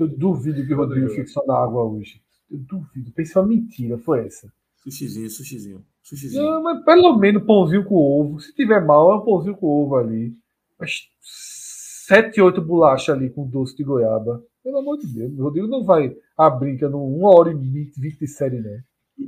É 0.00 0.04
Eu 0.04 0.08
duvido 0.08 0.66
que 0.66 0.72
o 0.72 0.76
Rodrigo 0.76 1.10
fique 1.10 1.28
só 1.28 1.44
na 1.46 1.54
água 1.54 1.84
hoje. 1.84 2.20
Eu 2.50 2.58
duvido. 2.58 3.12
Pense 3.12 3.38
uma 3.38 3.46
mentira, 3.46 3.98
foi 3.98 4.26
essa. 4.26 4.50
Sushizinho, 4.82 5.28
sushizinho. 5.28 5.84
Sushizinho. 6.02 6.42
Não, 6.42 6.62
mas 6.62 6.84
pelo 6.84 7.16
menos 7.18 7.44
pãozinho 7.44 7.84
com 7.84 7.94
ovo. 7.94 8.40
Se 8.40 8.54
tiver 8.54 8.84
mal, 8.84 9.12
é 9.12 9.16
um 9.16 9.24
pãozinho 9.24 9.56
com 9.56 9.66
ovo 9.66 9.96
ali. 9.96 10.32
Mas 10.78 11.02
sete, 11.20 12.40
oito 12.40 12.62
bolachas 12.62 13.14
ali 13.14 13.28
com 13.30 13.46
doce 13.46 13.76
de 13.76 13.84
goiaba. 13.84 14.42
Pelo 14.64 14.78
amor 14.78 14.98
de 14.98 15.06
Deus, 15.06 15.32
o 15.38 15.42
Rodrigo 15.42 15.68
não 15.68 15.84
vai 15.84 16.14
abrir 16.36 16.78
que 16.78 16.86
não 16.88 17.06
uma 17.06 17.30
hora 17.30 17.52
e 17.52 17.54
vinte 17.54 18.18
de 18.18 18.26
série, 18.26 18.60
né? 18.60 18.82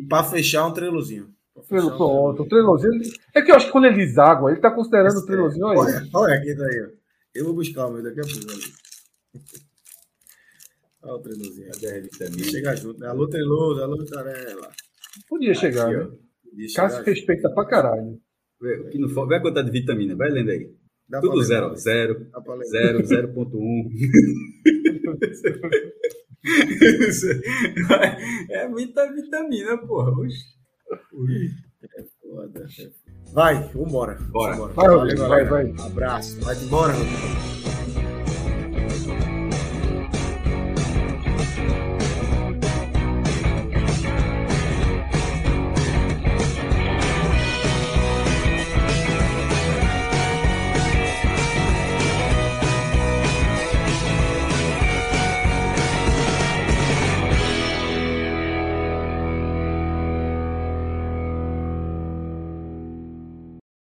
Pra 0.08 0.24
fechar 0.24 0.66
um 0.66 0.72
trelozinho. 0.72 1.28
Pelo 1.68 1.88
um 1.88 1.96
pronto, 1.96 2.42
o 2.42 2.48
trelozinho. 2.48 3.00
É 3.34 3.42
que 3.42 3.50
eu 3.50 3.56
acho 3.56 3.66
que 3.66 3.72
quando 3.72 3.84
ele 3.84 4.04
diz 4.04 4.18
água, 4.18 4.50
ele 4.50 4.60
tá 4.60 4.70
considerando 4.70 5.18
o 5.18 5.26
trelozinho 5.26 5.68
aí. 5.68 5.76
Olha, 5.76 6.08
olha 6.14 6.34
aqui 6.34 6.54
daí, 6.54 6.82
ó. 6.82 6.88
Eu 7.34 7.44
vou 7.44 7.54
buscar 7.54 7.86
o 7.86 7.92
meu 7.92 8.02
daqui 8.02 8.20
a 8.20 8.24
pouco 8.24 8.50
ali. 8.50 9.62
Olha 11.02 11.14
o 11.14 11.18
trelozinho. 11.20 11.70
Cadê 11.72 11.98
a 11.98 12.00
vitamina? 12.00 12.44
Chega 12.44 12.76
junto. 12.76 13.00
né? 13.00 13.08
Alô, 13.08 13.28
treloso, 13.28 13.82
alô, 13.82 13.96
Vitarela. 13.98 14.70
Podia 15.28 15.54
chegar, 15.54 15.86
Aqui, 15.88 15.96
né? 15.96 16.04
ó. 16.04 16.50
Podia 16.50 16.68
chegar 16.68 16.82
Cássio 16.82 16.98
junto. 16.98 17.10
respeita 17.10 17.50
pra 17.54 17.66
caralho. 17.66 18.20
Vê, 18.60 18.84
que 18.90 18.98
não 18.98 19.08
for- 19.08 19.26
Vê 19.26 19.36
a 19.36 19.40
quantidade 19.40 19.70
de 19.70 19.80
vitamina, 19.80 20.14
vai 20.14 20.30
lendo 20.30 20.50
aí. 20.50 20.70
Dá 21.08 21.20
Tudo 21.20 21.42
zero, 21.46 21.74
zero, 21.76 22.14
lembrar. 22.20 22.64
zero, 22.64 23.02
0.1. 23.02 23.88
é 28.50 28.68
muita 28.68 29.12
vitamina, 29.12 29.76
porra. 29.78 30.10
Oxi. 30.12 30.38
Foda. 32.22 32.66
Vai, 33.32 33.68
vambora. 33.74 34.14
Bora. 34.30 34.56
Vambora. 34.56 34.72
Vai, 34.74 34.88
Rodrigo, 34.96 35.28
vai, 35.28 35.44
vai. 35.44 35.74
Abraço. 35.86 36.40
Vai 36.40 36.56
embora, 36.62 36.92
Rodrigo. 36.92 37.81